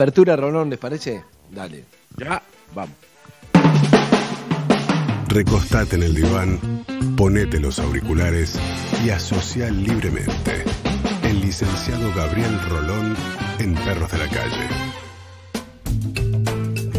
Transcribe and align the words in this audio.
Apertura, 0.00 0.34
Rolón, 0.34 0.70
¿les 0.70 0.78
parece? 0.78 1.22
Dale. 1.50 1.84
Ya, 2.16 2.42
vamos. 2.74 2.96
Recostate 5.28 5.96
en 5.96 6.04
el 6.04 6.14
diván, 6.14 6.58
ponete 7.18 7.60
los 7.60 7.78
auriculares 7.78 8.58
y 9.04 9.10
asocia 9.10 9.68
libremente. 9.68 10.64
El 11.22 11.42
licenciado 11.42 12.10
Gabriel 12.16 12.58
Rolón 12.70 13.14
en 13.58 13.74
Perros 13.74 14.10
de 14.12 14.18
la 14.18 14.28
Calle. 14.28 14.68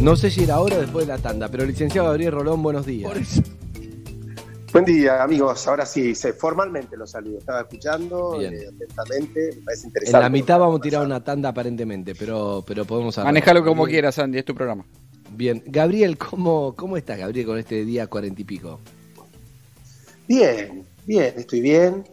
No 0.00 0.14
sé 0.14 0.30
si 0.30 0.44
era 0.44 0.54
ahora 0.54 0.76
o 0.76 0.80
después 0.82 1.04
de 1.04 1.12
la 1.12 1.18
tanda, 1.18 1.48
pero 1.48 1.66
licenciado 1.66 2.06
Gabriel 2.06 2.30
Rolón, 2.30 2.62
buenos 2.62 2.86
días. 2.86 3.42
Buen 4.72 4.86
día, 4.86 5.22
amigos. 5.22 5.68
Ahora 5.68 5.84
sí, 5.84 6.14
se, 6.14 6.32
formalmente 6.32 6.96
los 6.96 7.10
saludo. 7.10 7.38
Estaba 7.38 7.60
escuchando 7.60 8.40
eh, 8.40 8.68
atentamente, 8.74 9.50
me 9.56 9.62
parece 9.64 9.86
interesante. 9.88 10.16
En 10.16 10.22
la 10.22 10.30
mitad 10.30 10.58
vamos 10.58 10.78
a 10.78 10.82
tirar 10.82 11.04
una 11.04 11.22
tanda 11.22 11.50
aparentemente, 11.50 12.14
pero, 12.14 12.64
pero 12.66 12.86
podemos 12.86 13.18
hablar. 13.18 13.34
Manejalo 13.34 13.62
como 13.64 13.84
quieras, 13.84 14.18
Andy, 14.18 14.38
es 14.38 14.46
tu 14.46 14.54
programa. 14.54 14.86
Bien. 15.30 15.62
Gabriel, 15.66 16.16
¿cómo, 16.16 16.74
cómo 16.74 16.96
estás, 16.96 17.18
Gabriel, 17.18 17.46
con 17.46 17.58
este 17.58 17.84
día 17.84 18.06
cuarenta 18.06 18.40
y 18.40 18.44
pico? 18.44 18.80
Bien, 20.26 20.86
bien, 21.04 21.34
estoy 21.36 21.60
bien. 21.60 22.04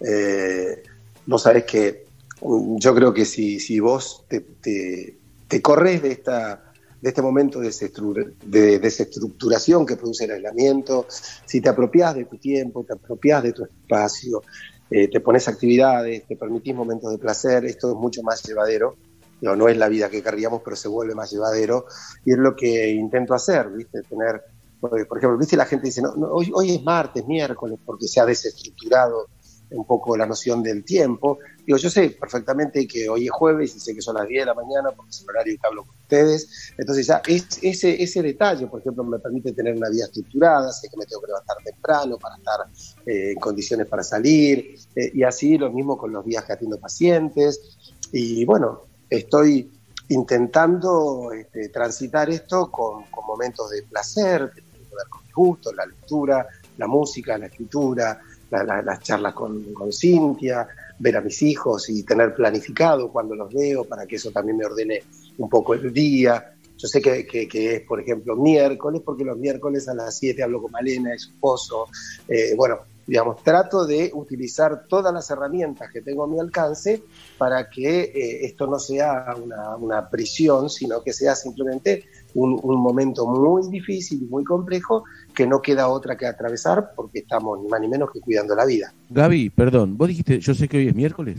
Eh, 0.00 0.84
vos 1.26 1.42
sabés 1.42 1.64
que 1.64 2.04
um, 2.42 2.78
yo 2.78 2.94
creo 2.94 3.12
que 3.12 3.24
si, 3.24 3.58
si 3.58 3.80
vos 3.80 4.24
te, 4.28 4.38
te, 4.38 5.18
te 5.48 5.60
corres 5.60 6.00
de 6.02 6.12
esta 6.12 6.63
de 7.04 7.10
este 7.10 7.20
momento 7.20 7.60
de 7.60 8.78
desestructuración 8.78 9.84
que 9.84 9.94
produce 9.94 10.24
el 10.24 10.30
aislamiento, 10.30 11.06
si 11.44 11.60
te 11.60 11.68
apropias 11.68 12.14
de 12.14 12.24
tu 12.24 12.38
tiempo, 12.38 12.82
te 12.82 12.94
apropias 12.94 13.42
de 13.42 13.52
tu 13.52 13.62
espacio, 13.62 14.42
eh, 14.90 15.10
te 15.10 15.20
pones 15.20 15.46
actividades, 15.46 16.26
te 16.26 16.34
permitís 16.34 16.74
momentos 16.74 17.12
de 17.12 17.18
placer, 17.18 17.66
esto 17.66 17.90
es 17.90 17.96
mucho 17.96 18.22
más 18.22 18.42
llevadero. 18.42 18.96
No, 19.42 19.54
no 19.54 19.68
es 19.68 19.76
la 19.76 19.90
vida 19.90 20.08
que 20.08 20.22
querríamos, 20.22 20.62
pero 20.64 20.76
se 20.76 20.88
vuelve 20.88 21.14
más 21.14 21.30
llevadero 21.30 21.84
y 22.24 22.32
es 22.32 22.38
lo 22.38 22.56
que 22.56 22.92
intento 22.92 23.34
hacer, 23.34 23.68
¿viste? 23.68 24.00
Tener, 24.00 24.40
por 24.80 24.98
ejemplo, 24.98 25.36
¿viste? 25.36 25.58
La 25.58 25.66
gente 25.66 25.88
dice, 25.88 26.00
no, 26.00 26.08
hoy, 26.32 26.50
hoy 26.54 26.74
es 26.74 26.82
martes, 26.82 27.26
miércoles, 27.26 27.78
porque 27.84 28.08
se 28.08 28.18
ha 28.18 28.24
desestructurado 28.24 29.26
un 29.70 29.84
poco 29.86 30.16
la 30.16 30.26
noción 30.26 30.62
del 30.62 30.84
tiempo. 30.84 31.38
Digo, 31.66 31.78
yo 31.78 31.90
sé 31.90 32.10
perfectamente 32.10 32.86
que 32.86 33.08
hoy 33.08 33.26
es 33.26 33.30
jueves 33.30 33.74
y 33.74 33.80
sé 33.80 33.94
que 33.94 34.02
son 34.02 34.16
las 34.16 34.28
10 34.28 34.42
de 34.42 34.46
la 34.46 34.54
mañana 34.54 34.90
porque 34.94 35.10
es 35.10 35.22
el 35.22 35.30
horario 35.30 35.56
que 35.60 35.66
hablo 35.66 35.84
con 35.84 35.96
ustedes. 35.96 36.72
Entonces 36.76 37.06
ya 37.06 37.22
ese, 37.26 38.02
ese 38.02 38.22
detalle, 38.22 38.66
por 38.66 38.80
ejemplo, 38.80 39.04
me 39.04 39.18
permite 39.18 39.52
tener 39.52 39.76
una 39.76 39.88
vida 39.88 40.04
estructurada, 40.04 40.72
sé 40.72 40.88
que 40.88 40.96
me 40.96 41.06
tengo 41.06 41.22
que 41.22 41.28
levantar 41.28 41.56
temprano 41.64 42.18
para 42.18 42.36
estar 42.36 42.60
eh, 43.06 43.32
en 43.32 43.40
condiciones 43.40 43.86
para 43.86 44.02
salir, 44.02 44.76
eh, 44.94 45.10
y 45.14 45.22
así 45.22 45.58
lo 45.58 45.70
mismo 45.70 45.96
con 45.96 46.12
los 46.12 46.24
días 46.24 46.44
que 46.44 46.52
atiendo 46.52 46.78
pacientes. 46.78 47.78
Y 48.12 48.44
bueno, 48.44 48.82
estoy 49.10 49.70
intentando 50.08 51.32
este, 51.32 51.68
transitar 51.68 52.28
esto 52.30 52.70
con, 52.70 53.04
momentos 53.26 53.70
de 53.70 53.82
placer, 53.82 54.50
que 54.54 54.60
tienen 54.60 54.88
que 54.88 54.96
ver 54.96 55.08
con 55.08 55.22
gusto, 55.34 55.72
la 55.72 55.86
lectura, 55.86 56.46
la 56.76 56.86
música, 56.86 57.38
la 57.38 57.46
escritura, 57.46 58.20
las 58.50 59.00
charlas 59.00 59.34
con, 59.34 59.72
con 59.72 59.92
Cintia, 59.92 60.68
ver 60.98 61.16
a 61.16 61.20
mis 61.20 61.42
hijos 61.42 61.88
y 61.90 62.02
tener 62.04 62.34
planificado 62.34 63.10
cuando 63.10 63.34
los 63.34 63.52
veo 63.52 63.84
para 63.84 64.06
que 64.06 64.16
eso 64.16 64.30
también 64.30 64.56
me 64.56 64.64
ordene 64.64 65.02
un 65.38 65.48
poco 65.48 65.74
el 65.74 65.92
día. 65.92 66.52
Yo 66.76 66.88
sé 66.88 67.00
que, 67.00 67.26
es, 67.52 67.80
por 67.82 68.00
ejemplo, 68.00 68.36
miércoles, 68.36 69.00
porque 69.04 69.24
los 69.24 69.38
miércoles 69.38 69.88
a 69.88 69.94
las 69.94 70.18
7 70.18 70.42
hablo 70.42 70.60
con 70.60 70.72
Malena, 70.72 71.16
su 71.16 71.30
esposo. 71.30 71.86
Eh, 72.28 72.54
bueno, 72.56 72.80
digamos, 73.06 73.42
trato 73.42 73.86
de 73.86 74.10
utilizar 74.14 74.86
todas 74.88 75.12
las 75.12 75.30
herramientas 75.30 75.90
que 75.92 76.00
tengo 76.00 76.24
a 76.24 76.26
mi 76.26 76.38
alcance 76.40 77.02
para 77.38 77.68
que 77.68 78.00
eh, 78.00 78.46
esto 78.46 78.66
no 78.66 78.78
sea 78.78 79.34
una, 79.40 79.76
una, 79.76 80.10
prisión, 80.10 80.70
sino 80.70 81.02
que 81.02 81.12
sea 81.12 81.34
simplemente 81.34 82.04
un, 82.34 82.58
un, 82.62 82.80
momento 82.80 83.26
muy 83.26 83.68
difícil 83.68 84.22
y 84.22 84.26
muy 84.26 84.44
complejo 84.44 85.04
que 85.34 85.46
no 85.46 85.60
queda 85.60 85.88
otra 85.88 86.16
que 86.16 86.26
atravesar 86.26 86.92
porque 86.94 87.20
estamos 87.20 87.60
ni 87.60 87.68
más 87.68 87.80
ni 87.80 87.88
menos 87.88 88.10
que 88.10 88.20
cuidando 88.20 88.54
la 88.54 88.64
vida. 88.64 88.92
Gaby, 89.10 89.50
perdón, 89.50 89.96
vos 89.96 90.08
dijiste, 90.08 90.38
yo 90.38 90.54
sé 90.54 90.68
que 90.68 90.78
hoy 90.78 90.88
es 90.88 90.94
miércoles. 90.94 91.38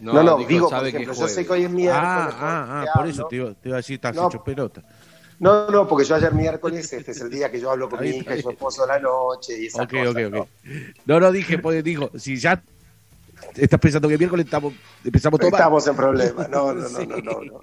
No, 0.00 0.22
no, 0.22 0.38
digo, 0.44 0.70
por 0.70 0.86
ejemplo, 0.86 1.12
yo 1.12 1.28
sé 1.28 1.44
que 1.44 1.52
hoy 1.52 1.64
es 1.64 1.70
miércoles. 1.70 2.04
Ah, 2.04 2.30
ah, 2.40 2.84
ah 2.86 2.92
por 2.94 3.06
eso 3.06 3.26
te 3.28 3.36
iba, 3.36 3.52
te 3.54 3.68
iba, 3.68 3.76
a 3.76 3.80
decir, 3.80 3.96
estás 3.96 4.16
hecho 4.16 4.42
pelota. 4.42 4.82
No, 5.38 5.68
no, 5.70 5.88
porque 5.88 6.06
yo 6.06 6.14
ayer 6.14 6.32
miércoles, 6.32 6.92
este 6.92 7.10
es 7.10 7.20
el 7.20 7.30
día 7.30 7.50
que 7.50 7.60
yo 7.60 7.70
hablo 7.70 7.88
con 7.88 8.00
mi 8.00 8.08
hija 8.08 8.36
y 8.36 8.42
su 8.42 8.50
esposo 8.50 8.86
la 8.86 8.98
noche 8.98 9.60
y 9.60 9.66
esas 9.66 9.84
okay, 9.84 10.04
cosas. 10.04 10.30
¿no? 10.30 10.48
no, 11.06 11.20
no, 11.20 11.32
dije, 11.32 11.58
pues 11.58 11.82
dijo, 11.82 12.10
si 12.16 12.36
ya 12.36 12.62
estás 13.56 13.80
pensando 13.80 14.08
que 14.08 14.18
miércoles 14.18 14.46
estamos, 14.46 14.74
empezamos 15.04 15.40
todo 15.40 15.50
Estamos 15.50 15.86
en 15.86 15.96
problemas, 15.96 16.48
no, 16.48 16.72
no, 16.72 16.88
no, 16.88 17.06
no, 17.06 17.16
no, 17.16 17.40
no, 17.42 17.60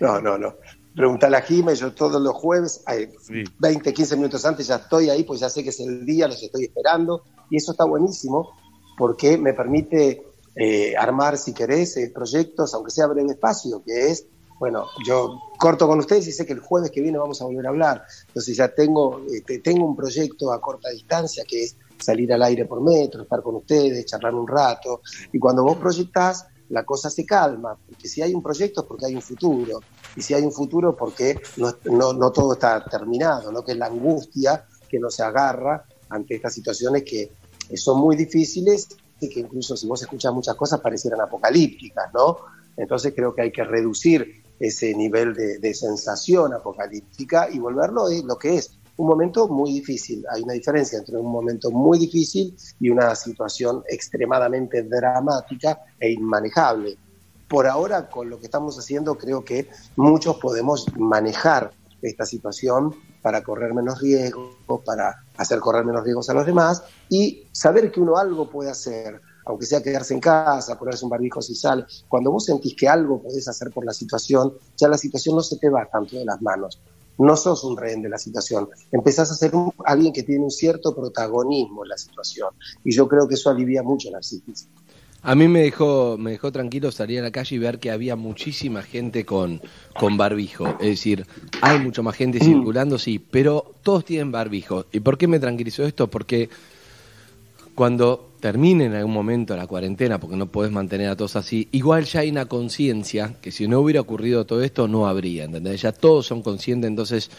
no, 0.00 0.20
no, 0.20 0.38
no. 0.38 0.54
Preguntale 0.94 1.36
a 1.36 1.42
Jimé, 1.42 1.74
yo 1.74 1.92
todos 1.92 2.22
los 2.22 2.34
jueves, 2.34 2.84
20, 3.58 3.92
15 3.92 4.16
minutos 4.16 4.44
antes 4.44 4.68
ya 4.68 4.76
estoy 4.76 5.10
ahí, 5.10 5.24
pues 5.24 5.40
ya 5.40 5.50
sé 5.50 5.64
que 5.64 5.70
es 5.70 5.80
el 5.80 6.06
día, 6.06 6.28
los 6.28 6.40
estoy 6.40 6.64
esperando, 6.64 7.24
y 7.50 7.56
eso 7.56 7.72
está 7.72 7.84
buenísimo 7.84 8.50
porque 8.96 9.36
me 9.36 9.54
permite 9.54 10.22
eh, 10.54 10.94
armar, 10.96 11.36
si 11.36 11.52
querés, 11.52 11.96
eh, 11.96 12.12
proyectos, 12.14 12.74
aunque 12.74 12.92
sea 12.92 13.08
breve 13.08 13.32
espacio, 13.32 13.82
que 13.84 14.10
es, 14.10 14.26
bueno, 14.60 14.86
yo 15.04 15.40
corto 15.58 15.88
con 15.88 15.98
ustedes 15.98 16.28
y 16.28 16.32
sé 16.32 16.46
que 16.46 16.52
el 16.52 16.60
jueves 16.60 16.92
que 16.92 17.00
viene 17.00 17.18
vamos 17.18 17.42
a 17.42 17.44
volver 17.44 17.66
a 17.66 17.70
hablar, 17.70 18.04
entonces 18.28 18.56
ya 18.56 18.68
tengo, 18.68 19.20
este, 19.32 19.58
tengo 19.58 19.84
un 19.84 19.96
proyecto 19.96 20.52
a 20.52 20.60
corta 20.60 20.90
distancia 20.90 21.42
que 21.44 21.64
es 21.64 21.76
salir 21.98 22.32
al 22.32 22.42
aire 22.44 22.66
por 22.66 22.80
metro, 22.80 23.22
estar 23.22 23.42
con 23.42 23.56
ustedes, 23.56 24.06
charlar 24.06 24.34
un 24.34 24.46
rato, 24.46 25.00
y 25.32 25.40
cuando 25.40 25.64
vos 25.64 25.76
proyectás, 25.76 26.46
la 26.70 26.84
cosa 26.84 27.10
se 27.10 27.26
calma, 27.26 27.76
porque 27.86 28.08
si 28.08 28.22
hay 28.22 28.34
un 28.34 28.42
proyecto 28.42 28.82
es 28.82 28.86
porque 28.86 29.06
hay 29.06 29.14
un 29.14 29.22
futuro, 29.22 29.80
y 30.16 30.22
si 30.22 30.34
hay 30.34 30.42
un 30.42 30.52
futuro 30.52 30.96
porque 30.96 31.40
no, 31.56 31.74
no, 31.84 32.12
no 32.12 32.32
todo 32.32 32.54
está 32.54 32.84
terminado, 32.84 33.52
¿no? 33.52 33.64
que 33.64 33.72
es 33.72 33.78
la 33.78 33.86
angustia 33.86 34.64
que 34.88 34.98
nos 34.98 35.20
agarra 35.20 35.84
ante 36.08 36.36
estas 36.36 36.54
situaciones 36.54 37.02
que 37.02 37.32
son 37.74 37.98
muy 37.98 38.16
difíciles 38.16 38.88
y 39.20 39.28
que 39.28 39.40
incluso 39.40 39.76
si 39.76 39.86
vos 39.86 40.00
escuchas 40.02 40.32
muchas 40.32 40.54
cosas 40.54 40.80
parecieran 40.80 41.20
apocalípticas, 41.20 42.12
¿no? 42.12 42.38
Entonces 42.76 43.12
creo 43.14 43.34
que 43.34 43.42
hay 43.42 43.52
que 43.52 43.64
reducir 43.64 44.42
ese 44.58 44.94
nivel 44.94 45.34
de, 45.34 45.58
de 45.58 45.74
sensación 45.74 46.52
apocalíptica 46.52 47.48
y 47.50 47.58
volverlo 47.58 48.06
a 48.06 48.10
lo 48.24 48.36
que 48.36 48.56
es 48.56 48.78
un 48.96 49.06
momento 49.06 49.48
muy 49.48 49.72
difícil. 49.72 50.24
Hay 50.30 50.42
una 50.42 50.54
diferencia 50.54 50.98
entre 50.98 51.16
un 51.16 51.30
momento 51.30 51.70
muy 51.70 51.98
difícil 51.98 52.56
y 52.80 52.90
una 52.90 53.14
situación 53.14 53.82
extremadamente 53.88 54.82
dramática 54.82 55.80
e 55.98 56.12
inmanejable 56.12 56.96
por 57.48 57.66
ahora 57.66 58.08
con 58.08 58.30
lo 58.30 58.38
que 58.38 58.46
estamos 58.46 58.78
haciendo 58.78 59.16
creo 59.16 59.44
que 59.44 59.68
muchos 59.96 60.38
podemos 60.38 60.86
manejar 60.96 61.72
esta 62.02 62.26
situación 62.26 62.94
para 63.22 63.42
correr 63.42 63.72
menos 63.72 64.00
riesgos, 64.00 64.56
para 64.84 65.24
hacer 65.36 65.60
correr 65.60 65.84
menos 65.84 66.04
riesgos 66.04 66.28
a 66.28 66.34
los 66.34 66.46
demás 66.46 66.82
y 67.08 67.46
saber 67.52 67.90
que 67.90 68.00
uno 68.00 68.16
algo 68.18 68.50
puede 68.50 68.70
hacer, 68.70 69.20
aunque 69.46 69.66
sea 69.66 69.82
quedarse 69.82 70.12
en 70.14 70.20
casa, 70.20 70.78
ponerse 70.78 71.04
un 71.04 71.10
barbijo 71.10 71.40
si 71.40 71.54
sale. 71.54 71.86
Cuando 72.08 72.30
vos 72.30 72.44
sentís 72.44 72.74
que 72.74 72.88
algo 72.88 73.22
podés 73.22 73.48
hacer 73.48 73.70
por 73.70 73.86
la 73.86 73.94
situación, 73.94 74.54
ya 74.76 74.88
la 74.88 74.98
situación 74.98 75.36
no 75.36 75.42
se 75.42 75.56
te 75.56 75.70
va 75.70 75.86
tanto 75.86 76.16
de 76.16 76.24
las 76.24 76.42
manos. 76.42 76.80
No 77.18 77.36
sos 77.36 77.64
un 77.64 77.76
rehén 77.76 78.02
de 78.02 78.08
la 78.08 78.18
situación. 78.18 78.68
Empezás 78.90 79.30
a 79.30 79.34
ser 79.34 79.52
alguien 79.84 80.12
que 80.12 80.22
tiene 80.22 80.44
un 80.44 80.50
cierto 80.50 80.94
protagonismo 80.94 81.84
en 81.84 81.88
la 81.90 81.98
situación. 81.98 82.48
Y 82.84 82.94
yo 82.94 83.06
creo 83.08 83.28
que 83.28 83.34
eso 83.34 83.50
alivia 83.50 83.82
mucho 83.82 84.10
la 84.10 84.22
psiquis. 84.22 84.68
A 85.26 85.34
mí 85.34 85.48
me 85.48 85.62
dejó, 85.62 86.18
me 86.18 86.32
dejó 86.32 86.52
tranquilo 86.52 86.92
salir 86.92 87.20
a 87.20 87.22
la 87.22 87.30
calle 87.30 87.56
y 87.56 87.58
ver 87.58 87.78
que 87.78 87.90
había 87.90 88.14
muchísima 88.14 88.82
gente 88.82 89.24
con, 89.24 89.62
con 89.98 90.18
barbijo. 90.18 90.66
Es 90.80 90.88
decir, 90.88 91.26
hay 91.62 91.78
mucha 91.78 92.02
más 92.02 92.14
gente 92.14 92.38
mm. 92.40 92.44
circulando, 92.44 92.98
sí, 92.98 93.18
pero 93.18 93.72
todos 93.82 94.04
tienen 94.04 94.30
barbijo. 94.30 94.84
¿Y 94.92 95.00
por 95.00 95.16
qué 95.16 95.26
me 95.26 95.38
tranquilizó 95.38 95.84
esto? 95.84 96.10
Porque 96.10 96.50
cuando 97.74 98.30
termine 98.40 98.84
en 98.84 98.94
algún 98.94 99.14
momento 99.14 99.56
la 99.56 99.66
cuarentena, 99.66 100.20
porque 100.20 100.36
no 100.36 100.46
podés 100.46 100.70
mantener 100.70 101.08
a 101.08 101.16
todos 101.16 101.36
así, 101.36 101.68
igual 101.72 102.04
ya 102.04 102.20
hay 102.20 102.30
una 102.30 102.46
conciencia 102.46 103.34
que 103.40 103.50
si 103.50 103.66
no 103.66 103.80
hubiera 103.80 104.00
ocurrido 104.00 104.44
todo 104.44 104.62
esto 104.62 104.86
no 104.86 105.06
habría, 105.06 105.44
¿entendés? 105.44 105.82
Ya 105.82 105.92
todos 105.92 106.26
son 106.26 106.42
conscientes, 106.42 106.88
entonces 106.88 107.30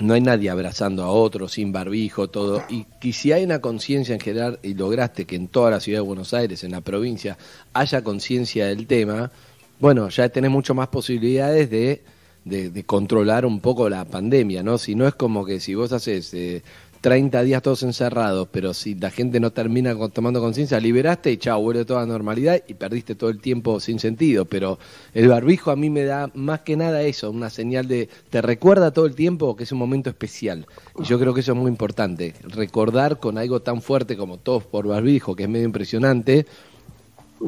no 0.00 0.14
hay 0.14 0.20
nadie 0.20 0.50
abrazando 0.50 1.04
a 1.04 1.10
otro 1.10 1.48
sin 1.48 1.72
barbijo, 1.72 2.28
todo. 2.28 2.62
Y, 2.68 3.12
si 3.12 3.32
hay 3.32 3.44
una 3.44 3.60
conciencia 3.60 4.14
en 4.14 4.20
general 4.20 4.58
y 4.62 4.74
lograste 4.74 5.24
que 5.24 5.36
en 5.36 5.48
toda 5.48 5.70
la 5.70 5.80
ciudad 5.80 5.98
de 5.98 6.06
Buenos 6.06 6.34
Aires, 6.34 6.64
en 6.64 6.72
la 6.72 6.80
provincia, 6.80 7.38
haya 7.72 8.02
conciencia 8.02 8.66
del 8.66 8.86
tema, 8.86 9.30
bueno, 9.78 10.08
ya 10.08 10.28
tenés 10.28 10.50
mucho 10.50 10.74
más 10.74 10.88
posibilidades 10.88 11.70
de, 11.70 12.02
de, 12.44 12.84
controlar 12.84 13.46
un 13.46 13.60
poco 13.60 13.88
la 13.88 14.04
pandemia, 14.04 14.62
¿no? 14.62 14.78
Si 14.78 14.94
no 14.94 15.06
es 15.06 15.14
como 15.14 15.44
que 15.44 15.60
si 15.60 15.74
vos 15.74 15.92
haces 15.92 16.32
eh, 16.34 16.62
30 17.04 17.42
días 17.42 17.60
todos 17.60 17.82
encerrados, 17.82 18.48
pero 18.50 18.72
si 18.72 18.94
la 18.94 19.10
gente 19.10 19.38
no 19.38 19.50
termina 19.50 19.94
tomando 20.08 20.40
conciencia, 20.40 20.80
liberaste 20.80 21.32
y 21.32 21.36
chao, 21.36 21.60
vuelve 21.60 21.84
toda 21.84 22.06
normalidad 22.06 22.62
y 22.66 22.72
perdiste 22.72 23.14
todo 23.14 23.28
el 23.28 23.42
tiempo 23.42 23.78
sin 23.78 23.98
sentido. 23.98 24.46
Pero 24.46 24.78
el 25.12 25.28
barbijo 25.28 25.70
a 25.70 25.76
mí 25.76 25.90
me 25.90 26.04
da 26.04 26.30
más 26.32 26.60
que 26.60 26.78
nada 26.78 27.02
eso, 27.02 27.30
una 27.30 27.50
señal 27.50 27.88
de, 27.88 28.08
te 28.30 28.40
recuerda 28.40 28.90
todo 28.90 29.04
el 29.04 29.14
tiempo 29.14 29.54
que 29.54 29.64
es 29.64 29.72
un 29.72 29.80
momento 29.80 30.08
especial. 30.08 30.66
Y 30.98 31.04
yo 31.04 31.20
creo 31.20 31.34
que 31.34 31.42
eso 31.42 31.52
es 31.52 31.58
muy 31.58 31.68
importante, 31.68 32.32
recordar 32.44 33.20
con 33.20 33.36
algo 33.36 33.60
tan 33.60 33.82
fuerte 33.82 34.16
como 34.16 34.38
todos 34.38 34.64
por 34.64 34.86
barbijo, 34.86 35.36
que 35.36 35.42
es 35.42 35.48
medio 35.50 35.66
impresionante, 35.66 36.46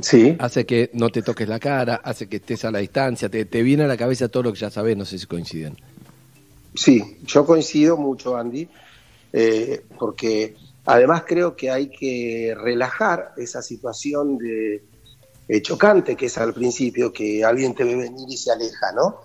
Sí. 0.03 0.37
Hace 0.39 0.67
que 0.67 0.91
no 0.93 1.09
te 1.09 1.23
toques 1.23 1.49
la 1.49 1.59
cara, 1.59 2.03
hace 2.05 2.29
que 2.29 2.37
estés 2.37 2.67
a 2.67 2.71
la 2.71 2.81
distancia, 2.81 3.31
te, 3.31 3.47
te 3.47 3.63
viene 3.63 3.85
a 3.85 3.87
la 3.87 3.97
cabeza 3.97 4.29
todo 4.29 4.43
lo 4.43 4.53
que 4.53 4.59
ya 4.59 4.69
sabes, 4.69 4.95
no 4.99 5.07
sé 5.07 5.19
si 5.19 5.25
coinciden. 5.25 5.79
Sí, 6.75 7.17
yo 7.25 7.47
coincido 7.47 7.97
mucho, 7.97 8.37
Andy, 8.37 8.69
eh, 9.39 9.85
porque 9.99 10.57
además 10.87 11.25
creo 11.27 11.55
que 11.55 11.71
hay 11.71 11.91
que 11.91 12.55
relajar 12.57 13.35
esa 13.37 13.61
situación 13.61 14.39
de 14.39 14.83
eh, 15.47 15.61
chocante 15.61 16.17
que 16.17 16.25
es 16.25 16.39
al 16.39 16.55
principio, 16.55 17.13
que 17.13 17.45
alguien 17.45 17.75
te 17.75 17.85
ve 17.85 17.97
venir 17.97 18.27
y 18.31 18.37
se 18.39 18.51
aleja, 18.51 18.93
¿no? 18.93 19.21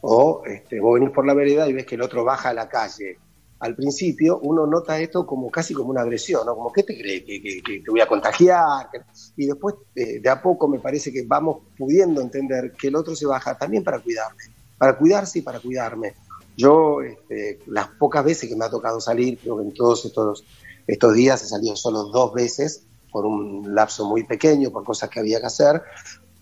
O 0.00 0.42
este, 0.44 0.80
vos 0.80 0.94
venís 0.98 1.14
por 1.14 1.24
la 1.24 1.34
vereda 1.34 1.68
y 1.68 1.72
ves 1.72 1.86
que 1.86 1.94
el 1.94 2.02
otro 2.02 2.24
baja 2.24 2.48
a 2.48 2.52
la 2.54 2.68
calle. 2.68 3.16
Al 3.60 3.76
principio 3.76 4.40
uno 4.42 4.66
nota 4.66 4.98
esto 4.98 5.24
como 5.24 5.48
casi 5.52 5.72
como 5.72 5.90
una 5.90 6.00
agresión, 6.00 6.44
¿no? 6.44 6.56
Como, 6.56 6.72
¿qué 6.72 6.82
te 6.82 6.98
crees? 6.98 7.22
¿Que, 7.22 7.62
te 7.84 7.90
voy 7.92 8.00
a 8.00 8.08
contagiar? 8.08 8.88
Y 9.36 9.46
después, 9.46 9.76
eh, 9.94 10.18
de 10.18 10.28
a 10.28 10.42
poco, 10.42 10.66
me 10.66 10.80
parece 10.80 11.12
que 11.12 11.22
vamos 11.24 11.58
pudiendo 11.78 12.20
entender 12.20 12.72
que 12.72 12.88
el 12.88 12.96
otro 12.96 13.14
se 13.14 13.24
baja 13.24 13.56
también 13.56 13.84
para 13.84 14.00
cuidarme, 14.00 14.42
para 14.76 14.98
cuidarse 14.98 15.38
y 15.38 15.42
para 15.42 15.60
cuidarme. 15.60 16.14
Yo, 16.56 17.02
este, 17.02 17.60
las 17.66 17.88
pocas 17.88 18.24
veces 18.24 18.48
que 18.48 18.56
me 18.56 18.64
ha 18.64 18.70
tocado 18.70 19.00
salir, 19.00 19.38
creo 19.38 19.56
que 19.56 19.64
en 19.64 19.74
todos 19.74 20.04
estos, 20.04 20.44
estos 20.86 21.14
días 21.14 21.42
he 21.42 21.46
salido 21.46 21.76
solo 21.76 22.04
dos 22.04 22.32
veces, 22.32 22.86
por 23.10 23.26
un 23.26 23.74
lapso 23.74 24.08
muy 24.08 24.24
pequeño, 24.24 24.70
por 24.70 24.84
cosas 24.84 25.08
que 25.10 25.20
había 25.20 25.40
que 25.40 25.46
hacer, 25.46 25.82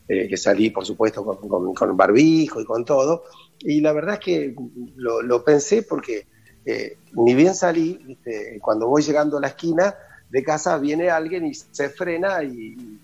eh, 0.09 0.29
que 0.29 0.37
salí, 0.37 0.71
por 0.71 0.85
supuesto, 0.85 1.25
con, 1.25 1.75
con, 1.75 1.97
barbijo 1.97 2.61
y 2.61 2.65
con 2.65 2.85
todo. 2.85 3.25
Y 3.61 3.81
la 3.81 3.93
verdad 3.93 4.15
es 4.15 4.21
que 4.21 4.57
lo, 4.97 5.45
pensé 5.45 5.83
porque 5.83 6.27
eh, 6.65 6.99
ni 7.13 7.35
bien 7.35 7.55
salí, 7.55 8.19
cuando 8.61 8.89
voy 8.89 9.03
llegando 9.03 9.39
a 9.39 9.41
la 9.41 9.49
esquina 9.49 9.95
de 10.33 10.43
casa 10.43 10.79
viene 10.79 11.11
alguien 11.11 11.47
y 11.47 11.55
se 11.55 11.91
frena 11.91 12.43
y, 12.43 12.99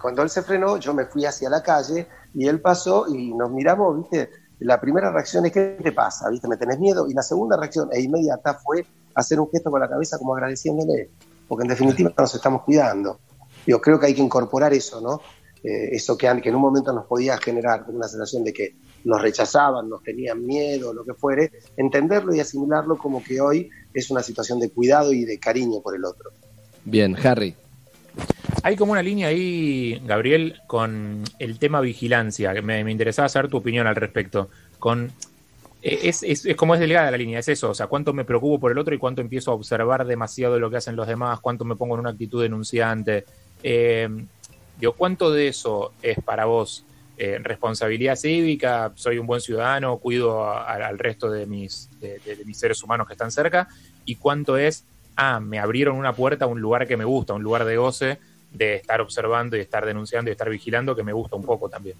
cuando 0.00 0.22
él 0.22 0.28
se 0.28 0.42
frenó 0.42 0.76
yo 0.76 0.92
me 0.92 1.06
fui 1.06 1.24
hacia 1.24 1.48
la 1.48 1.62
calle 1.62 2.06
y 2.34 2.46
él 2.46 2.60
pasó 2.60 3.06
y 3.08 3.32
nos 3.32 3.50
miramos, 3.50 3.98
¿viste? 3.98 4.30
La 4.60 4.80
primera 4.80 5.10
reacción 5.10 5.46
es 5.46 5.52
¿qué 5.52 5.78
te 5.82 5.92
pasa? 5.92 6.28
¿Viste? 6.30 6.48
¿Me 6.48 6.56
tenés 6.56 6.78
miedo? 6.78 7.08
Y 7.08 7.14
la 7.14 7.22
segunda 7.22 7.56
reacción 7.56 7.88
e 7.92 8.00
inmediata 8.00 8.54
fue 8.54 8.86
hacer 9.14 9.40
un 9.40 9.50
gesto 9.50 9.70
con 9.70 9.80
la 9.80 9.88
cabeza 9.88 10.18
como 10.18 10.34
agradeciéndole 10.34 11.10
porque 11.50 11.64
en 11.64 11.68
definitiva 11.68 12.12
nos 12.16 12.32
estamos 12.32 12.62
cuidando. 12.62 13.18
Yo 13.66 13.80
creo 13.80 13.98
que 13.98 14.06
hay 14.06 14.14
que 14.14 14.22
incorporar 14.22 14.72
eso, 14.72 15.00
¿no? 15.00 15.20
Eh, 15.64 15.96
eso 15.96 16.16
que, 16.16 16.28
que 16.40 16.48
en 16.48 16.54
un 16.54 16.60
momento 16.60 16.92
nos 16.92 17.06
podía 17.06 17.36
generar 17.38 17.84
una 17.88 18.06
sensación 18.06 18.44
de 18.44 18.52
que 18.52 18.76
nos 19.04 19.20
rechazaban, 19.20 19.88
nos 19.88 20.00
tenían 20.02 20.46
miedo, 20.46 20.92
lo 20.92 21.04
que 21.04 21.12
fuere, 21.12 21.50
entenderlo 21.76 22.32
y 22.32 22.40
asimilarlo 22.40 22.96
como 22.96 23.20
que 23.22 23.40
hoy 23.40 23.68
es 23.92 24.12
una 24.12 24.22
situación 24.22 24.60
de 24.60 24.70
cuidado 24.70 25.12
y 25.12 25.24
de 25.24 25.40
cariño 25.40 25.80
por 25.80 25.96
el 25.96 26.04
otro. 26.04 26.30
Bien, 26.84 27.16
Harry. 27.16 27.56
Hay 28.62 28.76
como 28.76 28.92
una 28.92 29.02
línea 29.02 29.28
ahí, 29.28 30.00
Gabriel, 30.04 30.60
con 30.66 31.24
el 31.38 31.58
tema 31.58 31.80
vigilancia, 31.80 32.52
me, 32.62 32.80
interesaba 32.90 33.28
saber 33.28 33.50
tu 33.50 33.56
opinión 33.56 33.86
al 33.86 33.96
respecto. 33.96 34.50
Con 34.78 35.12
eh, 35.82 36.00
es, 36.04 36.22
es, 36.22 36.56
como 36.56 36.74
es 36.74 36.80
delgada 36.80 37.10
la 37.10 37.16
línea, 37.16 37.38
es 37.38 37.48
eso, 37.48 37.70
o 37.70 37.74
sea, 37.74 37.86
cuánto 37.86 38.12
me 38.12 38.24
preocupo 38.24 38.60
por 38.60 38.72
el 38.72 38.78
otro 38.78 38.94
y 38.94 38.98
cuánto 38.98 39.22
empiezo 39.22 39.50
a 39.50 39.54
observar 39.54 40.06
demasiado 40.06 40.58
lo 40.58 40.70
que 40.70 40.76
hacen 40.76 40.96
los 40.96 41.06
demás, 41.06 41.40
cuánto 41.40 41.64
me 41.64 41.76
pongo 41.76 41.94
en 41.94 42.00
una 42.00 42.10
actitud 42.10 42.42
denunciante. 42.42 43.24
Eh, 43.62 44.08
¿cuánto 44.96 45.30
de 45.30 45.48
eso 45.48 45.92
es 46.02 46.18
para 46.24 46.46
vos 46.46 46.84
eh, 47.18 47.38
responsabilidad 47.42 48.16
cívica? 48.16 48.92
Soy 48.94 49.18
un 49.18 49.26
buen 49.26 49.40
ciudadano, 49.40 49.98
cuido 49.98 50.50
al 50.50 50.98
resto 50.98 51.30
de 51.30 51.46
mis, 51.46 51.90
de, 52.00 52.20
mis 52.46 52.58
seres 52.58 52.82
humanos 52.82 53.06
que 53.06 53.14
están 53.14 53.30
cerca, 53.30 53.68
y 54.04 54.16
cuánto 54.16 54.56
es, 54.56 54.84
ah, 55.20 55.38
me 55.38 55.58
abrieron 55.58 55.96
una 55.96 56.14
puerta 56.14 56.46
a 56.46 56.48
un 56.48 56.60
lugar 56.60 56.88
que 56.88 56.96
me 56.96 57.04
gusta, 57.04 57.34
un 57.34 57.42
lugar 57.42 57.64
de 57.64 57.76
goce, 57.76 58.18
de 58.52 58.76
estar 58.76 59.00
observando 59.00 59.56
y 59.56 59.60
estar 59.60 59.84
denunciando 59.84 60.30
y 60.30 60.32
estar 60.32 60.48
vigilando, 60.48 60.96
que 60.96 61.02
me 61.02 61.12
gusta 61.12 61.36
un 61.36 61.44
poco 61.44 61.68
también. 61.68 61.96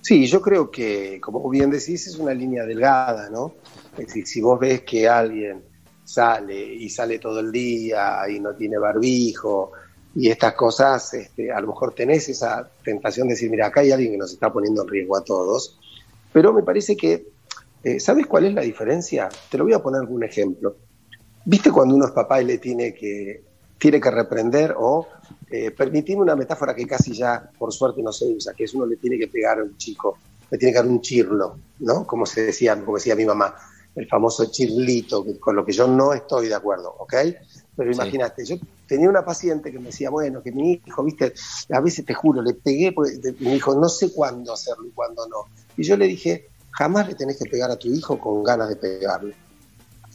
Sí, 0.00 0.26
yo 0.26 0.40
creo 0.40 0.70
que, 0.70 1.20
como 1.20 1.48
bien 1.48 1.70
decís, 1.70 2.06
es 2.06 2.16
una 2.16 2.34
línea 2.34 2.64
delgada, 2.64 3.30
¿no? 3.30 3.54
Es 3.92 4.08
decir, 4.08 4.26
si 4.26 4.40
vos 4.40 4.58
ves 4.58 4.82
que 4.82 5.08
alguien 5.08 5.62
sale 6.04 6.74
y 6.74 6.90
sale 6.90 7.20
todo 7.20 7.38
el 7.38 7.52
día 7.52 8.22
y 8.28 8.40
no 8.40 8.54
tiene 8.54 8.78
barbijo 8.78 9.72
y 10.16 10.28
estas 10.28 10.54
cosas, 10.54 11.14
este, 11.14 11.52
a 11.52 11.60
lo 11.60 11.68
mejor 11.68 11.94
tenés 11.94 12.28
esa 12.28 12.68
tentación 12.82 13.28
de 13.28 13.34
decir, 13.34 13.50
mira, 13.50 13.66
acá 13.66 13.82
hay 13.82 13.92
alguien 13.92 14.12
que 14.12 14.18
nos 14.18 14.32
está 14.32 14.52
poniendo 14.52 14.82
en 14.82 14.88
riesgo 14.88 15.16
a 15.16 15.22
todos, 15.22 15.78
pero 16.32 16.52
me 16.52 16.62
parece 16.62 16.96
que, 16.96 17.28
eh, 17.84 18.00
¿sabes 18.00 18.26
cuál 18.26 18.46
es 18.46 18.54
la 18.54 18.62
diferencia? 18.62 19.28
Te 19.48 19.58
lo 19.58 19.64
voy 19.64 19.74
a 19.74 19.82
poner 19.82 20.02
un 20.02 20.24
ejemplo. 20.24 20.74
¿Viste 21.44 21.70
cuando 21.70 21.94
uno 21.94 22.06
es 22.06 22.12
papá 22.12 22.42
y 22.42 22.44
le 22.44 22.58
tiene 22.58 22.94
que, 22.94 23.42
tiene 23.78 24.00
que 24.00 24.10
reprender 24.10 24.74
o 24.78 25.08
eh, 25.50 25.70
permitime 25.70 26.22
una 26.22 26.36
metáfora 26.36 26.74
que 26.74 26.86
casi 26.86 27.12
ya, 27.12 27.50
por 27.58 27.72
suerte, 27.72 28.02
no 28.02 28.12
se 28.12 28.26
usa, 28.26 28.52
que 28.54 28.64
es 28.64 28.74
uno 28.74 28.86
le 28.86 28.96
tiene 28.96 29.18
que 29.18 29.28
pegar 29.28 29.58
a 29.58 29.62
un 29.62 29.76
chico, 29.76 30.18
le 30.50 30.58
tiene 30.58 30.72
que 30.72 30.78
dar 30.78 30.86
un 30.86 31.00
chirlo, 31.00 31.58
¿no? 31.80 32.06
Como 32.06 32.26
se 32.26 32.44
decía, 32.44 32.78
como 32.84 32.98
decía 32.98 33.16
mi 33.16 33.24
mamá, 33.24 33.54
el 33.94 34.06
famoso 34.06 34.46
chirlito, 34.50 35.24
con 35.40 35.56
lo 35.56 35.64
que 35.64 35.72
yo 35.72 35.88
no 35.88 36.12
estoy 36.12 36.48
de 36.48 36.54
acuerdo, 36.54 36.94
¿ok? 36.98 37.14
Pero 37.74 37.90
imagínate, 37.90 38.44
yo 38.44 38.56
tenía 38.86 39.08
una 39.08 39.24
paciente 39.24 39.72
que 39.72 39.78
me 39.78 39.86
decía, 39.86 40.10
bueno, 40.10 40.42
que 40.42 40.52
mi 40.52 40.80
hijo, 40.86 41.02
viste, 41.02 41.32
a 41.72 41.80
veces 41.80 42.04
te 42.04 42.14
juro, 42.14 42.42
le 42.42 42.54
pegué, 42.54 42.94
mi 43.40 43.54
hijo, 43.54 43.74
no 43.74 43.88
sé 43.88 44.12
cuándo 44.12 44.52
hacerlo 44.52 44.86
y 44.86 44.90
cuándo 44.90 45.26
no. 45.26 45.46
Y 45.76 45.82
yo 45.82 45.96
le 45.96 46.06
dije, 46.06 46.48
jamás 46.70 47.08
le 47.08 47.14
tenés 47.14 47.38
que 47.38 47.48
pegar 47.48 47.70
a 47.70 47.76
tu 47.76 47.88
hijo 47.88 48.18
con 48.18 48.44
ganas 48.44 48.68
de 48.68 48.76
pegarle. 48.76 49.34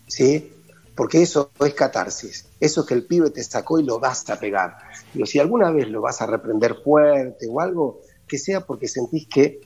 ¿Sí? 0.08 0.55
Porque 0.96 1.22
eso 1.22 1.52
es 1.60 1.74
catarsis, 1.74 2.48
eso 2.60 2.82
es 2.82 2.88
que 2.88 2.94
el 2.94 3.06
pibe 3.06 3.30
te 3.30 3.44
sacó 3.44 3.80
y 3.80 3.84
lo 3.84 4.00
vas 4.00 4.30
a 4.30 4.40
pegar. 4.40 4.78
Pero 5.12 5.26
si 5.26 5.40
alguna 5.40 5.72
vez 5.72 5.90
lo 5.90 6.02
vas 6.02 6.22
a 6.22 6.26
reprender 6.26 6.76
fuerte 6.84 7.48
o 7.50 7.60
algo, 7.60 8.00
que 8.28 8.38
sea 8.38 8.66
porque 8.66 8.88
sentís 8.88 9.28
que 9.28 9.60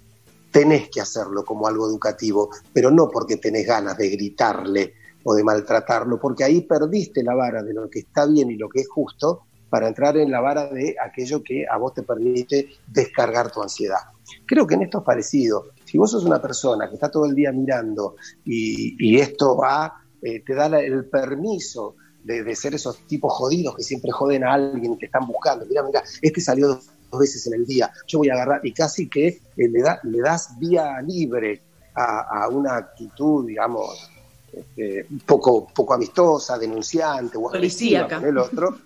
tenés 0.52 0.90
que 0.90 1.02
hacerlo 1.02 1.46
como 1.46 1.68
algo 1.68 1.88
educativo, 1.88 2.50
pero 2.74 2.90
no 2.90 3.10
porque 3.10 3.38
tenés 3.38 3.68
ganas 3.68 3.98
de 3.98 4.10
gritarle 4.10 4.94
o 5.24 5.36
de 5.36 5.44
maltratarlo, 5.44 6.20
porque 6.20 6.44
ahí 6.44 6.62
perdiste 6.62 7.24
la 7.24 7.36
vara 7.36 7.62
de 7.62 7.74
lo 7.74 7.90
que 7.90 8.00
está 8.00 8.26
bien 8.26 8.50
y 8.50 8.56
lo 8.56 8.68
que 8.68 8.82
es 8.82 8.90
justo 8.90 9.44
para 9.70 9.88
entrar 9.88 10.18
en 10.18 10.32
la 10.32 10.42
vara 10.42 10.68
de 10.68 10.96
aquello 11.00 11.44
que 11.44 11.66
a 11.70 11.78
vos 11.78 11.94
te 11.94 12.02
permite 12.02 12.70
descargar 12.88 13.52
tu 13.52 13.62
ansiedad. 13.62 14.00
Creo 14.48 14.66
que 14.66 14.74
en 14.74 14.84
esto 14.84 15.00
es 15.00 15.04
parecido. 15.04 15.66
Si 15.86 15.98
vos 16.00 16.10
sos 16.10 16.24
una 16.24 16.42
persona 16.42 16.88
que 16.88 16.96
está 16.96 17.12
todo 17.12 17.26
el 17.26 17.36
día 17.36 17.52
mirando 17.52 18.16
y, 18.44 18.96
y 18.98 19.20
esto 19.20 19.58
va 19.58 19.94
eh, 20.22 20.44
te 20.46 20.54
da 20.54 20.68
el 20.80 21.06
permiso 21.06 21.96
de, 22.24 22.56
ser 22.56 22.76
esos 22.76 23.08
tipos 23.08 23.34
jodidos 23.34 23.76
que 23.76 23.84
siempre 23.84 24.12
joden 24.12 24.44
a 24.44 24.54
alguien 24.54 24.98
que 24.98 25.06
están 25.06 25.26
buscando. 25.26 25.66
Mira, 25.66 25.84
mira, 25.84 26.04
este 26.22 26.42
salió 26.42 26.68
dos, 26.68 26.90
veces 27.20 27.48
en 27.48 27.56
el 27.56 27.66
día, 27.66 27.92
yo 28.08 28.20
voy 28.20 28.30
a 28.30 28.34
agarrar 28.34 28.62
y 28.64 28.72
casi 28.72 29.10
que 29.10 29.28
eh, 29.28 29.42
le, 29.56 29.82
da, 29.82 30.00
le 30.04 30.20
das 30.20 30.60
vía 30.60 31.02
libre 31.02 31.64
a, 31.96 32.48
una 32.50 32.78
actitud, 32.78 33.46
digamos, 33.46 34.10
este, 34.54 35.06
poco, 35.26 35.68
poco 35.68 35.94
amistosa, 35.96 36.58
denunciante 36.58 37.38
o 37.38 37.50
policíaca. 37.50 38.22
el 38.24 38.38
otro. 38.38 38.78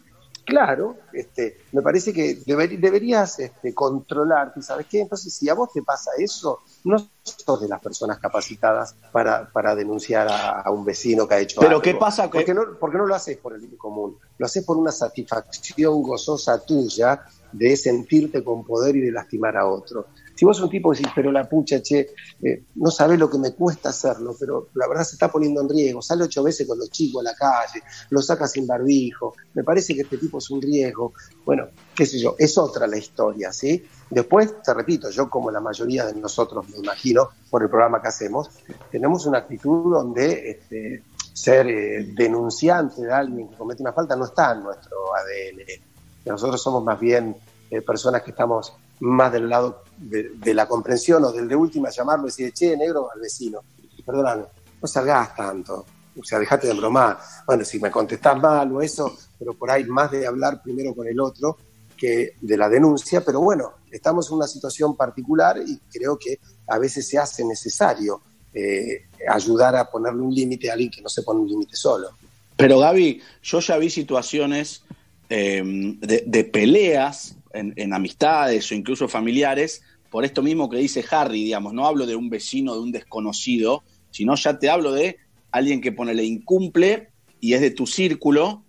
Claro, 0.45 0.97
este, 1.13 1.57
me 1.71 1.81
parece 1.81 2.11
que 2.11 2.35
deberías 2.45 3.39
este, 3.39 3.73
controlarte, 3.73 4.61
¿sabes 4.61 4.87
qué? 4.87 4.99
Entonces, 4.99 5.33
si 5.33 5.47
a 5.47 5.53
vos 5.53 5.71
te 5.73 5.81
pasa 5.81 6.11
eso, 6.17 6.59
no 6.83 6.97
sos 7.23 7.61
de 7.61 7.69
las 7.69 7.79
personas 7.79 8.19
capacitadas 8.19 8.95
para, 9.13 9.49
para 9.49 9.73
denunciar 9.73 10.27
a, 10.29 10.69
un 10.69 10.83
vecino 10.83 11.27
que 11.27 11.35
ha 11.35 11.39
hecho 11.39 11.61
Pero 11.61 11.81
¿qué 11.81 11.95
pasa? 11.95 12.29
¿Por 12.29 12.43
qué, 12.43 12.53
no, 12.53 12.77
porque 12.77 12.97
no 12.97 13.05
lo 13.05 13.15
haces 13.15 13.37
por 13.37 13.53
el 13.53 13.61
bien 13.61 13.77
común? 13.77 14.17
Lo 14.37 14.45
haces 14.45 14.65
por 14.65 14.75
una 14.75 14.91
satisfacción 14.91 16.03
gozosa 16.03 16.59
tuya 16.59 17.23
de 17.53 17.77
sentirte 17.77 18.43
con 18.43 18.65
poder 18.65 18.97
y 18.97 19.01
de 19.01 19.11
lastimar 19.11 19.55
a 19.55 19.65
otro. 19.65 20.07
Si 20.35 20.45
vos 20.45 20.59
un 20.61 20.69
tipo 20.69 20.91
que 20.91 20.97
decís, 20.97 21.11
pero 21.15 21.31
la 21.31 21.47
pucha, 21.47 21.81
che, 21.81 22.09
eh, 22.41 22.63
no 22.75 22.89
sabés 22.89 23.19
lo 23.19 23.29
que 23.29 23.37
me 23.37 23.53
cuesta 23.53 23.89
hacerlo, 23.89 24.35
pero 24.39 24.69
la 24.73 24.87
verdad 24.87 25.03
se 25.03 25.15
está 25.15 25.31
poniendo 25.31 25.61
en 25.61 25.69
riesgo, 25.69 26.01
sale 26.01 26.23
ocho 26.23 26.43
veces 26.43 26.67
con 26.67 26.79
los 26.79 26.89
chicos 26.89 27.21
a 27.21 27.31
la 27.31 27.35
calle, 27.35 27.83
lo 28.09 28.21
saca 28.21 28.47
sin 28.47 28.65
barbijo, 28.65 29.35
me 29.53 29.63
parece 29.63 29.93
que 29.93 30.01
este 30.01 30.17
tipo 30.17 30.39
es 30.39 30.49
un 30.49 30.61
riesgo. 30.61 31.13
Bueno, 31.45 31.67
qué 31.95 32.05
sé 32.05 32.19
yo, 32.19 32.35
es 32.37 32.57
otra 32.57 32.87
la 32.87 32.97
historia, 32.97 33.51
¿sí? 33.53 33.85
Después, 34.09 34.61
te 34.63 34.73
repito, 34.73 35.09
yo 35.09 35.29
como 35.29 35.51
la 35.51 35.59
mayoría 35.59 36.05
de 36.05 36.13
nosotros, 36.15 36.67
me 36.69 36.77
imagino, 36.77 37.29
por 37.49 37.63
el 37.63 37.69
programa 37.69 38.01
que 38.01 38.07
hacemos, 38.07 38.49
tenemos 38.91 39.25
una 39.25 39.39
actitud 39.39 39.93
donde 39.93 40.51
este, 40.51 41.03
ser 41.33 41.67
eh, 41.67 42.05
denunciante 42.15 43.01
de 43.01 43.11
alguien 43.11 43.49
que 43.49 43.55
comete 43.55 43.81
una 43.81 43.93
falta 43.93 44.15
no 44.15 44.25
está 44.25 44.53
en 44.53 44.63
nuestro 44.63 45.15
ADN. 45.15 45.83
Nosotros 46.25 46.61
somos 46.61 46.83
más 46.83 46.99
bien 46.99 47.35
eh, 47.69 47.81
personas 47.81 48.21
que 48.21 48.31
estamos 48.31 48.73
más 48.99 49.31
del 49.31 49.49
lado 49.49 49.83
de, 49.97 50.53
la 50.53 50.67
comprensión 50.67 51.23
o 51.23 51.31
del 51.31 51.47
de 51.47 51.55
última 51.55 51.89
llamarlo 51.89 52.25
y 52.25 52.27
decir, 52.27 52.53
che, 52.53 52.77
negro, 52.77 53.09
al 53.13 53.19
vecino, 53.19 53.61
perdóname, 54.05 54.45
no 54.81 54.87
salgas 54.87 55.35
tanto, 55.35 55.85
o 56.19 56.23
sea, 56.23 56.39
dejate 56.39 56.67
de 56.67 56.73
bromar. 56.73 57.17
Bueno, 57.45 57.65
si 57.65 57.79
me 57.79 57.91
contestás 57.91 58.39
mal 58.39 58.71
o 58.71 58.81
eso, 58.81 59.15
pero 59.37 59.53
por 59.53 59.71
ahí 59.71 59.83
más 59.85 60.11
de 60.11 60.27
hablar 60.27 60.61
primero 60.61 60.93
con 60.93 61.07
el 61.07 61.19
otro 61.19 61.57
que 61.97 62.33
de 62.41 62.57
la 62.57 62.69
denuncia, 62.69 63.23
pero 63.23 63.39
bueno, 63.39 63.73
estamos 63.91 64.29
en 64.29 64.37
una 64.37 64.47
situación 64.47 64.95
particular 64.95 65.57
y 65.65 65.79
creo 65.91 66.17
que 66.17 66.39
a 66.67 66.77
veces 66.77 67.07
se 67.07 67.17
hace 67.17 67.45
necesario 67.45 68.21
eh, 68.53 69.05
ayudar 69.27 69.75
a 69.75 69.89
ponerle 69.89 70.21
un 70.21 70.33
límite 70.33 70.69
a 70.69 70.73
alguien 70.73 70.91
que 70.91 71.01
no 71.01 71.09
se 71.09 71.23
pone 71.23 71.39
un 71.39 71.47
límite 71.47 71.75
solo. 71.75 72.09
Pero 72.55 72.79
Gaby, 72.79 73.21
yo 73.41 73.59
ya 73.59 73.77
vi 73.77 73.89
situaciones 73.89 74.83
eh, 75.29 75.61
de, 75.65 76.43
peleas 76.43 77.35
en, 77.53 77.93
amistades 77.93 78.71
o 78.71 78.75
incluso 78.75 79.07
familiares, 79.07 79.81
por 80.09 80.25
esto 80.25 80.41
mismo 80.41 80.69
que 80.69 80.77
dice 80.77 81.05
Harry, 81.11 81.43
digamos, 81.43 81.73
no 81.73 81.85
hablo 81.85 82.05
de 82.05 82.15
un 82.15 82.29
vecino, 82.29 82.73
de 82.73 82.81
un 82.81 82.91
desconocido, 82.91 83.83
sino 84.11 84.35
ya 84.35 84.59
te 84.59 84.69
hablo 84.69 84.91
de 84.91 85.17
alguien 85.51 85.81
que 85.81 85.91
ponele 85.91 86.23
incumple 86.23 87.09
y 87.39 87.53
es 87.53 87.61
de 87.61 87.71
tu 87.71 87.87
círculo 87.87 88.63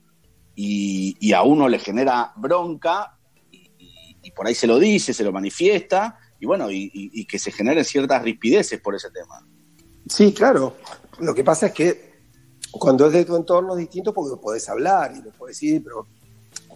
y, 0.55 1.33
a 1.33 1.43
uno 1.43 1.69
le 1.69 1.79
genera 1.79 2.33
bronca 2.37 3.19
y, 3.51 4.31
por 4.31 4.47
ahí 4.47 4.55
se 4.55 4.67
lo 4.67 4.79
dice, 4.79 5.13
se 5.13 5.25
lo 5.25 5.33
manifiesta 5.33 6.19
y 6.41 6.47
bueno, 6.47 6.71
y, 6.71 7.25
que 7.27 7.39
se 7.39 7.53
generen 7.53 7.85
ciertas 7.85 8.23
rispideces 8.23 8.81
por 8.81 8.95
ese 8.95 9.11
tema. 9.11 9.47
Sí, 10.09 10.33
claro. 10.33 10.77
Lo 11.21 11.35
que 11.35 11.45
pasa 11.45 11.67
es 11.67 11.73
que 11.73 12.15
cuando 12.71 13.07
es 13.07 13.13
de 13.13 13.25
tu 13.25 13.37
entorno 13.37 13.77
distinto 13.77 14.13
porque 14.13 14.41
puedes 14.41 14.69
hablar 14.69 15.13
y 15.17 15.23
le 15.23 15.31
puedes 15.31 15.59
decir, 15.59 15.83
pero 15.83 16.07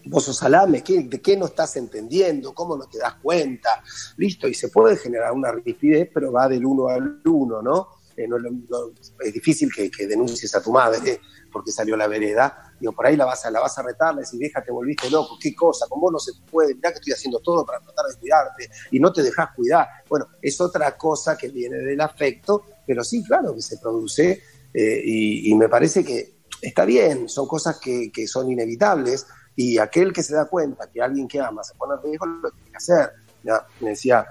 vos 0.09 0.25
sos 0.25 0.37
salame, 0.37 0.83
¿de 0.83 1.21
qué 1.21 1.37
no 1.37 1.47
estás 1.47 1.77
entendiendo? 1.77 2.55
¿Cómo 2.55 2.77
no 2.77 2.87
te 2.87 2.99
das 2.99 3.15
cuenta? 3.23 3.83
Listo, 4.17 4.49
y 4.49 4.55
se 4.55 4.69
puede 4.69 4.97
generar 4.97 5.33
una 5.33 5.53
rigidez, 5.53 6.11
pero 6.13 6.33
va 6.33 6.49
del 6.49 6.65
uno 6.65 6.89
al 6.89 7.21
uno, 7.25 7.63
¿no? 7.63 7.99
Eh, 8.19 8.27
es 9.25 9.33
difícil 9.33 9.71
que, 9.73 10.07
denuncies 10.07 10.55
a 10.55 10.63
tu 10.63 10.73
madre 10.73 11.21
porque 11.53 11.71
salió 11.71 11.97
la 11.97 12.09
vereda. 12.09 12.75
Digo, 12.79 12.93
por 12.93 13.07
ahí 13.07 13.17
la 13.17 13.25
vas 13.25 13.45
a, 13.47 13.51
la 13.51 13.61
vas 13.61 13.79
a 13.79 13.83
retar, 13.83 14.15
le 14.15 14.23
decís, 14.23 14.53
te 14.65 14.73
volviste 14.73 15.09
loco, 15.09 15.39
qué 15.41 15.55
cosa, 15.55 15.87
con 15.89 16.01
vos 16.01 16.13
no 16.13 16.19
se 16.19 16.33
puede, 16.51 16.75
mirá 16.75 16.91
que 16.91 16.99
estoy 16.99 17.13
haciendo 17.13 17.39
todo 17.41 17.65
para 17.65 17.81
tratar 17.81 18.07
de 18.07 18.17
cuidarte 18.17 18.71
y 18.91 19.01
no 19.01 19.13
te 19.13 19.23
dejas 19.23 19.51
cuidar. 19.55 19.87
Bueno, 20.09 20.29
es 20.43 20.61
otra 20.61 20.97
cosa 20.97 21.37
que 21.37 21.49
viene 21.49 21.79
del 21.79 22.01
afecto, 22.01 22.65
pero 22.87 23.05
sí, 23.05 23.23
claro 23.25 23.55
que 23.55 23.63
se 23.63 23.79
produce 23.79 24.43
eh, 24.75 25.03
y, 25.05 25.55
me 25.55 25.69
parece 25.69 26.05
que 26.05 26.39
está 26.61 26.85
bien, 26.85 27.29
son 27.29 27.47
cosas 27.47 27.79
que, 27.79 28.11
que 28.13 28.27
son 28.27 28.51
inevitables 28.51 29.27
y 29.61 29.77
aquel 29.77 30.13
que 30.13 30.23
se 30.23 30.37
da 30.37 30.45
cuenta 30.45 30.89
que 30.89 31.03
alguien 31.03 31.27
que 31.27 31.41
ama 31.41 31.65
se 31.65 31.75
pone 31.75 31.95
en 31.95 32.03
riesgo, 32.05 32.27
lo 32.27 32.49
tiene 32.53 32.71
que 32.71 32.77
hacer. 32.77 33.11
me 33.81 33.91
decía 33.91 34.25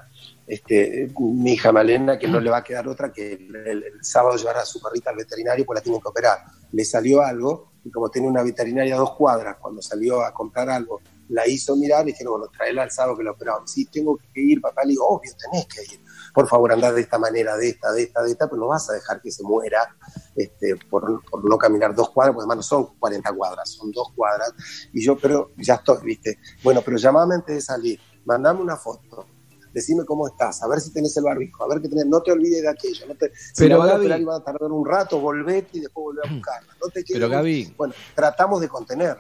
este, 0.48 1.12
mi 1.20 1.52
hija 1.52 1.74
Malena 1.74 2.18
que 2.18 2.30
no 2.30 2.40
le 2.40 2.50
va 2.50 2.60
a 2.60 2.64
quedar 2.64 2.88
otra 2.88 3.12
que 3.12 3.34
el, 3.34 3.84
sábado 4.00 4.38
llevar 4.38 4.56
a 4.56 4.66
su 4.66 4.82
perrita 4.82 5.10
al 5.10 5.18
veterinario 5.18 5.66
pues 5.66 5.80
la 5.80 5.84
tienen 5.84 6.00
que 6.00 6.08
operar. 6.08 6.38
Le 6.72 6.86
salió 6.86 7.22
algo 7.22 7.74
y 7.84 7.92
como 7.92 8.10
tiene 8.10 8.30
una 8.30 8.42
veterinaria 8.42 8.96
a 8.96 9.00
dos 9.00 9.16
cuadras, 9.18 9.58
cuando 9.58 9.82
salió 9.82 10.22
a 10.22 10.34
comprar 10.34 10.70
algo, 10.70 11.02
la 11.28 11.46
hizo 11.46 11.76
mirar 11.76 12.08
y 12.08 12.14
dijeron, 12.14 12.40
bueno, 12.40 12.48
traela 12.48 12.84
al 12.84 12.92
sábado 12.92 13.18
que 13.18 13.24
lo 13.24 13.34
operaron. 13.34 13.68
Sí, 13.68 13.84
tengo 13.88 14.18
que 14.34 14.40
ir, 14.40 14.62
papá. 14.62 14.84
Le 14.86 14.92
digo, 14.92 15.10
obvio, 15.10 15.34
tenés 15.38 15.66
que 15.68 15.94
ir 15.94 16.00
por 16.38 16.48
favor 16.48 16.72
andar 16.72 16.94
de 16.94 17.02
esta 17.02 17.18
manera, 17.18 17.58
de 17.58 17.70
esta, 17.70 17.92
de 17.92 18.04
esta, 18.04 18.22
de 18.22 18.30
esta, 18.30 18.48
pero 18.48 18.62
no 18.62 18.68
vas 18.68 18.88
a 18.92 18.94
dejar 18.94 19.20
que 19.20 19.32
se 19.32 19.42
muera 19.42 19.98
este, 20.36 20.76
por, 20.88 21.24
no 21.44 21.58
caminar 21.58 21.96
dos 21.96 22.12
cuadras, 22.12 22.36
porque 22.36 22.44
además 22.44 22.58
no 22.58 22.62
son 22.62 22.96
40 23.00 23.34
cuadras, 23.34 23.72
son 23.72 23.92
dos 23.92 24.12
cuadras. 24.16 24.54
Y 24.94 25.04
yo, 25.04 25.18
pero 25.18 25.50
ya 25.58 25.74
estoy, 25.74 25.98
¿viste? 26.04 26.38
Bueno, 26.62 26.84
pero 26.86 26.98
llamame 26.98 27.34
antes 27.34 27.56
de 27.56 27.62
salir, 27.62 28.00
mandame 28.24 28.62
una 28.62 28.78
foto, 28.78 29.26
decime 29.74 30.06
cómo 30.06 30.28
estás, 30.28 30.62
a 30.62 30.68
ver 30.68 30.80
si 30.80 30.94
tenés 30.94 31.18
el 31.18 31.24
barbijo, 31.24 31.64
a 31.64 31.70
ver 31.70 31.82
qué 31.82 31.90
tenés, 31.90 32.06
no 32.06 32.22
te 32.22 32.32
olvides 32.32 32.62
de 32.62 32.70
aquello. 32.70 33.08
No 33.08 33.16
te, 33.16 33.32
pero 33.58 33.82
si 33.82 34.08
Gaby, 34.08 34.24
va 34.24 34.36
a 34.36 34.44
tardar 34.44 34.72
un 34.72 34.86
rato, 34.86 35.20
volvete 35.20 35.80
y 35.80 35.82
después 35.82 36.04
volver 36.04 36.28
a 36.30 36.36
buscarla. 36.36 36.72
No 36.80 36.90
te 36.90 37.04
pero 37.04 37.30
Gaby, 37.30 37.74
bueno, 37.76 37.96
tratamos 38.14 38.62
de 38.62 38.70
contener. 38.70 39.18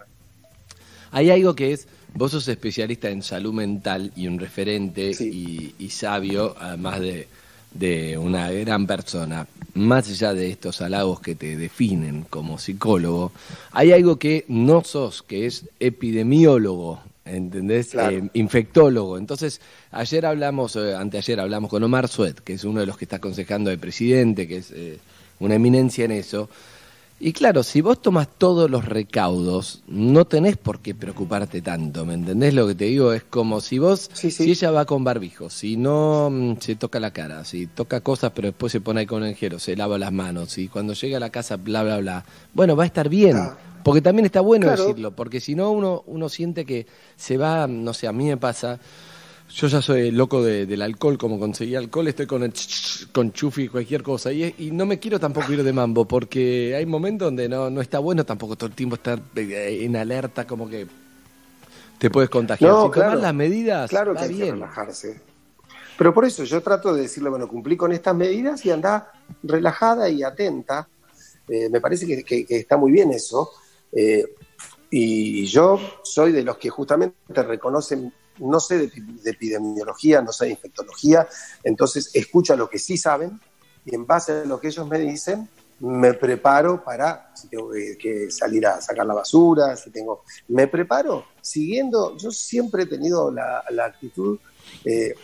Hay 1.09 1.31
algo 1.31 1.55
que 1.55 1.73
es 1.73 1.87
Vos 2.13 2.31
sos 2.31 2.47
especialista 2.47 3.09
en 3.09 3.21
salud 3.21 3.53
mental 3.53 4.11
y 4.15 4.27
un 4.27 4.39
referente 4.39 5.11
y, 5.11 5.89
sabio, 5.89 6.55
además 6.59 6.99
de, 6.99 8.17
una 8.17 8.49
gran 8.51 8.87
persona. 8.87 9.47
Más 9.75 10.09
allá 10.09 10.33
de 10.33 10.49
estos 10.49 10.81
halagos 10.81 11.19
que 11.19 11.35
te 11.35 11.55
definen 11.55 12.25
como 12.29 12.57
psicólogo, 12.57 13.31
hay 13.71 13.91
algo 13.91 14.17
que 14.17 14.45
no 14.47 14.83
sos, 14.83 15.21
que 15.21 15.45
es 15.45 15.65
epidemiólogo. 15.79 17.01
¿Entendés? 17.25 17.93
Eh, 17.93 18.23
infectólogo. 18.33 19.17
Entonces, 19.17 19.59
ayer 19.91 20.25
hablamos, 20.25 20.77
eh, 20.77 20.95
anteayer 20.95 21.41
hablamos 21.41 21.69
con 21.69 21.83
Omar 21.83 22.07
Suet, 22.07 22.39
que 22.39 22.53
es 22.53 22.63
uno 22.63 22.79
de 22.79 22.85
los 22.85 22.97
que 22.97 23.03
está 23.03 23.17
aconsejando 23.17 23.69
de 23.69 23.77
presidente, 23.77 24.47
que 24.47 24.57
es 24.57 24.71
eh, 24.71 24.97
una 25.39 25.55
eminencia 25.55 26.05
en 26.05 26.11
eso. 26.11 26.49
Y 27.19 27.33
claro, 27.33 27.63
si 27.63 27.81
vos 27.81 27.99
tomas 27.99 28.27
todos 28.37 28.69
los 28.69 28.85
recaudos, 28.85 29.81
no 29.87 30.25
tenés 30.25 30.55
por 30.55 30.81
qué 30.81 30.93
preocuparte 30.93 31.63
tanto, 31.63 32.05
¿me 32.05 32.13
entendés 32.13 32.53
lo 32.53 32.67
que 32.67 32.75
te 32.75 32.85
digo? 32.85 33.11
Es 33.11 33.23
como 33.23 33.59
si 33.59 33.79
vos, 33.79 34.11
si 34.13 34.51
ella 34.51 34.69
va 34.69 34.85
con 34.85 35.03
barbijo, 35.03 35.49
si 35.49 35.77
no 35.77 36.29
mm, 36.31 36.57
se 36.59 36.75
toca 36.75 36.99
la 36.99 37.11
cara, 37.11 37.43
si 37.43 37.65
toca 37.65 38.01
cosas 38.01 38.33
pero 38.35 38.49
después 38.49 38.71
se 38.71 38.81
pone 38.81 38.99
ahí 38.99 39.05
con 39.07 39.23
el 39.23 39.33
gero, 39.33 39.57
se 39.57 39.75
lava 39.75 39.97
las 39.97 40.11
manos, 40.11 40.59
y 40.59 40.67
cuando 40.67 40.93
llega 40.93 41.17
a 41.17 41.19
la 41.19 41.31
casa, 41.31 41.57
bla, 41.57 41.81
bla, 41.81 41.97
bla, 41.97 42.25
bueno, 42.53 42.75
va 42.75 42.83
a 42.83 42.87
estar 42.87 43.09
bien. 43.09 43.37
Ah. 43.37 43.57
Porque 43.83 44.01
también 44.01 44.25
está 44.25 44.41
bueno 44.41 44.69
decirlo, 44.69 45.15
porque 45.15 45.39
si 45.39 45.55
no 45.55 45.71
uno, 45.71 46.03
uno 46.07 46.27
siente 46.27 46.65
que 46.65 46.87
se 47.15 47.37
va, 47.37 47.67
no 47.67 47.93
sé, 47.93 48.05
a 48.05 48.11
mí 48.11 48.25
me 48.25 48.35
pasa, 48.35 48.79
yo 49.57 49.65
ya 49.65 49.81
soy 49.81 50.11
loco 50.11 50.43
del 50.43 50.81
alcohol, 50.83 51.17
como 51.17 51.39
conseguí 51.39 51.75
alcohol, 51.75 52.07
estoy 52.07 52.27
con 52.27 52.43
el 52.43 52.53
con 53.11 53.33
chufi, 53.33 53.67
cualquier 53.67 54.03
cosa. 54.03 54.31
Y, 54.31 54.53
y, 54.59 54.69
no 54.69 54.85
me 54.85 54.99
quiero 54.99 55.19
tampoco 55.19 55.51
ir 55.51 55.63
de 55.63 55.73
mambo, 55.73 56.05
porque 56.05 56.75
hay 56.75 56.85
momentos 56.85 57.25
donde 57.25 57.49
no, 57.49 57.71
no 57.71 57.81
está 57.81 57.97
bueno 57.97 58.23
tampoco 58.23 58.55
todo 58.55 58.67
el 58.67 58.75
tiempo 58.75 58.97
estar 58.97 59.19
eh, 59.35 59.79
en 59.81 59.95
alerta, 59.95 60.45
como 60.45 60.69
que 60.69 60.85
te 61.97 62.11
puedes 62.11 62.29
contagiar. 62.29 62.69
No, 62.69 62.85
si 62.85 62.91
claro, 62.91 63.19
las 63.19 63.33
medidas, 63.33 63.89
claro 63.89 64.13
que 64.13 64.19
hay 64.19 64.37
que 64.37 64.51
relajarse. 64.51 65.21
Pero 65.97 66.13
por 66.13 66.25
eso 66.25 66.43
yo 66.43 66.61
trato 66.61 66.93
de 66.93 67.01
decirle, 67.01 67.31
bueno, 67.31 67.47
cumplí 67.47 67.75
con 67.75 67.91
estas 67.91 68.15
medidas 68.15 68.63
y 68.63 68.69
anda 68.69 69.11
relajada 69.41 70.07
y 70.07 70.21
atenta. 70.21 70.87
Eh, 71.47 71.67
me 71.69 71.81
parece 71.81 72.23
que, 72.23 72.45
está 72.47 72.77
muy 72.77 72.91
bien 72.91 73.09
eso. 73.09 73.49
Eh, 73.91 74.23
y 74.91 75.45
yo 75.47 75.79
soy 76.03 76.31
de 76.31 76.43
los 76.43 76.57
que 76.57 76.69
justamente 76.69 77.41
reconocen 77.41 78.13
no 78.39 78.59
sé 78.59 78.77
de, 78.77 78.91
epidemiología, 79.25 80.21
no 80.21 80.31
sé 80.31 80.45
de 80.45 80.51
infectología, 80.51 81.27
entonces 81.63 82.11
escucho 82.13 82.53
a 82.53 82.55
lo 82.55 82.69
que 82.69 82.79
sí 82.79 82.97
saben 82.97 83.39
y 83.85 83.95
en 83.95 84.05
base 84.05 84.31
a 84.41 84.45
lo 84.45 84.59
que 84.59 84.67
ellos 84.67 84.87
me 84.87 84.99
dicen, 84.99 85.49
me 85.79 86.13
preparo 86.13 86.83
para, 86.83 87.31
si 87.35 87.47
tengo 87.49 87.69
que, 87.71 88.31
salir 88.31 88.65
a 88.65 88.81
sacar 88.81 89.05
la 89.05 89.13
basura, 89.13 89.75
si 89.75 89.91
tengo, 89.91 90.23
me 90.47 90.67
preparo 90.67 91.25
siguiendo, 91.41 92.17
yo 92.17 92.31
siempre 92.31 92.83
he 92.83 92.85
tenido 92.87 93.31
la, 93.31 93.63
actitud, 93.85 94.39
eh, 94.83 95.15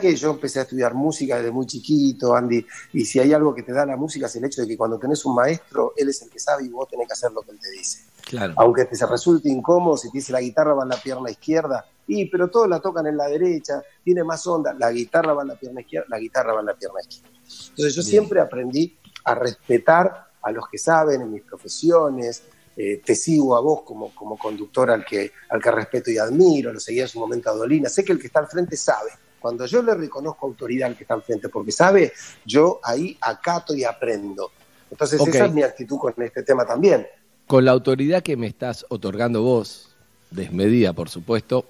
que 0.00 0.16
yo 0.16 0.30
empecé 0.30 0.58
a 0.58 0.62
estudiar 0.62 0.94
música 0.94 1.36
desde 1.36 1.50
muy 1.50 1.66
chiquito, 1.66 2.34
Andy, 2.34 2.66
y 2.92 3.04
si 3.04 3.20
hay 3.20 3.32
algo 3.32 3.54
que 3.54 3.62
te 3.62 3.72
da 3.72 3.86
la 3.86 3.96
música 3.96 4.26
es 4.26 4.34
el 4.36 4.44
hecho 4.44 4.62
de 4.62 4.68
que 4.68 4.76
cuando 4.76 4.98
tenés 4.98 5.24
un 5.24 5.34
maestro, 5.34 5.92
él 5.96 6.08
es 6.08 6.20
el 6.22 6.30
que 6.30 6.40
sabe 6.40 6.64
y 6.64 6.68
vos 6.68 6.88
tenés 6.88 7.06
que 7.06 7.12
hacer 7.12 7.30
lo 7.32 7.42
que 7.42 7.52
él 7.52 7.60
te 7.60 7.70
dice. 7.70 8.07
Claro. 8.28 8.52
Aunque 8.56 8.84
te 8.84 9.06
resulte 9.06 9.48
incómodo, 9.48 9.96
si 9.96 10.10
te 10.10 10.18
dice 10.18 10.32
la 10.32 10.40
guitarra 10.40 10.74
va 10.74 10.82
en 10.82 10.90
la 10.90 11.00
pierna 11.00 11.30
izquierda, 11.30 11.86
y 12.06 12.26
pero 12.26 12.48
todos 12.48 12.68
la 12.68 12.78
tocan 12.78 13.06
en 13.06 13.16
la 13.16 13.26
derecha, 13.26 13.82
tiene 14.04 14.22
más 14.22 14.46
onda, 14.46 14.74
la 14.78 14.92
guitarra 14.92 15.32
va 15.32 15.42
en 15.42 15.48
la 15.48 15.56
pierna 15.56 15.80
izquierda, 15.80 16.06
la 16.10 16.18
guitarra 16.18 16.52
va 16.52 16.60
en 16.60 16.66
la 16.66 16.74
pierna 16.74 17.00
izquierda. 17.00 17.28
Entonces 17.70 17.94
yo 17.94 18.02
siempre 18.02 18.40
aprendí 18.40 18.98
a 19.24 19.34
respetar 19.34 20.28
a 20.42 20.50
los 20.50 20.68
que 20.68 20.76
saben 20.76 21.22
en 21.22 21.32
mis 21.32 21.42
profesiones, 21.42 22.42
eh, 22.76 23.00
te 23.04 23.14
sigo 23.14 23.56
a 23.56 23.60
vos 23.60 23.80
como, 23.82 24.14
como 24.14 24.36
conductor 24.36 24.90
al 24.90 25.04
que, 25.04 25.32
al 25.48 25.60
que 25.60 25.70
respeto 25.70 26.10
y 26.10 26.18
admiro, 26.18 26.72
lo 26.72 26.80
seguía 26.80 27.02
en 27.02 27.08
su 27.08 27.18
momento 27.18 27.48
a 27.50 27.54
Dolina, 27.54 27.88
sé 27.88 28.04
que 28.04 28.12
el 28.12 28.20
que 28.20 28.26
está 28.26 28.40
al 28.40 28.46
frente 28.46 28.76
sabe. 28.76 29.10
Cuando 29.40 29.64
yo 29.66 29.82
le 29.82 29.94
reconozco 29.94 30.46
autoridad 30.46 30.88
al 30.88 30.96
que 30.96 31.04
está 31.04 31.14
al 31.14 31.22
frente, 31.22 31.48
porque 31.48 31.72
sabe, 31.72 32.12
yo 32.44 32.80
ahí 32.82 33.16
acato 33.20 33.74
y 33.74 33.84
aprendo. 33.84 34.50
Entonces 34.90 35.20
esa 35.20 35.46
es 35.46 35.52
mi 35.52 35.62
actitud 35.62 35.98
con 35.98 36.14
este 36.18 36.42
tema 36.42 36.66
también. 36.66 37.06
Con 37.48 37.64
la 37.64 37.72
autoridad 37.72 38.22
que 38.22 38.36
me 38.36 38.46
estás 38.46 38.84
otorgando 38.90 39.42
vos, 39.42 39.88
desmedida 40.30 40.92
por 40.92 41.08
supuesto, 41.08 41.64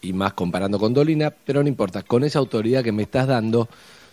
y 0.00 0.12
más 0.12 0.32
comparando 0.32 0.78
con 0.78 0.94
Dolina, 0.94 1.30
pero 1.30 1.60
no 1.60 1.68
importa, 1.68 2.02
con 2.02 2.22
esa 2.22 2.38
autoridad 2.38 2.84
que 2.84 2.92
me 2.92 3.02
estás 3.02 3.26
dando, 3.26 3.68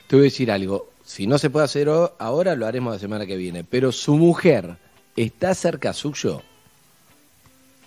te 0.07 0.15
voy 0.15 0.23
a 0.23 0.29
decir 0.29 0.51
algo, 0.51 0.89
si 1.05 1.27
no 1.27 1.37
se 1.37 1.51
puede 1.51 1.65
hacer 1.65 1.89
ahora, 2.17 2.55
lo 2.55 2.65
haremos 2.65 2.93
la 2.93 2.99
semana 2.99 3.27
que 3.27 3.37
viene, 3.37 3.63
pero 3.63 3.91
su 3.91 4.15
mujer 4.15 4.77
está 5.15 5.53
cerca 5.53 5.93
suyo, 5.93 6.41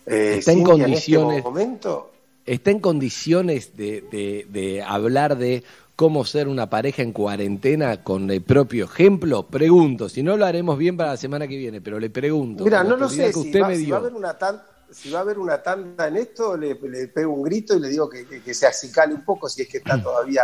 eh, 0.06 0.36
está 0.38 0.52
en 0.52 0.58
este 0.60 0.70
condiciones... 0.70 1.42
momento? 1.42 2.12
¿Está 2.46 2.70
en 2.70 2.78
condiciones 2.78 3.76
de, 3.76 4.46
de, 4.48 4.82
hablar 4.82 5.38
de 5.38 5.64
cómo 5.96 6.24
ser 6.24 6.48
una 6.48 6.68
pareja 6.68 7.02
en 7.02 7.12
cuarentena 7.12 8.02
con 8.02 8.30
el 8.30 8.42
propio 8.42 8.86
ejemplo? 8.86 9.46
Pregunto, 9.46 10.08
si 10.08 10.22
no 10.22 10.36
lo 10.36 10.46
haremos 10.46 10.78
bien 10.78 10.96
para 10.96 11.10
la 11.10 11.16
semana 11.16 11.46
que 11.46 11.56
viene, 11.56 11.80
pero 11.80 11.98
le 11.98 12.10
pregunto. 12.10 12.64
Mira, 12.64 12.84
no 12.84 12.96
lo 12.96 13.08
sé, 13.08 13.32
si, 13.32 13.52
va, 13.52 13.68
a 13.68 14.00
haber 14.00 14.14
una 14.14 14.36
tan 14.36 14.60
si 14.94 15.10
va 15.10 15.18
a 15.18 15.22
haber 15.22 15.38
una 15.38 15.60
tanda 15.60 16.06
en 16.06 16.16
esto, 16.16 16.56
le, 16.56 16.76
pego 16.76 17.32
un 17.32 17.42
grito 17.42 17.76
y 17.76 17.80
le 17.80 17.88
digo 17.88 18.08
que, 18.08 18.54
se 18.54 18.66
acicale 18.66 19.12
un 19.12 19.24
poco 19.24 19.48
si 19.48 19.62
es 19.62 19.68
que 19.68 19.78
está 19.78 20.00
todavía 20.02 20.42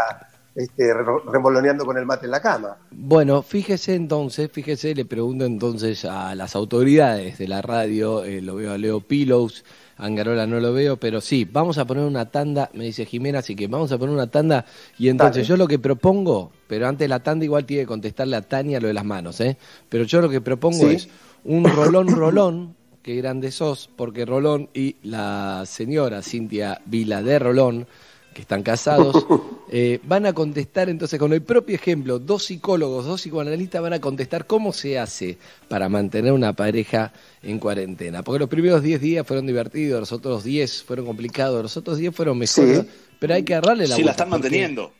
este, 0.55 0.93
remoloneando 0.93 1.85
con 1.85 1.97
el 1.97 2.05
mate 2.05 2.27
en 2.27 2.33
la 2.33 2.43
cama. 2.43 2.77
Bueno, 2.91 3.43
fíjese 3.43 3.95
entonces, 3.95 4.51
fíjese, 4.51 4.95
le 4.95 5.05
pregunto 5.05 5.45
entonces 5.45 6.05
a 6.05 6.35
las 6.35 6.57
autoridades 6.57 7.39
de 7.39 7.47
la 7.47 7.63
radio, 7.63 8.25
eh, 8.25 8.41
lo 8.41 8.57
veo 8.57 8.73
a 8.73 8.79
Leo 8.79 9.01
Pilos, 9.01 9.65
Angarola 10.01 10.47
no 10.47 10.61
lo 10.61 10.73
veo, 10.73 10.97
pero 10.97 11.21
sí, 11.21 11.47
vamos 11.51 11.79
a 11.79 11.85
poner 11.85 12.05
una 12.05 12.31
tanda, 12.31 12.71
me 12.73 12.85
dice 12.85 13.05
Jimena, 13.07 13.41
así 13.41 13.55
que 13.55 13.67
vamos 13.67 13.93
a 13.93 13.99
poner 13.99 14.15
una 14.15 14.31
tanda 14.31 14.65
y 14.99 15.09
entonces 15.09 15.47
yo 15.47 15.57
lo 15.57 15.69
que 15.69 15.79
propongo, 15.79 16.51
pero 16.67 16.89
antes 16.89 17.09
la 17.09 17.21
tanda 17.21 17.45
igual 17.45 17.65
tiene 17.67 17.83
que 17.83 17.89
contestarle 17.89 18.37
a 18.37 18.43
Tania 18.43 18.81
lo 18.81 18.89
de 18.89 18.95
las 18.95 19.05
manos, 19.05 19.41
¿eh? 19.41 19.57
Pero 19.89 20.05
yo 20.05 20.21
lo 20.21 20.29
que 20.29 20.41
propongo 20.41 20.89
es 20.89 21.09
un 21.45 21.65
rolón 21.65 22.09
rolón 22.17 22.81
qué 23.03 23.17
grande 23.17 23.51
sos, 23.51 23.89
porque 23.97 24.27
Rolón 24.27 24.69
y 24.75 24.97
la 25.03 25.65
señora 25.67 26.23
Cintia 26.23 26.81
Vila 26.85 27.23
de 27.23 27.39
Rolón 27.39 27.87
que 28.35 28.43
están 28.43 28.63
casados, 28.63 29.27
eh, 29.73 29.99
van 30.05 30.25
a 30.27 30.33
contestar 30.33 30.89
entonces 30.89 31.19
con 31.19 31.33
el 31.33 31.43
propio 31.43 31.75
ejemplo, 31.75 32.19
dos 32.19 32.45
psicólogos, 32.45 33.05
dos 33.05 33.21
psicoanalistas 33.23 33.83
van 33.83 33.93
a 33.95 34.01
contestar 34.01 34.47
cómo 34.47 34.73
se 34.73 34.99
hace 34.99 35.37
para 35.69 35.89
mantener 35.89 36.33
una 36.33 36.53
pareja 36.53 37.13
en 37.43 37.59
cuarentena. 37.59 38.23
Porque 38.23 38.39
los 38.39 38.49
primeros 38.49 38.83
10 38.83 39.01
días 39.01 39.27
fueron 39.27 39.47
divertidos, 39.47 39.99
los 40.01 40.13
otros 40.13 40.45
10 40.45 40.83
fueron 40.85 41.07
complicados, 41.07 41.63
los 41.63 41.77
otros 41.77 41.99
10 41.99 42.15
fueron 42.15 42.39
mejores, 42.39 42.85
pero 43.19 43.35
hay 43.35 43.43
que 43.43 43.55
agarrarle 43.55 43.89
la 43.89 43.97
Sí, 43.97 44.05
la 44.05 44.13
están 44.13 44.29
porque- 44.31 44.43
manteniendo. 44.45 44.93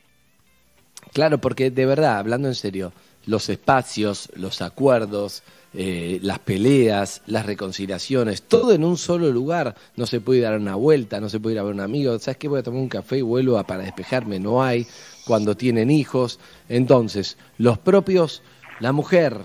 Claro, 1.13 1.39
porque 1.39 1.71
de 1.71 1.85
verdad, 1.85 2.17
hablando 2.19 2.47
en 2.47 2.55
serio, 2.55 2.93
los 3.25 3.49
espacios, 3.49 4.29
los 4.35 4.61
acuerdos, 4.61 5.43
eh, 5.73 6.19
las 6.21 6.39
peleas, 6.39 7.21
las 7.27 7.45
reconciliaciones, 7.45 8.41
todo 8.43 8.73
en 8.73 8.83
un 8.83 8.97
solo 8.97 9.31
lugar. 9.31 9.75
No 9.95 10.05
se 10.05 10.19
puede 10.19 10.41
dar 10.41 10.57
una 10.59 10.75
vuelta, 10.75 11.19
no 11.21 11.29
se 11.29 11.39
puede 11.39 11.55
ir 11.55 11.59
a 11.59 11.63
ver 11.63 11.71
a 11.71 11.75
un 11.75 11.79
amigo. 11.81 12.17
¿Sabes 12.19 12.37
qué? 12.37 12.47
Voy 12.47 12.59
a 12.59 12.63
tomar 12.63 12.81
un 12.81 12.89
café 12.89 13.17
y 13.19 13.21
vuelvo 13.21 13.57
a, 13.57 13.63
para 13.65 13.83
despejarme. 13.83 14.39
No 14.39 14.63
hay 14.63 14.85
cuando 15.25 15.55
tienen 15.55 15.89
hijos. 15.91 16.39
Entonces, 16.69 17.37
los 17.57 17.77
propios, 17.77 18.41
la 18.79 18.91
mujer 18.91 19.37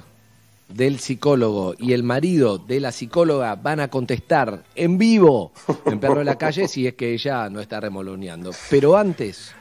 del 0.68 0.98
psicólogo 0.98 1.74
y 1.78 1.92
el 1.92 2.02
marido 2.02 2.58
de 2.58 2.80
la 2.80 2.90
psicóloga 2.90 3.54
van 3.54 3.78
a 3.78 3.86
contestar 3.88 4.64
en 4.74 4.98
vivo 4.98 5.52
en 5.84 6.00
Perro 6.00 6.18
de 6.18 6.24
la 6.24 6.36
Calle 6.38 6.66
si 6.66 6.88
es 6.88 6.94
que 6.94 7.12
ella 7.14 7.48
no 7.50 7.60
está 7.60 7.78
remoloneando. 7.78 8.50
Pero 8.68 8.96
antes, 8.96 9.52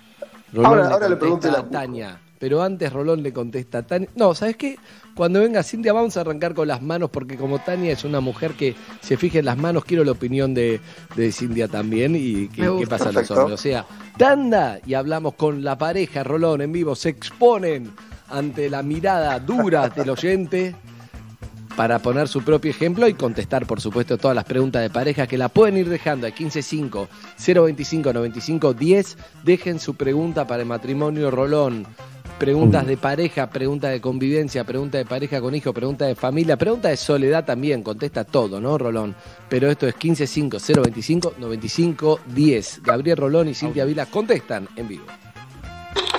Rolón 0.51 0.65
Ahora- 0.72 0.88
le 0.88 0.93
ahora 0.93 1.10
le 1.10 1.17
contesta 1.19 1.19
pregunto 1.19 1.48
a 1.48 1.51
la- 1.51 1.69
Tania. 1.69 2.22
Pero 2.39 2.62
antes 2.63 2.91
Rolón 2.91 3.22
le 3.22 3.31
contesta 3.31 3.77
a 3.79 3.84
Tania. 3.84 4.10
No, 4.15 4.34
¿sabes 4.34 4.57
qué? 4.57 4.77
Cuando 5.15 5.39
venga 5.39 5.63
Cintia 5.63 5.93
vamos 5.93 6.17
a 6.17 6.22
arrancar 6.22 6.53
con 6.53 6.67
las 6.67 6.81
manos 6.81 7.10
porque 7.10 7.38
como 7.38 7.60
Tania 7.60 7.93
es 7.93 8.03
una 8.03 8.19
mujer 8.19 8.51
que 8.51 8.75
se 9.00 9.15
fija 9.15 9.39
en 9.39 9.45
las 9.45 9.57
manos, 9.57 9.86
quiero 9.86 10.03
la 10.03 10.12
opinión 10.12 10.53
de, 10.53 10.81
de 11.15 11.31
Cintia 11.31 11.69
también 11.69 12.15
y 12.17 12.50
qué, 12.50 12.86
pasa 12.88 13.10
a 13.10 13.12
los 13.13 13.31
hombres. 13.31 13.53
O 13.53 13.62
sea, 13.62 13.86
tanda 14.17 14.79
y 14.86 14.93
hablamos 14.93 15.36
con 15.36 15.63
la 15.63 15.77
pareja 15.77 16.24
Rolón 16.24 16.62
en 16.62 16.74
vivo. 16.74 16.95
Se 16.95 17.10
exponen 17.10 17.93
ante 18.27 18.69
la 18.69 18.84
mirada 18.84 19.39
dura 19.39 19.88
del 19.88 20.10
oyente 20.10 20.75
para 21.77 22.00
poner 22.00 22.27
su 22.27 22.41
propio 22.41 22.72
ejemplo 22.72 23.07
y 23.07 23.13
contestar, 23.13 23.65
por 23.65 23.79
supuesto, 23.79 24.17
todas 24.17 24.36
las 24.36 24.45
preguntas 24.45 24.81
de 24.81 24.89
pareja 24.89 25.27
que 25.27 25.38
la 25.38 25.50
pueden 25.50 25.77
ir 25.77 25.89
dejando 25.89 26.25
al 26.25 26.34
155 26.34 27.07
025 27.38 28.13
95 28.13 28.74
10. 28.74 29.17
Dejen 29.43 29.79
su 29.79 29.95
pregunta 29.95 30.45
para 30.45 30.63
el 30.63 30.67
matrimonio 30.67 31.31
Rolón. 31.31 31.86
Preguntas 32.38 32.86
de 32.86 32.98
pareja, 32.98 33.50
preguntas 33.50 33.92
de 33.92 34.01
convivencia, 34.01 34.65
pregunta 34.65 34.98
de 34.98 35.06
pareja 35.06 35.39
con 35.39 35.56
hijo, 35.56 35.74
pregunta 35.74 36.06
de 36.06 36.15
familia, 36.15 36.58
pregunta 36.58 36.89
de 36.89 36.98
soledad 36.98 37.46
también, 37.46 37.82
contesta 37.82 38.25
todo, 38.25 38.60
¿no, 38.60 38.77
Rolón? 38.77 39.15
Pero 39.48 39.70
esto 39.72 39.88
es 39.88 39.96
155 39.96 40.58
025 40.84 41.36
95 41.38 42.20
10. 42.25 42.82
Gabriel 42.84 43.18
Rolón 43.18 43.48
y 43.48 43.54
Cintia 43.54 43.86
Vila 43.86 44.06
contestan 44.06 44.68
en 44.75 44.88
vivo. 44.88 45.06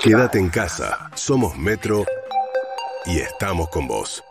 Quédate 0.02 0.38
en 0.38 0.48
casa. 0.48 1.10
Somos 1.14 1.58
Metro 1.58 2.06
y 3.04 3.18
estamos 3.18 3.68
con 3.68 3.86
vos. 3.86 4.22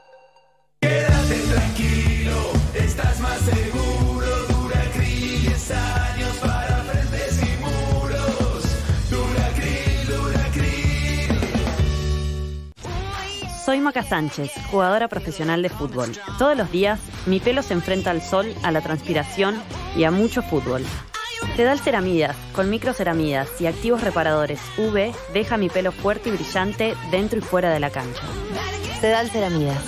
Soy 13.65 13.79
Maca 13.79 14.03
Sánchez, 14.03 14.51
jugadora 14.69 15.07
profesional 15.07 15.63
de 15.63 15.69
fútbol. 15.69 16.11
Todos 16.37 16.55
los 16.55 16.71
días 16.71 16.99
mi 17.25 17.39
pelo 17.39 17.63
se 17.63 17.73
enfrenta 17.73 18.11
al 18.11 18.21
sol, 18.21 18.53
a 18.61 18.71
la 18.71 18.81
transpiración 18.81 19.55
y 19.97 20.03
a 20.03 20.11
mucho 20.11 20.43
fútbol. 20.43 20.83
Sedal 21.55 21.79
Ceramidas, 21.79 22.35
con 22.53 22.69
microceramidas 22.69 23.59
y 23.59 23.65
activos 23.65 24.01
reparadores 24.01 24.59
UV, 24.77 25.11
deja 25.33 25.57
mi 25.57 25.69
pelo 25.69 25.91
fuerte 25.91 26.29
y 26.29 26.33
brillante 26.33 26.93
dentro 27.09 27.39
y 27.39 27.41
fuera 27.41 27.73
de 27.73 27.79
la 27.79 27.89
cancha. 27.89 28.21
Sedal 29.01 29.31
Ceramidas. 29.31 29.83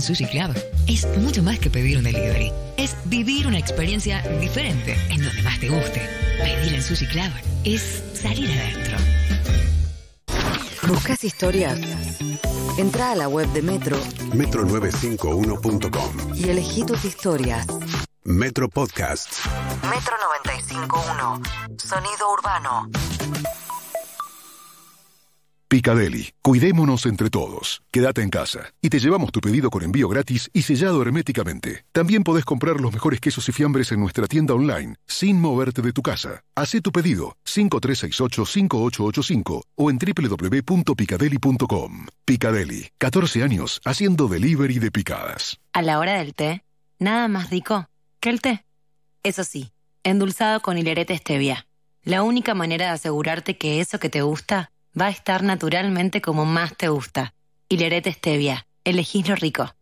En 0.00 0.06
Sushi 0.06 0.26
Club 0.26 0.54
es 0.86 1.06
mucho 1.18 1.42
más 1.42 1.58
que 1.58 1.68
pedir 1.68 1.98
un 1.98 2.04
delivery. 2.04 2.50
Es 2.78 2.96
vivir 3.04 3.46
una 3.46 3.58
experiencia 3.58 4.22
diferente 4.40 4.96
en 5.10 5.22
donde 5.22 5.42
más 5.42 5.60
te 5.60 5.68
guste. 5.68 6.00
Pedir 6.38 6.72
en 6.74 6.82
Sushi 6.82 7.06
Club 7.06 7.30
es 7.64 8.02
salir 8.14 8.50
adentro. 8.50 8.96
¿Buscas 10.88 11.22
historias? 11.22 11.78
Entra 12.78 13.10
a 13.10 13.14
la 13.14 13.28
web 13.28 13.46
de 13.52 13.60
Metro 13.60 13.98
Metro951.com. 14.32 16.34
y 16.34 16.48
elegí 16.48 16.86
tus 16.86 17.04
historias. 17.04 17.66
Metro 18.24 18.70
Podcasts. 18.70 19.42
Metro 19.82 20.16
95.1. 20.46 21.78
Sonido 21.78 22.32
urbano. 22.32 22.88
Picadeli, 25.70 26.34
cuidémonos 26.42 27.06
entre 27.06 27.30
todos. 27.30 27.80
Quédate 27.92 28.22
en 28.22 28.30
casa 28.30 28.72
y 28.82 28.88
te 28.88 28.98
llevamos 28.98 29.30
tu 29.30 29.40
pedido 29.40 29.70
con 29.70 29.84
envío 29.84 30.08
gratis 30.08 30.50
y 30.52 30.62
sellado 30.62 31.00
herméticamente. 31.00 31.84
También 31.92 32.24
podés 32.24 32.44
comprar 32.44 32.80
los 32.80 32.92
mejores 32.92 33.20
quesos 33.20 33.48
y 33.48 33.52
fiambres 33.52 33.92
en 33.92 34.00
nuestra 34.00 34.26
tienda 34.26 34.52
online, 34.52 34.96
sin 35.06 35.40
moverte 35.40 35.80
de 35.80 35.92
tu 35.92 36.02
casa. 36.02 36.42
Hacé 36.56 36.80
tu 36.80 36.90
pedido 36.90 37.36
5368-5885 37.44 39.62
o 39.76 39.90
en 39.92 39.98
www.picadeli.com. 40.00 42.06
Picadeli, 42.24 42.88
14 42.98 43.44
años 43.44 43.80
haciendo 43.84 44.26
delivery 44.26 44.80
de 44.80 44.90
picadas. 44.90 45.60
A 45.72 45.82
la 45.82 46.00
hora 46.00 46.14
del 46.14 46.34
té, 46.34 46.64
nada 46.98 47.28
más 47.28 47.50
rico 47.50 47.88
que 48.18 48.30
el 48.30 48.40
té. 48.40 48.64
Eso 49.22 49.44
sí, 49.44 49.70
endulzado 50.02 50.62
con 50.62 50.78
hilerete 50.78 51.16
stevia. 51.16 51.68
La 52.02 52.24
única 52.24 52.54
manera 52.54 52.86
de 52.86 52.92
asegurarte 52.92 53.56
que 53.56 53.80
eso 53.80 54.00
que 54.00 54.10
te 54.10 54.22
gusta 54.22 54.72
va 54.98 55.06
a 55.06 55.10
estar 55.10 55.42
naturalmente 55.42 56.20
como 56.20 56.44
más 56.44 56.76
te 56.76 56.88
gusta. 56.88 57.34
Hilerete 57.68 58.12
stevia. 58.12 58.66
Elegís 58.84 59.28
lo 59.28 59.36
rico. 59.36 59.74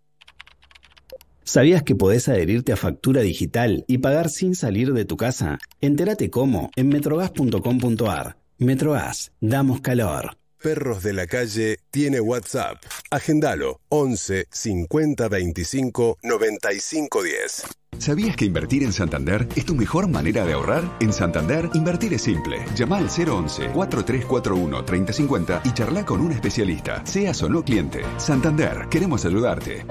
¿Sabías 1.44 1.82
que 1.82 1.94
podés 1.94 2.28
adherirte 2.28 2.72
a 2.72 2.76
factura 2.76 3.22
digital 3.22 3.84
y 3.88 3.98
pagar 3.98 4.28
sin 4.28 4.54
salir 4.54 4.92
de 4.92 5.06
tu 5.06 5.16
casa? 5.16 5.58
Entérate 5.80 6.28
cómo 6.28 6.70
en 6.76 6.88
metrogas.com.ar. 6.88 8.36
Metrogas, 8.58 9.32
damos 9.40 9.80
calor. 9.80 10.36
Perros 10.62 11.02
de 11.02 11.12
la 11.12 11.26
Calle 11.26 11.78
tiene 11.90 12.20
WhatsApp. 12.20 12.82
Agendalo 13.10 13.80
11 13.88 14.46
50 14.50 15.28
25 15.28 16.18
95 16.22 17.22
10. 17.22 17.64
¿Sabías 17.96 18.36
que 18.36 18.44
invertir 18.44 18.82
en 18.84 18.92
Santander 18.92 19.48
es 19.56 19.64
tu 19.64 19.74
mejor 19.74 20.06
manera 20.08 20.44
de 20.44 20.52
ahorrar? 20.52 20.84
En 21.00 21.10
Santander, 21.12 21.68
invertir 21.74 22.14
es 22.14 22.22
simple. 22.22 22.64
Llama 22.76 22.98
al 22.98 23.08
011-4341-3050 23.08 25.62
y 25.64 25.72
charla 25.72 26.04
con 26.04 26.20
un 26.20 26.30
especialista, 26.32 27.04
seas 27.04 27.42
o 27.42 27.48
no 27.48 27.64
cliente. 27.64 28.02
Santander, 28.18 28.88
queremos 28.88 29.24
ayudarte. 29.24 29.84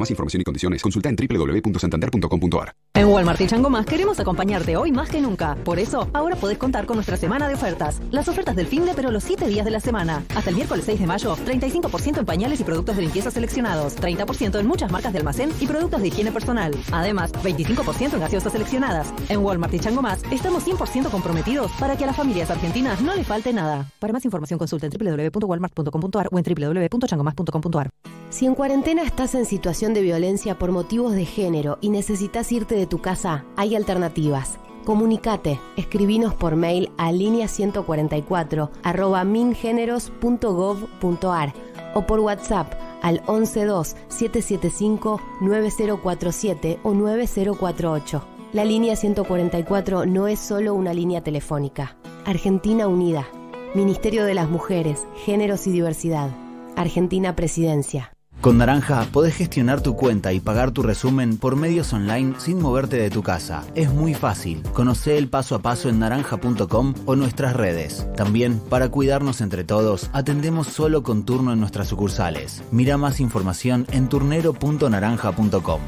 Para 0.00 0.04
más 0.04 0.10
información 0.12 0.40
y 0.40 0.44
condiciones, 0.44 0.82
consulta 0.82 1.10
en 1.10 1.16
www.santander.com.ar. 1.16 2.74
En 2.94 3.06
Walmart 3.06 3.40
y 3.40 3.46
Chango 3.46 3.68
Más 3.68 3.84
queremos 3.84 4.18
acompañarte 4.18 4.76
hoy 4.76 4.92
más 4.92 5.10
que 5.10 5.20
nunca. 5.20 5.56
Por 5.56 5.78
eso, 5.78 6.08
ahora 6.14 6.36
podés 6.36 6.56
contar 6.56 6.86
con 6.86 6.96
nuestra 6.96 7.18
semana 7.18 7.48
de 7.48 7.54
ofertas. 7.54 8.00
Las 8.10 8.26
ofertas 8.26 8.56
del 8.56 8.66
fin 8.66 8.86
de, 8.86 8.94
pero 8.94 9.10
los 9.10 9.22
7 9.24 9.46
días 9.46 9.64
de 9.64 9.70
la 9.70 9.80
semana. 9.80 10.24
Hasta 10.34 10.48
el 10.48 10.56
miércoles 10.56 10.86
6 10.86 11.00
de 11.00 11.06
mayo, 11.06 11.36
35% 11.36 12.18
en 12.18 12.24
pañales 12.24 12.60
y 12.60 12.64
productos 12.64 12.96
de 12.96 13.02
limpieza 13.02 13.30
seleccionados, 13.30 13.96
30% 13.96 14.58
en 14.58 14.66
muchas 14.66 14.90
marcas 14.90 15.12
de 15.12 15.18
almacén 15.18 15.50
y 15.60 15.66
productos 15.66 16.00
de 16.00 16.08
higiene 16.08 16.32
personal. 16.32 16.74
Además, 16.92 17.32
25% 17.32 18.14
en 18.14 18.20
gaseosas 18.20 18.52
seleccionadas. 18.52 19.12
En 19.28 19.44
Walmart 19.44 19.74
y 19.74 19.80
Chango 19.80 20.00
Más, 20.00 20.22
estamos 20.30 20.66
100% 20.66 21.10
comprometidos 21.10 21.70
para 21.72 21.96
que 21.96 22.04
a 22.04 22.06
las 22.06 22.16
familias 22.16 22.50
argentinas 22.50 23.02
no 23.02 23.14
les 23.14 23.26
falte 23.26 23.52
nada. 23.52 23.90
Para 23.98 24.14
más 24.14 24.24
información 24.24 24.58
consulta 24.58 24.86
en 24.86 24.92
www.walmart.com.ar 24.92 26.28
o 26.32 26.38
en 26.38 26.44
www.changomas.com.ar. 26.44 27.90
Si 28.30 28.46
en 28.46 28.54
cuarentena 28.54 29.02
estás 29.02 29.34
en 29.34 29.44
situación 29.44 29.89
de 29.94 30.02
violencia 30.02 30.58
por 30.58 30.72
motivos 30.72 31.12
de 31.12 31.24
género 31.24 31.78
y 31.80 31.88
necesitas 31.90 32.50
irte 32.52 32.74
de 32.74 32.86
tu 32.86 33.00
casa, 33.00 33.46
hay 33.56 33.74
alternativas. 33.74 34.58
Comunicate, 34.84 35.58
escribinos 35.76 36.34
por 36.34 36.56
mail 36.56 36.90
a 36.96 37.12
línea 37.12 37.48
144 37.48 38.70
arroba 38.82 39.24
mingeneros.gov.ar 39.24 41.52
o 41.94 42.06
por 42.06 42.20
WhatsApp 42.20 42.72
al 43.02 43.22
112 43.26 43.96
775 44.08 45.20
9047 45.40 46.80
o 46.82 46.94
9048. 46.94 48.24
La 48.52 48.64
línea 48.64 48.96
144 48.96 50.06
no 50.06 50.26
es 50.26 50.40
solo 50.40 50.74
una 50.74 50.92
línea 50.92 51.22
telefónica. 51.22 51.96
Argentina 52.24 52.88
Unida. 52.88 53.28
Ministerio 53.74 54.24
de 54.24 54.34
las 54.34 54.50
Mujeres, 54.50 55.06
Géneros 55.24 55.68
y 55.68 55.70
Diversidad. 55.70 56.30
Argentina 56.74 57.36
Presidencia. 57.36 58.12
Con 58.40 58.56
Naranja 58.56 59.06
podés 59.12 59.34
gestionar 59.34 59.82
tu 59.82 59.96
cuenta 59.96 60.32
y 60.32 60.40
pagar 60.40 60.70
tu 60.70 60.82
resumen 60.82 61.36
por 61.36 61.56
medios 61.56 61.92
online 61.92 62.36
sin 62.38 62.58
moverte 62.58 62.96
de 62.96 63.10
tu 63.10 63.22
casa. 63.22 63.64
Es 63.74 63.90
muy 63.90 64.14
fácil. 64.14 64.62
Conoce 64.72 65.18
el 65.18 65.28
paso 65.28 65.54
a 65.54 65.58
paso 65.58 65.90
en 65.90 65.98
naranja.com 65.98 66.94
o 67.04 67.16
nuestras 67.16 67.54
redes. 67.54 68.06
También, 68.16 68.58
para 68.58 68.88
cuidarnos 68.88 69.42
entre 69.42 69.62
todos, 69.62 70.08
atendemos 70.14 70.68
solo 70.68 71.02
con 71.02 71.26
turno 71.26 71.52
en 71.52 71.60
nuestras 71.60 71.88
sucursales. 71.88 72.62
Mira 72.70 72.96
más 72.96 73.20
información 73.20 73.86
en 73.92 74.08
turnero.naranja.com. 74.08 75.80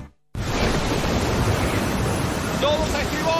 ¡Todos 2.60 2.94
a 2.94 3.02
estribor! 3.02 3.32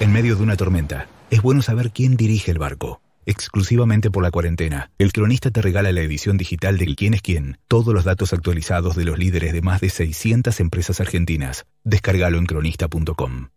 En 0.00 0.12
medio 0.12 0.36
de 0.36 0.42
una 0.42 0.56
tormenta, 0.56 1.06
es 1.30 1.40
bueno 1.40 1.62
saber 1.62 1.92
quién 1.92 2.18
dirige 2.18 2.50
el 2.50 2.58
barco. 2.58 3.00
Exclusivamente 3.28 4.10
por 4.10 4.22
la 4.22 4.30
cuarentena, 4.30 4.90
el 4.96 5.12
cronista 5.12 5.50
te 5.50 5.60
regala 5.60 5.92
la 5.92 6.00
edición 6.00 6.38
digital 6.38 6.78
del 6.78 6.96
Quién 6.96 7.12
es 7.12 7.20
quién, 7.20 7.58
todos 7.68 7.92
los 7.92 8.04
datos 8.04 8.32
actualizados 8.32 8.96
de 8.96 9.04
los 9.04 9.18
líderes 9.18 9.52
de 9.52 9.60
más 9.60 9.82
de 9.82 9.90
600 9.90 10.58
empresas 10.60 10.98
argentinas. 10.98 11.66
Descárgalo 11.84 12.38
en 12.38 12.46
cronista.com. 12.46 13.48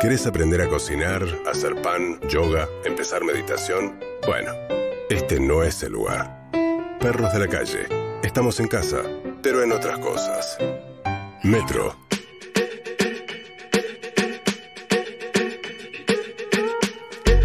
¿Querés 0.00 0.26
aprender 0.26 0.60
a 0.60 0.68
cocinar, 0.68 1.22
hacer 1.48 1.80
pan, 1.82 2.18
yoga, 2.28 2.66
empezar 2.84 3.22
meditación? 3.22 3.94
Bueno, 4.26 4.50
este 5.08 5.38
no 5.38 5.62
es 5.62 5.80
el 5.84 5.92
lugar. 5.92 6.50
Perros 6.98 7.32
de 7.32 7.38
la 7.38 7.46
calle. 7.46 7.86
Estamos 8.24 8.58
en 8.58 8.66
casa, 8.66 9.02
pero 9.40 9.62
en 9.62 9.70
otras 9.70 10.00
cosas. 10.00 10.58
Metro. 11.44 12.03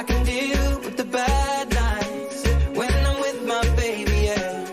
I 0.00 0.02
can 0.02 0.24
deal 0.24 0.80
with 0.80 0.96
the 0.96 1.04
bad 1.04 1.68
nights 1.74 2.42
when 2.74 2.90
I'm 3.08 3.20
with 3.20 3.44
my 3.46 3.62
baby, 3.76 4.16
yeah. 4.28 4.64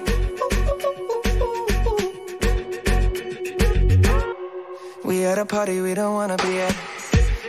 We 5.04 5.26
at 5.26 5.38
a 5.38 5.46
party 5.46 5.82
we 5.82 5.94
don't 5.96 6.14
wanna 6.14 6.38
be 6.38 6.60
at. 6.62 6.76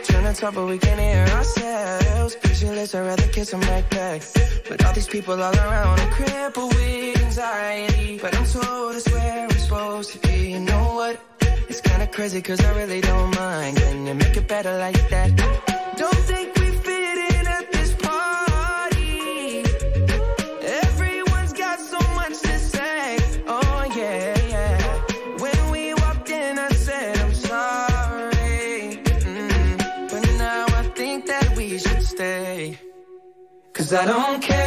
Trying 0.03 0.33
to 0.33 0.33
talk 0.41 0.55
but 0.55 0.65
we 0.65 0.77
can't 0.77 0.99
hear 0.99 1.25
ourselves. 1.37 2.35
Pictureless, 2.35 2.93
I'd 2.95 3.05
rather 3.05 3.27
kiss 3.27 3.51
them 3.51 3.61
right 3.61 3.89
back. 3.89 4.23
But 4.67 4.83
all 4.83 4.91
these 4.91 5.07
people 5.07 5.41
all 5.41 5.55
around, 5.55 5.99
I'm 6.01 6.11
crippled 6.11 6.73
with 6.75 7.23
anxiety. 7.23 8.19
But 8.21 8.35
I'm 8.35 8.45
told 8.45 8.95
it's 8.95 9.09
where 9.09 9.43
I'm 9.43 9.51
supposed 9.51 10.11
to 10.13 10.19
be. 10.27 10.51
You 10.51 10.59
know 10.59 10.95
what? 10.99 11.17
It's 11.69 11.79
kinda 11.79 12.07
crazy 12.07 12.41
cause 12.41 12.59
I 12.59 12.71
really 12.77 12.99
don't 12.99 13.33
mind. 13.35 13.77
Can 13.77 14.05
you 14.05 14.15
make 14.15 14.35
it 14.35 14.49
better 14.49 14.77
like 14.77 15.09
that? 15.11 15.68
Cause 33.89 33.97
I 33.97 34.05
don't 34.05 34.39
care 34.39 34.58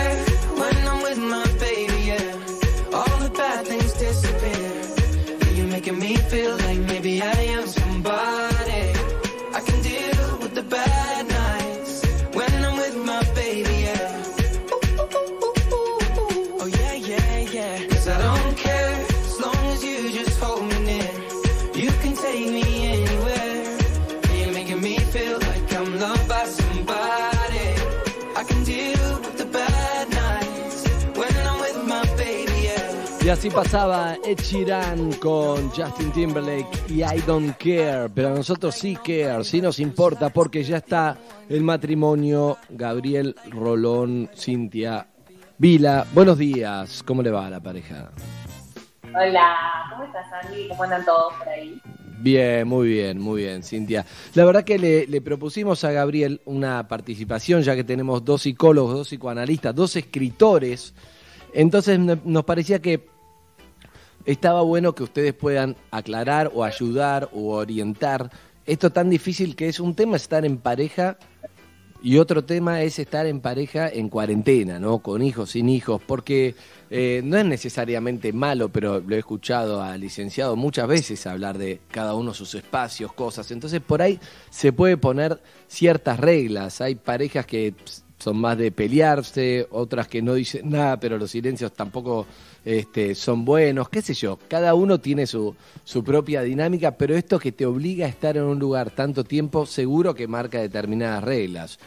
así 33.32 33.48
pasaba 33.50 34.16
Ed 34.24 34.38
Sheeran 34.38 35.12
con 35.14 35.70
Justin 35.70 36.12
Timberlake 36.12 36.66
y 36.88 37.02
I 37.02 37.20
Don't 37.26 37.56
Care, 37.56 38.08
pero 38.14 38.28
a 38.28 38.34
nosotros 38.34 38.74
sí 38.74 38.94
care, 38.96 39.42
sí 39.42 39.60
nos 39.62 39.80
importa 39.80 40.28
porque 40.28 40.62
ya 40.62 40.76
está 40.78 41.16
el 41.48 41.62
matrimonio 41.62 42.58
Gabriel 42.70 43.34
Rolón, 43.50 44.28
Cintia 44.36 45.06
Vila. 45.56 46.06
Buenos 46.12 46.36
días, 46.38 47.02
¿cómo 47.04 47.22
le 47.22 47.30
va 47.30 47.46
a 47.46 47.50
la 47.50 47.60
pareja? 47.60 48.10
Hola, 49.14 49.56
¿cómo 49.90 50.04
estás, 50.04 50.26
Andy? 50.44 50.68
¿Cómo 50.68 50.82
andan 50.82 51.04
todos 51.04 51.32
por 51.34 51.48
ahí? 51.48 51.80
Bien, 52.20 52.68
muy 52.68 52.88
bien, 52.88 53.18
muy 53.18 53.42
bien, 53.42 53.62
Cintia. 53.62 54.04
La 54.34 54.44
verdad 54.44 54.62
que 54.62 54.78
le, 54.78 55.06
le 55.06 55.20
propusimos 55.22 55.82
a 55.84 55.90
Gabriel 55.92 56.40
una 56.44 56.86
participación, 56.86 57.62
ya 57.62 57.74
que 57.74 57.82
tenemos 57.84 58.24
dos 58.24 58.42
psicólogos, 58.42 58.94
dos 58.94 59.08
psicoanalistas, 59.08 59.74
dos 59.74 59.96
escritores. 59.96 60.94
Entonces 61.54 61.98
no- 61.98 62.18
nos 62.24 62.44
parecía 62.44 62.80
que 62.80 63.11
estaba 64.24 64.62
bueno 64.62 64.94
que 64.94 65.02
ustedes 65.02 65.34
puedan 65.34 65.76
aclarar 65.90 66.50
o 66.54 66.64
ayudar 66.64 67.28
o 67.32 67.54
orientar 67.54 68.30
esto 68.64 68.90
tan 68.90 69.10
difícil 69.10 69.56
que 69.56 69.68
es 69.68 69.80
un 69.80 69.94
tema 69.94 70.16
estar 70.16 70.44
en 70.44 70.58
pareja 70.58 71.18
Y 72.04 72.18
otro 72.18 72.44
tema 72.44 72.82
es 72.82 72.98
estar 72.98 73.26
en 73.26 73.40
pareja 73.40 73.88
en 73.88 74.08
cuarentena, 74.08 74.80
¿no? 74.80 74.98
Con 74.98 75.22
hijos, 75.22 75.50
sin 75.50 75.68
hijos, 75.68 76.02
porque 76.04 76.56
eh, 76.90 77.22
no 77.24 77.38
es 77.38 77.44
necesariamente 77.44 78.32
malo, 78.32 78.70
pero 78.70 78.98
lo 78.98 79.14
he 79.14 79.20
escuchado 79.20 79.80
al 79.80 80.00
licenciado 80.00 80.56
muchas 80.56 80.88
veces 80.88 81.24
hablar 81.28 81.58
de 81.58 81.80
cada 81.92 82.14
uno 82.14 82.34
sus 82.34 82.56
espacios, 82.56 83.12
cosas. 83.12 83.52
Entonces 83.52 83.80
por 83.80 84.02
ahí 84.02 84.18
se 84.50 84.72
puede 84.72 84.96
poner 84.96 85.40
ciertas 85.68 86.18
reglas. 86.18 86.80
Hay 86.80 86.96
parejas 86.96 87.46
que 87.46 87.74
son 88.18 88.36
más 88.36 88.58
de 88.58 88.72
pelearse, 88.72 89.68
otras 89.70 90.08
que 90.08 90.22
no 90.22 90.34
dicen 90.34 90.70
nada, 90.70 90.98
pero 90.98 91.18
los 91.18 91.30
silencios 91.30 91.72
tampoco 91.72 92.26
este, 92.64 93.14
son 93.14 93.44
buenos, 93.44 93.88
qué 93.88 94.02
sé 94.02 94.14
yo. 94.14 94.38
Cada 94.48 94.74
uno 94.74 95.00
tiene 95.00 95.26
su, 95.26 95.54
su 95.84 96.04
propia 96.04 96.42
dinámica, 96.42 96.92
pero 96.92 97.16
esto 97.16 97.38
que 97.38 97.52
te 97.52 97.66
obliga 97.66 98.06
a 98.06 98.08
estar 98.08 98.36
en 98.36 98.44
un 98.44 98.58
lugar 98.58 98.90
tanto 98.90 99.24
tiempo, 99.24 99.66
seguro 99.66 100.14
que 100.14 100.28
marca 100.28 100.60
determinadas 100.60 101.24
reglas. 101.24 101.78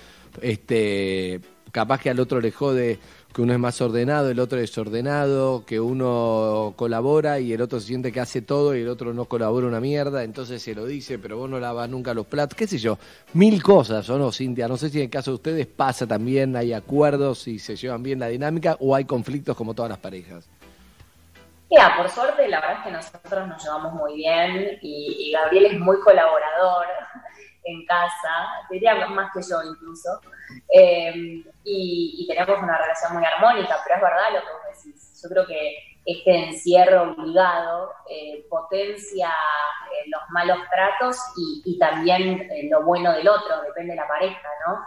Este, 0.42 1.40
capaz 1.72 2.02
que 2.02 2.10
al 2.10 2.20
otro 2.20 2.42
le 2.42 2.52
jode 2.52 3.00
que 3.36 3.42
uno 3.42 3.52
es 3.52 3.60
más 3.60 3.82
ordenado, 3.82 4.30
el 4.30 4.40
otro 4.40 4.58
es 4.60 4.70
desordenado, 4.70 5.66
que 5.66 5.78
uno 5.82 6.74
colabora 6.78 7.42
y 7.42 7.52
el 7.52 7.62
otro 7.62 7.82
se 7.82 7.88
siente 7.88 8.14
que 8.14 8.22
hace 8.22 8.42
todo 8.42 8.74
y 8.74 8.80
el 8.80 8.88
otro 8.88 9.14
no 9.14 9.26
colabora 9.26 9.68
una 9.68 9.82
mierda, 9.82 10.24
entonces 10.24 10.62
se 10.62 10.74
lo 10.74 10.86
dice, 10.86 11.20
pero 11.20 11.38
vos 11.38 11.50
no 11.50 11.60
lavas 11.60 11.90
nunca 11.90 12.14
los 12.14 12.28
platos, 12.28 12.56
qué 12.56 12.66
sé 12.66 12.78
yo, 12.78 12.98
mil 13.34 13.62
cosas, 13.62 14.10
¿o 14.10 14.18
no, 14.18 14.32
Cintia? 14.32 14.70
No 14.70 14.78
sé 14.78 14.90
si 14.90 15.00
en 15.00 15.04
el 15.04 15.10
caso 15.10 15.32
de 15.32 15.36
ustedes 15.36 15.68
pasa 15.68 16.08
también, 16.08 16.56
hay 16.56 16.72
acuerdos 16.72 17.46
y 17.50 17.60
se 17.60 17.76
llevan 17.76 18.04
bien 18.04 18.20
la 18.20 18.30
dinámica 18.30 18.78
o 18.80 18.96
hay 18.96 19.04
conflictos 19.04 19.58
como 19.58 19.74
todas 19.74 19.90
las 19.90 20.00
parejas. 20.00 20.48
Mira, 21.70 21.96
por 21.98 22.10
suerte, 22.10 22.48
la 22.48 22.62
verdad 22.62 22.78
es 22.78 22.84
que 22.84 22.92
nosotros 22.92 23.48
nos 23.48 23.64
llevamos 23.64 23.94
muy 23.94 24.16
bien 24.16 24.78
y, 24.82 25.32
Gabriel 25.32 25.66
es 25.66 25.80
muy 25.80 26.00
colaborador 26.02 26.86
en 27.64 27.86
casa, 27.86 28.66
diría 28.70 28.96
más 29.08 29.32
que 29.34 29.42
yo 29.42 29.58
incluso, 29.64 30.22
eh, 30.70 31.44
y, 31.64 32.26
tenemos 32.28 32.62
una 32.62 32.78
relación 32.78 33.14
muy 33.14 33.24
armónica, 33.26 33.78
pero 33.84 33.96
es 33.96 34.02
verdad 34.02 34.34
lo 34.34 34.40
que 34.42 34.52
vos 34.54 34.84
decís. 34.84 35.22
Yo 35.22 35.30
creo 35.30 35.48
que 35.48 35.78
este 36.06 36.50
encierro 36.50 37.12
obligado 37.12 37.92
eh, 38.10 38.46
potencia 38.48 39.28
eh, 39.28 40.10
los 40.10 40.22
malos 40.30 40.60
tratos 40.72 41.18
y, 41.36 41.78
también 41.80 42.48
eh, 42.52 42.68
lo 42.70 42.84
bueno 42.84 43.12
del 43.14 43.28
otro, 43.28 43.62
depende 43.64 43.94
de 43.94 44.02
la 44.02 44.08
pareja, 44.08 44.48
¿no? 44.68 44.86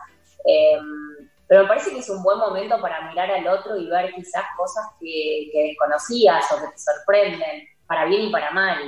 Pero 1.48 1.62
me 1.62 1.68
parece 1.68 1.90
que 1.90 1.98
es 1.98 2.10
un 2.10 2.22
buen 2.22 2.38
momento 2.38 2.80
para 2.80 3.08
mirar 3.08 3.30
al 3.30 3.48
otro 3.48 3.76
y 3.76 3.88
ver 3.88 4.12
quizás 4.14 4.44
cosas 4.56 4.84
que, 5.00 5.48
que 5.50 5.62
desconocías 5.68 6.44
o 6.52 6.56
que 6.60 6.72
te 6.72 6.78
sorprenden, 6.78 7.68
para 7.86 8.04
bien 8.04 8.22
y 8.22 8.30
para 8.30 8.50
mal. 8.50 8.78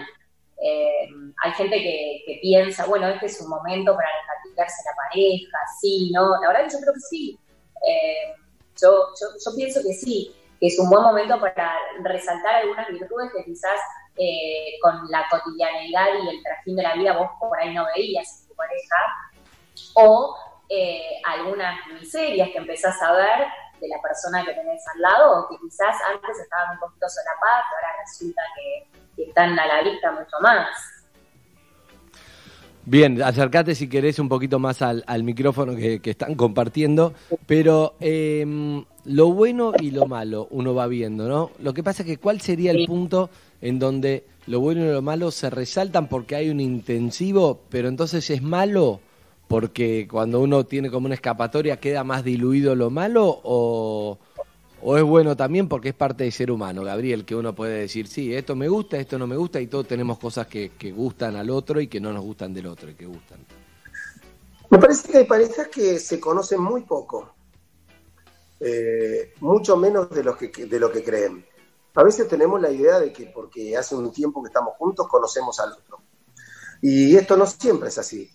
Eh, 0.62 1.09
hay 1.42 1.53
gente 1.53 1.77
que, 1.77 2.23
que 2.27 2.38
piensa, 2.42 2.85
bueno, 2.85 3.09
este 3.09 3.27
es 3.27 3.40
un 3.40 3.49
momento 3.49 3.96
para 3.96 4.09
recalcarse 4.44 4.83
la 4.85 4.96
pareja, 4.96 5.59
sí, 5.81 6.11
¿no? 6.12 6.38
La 6.42 6.49
verdad 6.49 6.64
que 6.66 6.75
yo 6.75 6.81
creo 6.81 6.92
que 6.92 7.01
sí. 7.01 7.38
Eh, 7.88 8.35
yo, 8.81 9.09
yo, 9.18 9.27
yo 9.44 9.57
pienso 9.57 9.81
que 9.83 9.94
sí, 9.94 10.37
que 10.61 10.66
es 10.66 10.79
un 10.79 10.90
buen 10.90 11.03
momento 11.03 11.40
para 11.40 11.75
resaltar 12.03 12.57
algunas 12.57 12.88
virtudes 12.88 13.31
que 13.35 13.44
quizás 13.44 13.81
eh, 14.16 14.79
con 14.83 15.11
la 15.11 15.27
cotidianeidad 15.31 16.09
y 16.23 16.29
el 16.29 16.42
trajín 16.42 16.77
de 16.77 16.83
la 16.83 16.94
vida 16.94 17.16
vos 17.16 17.31
por 17.40 17.59
ahí 17.59 17.73
no 17.73 17.87
veías 17.96 18.42
en 18.42 18.49
tu 18.49 18.55
pareja, 18.55 18.96
o 19.94 20.37
eh, 20.70 21.20
algunas 21.24 21.74
miserias 22.00 22.48
que 22.50 22.59
empezás 22.59 23.00
a 23.02 23.12
ver 23.12 23.46
de 23.80 23.88
la 23.88 24.00
persona 24.00 24.44
que 24.44 24.52
tenés 24.52 24.83
al 24.94 25.00
lado, 25.00 25.40
o 25.40 25.48
que 25.48 25.56
quizás 25.61 25.96
antes 26.14 26.38
estaban 26.38 26.74
un 26.74 26.80
poquito 26.80 27.06
solapadas, 27.09 27.64
ahora 27.74 27.88
resulta 28.06 28.42
que, 28.54 29.00
que 29.16 29.28
están 29.28 29.59
a 29.59 29.66
la 29.66 29.83
vista 29.83 30.12
mucho 30.12 30.37
más. 30.40 30.68
Bien, 32.85 33.22
acércate 33.22 33.74
si 33.74 33.88
querés 33.88 34.18
un 34.18 34.28
poquito 34.28 34.59
más 34.59 34.80
al, 34.83 35.04
al 35.06 35.22
micrófono 35.22 35.76
que, 35.76 36.00
que 36.00 36.11
están 36.11 36.35
compartiendo, 36.35 37.14
pero 37.46 37.94
eh, 38.00 38.85
lo 39.04 39.33
bueno 39.33 39.72
y 39.78 39.90
lo 39.90 40.06
malo 40.06 40.48
uno 40.50 40.74
va 40.74 40.87
viendo, 40.87 41.28
¿no? 41.28 41.50
Lo 41.59 41.74
que 41.74 41.83
pasa 41.83 42.02
es 42.02 42.06
que 42.06 42.16
cuál 42.18 42.40
sería 42.40 42.70
el 42.70 42.87
punto 42.87 43.30
en 43.61 43.78
donde 43.78 44.24
lo 44.46 44.61
bueno 44.61 44.85
y 44.85 44.88
lo 44.88 45.02
malo 45.02 45.30
se 45.30 45.50
resaltan 45.50 46.09
porque 46.09 46.37
hay 46.37 46.48
un 46.48 46.61
intensivo, 46.61 47.61
pero 47.70 47.88
entonces 47.88 48.28
es 48.30 48.42
malo 48.42 49.00
porque 49.50 50.06
cuando 50.08 50.38
uno 50.38 50.64
tiene 50.64 50.92
como 50.92 51.06
una 51.06 51.16
escapatoria 51.16 51.80
queda 51.80 52.04
más 52.04 52.22
diluido 52.22 52.76
lo 52.76 52.88
malo 52.88 53.40
o, 53.42 54.16
es 54.96 55.02
bueno 55.02 55.36
también 55.36 55.68
porque 55.68 55.88
es 55.88 55.94
parte 55.96 56.22
del 56.22 56.32
ser 56.32 56.52
humano, 56.52 56.84
Gabriel, 56.84 57.24
que 57.24 57.34
uno 57.34 57.52
puede 57.52 57.80
decir, 57.80 58.06
sí, 58.06 58.32
esto 58.32 58.54
me 58.54 58.68
gusta, 58.68 58.96
esto 58.96 59.18
no 59.18 59.26
me 59.26 59.36
gusta 59.36 59.60
y 59.60 59.66
todos 59.66 59.88
tenemos 59.88 60.20
cosas 60.20 60.46
que, 60.46 60.70
gustan 60.94 61.34
al 61.34 61.50
otro 61.50 61.80
y 61.80 61.88
que 61.88 61.98
no 61.98 62.12
nos 62.12 62.22
gustan 62.22 62.54
del 62.54 62.66
otro 62.68 62.90
y 62.90 62.94
que 62.94 63.06
gustan. 63.06 63.44
Me 64.70 64.78
parece 64.78 65.10
que 65.10 65.18
hay 65.18 65.24
parejas 65.24 65.66
que 65.66 65.98
se 65.98 66.20
conocen 66.20 66.62
muy 66.62 66.82
poco, 66.82 67.34
eh, 68.60 69.34
mucho 69.40 69.76
menos 69.76 70.10
de 70.10 70.22
lo 70.22 70.38
que 70.38 71.02
creen. 71.02 71.44
A 71.96 72.04
veces 72.04 72.28
tenemos 72.28 72.60
la 72.60 72.70
idea 72.70 73.00
de 73.00 73.12
que 73.12 73.26
porque 73.26 73.76
hace 73.76 73.96
un 73.96 74.12
tiempo 74.12 74.44
que 74.44 74.46
estamos 74.46 74.74
juntos 74.78 75.08
conocemos 75.08 75.58
al 75.58 75.72
otro. 75.72 75.98
Y 76.80 77.16
esto 77.16 77.36
no 77.36 77.46
siempre 77.46 77.88
es 77.88 77.98
así. 77.98 78.30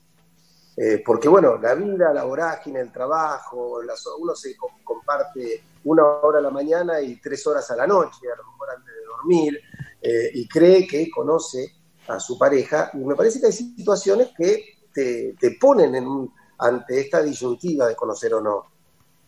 Eh, 0.78 1.02
porque 1.06 1.30
bueno, 1.30 1.58
la 1.58 1.74
vida, 1.74 2.14
la 2.14 2.26
vorágine, 2.26 2.82
el 2.82 2.92
trabajo, 2.92 3.80
uno 4.20 4.36
se 4.36 4.58
co- 4.58 4.72
comparte 4.84 5.64
una 5.86 6.04
hora 6.06 6.40
a 6.40 6.42
la 6.42 6.50
mañana 6.50 7.00
y 7.00 7.20
tres 7.22 7.46
horas 7.48 7.70
a 7.72 7.76
la 7.78 7.88
noche, 7.88 8.30
a 8.32 8.36
lo 8.36 8.44
mejor 8.52 8.70
antes 8.72 8.94
de 8.94 9.06
dormir, 9.06 9.60
eh, 10.02 10.32
y 10.34 10.48
cree 10.48 10.86
que 10.86 11.10
conoce 11.10 11.72
a 12.08 12.20
su 12.20 12.38
pareja. 12.38 12.92
Y 12.94 12.98
me 12.98 13.16
parece 13.16 13.40
que 13.40 13.46
hay 13.48 13.54
situaciones 13.54 14.32
que 14.38 14.80
te, 14.94 15.36
te 15.40 15.58
ponen 15.60 16.30
ante 16.58 17.00
esta 17.02 17.22
disyuntiva 17.22 17.88
de 17.88 17.96
conocer 17.96 18.34
o 18.34 18.42
no. 18.42 18.66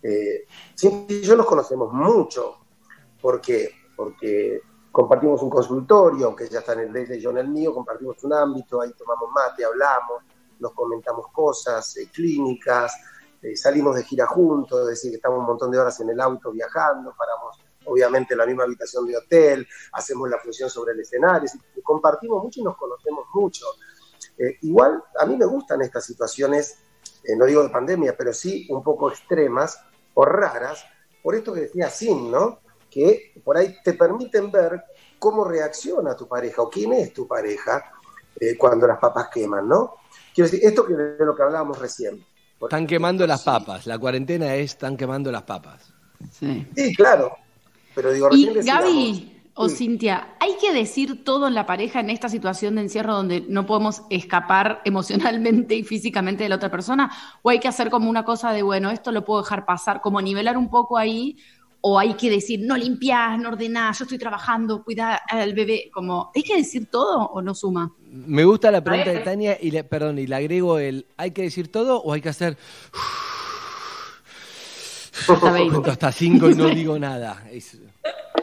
Eh, 0.04 0.46
yo 1.24 1.36
nos 1.36 1.46
conocemos 1.46 1.92
mucho. 1.94 2.58
¿Por 3.22 3.42
qué? 3.42 3.70
Porque 3.96 4.62
compartimos 4.92 5.42
un 5.42 5.50
consultorio, 5.50 6.28
aunque 6.28 6.46
ella 6.46 6.60
está 6.60 6.74
en 6.74 6.96
el 6.96 7.08
de 7.08 7.20
yo 7.20 7.30
en 7.32 7.38
el 7.40 7.48
mío, 7.48 7.74
compartimos 7.74 8.24
un 8.24 8.34
ámbito, 8.34 8.82
ahí 8.82 8.92
tomamos 8.94 9.30
mate, 9.34 9.64
hablamos, 9.64 10.24
nos 10.60 10.74
comentamos 10.74 11.28
cosas, 11.32 11.98
eh, 11.98 12.10
clínicas, 12.13 12.93
eh, 13.41 13.56
salimos 13.56 13.96
de 13.96 14.04
gira 14.04 14.26
juntos, 14.26 14.82
es 14.82 14.88
decir, 14.88 15.12
que 15.12 15.17
estamos 15.17 15.39
un 15.39 15.46
montón 15.46 15.72
de 15.72 15.80
horas 15.80 16.00
en 16.00 16.10
el 16.10 16.20
auto 16.20 16.52
viajando, 16.52 17.13
paramos 17.17 17.60
obviamente 17.86 18.34
en 18.34 18.39
la 18.39 18.46
misma 18.46 18.63
habitación 18.63 19.06
de 19.06 19.15
hotel, 19.15 19.67
hacemos 19.93 20.30
la 20.30 20.38
función 20.39 20.70
sobre 20.70 20.93
el 20.93 21.00
escenario, 21.00 21.50
compartimos 21.84 22.43
mucho 22.43 22.60
y 22.60 22.63
nos 22.63 22.76
conocemos 22.76 23.26
mucho. 23.34 23.65
Eh, 24.38 24.58
igual, 24.62 25.02
a 25.17 25.26
mí 25.26 25.38
me 25.38 25.46
gustan 25.46 25.82
estas 25.82 26.06
situaciones, 26.06 26.80
no 27.38 27.46
digo 27.46 27.63
de 27.63 27.70
pandemia, 27.70 28.15
pero 28.17 28.34
sí 28.34 28.67
un 28.70 28.84
poco 28.84 29.10
extremas 29.10 29.80
o 30.15 30.26
raras, 30.26 30.84
por 31.24 31.36
esto 31.36 31.54
que 31.54 31.62
decía 31.62 31.89
Sim, 31.89 32.30
¿no? 32.30 32.60
Que 32.89 33.34
por 33.43 33.56
ahí 33.56 33.78
te 33.84 33.93
permiten 33.93 34.52
ver 34.52 34.84
cómo 35.20 35.43
reacciona 35.46 36.15
tu 36.15 36.28
pareja 36.28 36.62
o 36.62 36.70
quién 36.70 36.93
es 36.93 37.13
tu 37.13 37.28
pareja 37.28 37.97
eh, 38.39 38.58
cuando 38.58 38.88
las 38.88 39.00
papas 39.00 39.30
queman, 39.34 39.67
¿no? 39.67 39.95
Quiero 40.34 40.50
decir, 40.50 40.67
esto 40.67 40.86
que 40.86 40.93
de 40.93 41.26
lo 41.26 41.36
que 41.36 41.43
hablábamos 41.43 41.80
recién. 41.80 42.23
Están 42.62 42.88
quemando 42.88 43.26
las 43.28 43.43
papas, 43.43 43.86
la 43.86 43.97
cuarentena 44.00 44.56
es 44.56 44.71
están 44.71 44.97
quemando 44.97 45.32
las 45.32 45.43
papas. 45.43 45.93
Sí. 46.32 46.65
Sí, 46.76 46.95
claro. 46.95 47.36
Pero 47.93 48.12
digo, 48.12 48.30
Y 48.32 48.54
Gaby 48.63 49.34
o 49.56 49.69
Sí. 49.69 49.76
Cintia, 49.78 50.36
¿hay 50.39 50.56
que 50.58 50.71
decir 50.71 51.23
todo 51.23 51.47
en 51.47 51.56
la 51.56 51.65
pareja 51.65 52.00
en 52.00 52.12
esta 52.12 52.30
situación 52.30 52.76
de 52.76 52.82
encierro 52.82 53.15
donde 53.15 53.43
no 53.50 53.65
podemos 53.65 54.04
escapar 54.12 54.82
emocionalmente 54.86 55.73
y 55.76 55.84
físicamente 55.84 56.43
de 56.43 56.50
la 56.50 56.56
otra 56.58 56.69
persona? 56.69 57.12
¿O 57.41 57.50
hay 57.50 57.60
que 57.60 57.67
hacer 57.67 57.89
como 57.89 58.10
una 58.10 58.23
cosa 58.23 58.52
de, 58.52 58.62
bueno, 58.62 58.91
esto 58.91 59.12
lo 59.12 59.26
puedo 59.26 59.41
dejar 59.41 59.65
pasar, 59.65 60.02
como 60.02 60.21
nivelar 60.21 60.58
un 60.58 60.69
poco 60.69 60.97
ahí? 60.97 61.38
¿O 61.82 61.98
hay 62.00 62.16
que 62.16 62.30
decir, 62.30 62.60
no 62.63 62.76
limpiás, 62.76 63.38
no 63.40 63.50
ordenás, 63.50 64.00
yo 64.00 64.04
estoy 64.06 64.18
trabajando, 64.18 64.84
cuida 64.84 65.22
al 65.30 65.54
bebé? 65.54 65.90
Como, 65.94 66.32
¿hay 66.36 66.44
que 66.44 66.58
decir 66.58 66.90
todo 66.90 67.28
o 67.28 67.42
no 67.42 67.54
suma? 67.54 67.92
Me 68.10 68.44
gusta 68.44 68.72
la 68.72 68.84
pregunta 68.84 69.12
de 69.12 69.20
Tania 69.20 69.58
y 69.62 69.72
le, 69.72 69.84
perdón, 69.84 70.18
y 70.20 70.28
le 70.28 70.36
agrego 70.36 70.80
el 70.80 71.06
¿hay 71.18 71.32
que 71.32 71.44
decir 71.44 71.72
todo 71.72 72.02
o 72.02 72.13
hay 72.13 72.22
que 72.22 72.30
hacer 72.30 72.58
Hasta 75.30 75.52
20. 75.52 75.72
Cuento 75.72 75.92
hasta 75.92 76.12
cinco 76.12 76.50
y 76.50 76.56
no 76.56 76.66
digo 76.70 76.98
nada? 76.98 77.44
Es- 77.52 77.78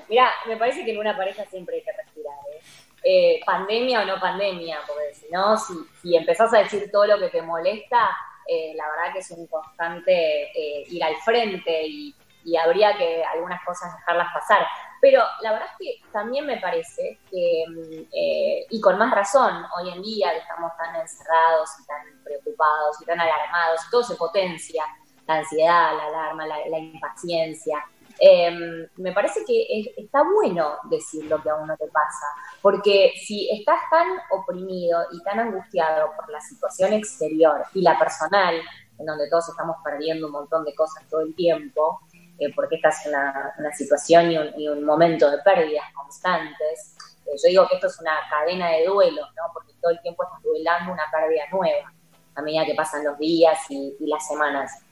Mira, 0.08 0.30
me 0.46 0.56
parece 0.56 0.84
que 0.84 0.92
en 0.92 0.98
una 0.98 1.16
pareja 1.16 1.44
siempre 1.46 1.76
hay 1.76 1.82
que 1.82 1.92
respirar, 1.92 2.34
¿eh? 2.52 2.60
Eh, 3.06 3.40
pandemia 3.44 4.02
o 4.02 4.06
no 4.06 4.20
pandemia, 4.20 4.78
porque 4.86 5.14
si 5.14 5.26
no, 5.32 5.56
si, 5.58 5.74
si 6.02 6.16
empezás 6.16 6.52
a 6.54 6.58
decir 6.58 6.88
todo 6.92 7.06
lo 7.06 7.18
que 7.18 7.28
te 7.28 7.42
molesta, 7.42 8.10
eh, 8.46 8.72
la 8.76 8.84
verdad 8.88 9.12
que 9.12 9.18
es 9.20 9.30
un 9.30 9.46
constante 9.46 10.44
eh, 10.44 10.84
ir 10.88 11.02
al 11.02 11.16
frente 11.16 11.86
y, 11.86 12.14
y 12.44 12.56
habría 12.56 12.96
que 12.96 13.24
algunas 13.24 13.64
cosas 13.64 13.94
dejarlas 13.96 14.32
pasar. 14.32 14.66
Pero 15.00 15.22
la 15.40 15.52
verdad 15.52 15.68
es 15.72 15.76
que 15.78 16.10
también 16.12 16.46
me 16.46 16.58
parece 16.58 17.18
que, 17.30 17.64
mm, 17.68 18.08
eh, 18.12 18.66
y 18.70 18.80
con 18.80 18.98
más 18.98 19.12
razón, 19.12 19.64
hoy 19.76 19.90
en 19.90 20.02
día 20.02 20.32
que 20.32 20.38
estamos 20.38 20.72
tan 20.76 20.94
encerrados 20.96 21.70
y 21.82 21.86
tan 21.86 22.24
preocupados 22.24 23.00
y 23.02 23.04
tan 23.04 23.20
alarmados, 23.20 23.80
todo 23.90 24.02
se 24.02 24.16
potencia, 24.16 24.84
la 25.26 25.36
ansiedad, 25.36 25.96
la 25.96 26.06
alarma, 26.06 26.46
la, 26.46 26.78
impaciencia. 26.78 27.84
Eh, 28.20 28.88
me 28.96 29.12
parece 29.12 29.44
que 29.44 29.66
es- 29.70 29.88
está 29.96 30.22
bueno 30.22 30.78
decir 30.84 31.24
lo 31.24 31.42
que 31.42 31.50
a 31.50 31.56
uno 31.56 31.76
te 31.76 31.88
pasa, 31.88 32.26
porque 32.62 33.12
si 33.26 33.50
estás 33.50 33.80
tan 33.90 34.06
oprimido 34.30 35.04
y 35.12 35.22
tan 35.22 35.40
angustiado 35.40 36.12
por 36.16 36.30
la 36.30 36.40
situación 36.40 36.92
exterior 36.92 37.64
y 37.74 37.82
la 37.82 37.98
personal, 37.98 38.60
en 38.98 39.06
donde 39.06 39.28
todos 39.28 39.48
estamos 39.48 39.76
perdiendo 39.82 40.26
un 40.26 40.32
montón 40.32 40.64
de 40.64 40.74
cosas 40.74 41.02
todo 41.08 41.22
el 41.22 41.34
tiempo, 41.34 42.00
eh, 42.38 42.52
porque 42.54 42.76
esta 42.76 42.88
es 42.88 43.06
una, 43.06 43.54
una 43.58 43.72
situación 43.72 44.30
y 44.30 44.38
un, 44.38 44.60
y 44.60 44.68
un 44.68 44.84
momento 44.84 45.30
de 45.30 45.38
pérdidas 45.38 45.84
constantes. 45.94 46.96
Eh, 47.26 47.36
yo 47.42 47.48
digo 47.48 47.68
que 47.68 47.76
esto 47.76 47.86
es 47.86 48.00
una 48.00 48.16
cadena 48.28 48.70
de 48.70 48.86
duelos, 48.86 49.28
¿no? 49.36 49.42
porque 49.52 49.72
todo 49.80 49.92
el 49.92 50.00
tiempo 50.00 50.24
estás 50.24 50.42
duelando 50.42 50.92
una 50.92 51.04
pérdida 51.10 51.44
nueva 51.52 51.92
a 52.36 52.42
medida 52.42 52.64
que 52.64 52.74
pasan 52.74 53.04
los 53.04 53.18
días 53.18 53.58
y, 53.68 53.96
y 54.00 54.06
las 54.06 54.26
semanas. 54.26 54.84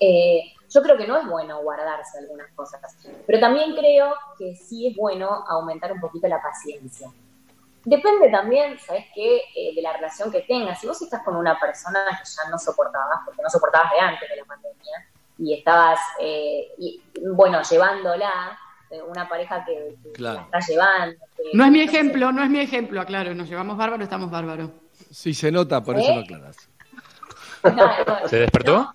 Eh, 0.00 0.52
yo 0.68 0.82
creo 0.82 0.96
que 0.96 1.06
no 1.06 1.16
es 1.16 1.26
bueno 1.26 1.62
guardarse 1.62 2.18
algunas 2.18 2.50
cosas, 2.52 2.80
pero 3.26 3.38
también 3.38 3.76
creo 3.76 4.12
que 4.36 4.56
sí 4.56 4.88
es 4.88 4.96
bueno 4.96 5.44
aumentar 5.46 5.92
un 5.92 6.00
poquito 6.00 6.26
la 6.26 6.42
paciencia. 6.42 7.08
Depende 7.84 8.30
también, 8.30 8.78
¿sabes 8.80 9.04
qué?, 9.14 9.42
Eh, 9.54 9.74
de 9.76 9.82
la 9.82 9.92
relación 9.92 10.32
que 10.32 10.40
tengas. 10.40 10.80
Si 10.80 10.86
vos 10.86 11.00
estás 11.00 11.22
con 11.22 11.36
una 11.36 11.60
persona 11.60 12.04
que 12.06 12.28
ya 12.28 12.50
no 12.50 12.58
soportabas, 12.58 13.20
porque 13.24 13.42
no 13.42 13.50
soportabas 13.50 13.92
de 13.92 14.00
antes 14.00 14.28
de 14.28 14.36
la 14.36 14.44
pandemia, 14.44 15.08
y 15.38 15.54
estabas, 15.54 15.98
eh, 16.20 16.68
y, 16.78 17.02
bueno, 17.34 17.60
llevándola, 17.68 18.58
eh, 18.90 19.00
una 19.02 19.28
pareja 19.28 19.64
que, 19.64 19.96
que 20.02 20.12
Claro. 20.12 20.46
la 20.52 20.58
está 20.58 20.72
llevando. 20.72 21.16
que- 21.36 21.42
No 21.56 21.64
es 21.64 21.70
mi 21.70 21.80
ejemplo, 21.80 22.32
no 22.32 22.42
es 22.42 22.50
mi 22.50 22.60
ejemplo, 22.60 23.00
aclaro. 23.00 23.34
Nos 23.34 23.48
llevamos 23.48 23.76
bárbaro, 23.76 24.02
estamos 24.04 24.30
bárbaro. 24.30 24.72
Sí, 25.10 25.34
se 25.34 25.50
nota, 25.50 25.82
por 25.82 25.96
eso 25.98 26.10
¿Eh? 26.10 26.14
lo 26.16 26.20
aclaras. 26.22 26.56
¿Se 28.30 28.36
despertó? 28.40 28.92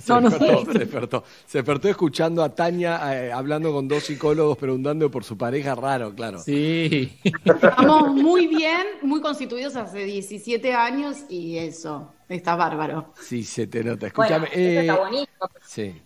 Se 0.00 0.14
No, 0.14 0.20
no 0.20 0.30
despertó, 0.30 0.64
sé. 0.64 0.66
se 0.72 0.78
despertó. 0.78 1.24
Se 1.46 1.58
despertó 1.58 1.88
escuchando 1.88 2.42
a 2.42 2.54
Tania 2.54 3.00
eh, 3.26 3.32
hablando 3.32 3.72
con 3.72 3.88
dos 3.88 4.04
psicólogos 4.04 4.58
preguntando 4.58 5.10
por 5.10 5.24
su 5.24 5.36
pareja 5.36 5.74
raro, 5.74 6.14
claro. 6.14 6.44
Sí. 6.44 7.20
Estamos 7.44 8.14
muy 8.14 8.46
bien, 8.46 8.86
muy 9.02 9.20
constituidos 9.20 9.76
hace 9.76 10.00
17 10.04 10.74
años 10.74 11.24
y 11.28 11.58
eso, 11.58 12.14
está 12.28 12.56
bárbaro. 12.56 13.14
Sí, 13.18 13.44
se 13.44 13.66
te 13.66 13.82
nota. 13.84 14.06
Bueno, 14.14 14.36
Escúchame. 14.36 14.48
eso 14.52 14.54
eh, 14.60 14.80
está 14.80 14.96
bonito, 14.96 15.50
sí. 15.60 16.02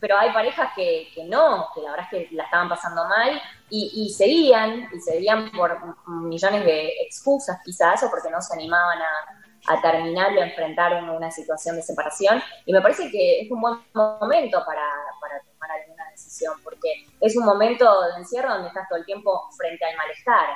pero 0.00 0.18
hay 0.18 0.32
parejas 0.32 0.70
que, 0.74 1.08
que 1.14 1.24
no, 1.24 1.66
que 1.74 1.80
la 1.82 1.92
verdad 1.92 2.06
es 2.12 2.28
que 2.28 2.34
la 2.36 2.44
estaban 2.44 2.68
pasando 2.68 3.04
mal 3.08 3.40
y, 3.70 3.90
y 3.94 4.10
seguían, 4.10 4.88
y 4.92 5.00
seguían 5.00 5.50
por 5.52 5.78
millones 6.06 6.64
de 6.64 6.88
excusas 7.06 7.58
quizás, 7.64 8.02
o 8.02 8.10
porque 8.10 8.30
no 8.30 8.40
se 8.42 8.54
animaban 8.54 8.98
a, 9.00 9.43
a 9.66 9.80
terminar 9.80 10.32
y 10.32 10.38
a 10.38 10.46
enfrentar 10.46 11.02
una, 11.02 11.30
situación 11.30 11.76
de 11.76 11.82
separación. 11.82 12.42
Y 12.66 12.72
me 12.72 12.80
parece 12.80 13.10
que 13.10 13.40
es 13.40 13.50
un 13.50 13.60
buen 13.60 13.78
momento 13.94 14.62
para, 14.64 14.86
para 15.20 15.40
tomar 15.40 15.70
alguna 15.70 16.10
decisión, 16.10 16.54
porque 16.62 17.06
es 17.20 17.36
un 17.36 17.44
momento 17.44 18.02
de 18.02 18.20
encierro 18.20 18.50
donde 18.50 18.68
estás 18.68 18.88
todo 18.88 18.98
el 18.98 19.04
tiempo 19.04 19.48
frente 19.56 19.84
al 19.84 19.96
malestar. 19.96 20.48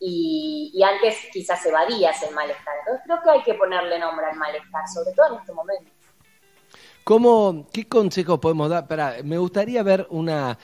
Y, 0.00 0.82
antes 0.82 1.16
quizás 1.32 1.64
evadías 1.64 2.22
el 2.22 2.34
malestar. 2.34 2.74
Entonces 2.80 3.02
creo 3.04 3.22
que 3.22 3.30
hay 3.30 3.42
que 3.42 3.54
ponerle 3.54 3.98
nombre 3.98 4.26
al 4.26 4.36
malestar, 4.36 4.86
sobre 4.88 5.14
todo 5.14 5.34
en 5.34 5.40
este 5.40 5.52
momento. 5.52 5.90
¿Cómo, 7.04 7.66
¿Qué 7.72 7.86
consejos 7.86 8.38
podemos 8.38 8.70
dar? 8.70 8.86
Me 9.24 9.38
gustaría 9.38 9.82
ver 9.82 10.06
una, 10.10 10.58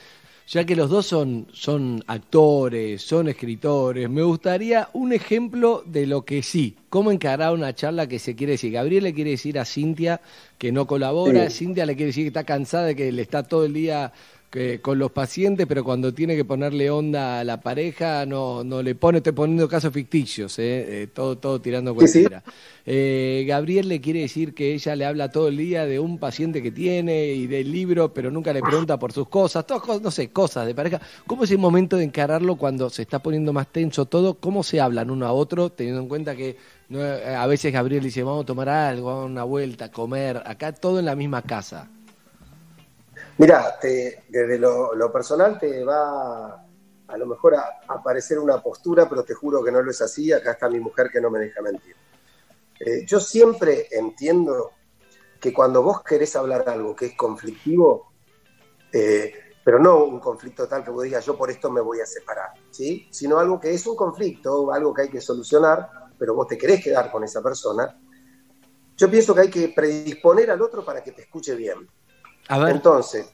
ya 0.51 0.65
que 0.65 0.75
los 0.75 0.91
dos 0.91 1.07
son, 1.07 1.47
son 1.53 2.03
actores, 2.09 3.03
son 3.03 3.29
escritores, 3.29 4.11
me 4.11 4.23
gustaría 4.23 4.89
un 4.95 5.13
ejemplo 5.13 5.85
de 5.87 6.09
lo 6.09 6.25
que 6.25 6.43
sí, 6.43 6.77
cómo 6.89 7.13
encarar 7.13 7.55
una 7.55 7.73
charla 7.73 8.09
que 8.09 8.19
se 8.19 8.35
quiere 8.35 8.53
decir. 8.55 8.73
Gabriel 8.73 9.05
le 9.05 9.15
quiere 9.15 9.31
decir 9.31 9.61
a 9.61 9.65
Cintia 9.65 10.21
que 10.59 10.73
no 10.73 10.89
colabora, 10.89 11.49
Sí. 11.49 11.59
Cintia 11.59 11.87
le 11.87 11.95
quiere 11.95 12.09
decir 12.09 12.25
que 12.25 12.29
está 12.29 12.43
cansada, 12.43 12.87
de 12.87 12.97
que 12.97 13.13
le 13.13 13.23
está 13.23 13.45
todo 13.45 13.65
el 13.65 13.75
día 13.75 14.13
que- 14.51 14.81
con 14.81 14.99
los 14.99 15.13
pacientes, 15.13 15.67
pero 15.69 15.85
cuando 15.85 16.13
tiene 16.13 16.35
que 16.35 16.45
ponerle 16.45 16.91
onda 16.91 17.39
a 17.41 17.45
la 17.45 17.61
pareja, 17.61 18.27
no, 18.27 18.65
no 18.65 18.83
le 18.83 18.95
pone, 18.97 19.19
estoy 19.19 19.33
poniendo 19.33 19.69
casos 19.69 19.93
ficticios, 19.93 20.59
eh, 20.59 21.03
eh, 21.03 21.07
todo, 21.07 21.39
todo 21.39 21.61
tirando 21.61 21.93
Sí, 22.01 22.07
sí. 22.09 22.13
cualquiera. 22.25 22.43
Eh, 22.85 23.45
Gabriel 23.47 23.89
le 23.89 24.01
quiere 24.01 24.21
decir 24.21 24.53
que 24.53 24.75
ella 24.75 24.97
le 24.97 25.05
habla 25.05 25.31
todo 25.31 25.47
el 25.49 25.57
día 25.57 25.87
de 25.87 26.01
un 26.01 26.19
paciente 26.19 26.63
que 26.63 26.73
tiene 26.73 27.27
y 27.29 27.47
del 27.47 27.71
libro, 27.71 28.13
pero 28.13 28.31
nunca 28.33 28.53
le 28.53 28.61
pregunta 28.63 28.99
por 28.99 29.13
sus 29.13 29.29
cosas, 29.29 29.65
todas 29.67 29.83
cosas, 29.85 30.03
no 30.03 30.11
sé, 30.11 30.31
cosas 30.31 30.67
de 30.67 30.75
pareja. 30.75 31.01
¿Cómo 31.29 31.45
es 31.45 31.51
el 31.53 31.59
momento 31.59 31.97
de 31.97 32.05
encararlo 32.05 32.57
cuando 32.57 32.91
se 32.91 33.03
está 33.03 33.21
poniendo 33.21 33.53
más 33.53 33.69
tenso 33.69 34.07
todo? 34.07 34.35
¿Cómo 34.35 34.65
se 34.65 34.81
hablan 34.81 35.11
uno 35.11 35.27
a 35.27 35.33
otro, 35.33 35.71
teniendo 35.71 36.01
en 36.03 36.09
cuenta 36.09 36.35
que 36.35 36.57
no, 36.89 37.01
eh, 37.05 37.37
a 37.37 37.47
veces 37.47 37.73
Gabriel 37.73 38.03
dice, 38.03 38.25
vamos 38.25 38.43
a 38.43 38.47
tomar 38.47 38.69
algo, 38.69 39.07
vamos 39.07 39.19
a 39.19 39.23
dar 39.23 39.31
una 39.31 39.45
vuelta, 39.45 39.85
a 39.85 39.91
comer, 39.93 40.43
acá 40.45 40.73
todo 40.73 40.99
en 40.99 41.05
la 41.05 41.15
misma 41.15 41.43
casa? 41.43 41.89
Mira, 43.41 43.79
desde 43.81 44.59
lo, 44.59 45.11
personal 45.11 45.59
te 45.59 45.83
va 45.83 46.63
a 47.09 47.17
lo 47.17 47.25
mejor 47.25 47.55
a, 47.55 47.81
a 47.89 48.03
parecer 48.03 48.39
una 48.39 48.63
postura, 48.63 49.09
pero 49.09 49.25
te 49.25 49.33
juro 49.33 49.65
que 49.65 49.73
no 49.73 49.81
lo 49.81 49.91
es 49.91 50.03
así. 50.03 50.31
Acá 50.31 50.53
está 50.53 50.69
mi 50.69 50.79
mujer 50.79 51.09
que 51.11 51.23
no 51.23 51.31
me 51.31 51.39
deja 51.39 51.63
mentir. 51.63 51.97
Eh, 52.79 53.07
yo 53.07 53.19
siempre 53.19 53.89
entiendo 53.93 54.73
que 55.41 55.55
cuando 55.55 55.83
vos 55.83 56.03
querés 56.03 56.37
hablar 56.37 56.69
algo 56.69 56.95
que 56.95 57.07
es 57.07 57.17
conflictivo, 57.17 58.13
eh, 58.93 59.33
pero 59.65 59.79
no 59.79 60.05
un 60.05 60.21
conflicto 60.21 60.69
tal 60.69 60.85
que 60.85 60.91
vos 60.91 61.05
digas 61.05 61.25
yo 61.25 61.35
por 61.39 61.51
esto 61.51 61.71
me 61.71 61.81
voy 61.81 62.01
a 62.01 62.07
separar, 62.07 62.51
¿sí? 62.71 63.09
sino 63.11 63.39
algo 63.39 63.59
que 63.59 63.73
es 63.73 63.87
un 63.87 63.97
conflicto, 63.97 64.71
algo 64.71 64.93
que 64.93 65.03
hay 65.03 65.09
que 65.09 65.23
solucionar, 65.23 65.89
pero 66.19 66.35
vos 66.35 66.47
te 66.47 66.59
querés 66.59 66.85
quedar 66.85 67.11
con 67.11 67.25
esa 67.25 67.43
persona, 67.43 67.99
yo 68.99 69.11
pienso 69.11 69.35
que 69.35 69.41
hay 69.41 69.51
que 69.51 69.73
predisponer 69.75 70.51
al 70.51 70.61
otro 70.61 70.85
para 70.85 71.03
que 71.03 71.13
te 71.13 71.23
escuche 71.23 71.55
bien. 71.55 71.89
Entonces, 72.51 73.31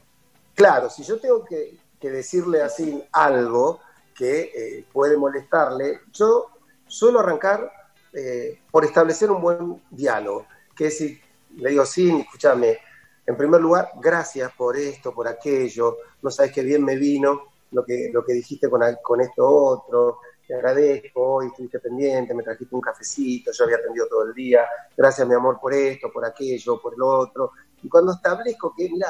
claro, 0.54 0.90
si 0.90 1.02
yo 1.02 1.18
tengo 1.18 1.44
que, 1.44 1.78
que 1.98 2.10
decirle 2.10 2.62
así 2.62 3.02
algo 3.12 3.80
que 4.14 4.52
eh, 4.54 4.86
puede 4.92 5.16
molestarle, 5.16 6.00
yo 6.12 6.46
suelo 6.86 7.20
arrancar 7.20 7.70
eh, 8.12 8.60
por 8.70 8.84
establecer 8.84 9.30
un 9.30 9.40
buen 9.40 9.82
diálogo. 9.90 10.46
Que 10.74 10.88
es 10.88 10.98
decir, 10.98 11.20
le 11.56 11.70
digo, 11.70 11.86
sí, 11.86 12.10
escúchame, 12.20 12.78
en 13.26 13.36
primer 13.36 13.60
lugar, 13.60 13.90
gracias 14.00 14.52
por 14.52 14.76
esto, 14.76 15.12
por 15.12 15.26
aquello, 15.28 15.96
no 16.22 16.30
sabes 16.30 16.52
qué 16.52 16.62
bien 16.62 16.84
me 16.84 16.96
vino 16.96 17.44
lo 17.72 17.84
que, 17.84 18.10
lo 18.12 18.24
que 18.24 18.34
dijiste 18.34 18.68
con 18.70 19.20
esto 19.20 19.46
otro, 19.46 20.18
te 20.46 20.54
agradezco, 20.54 21.20
hoy 21.36 21.46
estuviste 21.48 21.80
pendiente, 21.80 22.34
me 22.34 22.42
trajiste 22.42 22.74
un 22.74 22.80
cafecito, 22.80 23.50
yo 23.52 23.64
había 23.64 23.76
atendido 23.76 24.06
todo 24.08 24.24
el 24.24 24.34
día, 24.34 24.64
gracias 24.96 25.26
mi 25.26 25.34
amor 25.34 25.58
por 25.60 25.74
esto, 25.74 26.10
por 26.12 26.24
aquello, 26.24 26.80
por 26.80 26.96
lo 26.96 27.08
otro. 27.08 27.52
Y 27.82 27.88
cuando 27.88 28.12
establezco 28.12 28.72
que, 28.76 28.88
mira, 28.88 29.08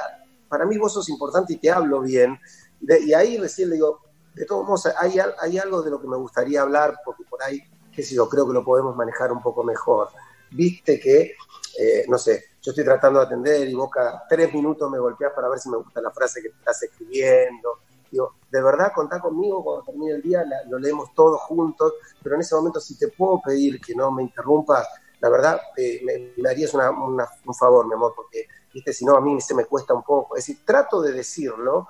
para 0.49 0.65
mí 0.65 0.79
vos 0.79 0.93
sos 0.95 1.09
importante 1.09 1.53
y 1.55 1.57
te 1.59 1.71
hablo 1.71 2.01
bien, 2.01 2.39
de- 2.81 3.01
y 3.01 3.13
ahí 3.15 3.37
recién 3.39 3.69
le 3.71 3.77
digo, 3.77 4.01
de 4.35 4.45
todos 4.45 4.65
modos, 4.67 4.87
hay, 4.99 5.17
hay 5.41 5.59
algo 5.59 5.83
de 5.83 5.91
lo 5.91 6.01
que 6.01 6.07
me 6.09 6.17
gustaría 6.17 6.63
hablar, 6.63 6.99
porque 7.05 7.25
por 7.29 7.43
ahí, 7.43 7.61
qué 7.93 8.03
sé 8.03 8.15
yo, 8.15 8.29
creo 8.29 8.47
que 8.47 8.53
lo 8.53 8.65
podemos 8.65 8.95
manejar 8.97 9.33
un 9.33 9.43
poco 9.43 9.63
mejor. 9.65 10.09
Viste 10.51 11.01
que, 11.01 11.35
eh, 11.79 12.05
no 12.09 12.19
sé, 12.19 12.45
yo 12.63 12.71
estoy 12.73 12.85
tratando 12.85 13.21
de 13.21 13.27
atender 13.27 13.69
y 13.69 13.75
vos 13.75 13.91
cada 13.91 14.25
tres 14.29 14.53
minutos 14.53 14.91
me 14.91 14.99
golpeás 14.99 15.33
para 15.35 15.49
ver 15.49 15.59
si 15.59 15.69
me 15.71 15.77
gusta 15.79 16.01
la 16.01 16.11
frase 16.11 16.41
que 16.43 16.49
estás 16.49 16.83
escribiendo. 16.83 17.81
Digo, 18.17 18.33
de 18.51 18.63
verdad, 18.63 18.93
contá 18.95 19.21
conmigo 19.21 19.63
cuando 19.63 19.85
termine 19.85 20.13
el 20.13 20.23
día, 20.23 20.43
la- 20.43 20.65
lo 20.71 20.79
leemos 20.79 21.13
todos 21.15 21.39
juntos, 21.43 21.93
pero 22.23 22.35
en 22.37 22.41
ese 22.41 22.55
momento 22.55 22.81
si 22.81 22.97
te 22.97 23.09
puedo 23.09 23.43
pedir 23.45 23.79
que 23.79 23.95
no 23.95 24.11
me 24.11 24.23
interrumpas, 24.23 24.89
la 25.21 25.29
verdad, 25.29 25.61
eh, 25.77 26.01
me, 26.03 26.33
me 26.43 26.49
harías 26.49 26.73
una- 26.73 26.91
una- 26.91 27.29
un 27.45 27.55
favor, 27.55 27.87
mi 27.87 27.93
amor, 27.93 28.15
porque, 28.17 28.47
viste, 28.73 28.95
si 28.95 29.05
no, 29.05 29.17
a 29.17 29.21
mí 29.21 29.39
se 29.43 29.55
me 29.55 29.67
cuesta 29.67 29.93
un 29.93 30.03
poco. 30.03 30.35
Es 30.35 30.47
decir, 30.47 30.65
trato 30.65 31.03
de 31.03 31.13
decirlo, 31.13 31.89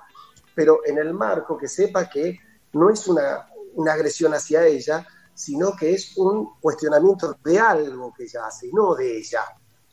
pero 0.53 0.81
en 0.85 0.97
el 0.97 1.13
marco 1.13 1.57
que 1.57 1.69
sepa 1.69 2.09
que 2.09 2.37
no 2.73 2.89
es 2.89 3.07
una, 3.07 3.47
una 3.75 3.93
agresión 3.93 4.33
hacia 4.33 4.65
ella, 4.65 5.07
sino 5.33 5.77
que 5.77 5.93
es 5.93 6.17
un 6.17 6.59
cuestionamiento 6.59 7.37
de 7.41 7.57
algo 7.57 8.13
que 8.13 8.23
ella 8.25 8.47
hace, 8.47 8.69
no 8.73 8.95
de 8.95 9.17
ella. 9.19 9.43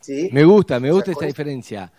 ¿sí? 0.01 0.29
Me 0.33 0.43
gusta, 0.43 0.79
me 0.81 0.89
O 0.89 0.93
sea, 0.93 0.95
gusta 0.95 1.11
esa 1.11 1.19
esto- 1.19 1.27
diferencia. 1.27 1.91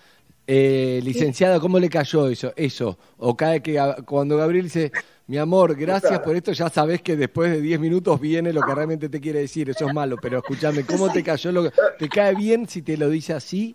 Eh, 0.46 1.00
licenciada, 1.02 1.58
¿cómo 1.58 1.78
le 1.78 1.88
cayó 1.88 2.28
eso? 2.28 2.52
Eso. 2.54 2.96
O 3.18 3.36
cae 3.36 3.60
que 3.60 3.80
cuando 4.04 4.36
Gabriel 4.36 4.64
dice, 4.64 4.92
mi 5.26 5.38
amor, 5.38 5.74
gracias 5.74 6.20
por 6.20 6.36
esto, 6.36 6.52
ya 6.52 6.68
sabes 6.68 7.02
que 7.02 7.16
después 7.16 7.50
de 7.50 7.60
10 7.60 7.80
minutos 7.80 8.20
viene 8.20 8.52
lo 8.52 8.62
que 8.62 8.74
realmente 8.74 9.08
te 9.08 9.20
quiere 9.20 9.40
decir. 9.40 9.68
Eso 9.70 9.88
es 9.88 9.94
malo, 9.94 10.16
pero 10.22 10.38
escúchame, 10.38 10.86
¿cómo 10.86 11.10
te 11.10 11.24
cayó? 11.24 11.50
Lo 11.50 11.64
que, 11.64 11.72
¿Te 11.98 12.08
cae 12.08 12.34
bien 12.34 12.68
si 12.68 12.82
te 12.82 12.96
lo 12.96 13.08
dice 13.08 13.34
así? 13.34 13.74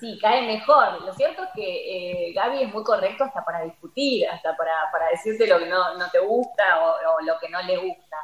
Sí, 0.00 0.18
cae 0.20 0.46
mejor. 0.46 1.02
Lo 1.02 1.12
cierto 1.14 1.42
es 1.42 1.50
que 1.54 2.30
eh, 2.30 2.32
Gaby 2.32 2.62
es 2.62 2.72
muy 2.72 2.82
correcto 2.82 3.24
hasta 3.24 3.44
para 3.44 3.64
discutir, 3.64 4.26
hasta 4.28 4.56
para, 4.56 4.72
para 4.90 5.08
decirte 5.10 5.46
lo 5.46 5.58
que 5.58 5.66
no, 5.66 5.96
no 5.98 6.10
te 6.10 6.18
gusta 6.20 6.80
o, 6.82 6.90
o 6.92 7.24
lo 7.24 7.34
que 7.38 7.50
no 7.50 7.62
le 7.62 7.76
gusta. 7.76 8.16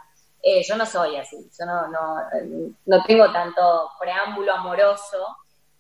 Eh, 0.42 0.62
yo 0.66 0.76
no 0.76 0.86
soy 0.86 1.16
así, 1.16 1.36
yo 1.58 1.66
no, 1.66 1.88
no, 1.88 2.16
no 2.86 3.04
tengo 3.04 3.30
tanto 3.32 3.90
preámbulo 3.98 4.54
amoroso, 4.54 5.36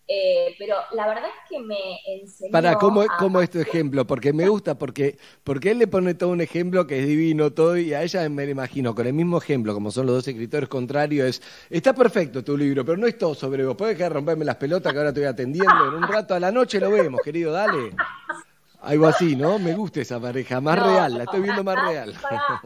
eh, 0.08 0.54
pero 0.58 0.76
la 0.92 1.06
verdad 1.08 1.26
es 1.28 1.48
que 1.50 1.58
me 1.60 2.00
enseñó 2.06 2.48
Para, 2.50 2.78
¿cómo, 2.78 3.02
a- 3.08 3.10
¿cómo 3.14 3.42
es 3.42 3.50
tu 3.50 3.58
ejemplo? 3.60 4.06
Porque 4.06 4.32
me 4.32 4.48
gusta, 4.48 4.78
porque, 4.78 5.18
porque 5.44 5.70
él 5.72 5.78
le 5.78 5.86
pone 5.86 6.14
todo 6.14 6.30
un 6.30 6.40
ejemplo 6.40 6.86
que 6.86 6.98
es 7.00 7.06
divino, 7.06 7.52
todo, 7.52 7.76
y 7.76 7.92
a 7.92 8.02
ella 8.02 8.26
me 8.30 8.46
lo 8.46 8.50
imagino, 8.52 8.94
con 8.94 9.06
el 9.06 9.12
mismo 9.12 9.36
ejemplo, 9.36 9.74
como 9.74 9.90
son 9.90 10.06
los 10.06 10.14
dos 10.16 10.28
escritores 10.28 10.66
contrarios, 10.66 11.28
es, 11.28 11.42
está 11.68 11.92
perfecto 11.94 12.42
tu 12.42 12.56
libro, 12.56 12.86
pero 12.86 12.96
no 12.96 13.06
es 13.06 13.18
todo 13.18 13.34
sobre 13.34 13.66
vos, 13.66 13.76
puedes 13.76 13.98
dejar 13.98 14.12
de 14.12 14.14
romperme 14.14 14.46
las 14.46 14.56
pelotas 14.56 14.92
que 14.94 14.98
ahora 14.98 15.10
estoy 15.10 15.24
atendiendo, 15.24 15.86
en 15.86 15.94
un 15.94 16.08
rato 16.08 16.34
a 16.34 16.40
la 16.40 16.50
noche 16.50 16.80
lo 16.80 16.90
vemos, 16.90 17.20
querido, 17.20 17.52
dale. 17.52 18.00
Algo 18.80 19.06
así, 19.06 19.36
¿no? 19.36 19.58
Me 19.60 19.74
gusta 19.74 20.00
esa 20.02 20.20
pareja, 20.20 20.60
más 20.60 20.78
No, 20.78 20.80
real, 20.80 21.16
la 21.18 21.24
estoy 21.24 21.42
viendo 21.42 21.64
más 21.64 21.78
real. 21.78 22.14
pará, 22.22 22.60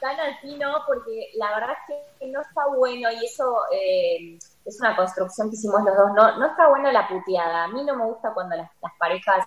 tan 0.00 0.18
así 0.20 0.56
no, 0.58 0.82
porque 0.86 1.30
la 1.36 1.54
verdad 1.54 1.70
es 1.88 1.96
que 2.20 2.26
no 2.28 2.40
está 2.40 2.66
bueno 2.76 3.10
y 3.12 3.24
eso 3.26 3.44
eh, 3.72 4.38
es 4.68 4.80
una 4.80 4.94
construcción 4.96 5.48
que 5.50 5.56
hicimos 5.56 5.82
los 5.82 5.96
dos. 5.96 6.12
No, 6.14 6.38
no 6.38 6.46
está 6.46 6.68
buena 6.68 6.92
la 6.92 7.08
puteada. 7.08 7.64
A 7.64 7.68
mí 7.68 7.84
no 7.84 7.96
me 7.96 8.04
gusta 8.04 8.32
cuando 8.34 8.56
las, 8.56 8.70
las 8.82 8.92
parejas 8.98 9.46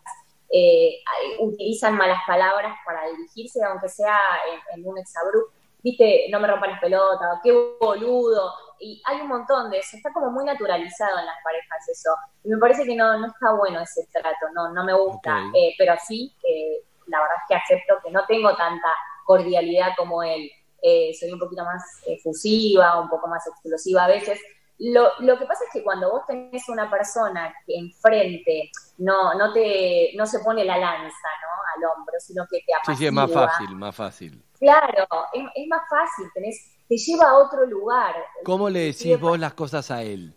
eh, 0.50 0.98
utilizan 1.40 1.96
malas 1.96 2.20
palabras 2.26 2.76
para 2.86 3.08
dirigirse, 3.08 3.64
aunque 3.64 3.88
sea 3.90 4.18
en, 4.52 4.80
en 4.80 4.88
un 4.88 4.98
exabrupto. 4.98 5.54
Viste, 5.84 6.28
no 6.32 6.40
me 6.40 6.48
rompan 6.48 6.72
las 6.72 6.80
pelotas, 6.80 7.40
qué 7.44 7.52
boludo. 7.80 8.54
Y 8.80 9.02
hay 9.06 9.22
un 9.22 9.28
montón 9.28 9.70
de 9.70 9.80
eso. 9.80 9.98
Está 9.98 10.12
como 10.14 10.32
muy 10.32 10.44
naturalizado 10.46 11.20
en 11.20 11.26
las 11.26 11.38
parejas 11.44 11.90
eso. 11.90 12.16
Y 12.44 12.50
me 12.50 12.58
parece 12.58 12.86
que 12.86 12.96
no, 12.96 13.18
no 13.20 13.28
está 13.28 13.54
bueno 13.54 13.80
ese 13.80 14.08
trato, 14.12 14.50
no, 14.54 14.74
no 14.74 14.84
me 14.84 14.94
gusta. 14.94 15.40
Eh, 15.56 15.74
pero 15.78 15.94
sí, 16.06 16.36
eh, 16.44 16.84
la 17.08 17.20
verdad 17.20 17.36
es 17.38 17.44
que 17.48 17.56
acepto 17.56 17.96
que 18.04 18.12
no 18.12 18.26
tengo 18.28 18.56
tanta 18.56 18.94
cordialidad 19.26 19.90
como 19.98 20.24
él. 20.24 20.50
Eh, 20.82 21.14
soy 21.20 21.32
un 21.32 21.40
poquito 21.40 21.64
más 21.64 21.84
eh, 22.08 22.18
fusiva, 22.24 23.00
un 23.00 23.10
poco 23.10 23.28
más 23.28 23.46
explosiva 23.48 24.06
a 24.06 24.08
veces. 24.08 24.40
Lo, 24.84 25.12
lo 25.20 25.38
que 25.38 25.46
pasa 25.46 25.64
es 25.66 25.70
que 25.72 25.84
cuando 25.84 26.10
vos 26.10 26.26
tenés 26.26 26.68
una 26.68 26.90
persona 26.90 27.54
que 27.68 27.78
enfrente 27.78 28.72
no, 28.98 29.36
no, 29.36 29.54
te, 29.54 30.12
no 30.16 30.26
se 30.26 30.40
pone 30.40 30.66
la 30.66 30.76
lanza 30.76 31.06
¿no? 31.06 31.86
al 31.86 31.92
hombro, 31.92 32.16
sino 32.20 32.46
que 32.50 32.58
te 32.60 32.74
Sí, 32.88 32.96
sí, 32.98 33.06
es 33.06 33.14
más 33.14 33.32
fácil, 33.32 33.76
más 33.76 33.96
fácil. 33.96 34.44
Claro, 34.60 35.08
es, 35.34 35.44
es 35.54 35.68
más 35.68 35.82
fácil, 35.88 36.26
tenés, 36.34 36.76
te 36.88 36.98
lleva 36.98 37.30
a 37.30 37.38
otro 37.38 37.66
lugar. 37.68 38.16
¿Cómo 38.44 38.72
le 38.72 38.80
decís 38.86 39.20
vos 39.20 39.38
las 39.38 39.54
cosas 39.54 39.92
a 39.92 40.02
él? 40.02 40.34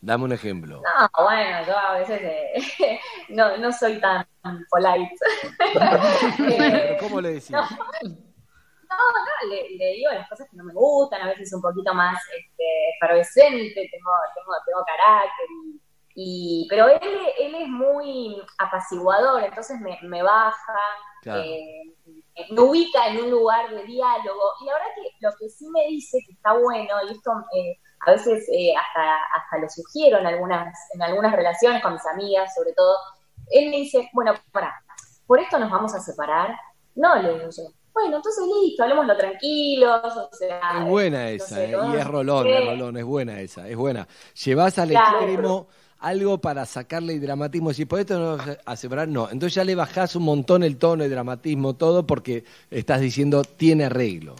Dame 0.00 0.24
un 0.24 0.32
ejemplo. 0.32 0.80
No, 0.80 1.24
bueno, 1.24 1.66
yo 1.66 1.76
a 1.76 1.98
veces 1.98 2.20
eh, 2.22 3.00
no, 3.30 3.56
no 3.56 3.72
soy 3.72 4.00
tan 4.00 4.24
polite. 4.70 5.16
Pero 6.38 6.96
¿Cómo 7.00 7.20
le 7.20 7.30
decís? 7.34 7.50
No, 7.50 7.66
no, 8.90 8.96
no, 8.96 9.48
le, 9.50 9.70
le 9.76 9.92
digo 9.94 10.10
las 10.12 10.28
cosas 10.28 10.48
que 10.50 10.56
no 10.56 10.64
me 10.64 10.72
gustan, 10.74 11.22
a 11.22 11.28
veces 11.28 11.52
un 11.52 11.62
poquito 11.62 11.92
más 11.94 12.18
este, 12.36 12.64
efervescente, 12.96 13.74
tengo, 13.74 14.10
tengo, 14.34 14.52
tengo 14.66 14.84
carácter, 14.86 15.46
y, 16.14 16.64
y- 16.64 16.66
pero 16.68 16.88
él, 16.88 17.00
él 17.38 17.54
es 17.54 17.68
muy 17.68 18.42
apaciguador, 18.58 19.42
entonces 19.44 19.80
me, 19.80 19.98
me 20.02 20.22
baja, 20.22 20.78
Claro. 21.22 21.42
eh, 21.42 21.94
me 22.50 22.60
ubica 22.60 23.08
en 23.08 23.24
un 23.24 23.30
lugar 23.30 23.70
de 23.70 23.82
diálogo, 23.84 24.52
y 24.60 24.66
la 24.66 24.72
verdad 24.74 24.88
que 24.96 25.10
lo 25.20 25.30
que 25.38 25.48
sí 25.50 25.66
me 25.70 25.86
dice 25.88 26.18
que 26.26 26.32
está 26.32 26.52
bueno, 26.54 26.94
y 27.08 27.12
esto 27.12 27.30
eh, 27.56 27.76
a 28.06 28.12
veces 28.12 28.48
eh, 28.52 28.74
hasta, 28.76 29.16
hasta 29.36 29.58
lo 29.58 29.68
sugiero 29.68 30.18
en 30.18 30.26
algunas, 30.26 30.74
en 30.94 31.02
algunas 31.02 31.32
relaciones 31.34 31.82
con 31.82 31.94
mis 31.94 32.06
amigas, 32.06 32.54
sobre 32.54 32.72
todo, 32.74 32.96
él 33.50 33.70
me 33.70 33.78
dice, 33.78 34.08
bueno, 34.12 34.34
pará, 34.52 34.74
por 35.26 35.40
esto 35.40 35.58
nos 35.58 35.70
vamos 35.70 35.94
a 35.94 36.00
separar. 36.00 36.56
No, 36.94 37.14
le 37.16 37.34
digo 37.34 37.50
yo. 37.50 37.64
Bueno, 38.00 38.16
entonces 38.16 38.44
listo, 38.62 38.82
hablemoslo 38.84 39.16
tranquilos, 39.16 40.16
o 40.16 40.30
sea... 40.36 40.60
Es 40.68 40.84
buena 40.84 41.24
no 41.24 41.28
esa, 41.30 41.56
sé, 41.56 41.72
¿eh? 41.72 41.78
y 41.82 41.96
es 41.96 42.06
rolón, 42.06 42.46
Sí. 42.46 42.52
es 42.52 42.64
rolón, 42.64 42.96
es 42.96 43.04
buena 43.04 43.40
esa, 43.40 43.68
es 43.68 43.76
buena. 43.76 44.06
Llevas 44.44 44.78
al 44.78 44.90
Claro. 44.90 45.16
extremo 45.16 45.66
algo 45.98 46.38
para 46.38 46.64
sacarle 46.66 47.14
el 47.14 47.20
dramatismo. 47.20 47.72
Si 47.72 47.86
por 47.86 47.98
esto 48.00 48.18
no 48.18 48.36
vas 48.36 48.58
a 48.64 48.76
separar, 48.76 49.08
no. 49.08 49.28
Entonces 49.30 49.54
ya 49.54 49.64
le 49.64 49.74
bajás 49.74 50.14
un 50.16 50.24
montón 50.24 50.62
el 50.62 50.76
tono, 50.78 51.04
el 51.04 51.10
dramatismo, 51.10 51.74
todo, 51.74 52.06
porque 52.06 52.44
estás 52.70 53.00
diciendo 53.00 53.42
tiene 53.44 53.86
arreglo. 53.86 54.36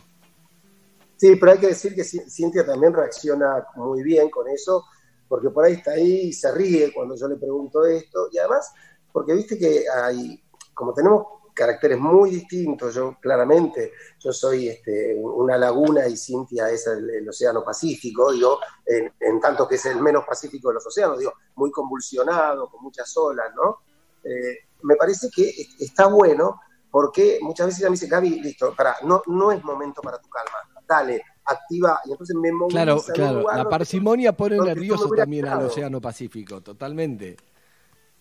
Sí, 1.16 1.36
pero 1.36 1.52
hay 1.52 1.58
que 1.58 1.68
decir 1.68 1.94
que 1.94 2.02
Ci- 2.02 2.28
Cintia 2.30 2.64
también 2.64 2.94
reacciona 2.94 3.66
muy 3.76 4.02
bien 4.02 4.30
con 4.30 4.48
eso, 4.48 4.84
porque 5.26 5.50
por 5.50 5.64
ahí 5.64 5.74
está 5.74 5.92
ahí 5.92 6.28
y 6.28 6.32
se 6.32 6.52
ríe 6.52 6.92
cuando 6.92 7.16
yo 7.16 7.26
le 7.28 7.36
pregunto 7.36 7.84
esto, 7.86 8.28
y 8.32 8.38
además, 8.38 8.72
porque 9.12 9.34
viste 9.34 9.58
que 9.58 9.84
hay, 10.04 10.40
como 10.74 10.94
tenemos 10.94 11.26
caracteres 11.58 11.98
muy 11.98 12.30
distintos, 12.30 12.94
yo 12.94 13.16
claramente, 13.20 13.92
yo 14.20 14.32
soy 14.32 14.68
este, 14.68 15.16
una 15.20 15.58
laguna 15.58 16.06
y 16.06 16.16
Cintia 16.16 16.70
es 16.70 16.86
el, 16.86 17.10
el 17.10 17.28
océano 17.28 17.64
Pacífico, 17.64 18.30
digo, 18.32 18.60
en, 18.86 19.12
en 19.18 19.40
tanto 19.40 19.66
que 19.66 19.74
es 19.74 19.84
el 19.86 20.00
menos 20.00 20.24
pacífico 20.24 20.68
de 20.68 20.74
los 20.74 20.86
océanos, 20.86 21.18
digo, 21.18 21.32
muy 21.56 21.72
convulsionado, 21.72 22.70
con 22.70 22.80
muchas 22.84 23.14
olas, 23.16 23.52
¿no? 23.56 23.78
Eh, 24.22 24.58
me 24.82 24.94
parece 24.94 25.28
que 25.34 25.48
es- 25.48 25.74
está 25.80 26.06
bueno 26.06 26.60
porque 26.90 27.38
muchas 27.42 27.66
veces 27.66 27.80
ella 27.80 27.90
me 27.90 27.94
dice, 27.94 28.06
Gaby, 28.06 28.40
listo, 28.40 28.72
para, 28.76 28.94
no, 29.02 29.22
no 29.26 29.50
es 29.50 29.62
momento 29.64 30.00
para 30.00 30.18
tu 30.20 30.28
calma, 30.28 30.58
dale, 30.86 31.20
activa, 31.44 32.00
y 32.04 32.12
entonces 32.12 32.36
me 32.36 32.50
Claro, 32.68 33.02
claro. 33.14 33.44
La 33.54 33.68
parsimonia 33.68 34.32
pone 34.32 34.58
nervioso 34.58 35.08
también 35.10 35.46
al. 35.46 35.64
Océano 35.66 36.00
Pacífico, 36.00 36.60
totalmente. 36.60 37.36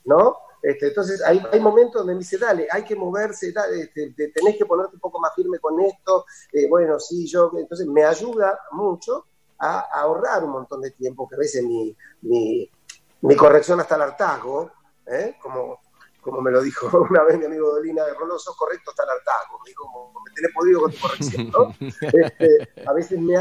¿No? 0.07 0.37
Este, 0.63 0.87
entonces 0.87 1.21
hay, 1.23 1.41
hay 1.51 1.59
momentos 1.59 2.01
donde 2.01 2.13
me 2.15 2.19
dice, 2.19 2.37
dale, 2.39 2.67
hay 2.71 2.83
que 2.83 2.95
moverse, 2.95 3.51
dale, 3.51 3.81
este, 3.81 4.11
te- 4.17 4.29
tenés 4.29 4.57
que 4.57 4.65
ponerte 4.65 4.95
un 4.95 4.99
poco 4.99 5.19
más 5.19 5.31
firme 5.35 5.59
con 5.59 5.79
esto, 5.81 6.25
eh, 6.51 6.67
bueno, 6.67 6.99
sí, 6.99 7.27
yo, 7.27 7.51
entonces 7.57 7.85
me 7.85 8.03
ayuda 8.03 8.59
mucho 8.71 9.27
a, 9.59 9.79
a 9.81 10.01
ahorrar 10.01 10.43
un 10.43 10.51
montón 10.51 10.81
de 10.81 10.91
tiempo, 10.91 11.27
que 11.29 11.35
a 11.35 11.39
veces 11.39 11.63
mi, 11.63 11.95
mi, 12.21 12.69
mi 13.21 13.35
corrección 13.35 13.79
hasta 13.79 13.95
el 13.95 14.01
hartazgo, 14.01 14.71
¿eh? 15.05 15.35
como, 15.41 15.79
como 16.21 16.41
me 16.41 16.51
lo 16.51 16.61
dijo 16.61 16.87
una 17.09 17.23
vez 17.23 17.37
mi 17.37 17.45
amigo 17.45 17.69
Dolina 17.73 18.03
de 18.05 18.13
Rolón, 18.15 18.39
sos 18.39 18.57
correcto 18.57 18.89
hasta 18.89 19.03
el 19.03 19.09
hartazgo, 19.11 19.59
me 19.63 19.69
dijo, 19.69 20.13
me 20.25 20.31
tenés 20.33 20.51
podido 20.53 20.81
con 20.81 20.91
tu 20.91 20.99
corrección, 20.99 21.51
¿no? 21.51 21.73
Este, 22.01 22.83
a 22.85 22.93
veces 22.93 23.19
me, 23.19 23.37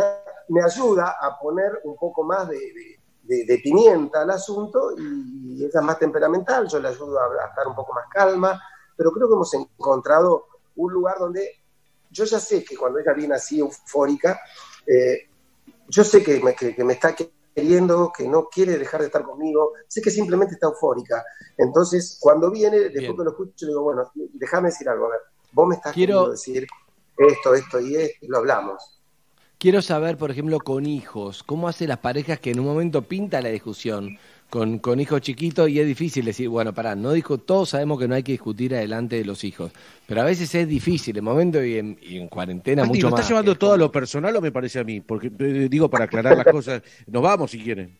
ayuda 0.62 1.16
a 1.20 1.38
poner 1.38 1.80
un 1.84 1.96
poco 1.96 2.22
más 2.24 2.46
de, 2.48 2.56
de- 2.58 3.00
de- 3.26 3.44
de 3.44 3.58
pimienta 3.58 4.22
al 4.22 4.30
asunto 4.30 4.92
y 4.98 5.56
ella 5.64 5.78
es 5.80 5.82
más 5.82 5.98
temperamental, 5.98 6.66
yo 6.68 6.78
le 6.80 6.88
ayudo 6.88 7.18
a, 7.18 7.24
a 7.44 7.48
estar 7.48 7.66
un 7.66 7.74
poco 7.74 7.92
más 7.92 8.06
calma, 8.10 8.60
pero 8.96 9.10
creo 9.12 9.28
que 9.28 9.34
hemos 9.34 9.52
encontrado 9.54 10.46
un 10.76 10.92
lugar 10.92 11.18
donde 11.18 11.50
yo 12.10 12.24
ya 12.24 12.38
sé 12.38 12.64
que 12.64 12.76
cuando 12.76 12.98
ella 12.98 13.12
viene 13.12 13.34
así 13.34 13.58
eufórica, 13.60 14.40
eh, 14.86 15.28
yo 15.88 16.04
sé 16.04 16.22
que 16.22 16.40
me, 16.40 16.54
que- 16.54 16.74
que 16.74 16.84
me 16.84 16.94
está 16.94 17.14
queriendo, 17.14 18.12
que 18.16 18.28
no 18.28 18.48
quiere 18.48 18.76
dejar 18.78 19.00
de 19.00 19.06
estar 19.06 19.22
conmigo, 19.24 19.72
sé 19.88 20.00
que 20.02 20.10
simplemente 20.10 20.54
está 20.54 20.66
eufórica. 20.68 21.24
Entonces, 21.56 22.18
cuando 22.20 22.50
viene, 22.50 22.78
después 22.78 23.00
Bien. 23.00 23.16
que 23.16 23.24
lo 23.24 23.30
escucho, 23.30 23.66
le 23.66 23.68
digo, 23.72 23.82
bueno, 23.82 24.10
déjame 24.14 24.68
decir 24.68 24.88
algo, 24.88 25.06
a 25.06 25.10
ver, 25.10 25.20
vos 25.52 25.66
me 25.66 25.74
estás 25.76 25.92
Quiero- 25.92 26.12
queriendo 26.12 26.30
decir 26.32 26.66
esto, 27.16 27.54
esto 27.54 27.80
y 27.80 27.96
esto, 27.96 28.18
y 28.26 28.28
lo 28.28 28.38
hablamos. 28.38 28.95
Quiero 29.58 29.80
saber, 29.80 30.18
por 30.18 30.30
ejemplo, 30.30 30.58
con 30.58 30.84
hijos, 30.84 31.42
¿cómo 31.42 31.66
hace 31.66 31.86
las 31.86 31.98
parejas 31.98 32.38
que 32.38 32.50
en 32.50 32.60
un 32.60 32.66
momento 32.66 33.02
pinta 33.02 33.40
la 33.40 33.48
discusión 33.48 34.18
con, 34.50 34.78
con 34.78 35.00
hijos 35.00 35.22
chiquitos 35.22 35.70
y 35.70 35.80
es 35.80 35.86
difícil 35.86 36.26
decir, 36.26 36.50
bueno, 36.50 36.74
pará, 36.74 36.94
no 36.94 37.12
dijo, 37.12 37.38
todos 37.38 37.70
sabemos 37.70 37.98
que 37.98 38.06
no 38.06 38.14
hay 38.14 38.22
que 38.22 38.32
discutir 38.32 38.74
adelante 38.74 39.16
de 39.16 39.24
los 39.24 39.44
hijos, 39.44 39.72
pero 40.06 40.20
a 40.20 40.24
veces 40.24 40.54
es 40.54 40.68
difícil, 40.68 41.16
en 41.16 41.24
momento 41.24 41.64
y 41.64 41.78
en, 41.78 41.98
y 42.02 42.18
en 42.18 42.28
cuarentena 42.28 42.84
mucho 42.84 43.06
¿lo 43.06 43.10
más. 43.10 43.20
estás 43.20 43.30
llevando 43.30 43.56
todo 43.56 43.72
a 43.72 43.78
lo 43.78 43.90
personal 43.90 44.36
o 44.36 44.42
me 44.42 44.52
parece 44.52 44.78
a 44.78 44.84
mí? 44.84 45.00
Porque 45.00 45.32
eh, 45.38 45.68
digo, 45.70 45.88
para 45.88 46.04
aclarar 46.04 46.36
las 46.36 46.46
cosas, 46.46 46.82
nos 47.06 47.22
vamos 47.22 47.50
si 47.50 47.58
quieren. 47.58 47.96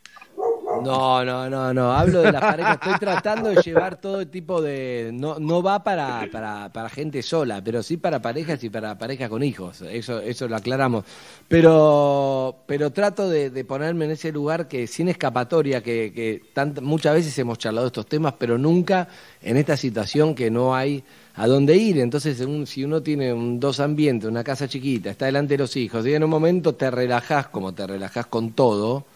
No, 0.79 1.25
no, 1.25 1.49
no, 1.49 1.73
no, 1.73 1.91
hablo 1.95 2.21
de 2.21 2.31
las 2.31 2.45
parejas, 2.45 2.75
estoy 2.75 2.97
tratando 2.97 3.49
de 3.49 3.57
llevar 3.57 3.99
todo 3.99 4.27
tipo 4.29 4.61
de... 4.61 5.11
No, 5.15 5.39
no 5.39 5.63
va 5.63 5.83
para, 5.83 6.29
para, 6.31 6.71
para 6.71 6.91
gente 6.91 7.23
sola, 7.23 7.63
pero 7.65 7.83
sí 7.83 7.97
para 7.97 8.21
parejas 8.21 8.63
y 8.63 8.69
para 8.69 8.99
parejas 8.99 9.31
con 9.31 9.43
hijos, 9.43 9.81
eso, 9.81 10.21
eso 10.21 10.47
lo 10.49 10.55
aclaramos. 10.57 11.07
Pero, 11.49 12.57
pero 12.67 12.91
trato 12.93 13.27
de, 13.31 13.65
ponerme 13.65 14.05
en 14.05 14.11
ese 14.11 14.31
lugar 14.31 14.69
que 14.69 14.87
sin 14.87 15.09
escapatoria, 15.09 15.83
que, 15.83 16.13
que 16.15 16.43
tant- 16.55 16.83
muchas 16.83 17.15
veces 17.15 17.39
hemos 17.39 17.57
charlado 17.57 17.87
estos 17.87 18.05
temas, 18.07 18.35
pero 18.39 18.59
nunca 18.59 19.09
en 19.41 19.57
esta 19.57 19.79
situación 19.79 20.35
que 20.35 20.51
no 20.51 20.75
hay 20.77 21.03
a 21.37 21.47
dónde 21.47 21.75
ir. 21.77 21.99
Entonces, 22.01 22.39
un- 22.41 22.67
si 22.67 22.85
uno 22.85 23.03
tiene 23.03 23.33
un 23.33 23.59
dos 23.59 23.81
ambientes, 23.81 24.29
una 24.29 24.45
casa 24.45 24.69
chiquita, 24.69 25.09
está 25.09 25.25
delante 25.25 25.55
de 25.55 25.59
los 25.59 25.75
hijos, 25.77 26.07
y 26.07 26.13
en 26.13 26.23
un 26.25 26.29
momento 26.31 26.75
te 26.75 26.91
relajás 26.91 27.47
como 27.49 27.73
te 27.73 27.87
relajás 27.87 28.27
con 28.27 28.53
todo, 28.53 29.07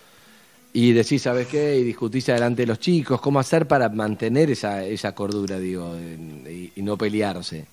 y 0.72 0.92
decís, 0.92 1.22
¿sabes 1.22 1.48
qué? 1.48 1.76
Y 1.76 1.84
discutís 1.84 2.28
adelante 2.28 2.62
de 2.62 2.68
los 2.68 2.78
chicos, 2.78 3.20
¿cómo 3.20 3.40
hacer 3.40 3.66
para 3.66 3.88
mantener 3.88 4.50
esa, 4.50 4.84
esa 4.84 5.14
cordura, 5.14 5.58
digo, 5.58 5.96
y, 5.96 6.72
no 6.76 6.96
pelearse? 6.96 7.66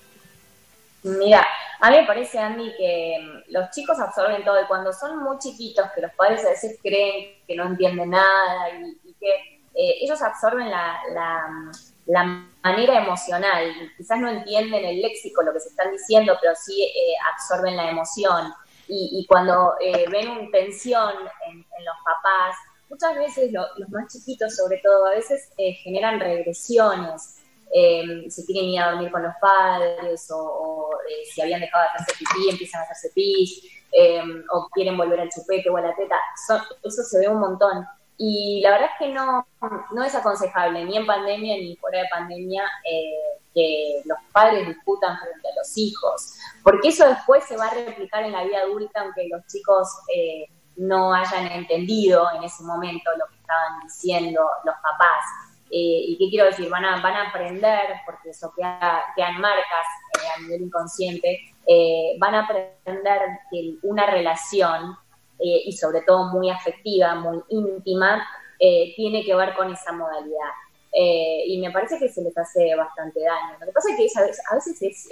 Mira, 1.04 1.46
a 1.80 1.92
mí 1.92 1.98
me 1.98 2.08
parece, 2.08 2.40
Andy, 2.40 2.74
que 2.76 3.18
mm, 3.22 3.52
los 3.54 3.70
chicos 3.70 4.00
absorben 4.00 4.44
todo 4.44 4.62
y 4.62 4.66
cuando 4.66 4.92
son 4.92 5.24
muy 5.24 5.38
chiquitos, 5.38 5.86
que 5.94 6.02
los 6.02 6.12
padres 6.14 6.44
a 6.46 6.50
veces 6.50 6.80
creen 6.82 7.36
que 7.48 7.56
no 7.56 7.68
entienden 7.68 8.10
nada 8.10 8.70
y, 9.04 9.14
que 9.14 9.30
eh, 9.76 9.98
ellos 10.02 10.22
absorben 10.22 10.70
la, 10.70 10.98
la, 11.14 11.48
mm, 11.48 11.72
la 12.08 12.48
manera 12.64 12.98
emocional. 12.98 13.74
Quizás 13.96 14.20
no 14.20 14.28
entienden 14.28 14.84
el 14.84 15.02
léxico, 15.02 15.44
lo 15.44 15.54
que 15.54 15.60
se 15.60 15.70
están 15.70 15.92
diciendo, 15.92 16.36
pero 16.42 16.56
sí 16.56 16.84
eh, 16.84 17.14
absorben 17.32 17.78
la 17.78 17.92
emoción. 17.92 18.52
Y, 18.88 19.20
y 19.22 19.28
cuando 19.28 19.76
eh, 19.80 20.06
ven 20.10 20.30
una 20.30 20.50
tensión 20.50 21.14
en, 21.48 21.58
en 21.58 21.86
los 21.86 21.96
papás, 22.04 22.56
muchas 22.90 23.16
veces 23.16 23.52
lo- 23.52 23.68
los 23.78 23.90
más 23.90 24.12
chiquitos 24.12 24.56
sobre 24.56 24.78
todo, 24.84 25.06
a 25.08 25.12
veces 25.12 25.50
eh, 25.58 25.74
generan 25.74 26.20
regresiones 26.20 27.36
eh, 27.74 28.26
se 28.30 28.46
quieren 28.46 28.70
ir 28.70 28.80
a 28.80 28.92
dormir 28.92 29.12
con 29.12 29.24
los 29.24 29.34
padres 29.42 30.32
o, 30.32 30.38
o, 30.38 30.94
eh, 31.10 31.26
si 31.34 31.42
habían 31.42 31.60
dejado 31.60 31.84
de 31.84 31.90
hacerse 31.90 32.24
pipí 32.24 32.50
empiezan 32.50 32.80
a 32.82 32.84
hacerse 32.86 33.12
pis 33.14 33.62
eh, 33.92 34.22
o 34.54 34.68
quieren 34.72 34.96
volver 34.98 35.20
al 35.20 35.30
chupete 35.30 35.70
o 35.70 35.76
a 35.78 35.82
la 35.82 35.96
teta. 35.96 36.16
Son- 36.48 36.62
eso 36.84 37.04
se 37.04 37.20
ve 37.20 37.28
un 37.28 37.40
montón. 37.40 37.86
Y 38.20 38.62
la 38.62 38.72
verdad 38.72 38.90
es 38.94 38.98
que 39.08 39.14
no, 39.14 39.46
no 39.92 40.04
es 40.04 40.16
aconsejable, 40.16 40.84
ni 40.86 40.98
en 40.98 41.06
pandemia 41.06 41.56
ni 41.58 41.76
fuera 41.76 42.00
de 42.00 42.08
pandemia, 42.10 42.64
eh, 42.90 43.38
que 43.54 44.02
los 44.06 44.18
padres 44.32 44.68
discutan 44.68 45.18
frente 45.20 45.48
a 45.48 45.56
los 45.56 45.78
hijos, 45.78 46.34
porque 46.64 46.88
eso 46.90 47.08
después 47.08 47.44
se 47.44 47.58
va 47.58 47.68
a 47.68 47.74
replicar 47.76 48.24
en 48.24 48.32
la 48.32 48.44
vida 48.44 48.62
adulta, 48.62 49.02
aunque 49.02 49.28
los 49.30 49.46
chicos 49.48 49.88
eh, 50.16 50.46
no 50.78 51.14
hayan 51.14 51.48
entendido 51.48 52.28
en 52.36 52.44
ese 52.44 52.64
momento 52.64 53.10
lo 53.18 53.28
que 53.28 53.36
estaban 53.36 53.80
diciendo 53.84 54.42
los 54.64 54.76
papás. 54.76 55.26
Eh, 55.70 56.06
¿Y 56.08 56.18
qué 56.18 56.30
quiero 56.30 56.46
decir? 56.46 56.70
Van 56.70 56.86
a, 56.86 57.02
van 57.02 57.14
a 57.14 57.30
aprender, 57.30 57.96
porque 58.06 58.30
eso 58.30 58.54
queda, 58.56 59.04
quedan 59.16 59.42
marcas 59.42 59.88
eh, 60.14 60.28
a 60.36 60.42
nivel 60.42 60.62
inconsciente, 60.62 61.40
eh, 61.66 62.16
van 62.20 62.36
a 62.36 62.46
aprender 62.46 63.22
que 63.52 63.76
una 63.84 64.06
relación, 64.06 64.96
y 65.40 65.72
sobre 65.74 66.02
todo 66.02 66.32
muy 66.32 66.50
afectiva, 66.50 67.14
muy 67.14 67.40
íntima, 67.50 68.28
tiene 68.58 69.24
que 69.24 69.36
ver 69.36 69.54
con 69.54 69.72
esa 69.72 69.92
modalidad. 69.92 70.50
Y 70.92 71.60
me 71.62 71.70
parece 71.70 72.00
que 72.00 72.10
se 72.10 72.24
les 72.24 72.36
hace 72.36 72.74
bastante 72.76 73.20
daño. 73.22 73.56
Lo 73.60 73.68
que 73.68 73.72
pasa 73.72 73.92
es 73.92 73.98
que 73.98 74.20
a 74.20 74.24
veces, 74.24 74.42
a 74.50 74.56
veces 74.56 74.82
es, 74.82 75.08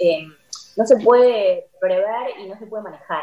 no 0.76 0.84
se 0.84 0.96
puede 0.96 1.68
prever 1.80 2.40
y 2.40 2.48
no 2.48 2.58
se 2.58 2.66
puede 2.66 2.82
manejar, 2.82 3.22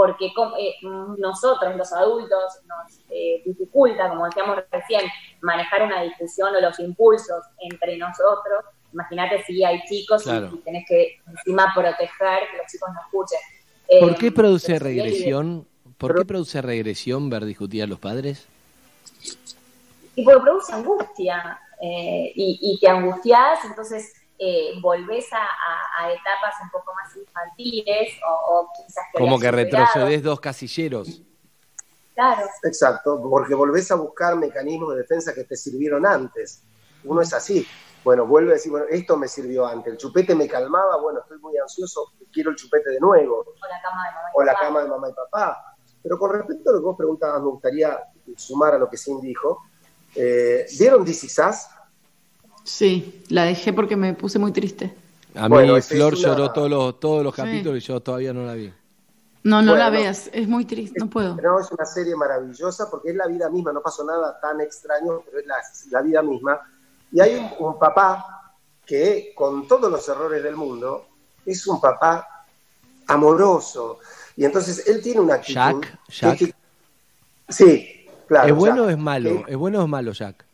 porque 0.00 0.32
eh, 0.58 0.76
nosotros, 1.18 1.76
los 1.76 1.92
adultos, 1.92 2.38
nos 2.66 3.00
eh, 3.10 3.42
dificulta, 3.44 4.08
como 4.08 4.24
decíamos 4.24 4.56
recién, 4.70 5.02
manejar 5.42 5.82
una 5.82 6.00
discusión 6.00 6.56
o 6.56 6.58
los 6.62 6.80
impulsos 6.80 7.44
entre 7.70 7.98
nosotros. 7.98 8.64
Imagínate 8.94 9.44
si 9.44 9.62
hay 9.62 9.82
chicos 9.82 10.22
y- 10.22 10.30
Claro. 10.30 10.52
y, 10.54 10.58
tenés 10.60 10.86
que 10.88 11.20
encima 11.26 11.70
proteger 11.74 12.48
que 12.50 12.56
los 12.56 12.66
chicos 12.72 12.88
no 12.94 13.00
escuchen. 13.02 13.38
Eh, 13.88 14.00
¿Por 14.00 14.16
qué 14.16 14.32
produce 14.32 14.68
pero 14.68 14.84
sería 14.84 15.02
regresión? 15.04 15.68
¿Por 15.98 16.14
qué 16.14 16.24
produce 16.24 16.62
regresión 16.62 17.28
ver 17.28 17.44
discutir 17.44 17.82
a 17.82 17.86
los 17.86 17.98
padres? 17.98 18.48
y 20.16 20.24
porque 20.24 20.40
produce 20.40 20.72
angustia 20.72 21.60
eh, 21.82 22.32
y, 22.34 22.58
y 22.62 22.80
te 22.80 22.88
angustias, 22.88 23.58
entonces 23.66 24.14
eh, 24.42 24.72
volvés 24.80 25.30
a, 25.32 25.38
a- 25.38 26.04
a 26.04 26.12
etapas 26.12 26.54
un 26.62 26.70
poco 26.70 26.92
más 26.94 27.14
infantiles 27.14 28.14
o, 28.26 28.54
o 28.60 28.68
quizás 28.74 29.04
que 29.12 29.18
Como 29.18 29.38
que 29.38 29.46
superado. 29.48 29.64
retrocedes 29.64 30.22
dos 30.22 30.40
casilleros. 30.40 31.22
Claro, 32.14 32.46
Exacto, 32.64 33.20
porque 33.30 33.54
volvés 33.54 33.90
a 33.90 33.94
buscar 33.94 34.36
mecanismos 34.36 34.90
de 34.94 35.02
defensa 35.02 35.32
que 35.34 35.44
te 35.44 35.56
sirvieron 35.56 36.04
antes. 36.06 36.62
Uno 37.04 37.20
es 37.22 37.32
así. 37.32 37.66
Bueno, 38.02 38.26
vuelve 38.26 38.52
a 38.52 38.54
decir, 38.54 38.72
bueno, 38.72 38.86
esto 38.90 39.16
me 39.16 39.28
sirvió 39.28 39.66
antes. 39.66 39.92
El 39.92 39.98
chupete 39.98 40.34
me 40.34 40.48
calmaba, 40.48 40.96
bueno, 41.00 41.20
estoy 41.20 41.38
muy 41.38 41.56
ansioso, 41.58 42.12
quiero 42.32 42.50
el 42.50 42.56
chupete 42.56 42.90
de 42.90 43.00
nuevo. 43.00 43.44
o 43.44 43.68
la 43.68 43.80
cama 43.82 44.04
de 44.06 44.12
mamá 44.14 44.28
y 44.28 44.32
O 44.34 44.42
la 44.42 44.52
papá. 44.54 44.64
cama 44.66 44.82
de 44.82 44.88
mamá 44.88 45.08
y 45.10 45.12
papá. 45.12 45.64
Pero 46.02 46.18
con 46.18 46.32
respecto 46.32 46.70
a 46.70 46.72
lo 46.74 46.78
que 46.80 46.84
vos 46.86 46.96
preguntabas, 46.96 47.40
me 47.42 47.48
gustaría 47.48 47.98
sumar 48.36 48.74
a 48.74 48.78
lo 48.78 48.88
que 48.88 48.96
Sin 48.96 49.20
dijo. 49.20 49.62
Eh, 50.14 50.66
¿Vieron 50.78 51.06
Is 51.06 51.24
Us? 51.24 51.66
Sí, 52.70 53.24
la 53.28 53.44
dejé 53.44 53.72
porque 53.72 53.96
me 53.96 54.14
puse 54.14 54.38
muy 54.38 54.52
triste. 54.52 54.94
A 55.34 55.48
mí 55.48 55.56
Flor 55.82 56.14
una- 56.14 56.22
lloró 56.22 56.52
todos 56.52 56.70
los, 56.70 57.00
todos 57.00 57.24
los 57.24 57.34
Sí. 57.34 57.42
capítulos 57.42 57.78
y 57.82 57.86
yo 57.86 58.00
todavía 58.00 58.32
no 58.32 58.44
la 58.46 58.54
vi. 58.54 58.72
No, 59.42 59.60
no 59.62 59.72
Bueno, 59.72 59.76
la 59.76 59.90
veas, 59.90 60.30
es 60.32 60.46
muy 60.46 60.64
triste, 60.64 61.00
no 61.00 61.08
puedo. 61.10 61.34
No, 61.36 61.58
es 61.60 61.70
una 61.72 61.84
serie 61.84 62.14
maravillosa 62.14 62.88
porque 62.90 63.10
es 63.10 63.16
la 63.16 63.26
vida 63.26 63.48
misma, 63.50 63.72
no 63.72 63.80
pasó 63.80 64.04
nada 64.04 64.38
tan 64.40 64.60
extraño, 64.60 65.22
pero 65.26 65.40
es 65.40 65.46
la, 65.46 65.56
la 65.90 66.02
vida 66.02 66.22
misma. 66.22 66.60
Y 67.10 67.20
hay 67.20 67.36
un, 67.36 67.66
un 67.66 67.78
papá 67.78 68.52
que, 68.86 69.32
con 69.34 69.66
todos 69.66 69.90
los 69.90 70.08
errores 70.08 70.42
del 70.42 70.56
mundo, 70.56 71.06
es 71.46 71.66
un 71.66 71.80
papá 71.80 72.44
amoroso. 73.08 73.98
Y 74.36 74.44
entonces 74.44 74.86
él 74.86 75.02
tiene 75.02 75.20
una 75.20 75.34
actitud. 75.34 75.54
Jack, 75.54 75.98
Jack. 76.08 76.38
que- 76.38 76.54
sí, 77.48 78.06
claro. 78.28 78.48
¿Es 78.48 78.54
bueno 78.54 78.76
Jack. 78.76 78.86
o 78.86 78.90
es 78.90 78.98
malo? 78.98 79.44
Que- 79.46 79.52
¿Es 79.52 79.56
bueno 79.56 79.80
o 79.80 79.82
es 79.82 79.88
malo, 79.88 80.12
Jack? 80.12 80.44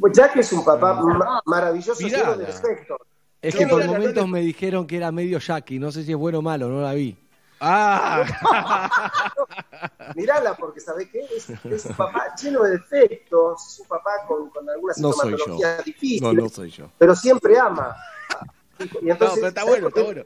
Pues 0.00 0.12
Jack 0.16 0.36
es 0.36 0.52
un 0.52 0.64
papá 0.64 0.94
ma- 0.94 1.40
maravilloso, 1.44 2.06
lleno 2.06 2.36
de 2.36 2.46
defectos. 2.46 2.98
Es 3.42 3.54
que 3.54 3.66
por 3.66 3.84
momentos 3.84 4.28
me 4.28 4.40
dijeron 4.40 4.86
que 4.86 4.96
era 4.96 5.12
medio 5.12 5.38
Jackie, 5.38 5.78
no 5.78 5.92
sé 5.92 6.02
si 6.04 6.12
es 6.12 6.16
bueno 6.18 6.38
o 6.38 6.42
malo, 6.42 6.68
no 6.68 6.80
la 6.80 6.94
vi. 6.94 7.16
Ah, 7.60 8.24
Mirala, 10.14 10.54
porque 10.54 10.80
¿sabés 10.80 11.08
qué? 11.10 11.20
Es, 11.34 11.48
es 11.50 11.86
un 11.86 11.94
papá 11.94 12.34
lleno 12.40 12.62
de 12.62 12.72
defectos, 12.72 13.66
es 13.66 13.80
un 13.80 13.86
papá 13.86 14.10
con, 14.26 14.50
con 14.50 14.68
algunas 14.68 14.98
No 14.98 15.12
soy 15.12 15.32
yo. 15.32 15.36
sintomatologías 15.38 15.84
difíciles. 15.84 16.22
No, 16.22 16.32
no 16.32 16.48
soy 16.48 16.70
yo. 16.70 16.90
pero 16.98 17.14
siempre 17.14 17.58
ama. 17.58 17.96
Y 19.00 19.10
entonces, 19.10 19.18
No, 19.18 19.18
pero 19.34 19.46
está 19.48 19.60
¿sabes 19.62 19.70
bueno, 19.80 19.88
está 19.88 20.02
bueno. 20.02 20.22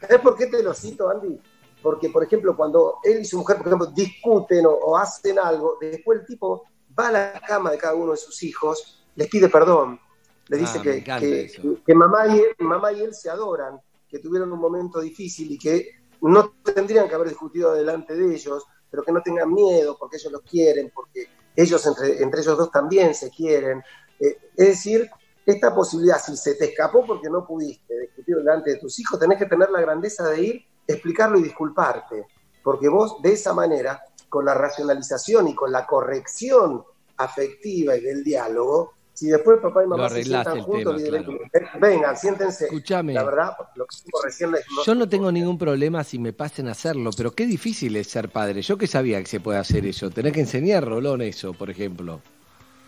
¿Sabes 0.00 0.20
por 0.20 0.36
qué 0.36 0.46
te 0.46 0.62
lo 0.62 0.74
cito, 0.74 1.08
Andy? 1.08 1.40
Porque, 1.82 2.08
por 2.08 2.24
ejemplo, 2.24 2.56
cuando 2.56 2.98
él 3.04 3.20
y 3.20 3.24
su 3.24 3.38
mujer, 3.38 3.58
por 3.58 3.66
ejemplo, 3.68 3.86
discuten 3.88 4.66
o, 4.66 4.70
o 4.70 4.96
hacen 4.96 5.38
algo, 5.38 5.76
después 5.80 6.20
el 6.20 6.26
tipo 6.26 6.64
va 6.98 7.08
a 7.08 7.12
la 7.12 7.40
cama 7.46 7.70
de 7.70 7.78
cada 7.78 7.94
uno 7.94 8.12
de 8.12 8.18
sus 8.18 8.42
hijos, 8.42 9.04
les 9.16 9.28
pide 9.28 9.48
perdón, 9.48 10.00
le 10.48 10.56
dice 10.58 10.78
Ah, 10.78 11.18
que 11.20 11.94
mamá, 11.94 12.26
y 12.28 12.38
él, 12.38 12.54
mamá 12.58 12.92
y 12.92 13.00
él 13.00 13.14
se 13.14 13.30
adoran, 13.30 13.80
que 14.08 14.18
tuvieron 14.18 14.52
un 14.52 14.60
momento 14.60 15.00
difícil 15.00 15.50
y 15.50 15.58
que 15.58 15.88
no 16.20 16.50
tendrían 16.62 17.08
que 17.08 17.14
haber 17.14 17.28
discutido 17.28 17.72
delante 17.72 18.14
de 18.14 18.34
ellos, 18.34 18.64
pero 18.90 19.02
que 19.02 19.12
no 19.12 19.22
tengan 19.22 19.52
miedo 19.52 19.96
porque 19.98 20.16
ellos 20.16 20.32
los 20.32 20.42
quieren, 20.42 20.92
porque 20.94 21.28
ellos 21.56 21.84
entre, 21.86 22.22
entre 22.22 22.40
ellos 22.40 22.56
dos 22.56 22.70
también 22.70 23.14
se 23.14 23.30
quieren. 23.30 23.82
Eh, 24.20 24.36
es 24.56 24.68
decir, 24.68 25.10
esta 25.44 25.74
posibilidad, 25.74 26.18
si 26.18 26.36
se 26.36 26.54
te 26.54 26.66
escapó 26.66 27.04
porque 27.06 27.28
no 27.28 27.46
pudiste 27.46 27.98
discutir 28.00 28.36
delante 28.36 28.70
de 28.70 28.76
tus 28.76 28.98
hijos, 28.98 29.18
tenés 29.18 29.38
que 29.38 29.46
tener 29.46 29.70
la 29.70 29.80
grandeza 29.80 30.28
de 30.28 30.42
ir, 30.42 30.64
explicarlo 30.86 31.38
y 31.38 31.42
disculparte, 31.42 32.26
porque 32.62 32.88
vos 32.88 33.20
de 33.22 33.32
esa 33.32 33.52
manera, 33.52 34.02
con 34.34 34.44
la 34.44 34.52
racionalización 34.54 35.46
y 35.46 35.54
con 35.54 35.70
la 35.70 35.86
corrección 35.86 36.82
afectiva 37.18 37.94
y 37.96 38.00
del 38.00 38.24
diálogo, 38.24 38.94
si 39.12 39.28
después 39.28 39.60
papá 39.62 39.84
y 39.84 39.86
mamá 39.86 40.08
se 40.08 40.24
sientan 40.24 40.60
juntos, 40.62 41.00
tema, 41.00 41.18
y 41.18 41.20
dicen, 41.20 41.38
vengan, 41.80 42.16
siéntense. 42.16 42.64
Escuchame. 42.64 43.14
La 43.14 43.22
verdad, 43.22 43.52
lo 43.76 43.86
que 43.86 43.94
hicimos 43.94 44.20
recién 44.24 44.50
les- 44.50 44.64
Yo 44.84 44.94
no 44.96 45.08
tengo 45.08 45.30
ningún 45.30 45.56
problema 45.56 46.02
si 46.02 46.18
me 46.18 46.32
pasen 46.32 46.66
a 46.66 46.72
hacerlo, 46.72 47.10
pero 47.16 47.30
qué 47.30 47.46
difícil 47.46 47.94
es 47.94 48.08
ser 48.08 48.28
padre. 48.28 48.60
Yo 48.62 48.76
que 48.76 48.88
sabía 48.88 49.20
que 49.20 49.26
se 49.26 49.38
puede 49.38 49.60
hacer 49.60 49.86
eso. 49.86 50.10
Tenés 50.10 50.32
que 50.32 50.40
enseñar, 50.40 50.84
Rolón, 50.84 51.22
eso, 51.22 51.52
por 51.52 51.70
ejemplo. 51.70 52.20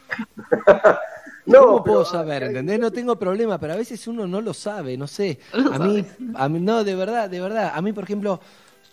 No, 1.46 1.60
¿Cómo 1.60 1.84
pero- 1.84 1.84
puedo 1.84 2.04
saber? 2.04 2.42
¿Entendés? 2.42 2.80
No 2.80 2.90
tengo 2.90 3.16
problema, 3.16 3.56
pero 3.60 3.74
a 3.74 3.76
veces 3.76 4.04
uno 4.08 4.26
no 4.26 4.40
lo 4.40 4.52
sabe, 4.52 4.96
no 4.96 5.06
sé. 5.06 5.38
A 5.52 5.78
mí, 5.78 6.04
a 6.34 6.48
mí, 6.48 6.58
no, 6.58 6.82
de 6.82 6.96
verdad, 6.96 7.30
de 7.30 7.40
verdad. 7.40 7.70
A 7.72 7.80
mí, 7.82 7.92
por 7.92 8.02
ejemplo, 8.02 8.40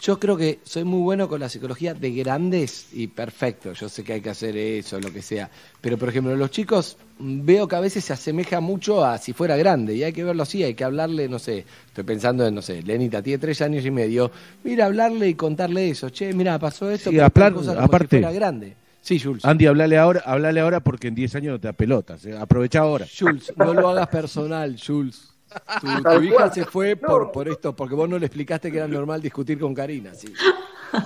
yo 0.03 0.19
creo 0.19 0.35
que 0.35 0.59
soy 0.63 0.83
muy 0.83 1.01
bueno 1.01 1.29
con 1.29 1.39
la 1.39 1.47
psicología 1.47 1.93
de 1.93 2.11
grandes 2.11 2.87
y 2.91 3.07
perfecto. 3.07 3.71
Yo 3.71 3.87
sé 3.87 4.03
que 4.03 4.11
hay 4.13 4.21
que 4.21 4.29
hacer 4.31 4.57
eso, 4.57 4.99
lo 4.99 5.13
que 5.13 5.21
sea. 5.21 5.49
Pero, 5.79 5.97
por 5.97 6.09
ejemplo, 6.09 6.35
los 6.35 6.51
chicos 6.51 6.97
veo 7.19 7.69
que 7.69 7.75
a 7.77 7.79
veces 7.79 8.03
se 8.03 8.11
asemeja 8.11 8.59
mucho 8.59 9.05
a 9.05 9.17
si 9.17 9.31
fuera 9.31 9.55
grande 9.55 9.95
y 9.95 10.03
hay 10.03 10.11
que 10.11 10.25
verlo 10.25 10.43
así, 10.43 10.61
hay 10.61 10.73
que 10.73 10.83
hablarle, 10.83 11.29
no 11.29 11.39
sé. 11.39 11.65
Estoy 11.87 12.03
pensando 12.03 12.45
en, 12.45 12.53
no 12.53 12.61
sé, 12.61 12.83
Lenita 12.83 13.21
tiene 13.21 13.37
tres 13.37 13.61
años 13.61 13.85
y 13.85 13.91
medio. 13.91 14.29
Mira, 14.65 14.87
hablarle 14.87 15.29
y 15.29 15.35
contarle 15.35 15.89
eso. 15.89 16.09
Che, 16.09 16.33
mira, 16.33 16.59
pasó 16.59 16.91
esto. 16.91 17.09
Sí, 17.09 17.15
pero 17.15 17.27
aplar- 17.27 17.45
tal 17.51 17.53
cosa 17.53 17.73
como 17.75 17.85
aparte- 17.85 18.17
si 18.17 18.21
fuera 18.23 18.31
grande. 18.33 18.75
Sí, 18.99 19.19
Jules. 19.19 19.43
Andy, 19.45 19.65
hablale 19.67 19.97
ahora, 19.97 20.21
hablale 20.25 20.59
ahora 20.59 20.79
porque 20.81 21.07
en 21.09 21.15
10 21.15 21.35
años 21.35 21.51
no 21.53 21.59
te 21.59 21.67
da 21.67 21.73
pelotas. 21.73 22.25
eh. 22.25 22.37
Aprovecha 22.37 22.79
ahora. 22.79 23.05
Jules, 23.17 23.53
no 23.57 23.73
lo 23.73 23.89
hagas 23.89 24.07
personal, 24.09 24.77
Jules. 24.85 25.32
Tu, 25.81 25.87
hija 26.23 26.35
cual. 26.35 26.53
se 26.53 26.65
fue 26.65 26.95
No. 27.01 27.07
por, 27.07 27.31
por 27.31 27.47
esto, 27.47 27.75
porque 27.75 27.95
vos 27.95 28.07
no 28.09 28.17
le 28.17 28.25
explicaste 28.25 28.71
que 28.71 28.77
era 28.77 28.87
normal 28.87 29.21
discutir 29.21 29.59
con 29.59 29.73
Karina. 29.73 30.13
Sí. 30.13 30.33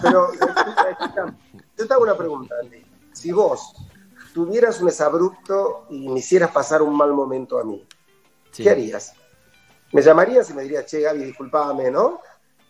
Pero 0.02 0.32
escucha, 0.34 0.90
escucha, 0.92 1.36
yo 1.78 1.88
te 1.88 1.94
hago 1.94 2.04
una 2.04 2.16
pregunta, 2.18 2.56
Andy. 2.62 2.84
Si 3.14 3.32
vos 3.32 3.74
tuvieras 4.34 4.82
un 4.82 4.90
exabrupto 4.90 5.86
y 5.90 6.08
me 6.10 6.20
hicieras 6.20 6.52
pasar 6.52 6.82
un 6.82 6.96
mal 6.96 7.14
momento 7.14 7.60
a 7.60 7.64
mí, 7.64 7.86
Sí. 8.52 8.64
¿qué 8.64 8.70
harías? 8.72 9.14
¿Me 9.94 10.02
llamarías 10.02 10.50
y 10.50 10.54
me 10.54 10.64
dirías, 10.64 10.86
che, 10.86 11.02
Gaby, 11.02 11.24
disculpame, 11.24 11.90
¿no? 11.90 12.20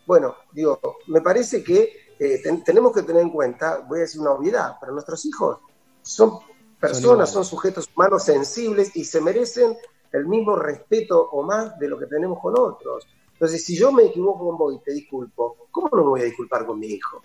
Bueno, 0.06 0.36
digo, 0.52 0.80
me 1.08 1.20
parece 1.20 1.62
que 1.64 2.08
eh, 2.18 2.40
ten- 2.42 2.64
tenemos 2.64 2.92
que 2.92 3.02
tener 3.02 3.22
en 3.22 3.30
cuenta, 3.30 3.78
voy 3.88 3.98
a 3.98 4.02
decir 4.02 4.20
una 4.20 4.30
obviedad, 4.32 4.76
pero 4.80 4.92
nuestros 4.92 5.24
hijos 5.26 5.58
son 6.02 6.38
personas, 6.80 7.30
son 7.30 7.44
sujetos 7.44 7.88
humanos 7.94 8.24
sensibles 8.24 8.94
y 8.96 9.04
se 9.04 9.20
merecen 9.20 9.76
el 10.12 10.26
mismo 10.26 10.56
respeto 10.56 11.28
o 11.30 11.42
más 11.42 11.78
de 11.78 11.88
lo 11.88 11.98
que 11.98 12.06
tenemos 12.06 12.38
con 12.40 12.54
otros. 12.58 13.06
Entonces, 13.32 13.64
si 13.64 13.76
yo 13.78 13.92
me 13.92 14.04
equivoco 14.04 14.46
con 14.46 14.58
vos 14.58 14.74
y 14.74 14.78
te 14.78 14.92
disculpo, 14.92 15.68
¿cómo 15.70 15.88
no 15.92 15.98
me 15.98 16.08
voy 16.08 16.20
a 16.22 16.24
disculpar 16.24 16.66
con 16.66 16.78
mi 16.78 16.88
hijo? 16.88 17.22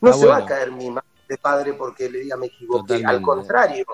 No 0.00 0.10
Ah, 0.10 0.12
se 0.12 0.26
va 0.26 0.36
a 0.38 0.46
caer 0.46 0.70
mi 0.72 0.90
madre 0.90 1.08
de 1.28 1.38
padre 1.38 1.72
porque 1.72 2.10
le 2.10 2.20
diga 2.20 2.36
me 2.36 2.46
equivoqué. 2.46 2.80
Totalmente. 2.82 3.16
Al 3.16 3.22
contrario, 3.22 3.86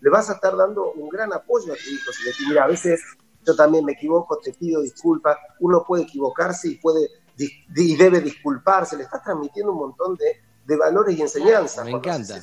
le 0.00 0.10
vas 0.10 0.28
a 0.30 0.34
estar 0.34 0.56
dando 0.56 0.92
un 0.92 1.08
gran 1.08 1.32
apoyo 1.32 1.72
a 1.72 1.76
tu 1.76 1.90
hijo. 1.90 2.10
Si 2.12 2.24
le 2.24 2.30
dices, 2.30 2.46
mira, 2.48 2.64
a 2.64 2.66
veces 2.66 3.00
yo 3.46 3.54
también 3.54 3.84
me 3.84 3.92
equivoco, 3.92 4.38
te 4.38 4.52
pido 4.52 4.82
disculpas. 4.82 5.36
Uno 5.60 5.84
puede 5.86 6.02
equivocarse 6.02 6.68
y 6.68 6.74
puede 6.76 7.08
y 7.76 7.96
debe 7.96 8.20
disculparse. 8.20 8.96
Le 8.96 9.04
estás 9.04 9.22
transmitiendo 9.22 9.72
un 9.72 9.78
montón 9.78 10.16
de, 10.16 10.40
de 10.66 10.76
valores 10.76 11.16
y 11.16 11.22
enseñanzas. 11.22 11.84
Me 11.84 11.92
encanta. 11.92 12.40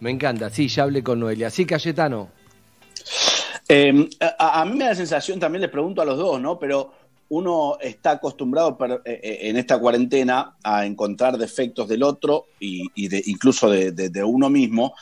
Me 0.00 0.10
encanta. 0.10 0.50
Sí, 0.50 0.68
ya 0.68 0.82
hablé 0.84 1.02
con 1.04 1.20
Noelia. 1.20 1.50
Sí, 1.50 1.64
Cayetano. 1.66 2.30
Eh, 3.68 4.08
a, 4.38 4.64
mí 4.64 4.72
me 4.76 4.84
da 4.84 4.90
la 4.90 4.96
sensación, 4.96 5.38
también 5.38 5.62
les 5.62 5.70
pregunto 5.70 6.00
a 6.00 6.04
los 6.04 6.16
dos, 6.16 6.40
¿no? 6.40 6.58
Pero 6.58 6.92
uno 7.28 7.76
está 7.80 8.12
acostumbrado 8.12 8.78
eh, 9.04 9.20
eh, 9.22 9.38
en 9.42 9.58
esta 9.58 9.78
cuarentena 9.78 10.56
a 10.62 10.86
encontrar 10.86 11.36
defectos 11.36 11.86
del 11.86 12.02
otro 12.02 12.46
y, 12.58 12.86
incluso 13.30 13.68
de 13.68 14.24
uno 14.24 14.48
mismo, 14.48 14.94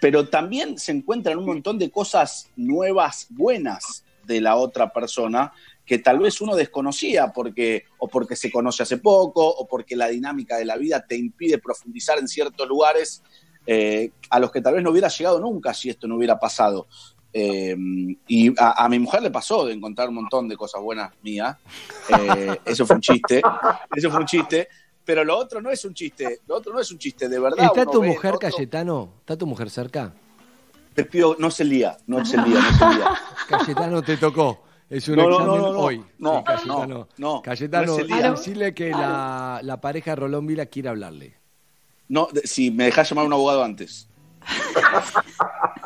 pero 0.00 0.28
también 0.28 0.78
se 0.78 0.92
encuentran 0.92 1.38
un 1.38 1.46
montón 1.46 1.78
de 1.78 1.90
cosas 1.90 2.50
nuevas, 2.56 3.26
buenas 3.30 4.04
de 4.24 4.40
la 4.40 4.56
otra 4.56 4.92
persona 4.92 5.52
que 5.86 5.98
tal 5.98 6.18
vez 6.18 6.40
uno 6.40 6.56
desconocía 6.56 7.32
porque, 7.32 7.84
o 7.98 8.08
porque 8.08 8.36
se 8.36 8.50
conoce 8.50 8.82
hace 8.82 8.98
poco, 8.98 9.46
o 9.46 9.66
porque 9.66 9.96
la 9.96 10.08
dinámica 10.08 10.56
de 10.56 10.64
la 10.64 10.76
vida 10.76 11.04
te 11.06 11.16
impide 11.16 11.58
profundizar 11.58 12.18
en 12.18 12.28
ciertos 12.28 12.66
lugares 12.66 13.22
eh, 13.66 14.10
a 14.30 14.40
los 14.40 14.50
que 14.50 14.60
tal 14.60 14.74
vez 14.74 14.82
no 14.82 14.90
hubiera 14.90 15.08
llegado 15.08 15.40
nunca 15.40 15.74
si 15.74 15.90
esto 15.90 16.06
no 16.06 16.16
hubiera 16.16 16.38
pasado. 16.38 16.86
Eh, 17.36 17.76
y 18.28 18.54
a, 18.62 18.84
a 18.84 18.88
mi 18.88 19.00
mujer 19.00 19.20
le 19.22 19.30
pasó 19.32 19.66
de 19.66 19.72
encontrar 19.74 20.08
un 20.08 20.14
montón 20.14 20.46
de 20.48 20.56
cosas 20.56 20.80
buenas 20.80 21.10
mías. 21.22 21.56
Eh, 22.08 22.60
eso 22.64 22.86
fue 22.86 22.94
un 22.96 23.02
chiste. 23.02 23.42
Eso 23.94 24.08
fue 24.10 24.20
un 24.20 24.26
chiste. 24.26 24.68
Pero 25.04 25.24
lo 25.24 25.36
otro 25.36 25.60
no 25.60 25.68
es 25.70 25.84
un 25.84 25.92
chiste. 25.92 26.40
Lo 26.46 26.56
otro 26.56 26.72
no 26.72 26.80
es 26.80 26.90
un 26.92 26.98
chiste, 26.98 27.28
de 27.28 27.38
verdad. 27.40 27.64
¿Está 27.64 27.84
tu 27.84 28.02
mujer, 28.02 28.34
otro- 28.36 28.48
Cayetano? 28.50 29.14
¿Está 29.20 29.36
tu 29.36 29.46
mujer 29.46 29.68
cerca? 29.68 30.12
Te 30.94 31.04
pido, 31.04 31.34
no 31.40 31.50
se 31.50 31.64
lía, 31.64 31.96
no 32.06 32.24
se 32.24 32.36
lía, 32.38 32.60
no 32.60 32.78
se 32.78 32.94
lía. 32.96 33.14
Cayetano 33.48 34.00
te 34.00 34.16
tocó. 34.16 34.62
Es 34.88 35.08
un 35.08 35.16
No, 35.16 35.22
examen 35.28 35.46
no, 35.46 35.72
no, 35.72 35.78
hoy. 35.80 36.04
no, 36.18 36.36
Sí, 36.38 36.44
Cayetano. 36.44 36.86
no, 36.86 37.08
no, 37.18 37.42
Cayetano, 37.42 37.96
decirle 37.96 38.72
que 38.74 38.90
la, 38.90 39.58
la 39.62 39.80
pareja 39.80 40.14
Rolón 40.14 40.46
Vila 40.46 40.66
quiere 40.66 40.88
hablarle. 40.90 41.36
No, 42.08 42.28
de- 42.32 42.46
si 42.46 42.70
me 42.70 42.84
dejás 42.84 43.10
llamar 43.10 43.24
a 43.24 43.26
un 43.26 43.32
abogado 43.32 43.64
antes. 43.64 44.08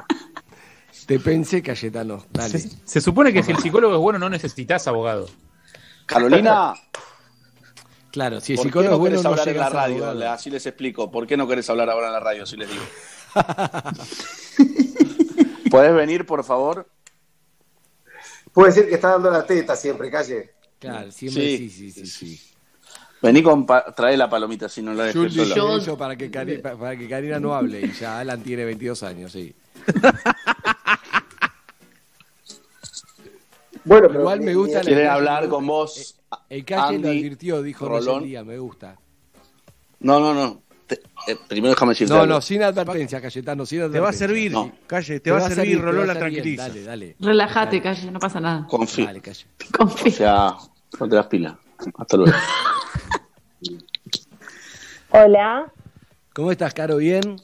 Te 1.09 1.19
pensé, 1.19 1.63
Cayetano. 1.63 2.25
Dale. 2.31 2.59
Se, 2.59 2.69
se 2.85 3.01
supone 3.01 3.33
que 3.33 3.43
si 3.43 3.51
el 3.51 3.59
psicólogo 3.59 3.95
es 3.95 4.01
bueno 4.01 4.19
no 4.19 4.29
necesitas 4.29 4.87
abogado. 4.87 5.29
Carolina, 6.07 6.75
Claro, 8.11 8.41
si 8.41 8.53
el 8.53 8.57
¿por 8.59 8.67
qué 8.67 8.69
psicólogo 8.69 8.91
no 8.91 8.95
es 8.95 9.01
bueno, 9.01 9.23
no 9.23 9.29
hablar 9.31 9.49
en 9.49 9.57
la 9.57 9.69
radio? 9.71 9.97
abogado. 10.07 10.31
Así 10.33 10.51
les 10.51 10.67
explico. 10.67 11.11
¿Por 11.11 11.27
qué 11.27 11.37
no 11.37 11.49
querés 11.49 11.69
hablar 11.71 11.89
ahora 11.91 12.09
en 12.09 12.13
la 12.13 12.21
radio? 12.21 12.43
Así 12.43 12.57
les 12.57 12.69
digo. 12.69 12.83
¿Podés 15.71 15.95
venir, 15.95 16.27
por 16.27 16.45
favor? 16.45 16.87
Puede 18.53 18.69
decir 18.73 18.89
que 18.89 18.95
está 18.97 19.11
dando 19.13 19.31
la 19.31 19.47
teta 19.47 19.77
siempre, 19.77 20.11
calle. 20.11 20.51
Claro, 20.79 21.11
siempre 21.11 21.57
sí, 21.59 21.71
sí, 21.71 21.91
sí. 21.91 22.07
sí. 22.07 22.41
Vení 23.21 23.43
con 23.43 23.67
pa- 23.67 23.93
trae 23.95 24.17
la 24.17 24.31
palomita 24.31 24.69
si 24.69 24.81
no 24.81 24.95
la 24.95 25.11
Yo 25.11 25.23
dejes 25.23 25.49
sola. 25.49 25.83
eso 25.83 25.99
para 25.99 26.17
que, 26.17 26.29
pa- 26.63 26.77
para 26.77 26.97
que 26.97 27.09
Karina 27.09 27.41
no 27.41 27.55
hable. 27.55 27.81
Y 27.81 27.93
ya 27.93 28.21
Alan 28.21 28.43
tiene 28.43 28.65
22 28.65 29.03
años, 29.03 29.33
sí. 29.33 29.55
Bueno, 33.89 34.09
Igual 34.21 34.41
me 34.43 34.55
gusta 34.55 34.79
la 34.79 34.83
¿Quieren 34.83 34.99
idea. 35.05 35.15
hablar 35.15 35.49
con 35.49 35.67
vos? 35.67 36.15
El 36.51 36.65
calle 36.65 36.99
lo 36.99 37.09
Andy, 37.09 37.19
advirtió, 37.21 37.63
dijo 37.63 37.89
Rolón? 37.89 38.23
día, 38.25 38.45
me 38.45 38.59
gusta. 38.59 38.97
No, 40.01 40.21
no, 40.21 40.35
no. 40.35 40.63
Te- 40.87 41.01
eh, 41.27 41.37
primero 41.49 41.71
déjame 41.75 41.93
decirte 41.93 42.13
No, 42.13 42.21
algo. 42.21 42.35
no, 42.35 42.41
sin 42.43 42.63
advertencia, 42.63 43.21
Cayetano, 43.21 43.65
sin 43.65 43.79
advertencia. 43.81 43.99
Te 43.99 44.03
va 44.03 44.09
a 44.11 44.13
servir, 44.13 44.53
No. 44.53 44.73
calle, 44.87 45.21
te, 45.21 45.31
va 45.31 45.39
a 45.39 45.51
servir, 45.51 45.81
Rolón 45.81 46.07
la 46.07 46.15
servir 46.15 46.33
tranquiliza. 46.35 46.69
Dale, 46.69 46.83
dale. 46.85 47.17
Relájate, 47.19 47.81
calle, 47.83 48.11
no 48.11 48.19
pasa 48.19 48.41
nada. 48.41 48.67
Confío. 48.69 49.07
Dale, 49.07 49.21
Calle. 49.23 49.47
O 49.81 50.11
sea, 50.11 50.55
no 51.01 51.09
te 51.09 51.17
das 51.17 51.27
pila. 51.27 51.59
Hasta 51.97 52.17
luego. 52.19 52.33
Hola, 55.11 55.73
¿Cómo 56.35 56.53
estás, 56.53 56.75
Caro? 56.75 56.99
¿Bien? 56.99 57.37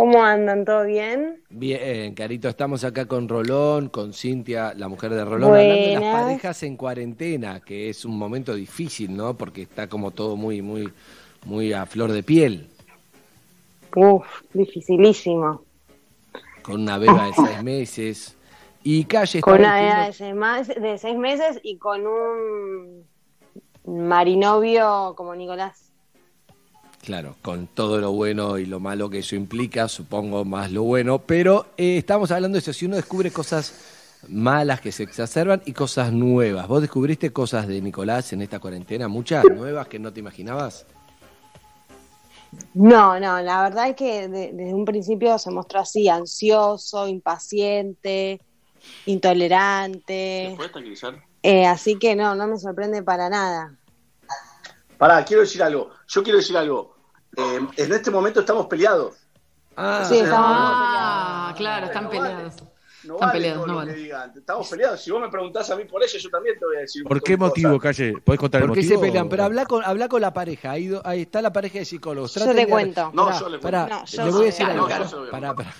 ¿Cómo 0.00 0.24
andan? 0.24 0.64
¿Todo 0.64 0.84
bien? 0.86 1.42
Bien, 1.50 2.14
Carito, 2.14 2.48
estamos 2.48 2.84
acá 2.84 3.04
con 3.04 3.28
Rolón, 3.28 3.90
con 3.90 4.14
Cintia, 4.14 4.72
la 4.74 4.88
mujer 4.88 5.10
de 5.12 5.26
Rolón, 5.26 5.50
hablando 5.50 5.74
de 5.74 5.90
las 5.92 6.00
Buenas. 6.00 6.22
parejas 6.24 6.62
en 6.62 6.76
cuarentena, 6.78 7.60
que 7.60 7.90
es 7.90 8.06
un 8.06 8.16
momento 8.16 8.54
difícil, 8.54 9.14
¿no? 9.14 9.34
Porque 9.36 9.60
está 9.60 9.88
como 9.90 10.10
todo 10.10 10.36
muy, 10.36 10.62
muy, 10.62 10.90
muy 11.44 11.74
a 11.74 11.84
flor 11.84 12.12
de 12.12 12.22
piel, 12.22 12.70
Uf, 13.94 14.24
dificilísimo. 14.54 15.64
con 16.62 16.80
una 16.80 16.96
beba 16.96 17.26
de 17.26 17.32
seis 17.34 17.62
meses. 17.62 18.36
Y 18.82 19.04
Calle 19.04 19.42
Con 19.42 19.58
una 19.58 19.76
diciendo- 19.76 20.06
de 20.06 20.12
seis, 20.14 20.34
más- 20.34 20.68
de 20.68 20.96
seis 20.96 21.18
meses 21.18 21.60
y 21.62 21.76
con 21.76 22.06
un 22.06 23.04
marinovio 23.84 25.12
como 25.14 25.34
Nicolás. 25.34 25.89
Claro, 27.02 27.36
con 27.42 27.66
todo 27.66 27.98
lo 27.98 28.12
bueno 28.12 28.58
y 28.58 28.66
lo 28.66 28.78
malo 28.78 29.08
que 29.08 29.20
eso 29.20 29.34
implica, 29.34 29.88
supongo 29.88 30.44
más 30.44 30.70
lo 30.70 30.82
bueno, 30.82 31.18
pero 31.20 31.66
eh, 31.78 31.96
estamos 31.96 32.30
hablando 32.30 32.56
de 32.56 32.60
eso, 32.60 32.72
si 32.74 32.84
uno 32.86 32.96
descubre 32.96 33.30
cosas 33.30 33.72
malas 34.28 34.82
que 34.82 34.92
se 34.92 35.04
exacerban 35.04 35.62
y 35.64 35.72
cosas 35.72 36.12
nuevas. 36.12 36.68
¿Vos 36.68 36.82
descubriste 36.82 37.32
cosas 37.32 37.66
de 37.66 37.80
Nicolás 37.80 38.32
en 38.34 38.42
esta 38.42 38.58
cuarentena? 38.60 39.08
¿Muchas 39.08 39.44
nuevas 39.46 39.88
que 39.88 39.98
no 39.98 40.12
te 40.12 40.20
imaginabas? 40.20 40.84
No, 42.74 43.18
no, 43.18 43.40
la 43.40 43.62
verdad 43.62 43.88
es 43.88 43.96
que 43.96 44.28
de- 44.28 44.52
desde 44.52 44.74
un 44.74 44.84
principio 44.84 45.38
se 45.38 45.50
mostró 45.50 45.80
así, 45.80 46.08
ansioso, 46.08 47.08
impaciente, 47.08 48.40
intolerante. 49.06 50.52
¿Puedes 50.56 50.72
tranquilizar? 50.72 51.14
Eh, 51.42 51.64
así 51.66 51.98
que 51.98 52.14
no, 52.14 52.34
no 52.34 52.46
me 52.46 52.58
sorprende 52.58 53.02
para 53.02 53.30
nada. 53.30 53.78
Pará, 55.00 55.24
quiero 55.24 55.40
decir 55.40 55.62
algo. 55.62 55.88
Yo 56.08 56.22
quiero 56.22 56.38
decir 56.38 56.54
algo. 56.58 56.94
Eh, 57.34 57.58
en 57.78 57.92
este 57.92 58.10
momento 58.10 58.40
estamos 58.40 58.66
peleados. 58.66 59.16
Ah, 59.74 60.04
Sí, 60.06 60.16
estamos 60.18 60.46
Ah, 60.46 61.54
claro, 61.56 61.86
están 61.86 62.10
peleados. 62.10 62.54
No 63.04 63.14
Están 63.14 63.28
vale 63.30 63.32
peleados, 63.40 63.66
no 63.66 63.72
lo 63.72 63.78
vale. 63.78 63.94
digan. 63.94 64.32
Estamos 64.36 64.68
peleados. 64.68 65.00
Si 65.00 65.10
vos 65.10 65.22
me 65.22 65.30
preguntás 65.30 65.70
a 65.70 65.76
mí 65.76 65.84
por 65.86 66.02
eso, 66.04 66.18
yo 66.18 66.28
también 66.28 66.58
te 66.58 66.66
voy 66.66 66.76
a 66.76 66.80
decir. 66.80 67.02
un 67.02 67.08
¿Por 67.08 67.22
qué 67.22 67.34
motivo, 67.38 67.78
calle? 67.80 68.12
¿Podés 68.22 68.38
contar 68.38 68.60
el 68.60 68.66
¿Por 68.68 68.76
qué 68.76 68.82
motivo? 68.82 69.00
se 69.00 69.06
pelean? 69.06 69.28
Pero 69.30 69.44
habla 69.44 69.64
con, 69.64 69.82
habla 69.82 70.06
con 70.08 70.20
la 70.20 70.34
pareja, 70.34 70.72
ahí, 70.72 70.88
do- 70.88 71.00
ahí 71.06 71.22
está 71.22 71.40
la 71.40 71.50
pareja 71.50 71.78
de 71.78 71.86
psicólogos. 71.86 72.34
Yo 72.34 72.44
te 72.44 72.52
de- 72.52 72.66
cuento. 72.68 73.10
No, 73.14 73.30
yo 73.40 73.48
le 73.48 73.58
cuento. 73.58 73.62
pará, 73.62 73.86
No, 73.88 74.04
yo 74.04 74.24
le 74.26 74.30
voy 74.32 74.42
a 74.42 74.44
decir 74.44 74.66
algo. 74.66 74.86
Pará, 75.30 75.54
pará. 75.54 75.74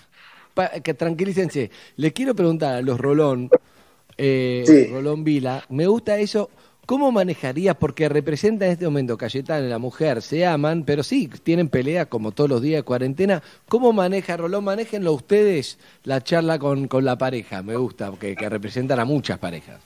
Pa- 0.55 0.71
que 0.81 0.95
tranquilícense. 0.95 1.71
Le 1.97 2.13
quiero 2.15 2.35
preguntar 2.35 2.77
a 2.77 2.81
los 2.81 2.99
Rolón, 2.99 3.51
eh, 4.17 4.65
Sí. 4.67 4.87
Rolón 4.87 5.23
Vila, 5.23 5.63
me 5.69 5.87
gusta 5.87 6.17
eso. 6.17 6.49
¿Cómo 6.91 7.13
manejarías? 7.13 7.77
Porque 7.77 8.09
representa 8.09 8.67
en 8.67 8.73
este 8.73 8.85
momento 8.85 9.17
Cayetano 9.17 9.65
y 9.65 9.69
la 9.69 9.79
mujer, 9.79 10.23
se 10.23 10.45
aman, 10.45 10.83
pero 10.85 11.05
sí, 11.05 11.29
tienen 11.45 11.69
pelea 11.69 12.07
como 12.07 12.33
todos 12.33 12.51
los 12.51 12.61
días 12.61 12.81
de 12.81 12.83
cuarentena. 12.83 13.45
¿Cómo 13.69 13.93
maneja 13.93 14.37
Rolón? 14.37 14.65
Manéjenlo 14.65 15.13
ustedes 15.13 15.79
la 16.03 16.21
charla 16.21 16.59
con, 16.59 16.89
con 16.89 17.05
la 17.05 17.17
pareja, 17.17 17.63
me 17.63 17.77
gusta, 17.77 18.11
que, 18.19 18.35
que 18.35 18.49
representan 18.49 18.99
a 18.99 19.05
muchas 19.05 19.39
parejas. 19.39 19.81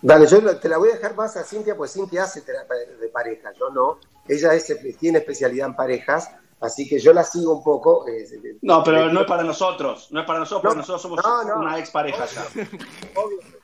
Dale, 0.00 0.26
yo 0.26 0.56
te 0.56 0.70
la 0.70 0.78
voy 0.78 0.88
a 0.88 0.94
dejar 0.94 1.14
más 1.16 1.36
a 1.36 1.44
Cintia, 1.44 1.76
pues 1.76 1.92
Cintia 1.92 2.22
hace 2.22 2.40
terapia 2.40 2.76
de 2.98 3.08
pareja, 3.08 3.50
yo 3.60 3.68
no. 3.68 3.98
Ella 4.26 4.54
es- 4.54 4.74
tiene 4.98 5.18
especialidad 5.18 5.66
en 5.68 5.76
parejas, 5.76 6.30
así 6.62 6.88
que 6.88 6.98
yo 6.98 7.12
la 7.12 7.24
sigo 7.24 7.58
un 7.58 7.62
poco. 7.62 8.08
eh, 8.08 8.24
No, 8.62 8.82
pero 8.82 9.12
no 9.12 9.20
es 9.20 9.26
para 9.26 9.42
nosotros. 9.42 10.08
No 10.12 10.20
es 10.20 10.26
para 10.26 10.38
nosotros, 10.38 10.62
porque 10.62 10.76
No, 10.76 10.80
nosotros 10.96 11.02
somos 11.02 11.20
no, 11.22 11.56
no. 11.56 11.60
una 11.60 11.78
ex 11.78 11.90
pareja 11.90 12.24
ya. 12.24 12.42
obvio. 13.14 13.55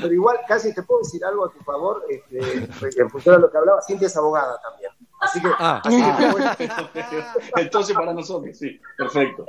Pero 0.00 0.12
igual, 0.12 0.38
casi 0.48 0.74
te 0.74 0.82
puedo 0.82 1.00
decir 1.02 1.24
algo 1.24 1.46
a 1.46 1.52
tu 1.52 1.58
favor, 1.60 2.04
este, 2.08 2.68
en 3.00 3.10
función 3.10 3.36
a 3.36 3.38
lo 3.38 3.50
que 3.50 3.56
hablaba, 3.58 3.80
Cintia 3.82 4.06
es 4.06 4.16
abogada 4.16 4.60
también. 4.60 4.90
Así 5.20 5.40
que, 5.40 5.48
Ah. 5.58 5.80
así 5.84 6.02
que 6.02 6.26
puedes- 6.32 7.24
Entonces 7.56 7.94
para 7.96 8.12
nosotros, 8.12 8.56
sí. 8.58 8.80
Perfecto. 8.98 9.46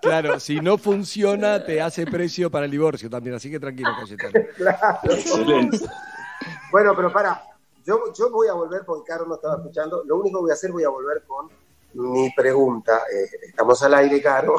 Claro, 0.00 0.38
si 0.40 0.60
no 0.60 0.78
funciona, 0.78 1.64
te 1.64 1.80
hace 1.80 2.06
precio 2.06 2.50
para 2.50 2.64
el 2.66 2.70
divorcio 2.70 3.10
también, 3.10 3.36
así 3.36 3.50
que 3.50 3.58
tranquilo, 3.60 3.90
Cayetano. 3.98 4.32
Claro. 4.56 4.98
Excelente. 5.04 5.78
Bueno, 6.70 6.92
pero 6.96 7.12
para, 7.12 7.42
yo, 7.84 8.12
yo 8.16 8.30
voy 8.30 8.48
a 8.48 8.52
volver 8.52 8.82
porque 8.84 9.04
Caro 9.12 9.26
no 9.26 9.34
estaba 9.36 9.56
escuchando. 9.56 10.02
Lo 10.04 10.16
único 10.16 10.38
que 10.38 10.42
voy 10.42 10.50
a 10.50 10.54
hacer, 10.54 10.72
voy 10.72 10.84
a 10.84 10.88
volver 10.88 11.22
con 11.26 11.48
mi 11.94 12.30
pregunta. 12.34 12.98
Eh, 13.12 13.28
estamos 13.48 13.82
al 13.82 13.94
aire, 13.94 14.20
Caro. 14.22 14.54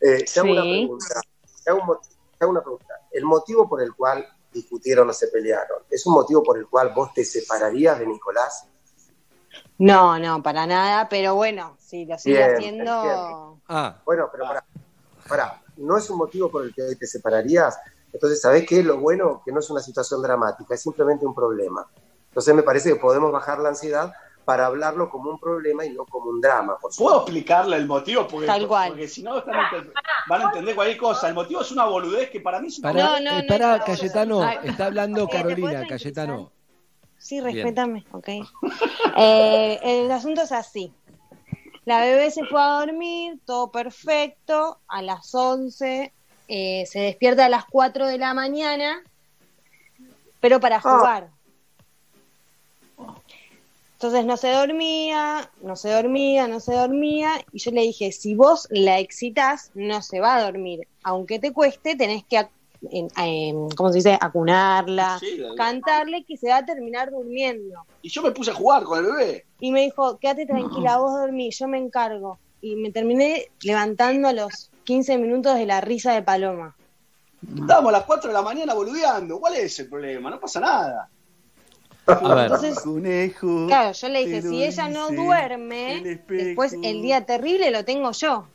Eh, 0.00 0.24
te 0.24 0.40
hago 0.40 0.52
una 0.52 0.62
pregunta. 0.62 1.20
Te 1.64 1.70
hago, 1.70 2.00
te 2.38 2.44
hago 2.44 2.50
una 2.52 2.60
pregunta. 2.62 2.85
El 3.16 3.24
motivo 3.24 3.66
por 3.66 3.80
el 3.82 3.94
cual 3.94 4.26
discutieron 4.52 5.08
o 5.08 5.12
se 5.12 5.28
pelearon, 5.28 5.82
¿es 5.90 6.04
un 6.06 6.12
motivo 6.12 6.42
por 6.42 6.58
el 6.58 6.66
cual 6.66 6.92
vos 6.94 7.14
te 7.14 7.24
separarías 7.24 7.98
de 7.98 8.06
Nicolás? 8.06 8.66
No, 9.78 10.18
no, 10.18 10.42
para 10.42 10.66
nada, 10.66 11.08
pero 11.08 11.34
bueno, 11.34 11.76
si 11.78 12.04
lo 12.04 12.18
sigue 12.18 12.36
Bien, 12.36 12.54
haciendo... 12.56 13.60
Ah, 13.68 13.96
Bueno, 14.04 14.28
pero 14.30 14.44
para, 14.44 14.64
para, 15.26 15.62
no 15.78 15.96
es 15.96 16.10
un 16.10 16.18
motivo 16.18 16.50
por 16.50 16.64
el 16.64 16.74
que 16.74 16.94
te 16.94 17.06
separarías. 17.06 17.78
Entonces, 18.12 18.40
¿sabés 18.40 18.66
qué 18.66 18.80
es 18.80 18.84
lo 18.84 18.98
bueno? 18.98 19.40
Que 19.44 19.52
no 19.52 19.60
es 19.60 19.70
una 19.70 19.80
situación 19.80 20.20
dramática, 20.20 20.74
es 20.74 20.82
simplemente 20.82 21.24
un 21.26 21.34
problema. 21.34 21.88
Entonces, 22.28 22.54
me 22.54 22.62
parece 22.62 22.90
que 22.92 22.96
podemos 22.96 23.32
bajar 23.32 23.60
la 23.60 23.70
ansiedad 23.70 24.12
para 24.46 24.66
hablarlo 24.66 25.10
como 25.10 25.28
un 25.28 25.40
problema 25.40 25.84
y 25.84 25.90
no 25.90 26.06
como 26.06 26.30
un 26.30 26.40
drama, 26.40 26.74
por 26.78 26.82
¿Puedo 26.82 26.92
supuesto. 26.92 27.20
explicarle 27.22 27.76
el 27.78 27.86
motivo? 27.86 28.28
Porque, 28.28 28.46
Tal 28.46 28.68
cual. 28.68 28.90
porque 28.90 29.08
si 29.08 29.24
no 29.24 29.38
están 29.38 29.56
van 30.28 30.40
a 30.40 30.44
entender 30.44 30.76
cualquier 30.76 30.98
cosa. 30.98 31.26
El 31.28 31.34
motivo 31.34 31.62
es 31.62 31.72
una 31.72 31.84
boludez 31.86 32.30
que 32.30 32.40
para 32.40 32.60
mí 32.60 32.68
es 32.68 32.78
una 32.78 32.92
Pará, 32.92 33.04
No, 33.04 33.20
no, 33.20 33.30
eh, 33.38 33.42
no, 33.42 33.48
pará, 33.48 33.78
no, 33.78 33.84
Cayetano, 33.84 34.42
Ay. 34.44 34.58
está 34.62 34.86
hablando 34.86 35.24
Eh, 35.24 35.26
¿te 35.28 35.36
Carolina, 35.36 35.86
Cayetano. 35.88 36.52
Sí, 37.18 37.40
Bien. 37.40 37.54
respétame, 37.56 38.06
ok. 38.12 38.28
Eh, 39.18 39.80
el 39.82 40.10
asunto 40.12 40.42
es 40.42 40.52
así. 40.52 40.94
La 41.84 42.00
bebé 42.00 42.30
se 42.30 42.44
fue 42.46 42.60
a 42.62 42.80
dormir, 42.80 43.40
todo 43.44 43.72
perfecto, 43.72 44.80
a 44.86 45.02
las 45.02 45.34
11, 45.34 46.14
eh, 46.46 46.84
se 46.86 47.00
despierta 47.00 47.46
a 47.46 47.48
las 47.48 47.64
4 47.64 48.06
de 48.06 48.18
la 48.18 48.32
mañana, 48.32 49.02
pero 50.40 50.60
para 50.60 50.80
jugar. 50.80 51.30
Entonces 53.96 54.26
no 54.26 54.36
se 54.36 54.50
dormía, 54.52 55.50
no 55.62 55.74
se 55.74 55.90
dormía, 55.90 56.46
no 56.48 56.60
se 56.60 56.74
dormía, 56.74 57.30
y 57.50 57.58
yo 57.60 57.70
le 57.70 57.80
dije, 57.80 58.12
si 58.12 58.34
vos 58.34 58.68
la 58.70 58.98
excitas, 58.98 59.70
no 59.72 60.02
se 60.02 60.20
va 60.20 60.36
a 60.36 60.42
dormir. 60.44 60.86
Aunque 61.02 61.38
te 61.38 61.50
cueste, 61.54 61.96
tenés 61.96 62.22
que 62.28 62.46
en- 62.90 63.08
en- 63.16 63.70
¿cómo 63.70 63.88
se 63.88 63.96
dice? 63.96 64.18
Acunarla, 64.20 65.18
Sí, 65.18 65.38
la- 65.38 65.54
cantarle, 65.56 66.26
que 66.26 66.36
se 66.36 66.50
va 66.50 66.58
a 66.58 66.64
terminar 66.66 67.10
durmiendo. 67.10 67.86
Y 68.02 68.10
yo 68.10 68.20
me 68.20 68.32
puse 68.32 68.50
a 68.50 68.54
jugar 68.54 68.84
con 68.84 68.98
el 68.98 69.06
bebé. 69.10 69.46
Y 69.60 69.72
me 69.72 69.80
dijo, 69.80 70.18
quédate 70.18 70.44
tranquila, 70.44 70.98
vos 70.98 71.14
dormí, 71.14 71.50
yo 71.50 71.66
me 71.66 71.78
encargo. 71.78 72.38
Y 72.60 72.76
me 72.76 72.92
terminé 72.92 73.46
levantando 73.62 74.28
a 74.28 74.34
los 74.34 74.70
15 74.84 75.16
minutos 75.16 75.54
de 75.54 75.64
la 75.64 75.80
risa 75.80 76.12
de 76.12 76.22
Paloma. 76.22 76.76
Estábamos 77.60 77.88
a 77.88 77.98
las 77.98 78.04
4 78.04 78.28
de 78.28 78.34
la 78.34 78.42
mañana 78.42 78.74
boludeando. 78.74 79.40
¿Cuál 79.40 79.56
es 79.56 79.78
el 79.78 79.88
problema? 79.88 80.28
No 80.28 80.38
pasa 80.38 80.60
nada. 80.60 81.08
A 82.06 82.34
ver. 82.34 82.44
Entonces, 82.44 82.80
Conejo. 82.80 83.66
claro, 83.66 83.92
yo 83.92 84.08
le 84.08 84.24
dije, 84.26 84.42
si 84.42 84.62
ella 84.64 84.88
no 84.88 85.10
duerme, 85.10 85.98
el 85.98 86.20
después 86.26 86.74
el 86.82 87.02
día 87.02 87.24
terrible 87.26 87.70
lo 87.70 87.84
tengo 87.84 88.12
yo. 88.12 88.46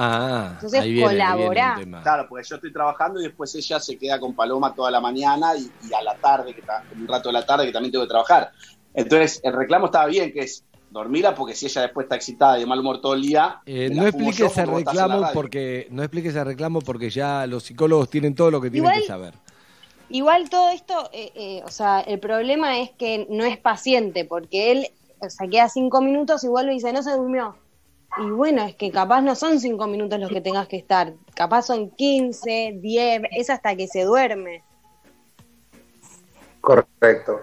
Ah, 0.00 0.50
Entonces, 0.54 0.80
ahí 0.80 0.92
viene, 0.92 1.08
ahí 1.08 1.16
viene 1.16 1.24
colaborá. 1.34 1.72
un 1.74 1.80
tema. 1.80 2.02
Claro, 2.02 2.26
porque 2.28 2.46
yo 2.48 2.54
estoy 2.56 2.72
trabajando 2.72 3.20
y 3.20 3.24
después 3.24 3.52
ella 3.56 3.80
se 3.80 3.98
queda 3.98 4.20
con 4.20 4.32
Paloma 4.34 4.72
toda 4.74 4.90
la 4.92 5.00
mañana 5.00 5.56
y, 5.56 5.68
y 5.88 5.92
a 5.92 6.02
la 6.02 6.14
tarde, 6.16 6.54
que 6.54 6.60
está, 6.60 6.84
un 6.96 7.08
rato 7.08 7.30
de 7.30 7.32
la 7.32 7.44
tarde 7.44 7.66
que 7.66 7.72
también 7.72 7.90
tengo 7.90 8.04
que 8.04 8.08
trabajar. 8.10 8.52
Entonces, 8.94 9.40
el 9.42 9.52
reclamo 9.54 9.86
estaba 9.86 10.06
bien, 10.06 10.32
que 10.32 10.40
es 10.40 10.62
dormirla, 10.90 11.34
porque 11.34 11.54
si 11.54 11.66
ella 11.66 11.82
después 11.82 12.04
está 12.04 12.14
excitada 12.16 12.56
y 12.58 12.60
de 12.60 12.66
mal 12.66 12.78
humor 12.78 13.00
todo 13.00 13.14
el 13.14 13.22
día. 13.22 13.60
Eh, 13.66 13.88
no 13.90 14.04
la 14.04 14.12
fumo 14.12 14.28
explique 14.30 14.38
yo 14.38 14.46
ese 14.46 14.54
porque 14.62 14.70
vos 14.70 14.78
estás 14.80 14.94
en 14.94 14.98
la 14.98 15.04
reclamo 15.14 15.32
porque 15.34 15.88
no 15.90 16.02
explique 16.02 16.28
ese 16.28 16.44
reclamo 16.44 16.80
porque 16.80 17.10
ya 17.10 17.46
los 17.46 17.64
psicólogos 17.64 18.08
tienen 18.08 18.34
todo 18.34 18.50
lo 18.50 18.60
que 18.60 18.70
tienen 18.70 18.90
Igual- 18.90 19.02
que 19.02 19.06
saber. 19.08 19.34
Igual 20.10 20.48
todo 20.48 20.70
esto, 20.70 21.10
eh, 21.12 21.32
eh, 21.34 21.62
o 21.64 21.70
sea, 21.70 22.00
el 22.00 22.18
problema 22.18 22.80
es 22.80 22.90
que 22.90 23.26
no 23.28 23.44
es 23.44 23.58
paciente, 23.58 24.24
porque 24.24 24.72
él, 24.72 24.88
o 25.20 25.28
sea, 25.28 25.46
queda 25.48 25.68
cinco 25.68 26.00
minutos 26.00 26.44
y 26.44 26.48
vuelve 26.48 26.72
y 26.72 26.76
dice, 26.76 26.92
no 26.92 27.02
se 27.02 27.12
durmió. 27.12 27.56
Y 28.16 28.30
bueno, 28.30 28.64
es 28.64 28.74
que 28.74 28.90
capaz 28.90 29.20
no 29.20 29.34
son 29.34 29.60
cinco 29.60 29.86
minutos 29.86 30.18
los 30.18 30.30
que 30.30 30.40
tengas 30.40 30.66
que 30.66 30.76
estar, 30.76 31.12
capaz 31.34 31.62
son 31.62 31.90
15, 31.90 32.78
10, 32.80 33.22
es 33.32 33.50
hasta 33.50 33.76
que 33.76 33.86
se 33.86 34.04
duerme. 34.04 34.64
Correcto. 36.62 37.42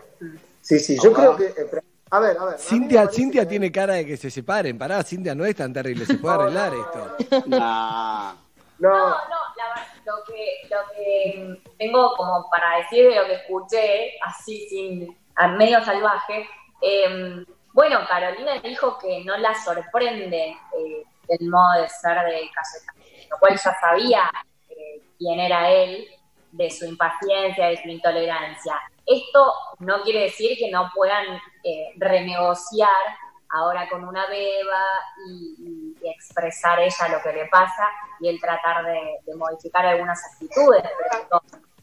Sí, 0.61 0.79
sí, 0.79 0.97
yo 1.01 1.13
creo 1.13 1.35
que. 1.35 1.45
eh, 1.45 1.69
a 2.09 2.19
ver, 2.19 2.37
a 2.37 2.45
ver. 2.45 2.59
Cintia, 2.59 3.07
Cintia 3.07 3.47
tiene 3.47 3.71
cara 3.71 3.93
de 3.93 4.05
que 4.05 4.17
se 4.17 4.31
separen. 4.31 4.77
Pará, 4.77 5.03
Cintia 5.03 5.35
no 5.35 5.45
es 5.45 5.55
tan 5.55 5.71
terrible, 5.71 6.05
se 6.05 6.15
puede 6.15 6.35
arreglar 6.35 6.73
esto. 6.73 7.47
Nah. 7.47 8.33
No, 8.77 8.89
no, 8.89 9.05
la 9.07 9.69
verdad, 9.69 9.94
lo 10.05 10.23
que, 10.23 10.67
lo 10.69 10.77
que 10.93 11.61
tengo 11.77 12.15
como 12.15 12.49
para 12.49 12.77
decir 12.77 13.09
de 13.09 13.15
lo 13.15 13.25
que 13.25 13.33
escuché, 13.33 14.17
así 14.23 14.67
sin, 14.69 15.17
medio 15.57 15.83
salvaje, 15.83 16.47
eh, 16.81 17.45
bueno, 17.73 17.99
Carolina 18.07 18.59
dijo 18.61 18.97
que 18.99 19.23
no 19.25 19.35
la 19.37 19.53
sorprende 19.53 20.57
eh, 20.77 21.03
el 21.27 21.49
modo 21.49 21.81
de 21.81 21.89
ser 21.89 22.15
de 22.23 22.49
Cayetano, 22.53 23.05
lo 23.29 23.37
cual 23.37 23.59
ya 23.61 23.75
sabía 23.81 24.31
eh, 24.69 25.01
quién 25.17 25.39
era 25.41 25.69
él, 25.69 26.07
de 26.53 26.71
su 26.71 26.85
impaciencia, 26.85 27.67
de 27.67 27.81
su 27.83 27.89
intolerancia. 27.89 28.79
Esto 29.05 29.53
no 29.79 30.01
quiere 30.03 30.21
decir 30.21 30.57
que 30.57 30.71
no 30.71 30.89
puedan 30.95 31.25
eh, 31.63 31.91
renegociar 31.97 32.89
ahora 33.49 33.89
con 33.89 34.07
una 34.07 34.25
beba 34.27 34.85
y 35.27 35.84
expresar 36.11 36.79
ella 36.79 37.07
lo 37.09 37.21
que 37.21 37.33
le 37.33 37.47
pasa 37.47 37.87
y 38.19 38.29
él 38.29 38.39
tratar 38.39 38.85
de, 38.85 38.99
de 39.25 39.35
modificar 39.35 39.85
algunas 39.85 40.19
actitudes, 40.33 40.83
pero 40.83 41.27
no, 41.31 41.41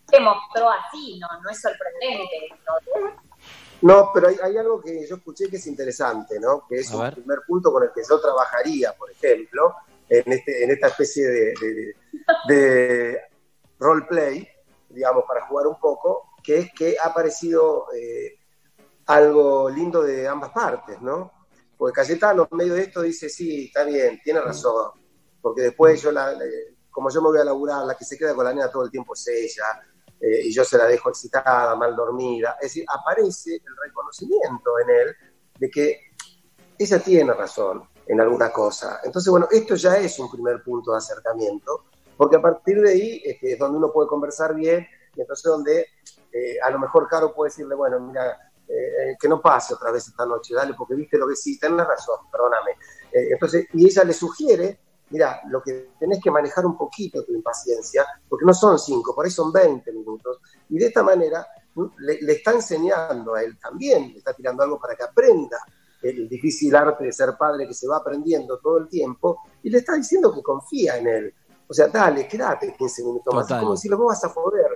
se 0.08 0.20
mostró 0.20 0.70
así, 0.70 1.18
no, 1.18 1.28
no 1.42 1.50
es 1.50 1.60
sorprendente. 1.60 2.48
no- 2.66 3.22
No, 3.82 4.10
pero 4.14 4.28
hay, 4.28 4.36
hay 4.42 4.56
algo 4.58 4.80
que 4.80 5.06
yo 5.08 5.16
escuché 5.16 5.48
que 5.50 5.56
es 5.56 5.66
interesante, 5.66 6.38
¿no? 6.38 6.66
Que 6.68 6.76
es 6.80 6.92
A 6.92 6.96
un 6.96 7.02
ver. 7.02 7.14
primer 7.14 7.38
punto 7.46 7.72
con 7.72 7.82
el 7.82 7.90
que 7.92 8.02
yo 8.08 8.20
trabajaría, 8.20 8.92
por 8.94 9.10
ejemplo, 9.10 9.74
en, 10.08 10.32
este, 10.32 10.64
en 10.64 10.70
esta 10.70 10.88
especie 10.88 11.26
de, 11.26 11.54
de, 11.60 11.96
de 12.54 13.20
roleplay, 13.78 14.48
digamos, 14.88 15.24
para 15.26 15.46
jugar 15.46 15.66
un 15.66 15.80
poco, 15.80 16.34
que 16.42 16.58
es 16.58 16.72
que 16.74 16.96
ha 17.02 17.08
aparecido 17.08 17.86
eh, 17.94 18.38
algo 19.06 19.68
lindo 19.70 20.02
de 20.02 20.28
ambas 20.28 20.50
partes, 20.50 21.00
¿no? 21.00 21.32
Porque 21.82 21.96
Cayetano, 21.96 22.46
en 22.48 22.56
medio 22.56 22.74
de 22.74 22.82
esto, 22.82 23.02
dice, 23.02 23.28
sí, 23.28 23.64
está 23.64 23.82
bien, 23.82 24.20
tiene 24.22 24.40
razón, 24.40 24.92
porque 25.40 25.62
después 25.62 26.00
yo, 26.00 26.12
la, 26.12 26.32
como 26.88 27.10
yo 27.10 27.20
me 27.20 27.30
voy 27.30 27.40
a 27.40 27.44
laburar, 27.44 27.84
la 27.84 27.96
que 27.96 28.04
se 28.04 28.16
queda 28.16 28.36
con 28.36 28.44
la 28.44 28.54
nena 28.54 28.70
todo 28.70 28.84
el 28.84 28.90
tiempo 28.92 29.14
es 29.14 29.26
ella, 29.26 29.64
eh, 30.20 30.42
y 30.44 30.52
yo 30.52 30.62
se 30.62 30.78
la 30.78 30.86
dejo 30.86 31.08
excitada, 31.08 31.74
mal 31.74 31.96
dormida. 31.96 32.56
Es 32.60 32.68
decir, 32.68 32.84
aparece 32.86 33.56
el 33.56 33.76
reconocimiento 33.84 34.78
en 34.78 34.90
él 34.90 35.16
de 35.58 35.70
que 35.72 36.00
ella 36.78 37.00
tiene 37.00 37.32
razón 37.32 37.82
en 38.06 38.20
alguna 38.20 38.52
cosa. 38.52 39.00
Entonces, 39.02 39.28
bueno, 39.28 39.48
esto 39.50 39.74
ya 39.74 39.96
es 39.96 40.16
un 40.20 40.30
primer 40.30 40.62
punto 40.62 40.92
de 40.92 40.98
acercamiento, 40.98 41.86
porque 42.16 42.36
a 42.36 42.40
partir 42.40 42.80
de 42.80 42.90
ahí 42.92 43.22
este, 43.24 43.54
es 43.54 43.58
donde 43.58 43.78
uno 43.78 43.92
puede 43.92 44.06
conversar 44.06 44.54
bien, 44.54 44.86
y 45.16 45.20
entonces 45.20 45.50
donde 45.50 45.86
eh, 46.30 46.60
a 46.62 46.70
lo 46.70 46.78
mejor 46.78 47.08
Caro 47.08 47.34
puede 47.34 47.50
decirle, 47.50 47.74
bueno, 47.74 47.98
mira, 47.98 48.51
eh, 48.72 49.16
que 49.20 49.28
no 49.28 49.40
pase 49.40 49.74
otra 49.74 49.90
vez 49.90 50.08
esta 50.08 50.24
noche, 50.24 50.54
dale, 50.54 50.74
porque 50.74 50.94
viste 50.94 51.18
lo 51.18 51.28
que 51.28 51.36
sí, 51.36 51.58
tenés 51.58 51.86
razón, 51.86 52.16
perdóname. 52.30 52.72
Eh, 53.12 53.28
entonces, 53.32 53.66
y 53.74 53.86
ella 53.86 54.04
le 54.04 54.14
sugiere, 54.14 54.80
mira, 55.10 55.42
lo 55.48 55.62
que 55.62 55.90
tenés 55.98 56.22
que 56.22 56.30
manejar 56.30 56.64
un 56.64 56.76
poquito 56.76 57.22
tu 57.22 57.32
impaciencia, 57.34 58.06
porque 58.28 58.46
no 58.46 58.54
son 58.54 58.78
cinco, 58.78 59.14
por 59.14 59.26
ahí 59.26 59.30
son 59.30 59.52
20 59.52 59.92
minutos, 59.92 60.40
y 60.70 60.78
de 60.78 60.86
esta 60.86 61.02
manera 61.02 61.46
¿m? 61.76 61.90
le, 61.98 62.22
le 62.22 62.32
está 62.32 62.52
enseñando 62.52 63.34
a 63.34 63.42
él 63.42 63.58
también, 63.58 64.10
le 64.10 64.18
está 64.18 64.32
tirando 64.32 64.62
algo 64.62 64.78
para 64.80 64.96
que 64.96 65.02
aprenda 65.02 65.58
el 66.02 66.28
difícil 66.28 66.74
arte 66.74 67.04
de 67.04 67.12
ser 67.12 67.36
padre 67.38 67.68
que 67.68 67.74
se 67.74 67.86
va 67.86 67.98
aprendiendo 67.98 68.58
todo 68.58 68.78
el 68.78 68.88
tiempo, 68.88 69.40
y 69.62 69.70
le 69.70 69.78
está 69.78 69.94
diciendo 69.94 70.32
que 70.32 70.42
confía 70.42 70.96
en 70.96 71.06
él. 71.06 71.34
O 71.68 71.74
sea, 71.74 71.88
dale, 71.88 72.26
quédate 72.26 72.74
15 72.76 73.04
minutos 73.04 73.34
más. 73.34 73.44
Es 73.44 73.48
Total. 73.48 73.60
como 73.60 73.72
decirle, 73.72 73.96
vos 73.96 74.06
vas 74.08 74.24
a 74.24 74.34
poder. 74.34 74.66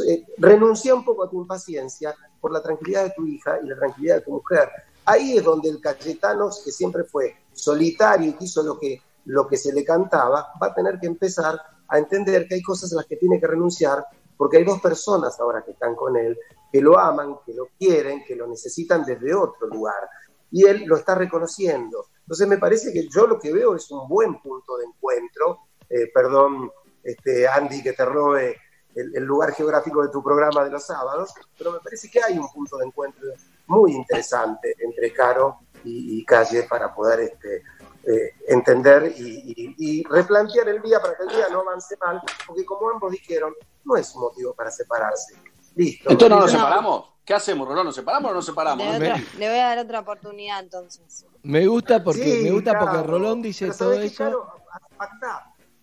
Eh, 0.00 0.26
renuncia 0.38 0.94
un 0.94 1.04
poco 1.04 1.24
a 1.24 1.30
tu 1.30 1.40
impaciencia 1.40 2.14
por 2.40 2.52
la 2.52 2.62
tranquilidad 2.62 3.04
de 3.04 3.10
tu 3.10 3.26
hija 3.26 3.58
y 3.62 3.66
la 3.66 3.76
tranquilidad 3.76 4.16
de 4.16 4.20
tu 4.22 4.32
mujer. 4.32 4.68
Ahí 5.04 5.36
es 5.36 5.44
donde 5.44 5.68
el 5.68 5.80
Cayetano, 5.80 6.50
que 6.64 6.72
siempre 6.72 7.04
fue 7.04 7.36
solitario 7.52 8.30
y 8.30 8.32
que 8.34 8.44
hizo 8.44 8.62
lo 8.62 8.78
que, 8.78 9.00
lo 9.26 9.46
que 9.46 9.56
se 9.56 9.72
le 9.72 9.84
cantaba, 9.84 10.52
va 10.60 10.66
a 10.68 10.74
tener 10.74 10.98
que 10.98 11.06
empezar 11.06 11.60
a 11.88 11.98
entender 11.98 12.48
que 12.48 12.54
hay 12.54 12.62
cosas 12.62 12.92
a 12.92 12.96
las 12.96 13.06
que 13.06 13.16
tiene 13.16 13.38
que 13.38 13.46
renunciar, 13.46 14.04
porque 14.36 14.56
hay 14.58 14.64
dos 14.64 14.80
personas 14.80 15.38
ahora 15.38 15.62
que 15.62 15.72
están 15.72 15.94
con 15.94 16.16
él, 16.16 16.38
que 16.72 16.80
lo 16.80 16.98
aman, 16.98 17.36
que 17.44 17.54
lo 17.54 17.68
quieren, 17.78 18.24
que 18.24 18.34
lo 18.34 18.46
necesitan 18.46 19.04
desde 19.04 19.34
otro 19.34 19.68
lugar. 19.68 20.08
Y 20.50 20.64
él 20.66 20.84
lo 20.86 20.96
está 20.96 21.14
reconociendo. 21.14 22.06
Entonces 22.20 22.48
me 22.48 22.58
parece 22.58 22.92
que 22.92 23.08
yo 23.08 23.26
lo 23.26 23.38
que 23.38 23.52
veo 23.52 23.76
es 23.76 23.90
un 23.90 24.08
buen 24.08 24.40
punto 24.40 24.76
de 24.78 24.86
encuentro. 24.86 25.60
Eh, 25.88 26.10
perdón, 26.12 26.70
este, 27.02 27.46
Andy, 27.46 27.82
que 27.82 27.92
te 27.92 28.04
robe 28.04 28.56
el, 28.94 29.16
el 29.16 29.24
lugar 29.24 29.52
geográfico 29.52 30.02
de 30.02 30.08
tu 30.08 30.22
programa 30.22 30.64
de 30.64 30.70
los 30.70 30.84
sábados, 30.84 31.32
pero 31.58 31.72
me 31.72 31.80
parece 31.80 32.10
que 32.10 32.22
hay 32.22 32.38
un 32.38 32.48
punto 32.50 32.76
de 32.78 32.86
encuentro 32.86 33.28
muy 33.66 33.92
interesante 33.92 34.74
entre 34.78 35.12
Caro 35.12 35.58
y, 35.84 36.20
y 36.20 36.24
Calle 36.24 36.64
para 36.64 36.94
poder 36.94 37.20
este, 37.20 37.62
eh, 38.06 38.32
entender 38.48 39.12
y, 39.16 39.54
y- 39.56 39.74
y 39.78 40.04
replantear 40.04 40.68
el 40.68 40.82
día 40.82 41.00
para 41.00 41.16
que 41.16 41.22
el 41.24 41.28
día 41.30 41.48
no 41.50 41.60
avance 41.60 41.96
mal, 42.04 42.20
porque 42.46 42.64
como 42.64 42.90
ambos 42.90 43.10
dijeron, 43.12 43.52
no 43.84 43.96
es 43.96 44.14
un 44.14 44.22
motivo 44.22 44.54
para 44.54 44.70
separarse. 44.70 45.34
Listo. 45.74 46.10
Entonces 46.10 46.30
no 46.30 46.40
nos 46.42 46.52
No. 46.52 46.58
separamos. 46.58 47.10
¿Qué 47.24 47.32
hacemos, 47.32 47.66
Rolón? 47.66 47.86
¿Nos 47.86 47.94
separamos 47.94 48.28
o 48.28 48.32
no 48.32 48.36
nos 48.36 48.46
separamos? 48.46 48.86
Otra- 48.86 49.16
le 49.38 49.48
voy 49.48 49.58
a 49.58 49.64
dar 49.68 49.78
otra 49.78 50.00
oportunidad 50.00 50.60
entonces. 50.60 51.24
Me 51.42 51.66
gusta 51.66 52.04
porque 52.04 52.22
Sí, 52.22 52.42
me 52.44 52.50
gusta 52.50 52.72
claro. 52.72 52.86
porque 52.86 53.02
Rolón 53.06 53.40
dice 53.40 53.66
todo 53.68 53.94
¿sabés 53.94 54.00
qué, 54.00 54.24
eso. 54.24 54.46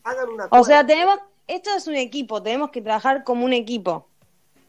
Hagan 0.04 0.30
una 0.30 0.48
O 0.52 0.64
sea, 0.64 0.86
tenemos, 0.86 1.20
esto 1.56 1.70
es 1.76 1.88
un 1.88 1.96
equipo, 1.96 2.42
tenemos 2.42 2.72
que 2.72 2.82
trabajar 2.82 3.24
como 3.24 3.46
un 3.46 3.54
equipo. 3.54 4.08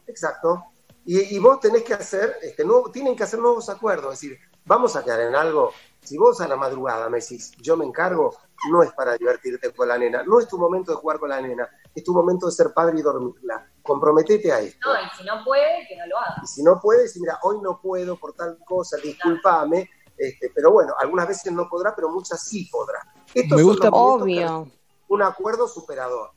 Exacto. 0.07 0.64
Y, 1.05 1.35
y 1.35 1.39
vos 1.39 1.61
tenés 1.61 1.83
que 1.83 1.95
hacer, 1.95 2.37
este, 2.43 2.64
nuevo- 2.64 2.91
tienen 2.91 3.16
que 3.16 3.22
hacer 3.24 3.39
nuevos 3.41 3.68
acuerdos. 3.68 4.14
Es 4.14 4.20
decir, 4.20 4.39
vamos 4.64 4.95
a 4.97 5.03
quedar 5.05 5.20
en 5.20 5.35
algo. 5.35 5.72
Si 6.01 6.18
vos 6.18 6.41
a 6.41 6.49
la 6.49 6.57
madrugada 6.57 7.09
me 7.09 7.20
decís, 7.20 7.53
yo 7.61 7.76
me 7.76 7.85
encargo, 7.85 8.35
no 8.70 8.83
es 8.83 8.93
para 8.93 9.16
divertirte 9.16 9.72
con 9.72 9.89
la 9.89 9.99
nena. 9.99 10.22
No 10.24 10.41
es 10.41 10.49
tu 10.49 10.59
momento 10.59 10.93
de 10.93 10.97
jugar 10.99 11.18
con 11.18 11.28
la 11.30 11.41
nena. 11.41 11.68
Es 11.95 12.03
tu 12.05 12.12
momento 12.12 12.47
de 12.47 12.53
ser 12.53 12.72
padre 12.72 12.99
y 12.99 13.03
dormirla. 13.03 13.68
Comprometete 13.83 14.53
a 14.53 14.61
esto. 14.61 14.93
No, 14.93 15.01
y 15.01 15.09
si 15.16 15.24
no 15.24 15.45
puede, 15.45 15.87
que 15.89 15.97
no 15.97 16.07
lo 16.07 16.18
haga. 16.18 16.37
Y 16.43 16.47
si 16.47 16.62
no 16.62 16.80
puedes, 16.80 17.16
mira, 17.18 17.39
hoy 17.43 17.59
no 17.62 17.80
puedo 17.80 18.16
por 18.16 18.33
tal 18.35 18.59
cosa, 18.64 18.97
discúlpame. 18.97 19.89
Este, 20.16 20.51
pero 20.55 20.70
bueno, 20.70 20.95
algunas 20.99 21.26
veces 21.28 21.53
no 21.53 21.68
podrá, 21.68 21.95
pero 21.95 22.09
muchas 22.11 22.43
sí 22.45 22.68
podrá. 22.70 23.01
Estos 23.35 23.57
Me 23.57 23.62
gusta- 23.64 23.89
Obvio. 23.91 24.68
un 25.09 25.22
acuerdo 25.22 25.66
superador. 25.68 26.30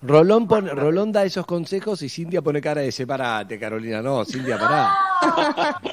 Rolón, 0.00 0.46
pone- 0.46 0.70
Rolón 0.70 1.10
da 1.12 1.24
esos 1.24 1.44
consejos 1.44 2.02
y 2.02 2.08
Cintia 2.08 2.40
pone 2.40 2.60
cara 2.60 2.80
de 2.82 2.92
separate, 2.92 3.58
Carolina. 3.58 4.00
No, 4.00 4.24
Cintia, 4.24 4.56
pará. 4.58 4.92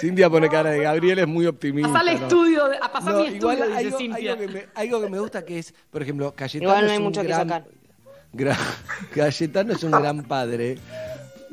Cintia 0.00 0.30
pone 0.30 0.48
cara 0.48 0.70
de 0.70 0.82
Gabriel, 0.82 1.18
es 1.20 1.26
muy 1.26 1.46
optimista. 1.46 1.88
Pasar 1.92 2.08
el 2.08 2.20
¿no? 2.20 2.26
estudio, 2.26 2.64
a 2.80 2.92
pasar 2.92 3.12
No, 3.14 3.20
mi 3.20 3.26
estudio, 3.28 3.52
igual 3.54 3.68
dice 3.70 3.78
algo, 3.86 3.98
Cintia. 3.98 4.32
algo 4.32 4.46
que 4.46 4.52
me, 4.52 4.66
algo 4.74 5.00
que 5.00 5.08
me 5.10 5.18
gusta 5.18 5.44
que 5.44 5.58
es, 5.58 5.74
por 5.90 6.02
ejemplo, 6.02 6.32
Cayetano 6.34 6.70
Igual 6.70 6.80
no 6.82 6.86
es 6.86 6.92
hay 6.92 6.98
un 6.98 7.04
mucho 7.04 7.20
que 7.22 7.26
gran, 7.28 7.48
sacar. 7.48 7.64
gran- 8.32 8.56
Cayetano 9.14 9.72
es 9.72 9.82
un 9.82 9.90
gran 9.90 10.22
padre, 10.24 10.78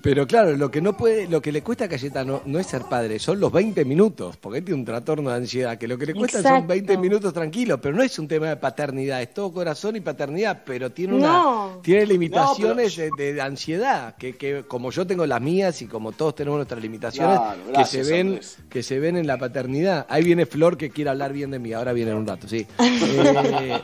Pero 0.06 0.28
claro, 0.28 0.56
lo 0.56 0.70
que 0.70 0.82
no 0.82 0.96
puede, 0.96 1.28
lo 1.28 1.42
que 1.42 1.52
le 1.52 1.64
cuesta 1.64 1.86
a 1.86 1.90
Cayetano 1.90 2.44
no 2.46 2.60
es 2.60 2.68
ser 2.68 2.84
padre, 2.84 3.18
son 3.18 3.40
los 3.40 3.52
20 3.52 3.84
minutos, 3.86 4.38
porque 4.38 4.60
él 4.60 4.64
tiene 4.64 4.80
un 4.80 4.86
trastorno 4.86 5.32
de 5.32 5.38
ansiedad, 5.38 5.80
que 5.80 5.88
lo 5.88 5.98
que 5.98 6.06
le 6.06 6.14
cuesta 6.14 6.38
son 6.44 6.46
Exacto. 6.52 6.68
20 6.68 6.98
minutos 7.00 7.34
tranquilos, 7.34 7.80
pero 7.82 7.96
no 7.96 8.04
es 8.04 8.20
un 8.20 8.28
tema 8.28 8.48
de 8.50 8.56
paternidad, 8.58 9.20
es 9.24 9.34
todo 9.34 9.52
corazón 9.52 9.96
y 9.96 10.02
paternidad, 10.02 10.62
pero 10.64 10.92
tiene 10.92 11.16
una 11.16 11.28
No. 11.28 11.80
tiene 11.82 12.06
limitaciones 12.06 12.96
de, 12.96 13.10
de 13.18 13.42
ansiedad, 13.42 14.16
que, 14.16 14.38
que 14.38 14.64
como 14.68 14.92
yo 14.92 15.08
tengo 15.08 15.26
las 15.26 15.42
mías 15.42 15.82
y 15.82 15.88
como 15.88 16.12
todos 16.12 16.36
tenemos 16.36 16.58
nuestras 16.58 16.82
limitaciones, 16.84 17.40
Claro, 17.40 17.74
que 17.76 17.86
se 17.86 18.04
ven 18.04 18.28
Andrés. 18.28 18.58
que 18.70 18.84
se 18.84 19.00
ven 19.00 19.18
en 19.18 19.26
la 19.26 19.40
paternidad. 19.40 20.06
Ahí 20.08 20.24
viene 20.24 20.46
Flor 20.46 20.78
que 20.78 20.92
quiere 20.92 21.10
hablar 21.10 21.34
bien 21.34 21.50
de 21.50 21.58
mí, 21.58 21.74
ahora 21.74 21.94
viene 21.94 22.12
en 22.12 22.18
un 22.18 22.28
rato, 22.28 22.48
sí. 22.48 22.68
Eh, 22.78 23.82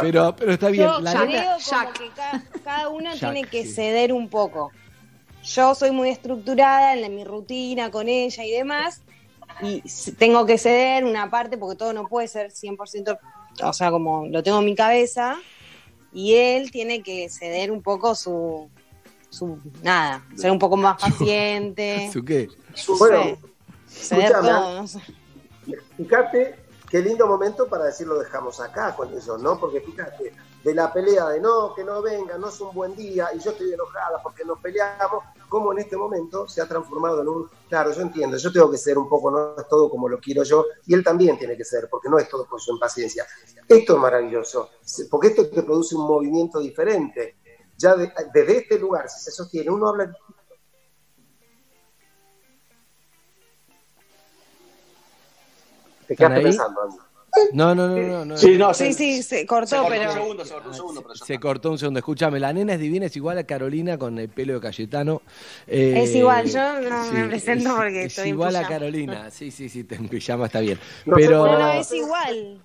pero 0.00 0.34
pero 0.34 0.52
está 0.52 0.70
bien, 0.70 0.86
Yo 0.86 1.00
la 1.00 1.12
creo 1.12 1.26
nena- 1.26 1.44
como 1.68 1.92
que 1.92 2.08
ca- 2.16 2.42
cada 2.64 2.88
uno 2.88 3.10
Jack, 3.14 3.32
tiene 3.34 3.48
que 3.48 3.66
sí. 3.66 3.72
ceder 3.74 4.12
un 4.14 4.28
poco. 4.30 4.70
Yo 5.54 5.74
soy 5.74 5.90
muy 5.90 6.10
estructurada 6.10 6.92
en 6.94 7.02
la- 7.02 7.08
mi 7.08 7.24
rutina 7.24 7.90
con 7.90 8.08
ella 8.08 8.44
y 8.44 8.52
demás, 8.52 9.02
y 9.62 9.82
tengo 10.14 10.46
que 10.46 10.58
ceder 10.58 11.04
una 11.04 11.28
parte 11.28 11.58
porque 11.58 11.76
todo 11.76 11.92
no 11.92 12.06
puede 12.08 12.28
ser 12.28 12.52
100%, 12.52 13.18
o 13.62 13.72
sea, 13.72 13.90
como 13.90 14.26
lo 14.26 14.42
tengo 14.44 14.60
en 14.60 14.64
mi 14.64 14.76
cabeza, 14.76 15.36
y 16.12 16.34
él 16.34 16.70
tiene 16.70 17.02
que 17.02 17.28
ceder 17.28 17.72
un 17.72 17.82
poco 17.82 18.14
su, 18.14 18.70
su 19.28 19.58
nada, 19.82 20.24
ser 20.36 20.52
un 20.52 20.58
poco 20.58 20.76
más 20.76 21.00
paciente. 21.00 22.08
¿Su 22.12 22.24
qué? 22.24 22.48
no 22.88 22.94
Bueno, 22.96 23.16
sé, 23.22 23.38
ceder 23.86 24.30
escúchame, 24.32 24.48
todo, 24.48 24.80
no 24.82 24.86
sé. 24.86 25.00
Fíjate 25.96 26.54
qué 26.88 27.00
lindo 27.00 27.26
momento 27.26 27.68
para 27.68 27.86
decir 27.86 28.06
lo 28.06 28.18
dejamos 28.18 28.60
acá 28.60 28.94
con 28.94 29.08
ellos, 29.12 29.42
¿no? 29.42 29.58
Porque 29.58 29.80
fíjate, 29.80 30.32
de 30.62 30.74
la 30.74 30.92
pelea 30.92 31.28
de 31.30 31.40
no, 31.40 31.74
que 31.74 31.82
no 31.82 32.02
venga, 32.02 32.36
no 32.36 32.48
es 32.48 32.60
un 32.60 32.74
buen 32.74 32.94
día 32.94 33.30
y 33.34 33.38
yo 33.38 33.50
estoy 33.50 33.72
enojada 33.72 34.22
porque 34.22 34.44
nos 34.44 34.58
peleamos, 34.60 35.24
como 35.48 35.72
en 35.72 35.78
este 35.78 35.96
momento 35.96 36.46
se 36.46 36.60
ha 36.60 36.66
transformado 36.68 37.22
en 37.22 37.28
un, 37.28 37.50
claro, 37.68 37.92
yo 37.92 38.02
entiendo, 38.02 38.36
yo 38.36 38.52
tengo 38.52 38.70
que 38.70 38.76
ser 38.76 38.98
un 38.98 39.08
poco, 39.08 39.30
no 39.30 39.54
es 39.56 39.66
todo 39.68 39.88
como 39.88 40.08
lo 40.08 40.18
quiero 40.18 40.42
yo, 40.44 40.66
y 40.86 40.94
él 40.94 41.02
también 41.02 41.38
tiene 41.38 41.56
que 41.56 41.64
ser, 41.64 41.88
porque 41.90 42.08
no 42.10 42.18
es 42.18 42.28
todo 42.28 42.46
por 42.46 42.60
su 42.60 42.72
impaciencia. 42.72 43.26
Esto 43.66 43.94
es 43.94 43.98
maravilloso, 44.00 44.70
porque 45.10 45.28
esto 45.28 45.48
te 45.48 45.62
produce 45.62 45.94
un 45.96 46.06
movimiento 46.06 46.58
diferente. 46.60 47.36
Ya 47.78 47.94
de- 47.96 48.12
desde 48.32 48.58
este 48.58 48.78
lugar, 48.78 49.08
si 49.08 49.18
se 49.24 49.30
sostiene, 49.30 49.70
uno 49.70 49.88
habla 49.88 50.12
¿Te 56.06 56.14
¿Están 56.14 56.28
quedaste 56.32 56.42
pensando, 56.42 56.82
Andy? 56.82 56.96
No, 57.52 57.74
no, 57.74 57.86
no, 57.88 57.96
no, 57.96 58.24
no. 58.24 58.36
Sí, 58.36 58.56
no, 58.56 58.74
Sí, 58.74 58.92
sí, 58.92 59.22
se 59.22 59.46
cortó, 59.46 59.86
pero... 59.88 60.10
Se 61.14 61.38
cortó 61.38 61.70
un 61.70 61.78
segundo. 61.78 61.98
Escúchame, 61.98 62.40
la 62.40 62.52
nena 62.52 62.74
es 62.74 62.80
divina, 62.80 63.06
es 63.06 63.16
igual 63.16 63.38
a 63.38 63.44
Carolina 63.44 63.98
con 63.98 64.18
el 64.18 64.28
pelo 64.28 64.54
de 64.54 64.60
Cayetano. 64.60 65.22
Eh, 65.66 66.02
Es 66.02 66.14
igual, 66.14 66.46
yo 66.50 66.80
no 66.80 67.04
sí, 67.04 67.14
me 67.14 67.26
presento 67.28 67.68
es- 67.70 67.74
porque 67.76 68.00
es 68.02 68.06
estoy 68.08 68.28
en 68.30 68.34
igual 68.34 68.56
a. 68.56 68.66
Carolina, 68.68 69.30
sí, 69.30 69.50
sí, 69.50 69.68
sí, 69.68 69.86
en 69.90 70.08
pijama 70.08 70.46
está 70.46 70.60
bien. 70.60 70.78
Pero 71.14 71.46
No, 71.46 71.58
no, 71.58 71.72
es 71.72 71.92
igual. 71.92 72.58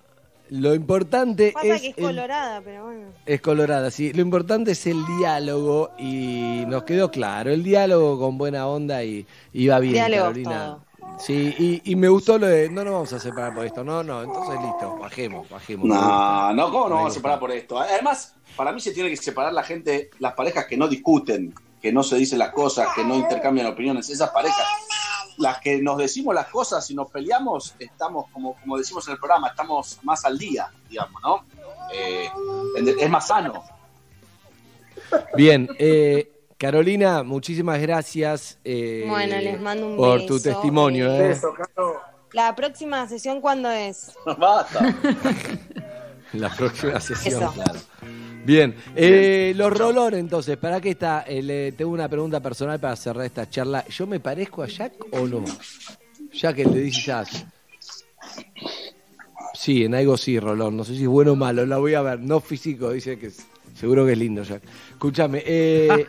lo 0.50 0.74
importante 0.74 1.52
Pasa 1.52 1.66
es, 1.74 1.82
que 1.82 1.88
es 1.88 1.98
el- 1.98 2.04
colorada, 2.04 2.60
pero 2.64 2.84
bueno. 2.84 3.06
es 3.24 3.40
colorada, 3.40 3.90
sí. 3.90 4.12
Lo 4.12 4.22
importante 4.22 4.72
es 4.72 4.86
el 4.86 5.04
diálogo 5.18 5.90
y 5.98 6.64
nos 6.68 6.84
quedó 6.84 7.10
claro, 7.10 7.50
el 7.50 7.62
diálogo 7.62 8.18
con 8.18 8.38
buena 8.38 8.66
onda 8.68 9.02
y, 9.04 9.26
va 9.68 9.78
bien, 9.80 9.94
Diálogo, 9.94 10.22
Carolina. 10.24 10.78
Sí, 11.18 11.54
y, 11.58 11.92
y 11.92 11.96
me 11.96 12.08
gustó 12.08 12.38
lo 12.38 12.46
de 12.46 12.68
no 12.68 12.84
nos 12.84 12.92
vamos 12.92 13.12
a 13.12 13.20
separar 13.20 13.54
por 13.54 13.64
esto, 13.64 13.82
no, 13.82 14.02
no, 14.02 14.22
entonces 14.22 14.60
listo, 14.60 14.96
bajemos, 14.98 15.48
bajemos. 15.48 15.86
No, 15.86 16.52
no, 16.52 16.70
¿cómo 16.70 16.88
nos 16.88 16.98
vamos 16.98 17.12
a 17.12 17.14
separar 17.14 17.38
por 17.38 17.50
esto? 17.52 17.78
Además, 17.78 18.34
para 18.54 18.72
mí 18.72 18.80
se 18.80 18.92
tiene 18.92 19.08
que 19.08 19.16
separar 19.16 19.52
la 19.52 19.62
gente, 19.62 20.10
las 20.18 20.34
parejas 20.34 20.66
que 20.66 20.76
no 20.76 20.88
discuten, 20.88 21.54
que 21.80 21.92
no 21.92 22.02
se 22.02 22.16
dicen 22.16 22.38
las 22.38 22.52
cosas, 22.52 22.88
que 22.94 23.04
no 23.04 23.14
intercambian 23.14 23.66
opiniones. 23.66 24.10
Esas 24.10 24.30
parejas, 24.30 24.66
las 25.38 25.58
que 25.60 25.80
nos 25.80 25.98
decimos 25.98 26.34
las 26.34 26.48
cosas 26.48 26.90
y 26.90 26.94
nos 26.94 27.10
peleamos, 27.10 27.74
estamos, 27.78 28.26
como, 28.30 28.54
como 28.54 28.76
decimos 28.76 29.06
en 29.06 29.12
el 29.12 29.18
programa, 29.18 29.48
estamos 29.48 29.98
más 30.02 30.24
al 30.24 30.36
día, 30.36 30.70
digamos, 30.88 31.22
¿no? 31.22 31.44
Eh, 31.92 32.28
es 32.98 33.10
más 33.10 33.26
sano. 33.26 33.62
Bien, 35.34 35.68
eh, 35.78 36.35
Carolina, 36.58 37.22
muchísimas 37.22 37.80
gracias 37.80 38.58
eh, 38.64 39.04
Bueno, 39.08 39.36
les 39.38 39.60
mando 39.60 39.88
un 39.88 39.96
por 39.96 40.20
beso, 40.20 40.26
tu 40.34 40.40
testimonio. 40.40 41.12
eh. 41.12 41.16
eh. 41.16 41.28
Beso, 41.28 41.52
Caro. 41.52 42.00
La 42.32 42.54
próxima 42.56 43.06
sesión, 43.08 43.40
¿cuándo 43.40 43.70
es? 43.70 44.12
Basta. 44.38 44.94
La 46.32 46.50
próxima 46.50 46.98
sesión, 47.00 47.42
Eso. 47.42 47.52
claro. 47.52 47.78
Bien, 48.44 48.74
eh, 48.94 49.52
los 49.56 49.76
rolones 49.76 50.20
entonces, 50.20 50.56
¿para 50.56 50.80
qué 50.80 50.90
está? 50.90 51.22
Eh, 51.26 51.42
le- 51.42 51.72
tengo 51.72 51.90
una 51.92 52.08
pregunta 52.08 52.40
personal 52.40 52.78
para 52.80 52.94
cerrar 52.96 53.24
esta 53.26 53.48
charla. 53.48 53.84
¿Yo 53.88 54.06
me 54.06 54.20
parezco 54.20 54.62
a 54.62 54.66
Jack 54.66 54.92
o 55.12 55.26
no? 55.26 55.44
Jack, 56.32 56.58
el 56.58 56.72
de 56.74 56.80
dice 56.80 57.00
Jack. 57.02 57.28
Sí, 59.54 59.84
en 59.84 59.94
algo 59.94 60.16
sí, 60.16 60.38
Rolón. 60.38 60.76
No 60.76 60.84
sé 60.84 60.94
si 60.94 61.02
es 61.02 61.08
bueno 61.08 61.32
o 61.32 61.36
malo, 61.36 61.64
la 61.64 61.78
voy 61.78 61.94
a 61.94 62.02
ver. 62.02 62.20
No 62.20 62.40
físico, 62.40 62.90
dice 62.90 63.18
que 63.18 63.28
es- 63.28 63.46
seguro 63.78 64.04
que 64.06 64.12
es 64.12 64.18
lindo, 64.18 64.42
Jack. 64.42 64.62
Escúchame, 64.90 65.42
eh, 65.46 66.06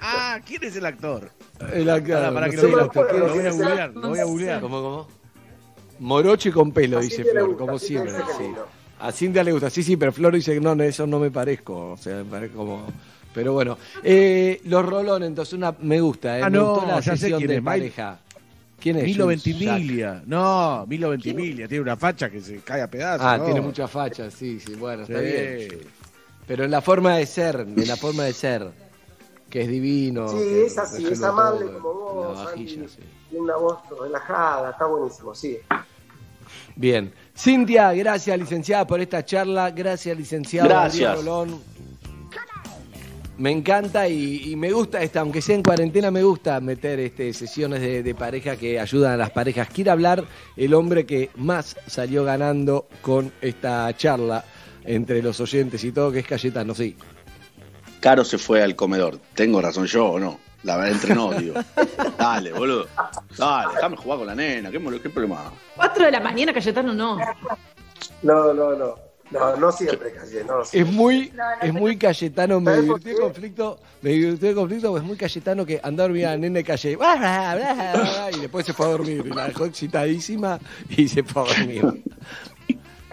Ah, 0.00 0.38
¿quién 0.46 0.62
es 0.64 0.76
el 0.76 0.86
actor? 0.86 1.30
el 1.72 1.90
actor, 1.90 2.14
Para, 2.14 2.32
para 2.34 2.46
no 2.46 2.50
que 2.52 2.58
sé, 2.58 2.68
lo 2.68 2.78
el 2.78 2.84
actor, 2.84 3.04
usted, 3.06 3.16
¿quién 3.18 3.26
lo 3.26 3.34
voy 3.34 3.46
a 3.46 3.50
googlear, 3.50 3.94
lo 3.94 4.08
voy 4.08 4.18
a 4.18 4.24
googlear. 4.24 4.60
¿Cómo, 4.60 4.82
cómo? 4.82 5.08
Moroche 6.00 6.52
con 6.52 6.70
pelo, 6.72 7.00
dice 7.00 7.24
Flor, 7.24 7.48
gusta, 7.48 7.58
como 7.58 7.78
siempre. 7.78 8.12
sí. 8.36 8.44
A 9.00 9.12
Cintia 9.12 9.42
le 9.44 9.52
gusta, 9.52 9.70
sí, 9.70 9.82
sí, 9.82 9.96
pero 9.96 10.12
Flor 10.12 10.34
dice 10.34 10.54
que 10.54 10.60
no, 10.60 10.74
no, 10.74 10.82
eso 10.84 11.06
no 11.06 11.18
me 11.20 11.30
parezco. 11.30 11.90
O 11.92 11.96
sea, 11.96 12.16
me 12.16 12.24
parezco 12.24 12.58
como. 12.58 12.86
Pero 13.34 13.52
bueno, 13.52 13.78
eh, 14.02 14.60
los 14.64 14.84
rolones, 14.84 15.28
entonces 15.28 15.54
una 15.54 15.72
me 15.80 16.00
gusta, 16.00 16.38
eh, 16.38 16.42
Ah, 16.42 16.50
me 16.50 16.58
no, 16.58 16.70
gustó 16.74 16.86
la 16.86 17.00
ya 17.00 17.12
sé 17.12 17.16
sesión 17.18 17.38
quién 17.38 17.48
de 17.50 17.56
es, 17.56 17.62
pareja. 17.62 18.18
¿Quién 18.80 18.96
es? 18.98 19.04
Milo? 19.04 19.26
Ventimiglia. 19.26 20.22
No, 20.26 20.84
Milo 20.88 21.10
Ventimiglia. 21.10 21.68
Tiene 21.68 21.82
una 21.82 21.96
facha 21.96 22.30
que 22.30 22.40
se 22.40 22.58
cae 22.58 22.82
a 22.82 22.88
pedazos. 22.88 23.26
Ah, 23.26 23.38
¿no? 23.38 23.44
tiene 23.44 23.60
mucha 23.60 23.86
facha, 23.88 24.30
sí, 24.30 24.58
sí, 24.60 24.74
bueno, 24.74 25.02
está 25.02 25.18
Sí. 25.18 25.24
bien. 25.24 25.68
Pero 26.48 26.64
en 26.64 26.70
la 26.70 26.80
forma 26.80 27.16
de 27.16 27.26
ser, 27.26 27.60
en 27.60 27.86
la 27.86 27.96
forma 27.96 28.24
de 28.24 28.32
ser, 28.32 28.70
que 29.50 29.62
es 29.62 29.68
divino. 29.68 30.28
Sí, 30.28 30.36
que 30.38 30.64
es 30.66 30.78
así, 30.78 31.06
es 31.06 31.22
amable 31.22 31.66
todo, 31.66 31.82
como 31.82 32.14
vos, 32.14 32.38
La 32.38 32.44
vajilla, 32.46 32.74
Andy. 32.80 32.88
sí. 32.88 32.98
Tiene 33.28 33.44
una 33.44 33.56
voz 33.56 33.78
relajada, 34.00 34.70
está 34.70 34.86
buenísimo, 34.86 35.34
sí. 35.34 35.58
Bien. 36.74 37.12
Cintia, 37.36 37.92
gracias 37.92 38.38
licenciada 38.38 38.86
por 38.86 39.00
esta 39.00 39.24
charla. 39.24 39.70
Gracias 39.70 40.16
licenciado 40.16 40.68
Gracias. 40.68 41.16
Rolón. 41.16 41.60
Me 43.36 43.52
encanta 43.52 44.08
y, 44.08 44.50
y 44.50 44.56
me 44.56 44.72
gusta 44.72 45.00
esta, 45.00 45.20
aunque 45.20 45.40
sea 45.40 45.54
en 45.54 45.62
cuarentena, 45.62 46.10
me 46.10 46.24
gusta 46.24 46.58
meter 46.60 46.98
este, 46.98 47.32
sesiones 47.32 47.80
de, 47.80 48.02
de 48.02 48.14
pareja 48.14 48.56
que 48.56 48.80
ayudan 48.80 49.12
a 49.12 49.16
las 49.16 49.30
parejas. 49.30 49.68
Quiere 49.68 49.90
hablar 49.90 50.24
el 50.56 50.74
hombre 50.74 51.06
que 51.06 51.30
más 51.36 51.76
salió 51.86 52.24
ganando 52.24 52.88
con 53.00 53.30
esta 53.40 53.94
charla 53.96 54.44
entre 54.88 55.22
los 55.22 55.38
oyentes 55.38 55.84
y 55.84 55.92
todo, 55.92 56.10
que 56.10 56.20
es 56.20 56.26
Cayetano, 56.26 56.74
sí. 56.74 56.96
Caro 58.00 58.24
se 58.24 58.38
fue 58.38 58.62
al 58.62 58.74
comedor. 58.74 59.18
¿Tengo 59.34 59.60
razón 59.60 59.84
yo 59.86 60.06
o 60.06 60.18
no? 60.18 60.40
La 60.62 60.76
verdad, 60.76 60.92
entre 60.92 61.14
no, 61.14 61.32
digo. 61.34 61.54
Dale, 62.18 62.52
boludo. 62.52 62.86
Dale, 63.36 63.74
déjame 63.74 63.96
jugar 63.96 64.18
con 64.18 64.26
la 64.26 64.34
nena. 64.34 64.70
¿Qué, 64.70 64.80
problema? 64.80 65.52
4 65.76 66.06
de 66.06 66.10
la 66.10 66.20
mañana, 66.20 66.54
Cayetano, 66.54 66.94
no. 66.94 67.18
No, 68.22 68.54
no, 68.54 68.74
no. 68.74 69.08
No, 69.30 69.56
no 69.56 69.70
siempre, 69.70 70.10
Calle, 70.10 70.42
no. 70.44 70.62
Es 70.62 70.90
muy, 70.90 71.30
No, 71.34 71.44
no, 71.44 71.62
es 71.62 71.74
muy 71.74 71.98
Cayetano, 71.98 72.60
me 72.60 72.70
¿Sabes 72.70 72.86
por 72.86 73.00
divirtió 73.00 73.12
el 73.12 73.32
conflicto, 73.32 73.78
me 74.00 74.10
divirtió 74.10 74.48
el 74.48 74.54
conflicto, 74.54 74.88
porque 74.88 75.02
es 75.02 75.06
muy 75.06 75.16
Cayetano 75.18 75.66
que 75.66 75.80
andaba 75.82 76.04
a 76.04 76.08
dormir 76.08 76.26
a 76.26 76.30
la 76.30 76.36
nena 76.38 76.60
y 76.60 76.64
calle, 76.64 76.96
"Bla, 76.96 77.14
bla, 77.16 77.54
bla, 77.54 77.74
bla, 77.74 77.92
bla", 77.92 78.30
y 78.32 78.40
después 78.40 78.64
se 78.64 78.72
fue 78.72 78.86
a 78.86 78.88
dormir, 78.88 79.22
y 79.26 79.34
la 79.34 79.48
dejó 79.48 79.66
excitadísima 79.66 80.58
y 80.88 81.08
se 81.08 81.22
fue 81.24 81.42
a 81.42 81.44
dormir. 81.44 82.04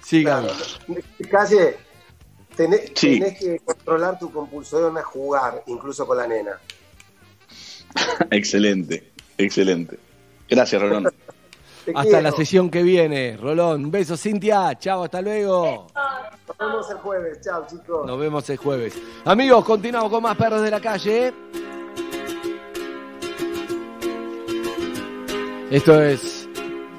Sigan. 0.06 0.46
Calle, 1.32 1.78
tenés, 2.56 2.92
Sí. 2.94 3.20
tenés 3.20 3.40
que 3.40 3.60
controlar 3.66 4.20
tu 4.20 4.32
compulsión 4.32 4.96
a 4.98 5.02
jugar, 5.02 5.64
incluso 5.66 6.06
con 6.06 6.18
la 6.18 6.28
nena. 6.28 6.60
Excelente, 8.30 9.12
excelente. 9.38 9.98
Gracias, 10.48 10.80
Rolón. 10.80 11.04
Te 11.86 11.92
Hasta 11.92 12.04
quiero. 12.04 12.22
la 12.22 12.32
sesión 12.32 12.70
que 12.70 12.84
viene. 12.84 13.36
Rolón, 13.38 13.86
un 13.86 13.92
beso, 13.92 14.16
Cintia. 14.18 14.78
Chao, 14.78 15.04
hasta 15.06 15.22
luego. 15.22 15.88
Nos 16.48 16.58
vemos 16.60 16.90
el 16.92 16.98
jueves. 16.98 17.42
Chao, 17.42 17.66
chicos. 17.68 18.06
Nos 18.08 18.20
vemos 18.20 18.50
el 18.50 18.58
jueves. 18.58 18.94
Amigos, 19.26 19.66
continuamos 19.66 20.12
con 20.12 20.22
más 20.24 20.36
perros 20.38 20.62
de 20.62 20.72
la 20.72 20.80
calle. 20.82 21.34
Esto 25.72 26.02
es 26.02 26.45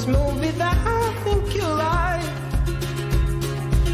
this 0.00 0.16
movie 0.16 0.50
that 0.52 0.78
I 0.86 1.12
think 1.24 1.54
you 1.54 1.62
like. 1.62 2.24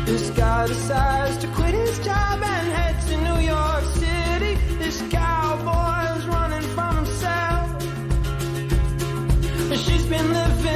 This 0.06 0.30
guy 0.30 0.66
decides 0.68 1.36
to 1.38 1.48
quit 1.48 1.74
his 1.74 1.98
job 1.98 2.40
and 2.42 2.68
head 2.78 2.94
to 3.08 3.16
New 3.28 3.40
York 3.40 3.84
City. 4.02 4.54
This 4.78 5.02
cowboy's 5.10 6.26
running 6.26 6.66
from 6.76 6.96
himself. 6.96 7.82
She's 9.84 10.06
been 10.06 10.32
living 10.32 10.75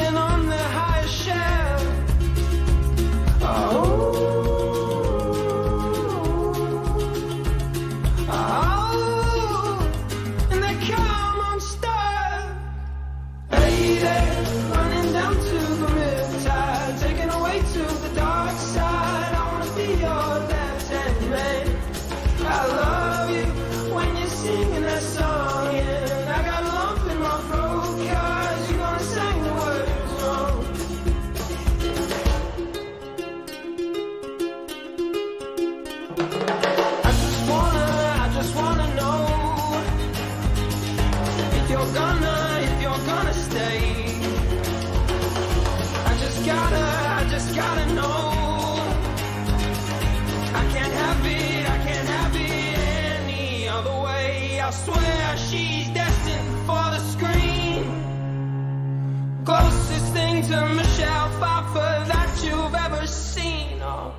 to 60.51 60.69
Michelle 60.75 61.29
Pfeiffer 61.39 62.05
that 62.09 62.41
you've 62.43 62.75
ever 62.75 63.07
seen. 63.07 63.81
Oh, 63.83 64.13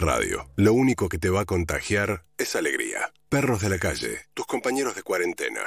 radio. 0.00 0.50
Lo 0.56 0.72
único 0.72 1.08
que 1.08 1.18
te 1.18 1.30
va 1.30 1.42
a 1.42 1.44
contagiar 1.44 2.24
es 2.38 2.56
alegría. 2.56 3.12
Perros 3.28 3.60
de 3.60 3.68
la 3.68 3.78
calle, 3.78 4.20
tus 4.34 4.46
compañeros 4.46 4.94
de 4.94 5.02
cuarentena. 5.02 5.60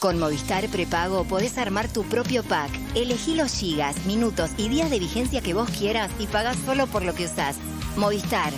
Con 0.00 0.18
Movistar 0.18 0.66
Prepago 0.68 1.24
podés 1.24 1.58
armar 1.58 1.92
tu 1.92 2.04
propio 2.04 2.42
pack. 2.42 2.70
Elegí 2.94 3.34
los 3.34 3.52
gigas, 3.52 4.06
minutos 4.06 4.50
y 4.56 4.68
días 4.68 4.90
de 4.90 4.98
vigencia 4.98 5.42
que 5.42 5.52
vos 5.52 5.68
quieras 5.70 6.10
y 6.18 6.26
pagás 6.26 6.56
solo 6.64 6.86
por 6.86 7.04
lo 7.04 7.14
que 7.14 7.26
usás. 7.26 7.56
Movistar. 7.96 8.52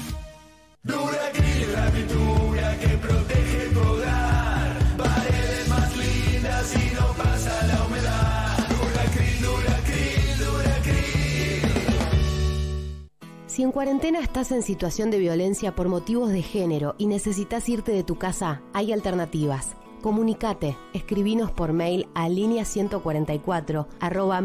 Si 13.53 13.63
en 13.63 13.71
cuarentena 13.71 14.19
estás 14.19 14.51
en 14.51 14.63
situación 14.63 15.11
de 15.11 15.19
violencia 15.19 15.75
por 15.75 15.91
motivos 15.91 16.31
de 16.31 16.41
género 16.41 16.95
y 16.97 17.05
necesitas 17.05 17.69
irte 17.69 17.93
de 17.93 18.03
tu 18.03 18.15
casa, 18.17 18.63
hay 18.73 18.95
alternativas. 18.95 19.77
Comunicate, 20.01 20.75
escribinos 20.95 21.51
por 21.51 21.75
mail 21.75 22.09
a 22.15 22.31
línea 22.31 22.65
144 22.65 23.89
arroba 24.01 24.41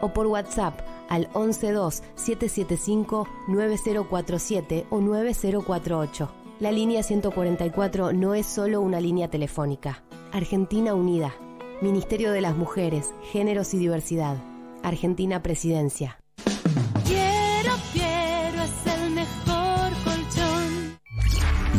o 0.00 0.12
por 0.12 0.26
WhatsApp 0.26 0.80
al 1.08 1.28
112 1.32 2.02
775 2.16 3.28
9047 3.46 4.86
o 4.90 5.00
9048. 5.00 6.28
La 6.58 6.72
línea 6.72 7.04
144 7.04 8.12
no 8.12 8.34
es 8.34 8.46
solo 8.46 8.80
una 8.80 9.00
línea 9.00 9.30
telefónica. 9.30 10.02
Argentina 10.32 10.92
Unida. 10.92 11.36
Ministerio 11.80 12.32
de 12.32 12.40
las 12.40 12.56
Mujeres, 12.56 13.14
Géneros 13.30 13.74
y 13.74 13.78
Diversidad. 13.78 14.38
Argentina 14.82 15.40
Presidencia. 15.40 16.18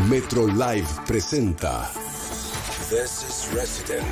Metro 0.10 0.47
Live 0.47 0.88
presenta 1.08 1.89
This 2.89 3.24
is 3.24 3.49
Resident. 3.54 4.06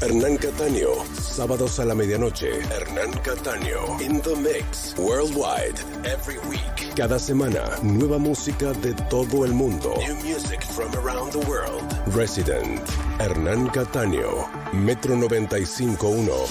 Hernán 0.00 0.36
Cataño, 0.36 1.04
sábados 1.14 1.78
a 1.78 1.84
la 1.84 1.94
medianoche. 1.94 2.60
Hernán 2.70 3.12
Cataño, 3.22 4.00
in 4.00 4.20
the 4.22 4.34
mix, 4.36 4.94
worldwide, 4.98 5.78
every 6.04 6.38
week. 6.48 6.94
Cada 6.96 7.18
semana, 7.18 7.62
nueva 7.82 8.18
música 8.18 8.72
de 8.72 8.94
todo 9.08 9.44
el 9.44 9.52
mundo. 9.52 9.94
New 9.98 10.16
music 10.16 10.62
from 10.62 10.92
around 10.96 11.32
the 11.32 11.46
world. 11.48 11.84
Resident, 12.14 12.80
Hernán 13.20 13.68
Cataño, 13.68 14.48
Metro 14.72 15.14
95.1. 15.14 16.48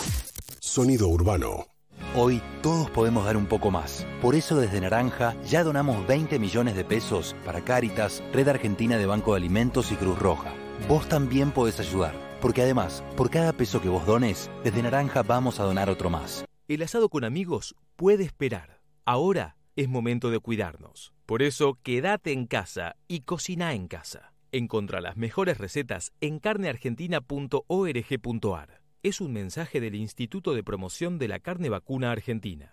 Sonido 0.59 1.09
urbano. 1.09 1.72
Hoy 2.15 2.43
todos 2.61 2.91
podemos 2.91 3.25
dar 3.25 3.37
un 3.37 3.47
poco 3.47 3.71
más. 3.71 4.05
Por 4.21 4.35
eso 4.35 4.55
desde 4.55 4.79
Naranja 4.79 5.35
ya 5.45 5.63
donamos 5.63 6.05
20 6.05 6.37
millones 6.37 6.75
de 6.75 6.85
pesos 6.85 7.35
para 7.43 7.61
Cáritas, 7.61 8.23
Red 8.31 8.49
Argentina 8.49 8.99
de 8.99 9.07
Banco 9.07 9.31
de 9.31 9.37
Alimentos 9.37 9.91
y 9.91 9.95
Cruz 9.95 10.19
Roja. 10.19 10.53
Vos 10.87 11.09
también 11.09 11.49
podés 11.49 11.79
ayudar, 11.79 12.13
porque 12.39 12.61
además, 12.61 13.03
por 13.17 13.31
cada 13.31 13.51
peso 13.51 13.81
que 13.81 13.89
vos 13.89 14.05
dones, 14.05 14.51
desde 14.63 14.83
Naranja 14.83 15.23
vamos 15.23 15.59
a 15.59 15.63
donar 15.63 15.89
otro 15.89 16.11
más. 16.11 16.45
El 16.67 16.83
asado 16.83 17.09
con 17.09 17.23
amigos 17.23 17.73
puede 17.95 18.23
esperar. 18.23 18.79
Ahora 19.05 19.57
es 19.75 19.89
momento 19.89 20.29
de 20.29 20.39
cuidarnos. 20.39 21.15
Por 21.25 21.41
eso, 21.41 21.79
quédate 21.81 22.31
en 22.31 22.45
casa 22.45 22.95
y 23.07 23.21
cocina 23.21 23.73
en 23.73 23.87
casa. 23.87 24.33
Encontra 24.51 25.01
las 25.01 25.17
mejores 25.17 25.57
recetas 25.57 26.11
en 26.21 26.37
carneargentina.org.ar. 26.37 28.82
Es 29.03 29.19
un 29.19 29.33
mensaje 29.33 29.81
del 29.81 29.95
Instituto 29.95 30.53
de 30.53 30.63
Promoción 30.63 31.19
de 31.19 31.27
la 31.27 31.39
Carne 31.39 31.67
Vacuna 31.67 32.09
Argentina. 32.09 32.72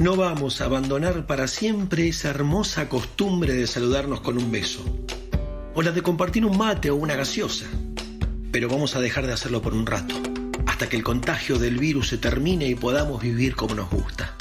No 0.00 0.16
vamos 0.16 0.62
a 0.62 0.64
abandonar 0.64 1.26
para 1.26 1.46
siempre 1.46 2.08
esa 2.08 2.30
hermosa 2.30 2.88
costumbre 2.88 3.52
de 3.52 3.66
saludarnos 3.66 4.22
con 4.22 4.38
un 4.38 4.50
beso, 4.50 4.82
o 5.74 5.82
la 5.82 5.92
de 5.92 6.00
compartir 6.00 6.46
un 6.46 6.56
mate 6.56 6.90
o 6.90 6.96
una 6.96 7.16
gaseosa, 7.16 7.66
pero 8.50 8.70
vamos 8.70 8.96
a 8.96 9.00
dejar 9.00 9.26
de 9.26 9.34
hacerlo 9.34 9.60
por 9.60 9.74
un 9.74 9.84
rato, 9.84 10.14
hasta 10.66 10.88
que 10.88 10.96
el 10.96 11.02
contagio 11.02 11.58
del 11.58 11.76
virus 11.76 12.08
se 12.08 12.16
termine 12.16 12.66
y 12.66 12.74
podamos 12.76 13.22
vivir 13.22 13.54
como 13.54 13.74
nos 13.74 13.90
gusta. 13.90 14.38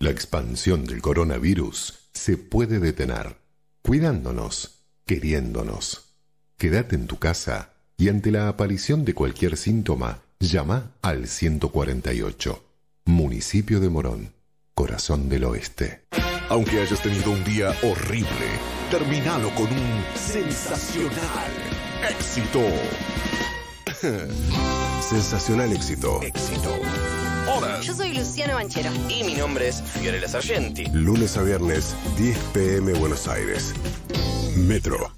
La 0.00 0.10
expansión 0.10 0.84
del 0.84 1.00
coronavirus 1.00 1.94
se 2.12 2.36
puede 2.36 2.78
detener, 2.78 3.38
cuidándonos, 3.80 4.82
queriéndonos. 5.06 6.10
Quédate 6.58 6.94
en 6.94 7.06
tu 7.06 7.18
casa 7.18 7.70
y 7.96 8.10
ante 8.10 8.30
la 8.30 8.48
aparición 8.48 9.06
de 9.06 9.14
cualquier 9.14 9.56
síntoma, 9.56 10.20
llama 10.40 10.90
al 11.00 11.26
148. 11.26 12.65
Municipio 13.08 13.78
de 13.78 13.88
Morón, 13.88 14.32
Corazón 14.74 15.28
del 15.28 15.44
Oeste. 15.44 16.02
Aunque 16.48 16.80
hayas 16.80 17.00
tenido 17.00 17.30
un 17.30 17.44
día 17.44 17.72
horrible, 17.84 18.46
terminalo 18.90 19.54
con 19.54 19.66
un 19.66 20.04
sensacional 20.16 21.52
éxito. 22.10 22.60
Sensacional 25.00 25.72
éxito. 25.72 26.20
Éxito. 26.20 26.68
Hola. 27.48 27.80
Yo 27.80 27.94
soy 27.94 28.12
Luciano 28.12 28.54
Banchero. 28.54 28.90
Y 29.08 29.22
mi 29.22 29.34
nombre 29.34 29.68
es 29.68 29.80
Fiorella 29.82 30.26
Sargenti. 30.26 30.86
Lunes 30.86 31.36
a 31.36 31.42
viernes, 31.42 31.94
10 32.18 32.36
pm 32.52 32.92
Buenos 32.94 33.28
Aires. 33.28 33.72
Metro. 34.56 35.12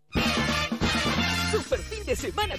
Super 1.51 1.79
fin 1.79 2.05
de 2.05 2.15
semana 2.15 2.55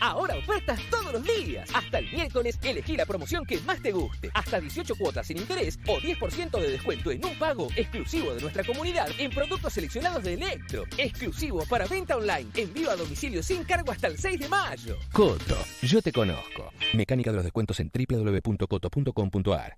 Ahora 0.00 0.36
ofertas 0.36 0.80
todos 0.90 1.12
los 1.12 1.24
días. 1.24 1.68
Hasta 1.74 1.98
el 1.98 2.10
miércoles 2.10 2.58
elegí 2.62 2.96
la 2.96 3.06
promoción 3.06 3.44
que 3.44 3.58
más 3.60 3.80
te 3.82 3.92
guste. 3.92 4.30
Hasta 4.34 4.60
18 4.60 4.94
cuotas 4.96 5.26
sin 5.26 5.38
interés 5.38 5.78
o 5.86 5.98
10% 5.98 6.60
de 6.60 6.70
descuento 6.70 7.10
en 7.10 7.24
un 7.24 7.38
pago 7.38 7.68
exclusivo 7.76 8.34
de 8.34 8.40
nuestra 8.40 8.64
comunidad 8.64 9.08
en 9.18 9.30
productos 9.30 9.72
seleccionados 9.72 10.22
de 10.24 10.34
Electro. 10.34 10.84
Exclusivo 10.96 11.64
para 11.68 11.86
venta 11.86 12.16
online. 12.16 12.50
Envío 12.54 12.90
a 12.90 12.96
domicilio 12.96 13.42
sin 13.42 13.64
cargo 13.64 13.92
hasta 13.92 14.08
el 14.08 14.18
6 14.18 14.40
de 14.40 14.48
mayo. 14.48 14.96
Coto, 15.12 15.58
yo 15.82 16.02
te 16.02 16.12
conozco. 16.12 16.72
Mecánica 16.94 17.30
de 17.30 17.36
los 17.36 17.44
descuentos 17.44 17.80
en 17.80 17.90
www.coto.com.ar. 17.92 19.76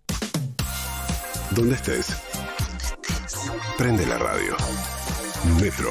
Donde 1.50 1.74
estés. 1.74 2.16
Prende 3.76 4.06
la 4.06 4.18
radio. 4.18 4.56
Metro 5.60 5.90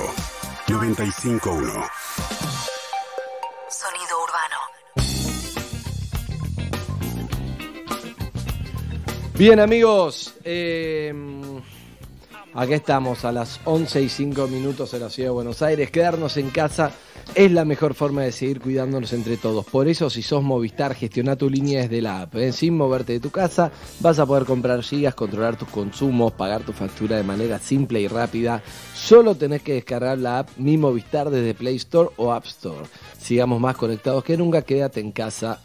951. 0.68 2.77
Bien 9.38 9.60
amigos, 9.60 10.34
eh, 10.44 11.14
aquí 12.56 12.74
estamos 12.74 13.24
a 13.24 13.32
las 13.32 13.60
11 13.66 14.02
y 14.02 14.10
5 14.10 14.48
minutos 14.48 14.92
en 14.96 15.02
la 15.02 15.12
ciudad 15.12 15.30
de 15.30 15.34
Buenos 15.34 15.62
Aires. 15.62 15.92
Quedarnos 15.92 16.38
en 16.38 16.50
casa 16.50 16.92
es 17.36 17.52
la 17.52 17.64
mejor 17.64 17.94
forma 17.94 18.24
de 18.24 18.32
seguir 18.32 18.60
cuidándonos 18.60 19.14
entre 19.14 19.38
todos. 19.38 19.64
Por 19.68 19.88
eso 19.88 20.10
si 20.10 20.24
sos 20.24 20.42
Movistar, 20.42 20.96
gestiona 20.96 21.36
tu 21.36 21.52
línea 21.52 21.84
desde 21.84 22.02
la 22.02 22.22
app. 22.22 22.34
¿eh? 22.34 22.52
Sin 22.52 22.76
moverte 22.76 23.14
de 23.14 23.20
tu 23.20 23.30
casa 23.30 23.72
vas 24.00 24.18
a 24.18 24.26
poder 24.26 24.46
comprar 24.46 24.82
gigas, 24.82 25.14
controlar 25.14 25.56
tus 25.56 25.70
consumos, 25.70 26.34
pagar 26.34 26.64
tu 26.64 26.74
factura 26.74 27.18
de 27.18 27.24
manera 27.24 27.60
simple 27.60 28.02
y 28.02 28.08
rápida. 28.08 28.64
Solo 28.96 29.36
tenés 29.36 29.62
que 29.62 29.74
descargar 29.74 30.18
la 30.18 30.40
app 30.40 30.50
Mi 30.58 30.78
Movistar 30.78 31.30
desde 31.30 31.54
Play 31.54 31.76
Store 31.76 32.10
o 32.18 32.34
App 32.34 32.48
Store. 32.48 32.88
Sigamos 33.20 33.62
más 33.62 33.78
conectados 33.78 34.24
que 34.24 34.36
nunca, 34.36 34.64
quédate 34.64 35.00
en 35.00 35.12
casa 35.12 35.62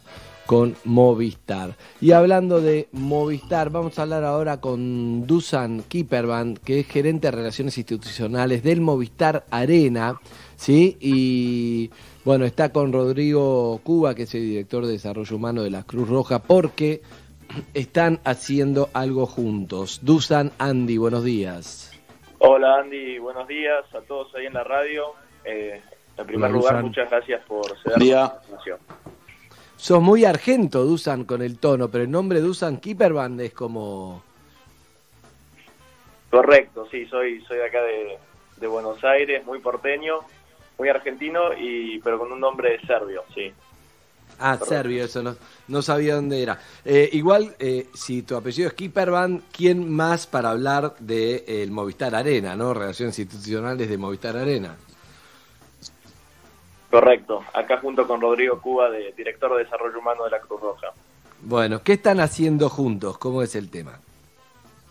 con 0.47 0.77
Movistar. 0.85 1.77
Y 2.01 2.13
hablando 2.13 2.61
de 2.61 2.89
Movistar, 2.93 3.71
vamos 3.71 3.99
a 3.99 4.03
hablar 4.03 4.25
ahora 4.25 4.61
con 4.61 5.27
Dusan 5.27 5.83
Kipperban, 5.89 6.57
que 6.57 6.81
es 6.81 6.87
gerente 6.87 7.29
de 7.29 7.33
Relaciones 7.33 7.79
Institucionales 7.79 8.63
del 8.63 8.81
Movistar 8.81 9.45
Arena, 9.51 10.21
¿sí? 10.57 10.97
Y 11.01 11.91
bueno, 12.25 12.45
está 12.45 12.73
con 12.73 12.93
Rodrigo 12.93 13.81
Cuba, 13.85 14.15
que 14.15 14.25
es 14.25 14.35
el 14.35 14.43
director 14.43 14.85
de 14.87 14.93
Desarrollo 14.93 15.37
Humano 15.37 15.63
de 15.63 15.71
la 15.71 15.85
Cruz 15.85 16.09
Roja, 16.09 16.41
porque 16.41 17.03
están 17.75 18.21
haciendo 18.25 18.89
algo 18.95 19.27
juntos. 19.27 20.01
Dusan, 20.03 20.53
Andy, 20.59 20.97
buenos 20.99 21.25
días. 21.25 21.91
Hola 22.39 22.79
Andy, 22.81 23.19
buenos 23.19 23.47
días 23.47 23.85
a 23.95 24.01
todos 24.01 24.35
ahí 24.35 24.47
en 24.47 24.55
la 24.55 24.65
radio. 24.65 25.05
Eh, 25.45 25.81
en 26.19 26.27
primer 26.27 26.51
Hola, 26.51 26.59
lugar, 26.59 26.73
Dusan. 26.75 26.87
muchas 26.87 27.11
gracias 27.11 27.43
por 27.47 27.67
ceder 27.83 27.99
Día. 27.99 28.17
la 28.21 28.35
información. 28.43 28.79
Sos 29.83 30.01
muy 30.01 30.25
argento, 30.25 30.85
Dusan, 30.85 31.25
con 31.25 31.43
el 31.43 31.59
tono, 31.59 31.89
pero 31.89 32.05
el 32.05 32.11
nombre 32.13 32.41
Dusan 32.41 32.77
Kipperban 32.77 33.41
es 33.41 33.53
como... 33.53 34.23
Correcto, 36.31 36.87
sí, 36.89 37.05
soy, 37.07 37.41
soy 37.41 37.57
de 37.57 37.67
acá 37.67 37.83
de, 37.83 38.17
de 38.59 38.67
Buenos 38.69 39.03
Aires, 39.03 39.45
muy 39.45 39.59
porteño, 39.59 40.21
muy 40.79 40.89
argentino, 40.89 41.53
y 41.59 41.99
pero 41.99 42.21
con 42.21 42.31
un 42.31 42.39
nombre 42.39 42.79
serbio, 42.87 43.25
sí. 43.35 43.53
Ah, 44.39 44.57
serbio, 44.57 45.05
eso 45.05 45.21
no, 45.21 45.35
no 45.67 45.83
sabía 45.83 46.15
dónde 46.15 46.41
era. 46.41 46.61
Eh, 46.85 47.11
igual, 47.15 47.57
eh, 47.59 47.89
si 47.93 48.23
tu 48.23 48.37
apellido 48.37 48.69
es 48.69 48.75
Kipperban, 48.75 49.43
¿quién 49.51 49.91
más 49.91 50.29
para 50.29 50.51
hablar 50.51 50.95
de 51.01 51.45
eh, 51.45 51.63
el 51.65 51.73
Movistar 51.73 52.15
Arena, 52.15 52.55
no? 52.55 52.73
Relaciones 52.73 53.19
institucionales 53.19 53.89
de 53.89 53.99
Movistar 53.99 54.37
Arena. 54.37 54.77
Correcto, 56.93 57.43
acá 57.55 57.79
junto 57.79 58.07
con 58.07 58.21
Rodrigo 58.21 58.61
Cuba, 58.61 58.91
de, 58.91 59.13
director 59.13 59.57
de 59.57 59.65
Desarrollo 59.65 59.99
Humano 59.99 60.25
de 60.25 60.31
la 60.31 60.41
Cruz 60.41 60.61
Roja. 60.61 60.89
Bueno, 61.41 61.81
¿qué 61.83 61.95
están 61.95 62.21
haciendo 62.21 62.69
juntos? 62.69 63.17
¿Cómo 63.17 63.41
es 63.41 63.57
el 63.57 63.71
tema? 63.71 63.99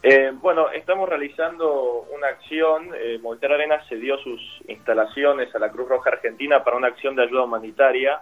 Eh, 0.02 0.32
bueno, 0.41 0.72
estamos 0.72 1.08
realizando 1.08 2.08
una 2.12 2.30
acción. 2.30 2.89
Eh, 2.95 3.20
Movistar 3.22 3.52
Arena 3.52 3.84
cedió 3.88 4.18
sus 4.18 4.41
instalaciones 4.68 5.54
a 5.54 5.60
la 5.60 5.70
Cruz 5.70 5.89
Roja 5.89 6.10
Argentina 6.10 6.64
para 6.64 6.76
una 6.76 6.88
acción 6.88 7.16
de 7.16 7.22
ayuda 7.22 7.43
humanitaria 7.43 8.20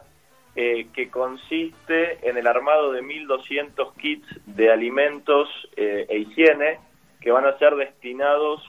eh, 0.58 0.88
que 0.94 1.10
consiste 1.10 2.28
en 2.30 2.38
el 2.38 2.48
armado 2.48 2.92
de 2.92 3.02
1.200 3.02 3.94
kits 3.94 4.28
de 4.46 4.74
alimentos 4.74 5.48
eh, 5.78 6.06
e 6.10 6.18
higiene 6.18 6.80
que 7.22 7.32
van 7.32 7.46
a 7.46 7.58
ser 7.58 7.76
destinados 7.76 8.62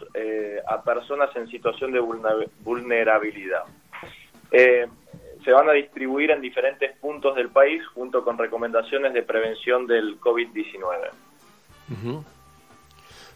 a 0.68 0.82
personas 0.82 1.34
en 1.36 1.48
situación 1.48 1.92
de 1.92 2.00
vulnerabilidad. 2.61 3.62
Se 5.45 5.53
van 5.53 5.68
a 5.68 5.72
distribuir 5.72 6.30
en 6.30 6.41
diferentes 6.41 6.97
puntos 6.98 7.35
del 7.35 7.48
país 7.48 7.86
junto 7.94 8.24
con 8.24 8.36
recomendaciones 8.39 9.12
de 9.14 9.23
prevención 9.23 9.86
del 9.86 10.20
COVID-19. 10.20 11.10
Ujú. 11.93 12.24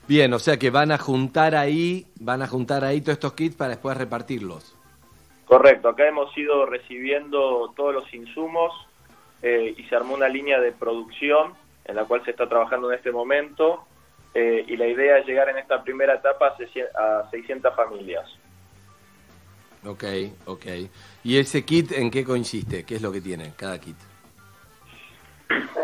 Bien, 0.06 0.32
o 0.34 0.38
sea 0.38 0.58
que 0.58 0.70
van 0.70 0.92
a 0.92 0.98
juntar 0.98 1.54
ahí, 1.54 2.06
van 2.20 2.42
a 2.42 2.46
juntar 2.46 2.84
ahí 2.84 3.00
todos 3.00 3.14
estos 3.14 3.32
kits 3.32 3.56
para 3.56 3.70
después 3.70 3.96
repartirlos. 3.96 4.76
Correcto, 5.46 5.88
acá 5.88 6.06
hemos 6.06 6.36
ido 6.36 6.66
recibiendo 6.66 7.72
todos 7.74 7.94
los 7.94 8.12
insumos 8.12 8.72
eh, 9.42 9.74
y 9.76 9.82
se 9.84 9.96
armó 9.96 10.14
una 10.14 10.28
línea 10.28 10.60
de 10.60 10.72
producción 10.72 11.54
en 11.84 11.96
la 11.96 12.04
cual 12.04 12.24
se 12.24 12.30
está 12.30 12.48
trabajando 12.48 12.90
en 12.90 12.98
este 12.98 13.12
momento 13.12 13.86
eh, 14.34 14.64
y 14.66 14.76
la 14.76 14.86
idea 14.86 15.18
es 15.18 15.26
llegar 15.26 15.48
en 15.48 15.58
esta 15.58 15.82
primera 15.82 16.14
etapa 16.14 16.48
a 16.48 16.56
600 16.56 16.94
a 16.96 17.30
600 17.30 17.76
familias. 17.76 18.26
Ok, 19.86 20.04
ok. 20.46 20.66
¿Y 21.24 21.38
ese 21.38 21.64
kit 21.64 21.92
en 21.92 22.10
qué 22.10 22.24
consiste? 22.24 22.84
¿Qué 22.84 22.96
es 22.96 23.02
lo 23.02 23.10
que 23.10 23.20
tiene 23.20 23.52
cada 23.56 23.78
kit? 23.80 23.96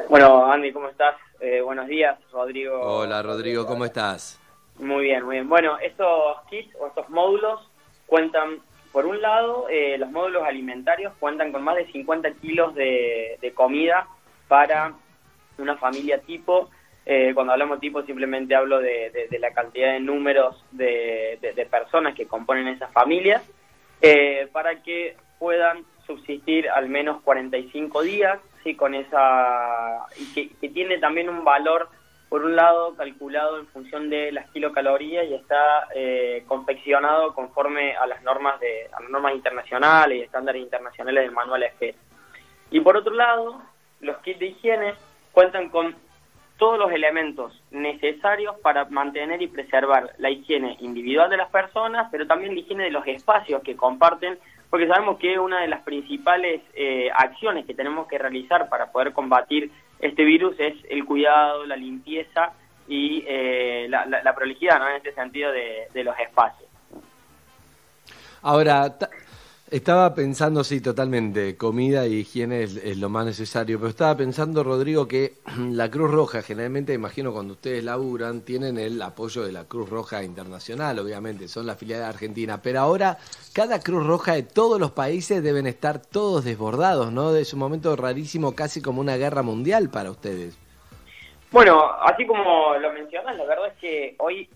Bueno, 0.08 0.50
Andy, 0.50 0.72
¿cómo 0.72 0.88
estás? 0.88 1.16
Eh, 1.40 1.60
buenos 1.62 1.86
días, 1.86 2.18
Rodrigo. 2.32 2.78
Hola 2.80 3.22
Rodrigo, 3.22 3.66
¿cómo 3.66 3.84
estás? 3.86 4.38
Muy 4.78 5.04
bien, 5.04 5.24
muy 5.24 5.36
bien. 5.36 5.48
Bueno, 5.48 5.78
estos 5.78 6.36
kits 6.50 6.74
o 6.78 6.88
estos 6.88 7.08
módulos 7.08 7.60
cuentan, 8.06 8.58
por 8.92 9.06
un 9.06 9.22
lado, 9.22 9.66
eh, 9.70 9.96
los 9.98 10.10
módulos 10.10 10.42
alimentarios 10.44 11.12
cuentan 11.18 11.52
con 11.52 11.62
más 11.62 11.76
de 11.76 11.90
50 11.90 12.32
kilos 12.32 12.74
de, 12.74 13.38
de 13.40 13.52
comida 13.54 14.06
para 14.48 14.92
una 15.58 15.76
familia 15.76 16.18
tipo. 16.20 16.68
Eh, 17.06 17.32
cuando 17.34 17.52
hablamos 17.54 17.80
tipo, 17.80 18.02
simplemente 18.02 18.54
hablo 18.54 18.78
de, 18.78 19.10
de- 19.10 19.28
de 19.28 19.38
la 19.38 19.52
cantidad 19.52 19.92
de 19.92 20.00
números 20.00 20.62
de, 20.70 21.38
de- 21.40 21.52
de 21.54 21.66
personas 21.66 22.14
que 22.14 22.26
componen 22.26 22.68
esas 22.68 22.92
familias, 22.92 23.42
eh, 24.02 24.48
para 24.52 24.82
que 24.82 25.16
puedan 25.40 25.84
subsistir 26.06 26.68
al 26.68 26.88
menos 26.88 27.22
45 27.22 28.02
días, 28.02 28.38
sí, 28.62 28.76
con 28.76 28.94
esa 28.94 30.06
y 30.16 30.50
que, 30.60 30.68
tiene 30.68 30.98
también 30.98 31.28
un 31.28 31.44
valor 31.44 31.88
por 32.28 32.44
un 32.44 32.54
lado 32.54 32.94
calculado 32.94 33.58
en 33.58 33.66
función 33.68 34.10
de 34.10 34.30
las 34.30 34.48
kilocalorías 34.50 35.26
y 35.26 35.34
está 35.34 35.88
eh, 35.94 36.44
confeccionado 36.46 37.34
conforme 37.34 37.96
a 37.96 38.06
las 38.06 38.22
normas 38.22 38.60
de 38.60 38.86
a 38.92 39.00
las 39.00 39.10
normas 39.10 39.34
internacionales 39.34 40.18
y 40.18 40.22
estándares 40.22 40.62
internacionales 40.62 41.24
del 41.24 41.32
manual 41.32 41.64
EFE. 41.64 41.96
Y 42.70 42.80
por 42.80 42.96
otro 42.96 43.14
lado, 43.14 43.62
los 44.00 44.18
kits 44.18 44.38
de 44.38 44.46
higiene 44.46 44.94
cuentan 45.32 45.70
con 45.70 45.96
todos 46.58 46.78
los 46.78 46.92
elementos 46.92 47.58
necesarios 47.70 48.54
para 48.60 48.84
mantener 48.84 49.40
y 49.40 49.48
preservar 49.48 50.12
la 50.18 50.28
higiene 50.28 50.76
individual 50.80 51.30
de 51.30 51.38
las 51.38 51.50
personas, 51.50 52.08
pero 52.12 52.26
también 52.26 52.54
la 52.54 52.60
higiene 52.60 52.84
de 52.84 52.90
los 52.90 53.06
espacios 53.06 53.62
que 53.62 53.76
comparten, 53.76 54.38
porque 54.70 54.86
sabemos 54.86 55.18
que 55.18 55.38
una 55.38 55.60
de 55.60 55.68
las 55.68 55.82
principales 55.82 56.62
eh, 56.74 57.10
acciones 57.14 57.66
que 57.66 57.74
tenemos 57.74 58.06
que 58.06 58.18
realizar 58.18 58.68
para 58.68 58.92
poder 58.92 59.12
combatir 59.12 59.70
este 59.98 60.24
virus 60.24 60.54
es 60.58 60.74
el 60.88 61.04
cuidado, 61.04 61.66
la 61.66 61.76
limpieza 61.76 62.52
y 62.88 63.24
eh, 63.26 63.86
la, 63.88 64.34
prolijidad, 64.34 64.78
¿no? 64.78 64.88
En 64.88 64.96
este 64.96 65.12
sentido 65.12 65.52
de 65.52 66.04
los 66.04 66.18
espacios. 66.18 66.70
Ahora, 68.42 68.96
estaba 69.70 70.14
pensando, 70.14 70.64
sí, 70.64 70.80
totalmente, 70.80 71.56
comida 71.56 72.06
y 72.06 72.16
higiene 72.16 72.64
es, 72.64 72.98
lo 72.98 73.08
más 73.08 73.24
necesario, 73.26 73.78
pero 73.78 73.90
estaba 73.90 74.16
pensando, 74.16 74.64
Rodrigo, 74.64 75.06
que 75.06 75.36
la 75.70 75.90
Cruz 75.90 76.10
Roja, 76.10 76.42
generalmente, 76.42 76.92
imagino, 76.92 77.32
cuando 77.32 77.54
ustedes 77.54 77.84
laburan, 77.84 78.40
tienen 78.42 78.78
el 78.78 79.00
apoyo 79.00 79.42
de 79.42 79.52
la 79.52 79.64
Cruz 79.64 79.88
Roja 79.88 80.24
Internacional, 80.24 80.98
obviamente, 80.98 81.48
son 81.48 81.66
la 81.66 81.76
filial 81.76 82.00
de 82.00 82.06
Argentina, 82.06 82.60
pero 82.60 82.80
ahora 82.80 83.18
cada 83.52 83.80
Cruz 83.80 84.06
Roja 84.06 84.34
de 84.34 84.42
todos 84.42 84.80
los 84.80 84.90
países 84.90 85.42
deben 85.42 85.66
estar 85.66 86.00
todos 86.00 86.44
desbordados, 86.44 87.12
¿no? 87.12 87.34
Es 87.34 87.52
un 87.52 87.60
momento 87.60 87.94
rarísimo, 87.94 88.52
casi 88.52 88.80
como 88.80 89.00
una 89.00 89.16
guerra 89.16 89.42
mundial 89.42 89.90
para 89.90 90.10
ustedes. 90.10 90.54
Bueno, 91.52 91.84
así 92.02 92.26
como 92.26 92.76
lo 92.76 92.92
mencionas, 92.92 93.36
la 93.36 93.44
verdad 93.44 93.66
es 93.68 93.78
que 93.80 94.14
hoy 94.18 94.48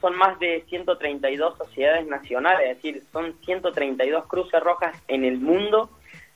son 0.00 0.14
más 0.16 0.38
de 0.38 0.64
132 0.68 1.56
sociedades 1.56 2.06
nacionales, 2.06 2.68
es 2.68 2.76
decir, 2.76 3.02
son 3.10 3.34
132 3.42 4.26
cruces 4.26 4.60
rojas 4.60 4.94
en 5.08 5.24
el 5.24 5.38
mundo 5.38 5.88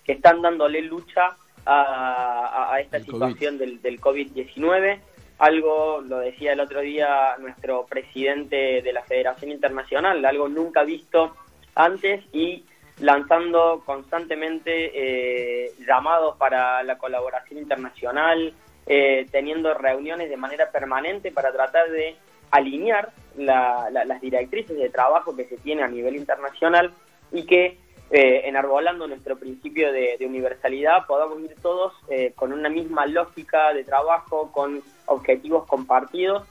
que 0.05 0.13
están 0.13 0.41
dándole 0.41 0.81
lucha 0.81 1.37
a, 1.67 2.73
a 2.73 2.81
esta 2.81 2.97
el 2.97 3.05
situación 3.05 3.59
COVID. 3.59 3.67
del, 3.67 3.83
del 3.83 4.01
COVID-19. 4.01 5.01
Algo, 5.39 6.01
lo 6.01 6.21
decía 6.21 6.55
el 6.55 6.61
otro 6.61 6.81
día 6.81 7.37
nuestro 7.39 7.85
presidente 7.85 8.81
de 8.81 8.93
la 8.95 9.03
Federación 9.03 9.51
Internacional, 9.51 10.25
algo 10.25 10.49
nunca 10.49 10.83
visto 10.83 11.37
antes 11.75 12.25
y 12.33 12.65
lanzando 13.01 13.83
constantemente 13.85 14.93
eh, 14.95 15.73
llamados 15.87 16.39
para 16.39 16.83
la 16.85 16.97
colaboración 16.97 17.59
internacional, 17.59 18.55
eh, 18.87 19.27
teniendo 19.31 19.75
reuniones 19.75 20.31
de 20.31 20.37
manera 20.37 20.71
permanente 20.71 21.33
para 21.33 21.53
tratar 21.53 21.91
de 21.91 22.17
alinear 22.51 23.13
la, 23.37 23.89
la, 23.91 24.05
las 24.05 24.21
directrices 24.21 24.77
de 24.77 24.89
trabajo 24.91 25.35
que 25.37 25.47
se 25.47 25.57
tiene 25.57 25.83
a 25.83 25.89
nivel 25.89 26.17
internacional 26.17 26.93
y 27.33 27.45
que 27.45 27.79
eh, 28.09 28.43
enarbolando 28.45 29.09
nuestro 29.09 29.37
principio 29.37 29.93
de, 29.93 30.17
universalidad 30.21 31.07
podamos 31.09 31.41
ir 31.41 31.57
todos 31.61 31.93
eh, 32.09 32.33
con 32.37 32.53
una 32.53 32.69
misma 32.69 33.05
lógica 33.07 33.73
de 33.75 33.83
trabajo, 33.83 34.53
con 34.53 34.81
objetivos 35.07 35.67
compartidos 35.67 36.47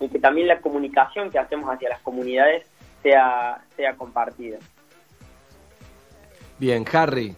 y 0.00 0.08
que 0.08 0.18
también 0.18 0.48
la 0.48 0.60
comunicación 0.60 1.30
que 1.30 1.38
hacemos 1.38 1.72
hacia 1.72 1.90
las 1.90 2.00
comunidades 2.00 2.66
sea, 3.04 3.64
sea 3.76 3.94
compartida. 3.94 4.58
Bien, 6.58 6.84
Harry. 6.92 7.36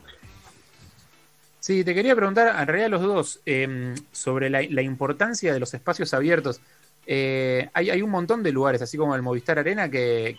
Sí, 1.63 1.85
te 1.85 1.95
quería 1.95 2.17
preguntar, 2.17 2.61
en 2.61 2.67
realidad 2.67 2.91
los 2.91 3.03
dos, 3.03 3.41
eh, 3.47 3.95
sobre 4.11 4.51
la, 4.51 4.83
importancia 4.83 5.55
de 5.55 5.61
los 5.61 5.73
espacios 5.75 6.13
abiertos. 6.13 6.61
Eh, 7.07 7.71
hay, 7.73 7.89
hay, 7.89 8.03
un 8.03 8.11
montón 8.11 8.43
de 8.43 8.51
lugares, 8.51 8.83
así 8.83 8.99
como 8.99 9.15
el 9.15 9.23
Movistar 9.23 9.61
Arena, 9.61 9.89
que, 9.89 10.39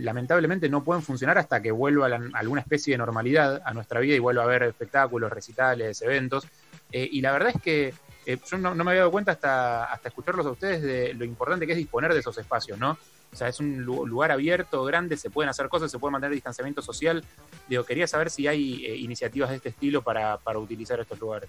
lamentablemente 0.00 0.70
no 0.70 0.82
pueden 0.82 1.02
funcionar 1.02 1.36
hasta 1.36 1.60
que 1.60 1.70
vuelva 1.70 2.06
alguna 2.32 2.62
especie 2.62 2.94
de 2.94 2.98
normalidad 2.98 3.60
a 3.66 3.74
nuestra 3.74 4.00
vida 4.00 4.14
y 4.14 4.18
vuelva 4.18 4.44
a 4.44 4.46
haber 4.46 4.62
espectáculos, 4.62 5.30
recitales, 5.30 6.00
eventos. 6.00 6.46
Eh, 6.90 7.06
y 7.12 7.20
la 7.20 7.32
verdad 7.32 7.52
es 7.54 7.60
que 7.60 7.92
eh, 8.24 8.38
yo 8.50 8.56
no, 8.56 8.74
no, 8.74 8.82
me 8.82 8.92
había 8.92 9.00
dado 9.00 9.10
cuenta 9.10 9.32
hasta, 9.32 9.84
hasta 9.84 10.08
escucharlos 10.08 10.46
a 10.46 10.52
ustedes 10.52 10.80
de 10.80 11.12
lo 11.12 11.26
importante 11.26 11.66
que 11.66 11.72
es 11.72 11.78
disponer 11.78 12.14
de 12.14 12.20
esos 12.20 12.38
espacios, 12.38 12.78
¿no? 12.78 12.96
O 13.32 13.36
sea, 13.36 13.48
es 13.48 13.60
un 13.60 13.82
lugar 13.84 14.30
abierto, 14.30 14.84
grande, 14.84 15.16
se 15.16 15.30
pueden 15.30 15.48
hacer 15.48 15.68
cosas, 15.68 15.90
se 15.90 15.98
puede 15.98 16.12
mantener 16.12 16.34
distanciamiento 16.34 16.82
social. 16.82 17.24
Digo, 17.66 17.84
quería 17.84 18.06
saber 18.06 18.28
si 18.28 18.46
hay 18.46 18.84
eh, 18.84 18.96
iniciativas 18.96 19.48
de 19.50 19.56
este 19.56 19.70
estilo 19.70 20.02
para, 20.02 20.36
para 20.36 20.58
utilizar 20.58 21.00
estos 21.00 21.18
lugares. 21.18 21.48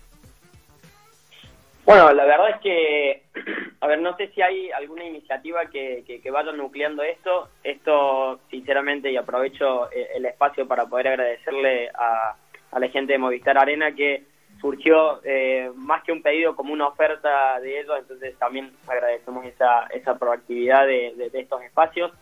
Bueno, 1.86 2.14
la 2.14 2.24
verdad 2.24 2.52
es 2.52 2.62
que, 2.62 3.24
a 3.82 3.88
ver, 3.88 4.00
no 4.00 4.16
sé 4.16 4.30
si 4.30 4.42
hay 4.42 4.72
alguna 4.72 5.04
iniciativa 5.04 5.66
que, 5.66 6.22
vaya 6.32 6.54
nucleando 6.54 7.04
esto. 7.04 7.50
Esto, 7.64 8.40
sinceramente, 8.50 9.12
y 9.12 9.18
aprovecho 9.18 9.92
eh, 9.92 10.08
el 10.16 10.26
espacio 10.26 10.66
para 10.66 10.86
poder 10.86 11.10
agradecerle 11.10 11.90
a 11.90 12.38
la 12.80 12.88
gente 12.88 13.14
de 13.14 13.20
Movistar 13.20 13.58
Arena 13.58 13.94
que 13.94 14.24
surgió 14.64 15.20
eh, 15.26 15.70
más 15.76 16.04
que 16.04 16.14
un 16.14 16.22
pedido 16.22 16.56
como 16.56 16.72
una 16.72 16.88
oferta 16.88 17.60
de 17.60 17.82
ellos, 17.82 17.98
entonces 18.00 18.34
también 18.40 18.72
agradecemos 18.88 19.46
esa, 19.46 19.88
esa 19.88 20.18
proactividad 20.18 20.88
de, 20.88 21.30
de, 21.30 21.40
estos 21.42 21.62
espacios. 21.64 22.14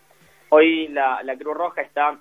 Hoy 0.50 0.88
la, 0.88 1.22
la, 1.22 1.38
Cruz 1.38 1.56
Roja 1.56 1.82
está 1.82 2.18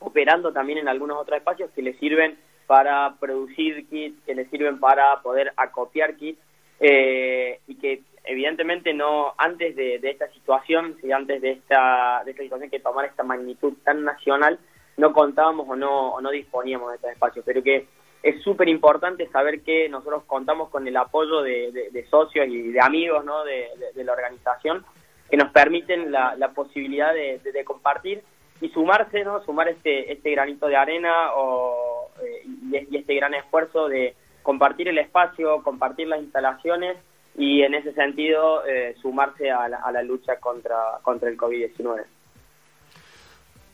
operando 0.00 0.52
también 0.52 0.80
en 0.80 0.88
algunos 0.88 1.16
otros 1.16 1.38
espacios 1.38 1.70
que 1.70 1.80
le 1.80 1.94
sirven 1.94 2.36
para 2.66 3.14
producir 3.18 3.88
kits, 3.88 4.22
que 4.26 4.34
le 4.34 4.44
sirven 4.50 4.78
para 4.78 5.22
poder 5.22 5.54
acopiar 5.56 6.16
kits 6.16 6.38
eh, 6.78 7.60
y 7.66 7.76
que 7.76 8.02
evidentemente 8.24 8.92
no 8.92 9.32
antes 9.38 9.74
de, 9.74 9.98
de 10.00 10.10
esta 10.10 10.28
situación, 10.32 10.98
si 11.00 11.10
antes 11.12 11.40
de 11.40 11.52
esta, 11.52 12.20
de 12.26 12.32
esta 12.32 12.42
situación 12.42 12.68
que 12.68 12.80
tomar 12.80 13.06
esta 13.06 13.22
magnitud 13.22 13.72
tan 13.84 14.04
nacional, 14.04 14.58
no 14.98 15.14
contábamos 15.14 15.66
o 15.66 15.76
no, 15.76 16.10
o 16.10 16.20
no 16.20 16.30
disponíamos 16.30 16.90
de 16.90 16.96
estos 16.96 17.10
espacios, 17.10 17.42
pero 17.46 17.62
que 17.62 17.86
es 18.22 18.42
súper 18.42 18.68
importante 18.68 19.28
saber 19.28 19.60
que 19.60 19.88
nosotros 19.88 20.24
contamos 20.26 20.68
con 20.70 20.86
el 20.86 20.96
apoyo 20.96 21.42
de, 21.42 22.06
socios 22.10 22.46
y 22.48 22.72
de 22.72 22.80
amigos 22.80 23.24
¿no? 23.24 23.44
de, 23.44 23.68
de, 23.94 24.04
la 24.04 24.12
organización 24.12 24.84
que 25.30 25.36
nos 25.36 25.50
permiten 25.50 26.12
la, 26.12 26.34
la 26.36 26.52
posibilidad 26.52 27.12
de, 27.12 27.64
compartir 27.64 28.22
y 28.60 28.68
sumarse, 28.70 29.24
¿no? 29.24 29.42
sumar 29.44 29.68
este, 29.68 30.12
este 30.12 30.30
granito 30.30 30.66
de 30.66 30.76
arena 30.76 31.34
o, 31.34 32.10
eh, 32.22 32.42
y, 32.90 32.96
este 32.96 33.14
gran 33.14 33.34
esfuerzo 33.34 33.88
de 33.88 34.14
compartir 34.42 34.88
el 34.88 34.98
espacio, 34.98 35.62
compartir 35.62 36.08
las 36.08 36.20
instalaciones 36.20 36.96
y 37.36 37.62
en 37.62 37.74
ese 37.74 37.92
sentido 37.92 38.64
eh, 38.66 38.96
sumarse 39.02 39.50
a 39.50 39.68
la, 39.68 39.78
a 39.78 39.92
la 39.92 40.02
lucha 40.02 40.36
contra, 40.40 40.98
contra 41.02 41.28
el 41.28 41.36
COVID-19. 41.36 42.04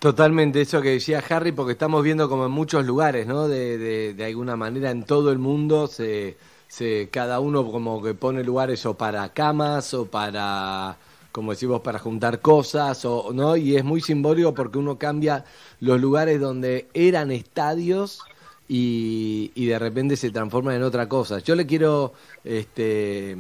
Totalmente, 0.03 0.61
eso 0.61 0.83
que 0.83 0.89
decía 0.91 1.23
Harry, 1.29 1.53
porque 1.53 1.73
estamos 1.73 2.03
viendo 2.03 2.29
como 2.29 2.47
en 2.47 2.51
muchos 2.51 2.85
lugares, 2.85 3.24
¿no? 3.24 3.47
De, 3.47 3.79
de, 3.79 4.15
de 4.15 4.24
alguna 4.24 4.57
manera 4.57 4.91
en 4.91 5.05
todo 5.05 5.31
el 5.31 5.39
mundo 5.39 5.87
se, 5.87 6.37
se, 6.66 7.09
cada 7.12 7.39
uno 7.39 7.70
como 7.70 8.03
que 8.03 8.12
pone 8.15 8.43
lugares 8.43 8.85
o 8.85 8.95
para 8.97 9.33
camas 9.33 9.95
o 9.95 10.07
para, 10.11 10.99
como 11.31 11.53
decimos, 11.53 11.83
para 11.83 12.01
juntar 12.01 12.41
cosas, 12.41 13.05
o 13.05 13.31
no, 13.33 13.57
y 13.57 13.77
es 13.77 13.85
muy 13.85 14.01
simbólico 14.01 14.53
porque 14.55 14.79
uno 14.79 14.99
cambia 14.99 15.45
los 15.79 16.01
lugares 16.01 16.41
donde 16.41 16.91
eran 16.95 17.31
estadios 17.31 18.27
y, 18.66 19.53
y 19.55 19.66
de 19.66 19.79
repente 19.79 20.16
se 20.16 20.33
transforman 20.33 20.74
en 20.74 20.83
otra 20.83 21.09
cosa. 21.09 21.39
Yo 21.39 21.55
le 21.55 21.65
quiero, 21.65 22.12
este, 22.43 23.37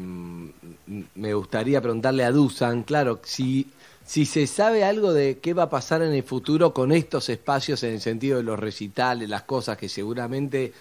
me 1.14 1.34
gustaría 1.34 1.80
preguntarle 1.80 2.24
a 2.24 2.30
Dusan, 2.32 2.82
claro, 2.84 3.20
si 3.24 3.68
si 4.04 4.24
se 4.24 4.46
sabe 4.46 4.84
algo 4.84 5.12
de 5.12 5.38
qué 5.40 5.54
va 5.54 5.64
a 5.64 5.70
pasar 5.70 6.02
en 6.02 6.12
el 6.12 6.22
futuro 6.22 6.72
con 6.72 6.92
estos 6.92 7.28
espacios 7.28 7.82
en 7.84 7.94
el 7.94 8.00
sentido 8.00 8.38
de 8.38 8.42
los 8.42 8.58
recitales, 8.58 9.28
las 9.28 9.42
cosas 9.42 9.76
que 9.78 9.88
seguramente 9.88 10.72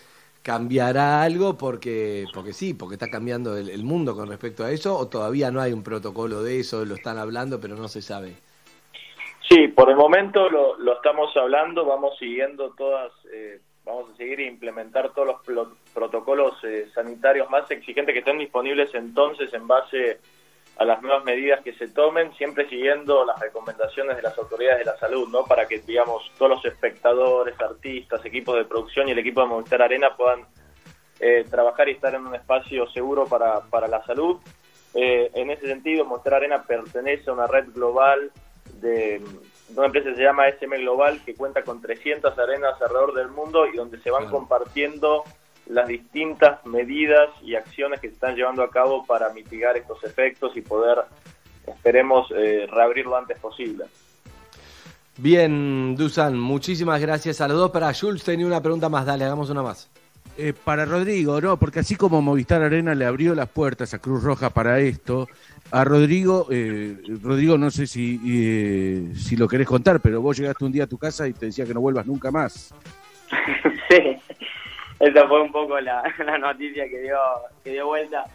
cambiará 0.43 1.21
algo 1.21 1.57
porque 1.57 2.25
porque 2.33 2.53
sí, 2.53 2.73
porque 2.73 2.95
está 2.95 3.09
cambiando 3.09 3.55
el, 3.57 3.83
mundo 3.83 4.15
con 4.15 4.27
respecto 4.27 4.63
a 4.63 4.71
eso 4.71 4.97
o 4.97 5.07
todavía 5.07 5.51
no 5.51 5.61
hay 5.61 5.71
un 5.71 5.83
protocolo 5.83 6.41
de 6.41 6.59
eso, 6.59 6.83
lo 6.83 6.95
están 6.95 7.17
hablando 7.17 7.59
pero 7.59 7.75
no 7.75 7.87
se 7.87 8.01
sabe. 8.01 8.35
Sí, 9.47 9.67
por 9.67 9.89
el 9.89 9.97
momento 9.97 10.49
lo, 10.49 10.77
lo 10.77 10.93
estamos 10.93 11.35
hablando, 11.35 11.85
vamos 11.85 12.17
siguiendo 12.17 12.71
todas, 12.71 13.11
eh, 13.31 13.59
vamos 13.85 14.09
a 14.11 14.17
seguir 14.17 14.39
e 14.39 14.47
implementar 14.47 15.13
todos 15.13 15.35
los 15.47 15.67
protocolos 15.93 16.53
eh, 16.63 16.87
sanitarios 16.93 17.49
más 17.49 17.69
exigentes 17.69 18.13
que 18.13 18.19
estén 18.19 18.39
disponibles 18.39 18.93
entonces 18.95 19.53
en 19.53 19.67
base 19.67 20.19
a 20.81 20.85
las 20.85 20.99
nuevas 21.03 21.23
medidas 21.23 21.61
que 21.61 21.73
se 21.73 21.89
tomen, 21.89 22.33
siempre 22.33 22.67
siguiendo 22.67 23.23
las 23.23 23.39
recomendaciones 23.39 24.15
de 24.15 24.23
las 24.23 24.35
autoridades 24.35 24.79
de 24.79 24.85
la 24.85 24.97
salud, 24.97 25.29
¿no? 25.29 25.45
Para 25.45 25.67
que, 25.67 25.77
digamos, 25.77 26.31
todos 26.39 26.49
los 26.49 26.65
espectadores, 26.65 27.53
artistas, 27.61 28.25
equipos 28.25 28.55
de 28.55 28.65
producción 28.65 29.07
y 29.07 29.11
el 29.11 29.19
equipo 29.19 29.41
de 29.41 29.47
Movistar 29.47 29.83
Arena 29.83 30.17
puedan 30.17 30.43
eh, 31.19 31.45
trabajar 31.47 31.87
y 31.87 31.91
estar 31.91 32.15
en 32.15 32.25
un 32.25 32.33
espacio 32.33 32.89
seguro 32.89 33.27
para, 33.27 33.61
para 33.69 33.87
la 33.87 34.03
salud. 34.05 34.39
Eh, 34.95 35.29
en 35.35 35.51
ese 35.51 35.67
sentido, 35.67 36.03
Movistar 36.03 36.33
Arena 36.33 36.63
pertenece 36.63 37.29
a 37.29 37.33
una 37.33 37.45
red 37.45 37.67
global 37.71 38.31
de, 38.81 39.19
de 39.19 39.77
una 39.77 39.85
empresa 39.85 40.09
que 40.09 40.15
se 40.15 40.23
llama 40.23 40.47
SM 40.47 40.79
Global, 40.79 41.21
que 41.23 41.35
cuenta 41.35 41.61
con 41.63 41.79
300 41.79 42.35
arenas 42.39 42.81
alrededor 42.81 43.13
del 43.13 43.27
mundo 43.27 43.67
y 43.67 43.77
donde 43.77 43.99
se 43.99 44.09
van 44.09 44.31
compartiendo 44.31 45.25
las 45.67 45.87
distintas 45.87 46.65
medidas 46.65 47.29
y 47.41 47.55
acciones 47.55 47.99
que 47.99 48.07
se 48.07 48.13
están 48.13 48.35
llevando 48.35 48.63
a 48.63 48.69
cabo 48.69 49.05
para 49.05 49.31
mitigar 49.33 49.77
estos 49.77 50.03
efectos 50.03 50.55
y 50.57 50.61
poder, 50.61 50.99
esperemos, 51.67 52.27
eh, 52.35 52.67
reabrir 52.71 53.05
lo 53.05 53.15
antes 53.17 53.39
posible. 53.39 53.85
Bien, 55.17 55.95
Dusan, 55.95 56.39
muchísimas 56.39 56.99
gracias 57.01 57.41
a 57.41 57.47
los 57.47 57.57
dos. 57.57 57.71
Para 57.71 57.93
Jules 57.93 58.23
tenía 58.23 58.45
una 58.47 58.61
pregunta 58.61 58.89
más, 58.89 59.05
dale, 59.05 59.25
hagamos 59.25 59.49
una 59.49 59.61
más. 59.61 59.89
eh, 60.37 60.53
para 60.53 60.85
Rodrigo, 60.85 61.39
¿no? 61.41 61.57
Porque 61.57 61.79
así 61.79 61.95
como 61.95 62.21
Movistar 62.21 62.61
Arena 62.61 62.95
le 62.95 63.05
abrió 63.05 63.35
las 63.35 63.49
puertas 63.49 63.93
a 63.93 63.99
Cruz 63.99 64.23
Roja 64.23 64.49
para 64.49 64.79
esto, 64.79 65.27
a 65.71 65.83
Rodrigo, 65.83 66.47
eh, 66.49 66.97
Rodrigo, 67.21 67.57
no 67.57 67.69
sé 67.69 67.85
si, 67.85 68.19
eh, 68.25 69.13
si 69.15 69.35
lo 69.35 69.47
querés 69.47 69.67
contar, 69.67 69.99
pero 69.99 70.21
vos 70.21 70.37
llegaste 70.37 70.65
un 70.65 70.71
día 70.71 70.85
a 70.85 70.87
tu 70.87 70.97
casa 70.97 71.27
y 71.27 71.33
te 71.33 71.47
decía 71.47 71.65
que 71.65 71.73
no 71.73 71.81
vuelvas 71.81 72.05
nunca 72.05 72.31
más. 72.31 72.73
sí, 73.89 74.17
esa 75.01 75.27
fue 75.27 75.41
un 75.41 75.51
poco 75.51 75.79
la, 75.81 76.03
noticia 76.39 76.87
que 76.87 76.99
dio, 76.99 77.17
que 77.63 77.71
dio 77.71 77.87
vuelta. 77.87 78.25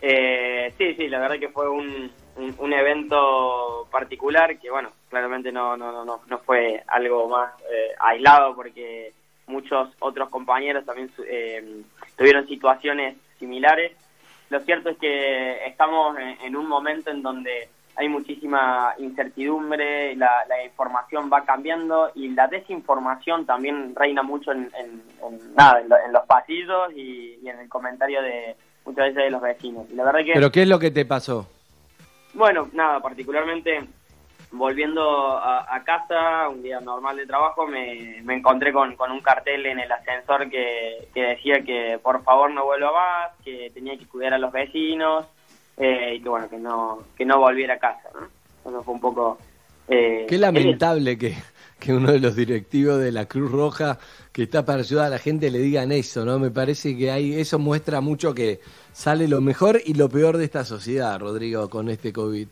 Eh, 0.00 0.72
sí, 0.76 0.94
sí, 0.94 1.08
la 1.08 1.18
verdad 1.18 1.38
que 1.38 1.48
fue 1.48 1.68
un, 1.68 2.10
un, 2.36 2.54
un 2.58 2.72
evento 2.72 3.86
particular 3.90 4.58
que, 4.58 4.70
bueno, 4.70 4.90
claramente 5.08 5.52
no, 5.52 5.76
no, 5.76 5.92
no, 5.92 6.04
no, 6.04 6.20
no 6.26 6.38
fue 6.38 6.82
algo 6.88 7.28
más 7.28 7.52
eh, 7.70 7.94
aislado 8.00 8.54
porque 8.54 9.12
muchos 9.46 9.90
otros 10.00 10.28
compañeros 10.30 10.84
también 10.84 11.10
eh, 11.26 11.82
tuvieron 12.16 12.46
situaciones 12.48 13.16
similares. 13.38 13.92
Lo 14.50 14.60
cierto 14.60 14.90
es 14.90 14.98
que 14.98 15.66
estamos 15.66 16.18
en, 16.18 16.38
en 16.40 16.56
un 16.56 16.66
momento 16.66 17.10
en 17.10 17.22
donde 17.22 17.68
hay 17.96 18.08
muchísima 18.08 18.94
incertidumbre, 18.98 20.16
la, 20.16 20.44
la 20.48 20.64
información 20.64 21.30
va 21.32 21.44
cambiando 21.44 22.10
y 22.14 22.28
la 22.30 22.46
desinformación 22.48 23.46
también 23.46 23.94
reina 23.94 24.22
mucho 24.22 24.52
en, 24.52 24.70
en, 24.78 25.02
en 25.22 25.54
nada, 25.54 25.80
en, 25.80 25.88
lo- 25.88 25.98
en 26.04 26.12
los 26.12 26.24
pasillos 26.26 26.92
y, 26.96 27.38
y 27.42 27.48
en 27.48 27.58
el 27.60 27.68
comentario 27.68 28.20
de 28.22 28.56
muchas 28.84 29.04
veces 29.06 29.24
de 29.24 29.30
los 29.30 29.40
vecinos. 29.40 29.86
Y 29.90 29.94
la 29.94 30.04
verdad 30.04 30.24
que 30.24 30.32
¿Pero 30.34 30.50
qué 30.50 30.62
es 30.62 30.68
lo 30.68 30.78
que 30.78 30.90
te 30.90 31.04
pasó? 31.04 31.48
bueno, 32.34 32.68
nada, 32.72 32.98
particularmente 33.00 33.84
volviendo 34.50 35.36
a, 35.38 35.74
a 35.74 35.82
casa, 35.84 36.48
un 36.48 36.62
día 36.62 36.80
normal 36.80 37.16
de 37.16 37.26
trabajo, 37.26 37.66
me, 37.66 38.20
me 38.22 38.34
encontré 38.36 38.72
con, 38.72 38.94
con 38.96 39.10
un 39.10 39.20
cartel 39.20 39.66
en 39.66 39.80
el 39.80 39.90
ascensor 39.90 40.48
que, 40.48 41.08
que 41.12 41.22
decía 41.22 41.62
que 41.64 41.98
por 42.02 42.22
favor 42.22 42.50
no 42.52 42.64
vuelva 42.64 42.92
más, 42.92 43.32
que 43.44 43.70
tenía 43.74 43.96
que 43.98 44.06
cuidar 44.06 44.34
a 44.34 44.38
los 44.38 44.52
vecinos 44.52 45.26
eh, 45.76 46.14
y 46.16 46.20
que 46.20 46.28
bueno, 46.28 46.48
que 46.48 46.58
no, 46.58 47.04
que 47.16 47.24
no 47.24 47.38
volviera 47.38 47.74
a 47.74 47.78
casa, 47.78 48.08
¿no? 48.14 48.70
Eso 48.70 48.82
fue 48.82 48.94
un 48.94 49.00
poco... 49.00 49.38
Eh, 49.88 50.26
Qué 50.28 50.38
lamentable 50.38 51.18
que, 51.18 51.34
que 51.78 51.92
uno 51.92 52.12
de 52.12 52.20
los 52.20 52.34
directivos 52.34 52.98
de 53.00 53.12
la 53.12 53.26
Cruz 53.26 53.50
Roja 53.50 53.98
que 54.32 54.44
está 54.44 54.64
para 54.64 54.80
ayudar 54.80 55.06
a 55.06 55.10
la 55.10 55.18
gente 55.18 55.50
le 55.50 55.58
digan 55.58 55.92
eso, 55.92 56.24
¿no? 56.24 56.38
Me 56.38 56.50
parece 56.50 56.96
que 56.96 57.10
hay, 57.10 57.38
eso 57.38 57.58
muestra 57.58 58.00
mucho 58.00 58.34
que 58.34 58.60
sale 58.92 59.28
lo 59.28 59.40
mejor 59.40 59.80
y 59.84 59.94
lo 59.94 60.08
peor 60.08 60.38
de 60.38 60.44
esta 60.44 60.64
sociedad, 60.64 61.20
Rodrigo, 61.20 61.68
con 61.68 61.88
este 61.88 62.12
COVID. 62.12 62.48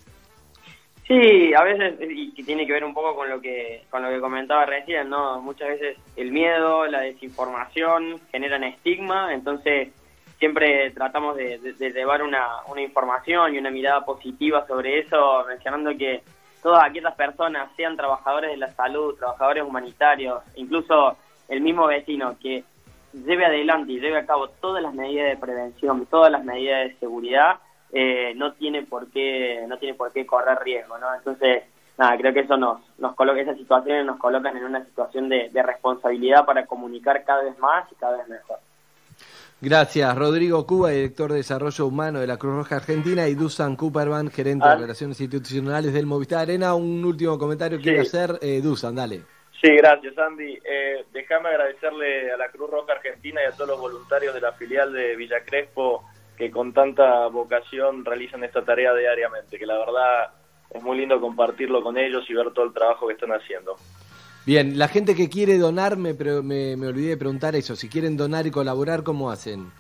Sí, 1.09 1.53
a 1.55 1.65
veces, 1.65 1.95
y 2.01 2.33
que 2.33 2.45
tiene 2.45 2.67
que 2.67 2.73
ver 2.73 2.85
un 2.85 2.95
poco 2.95 3.17
con 3.17 3.29
lo 3.29 3.41
que 3.41 3.83
con 3.91 4.03
lo 4.03 4.11
que 4.11 4.21
comentaba 4.21 4.65
recién, 4.65 5.11
¿no? 5.11 5.41
Muchas 5.41 5.69
veces 5.69 5.97
el 6.17 6.31
miedo, 6.31 6.87
la 6.87 7.01
desinformación 7.01 8.21
generan 8.31 8.65
estigma, 8.65 9.35
entonces 9.35 9.89
siempre 10.43 10.91
tratamos 10.91 11.37
de, 11.37 11.61
llevar 11.79 12.21
una, 12.21 12.49
información 12.83 13.55
y 13.55 13.59
una 13.59 13.71
mirada 13.71 14.05
positiva 14.05 14.67
sobre 14.67 14.99
eso, 14.99 15.45
mencionando 15.47 15.97
que 15.97 16.25
todas 16.61 16.83
aquellas 16.83 17.15
personas, 17.15 17.71
sean 17.77 17.97
trabajadores 17.97 18.51
de 18.51 18.57
la 18.57 18.73
salud, 18.73 19.15
trabajadores 19.15 19.63
humanitarios, 19.63 20.43
incluso 20.57 21.17
el 21.49 21.61
mismo 21.61 21.87
vecino 21.87 22.37
que 22.43 22.65
lleve 23.13 23.47
adelante 23.47 23.93
y 23.93 24.01
lleve 24.01 24.19
a 24.19 24.27
cabo 24.27 24.49
todas 24.49 24.83
las 24.83 24.93
medidas 24.95 25.31
de 25.31 25.37
prevención, 25.37 26.07
todas 26.07 26.33
las 26.33 26.45
medidas 26.45 26.89
de 26.89 26.97
seguridad, 26.99 27.61
eh, 27.93 28.33
no 28.35 28.53
tiene 28.55 28.83
por 28.83 29.13
qué 29.13 29.65
no 29.69 29.79
tiene 29.79 29.95
por 29.95 30.13
qué 30.13 30.27
correr 30.27 30.59
riesgo, 30.65 30.99
¿no? 30.99 31.15
Entonces, 31.15 31.63
nada, 31.97 32.17
creo 32.17 32.33
que 32.33 32.41
eso 32.41 32.57
nos 32.57 32.81
nos 32.99 33.15
coloca 33.15 33.41
esas 33.41 33.59
situaciones 33.59 34.05
nos 34.07 34.19
colocan 34.19 34.57
en 34.57 34.65
una 34.65 34.85
situación 34.85 35.29
de 35.29 35.63
responsabilidad 35.63 36.45
para 36.45 36.67
comunicar 36.67 37.23
cada 37.23 37.45
vez 37.45 37.57
más 37.61 37.87
y 37.93 37.95
cada 37.95 38.17
vez 38.17 38.27
mejor. 38.27 38.59
Gracias, 39.65 40.19
Rodrigo 40.19 40.67
Cuba, 40.67 40.91
director 40.91 41.31
de 41.31 41.37
Desarrollo 41.37 41.87
Humano 41.87 42.19
de 42.19 42.27
la 42.27 42.37
Cruz 42.37 42.57
Roja 42.57 42.77
Argentina, 42.77 43.29
y 43.29 43.37
Dusan 43.37 43.77
Cooperman, 43.77 44.29
gerente 44.29 44.67
Ah. 44.67 44.75
de 44.75 44.81
Relaciones 44.83 45.21
Institucionales 45.21 45.93
del 45.93 46.05
Movistar 46.05 46.41
Arena. 46.41 46.75
Un 46.75 47.05
último 47.05 47.39
comentario 47.39 47.79
que 47.79 47.85
Sí. 47.85 47.91
quiero 47.91 48.03
hacer, 48.03 48.39
eh, 48.43 48.61
Dusan, 48.61 48.97
dale. 48.97 49.23
Sí, 49.61 49.69
gracias, 49.77 50.19
Andy. 50.19 50.59
Eh, 50.65 51.05
déjame 51.13 51.51
agradecerle 51.51 52.33
a 52.33 52.37
la 52.37 52.49
Cruz 52.49 52.69
Roja 52.71 52.95
Argentina 52.95 53.41
y 53.41 53.47
a 53.47 53.53
todos 53.53 53.69
los 53.71 53.81
voluntarios 53.81 54.35
de 54.35 54.41
la 54.41 54.51
filial 54.55 54.93
de 54.93 55.15
Villa 55.15 55.45
Crespo 55.47 56.03
que 56.37 56.51
con 56.51 56.73
tanta 56.73 57.29
vocación 57.29 58.05
realizan 58.05 58.43
esta 58.43 58.65
tarea 58.65 58.93
diariamente, 58.93 59.61
que 59.61 59.67
la 59.67 59.79
verdad 59.79 60.31
es 60.71 60.83
muy 60.83 60.99
lindo 60.99 61.21
compartirlo 61.21 61.85
con 61.85 61.97
ellos 61.97 62.25
y 62.29 62.35
ver 62.35 62.51
todo 62.53 62.65
el 62.65 62.73
trabajo 62.73 63.07
que 63.07 63.13
están 63.13 63.31
haciendo. 63.31 63.77
Bien, 64.45 64.77
la 64.79 64.89
gente 64.89 65.15
que 65.15 65.29
quiere 65.29 65.57
donar, 65.59 65.97
me, 65.97 66.15
me, 66.15 66.77
me 66.77 66.87
olvidé 66.89 67.11
de 67.11 67.17
preguntar 67.17 67.55
eso, 67.55 67.77
si 67.77 67.89
quieren 67.89 68.17
donar 68.17 68.47
y 68.47 68.51
colaborar, 68.51 69.05
¿cómo 69.05 69.31
hacen? 69.31 69.71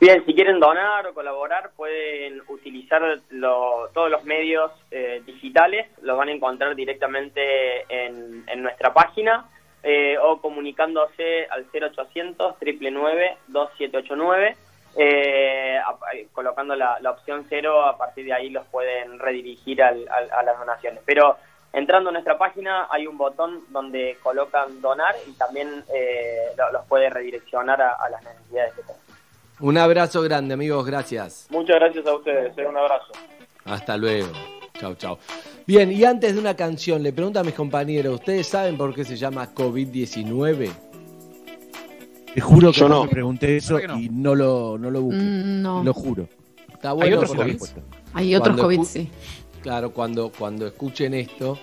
Bien, 0.00 0.22
si 0.26 0.34
quieren 0.34 0.60
donar 0.60 1.06
o 1.06 1.14
colaborar, 1.14 1.70
pueden 1.76 2.42
utilizar 2.48 3.02
lo- 3.30 3.88
todos 3.94 4.10
los 4.10 4.24
medios 4.24 4.70
eh, 4.90 5.22
digitales, 5.26 5.86
los 6.02 6.16
van 6.16 6.28
a 6.28 6.32
encontrar 6.32 6.74
directamente 6.74 7.84
en, 7.88 8.44
nuestra 8.62 8.92
página 8.92 9.46
eh, 9.82 10.16
o 10.22 10.40
comunicándose 10.40 11.46
al 11.50 11.66
0800 11.72 12.56
999 12.60 13.36
2789 13.48 14.56
eh, 14.98 15.78
a- 15.78 16.14
eh, 16.14 16.28
colocando 16.32 16.74
la, 16.76 16.98
la 17.00 17.10
opción 17.10 17.44
cero, 17.48 17.82
a 17.84 17.96
partir 17.96 18.24
de 18.26 18.32
ahí 18.34 18.50
los 18.50 18.66
pueden 18.68 19.18
redirigir 19.18 19.82
al- 19.82 20.06
al- 20.10 20.30
a 20.30 20.42
las 20.42 20.58
donaciones. 20.58 21.00
Pero 21.06 21.36
entrando 21.72 22.10
a 22.10 22.12
nuestra 22.12 22.38
página 22.38 22.86
hay 22.90 23.06
un 23.06 23.18
botón 23.18 23.60
donde 23.70 24.16
colocan 24.22 24.80
donar 24.80 25.14
y 25.28 25.32
también 25.32 25.84
eh, 25.94 26.46
lo- 26.56 26.72
los 26.72 26.86
puede 26.86 27.10
redireccionar 27.10 27.80
a, 27.82 27.92
a 27.94 28.08
las 28.10 28.22
necesidades 28.24 28.72
que 28.74 28.82
tengan. 28.82 28.96
Un 29.60 29.78
abrazo 29.78 30.20
grande, 30.22 30.54
amigos, 30.54 30.84
gracias. 30.86 31.46
Muchas 31.50 31.76
gracias 31.76 32.06
a 32.06 32.14
ustedes, 32.14 32.56
eh, 32.58 32.66
un 32.66 32.76
abrazo. 32.76 33.12
Hasta 33.64 33.96
luego. 33.96 34.28
Chau, 34.78 34.94
chau. 34.94 35.18
Bien, 35.66 35.90
y 35.90 36.04
antes 36.04 36.34
de 36.34 36.40
una 36.40 36.54
canción, 36.54 37.02
le 37.02 37.12
pregunto 37.12 37.40
a 37.40 37.42
mis 37.44 37.54
compañeros, 37.54 38.16
¿ustedes 38.16 38.46
saben 38.46 38.76
por 38.76 38.94
qué 38.94 39.04
se 39.04 39.16
llama 39.16 39.54
COVID-19? 39.54 40.70
Te 42.34 42.40
juro 42.42 42.70
que 42.72 42.80
Yo 42.80 42.88
no 42.88 42.96
no. 42.96 43.04
me 43.04 43.10
pregunté 43.10 43.56
eso 43.56 43.74
¿Por 43.74 43.80
qué 43.80 43.88
no? 43.88 43.98
y 43.98 44.08
no 44.10 44.34
lo, 44.34 44.76
no 44.78 44.90
lo 44.90 45.00
busqué. 45.00 45.20
Mm, 45.22 45.62
no. 45.62 45.82
Lo 45.82 45.94
juro. 45.94 46.28
Está 46.70 46.92
bueno 46.92 47.16
otros 47.16 47.34
porque- 47.34 47.56
COVID? 47.56 47.70
Hay 48.12 48.34
otros 48.34 48.56
Cuando 48.56 48.62
COVID, 48.64 48.82
sí. 48.86 49.10
Claro, 49.66 49.90
cuando, 49.90 50.30
cuando 50.30 50.64
escuchen 50.68 51.12
esto, 51.12 51.58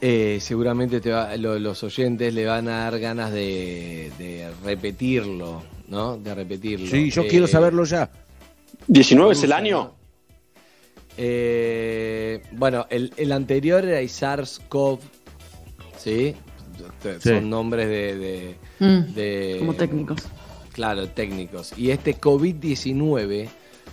eh, 0.00 0.38
seguramente 0.40 1.00
te 1.00 1.12
va- 1.12 1.36
lo- 1.36 1.56
los 1.56 1.84
oyentes 1.84 2.34
le 2.34 2.44
van 2.44 2.66
a 2.66 2.90
dar 2.90 2.98
ganas 2.98 3.30
de, 3.32 4.10
de 4.18 4.50
repetirlo, 4.64 5.62
¿no? 5.86 6.16
De 6.16 6.34
repetirlo. 6.34 6.88
Sí, 6.88 7.08
yo 7.08 7.22
Eh, 7.22 7.28
quiero 7.28 7.46
saberlo 7.46 7.84
ya. 7.84 8.10
¿19 8.88 9.30
es 9.30 9.44
el 9.44 9.52
año? 9.52 9.92
Eh, 11.16 12.42
bueno, 12.50 12.84
el, 12.90 13.12
el 13.16 13.30
anterior 13.30 13.84
era 13.84 14.00
SARS-CoV, 14.02 14.98
¿sí? 15.98 16.34
Son 17.22 17.48
nombres 17.48 17.86
de, 17.88 18.16
de- 18.18 18.54
Mm, 18.80 19.14
de- 19.14 19.56
como 19.60 19.74
técnicos. 19.74 20.22
Claro, 20.72 21.08
técnicos. 21.10 21.78
Y 21.78 21.92
este 21.92 22.16
COVID-19 22.18 23.48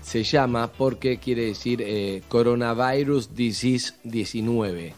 se 0.06 0.24
llama 0.24 0.72
porque 0.72 1.18
quiere 1.18 1.46
decir 1.48 1.82
eh, 1.84 2.22
Coronavirus 2.28 3.34
Disease 3.34 3.94
19. 4.04 4.94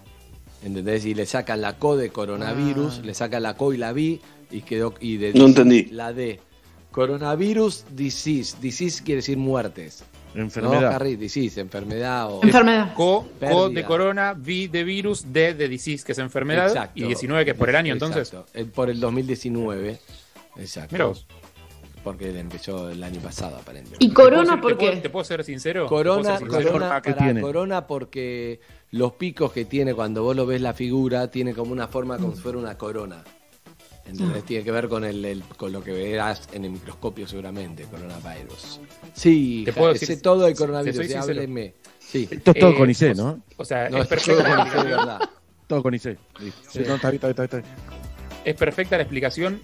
¿Entendés? 0.65 1.05
Y 1.05 1.13
le 1.13 1.25
sacan 1.25 1.61
la 1.61 1.77
CO 1.77 1.95
de 1.95 2.09
coronavirus, 2.09 2.99
le 3.05 3.13
sacan 3.13 3.43
la 3.43 3.53
CO 3.55 3.73
y 3.73 3.77
la 3.77 3.93
B 3.93 4.19
y 4.51 4.61
quedó 4.61 4.93
y 4.99 5.15
de 5.17 5.31
No 5.33 5.45
entendí. 5.45 5.85
la 5.85 6.11
D. 6.11 6.39
Coronavirus 6.91 7.85
Disease. 7.95 8.57
Disease 8.59 9.03
quiere 9.03 9.17
decir 9.17 9.37
muertes. 9.37 10.03
Enfermedad. 10.35 10.81
No, 10.81 10.87
Harry, 10.89 11.15
disease, 11.15 11.59
enfermedad 11.61 12.29
o 12.31 12.43
Enfermedad. 12.43 12.93
Co, 12.95 13.27
co 13.39 13.69
de 13.69 13.83
corona, 13.85 14.33
V 14.37 14.67
de 14.67 14.83
virus, 14.83 15.25
D 15.31 15.53
de 15.53 15.67
disease, 15.69 16.03
que 16.05 16.11
es 16.11 16.17
enfermedad, 16.19 16.67
Exacto. 16.67 16.99
y 16.99 17.03
19 17.07 17.45
que 17.45 17.51
es 17.51 17.57
por 17.57 17.69
el 17.69 17.75
año, 17.75 17.93
entonces. 17.93 18.27
Exacto. 18.27 18.51
El- 18.53 18.67
por 18.67 18.89
el 18.89 18.99
2019. 18.99 19.99
Exacto. 20.57 20.89
Mira 20.93 21.05
vos. 21.05 21.25
Porque 22.07 22.39
empezó 22.39 22.89
el 22.89 23.03
año 23.03 23.19
pasado, 23.19 23.57
aparentemente. 23.57 24.03
¿Y 24.05 24.09
¿Te 24.09 24.13
puedo 24.15 24.29
corona 24.29 24.51
ser- 24.53 24.61
por 24.61 24.71
te 24.71 24.75
puedo- 24.77 24.91
qué? 24.91 24.97
¿Te 24.97 25.09
puedo 25.09 25.25
ser 25.25 25.43
sincero? 25.43 25.83
¿Te 25.83 25.89
Corona, 25.89 26.21
puedo 26.21 26.37
ser 26.39 26.47
sincero? 26.49 26.71
corona, 26.71 27.01
¿Qué 27.01 27.13
tiene? 27.13 27.41
corona 27.41 27.87
porque 27.87 28.59
los 28.91 29.13
picos 29.13 29.51
que 29.51 29.65
tiene 29.65 29.93
cuando 29.93 30.23
vos 30.23 30.35
lo 30.35 30.45
ves 30.45 30.61
la 30.61 30.73
figura 30.73 31.29
tiene 31.29 31.53
como 31.53 31.71
una 31.73 31.87
forma 31.87 32.17
como 32.17 32.33
si 32.35 32.41
fuera 32.41 32.57
una 32.57 32.77
corona. 32.77 33.23
¿Entendés? 34.05 34.45
Tiene 34.45 34.63
que 34.63 34.71
ver 34.71 34.87
con 34.87 35.03
el, 35.03 35.25
el- 35.25 35.43
con 35.57 35.73
lo 35.73 35.83
que 35.83 35.91
verás 35.91 36.47
en 36.53 36.63
el 36.63 36.71
microscopio 36.71 37.27
seguramente, 37.27 37.83
coronavirus. 37.83 38.79
Sí, 39.13 39.63
Te 39.65 39.73
puedo 39.73 39.91
decir- 39.91 40.07
sé 40.07 40.17
todo 40.17 40.43
de 40.45 40.53
te 40.53 40.57
coronavirus, 40.57 41.05
sí, 41.07 41.13
háblenme. 41.13 41.73
Sí. 41.99 42.25
Esto 42.31 42.51
es 42.51 42.59
todo 42.59 42.69
Eh, 42.71 42.75
con 42.77 42.89
IC, 42.89 43.13
¿no? 43.15 43.41
O 43.57 43.65
sea, 43.65 43.89
No, 43.89 43.97
es 43.97 44.09
es 44.09 44.23
todo 44.23 44.37
con 44.43 44.59
IC, 44.67 44.73
de 44.75 44.83
verdad. 44.95 45.19
Todo 45.67 45.83
con 45.83 45.93
IC. 45.93 46.17
Listo. 46.39 46.61
Sí, 46.71 46.79
no, 46.87 46.95
está 46.95 47.09
está 47.09 47.29
es 48.45 48.55
perfecta 48.55 48.95
la 48.95 49.03
explicación. 49.03 49.59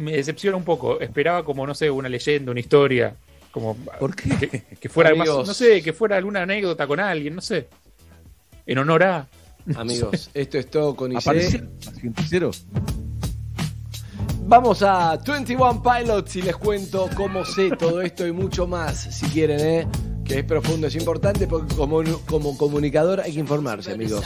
Me 0.00 0.12
decepciona 0.12 0.56
un 0.56 0.64
poco. 0.64 1.00
Esperaba 1.00 1.44
como, 1.44 1.66
no 1.66 1.74
sé, 1.74 1.90
una 1.90 2.08
leyenda, 2.08 2.50
una 2.50 2.60
historia. 2.60 3.14
Como 3.50 3.76
¿Por 3.76 4.14
qué? 4.14 4.48
que, 4.48 4.62
que 4.76 4.88
fuera 4.88 5.14
más, 5.14 5.28
Amigos. 5.28 5.48
no 5.48 5.54
sé, 5.54 5.82
que 5.82 5.92
fuera 5.92 6.16
alguna 6.16 6.42
anécdota 6.42 6.86
con 6.86 7.00
alguien, 7.00 7.34
no 7.34 7.40
sé. 7.40 7.68
En 8.66 8.78
honor 8.78 9.02
a. 9.04 9.28
Amigos, 9.76 10.30
esto 10.34 10.58
es 10.58 10.70
todo 10.70 10.94
con 10.94 11.12
IC. 11.12 11.64
Vamos 14.46 14.82
a 14.82 15.16
21 15.16 15.82
Pilots 15.82 16.36
y 16.36 16.42
les 16.42 16.56
cuento 16.56 17.08
cómo 17.16 17.44
sé 17.44 17.70
todo 17.78 18.02
esto 18.02 18.26
y 18.26 18.32
mucho 18.32 18.66
más, 18.66 18.96
si 18.96 19.26
quieren, 19.26 19.60
¿eh? 19.60 19.86
Que 20.30 20.38
es 20.38 20.44
profundo, 20.44 20.86
es 20.86 20.94
importante 20.94 21.48
porque 21.48 21.74
como, 21.74 22.04
como 22.24 22.56
comunicador 22.56 23.20
hay 23.20 23.32
que 23.32 23.40
informarse, 23.40 23.90
amigos. 23.90 24.22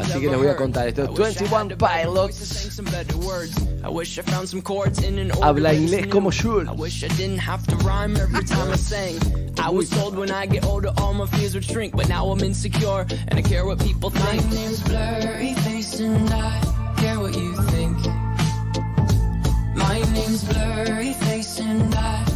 Así 0.00 0.18
que 0.18 0.26
les 0.26 0.36
voy 0.36 0.48
a 0.48 0.56
contar 0.56 0.88
esto. 0.88 1.06
21 1.12 1.76
Pilots. 1.78 2.68
Habla 5.42 5.72
inglés 5.72 6.08
como 6.08 6.32
Jules. 6.32 6.68
I 9.58 9.70
was 9.70 9.88
told 9.88 10.18
when 10.18 10.32
I 10.32 10.46
get 10.46 10.64
older 10.66 10.90
all 10.98 11.14
my 11.14 11.26
fears 11.26 11.54
would 11.54 11.64
shrink, 11.64 11.94
but 11.94 12.08
now 12.08 12.28
I'm 12.28 12.42
insecure 12.42 13.06
and 13.28 13.38
I 13.38 13.42
care 13.42 13.64
what 13.64 13.78
people 13.78 14.10
think. 14.10 14.42
My 14.44 14.50
name's 14.52 14.82
blurry 14.82 15.54
face 15.54 16.00
and 16.00 16.28
I 16.28 16.60
care 16.98 17.20
what 17.20 17.36
you 17.36 17.54
think. 17.70 17.98
My 19.76 20.02
name's 20.12 20.42
blurry 20.42 21.12
face 21.12 21.60
and 21.60 21.94
I 21.94 22.35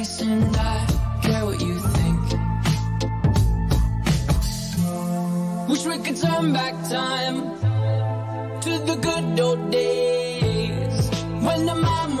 and 0.31 0.55
I 0.55 0.85
care 1.23 1.45
what 1.45 1.59
you 1.61 1.75
think. 1.97 2.21
Wish 5.69 5.85
we 5.85 5.97
could 6.05 6.17
turn 6.25 6.53
back 6.53 6.75
time 6.89 7.37
to 8.61 8.71
the 8.89 8.95
good 9.07 9.39
old 9.39 9.71
days 9.71 11.09
when 11.45 11.65
the 11.65 11.75
mama 11.75 12.20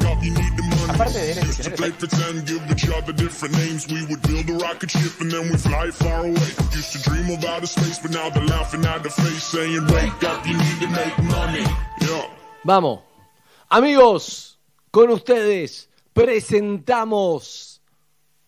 up, 0.89 0.97
you 1.05 1.13
need 1.13 1.35
the 1.35 1.41
money. 1.41 1.47
Used 1.47 1.63
to 1.63 1.71
play 1.71 1.91
pretend, 1.91 2.47
give 2.47 2.71
each 2.71 2.89
other 2.89 3.13
different 3.13 3.55
names. 3.55 3.87
We 3.87 4.05
would 4.05 4.21
build 4.21 4.49
a 4.49 4.53
rocket 4.63 4.91
ship 4.91 5.19
and 5.21 5.31
then 5.31 5.49
we 5.49 5.57
fly 5.57 5.91
far 5.91 6.25
away. 6.25 6.49
Used 6.71 6.91
to 6.93 7.01
dream 7.09 7.29
of 7.31 7.43
outer 7.45 7.67
space, 7.67 7.99
but 7.99 8.11
now 8.11 8.29
they're 8.29 8.45
laughing 8.45 8.85
at 8.85 9.03
the 9.03 9.09
face, 9.09 9.43
saying, 9.43 9.85
wake 9.87 10.23
up, 10.23 10.45
you 10.47 10.57
need 10.57 10.79
to 10.81 10.87
make 10.87 11.17
money. 11.23 11.65
Yeah. 12.01 12.27
Vamos. 12.63 12.99
Amigos, 13.69 14.57
con 14.91 15.09
ustedes 15.11 15.89
presentamos 16.13 17.81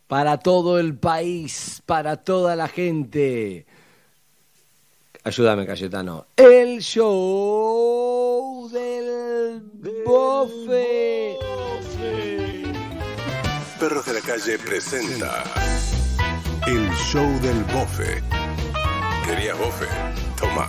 para 0.07 0.37
todo 0.37 0.79
el 0.79 0.97
país, 0.97 1.81
para 1.85 2.17
toda 2.17 2.55
la 2.55 2.67
gente. 2.67 3.65
Ayúdame, 5.23 5.65
Cayetano. 5.65 6.27
El 6.35 6.81
show 6.81 8.69
del 8.69 9.61
bofe. 10.05 11.37
Perros 13.83 14.05
de 14.05 14.13
la 14.13 14.21
Calle 14.21 14.57
presenta 14.59 15.43
El 16.65 16.89
Show 16.91 17.27
del 17.41 17.65
Bofe. 17.65 18.23
¿Querías 19.25 19.57
bofe? 19.57 19.87
Toma. 20.39 20.65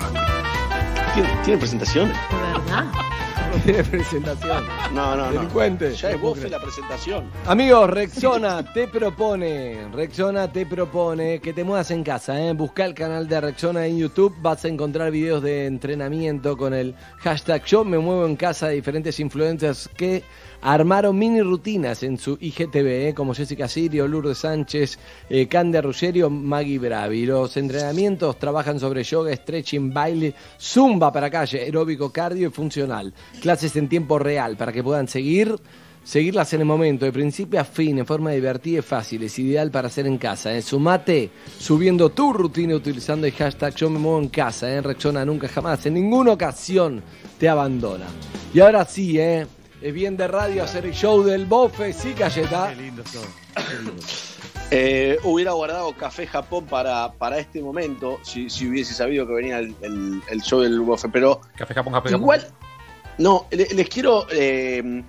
¿Tiene, 1.14 1.28
tiene 1.44 1.58
presentación? 1.60 2.12
¿Verdad? 2.32 2.86
Tiene 3.64 3.84
presentación. 3.84 4.64
No, 4.92 5.14
no, 5.16 5.26
no. 5.26 5.32
Delincuente. 5.32 5.94
Ya 5.94 6.10
es 6.10 6.20
bofe 6.20 6.48
la 6.48 6.60
presentación. 6.60 7.30
Amigos, 7.46 7.88
Rexona 7.88 8.72
te 8.72 8.88
propone, 8.88 9.88
Rexona 9.92 10.50
te 10.50 10.66
propone 10.66 11.38
que 11.38 11.52
te 11.52 11.62
muevas 11.62 11.90
en 11.90 12.02
casa, 12.02 12.40
¿eh? 12.40 12.52
Busca 12.52 12.84
el 12.84 12.94
canal 12.94 13.28
de 13.28 13.40
Rexona 13.40 13.86
en 13.86 13.98
YouTube, 13.98 14.34
vas 14.40 14.64
a 14.64 14.68
encontrar 14.68 15.10
videos 15.10 15.42
de 15.42 15.66
entrenamiento 15.66 16.56
con 16.56 16.74
el 16.74 16.94
hashtag 17.18 17.64
yo 17.64 17.84
me 17.84 17.98
muevo 17.98 18.26
en 18.26 18.36
casa 18.36 18.68
de 18.68 18.74
diferentes 18.74 19.20
influencers 19.20 19.88
que 19.96 20.24
armaron 20.64 21.18
mini 21.18 21.42
rutinas 21.42 22.02
en 22.02 22.18
su 22.18 22.38
IGTV, 22.40 23.08
¿eh? 23.08 23.14
como 23.14 23.34
Jessica 23.34 23.68
Sirio, 23.68 24.08
Lourdes 24.08 24.38
Sánchez, 24.38 24.98
eh, 25.28 25.48
Ruggerio, 25.82 26.30
Maggie 26.30 26.78
Bravi. 26.78 27.26
Los 27.26 27.56
entrenamientos 27.58 28.38
trabajan 28.38 28.80
sobre 28.80 29.04
yoga, 29.04 29.36
stretching, 29.36 29.92
baile, 29.92 30.34
zumba 30.58 31.12
para 31.12 31.30
calle, 31.30 31.60
aeróbico, 31.60 32.10
cardio 32.10 32.48
y 32.48 32.50
funcional. 32.50 33.12
Clases 33.42 33.76
en 33.76 33.88
tiempo 33.88 34.18
real 34.18 34.56
para 34.56 34.72
que 34.72 34.82
puedan 34.82 35.06
seguir 35.06 35.54
Seguirlas 36.04 36.52
en 36.52 36.60
el 36.60 36.66
momento, 36.66 37.06
de 37.06 37.12
principio 37.12 37.58
a 37.58 37.64
fin, 37.64 37.98
en 37.98 38.04
forma 38.04 38.30
divertida 38.30 38.80
y 38.80 38.82
fácil, 38.82 39.22
es 39.22 39.38
ideal 39.38 39.70
para 39.70 39.88
hacer 39.88 40.06
en 40.06 40.18
casa. 40.18 40.54
¿eh? 40.54 40.60
Sumate 40.60 41.30
subiendo 41.58 42.10
tu 42.10 42.30
rutina 42.30 42.74
utilizando 42.74 43.26
el 43.26 43.32
hashtag 43.32 43.74
Yo 43.74 43.88
me 43.88 43.98
muevo 43.98 44.18
en 44.18 44.28
casa. 44.28 44.70
¿eh? 44.70 44.82
Rexona 44.82 45.24
nunca 45.24 45.48
jamás, 45.48 45.86
en 45.86 45.94
ninguna 45.94 46.32
ocasión 46.32 47.02
te 47.38 47.48
abandona. 47.48 48.04
Y 48.52 48.60
ahora 48.60 48.84
sí, 48.84 49.18
¿eh? 49.18 49.46
Es 49.85 49.93
bien 49.93 50.16
de 50.16 50.27
radio 50.28 50.65
hacer 50.65 50.86
el 50.86 50.93
show 50.94 51.23
del 51.23 51.44
bofe, 51.47 51.93
sí, 51.93 52.15
Cayeta. 52.15 52.70
Qué 52.74 52.82
lindo 52.82 53.02
todo. 53.12 53.24
Eh, 54.70 55.19
hubiera 55.23 55.52
guardado 55.52 55.93
Café 55.93 56.27
Japón 56.27 56.65
para, 56.66 57.12
para 57.12 57.39
este 57.39 57.61
momento, 57.61 58.19
si, 58.23 58.48
si 58.51 58.66
hubiese 58.66 58.93
sabido 58.94 59.24
que 59.27 59.35
venía 59.35 59.59
el, 59.59 59.74
el- 59.82 60.20
el 60.28 60.40
show 60.43 60.61
del 60.62 60.81
bofe, 60.81 61.09
pero 61.11 61.43
Café 61.55 61.74
Japón, 61.74 61.93
Café 61.93 62.09
Japón. 62.09 62.20
igual, 62.23 62.47
no, 63.19 63.47
le- 63.52 63.69
les 63.73 63.89
quiero... 63.89 64.27
eh, 64.32 65.05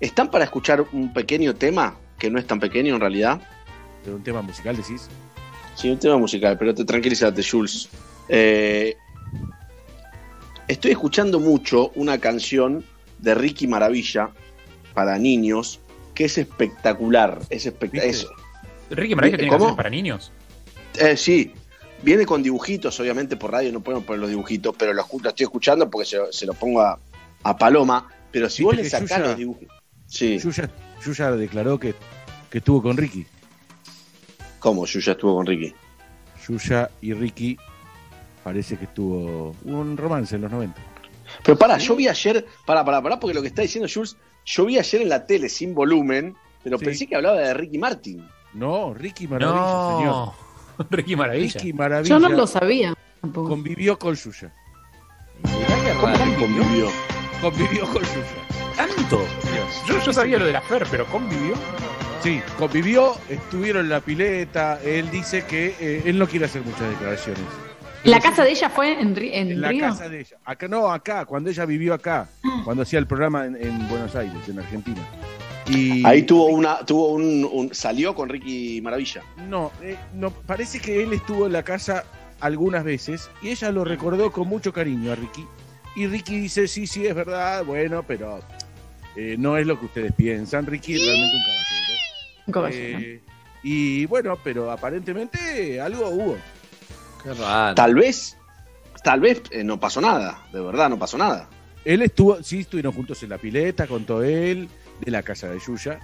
¿Están 0.00 0.30
para 0.30 0.44
escuchar 0.44 0.84
un 0.92 1.12
pequeño 1.14 1.54
tema? 1.54 1.96
Que 2.18 2.28
no 2.30 2.38
es 2.38 2.46
tan 2.46 2.58
pequeño 2.60 2.96
en 2.96 3.00
realidad. 3.00 3.40
¿De 4.04 4.12
un 4.12 4.22
tema 4.22 4.42
musical 4.42 4.76
decís? 4.76 5.08
Sí, 5.76 5.88
un 5.88 5.98
tema 5.98 6.18
musical, 6.18 6.58
pero 6.58 6.74
te 6.74 6.84
tranquilízate, 6.84 7.42
Jules. 7.48 7.88
Eh, 8.28 8.96
estoy 10.68 10.90
escuchando 10.90 11.38
mucho 11.40 11.90
una 11.94 12.18
canción 12.18 12.84
de 13.22 13.34
Ricky 13.34 13.66
Maravilla 13.66 14.30
para 14.94 15.18
niños 15.18 15.80
que 16.14 16.24
es 16.26 16.38
espectacular. 16.38 17.38
Es 17.50 17.66
espectacular. 17.66 18.14
Ricky 18.90 19.14
Maravilla 19.14 19.36
tiene 19.38 19.48
¿Cómo? 19.48 19.58
canciones 19.66 19.76
para 19.76 19.90
niños. 19.90 20.32
Eh, 20.98 21.16
sí, 21.16 21.52
viene 22.02 22.26
con 22.26 22.42
dibujitos, 22.42 22.98
obviamente 23.00 23.36
por 23.36 23.52
radio 23.52 23.72
no 23.72 23.80
podemos 23.80 24.04
poner 24.04 24.20
los 24.20 24.30
dibujitos, 24.30 24.74
pero 24.76 24.92
lo, 24.92 25.02
escu- 25.04 25.22
lo 25.22 25.28
estoy 25.30 25.44
escuchando 25.44 25.88
porque 25.88 26.06
se, 26.06 26.18
se 26.32 26.46
lo 26.46 26.54
pongo 26.54 26.80
a, 26.82 26.98
a 27.44 27.56
Paloma. 27.56 28.08
Pero 28.32 28.48
si 28.50 28.62
vos 28.64 28.76
le 28.76 28.88
sacás 28.88 29.10
Yuya- 29.10 29.18
los 29.28 29.36
dibujitos. 29.36 29.76
Sí. 30.06 30.38
Yuya, 30.38 30.68
Yuya 31.04 31.30
declaró 31.32 31.78
que, 31.78 31.94
que 32.50 32.58
estuvo 32.58 32.82
con 32.82 32.96
Ricky. 32.96 33.26
¿Cómo 34.58 34.84
Yuya 34.86 35.12
estuvo 35.12 35.36
con 35.36 35.46
Ricky? 35.46 35.72
Yuya 36.48 36.90
y 37.00 37.12
Ricky 37.14 37.56
parece 38.42 38.76
que 38.76 38.84
estuvo 38.84 39.54
un 39.64 39.96
romance 39.96 40.34
en 40.36 40.42
los 40.42 40.50
90. 40.50 40.80
Pero 41.44 41.56
pará, 41.58 41.78
yo 41.78 41.96
vi 41.96 42.08
ayer, 42.08 42.46
pará, 42.66 42.84
pará, 42.84 43.02
pará, 43.02 43.20
porque 43.20 43.34
lo 43.34 43.42
que 43.42 43.48
está 43.48 43.62
diciendo 43.62 43.88
Jules, 43.92 44.16
yo 44.44 44.64
vi 44.66 44.78
ayer 44.78 45.02
en 45.02 45.08
la 45.08 45.26
tele 45.26 45.48
sin 45.48 45.74
volumen, 45.74 46.36
pero 46.62 46.78
Sí. 46.78 46.84
pensé 46.84 47.06
que 47.06 47.16
hablaba 47.16 47.38
de 47.38 47.54
Ricky 47.54 47.78
Martin. 47.78 48.26
No, 48.54 48.92
Ricky 48.94 49.28
Maravilla, 49.28 49.60
No. 49.60 49.96
señor. 49.96 50.88
Ricky 50.90 51.16
Maravilla. 51.16 51.52
Ricky 51.54 51.72
Maravilla 51.72 52.08
Yo 52.14 52.18
no 52.20 52.28
lo 52.30 52.46
sabía. 52.46 52.94
tampoco. 53.20 53.48
convivió 53.48 53.98
con 53.98 54.14
Yuya. 54.14 54.52
¿Cómo 56.00 56.14
convivió? 56.38 56.88
Convivió 57.40 57.86
con 57.86 58.02
Yuya. 58.02 58.76
¿Tanto? 58.76 59.20
Yo, 59.86 60.02
yo 60.04 60.12
sabía 60.12 60.38
lo 60.38 60.46
de 60.46 60.52
la 60.52 60.60
Fer, 60.62 60.86
pero 60.90 61.06
convivió. 61.06 61.54
Sí, 62.22 62.40
convivió, 62.58 63.14
estuvieron 63.28 63.84
en 63.84 63.90
la 63.90 64.00
pileta. 64.00 64.78
Él 64.82 65.10
dice 65.10 65.44
que 65.46 65.74
eh, 65.80 66.02
él 66.04 66.18
no 66.18 66.26
quiere 66.26 66.46
hacer 66.46 66.62
muchas 66.62 66.88
declaraciones. 66.90 67.42
¿La 68.04 68.18
casa 68.20 68.44
de 68.44 68.50
ella 68.52 68.70
fue 68.70 68.98
en, 69.00 69.14
Ri- 69.14 69.30
en 69.32 69.50
En 69.52 69.60
la 69.60 69.68
Río? 69.68 69.80
casa 69.84 70.08
de 70.08 70.20
ella. 70.20 70.38
Acá 70.44 70.68
no, 70.68 70.90
acá, 70.90 71.24
cuando 71.26 71.50
ella 71.50 71.66
vivió 71.66 71.92
acá, 71.94 72.28
cuando 72.64 72.82
hacía 72.82 72.98
el 72.98 73.06
programa 73.06 73.44
en, 73.46 73.56
en 73.56 73.88
Buenos 73.88 74.14
Aires, 74.16 74.36
en 74.48 74.58
Argentina. 74.58 75.00
Y 75.68 76.04
Ahí 76.06 76.22
tuvo 76.22 76.46
una, 76.46 76.78
tuvo 76.84 77.12
un, 77.12 77.46
un- 77.50 77.74
salió 77.74 78.14
con 78.14 78.28
Ricky 78.28 78.80
Maravilla. 78.80 79.22
No, 79.48 79.70
eh, 79.82 79.96
no, 80.14 80.30
parece 80.30 80.80
que 80.80 81.02
él 81.02 81.12
estuvo 81.12 81.46
en 81.46 81.52
la 81.52 81.62
casa 81.62 82.04
algunas 82.40 82.84
veces 82.84 83.30
y 83.42 83.50
ella 83.50 83.70
lo 83.70 83.84
recordó 83.84 84.32
con 84.32 84.48
mucho 84.48 84.72
cariño 84.72 85.12
a 85.12 85.14
Ricky. 85.16 85.44
Y 85.94 86.06
Ricky 86.06 86.38
dice, 86.40 86.66
sí, 86.68 86.86
sí, 86.86 87.06
es 87.06 87.14
verdad, 87.14 87.64
bueno, 87.64 88.02
pero 88.06 88.40
eh, 89.14 89.36
no 89.38 89.58
es 89.58 89.66
lo 89.66 89.78
que 89.78 89.86
ustedes 89.86 90.12
piensan. 90.12 90.64
Ricky 90.66 90.94
es 90.94 91.04
realmente 91.04 91.36
un 91.36 91.42
caballero. 91.42 92.00
Un 92.46 92.52
caballero. 92.52 92.98
Eh, 93.00 93.20
y 93.62 94.06
bueno, 94.06 94.38
pero 94.42 94.70
aparentemente 94.70 95.80
algo 95.80 96.08
hubo. 96.08 96.36
Qué 97.22 97.34
raro. 97.34 97.74
Tal 97.74 97.94
vez, 97.94 98.36
tal 99.04 99.20
vez 99.20 99.42
eh, 99.50 99.62
no 99.64 99.78
pasó 99.80 100.00
nada, 100.00 100.42
de 100.52 100.60
verdad 100.60 100.88
no 100.88 100.98
pasó 100.98 101.18
nada. 101.18 101.48
Él 101.84 102.02
estuvo, 102.02 102.42
sí, 102.42 102.60
estuvieron 102.60 102.92
juntos 102.92 103.22
en 103.22 103.30
la 103.30 103.38
pileta, 103.38 103.86
contó 103.86 104.22
él, 104.22 104.68
de 105.00 105.10
la 105.10 105.22
casa 105.22 105.48
de 105.48 105.58
Yuya. 105.58 105.98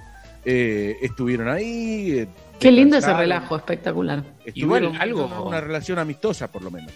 Eh, 0.44 0.97
estuvieron 1.02 1.48
ahí. 1.48 2.12
eh, 2.20 2.28
Qué 2.60 2.70
lindo 2.70 2.97
ese 2.97 3.12
relajo, 3.12 3.56
espectacular. 3.56 4.22
estuvieron 4.44 4.94
Igual 4.94 5.01
algo- 5.02 5.48
una 5.48 5.60
relación 5.60 5.98
amistosa, 5.98 6.51
por 6.51 6.62
lo 6.62 6.70
menos. 6.70 6.93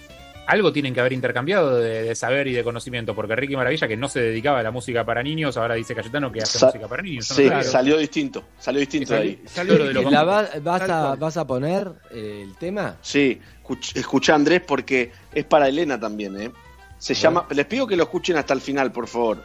Algo 0.51 0.72
tienen 0.72 0.93
que 0.93 0.98
haber 1.01 1.12
intercambiado 1.12 1.77
de, 1.78 2.02
de 2.02 2.14
saber 2.16 2.48
y 2.48 2.52
de 2.52 2.64
conocimiento, 2.64 3.14
porque 3.14 3.36
Ricky 3.36 3.55
Maravilla, 3.55 3.86
que 3.86 3.97
no 3.97 4.09
se 4.09 4.20
dedicaba 4.20 4.59
a 4.59 4.62
la 4.64 4.70
música 4.72 5.05
para 5.05 5.22
niños, 5.22 5.56
ahora 5.56 5.77
dice 5.77 5.94
Cayetano 5.94 6.32
que 6.32 6.43
hace 6.43 6.59
Sa- 6.59 6.66
música 6.66 6.89
para 6.89 7.02
niños. 7.02 7.31
No 7.31 7.36
Sí, 7.36 7.48
salió 7.70 7.97
distinto, 7.97 8.44
salió 8.59 8.81
distinto 8.81 9.14
de 9.14 9.20
ahí. 9.20 9.43
Salió 9.47 9.78
lo 9.78 9.85
de 9.86 9.94
los 9.94 10.10
¿La 10.10 10.24
va- 10.24 10.48
vas, 10.60 10.82
a. 10.90 11.14
¿Vas 11.14 11.36
a 11.36 11.47
poner 11.47 11.89
eh, 12.10 12.43
el 12.48 12.56
tema? 12.56 12.97
Sí, 13.01 13.40
escuch- 13.62 13.97
escuchá 13.97 14.35
Andrés 14.35 14.62
porque 14.66 15.12
es 15.32 15.44
para 15.44 15.68
Elena 15.68 16.01
también, 16.01 16.40
¿eh? 16.40 16.51
Se 16.98 17.14
llama, 17.14 17.47
les 17.51 17.66
pido 17.66 17.86
que 17.86 17.97
lo 17.97 18.02
escuchen 18.02 18.36
hasta 18.36 18.52
el 18.52 18.60
final, 18.60 18.90
por 18.93 19.06
favor. 19.06 19.43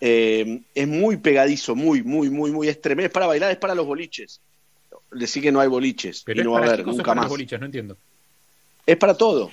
Eh, 0.00 0.60
es 0.74 0.86
muy 0.88 1.16
pegadizo, 1.16 1.74
muy, 1.74 2.02
muy, 2.02 2.28
muy, 2.28 2.50
muy, 2.50 2.68
es 2.68 2.80
tremendo. 2.80 3.06
Es 3.06 3.12
para 3.12 3.26
bailar, 3.26 3.50
es 3.50 3.56
para 3.56 3.74
los 3.74 3.86
boliches. 3.86 4.40
Decir 5.10 5.42
que 5.42 5.52
no 5.52 5.60
hay 5.60 5.68
boliches 5.68 6.22
Pero 6.24 6.40
y 6.40 6.44
no 6.44 6.52
va 6.52 6.60
a 6.60 6.62
haber 6.66 6.84
nunca 6.86 7.14
más. 7.14 7.24
los 7.24 7.30
boliches, 7.30 7.58
no 7.58 7.66
entiendo. 7.66 7.96
Es 8.84 8.96
para 8.98 9.14
todo. 9.16 9.50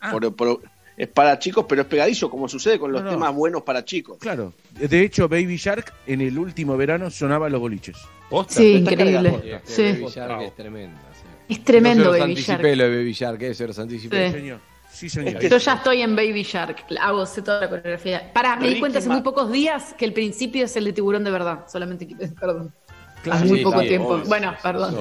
Ah. 0.00 0.10
Por- 0.12 0.34
por- 0.34 0.60
es 0.96 1.06
para 1.08 1.38
chicos, 1.38 1.64
pero 1.68 1.82
es 1.82 1.86
pegadizo, 1.88 2.28
como 2.28 2.48
sucede 2.48 2.76
con 2.78 2.90
los 2.90 3.00
No, 3.02 3.06
no. 3.06 3.12
temas 3.16 3.32
buenos 3.34 3.62
para 3.62 3.84
chicos. 3.84 4.18
Claro. 4.18 4.52
De 4.72 5.00
hecho, 5.02 5.28
Baby 5.28 5.56
Shark 5.56 5.92
en 6.08 6.20
el 6.20 6.36
último 6.36 6.76
verano 6.76 7.08
sonaba 7.10 7.48
los 7.48 7.60
boliches. 7.60 7.96
¿Posta? 8.28 8.54
Sí, 8.54 8.72
increíble. 8.72 9.60
Sí. 9.64 9.82
Baby 9.82 10.06
Shark 10.12 10.42
es 10.42 10.56
tremendo. 10.56 10.98
sí. 11.12 11.54
Es 11.54 11.64
tremendo 11.64 12.02
se 12.04 12.10
los 12.10 12.18
Baby 12.18 12.30
anticipé 12.32 12.52
Shark. 12.62 12.76
lo 12.76 12.84
de 12.90 12.96
Baby 12.96 13.12
Shark, 13.12 13.42
eh, 13.42 13.54
se 13.54 13.66
los 13.68 13.78
anticipé. 13.78 14.26
Sí. 14.26 14.32
Señor. 14.38 14.60
Sí, 14.90 15.08
señor. 15.08 15.38
que- 15.38 15.48
Yo 15.48 15.58
ya 15.58 15.74
estoy 15.74 16.02
en 16.02 16.16
Baby 16.16 16.42
Shark, 16.42 16.84
hago 17.00 17.24
sé 17.26 17.42
toda 17.42 17.60
la 17.60 17.68
coreografía. 17.68 18.32
Pará, 18.32 18.56
me 18.56 18.68
di 18.68 18.80
cuenta 18.80 18.98
hace 18.98 19.08
muy 19.08 19.22
pocos 19.22 19.52
días 19.52 19.94
que 19.96 20.04
el 20.04 20.12
principio 20.12 20.64
es 20.64 20.76
el 20.76 20.84
de 20.84 20.92
tiburón 20.92 21.22
de 21.22 21.30
verdad. 21.30 21.60
Solamente, 21.70 22.08
perdón. 22.40 22.72
Claro, 23.22 23.38
hace 23.38 23.48
muy 23.48 23.58
sí, 23.58 23.64
poco 23.64 23.80
sí, 23.82 23.86
tiempo. 23.88 24.08
obvio. 24.14 24.24
Bueno, 24.26 24.54
perdón. 24.60 24.96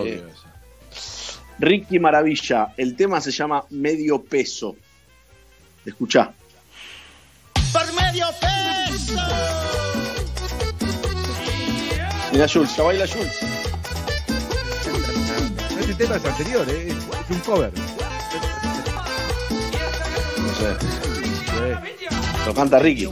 Ricky 1.59 1.97
Maravilla, 1.99 2.73
el 2.77 2.95
tema 2.95 3.19
se 3.19 3.31
llama 3.31 3.63
Medio 3.71 4.21
Peso. 4.21 4.75
Escuchá. 5.87 6.31
Por 7.71 7.93
medio 7.93 8.27
peso. 8.41 9.13
Mira 12.33 12.45
Jules, 12.47 12.75
ya 12.75 12.83
baila 12.83 13.07
Jules. 13.07 13.39
Este 15.79 15.95
tema 15.95 16.17
es 16.17 16.25
anterior, 16.25 16.69
¿eh? 16.69 16.89
es, 16.89 17.29
un 17.29 17.39
cover. 17.39 17.71
No 20.37 20.53
sé, 20.55 20.75
Sí. 21.45 22.45
lo 22.45 22.53
canta 22.53 22.79
Ricky. 22.79 23.07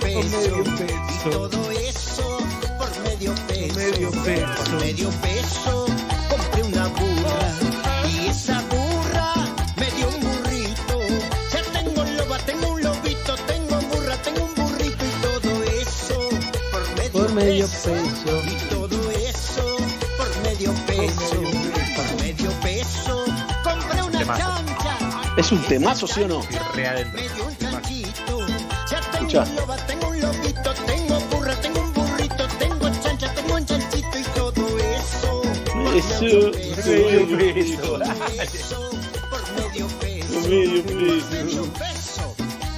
peso. 0.00 0.62
Compré 0.62 1.73
peso. 4.24 4.36
medio 4.36 4.46
peso. 4.46 4.56
Por 4.68 4.80
medio 4.80 5.10
peso 5.20 5.86
compré 6.30 6.62
una 6.62 6.88
burra 6.88 8.08
y 8.08 8.26
esa 8.28 8.60
burra 8.62 9.32
me 9.76 9.90
dio 9.92 10.08
un 10.08 10.20
burrito. 10.20 10.98
Ya 11.52 11.62
tengo 11.72 12.02
un 12.02 12.16
loba, 12.16 12.38
tengo 12.38 12.68
un 12.72 12.82
lobito, 12.82 13.34
tengo 13.46 13.76
burra, 13.92 14.16
tengo 14.22 14.44
un 14.44 14.54
burrito 14.54 15.04
y 15.04 15.22
todo 15.22 15.62
eso 15.64 16.28
por 16.72 16.82
medio, 16.96 17.12
Por 17.12 17.32
medio 17.34 17.66
peso. 17.66 17.90
peso. 17.92 18.42
Y 18.46 18.54
todo 18.74 19.10
eso 19.10 19.76
por 20.16 20.36
medio 20.42 20.72
peso. 20.86 21.42
Por 21.96 22.22
medio 22.22 22.50
peso 22.60 23.24
compré 23.62 24.02
una 24.02 24.18
Temazo. 24.18 24.40
chancha. 24.40 24.98
¿Es 25.36 25.50
un 25.52 25.62
temazo, 25.64 26.06
sí 26.06 26.22
o 26.22 26.28
no? 26.28 26.42
Sí, 26.42 26.56
re 26.74 26.86
adentro. 26.86 27.20
Me 27.20 27.28
dio 27.28 27.46
un 27.46 27.56
chanchito. 27.58 28.46
Ya 28.90 29.00
tengo 29.10 29.26
Escucha. 29.26 29.42
un 29.42 29.56
loba, 29.56 29.76
tengo 29.86 30.08
un 30.08 30.20
lobito, 30.20 30.74
Eso, 35.94 36.50
medio 36.86 37.26
medio 37.36 37.54
peso. 37.54 38.80
medio 39.56 39.86
peso. 40.00 40.48
Medio 40.48 40.82
medio. 40.84 41.62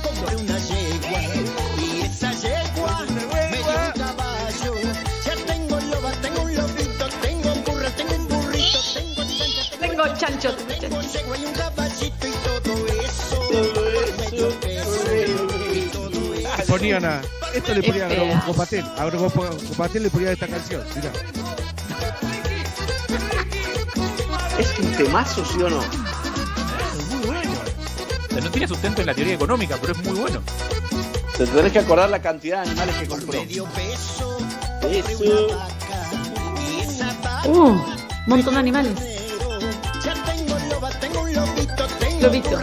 Compré 0.03 0.37
una 0.37 0.59
yegua 0.59 1.21
y 1.79 2.03
esa 2.03 2.31
yegua 2.35 3.07
me 3.09 3.23
dio 3.23 3.65
un 3.65 3.93
caballo. 3.93 4.73
Ya 5.25 5.35
tengo 5.47 5.81
loba, 5.81 6.13
tengo 6.21 6.43
un 6.43 6.57
lobito, 6.57 7.07
tengo 7.23 7.51
burra, 7.65 7.91
tengo 7.97 8.15
un 8.17 8.29
burrito, 8.29 8.79
tengo 9.01 9.23
chancha, 9.25 9.65
Tengo 9.81 10.05
chancho. 10.13 10.57
tengo 10.79 11.35
y 11.37 11.45
un 11.47 11.53
caballito 11.55 12.27
y 12.29 12.33
todo 12.45 12.73
eso. 13.03 13.39
Medio 14.21 14.49
todo 15.91 16.35
eso. 16.35 16.67
Ponían 16.69 17.05
a. 17.07 17.23
Esto 17.55 17.73
le 17.73 17.83
ponían 17.83 18.13
a 18.13 18.45
Copatel. 18.45 18.85
A 18.99 19.11
Copatel 19.11 20.03
le 20.03 20.11
ponían 20.11 20.33
esta 20.35 20.47
canción. 20.47 20.83
Temazo, 24.97 25.45
sí 25.45 25.63
o 25.63 25.71
no? 25.71 25.81
Muy 27.11 27.27
bueno. 27.27 27.51
O 28.25 28.33
sea, 28.33 28.41
no 28.41 28.51
tiene 28.51 28.69
sustento 28.69 29.01
en 29.01 29.07
la 29.07 29.15
teoría 29.15 29.35
económica, 29.35 29.77
pero 29.81 29.93
es 29.93 30.05
muy 30.05 30.19
bueno. 30.19 30.43
Te 31.37 31.47
tenés 31.47 31.73
que 31.73 31.79
acordar 31.81 32.09
la 32.09 32.21
cantidad 32.21 32.65
de 32.65 32.71
animales 32.71 32.97
que 32.97 33.07
compró. 33.07 33.41
medio 33.41 33.65
peso. 33.67 34.39
Uh, 37.45 37.53
un 37.53 37.83
montón 38.27 38.55
de 38.55 38.61
animales. 38.61 38.95
Ya 40.03 40.15
tengo 40.25 40.57
loba, 40.71 40.91
tengo 41.01 41.21
un 41.23 41.35
lobito, 41.35 42.59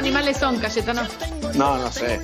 animales 0.00 0.38
son, 0.38 0.58
Cayetano? 0.58 1.02
No, 1.54 1.76
no 1.76 1.92
sé. 1.92 2.18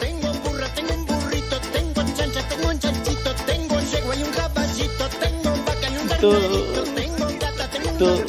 Tengo 0.00 0.30
un 0.32 0.42
burro, 0.42 0.66
tengo 0.74 0.94
un 0.94 1.06
burrito, 1.06 1.60
tengo 1.72 2.02
chancha, 2.16 2.42
tengo 2.48 2.68
un 2.68 2.78
chanchito, 2.80 3.34
tengo 3.46 3.76
un 3.76 3.86
yegua 3.86 4.16
y 4.16 4.22
un 4.24 4.30
caballito, 4.30 5.08
tengo 5.20 5.52
un 5.54 5.64
vaca 5.64 5.88
y 5.88 5.96
un 5.98 6.08
carnalito, 6.08 6.82
tengo 6.96 7.26
un 7.28 7.38
gata, 7.38 7.70
tengo 7.70 7.90
un... 7.90 8.25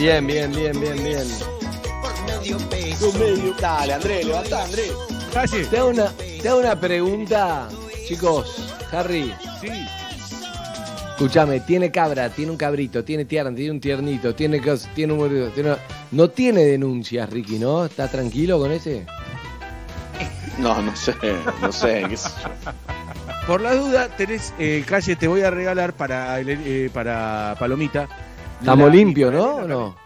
Bien, 0.00 0.26
bien, 0.26 0.50
bien, 0.50 0.80
bien, 0.80 0.96
bien. 1.04 1.28
medio 2.26 2.58
peso. 2.70 3.12
medio. 3.18 3.54
Dale, 3.60 3.92
Andrés, 3.92 4.24
levantá, 4.24 4.64
Andrés. 4.64 4.92
Te 5.70 5.76
hago 5.78 5.90
una, 5.90 6.10
te 6.40 6.48
hago 6.48 6.60
una 6.60 6.80
pregunta, 6.80 7.68
chicos. 8.08 8.72
Harry. 8.92 9.32
Sí. 9.60 9.68
Escúchame, 11.10 11.60
tiene 11.60 11.90
cabra, 11.90 12.30
tiene 12.30 12.50
un 12.50 12.56
cabrito, 12.56 13.04
tiene 13.04 13.26
tierno, 13.26 13.54
tiene 13.54 13.72
un 13.72 13.80
tiernito, 13.80 14.34
tiene, 14.34 14.60
tiene 14.94 15.12
un 15.12 15.18
mordido, 15.18 15.50
tiene 15.50 15.70
una- 15.72 15.78
No 16.12 16.30
tiene 16.30 16.62
denuncias, 16.64 17.28
Ricky, 17.28 17.58
¿no? 17.58 17.84
¿Está 17.84 18.08
tranquilo 18.08 18.58
con 18.58 18.72
ese? 18.72 19.04
No, 20.58 20.80
no 20.82 20.94
sé, 20.96 21.14
no 21.62 21.72
sé. 21.72 22.04
qué 22.08 22.16
sé 22.16 22.28
yo. 22.42 22.72
Por 23.46 23.60
la 23.62 23.74
duda, 23.74 24.08
tenés, 24.16 24.52
eh, 24.58 24.84
calle, 24.86 25.16
te 25.16 25.26
voy 25.28 25.40
a 25.42 25.50
regalar 25.50 25.92
para, 25.94 26.38
el- 26.40 26.48
eh, 26.50 26.90
para 26.92 27.54
Palomita. 27.58 28.08
Estamos 28.60 28.88
La- 28.88 28.94
limpios, 28.94 29.32
¿no? 29.32 29.54
¿O 29.56 29.68
no? 29.68 29.96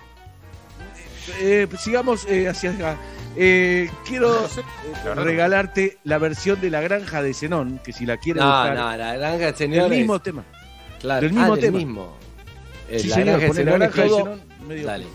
Eh, 1.41 1.67
sigamos 1.79 2.27
eh, 2.29 2.49
hacia 2.49 2.71
acá. 2.71 2.97
Eh, 3.37 3.91
quiero 4.07 4.45
eh, 4.47 5.15
regalarte 5.17 5.99
la 6.05 6.19
versión 6.19 6.61
de 6.61 6.71
La 6.71 6.81
Granja 6.81 7.23
de 7.23 7.35
Zenón, 7.35 7.81
que 7.83 7.93
si 7.93 8.07
la 8.07 8.17
quieres 8.17 8.43
No, 8.43 8.49
buscar. 8.49 8.77
no, 8.77 8.97
la 8.97 9.17
granja 9.17 9.37
de 9.39 9.49
El 9.49 9.57
señores. 9.57 9.99
mismo 9.99 10.21
tema. 10.21 10.45
Claro, 11.01 11.21
del 11.23 11.33
mismo 11.33 11.53
ah, 11.53 11.57
del 11.57 11.61
tema. 11.65 11.79
mismo. 11.79 12.17
Eh, 12.89 12.99
Sí, 13.01 13.09
la 13.09 13.15
señor, 13.17 13.41
granja 13.41 13.47
de 13.47 13.55
Zenón 13.55 13.79
Granja 13.81 14.03
de 14.03 14.09
Zenón, 14.09 14.41
medio- 14.69 14.87
Dale. 14.87 15.07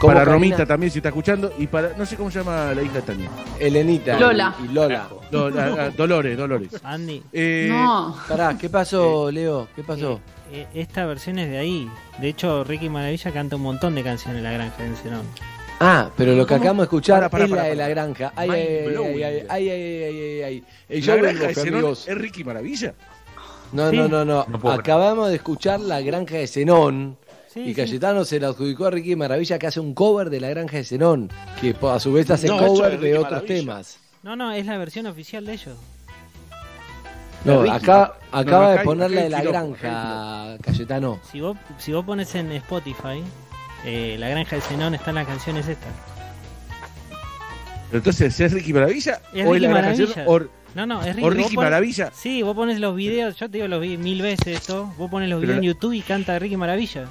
Para 0.00 0.24
Romita 0.24 0.64
también, 0.66 0.90
si 0.90 0.98
está 0.98 1.10
escuchando. 1.10 1.52
Y 1.58 1.66
para, 1.66 1.90
no 1.96 2.06
sé 2.06 2.16
cómo 2.16 2.30
se 2.30 2.38
llama 2.38 2.72
la 2.74 2.82
hija 2.82 2.94
de 2.94 3.02
Tania. 3.02 3.30
Elenita. 3.58 4.18
Lola. 4.18 4.54
Y 4.64 4.72
Lola. 4.72 5.08
Dolores, 5.96 6.36
Dolores. 6.36 6.70
Andy, 6.82 7.22
Eh, 7.32 7.68
No. 7.70 8.16
Pará, 8.28 8.56
¿qué 8.58 8.68
pasó, 8.68 9.28
eh, 9.28 9.32
Leo? 9.32 9.68
¿Qué 9.76 9.82
pasó? 9.82 10.20
Eh, 10.52 10.62
eh, 10.74 10.80
esta 10.80 11.06
versión 11.06 11.38
es 11.38 11.50
de 11.50 11.58
ahí. 11.58 11.90
De 12.18 12.28
hecho, 12.28 12.64
Ricky 12.64 12.88
Maravilla 12.88 13.30
canta 13.32 13.56
un 13.56 13.62
montón 13.62 13.94
de 13.94 14.02
canciones 14.02 14.38
en 14.38 14.44
La 14.44 14.52
Granja 14.52 14.82
de 14.82 14.88
Ensenón. 14.88 15.26
Ah, 15.82 16.10
pero 16.16 16.34
lo 16.34 16.44
que 16.46 16.54
acabamos 16.54 16.82
de 16.82 16.84
escuchar 16.84 17.30
es 17.32 17.50
la 17.50 17.62
de 17.62 17.74
la 17.76 17.88
granja. 17.88 18.32
Ay, 18.36 18.50
ay, 18.50 18.58
ay, 18.58 19.22
ay, 19.22 19.46
ay, 19.48 19.70
ay, 19.70 20.42
ay, 20.42 20.42
ay, 20.42 20.64
es 20.92 22.18
Ricky 22.18 22.44
Maravilla. 22.44 22.94
No, 23.72 23.90
no, 23.90 24.08
no, 24.08 24.24
no. 24.24 24.46
Acabamos 24.70 25.30
de 25.30 25.36
escuchar 25.36 25.80
La 25.80 26.00
Granja 26.00 26.36
de 26.36 26.46
Zenón. 26.46 27.16
Sí, 27.52 27.60
y 27.60 27.66
sí. 27.70 27.74
Cayetano 27.74 28.24
se 28.24 28.38
la 28.38 28.48
adjudicó 28.48 28.86
a 28.86 28.90
Ricky 28.90 29.16
Maravilla 29.16 29.58
que 29.58 29.66
hace 29.66 29.80
un 29.80 29.92
cover 29.92 30.30
de 30.30 30.40
la 30.40 30.48
granja 30.50 30.76
de 30.76 30.84
Zenón, 30.84 31.30
que 31.60 31.74
a 31.82 31.98
su 31.98 32.12
vez 32.12 32.30
hace 32.30 32.46
No, 32.46 32.58
cover 32.58 32.94
es 32.94 33.00
de 33.00 33.14
otros 33.18 33.32
Maravilla. 33.32 33.54
temas. 33.56 33.98
No, 34.22 34.36
no, 34.36 34.52
es 34.52 34.66
la 34.66 34.78
versión 34.78 35.06
oficial 35.06 35.44
de 35.46 35.54
ellos. 35.54 35.76
No, 37.44 37.62
Ricky. 37.62 37.74
acá 37.74 38.14
No, 38.32 38.38
acaba 38.38 38.72
acá 38.72 38.82
de 38.84 38.90
acá 38.90 39.08
de 39.08 39.30
la 39.30 39.42
granja, 39.42 40.56
Cayetano. 40.62 41.18
Si 41.30 41.40
vos, 41.40 41.56
si 41.78 41.92
vos 41.92 42.04
pones 42.04 42.34
en 42.34 42.52
Spotify, 42.52 43.22
eh, 43.84 44.16
La 44.18 44.28
Granja 44.28 44.56
de 44.56 44.62
Zenón 44.62 44.94
está 44.94 45.08
en 45.10 45.14
la 45.16 45.24
canción 45.24 45.56
es 45.56 45.66
esta. 45.66 45.86
Pero 47.88 47.98
entonces, 47.98 48.38
¿es 48.38 48.52
Ricky 48.52 48.72
Maravilla? 48.72 49.20
Es 49.32 49.46
¿O 49.46 49.52
Ricky 49.54 49.66
la 49.66 49.68
Granja 49.72 49.90
de 49.96 50.06
Maravilla. 50.06 50.48
No, 50.74 50.86
no, 50.86 51.00
es 51.02 51.16
Ricky, 51.16 51.26
o 51.26 51.30
Ricky 51.30 51.54
pones- 51.56 51.70
Maravilla? 51.70 52.12
Sí, 52.14 52.42
vos 52.42 52.54
pones 52.54 52.78
los 52.78 52.94
videos, 52.94 53.34
yo 53.36 53.48
te 53.50 53.56
digo, 53.58 53.66
los 53.68 53.80
vi 53.80 53.96
mil 53.96 54.22
veces 54.22 54.46
esto. 54.58 54.92
Vos 54.96 55.10
pones 55.10 55.28
los 55.28 55.40
Pero 55.40 55.54
videos 55.54 55.64
en 55.64 55.64
YouTube 55.64 55.92
y 55.94 56.02
canta 56.02 56.38
Ricky 56.38 56.56
Maravilla. 56.56 57.08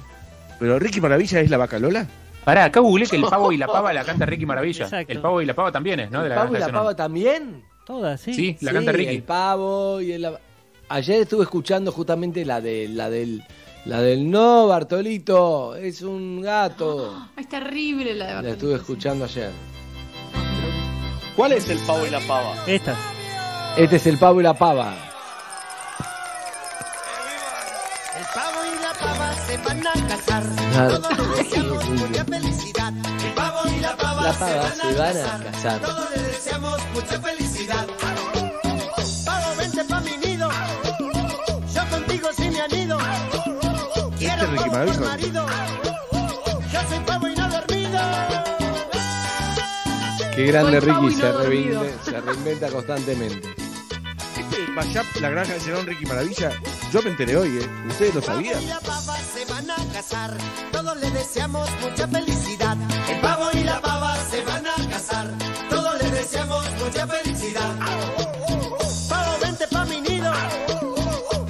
¿Pero 0.60 0.78
Ricky 0.78 1.00
Maravilla 1.00 1.40
es 1.40 1.50
la 1.50 1.56
vaca 1.56 1.78
Lola? 1.78 2.06
Pará, 2.44 2.64
acá 2.64 2.80
googleé 2.80 3.08
que 3.08 3.16
el 3.16 3.22
pavo 3.22 3.50
y 3.50 3.56
la 3.56 3.66
pava 3.72 3.92
la 3.92 4.04
canta 4.04 4.26
Ricky 4.26 4.46
Maravilla. 4.46 4.84
Exacto. 4.84 5.12
El 5.12 5.20
pavo 5.20 5.42
y 5.42 5.46
la 5.46 5.54
pava 5.54 5.72
también 5.72 6.00
es, 6.00 6.10
¿no? 6.10 6.20
De 6.20 6.28
¿El 6.28 6.34
la 6.34 6.42
pavo 6.42 6.56
y 6.56 6.58
la 6.60 6.68
pava 6.68 6.94
también? 6.94 7.64
Todas, 7.84 8.20
sí. 8.20 8.34
Sí, 8.34 8.56
la 8.60 8.72
canta 8.72 8.92
Ricky. 8.92 9.16
El 9.16 9.22
pavo 9.22 10.00
y 10.00 10.12
el... 10.12 10.36
Ayer 10.90 11.22
estuve 11.22 11.44
escuchando 11.44 11.92
justamente 11.92 12.44
la 12.44 12.60
de 12.60 12.88
la 12.88 13.08
del 13.08 13.42
la 13.86 14.02
del 14.02 14.30
no, 14.30 14.66
Bartolito, 14.66 15.74
es 15.74 16.02
un 16.02 16.42
gato. 16.42 17.28
Es 17.38 17.48
terrible 17.48 18.14
la 18.14 18.36
de 18.36 18.42
La 18.42 18.50
estuve 18.50 18.74
escuchando 18.74 19.24
ayer. 19.24 19.50
¿Cuál 21.34 21.52
es 21.52 21.68
el 21.70 21.78
pavo 21.78 22.06
y 22.06 22.10
la 22.10 22.20
pava? 22.20 22.54
Esta. 22.66 22.94
Este 23.78 23.96
es 23.96 24.06
el 24.06 24.18
pavo 24.18 24.40
y 24.40 24.42
la 24.42 24.52
pava. 24.52 25.09
La 28.92 29.06
pava 29.06 29.34
se 29.46 29.56
van 29.58 29.86
a 29.86 30.08
casar. 30.08 30.42
Ah, 30.76 30.88
Todos 30.88 31.18
les 31.18 31.36
deseamos 31.50 31.88
mucha 31.90 32.24
felicidad. 32.24 32.92
El 33.24 33.32
pavo 33.34 33.58
y 33.68 33.80
la 33.80 33.96
pava, 33.96 34.22
La 34.22 34.32
pava 34.32 34.70
se 34.72 34.94
van 34.94 35.16
a 35.16 35.44
casar. 35.44 35.80
Todos 35.80 36.10
les 36.10 36.26
deseamos 36.26 36.78
mucha 36.94 37.20
felicidad. 37.20 37.86
Pavo, 39.24 39.56
vente 39.58 39.84
pa' 39.84 40.00
mi 40.00 40.16
nido. 40.18 40.48
Yo 41.74 41.88
contigo 41.90 42.28
sí 42.36 42.50
me 42.50 42.60
anido. 42.60 42.98
Quiero 44.18 44.46
Ricky 44.46 44.70
pavo 44.70 44.86
por 44.92 45.00
marido. 45.00 45.46
Yo 46.72 46.80
soy 46.88 46.98
pavo 47.06 47.28
y 47.28 47.34
no 47.34 47.48
dormido. 47.48 48.00
Qué 50.34 50.46
grande 50.46 50.80
Ricky, 50.80 51.10
se, 51.14 51.22
no 51.22 51.32
dormido. 51.32 51.84
reinve- 51.84 52.04
se 52.04 52.20
reinventa 52.20 52.68
constantemente. 52.70 53.54
Mashup, 54.74 55.04
La 55.20 55.30
Granja 55.30 55.54
de 55.54 55.60
Zenón, 55.60 55.86
Ricky 55.86 56.06
Maravilla, 56.06 56.50
yo 56.92 57.02
me 57.02 57.10
enteré 57.10 57.36
hoy, 57.36 57.58
¿eh? 57.58 57.68
¿Ustedes 57.88 58.14
lo 58.14 58.22
sabían? 58.22 58.62
y 58.62 58.66
la 58.66 58.80
pava 58.80 59.16
se 59.16 59.44
van 59.52 59.70
a 59.70 59.76
casar. 59.92 60.36
Todos 60.72 60.96
les 61.00 61.12
deseamos 61.14 61.68
mucha 61.80 62.08
felicidad. 62.08 62.76
El 63.08 63.20
pavo 63.20 63.48
y 63.52 63.64
la 63.64 63.80
pava 63.80 64.16
se 64.30 64.42
van 64.44 64.66
a 64.66 64.88
casar. 64.90 65.28
Todos 65.68 66.02
les 66.02 66.12
deseamos 66.12 66.64
mucha 66.78 67.06
felicidad. 67.06 67.70
Pavo, 69.08 69.38
vente 69.42 69.66
pa' 69.68 69.84
mi 69.86 70.00
nido. 70.00 70.32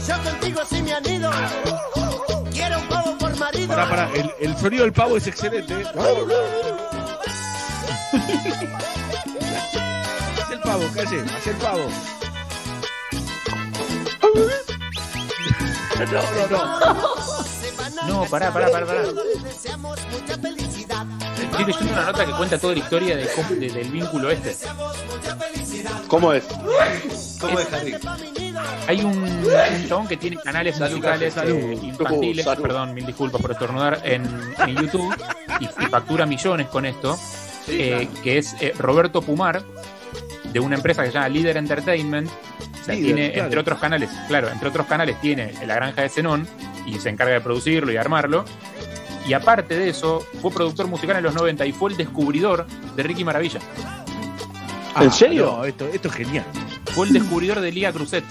Yo 0.06 0.22
contigo 0.30 0.60
sí 0.68 0.82
me 0.82 0.92
anido. 0.94 1.30
Quiero 2.52 2.78
un 2.80 2.88
pavo 2.88 3.18
por 3.18 3.36
marido. 3.38 3.68
Pará, 3.68 3.88
pará, 3.88 4.10
el, 4.14 4.32
el 4.40 4.56
sonido 4.56 4.84
del 4.84 4.92
pavo 4.92 5.16
es 5.16 5.26
excelente, 5.26 5.74
¿eh? 5.74 5.84
Haz 10.42 10.50
el 10.50 10.60
pavo, 10.60 10.84
calle, 10.94 11.22
haz 11.36 11.46
el 11.46 11.56
pavo. 11.56 11.86
No, 15.98 16.06
no, 16.06 16.22
no. 16.50 16.60
No, 18.08 18.24
pará, 18.26 18.52
pará, 18.52 18.70
pará, 18.70 18.86
pará. 18.86 19.02
Estoy 19.02 19.24
leyendo 21.64 21.92
una 21.92 22.04
nota 22.06 22.24
que 22.26 22.32
cuenta 22.32 22.58
toda 22.58 22.72
la 22.74 22.78
historia 22.78 23.16
de 23.16 23.28
cómo- 23.34 23.48
de- 23.50 23.70
del 23.70 23.90
vínculo 23.90 24.30
este. 24.30 24.56
¿Cómo 26.08 26.32
es? 26.32 26.44
¿Cómo 27.40 27.58
es, 27.60 27.72
Harry? 27.72 27.96
Hay 28.88 29.00
un, 29.02 29.22
un 29.22 29.88
chabón 29.88 30.08
que 30.08 30.16
tiene 30.16 30.36
canales 30.38 30.76
Salud, 30.76 30.96
musicales 30.96 31.34
salud. 31.34 31.54
eh, 31.56 31.78
infantiles, 31.82 32.44
Salud. 32.44 32.62
perdón, 32.62 32.94
mil 32.94 33.06
disculpas 33.06 33.40
por 33.40 33.52
estornudar, 33.52 34.00
en, 34.04 34.24
en 34.58 34.76
YouTube 34.76 35.14
y, 35.60 35.64
y 35.64 35.68
factura 35.88 36.26
millones 36.26 36.66
con 36.68 36.84
esto, 36.86 37.16
Sí, 37.66 37.80
eh, 37.80 38.06
claro. 38.08 38.22
que 38.22 38.38
es 38.38 38.54
eh, 38.60 38.72
Roberto 38.78 39.22
Pumar, 39.22 39.62
de 40.44 40.60
una 40.60 40.76
empresa 40.76 41.02
que 41.02 41.08
se 41.08 41.14
llama 41.14 41.28
Líder 41.28 41.56
Entertainment. 41.58 42.30
O 42.80 42.84
sea, 42.84 42.94
Líder, 42.94 43.14
tiene, 43.14 43.32
claro. 43.32 43.44
entre 43.44 43.60
otros 43.60 43.78
canales, 43.78 44.10
claro, 44.28 44.48
entre 44.48 44.68
otros 44.68 44.86
canales 44.86 45.20
tiene 45.20 45.52
La 45.66 45.74
Granja 45.74 46.02
de 46.02 46.08
Zenón 46.08 46.48
y 46.86 46.98
se 46.98 47.10
encarga 47.10 47.34
de 47.34 47.40
producirlo 47.40 47.92
y 47.92 47.96
armarlo. 47.96 48.44
Y 49.26 49.34
aparte 49.34 49.76
de 49.76 49.90
eso, 49.90 50.26
fue 50.40 50.50
productor 50.50 50.86
musical 50.86 51.16
en 51.16 51.22
los 51.22 51.34
90 51.34 51.66
y 51.66 51.72
fue 51.72 51.90
el 51.90 51.96
descubridor 51.96 52.66
de 52.96 53.02
Ricky 53.02 53.22
Maravilla. 53.22 53.60
Ah, 54.94 55.04
¿En 55.04 55.12
serio? 55.12 55.56
No, 55.58 55.64
esto, 55.64 55.86
esto 55.92 56.08
es 56.08 56.14
genial. 56.14 56.44
Fue 56.94 57.06
el 57.06 57.12
descubridor 57.12 57.60
de 57.60 57.70
Lía 57.70 57.92
Cruzet. 57.92 58.24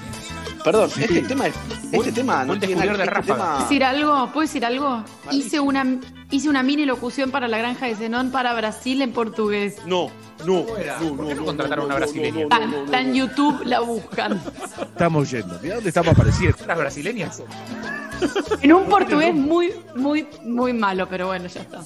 Perdón, 0.63 0.89
Sí. 0.89 1.03
este 1.03 1.21
tema, 1.21 1.47
es- 1.47 1.55
este 1.91 2.11
tema 2.11 2.43
no 2.45 2.57
tiene 2.59 2.75
descubridor 2.75 2.97
de 2.97 3.03
este 3.05 3.21
tema- 3.33 3.59
decir 3.61 3.83
algo? 3.83 4.27
¿Puedo 4.33 4.41
decir 4.47 4.65
algo? 4.65 5.03
Hice 5.31 5.59
una, 5.59 5.85
hice 6.31 6.49
una 6.49 6.63
mini 6.63 6.85
locución 6.85 7.31
para 7.31 7.47
la 7.47 7.57
granja 7.57 7.85
de 7.87 7.95
Zenón 7.95 8.31
para 8.31 8.53
Brasil 8.53 9.01
en 9.01 9.11
portugués. 9.13 9.77
No, 9.85 10.09
no, 10.45 10.59
no, 10.59 10.65
¿Por 10.65 10.77
qué 11.27 11.33
no 11.35 11.41
no, 11.41 11.45
contrataron 11.45 11.83
a 11.83 11.85
una 11.87 11.95
brasileña? 11.95 12.43
Está, 12.43 12.99
en 13.01 13.13
YouTube, 13.13 13.61
la 13.65 13.79
buscan. 13.79 14.41
Estamos 14.81 15.31
yendo. 15.31 15.57
Mirá 15.61 15.75
dónde 15.75 15.89
estamos 15.89 16.13
apareciendo. 16.13 16.57
¿Las 16.67 16.77
brasileñas? 16.77 17.43
En 18.61 18.73
un 18.73 18.85
portugués 18.85 19.33
muy, 19.33 19.73
muy, 19.95 20.27
muy 20.43 20.73
malo, 20.73 21.07
pero 21.09 21.27
bueno, 21.27 21.47
ya 21.47 21.61
está. 21.61 21.79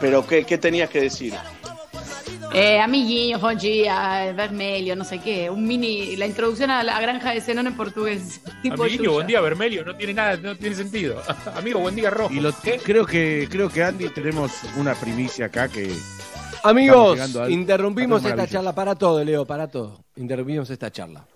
Pero 0.00 0.26
¿qué, 0.26 0.44
qué 0.44 0.58
tenías 0.58 0.90
que 0.90 1.00
decir? 1.02 1.34
Eh, 2.54 2.80
amiguinho, 2.80 3.38
bom 3.38 3.54
dia, 3.54 4.32
vermelho, 4.34 4.96
no 4.96 5.04
sé 5.04 5.20
qué. 5.20 5.50
Un 5.50 5.66
mini, 5.66 6.16
la 6.16 6.26
introducción 6.26 6.70
a 6.70 6.82
la 6.82 6.98
granja 7.00 7.32
de 7.32 7.40
Zenón 7.42 7.66
en 7.66 7.76
portugués. 7.76 8.40
Tipo 8.62 8.82
Amiguillo, 8.82 9.02
Yuya. 9.04 9.10
buen 9.12 9.26
día, 9.26 9.40
Vermelio, 9.42 9.84
no 9.84 9.94
tiene 9.96 10.14
nada, 10.14 10.36
no 10.38 10.56
tiene 10.56 10.74
sentido. 10.74 11.20
Amigo, 11.56 11.78
buen 11.80 11.94
día, 11.94 12.08
Rojo. 12.10 12.32
Y 12.32 12.40
lo, 12.40 12.50
creo 12.82 13.04
que 13.04 13.46
creo 13.50 13.68
que 13.68 13.82
Andy 13.84 14.08
tenemos 14.10 14.52
una 14.76 14.94
primicia 14.94 15.46
acá 15.46 15.68
que 15.68 15.92
Amigos, 16.62 17.36
al- 17.36 17.50
interrumpimos 17.52 18.24
esta 18.24 18.46
charla 18.46 18.74
para 18.74 18.94
todo, 18.94 19.22
Leo, 19.22 19.44
para 19.44 19.68
todo. 19.68 20.04
Interrumpimos 20.16 20.70
esta 20.70 20.90
charla. 20.90 21.26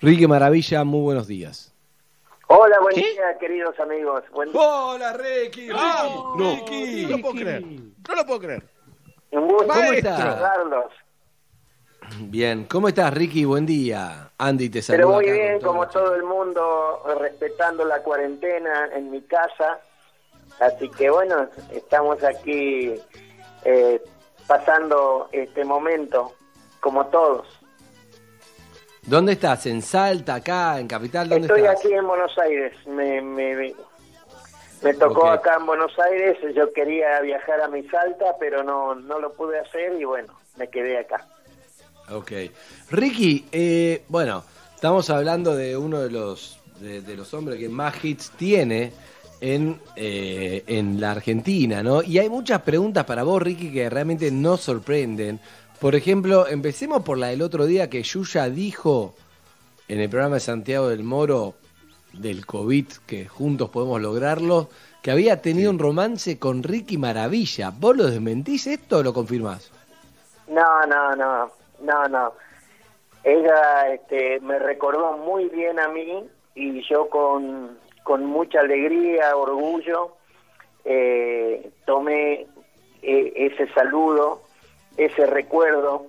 Ricky 0.00 0.26
Maravilla, 0.26 0.82
muy 0.82 1.02
buenos 1.02 1.26
días. 1.28 1.74
Hola, 2.48 2.80
buen 2.80 2.96
día, 2.96 3.06
queridos 3.38 3.78
amigos. 3.78 4.24
Buen. 4.32 4.48
Hola, 4.54 5.12
Ricky. 5.12 5.68
No, 5.68 6.34
Ricky! 6.36 7.02
No 7.06 7.10
lo 7.16 7.20
puedo 7.22 7.34
creer. 7.34 7.62
No 7.62 8.14
lo 8.16 8.26
puedo 8.26 8.40
creer. 8.40 8.64
Un 9.32 9.48
gusto 9.48 9.72
saludarlos. 9.74 10.92
Bien, 12.22 12.64
¿cómo 12.64 12.88
estás, 12.88 13.14
Ricky? 13.14 13.44
Buen 13.44 13.64
día. 13.66 14.30
Andy 14.36 14.68
te 14.68 14.82
saluda. 14.82 15.04
Pero 15.04 15.14
muy 15.14 15.24
acá 15.24 15.32
bien, 15.32 15.58
todo 15.60 15.70
como 15.70 15.88
todo 15.88 16.14
el 16.16 16.22
mundo, 16.24 17.02
respetando 17.20 17.84
la 17.84 18.02
cuarentena 18.02 18.88
en 18.92 19.10
mi 19.10 19.20
casa. 19.22 19.78
Así 20.58 20.88
que 20.90 21.08
bueno, 21.10 21.48
estamos 21.72 22.22
aquí 22.24 22.94
eh, 23.64 24.02
pasando 24.46 25.28
este 25.32 25.64
momento, 25.64 26.32
como 26.80 27.06
todos. 27.06 27.46
¿Dónde 29.02 29.32
estás? 29.32 29.66
¿En 29.66 29.80
Salta, 29.80 30.34
acá, 30.36 30.78
en 30.78 30.88
Capital? 30.88 31.28
¿Dónde 31.28 31.46
Estoy 31.46 31.62
estás? 31.62 31.78
aquí 31.78 31.94
en 31.94 32.06
Buenos 32.06 32.36
Aires. 32.38 32.86
Me, 32.86 33.20
me, 33.22 33.74
me 34.82 34.94
tocó 34.94 35.28
acá 35.28 35.56
en 35.58 35.66
Buenos 35.66 35.92
Aires. 35.98 36.38
Yo 36.54 36.72
quería 36.72 37.20
viajar 37.20 37.60
a 37.60 37.68
mi 37.68 37.82
Salta, 37.88 38.36
pero 38.38 38.62
no, 38.62 38.94
no 38.94 39.18
lo 39.18 39.32
pude 39.32 39.58
hacer 39.58 40.00
y 40.00 40.04
bueno, 40.04 40.38
me 40.56 40.68
quedé 40.68 40.98
acá. 40.98 41.26
Ok. 42.10 42.32
Ricky, 42.90 43.46
eh, 43.52 44.02
bueno, 44.08 44.44
estamos 44.74 45.10
hablando 45.10 45.54
de 45.54 45.76
uno 45.76 46.00
de 46.00 46.10
los, 46.10 46.58
de, 46.80 47.02
de 47.02 47.16
los 47.16 47.32
hombres 47.34 47.58
que 47.58 47.68
más 47.68 48.04
hits 48.04 48.30
tiene 48.32 48.92
en, 49.40 49.80
eh, 49.96 50.64
en 50.66 51.00
la 51.00 51.12
Argentina, 51.12 51.82
¿no? 51.82 52.02
Y 52.02 52.18
hay 52.18 52.28
muchas 52.28 52.62
preguntas 52.62 53.04
para 53.04 53.22
vos, 53.22 53.40
Ricky, 53.42 53.72
que 53.72 53.88
realmente 53.88 54.30
nos 54.30 54.60
sorprenden. 54.60 55.40
Por 55.78 55.94
ejemplo, 55.94 56.46
empecemos 56.46 57.02
por 57.02 57.16
la 57.16 57.28
del 57.28 57.42
otro 57.42 57.64
día 57.64 57.88
que 57.88 58.02
Yuya 58.02 58.50
dijo 58.50 59.14
en 59.88 60.00
el 60.00 60.10
programa 60.10 60.34
de 60.34 60.40
Santiago 60.40 60.88
del 60.88 61.02
Moro 61.02 61.54
del 62.12 62.46
COVID, 62.46 62.86
que 63.06 63.26
juntos 63.26 63.70
podemos 63.70 64.00
lograrlo, 64.00 64.68
que 65.02 65.10
había 65.10 65.40
tenido 65.40 65.70
un 65.70 65.78
romance 65.78 66.38
con 66.38 66.62
Ricky 66.62 66.98
Maravilla. 66.98 67.72
¿Vos 67.76 67.96
lo 67.96 68.06
desmentís 68.06 68.66
esto 68.66 68.98
o 68.98 69.02
lo 69.02 69.12
confirmás? 69.12 69.70
No, 70.48 70.86
no, 70.86 71.14
no, 71.16 71.50
no, 71.82 72.08
no. 72.08 72.32
Ella 73.22 73.92
este, 73.92 74.40
me 74.40 74.58
recordó 74.58 75.16
muy 75.18 75.48
bien 75.48 75.78
a 75.78 75.88
mí 75.88 76.24
y 76.54 76.82
yo 76.88 77.08
con, 77.08 77.78
con 78.02 78.24
mucha 78.24 78.60
alegría, 78.60 79.36
orgullo, 79.36 80.16
eh, 80.84 81.70
tomé 81.84 82.46
eh, 83.02 83.32
ese 83.36 83.72
saludo, 83.72 84.42
ese 84.96 85.26
recuerdo. 85.26 86.06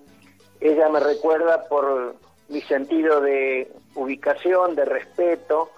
Ella 0.60 0.90
me 0.90 0.99
recuerda 0.99 1.68
por 1.68 2.15
mi 2.49 2.61
sentido 2.61 3.22
de 3.22 3.72
ubicación, 3.95 4.76
de 4.76 4.86
respeto. 4.86 5.72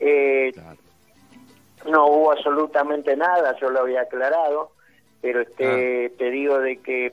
Eh, 0.00 0.52
No 1.86 2.06
hubo 2.08 2.32
absolutamente 2.32 3.16
nada, 3.16 3.56
yo 3.58 3.70
lo 3.70 3.80
había 3.80 4.02
aclarado, 4.02 4.72
pero 5.22 5.40
este, 5.40 6.10
te 6.18 6.30
digo 6.30 6.58
de 6.58 6.76
que 6.78 7.12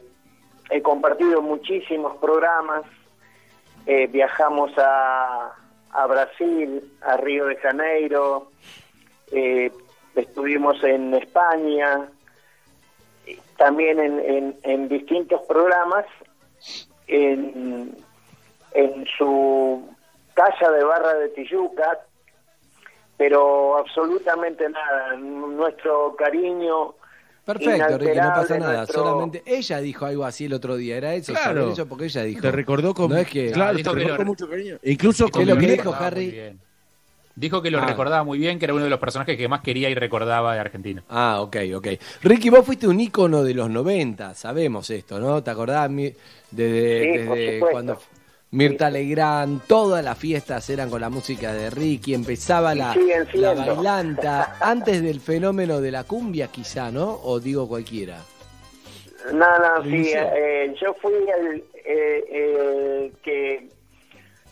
he 0.69 0.81
compartido 0.81 1.41
muchísimos 1.41 2.17
programas, 2.17 2.83
eh, 3.85 4.07
viajamos 4.07 4.71
a, 4.77 5.53
a 5.91 6.05
Brasil, 6.07 6.83
a 7.01 7.15
Río 7.17 7.45
de 7.45 7.55
Janeiro, 7.57 8.51
eh, 9.31 9.71
estuvimos 10.15 10.83
en 10.83 11.13
España, 11.13 12.09
también 13.57 13.99
en, 13.99 14.19
en- 14.19 14.57
en 14.63 14.89
distintos 14.89 15.41
programas, 15.47 16.05
en, 17.07 17.95
en 18.73 19.05
su 19.17 19.87
casa 20.33 20.69
de 20.71 20.83
Barra 20.83 21.13
de 21.15 21.29
Tijuca, 21.29 21.99
pero 23.17 23.77
absolutamente 23.77 24.69
nada, 24.69 25.15
nuestro 25.17 26.15
cariño 26.15 26.93
Perfecto, 27.43 27.97
Ricky, 27.97 28.17
no 28.19 28.27
pasa 28.35 28.59
nada. 28.59 28.77
nuestro- 28.79 29.03
Solamente 29.05 29.41
ella 29.45 29.79
dijo 29.79 30.05
algo 30.05 30.25
así 30.25 30.45
el 30.45 30.53
otro 30.53 30.75
día. 30.75 30.97
Era 30.97 31.13
eso, 31.13 31.31
Claro. 31.33 31.73
porque 31.87 32.05
ella 32.05 32.23
dijo. 32.23 32.41
Te 32.41 32.51
recordó 32.51 32.93
con 32.93 33.09
No 33.09 33.15
es 33.17 33.27
que. 33.29 33.51
claro, 33.53 33.77
dijo 33.77 33.91
te 33.91 33.97
que 33.99 34.03
recordó 34.03 34.13
lo- 34.13 34.17
con 34.17 34.27
mucho 34.27 34.49
cariño. 34.49 34.77
Incluso 34.83 35.25
¿Qué 35.27 35.31
con 35.31 35.47
lo 35.47 35.57
que 35.57 35.67
dijo 35.71 35.93
Harry? 35.97 36.57
Dijo 37.35 37.61
que 37.61 37.71
lo 37.71 37.77
Ah. 37.79 37.85
recordaba 37.85 38.23
muy 38.25 38.37
bien, 38.39 38.59
que 38.59 38.65
era 38.65 38.73
uno 38.73 38.83
de 38.83 38.89
los 38.89 38.99
personajes 38.99 39.37
que 39.37 39.47
más 39.47 39.61
quería 39.61 39.89
y 39.89 39.95
recordaba 39.95 40.55
de 40.55 40.59
Argentina. 40.59 41.03
Ah, 41.07 41.39
ok, 41.39 41.55
ok. 41.75 41.87
Ricky, 42.23 42.49
vos 42.49 42.65
fuiste 42.65 42.85
un 42.87 42.99
ícono 42.99 43.43
de 43.43 43.53
los 43.53 43.69
90, 43.69 44.33
sabemos 44.33 44.89
esto, 44.89 45.17
¿no? 45.19 45.41
¿Te 45.41 45.51
acordás 45.51 45.89
mi- 45.89 46.11
desde, 46.51 47.01
Sí, 47.01 47.17
desde 47.19 47.59
cuando 47.59 47.97
Mirta 48.51 48.89
Legrand, 48.89 49.61
todas 49.67 50.03
las 50.03 50.17
fiestas 50.17 50.69
eran 50.69 50.89
con 50.89 51.01
la 51.01 51.09
música 51.09 51.51
de 51.53 51.69
Ricky, 51.69 52.13
empezaba 52.13 52.73
la, 52.73 52.95
bailanta, 53.55 54.55
antes 54.61 55.01
del 55.03 55.19
fenómeno 55.19 55.81
de 55.81 55.91
la 55.91 56.05
cumbia 56.05 56.47
quizá, 56.47 56.89
¿no? 56.89 57.19
O 57.23 57.39
digo 57.39 57.67
cualquiera. 57.67 58.19
No, 59.33 59.59
no, 59.59 59.83
sí, 59.83 60.11
eh, 60.15 60.73
yo 60.81 60.93
fui 61.01 61.11
el 61.13 61.57
eh, 61.83 62.23
eh, 62.29 63.11
que 63.21 63.67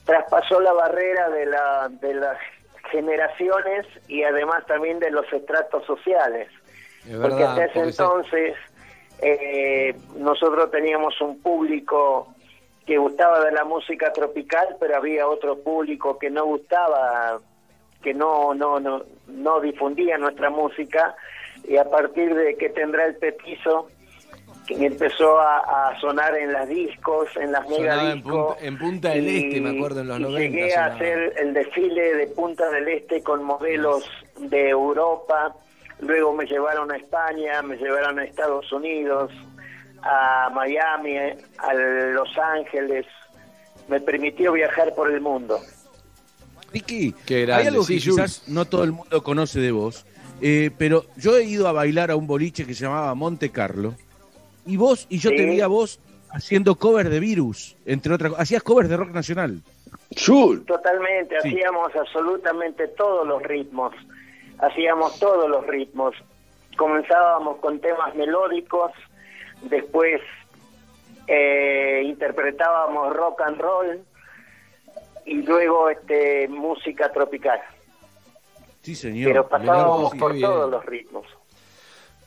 traspasó 0.03 0.59
la 0.59 0.73
barrera 0.73 1.29
de, 1.29 1.45
la, 1.45 1.89
de 1.89 2.13
las 2.15 2.37
generaciones 2.91 3.85
y 4.09 4.23
además 4.23 4.65
también 4.67 4.99
de 4.99 5.11
los 5.11 5.31
estratos 5.31 5.85
sociales. 5.85 6.49
Es 7.09 7.15
porque 7.17 7.43
hasta 7.43 7.65
ese 7.65 7.73
porque 7.73 7.91
se- 7.93 8.01
entonces 8.03 8.55
eh, 9.21 9.95
nosotros 10.17 10.69
teníamos 10.71 11.19
un 11.21 11.39
público 11.39 12.34
que 12.85 12.97
gustaba 12.97 13.43
de 13.43 13.51
la 13.51 13.63
música 13.63 14.11
tropical, 14.13 14.77
pero 14.79 14.97
había 14.97 15.27
otro 15.27 15.57
público 15.59 16.17
que 16.19 16.29
no 16.29 16.45
gustaba, 16.45 17.39
que 18.03 18.13
no 18.13 18.53
no 18.53 18.79
no 18.79 19.03
no 19.27 19.59
difundía 19.59 20.17
nuestra 20.17 20.49
música 20.49 21.15
y 21.67 21.77
a 21.77 21.85
partir 21.89 22.35
de 22.35 22.55
que 22.57 22.69
tendrá 22.69 23.05
el 23.05 23.15
petizo 23.15 23.89
que 24.67 24.83
empezó 24.85 25.39
a, 25.39 25.89
a 25.89 25.99
sonar 25.99 26.35
en 26.35 26.51
las 26.51 26.67
discos, 26.67 27.27
en 27.37 27.51
las 27.51 27.67
mega 27.69 28.11
en 28.11 28.15
discos. 28.23 28.55
Punta, 28.55 28.65
en 28.65 28.77
Punta 28.79 29.09
del 29.09 29.27
y- 29.27 29.45
Este, 29.47 29.61
me 29.61 29.77
acuerdo, 29.77 30.01
en 30.01 30.07
los 30.07 30.19
y 30.19 30.23
90. 30.23 30.39
Llegué 30.39 30.65
a 30.65 30.69
sonaba. 30.75 30.95
hacer 30.95 31.33
el 31.37 31.53
desfile 31.53 32.15
de 32.15 32.27
Punta 32.27 32.69
del 32.71 32.87
Este 32.87 33.21
con 33.23 33.43
modelos 33.43 34.03
de 34.39 34.69
Europa. 34.69 35.55
Luego 35.99 36.33
me 36.33 36.45
llevaron 36.45 36.91
a 36.91 36.97
España, 36.97 37.61
me 37.61 37.77
llevaron 37.77 38.17
a 38.19 38.23
Estados 38.25 38.71
Unidos, 38.71 39.31
a 40.05 40.49
Miami, 40.53 41.17
a 41.57 41.73
Los 41.73 42.29
Ángeles. 42.37 43.05
Me 43.89 43.99
permitió 43.99 44.53
viajar 44.53 44.93
por 44.95 45.11
el 45.11 45.19
mundo. 45.19 45.59
Ricky, 46.71 47.13
hay 47.29 47.67
algo 47.67 47.83
sí, 47.83 47.95
que 47.99 48.09
quizás 48.09 48.47
no 48.47 48.65
todo 48.65 48.83
el 48.83 48.91
mundo 48.91 49.23
conoce 49.23 49.59
de 49.59 49.71
vos, 49.71 50.05
eh, 50.41 50.71
pero 50.77 51.05
yo 51.15 51.37
he 51.37 51.43
ido 51.43 51.67
a 51.67 51.71
bailar 51.71 52.11
a 52.11 52.15
un 52.15 52.27
boliche 52.27 52.65
que 52.65 52.73
se 52.73 52.83
llamaba 52.83 53.13
Monte 53.15 53.49
Carlo, 53.51 53.95
y 54.65 54.75
vos, 54.77 55.05
y 55.09 55.19
yo 55.19 55.29
Sí. 55.29 55.37
te 55.37 55.45
vi 55.45 55.61
a 55.61 55.67
vos 55.67 55.99
haciendo 56.31 56.75
cover 56.75 57.09
de 57.09 57.19
Virus, 57.19 57.77
entre 57.85 58.13
otras 58.13 58.31
cosas. 58.31 58.43
Hacías 58.43 58.63
covers 58.63 58.89
de 58.89 58.97
rock 58.97 59.11
nacional. 59.11 59.61
Totalmente, 60.65 61.35
Sí. 61.41 61.49
hacíamos 61.49 61.95
absolutamente 61.95 62.87
todos 62.89 63.25
los 63.25 63.41
ritmos, 63.43 63.93
hacíamos 64.59 65.17
todos 65.19 65.49
los 65.49 65.65
ritmos. 65.67 66.13
Comenzábamos 66.75 67.57
con 67.59 67.79
temas 67.79 68.13
melódicos, 68.15 68.91
después 69.63 70.21
eh, 71.27 72.01
interpretábamos 72.05 73.13
rock 73.15 73.41
and 73.41 73.59
roll 73.59 73.99
y 75.25 75.41
luego 75.41 75.89
este 75.89 76.47
música 76.47 77.11
tropical. 77.11 77.59
Sí, 78.81 78.95
señor. 78.95 79.31
Pero 79.31 79.47
pasábamos 79.49 80.13
por 80.15 80.33
bien. 80.33 80.45
todos 80.45 80.69
los 80.69 80.85
ritmos. 80.85 81.25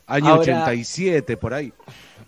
Año 0.07 0.27
Ahora- 0.29 0.41
87, 0.41 1.37
por 1.37 1.53
ahí. 1.53 1.71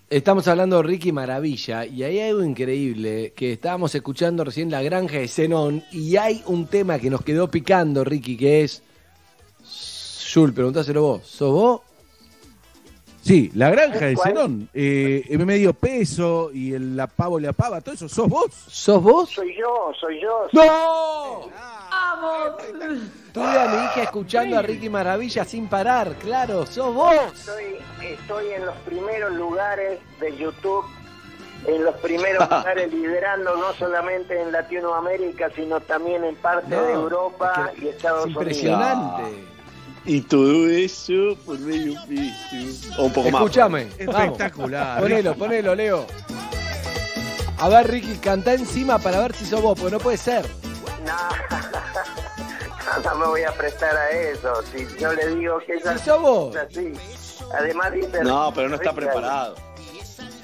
Estamos 0.09 0.47
hablando 0.49 0.77
de 0.77 0.83
Ricky 0.83 1.11
Maravilla 1.13 1.85
y 1.85 2.03
hay 2.03 2.19
algo 2.19 2.43
increíble 2.43 3.31
que 3.35 3.53
estábamos 3.53 3.95
escuchando 3.95 4.43
recién 4.43 4.69
La 4.69 4.81
Granja 4.81 5.17
de 5.17 5.27
Zenón 5.29 5.83
y 5.91 6.17
hay 6.17 6.43
un 6.47 6.67
tema 6.67 6.99
que 6.99 7.09
nos 7.09 7.23
quedó 7.23 7.49
picando, 7.49 8.03
Ricky, 8.03 8.35
que 8.37 8.63
es... 8.63 8.83
Jul, 10.33 10.53
preguntáselo 10.53 11.01
vos. 11.01 11.25
¿Sos 11.27 11.51
vos? 11.51 11.81
Sí, 13.21 13.51
la 13.53 13.69
granja 13.69 14.05
de. 14.05 14.17
Zenón, 14.17 14.69
eh, 14.73 15.37
medio 15.45 15.73
peso 15.73 16.51
y 16.53 16.73
el 16.73 16.95
la 16.95 17.07
pavo 17.07 17.39
y 17.39 17.43
la 17.43 17.53
pava, 17.53 17.81
todo 17.81 17.93
eso, 17.95 18.09
¿sos 18.09 18.27
vos? 18.27 18.51
¿Sos 18.67 19.01
vos? 19.01 19.29
Soy 19.29 19.55
yo, 19.55 19.91
soy 19.99 20.19
yo. 20.21 20.47
¡No! 20.53 21.49
¡Vamos! 21.89 22.57
Tuve 23.33 23.59
a 23.59 23.67
mi 23.67 23.85
hija 23.85 24.03
escuchando 24.03 24.57
a 24.57 24.61
Ricky 24.61 24.89
Maravilla 24.89 25.45
sin 25.45 25.67
parar, 25.67 26.15
claro, 26.15 26.65
sos 26.65 26.93
vos. 26.93 27.13
Estoy, 27.33 27.77
estoy 28.01 28.51
en 28.53 28.65
los 28.65 28.75
primeros 28.77 29.31
lugares 29.33 29.99
de 30.19 30.35
YouTube 30.37 30.85
en 31.67 31.83
los 31.83 31.95
primeros 31.97 32.43
lugares, 32.49 32.91
liderando 32.91 33.55
no 33.55 33.73
solamente 33.73 34.39
en 34.41 34.51
Latinoamérica, 34.51 35.49
sino 35.55 35.79
también 35.81 36.23
en 36.23 36.35
parte 36.35 36.75
No, 36.75 36.81
de 36.83 36.93
Europa 36.93 37.71
y 37.79 37.87
Estados 37.87 38.27
Impresionante. 38.27 39.23
Y 40.05 40.21
todo 40.21 40.67
eso 40.67 41.37
por 41.45 41.59
medio 41.59 41.93
peso. 42.07 42.89
O 42.97 43.05
un 43.05 43.13
poco 43.13 43.29
más. 43.29 43.41
Escúchame. 43.41 43.81
Espectacular. 43.97 44.85
vamos. 44.87 45.01
Ponelo, 45.01 45.35
ponelo, 45.35 45.75
Leo. 45.75 46.05
A 47.59 47.69
ver, 47.69 47.91
Ricky, 47.91 48.15
canta 48.17 48.53
encima 48.53 48.97
para 48.97 49.19
ver 49.19 49.35
si 49.35 49.45
sos 49.45 49.61
vos, 49.61 49.79
porque 49.79 49.93
no 49.95 49.99
puede 49.99 50.17
ser. 50.17 50.47
No, 51.05 53.03
no 53.03 53.15
me 53.19 53.25
voy 53.27 53.43
a 53.43 53.53
prestar 53.53 53.95
a 53.95 54.09
eso. 54.09 54.63
Si 54.73 54.87
yo 54.99 55.13
le 55.13 55.35
digo 55.35 55.59
que 55.59 55.75
es 55.75 55.85
así, 55.85 56.09
vos. 56.19 56.55
es 56.55 56.61
así. 56.63 56.93
Además 57.53 57.91
dice... 57.93 58.23
No, 58.23 58.51
pero 58.55 58.69
no 58.69 58.75
está 58.75 58.93
preparado. 58.93 59.55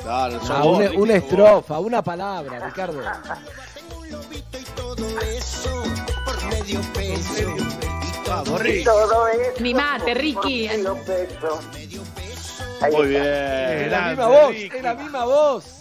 Claro, 0.03 0.39
sos 0.41 0.51
Ah, 0.51 0.61
vos, 0.61 0.77
una, 0.77 0.87
Ricky, 0.89 1.01
una 1.01 1.15
estrofa, 1.15 1.79
una 1.79 2.03
palabra, 2.03 2.59
Ricardo. 2.59 3.01
Vamos, 8.27 8.65
Y 8.65 8.83
todo 8.83 9.27
eso 9.27 9.53
Mimate, 9.61 10.11
por 10.13 10.21
Ricky. 10.21 10.67
medio 10.67 10.95
peso. 11.05 11.59
Ahí 12.81 12.91
Muy 12.95 13.15
está. 13.15 13.27
bien. 13.27 13.83
Es 13.83 13.91
la 13.91 14.01
misma 14.09 14.27
voz, 14.27 14.55
es 14.55 14.83
la 14.83 14.93
misma 14.95 15.25
voz. 15.25 15.73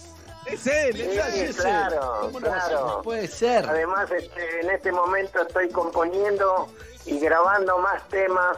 Es 0.45 0.65
él, 0.67 1.01
es 1.01 1.57
claro, 1.57 2.19
¿Cómo 2.21 2.39
no 2.39 2.49
va 2.49 2.55
a 2.55 2.61
ser? 2.61 2.69
claro. 2.71 2.87
No 2.87 3.01
puede 3.01 3.27
ser. 3.27 3.69
Además, 3.69 4.09
este, 4.11 4.61
en 4.61 4.69
este 4.69 4.91
momento 4.93 5.41
estoy 5.41 5.69
componiendo 5.69 6.69
y 7.05 7.19
grabando 7.19 7.77
más 7.79 8.07
temas 8.07 8.55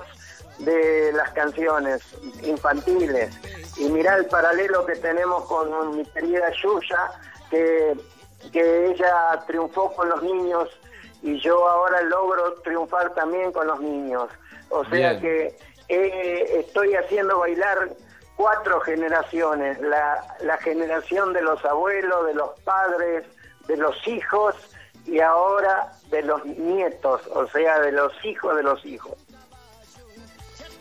de 0.59 1.11
las 1.13 1.31
canciones 1.31 2.01
infantiles. 2.43 3.33
Y 3.77 3.85
mirá 3.85 4.15
el 4.17 4.25
paralelo 4.27 4.85
que 4.85 4.95
tenemos 4.97 5.45
con 5.45 5.97
mi 5.97 6.05
querida 6.05 6.51
Yuya, 6.61 7.11
que, 7.49 7.95
que 8.51 8.91
ella 8.91 9.43
triunfó 9.47 9.91
con 9.93 10.09
los 10.09 10.21
niños 10.21 10.69
y 11.21 11.39
yo 11.39 11.67
ahora 11.67 12.01
logro 12.03 12.53
triunfar 12.63 13.13
también 13.13 13.51
con 13.51 13.67
los 13.67 13.79
niños. 13.79 14.29
O 14.69 14.83
sea 14.85 15.11
Bien. 15.13 15.21
que 15.21 15.55
eh, 15.89 16.59
estoy 16.59 16.93
haciendo 16.95 17.39
bailar 17.39 17.89
cuatro 18.35 18.79
generaciones, 18.81 19.79
la, 19.81 20.23
la 20.41 20.57
generación 20.57 21.33
de 21.33 21.41
los 21.41 21.63
abuelos, 21.65 22.25
de 22.27 22.33
los 22.35 22.51
padres, 22.61 23.25
de 23.67 23.77
los 23.77 23.95
hijos 24.07 24.55
y 25.05 25.19
ahora 25.19 25.91
de 26.09 26.21
los 26.21 26.45
nietos, 26.45 27.21
o 27.33 27.47
sea, 27.47 27.79
de 27.81 27.91
los 27.91 28.13
hijos 28.23 28.55
de 28.55 28.63
los 28.63 28.85
hijos. 28.85 29.13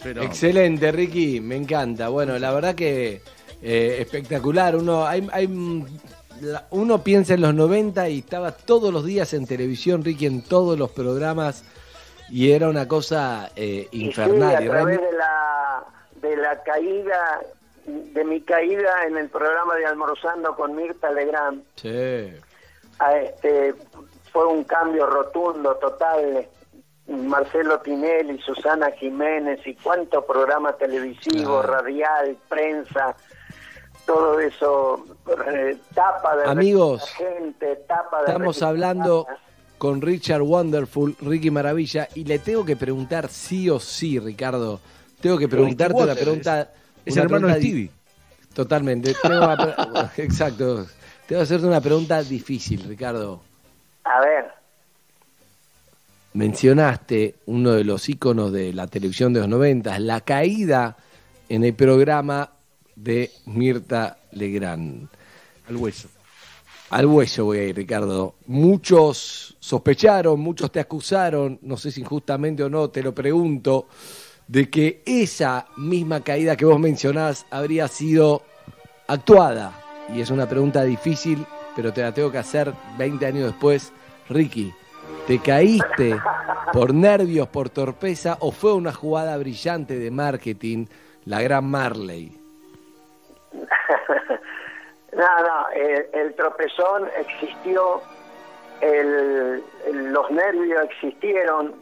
Pero- 0.03 0.23
Excelente, 0.23 0.93
Ricky, 0.93 1.41
me 1.41 1.57
encanta. 1.57 2.09
Bueno, 2.09 2.39
la 2.39 2.53
verdad 2.53 2.75
que 2.75 3.21
eh, 3.63 3.97
espectacular. 4.01 4.77
Uno, 4.77 5.05
hay, 5.07 5.29
hay, 5.33 5.49
uno 6.71 7.03
piensa 7.03 7.35
en 7.35 7.41
los 7.43 7.55
90 7.55 8.09
y 8.09 8.19
estaba 8.21 8.53
todos 8.53 8.93
los 8.93 9.05
días 9.05 9.33
en 9.35 9.47
televisión, 9.47 10.05
Ricky, 10.05 10.27
en 10.27 10.43
todos 10.43 10.79
los 10.79 10.91
programas 10.91 11.65
y 12.31 12.53
era 12.53 12.69
una 12.69 12.87
cosa 12.89 13.51
eh, 13.57 13.89
Y 13.91 13.99
sí, 14.01 14.05
infernal. 14.07 14.57
a 14.57 14.63
Y 14.63 14.67
través 14.67 14.71
realmente- 14.99 15.07
de 15.07 15.13
la, 15.17 15.85
de 16.23 16.37
la 16.37 16.63
caída, 16.63 17.41
de 17.87 18.25
mi 18.25 18.41
caída 18.43 19.05
en 19.07 19.17
el 19.17 19.29
programa 19.31 19.75
de 19.77 19.87
Almorzando 19.87 20.55
con 20.55 20.75
Mirta 20.77 21.11
Legrand, 21.11 21.63
Sí. 21.77 22.33
a 22.99 23.17
este, 23.17 23.75
fue 24.33 24.47
un 24.47 24.65
cambio 24.65 25.07
rotundo, 25.07 25.75
total. 25.77 26.47
Marcelo 27.07 27.81
Tinelli, 27.81 28.39
Susana 28.43 28.91
Jiménez 28.91 29.67
y 29.67 29.75
cuánto 29.77 30.27
programa 30.27 30.75
televisivo, 30.75 31.63
Claro. 31.63 31.81
radial, 31.83 32.37
prensa, 32.51 33.17
todo 34.09 34.41
eso, 34.41 35.05
eh, 35.53 35.77
tapa 35.95 36.35
de 36.35 36.49
Amigos, 36.49 37.05
gente, 37.11 37.77
tapa 37.87 38.23
de 38.23 38.29
Estamos 38.29 38.63
hablando 38.63 39.27
con 39.77 40.01
Richard 40.01 40.41
Wonderful, 40.41 41.15
Ricky 41.21 41.51
Maravilla, 41.51 42.09
y 42.15 42.25
le 42.25 42.39
tengo 42.39 42.65
que 42.65 42.75
preguntar 42.75 43.29
sí 43.29 43.69
o 43.69 43.79
sí, 43.79 44.19
Ricardo. 44.19 44.81
Tengo 45.21 45.37
que 45.37 45.47
preguntarte 45.47 45.95
una 45.95 46.07
Water, 46.07 46.25
pregunta. 46.25 46.71
Es 47.05 47.19
el 47.19 47.25
hermano 47.25 47.49
pregunta 47.49 47.55
de 47.55 47.61
Stevie. 47.61 47.91
Totalmente. 48.55 49.11
Exacto. 50.17 50.87
Tengo 51.27 51.41
que 51.41 51.43
hacerte 51.43 51.67
una 51.67 51.83
pregunta 51.83 52.23
difícil, 52.23 52.85
Ricardo. 52.89 53.43
A 54.05 54.21
ver, 54.21 54.51
Mencionaste 56.33 57.35
uno 57.47 57.73
de 57.73 57.85
los 57.85 58.09
íconos 58.09 58.53
de 58.53 58.73
la 58.73 58.87
televisión 58.87 59.35
de 59.35 59.41
los 59.41 59.49
90, 59.51 59.99
la 59.99 60.23
caída 60.23 60.97
en 61.49 61.65
el 61.65 61.75
programa 61.75 62.53
de 63.03 63.31
Mirta 63.47 64.19
Legrand. 64.33 65.09
Al 65.69 65.77
hueso. 65.77 66.09
Al 66.91 67.07
hueso 67.07 67.45
voy 67.45 67.59
a 67.59 67.65
ir, 67.65 67.77
Ricardo. 67.77 68.37
Muchos 68.47 69.57
sospecharon, 69.61 70.41
muchos 70.41 70.73
te 70.73 70.81
acusaron, 70.81 71.59
no 71.63 71.77
sé 71.77 71.91
si 71.91 72.01
injustamente 72.01 72.63
o 72.65 72.71
no, 72.71 72.89
te 72.89 73.03
lo 73.03 73.15
pregunto, 73.15 73.89
de 74.47 74.71
que 74.71 75.03
esa 75.05 75.67
misma 75.77 76.23
caída 76.23 76.57
que 76.57 76.65
vos 76.65 76.81
mencionás 76.81 77.45
habría 77.51 77.89
sido 77.89 78.43
actuada. 79.07 79.85
Y 80.15 80.23
es 80.23 80.31
una 80.31 80.49
pregunta 80.49 80.83
difícil, 80.83 81.45
pero 81.77 81.93
te 81.93 82.01
la 82.01 82.15
tengo 82.15 82.33
que 82.33 82.39
hacer 82.39 82.73
20 82.97 83.27
años 83.27 83.45
después. 83.45 83.93
Ricky, 84.31 84.73
¿te 85.27 85.39
caíste 85.41 86.17
por 86.73 86.95
nervios, 86.95 87.49
por 87.49 87.69
torpeza 87.69 88.39
o 88.41 88.51
fue 88.51 88.73
una 88.73 88.95
jugada 88.95 89.37
brillante 89.37 89.99
de 89.99 90.11
marketing, 90.11 90.87
la 91.27 91.43
gran 91.43 91.67
Marley? 91.67 92.38
No, 95.11 95.69
el, 95.75 96.07
el 96.13 96.35
tropezón 96.35 97.09
existió, 97.17 98.03
el- 98.83 99.65
los 100.13 100.31
nervios 100.31 100.83
existieron, 100.85 101.75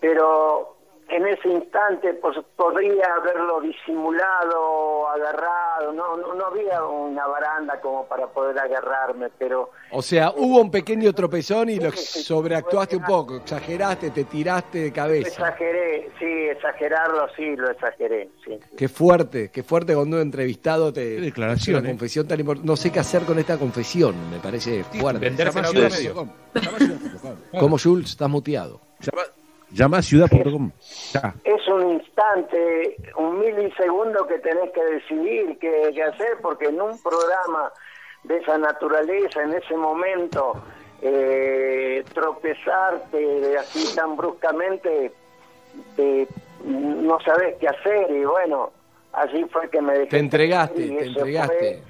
pero 0.00 0.76
en 1.08 1.26
ese 1.26 1.48
instante 1.48 2.14
pues, 2.14 2.36
podría 2.56 3.14
haberlo 3.16 3.60
disimulado, 3.60 5.08
agarrado, 5.08 5.92
no, 5.92 6.16
no, 6.16 6.34
no 6.34 6.46
había 6.46 6.84
una 6.84 7.26
baranda 7.26 7.80
como 7.80 8.06
para 8.06 8.26
poder 8.26 8.58
agarrarme, 8.58 9.28
pero 9.38 9.70
O 9.90 10.02
sea, 10.02 10.32
hubo 10.36 10.60
un 10.60 10.70
pequeño 10.70 11.12
tropezón 11.12 11.70
y 11.70 11.76
lo 11.76 11.92
sobreactuaste 11.92 12.96
un 12.96 13.04
poco, 13.04 13.36
exageraste, 13.36 14.10
te 14.10 14.24
tiraste 14.24 14.78
de 14.78 14.92
cabeza. 14.92 15.28
exageré, 15.28 16.10
sí, 16.18 16.48
exagerarlo, 16.50 17.26
sí, 17.34 17.56
lo 17.56 17.70
exageré, 17.70 18.28
sí. 18.44 18.58
Qué 18.76 18.88
fuerte, 18.88 19.50
qué 19.50 19.62
fuerte 19.62 19.94
cuando 19.94 20.16
un 20.16 20.22
entrevistado 20.22 20.92
te 20.92 21.20
declaración, 21.20 21.80
una 21.80 21.88
¿eh? 21.88 21.92
confesión 21.92 22.28
tan 22.28 22.38
importante. 22.40 22.66
No 22.66 22.76
sé 22.76 22.92
qué 22.92 23.00
hacer 23.00 23.22
con 23.22 23.38
esta 23.38 23.56
confesión, 23.56 24.30
me 24.30 24.38
parece 24.38 24.84
fuerte. 24.84 25.32
com. 26.12 26.30
¿Cómo, 27.58 27.78
Jules? 27.78 28.10
Estás 28.10 28.28
muteado. 28.28 28.80
Llama, 29.70 29.98
a 29.98 30.02
ciudad.com. 30.02 30.70
Es 31.44 31.68
un 31.68 31.92
instante, 31.92 32.96
un 33.16 33.38
milisegundo 33.40 34.26
que 34.26 34.38
tenés 34.38 34.70
que 34.72 34.82
decidir 34.84 35.58
qué, 35.58 35.90
qué 35.94 36.02
hacer, 36.02 36.38
porque 36.42 36.66
en 36.66 36.80
un 36.80 37.00
programa 37.02 37.70
de 38.24 38.38
esa 38.38 38.56
naturaleza, 38.58 39.42
en 39.42 39.52
ese 39.54 39.76
momento, 39.76 40.54
eh, 41.02 42.02
tropezarte 42.14 43.56
así 43.58 43.94
tan 43.94 44.16
bruscamente, 44.16 45.12
te- 45.96 46.26
no 46.64 47.20
sabes 47.20 47.56
qué 47.60 47.68
hacer 47.68 48.10
y 48.10 48.24
bueno, 48.24 48.72
así 49.12 49.44
fue 49.52 49.68
que 49.70 49.80
me 49.80 49.92
dejé. 49.92 50.06
Te 50.10 50.18
entregaste, 50.18 50.82
y 50.82 50.88
te 50.96 51.04
eso 51.04 51.18
entregaste. 51.20 51.82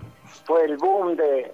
Fue, 0.45 0.45
fue 0.45 0.65
el 0.65 0.77
boom 0.77 1.17
de... 1.17 1.53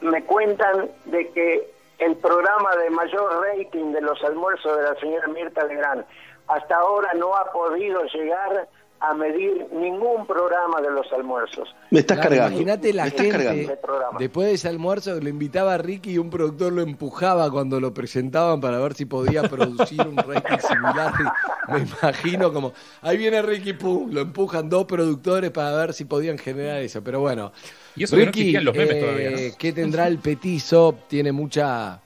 Me 0.00 0.22
cuentan 0.24 0.90
de 1.06 1.28
que 1.30 1.70
el 1.98 2.16
programa 2.16 2.74
de 2.76 2.90
mayor 2.90 3.42
rating 3.42 3.92
de 3.92 4.00
los 4.00 4.22
almuerzos 4.24 4.76
de 4.76 4.82
la 4.82 4.94
señora 5.00 5.26
Mirta 5.28 5.64
Legrand 5.64 6.04
hasta 6.46 6.76
ahora 6.76 7.12
no 7.14 7.34
ha 7.36 7.44
podido 7.52 8.02
llegar 8.04 8.68
a 9.00 9.14
medir 9.14 9.68
ningún 9.72 10.26
programa 10.26 10.80
de 10.80 10.90
los 10.90 11.06
almuerzos. 11.12 11.72
Me 11.92 12.00
estás 12.00 12.16
Claro, 12.16 12.30
cargando. 12.30 12.56
Imagínate 12.60 12.92
la 12.92 13.02
Me 13.04 13.08
estás 13.10 13.26
gente, 13.26 13.44
cargando. 13.44 13.76
programa. 13.80 14.18
después 14.18 14.48
de 14.48 14.54
ese 14.54 14.68
almuerzo, 14.68 15.20
lo 15.20 15.28
invitaba 15.28 15.74
a 15.74 15.78
Ricky 15.78 16.12
y 16.14 16.18
un 16.18 16.30
productor 16.30 16.72
lo 16.72 16.82
empujaba 16.82 17.48
cuando 17.48 17.78
lo 17.78 17.94
presentaban 17.94 18.60
para 18.60 18.78
ver 18.80 18.94
si 18.94 19.04
podía 19.04 19.42
producir 19.44 20.00
un 20.00 20.16
rating 20.16 20.58
similar. 20.58 21.12
Me 21.68 21.78
imagino 21.80 22.52
como, 22.52 22.72
ahí 23.02 23.16
viene 23.18 23.40
Ricky, 23.42 23.74
pum, 23.74 24.10
lo 24.10 24.20
empujan 24.22 24.68
dos 24.68 24.86
productores 24.86 25.52
para 25.52 25.70
ver 25.76 25.92
si 25.94 26.04
podían 26.04 26.36
generar 26.38 26.78
eso. 26.78 27.00
Pero 27.04 27.20
bueno, 27.20 27.52
Y 27.98 28.04
eso 28.04 28.16
que 28.16 28.22
no 28.22 28.26
Ricky, 28.26 28.40
existían 28.40 28.64
los 28.64 28.76
memes 28.76 28.96
eh, 28.96 29.00
todavía, 29.00 29.30
¿no? 29.30 29.36
¿qué 29.58 29.72
tendrá 29.72 30.06
el 30.06 30.18
petizo? 30.18 30.94
Tiene 31.08 31.32
mucha 31.32 32.00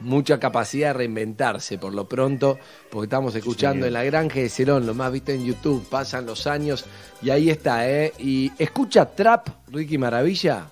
mucha 0.00 0.40
capacidad 0.40 0.88
de 0.88 0.94
reinventarse 0.94 1.78
por 1.78 1.94
lo 1.94 2.08
pronto, 2.08 2.58
porque 2.90 3.04
estamos 3.04 3.34
escuchando 3.36 3.84
Sí. 3.84 3.86
en 3.88 3.92
la 3.92 4.02
granja 4.02 4.40
de 4.40 4.48
Cerón, 4.48 4.84
lo 4.84 4.94
más 4.94 5.12
visto 5.12 5.30
en 5.30 5.44
YouTube, 5.44 5.88
pasan 5.88 6.26
los 6.26 6.48
años 6.48 6.84
y 7.22 7.30
ahí 7.30 7.50
está, 7.50 7.88
¿eh? 7.88 8.12
Y 8.18 8.50
escucha 8.58 9.06
Trap, 9.06 9.46
Ricky 9.68 9.98
Maravilla. 9.98 10.64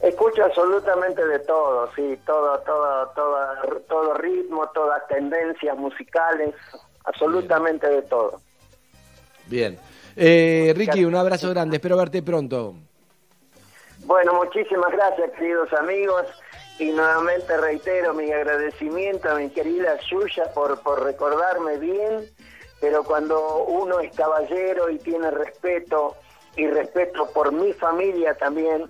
Escucho 0.00 0.42
absolutamente 0.44 1.26
de 1.26 1.38
todo, 1.40 1.90
sí, 1.94 2.18
todo, 2.26 2.58
todo, 2.60 3.08
todo, 3.14 3.38
todo 3.88 4.14
ritmo, 4.14 4.70
todas 4.74 5.06
tendencias 5.08 5.76
musicales, 5.76 6.54
absolutamente 7.04 7.88
de 7.88 8.02
todo. 8.02 8.40
Bien. 9.46 9.78
Eh, 10.16 10.72
Ricky, 10.76 11.04
un 11.04 11.14
abrazo 11.14 11.50
grande, 11.50 11.76
espero 11.76 11.96
verte 11.96 12.22
pronto. 12.22 12.74
Bueno, 14.04 14.34
muchísimas 14.34 14.92
gracias, 14.92 15.30
queridos 15.32 15.72
amigos. 15.72 16.26
Y 16.78 16.90
nuevamente 16.90 17.56
reitero 17.56 18.14
mi 18.14 18.32
agradecimiento 18.32 19.30
a 19.30 19.36
mi 19.36 19.48
querida 19.50 19.96
Yuya 20.10 20.52
por, 20.52 20.80
por 20.82 21.04
recordarme 21.04 21.78
bien. 21.78 22.28
Pero 22.80 23.04
cuando 23.04 23.64
uno 23.64 24.00
es 24.00 24.14
caballero 24.14 24.90
y 24.90 24.98
tiene 24.98 25.30
respeto, 25.30 26.16
y 26.56 26.66
respeto 26.66 27.30
por 27.32 27.52
mi 27.52 27.72
familia 27.72 28.34
también, 28.34 28.88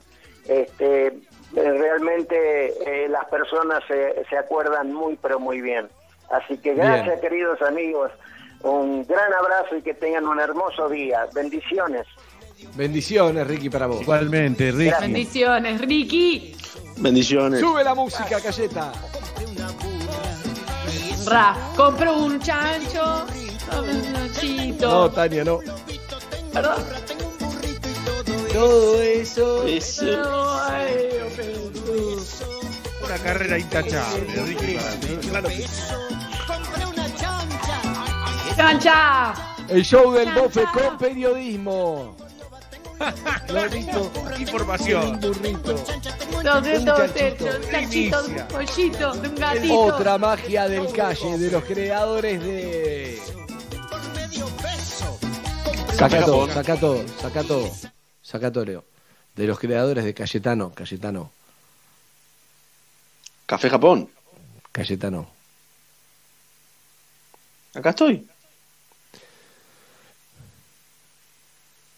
este, 0.48 1.16
realmente 1.54 3.04
eh, 3.04 3.08
las 3.08 3.26
personas 3.26 3.82
se, 3.86 4.24
se 4.28 4.36
acuerdan 4.36 4.92
muy, 4.92 5.16
pero 5.16 5.38
muy 5.38 5.60
bien. 5.60 5.88
Así 6.30 6.58
que 6.58 6.74
gracias, 6.74 7.06
Bien. 7.06 7.20
queridos 7.20 7.62
amigos. 7.62 8.10
Un 8.62 9.06
gran 9.06 9.32
abrazo 9.34 9.76
y 9.76 9.82
que 9.82 9.94
tengan 9.94 10.26
un 10.26 10.40
hermoso 10.40 10.88
día. 10.88 11.26
Bendiciones. 11.34 12.06
Bendiciones, 12.76 13.46
Ricky, 13.46 13.70
para 13.70 13.86
vos. 13.86 14.02
Igualmente, 14.02 14.72
Ricky. 14.72 14.92
Bendiciones, 15.00 15.80
Ricky. 15.80 16.56
Bendiciones. 16.96 17.60
Sube 17.60 17.84
la 17.84 17.94
música, 17.94 18.40
Cayeta. 18.40 18.92
Ra, 21.26 21.56
compro 21.76 22.18
un 22.18 22.40
chancho. 22.40 23.26
un. 23.78 24.78
No, 24.80 25.10
Tania, 25.10 25.44
no. 25.44 25.60
Perdón. 26.52 26.82
Todo 28.52 29.02
eso. 29.02 29.64
No, 30.02 30.60
ay, 30.62 30.94
pero- 31.36 31.64
Una 33.04 33.18
carrera 33.18 33.58
intachable, 33.58 34.42
Ricky. 34.46 34.76
Claro 35.28 35.48
que 35.48 35.56
sí. 35.56 35.64
¡Chancha! 38.56 39.34
El 39.68 39.84
show 39.84 40.12
del 40.12 40.32
bofe 40.34 40.64
con 40.72 40.96
periodismo. 40.98 42.16
Información. 44.38 45.20
Dos 45.20 45.40
de 45.40 45.48
un 45.48 45.54
pollito, 48.48 49.14
de 49.14 49.28
un 49.28 49.34
gatito. 49.34 49.80
Otra 49.80 50.18
magia 50.18 50.68
del 50.68 50.92
calle, 50.92 51.38
de 51.38 51.50
los 51.50 51.64
creadores 51.64 52.42
de. 52.42 53.20
Saca 55.96 56.24
todo, 56.24 56.48
saca 56.52 56.76
todo, 56.76 57.04
saca 57.20 57.44
todo. 57.44 57.70
Saca 58.22 58.52
todo, 58.52 58.64
Leo. 58.64 58.84
De 59.36 59.46
los 59.46 59.58
creadores 59.58 60.04
de 60.04 60.14
Cayetano, 60.14 60.72
Cayetano, 60.72 61.30
Café 63.46 63.70
Japón. 63.70 64.10
Cayetano. 64.72 65.28
Acá 67.74 67.90
estoy. 67.90 68.28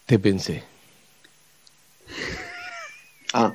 Te 0.07 0.19
pensé. 0.19 0.76
Ah. 3.37 3.55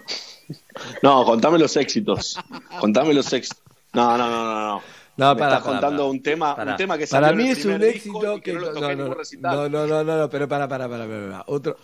No, 1.01 1.25
contame 1.25 1.57
los 1.57 1.75
éxitos. 1.75 2.37
Contame 2.79 3.13
los 3.13 3.31
éxitos. 3.33 3.63
No, 3.93 4.17
no, 4.17 4.29
no, 4.29 4.45
no, 4.45 4.67
no. 4.67 4.81
No, 5.17 5.33
Me 5.33 5.39
para, 5.39 5.57
estás 5.57 5.69
contando 5.69 6.09
un 6.09 6.21
tema, 6.21 6.55
un 6.55 6.75
tema 6.77 6.97
que 6.97 7.05
Para 7.05 7.33
mí 7.33 7.49
es 7.49 7.65
un 7.65 7.81
éxito 7.83 8.39
que 8.41 8.53
no 8.53 8.59
lo 8.59 8.73
no, 8.73 8.79
toqué 8.79 8.95
no, 8.95 9.07
no, 9.07 9.13
recital. 9.13 9.55
no, 9.55 9.69
no, 9.69 9.87
no, 9.87 10.03
no, 10.03 10.17
no, 10.17 10.29
pero 10.29 10.47
para, 10.47 10.67
para, 10.67 10.87
para, 10.87 11.05
para, 11.05 11.25
para. 11.29 11.43
Otro, 11.47 11.77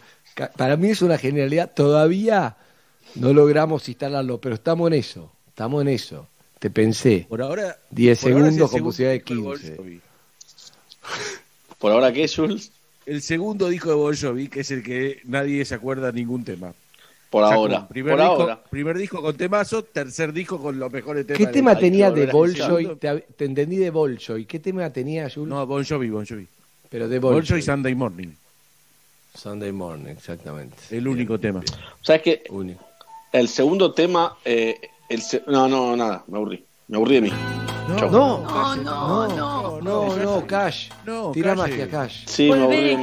para 0.56 0.78
mí 0.78 0.90
es 0.90 1.02
una 1.02 1.18
genialidad. 1.18 1.74
Todavía 1.74 2.56
no 3.16 3.34
logramos 3.34 3.88
instalarlo, 3.90 4.40
pero 4.40 4.56
estamos 4.56 4.88
en 4.88 4.94
eso. 4.94 5.32
Estamos 5.50 5.82
en 5.82 5.90
eso. 5.90 6.28
Te 6.60 6.70
pensé. 6.70 7.26
Por 7.28 7.42
ahora. 7.42 7.78
10 7.92 8.22
por 8.22 8.32
ahora 8.32 8.42
es 8.42 8.48
el 8.48 8.54
segundos 8.54 8.72
con 8.72 8.84
posibilidad 8.84 9.12
de 9.12 9.20
disco 9.20 9.54
15. 9.54 9.70
Bon 9.70 9.78
Jovi. 9.78 10.02
¿Por 11.80 11.92
ahora 11.92 12.14
qué, 12.14 12.28
Jules? 12.28 12.72
El 13.06 13.22
segundo 13.22 13.70
disco 13.70 13.90
de 13.90 13.96
Bon 13.96 14.16
Jovi, 14.16 14.48
que 14.48 14.62
es 14.62 14.72
el 14.72 14.84
que 14.84 15.22
nadie 15.26 15.64
se 15.66 15.76
acuerda 15.76 16.12
ningún 16.12 16.44
tema. 16.44 16.74
Por 17.30 17.44
Sacó 17.44 17.54
ahora. 17.56 17.88
Primer, 17.88 18.14
Por 18.16 18.22
disco, 18.22 18.42
ahora. 18.42 18.64
primer 18.70 18.98
disco 18.98 19.22
con 19.22 19.36
temazo, 19.36 19.84
tercer 19.84 20.32
disco 20.32 20.58
con 20.60 20.80
los 20.80 20.92
mejores 20.92 21.28
temas. 21.28 21.38
¿Qué 21.40 21.48
tema 21.48 21.76
tenía 21.78 22.14
que 22.14 22.26
de. 22.26 22.32
Bolshoi? 22.32 22.96
Te, 22.98 23.20
te 23.36 23.46
entendí 23.46 23.76
de 23.76 23.90
Bolshoi. 23.90 24.46
¿Qué 24.46 24.60
tema 24.60 24.90
tenía, 24.92 25.30
Jules? 25.30 25.50
No, 25.50 25.66
Bon 25.68 25.84
Jovi, 25.84 26.10
Bon 26.10 26.26
Jovi. 26.26 26.48
pero 26.90 27.10
de 27.10 27.20
Bolshoi. 27.20 27.48
Jovi 27.60 27.62
Sunday 27.64 27.96
Morning. 27.96 28.30
Sunday 29.36 29.72
Morning, 29.72 30.10
exactamente. 30.12 30.78
El 30.90 31.08
único 31.08 31.38
tema. 31.38 31.62
¿Sabes 32.02 32.22
qué? 32.22 32.44
Único. 32.50 32.84
El 33.34 33.48
segundo 33.50 33.92
tema. 33.94 34.36
eh, 34.46 34.80
el 35.10 35.22
se- 35.22 35.44
No, 35.48 35.68
no, 35.68 35.96
nada. 35.98 36.24
Me 36.28 36.38
aburrí. 36.38 36.64
Me 36.88 36.96
aburrí 36.98 37.16
de 37.16 37.22
mí. 37.22 37.32
Chau. 38.00 38.10
No, 38.10 38.44
No, 38.44 38.76
no, 38.78 39.28
no. 39.28 39.82
no, 39.82 40.16
no, 40.16 40.48
Cash. 40.48 40.90
No, 41.06 41.32
Tira 41.32 41.56
magia, 41.56 41.90
Cash. 41.90 42.26
Sí, 42.26 42.50
me 42.50 42.64
aburrí 42.64 42.98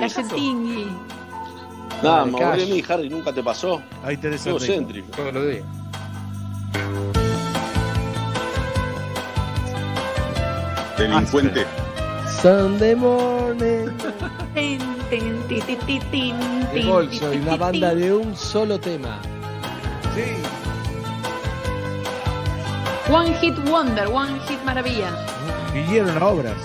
Nada, 2.03 2.25
me 2.27 2.43
aburrí 2.43 2.67
mí, 2.67 2.85
Harry. 2.89 3.09
Nunca 3.09 3.33
te 3.33 3.43
pasó. 3.43 3.83
Ahí 4.03 4.17
tenés 4.17 4.43
Sunday 4.43 4.57
egocéntrico. 4.69 5.11
Todos 5.17 5.35
los 5.35 5.47
días. 5.49 5.65
Delincuente. 10.99 11.67
Sunday 12.41 12.95
Morning. 12.95 13.89
Una 17.43 17.57
banda 17.57 17.95
de 17.95 18.13
un 18.13 18.37
solo 18.37 18.79
tema. 18.79 19.21
One 23.11 23.35
Hit 23.35 23.57
Wonder, 23.69 24.07
One 24.09 24.39
Hit 24.49 24.63
Maravilla. 24.65 25.11
Vinieron 25.73 26.17
a 26.17 26.27
obras 26.27 26.57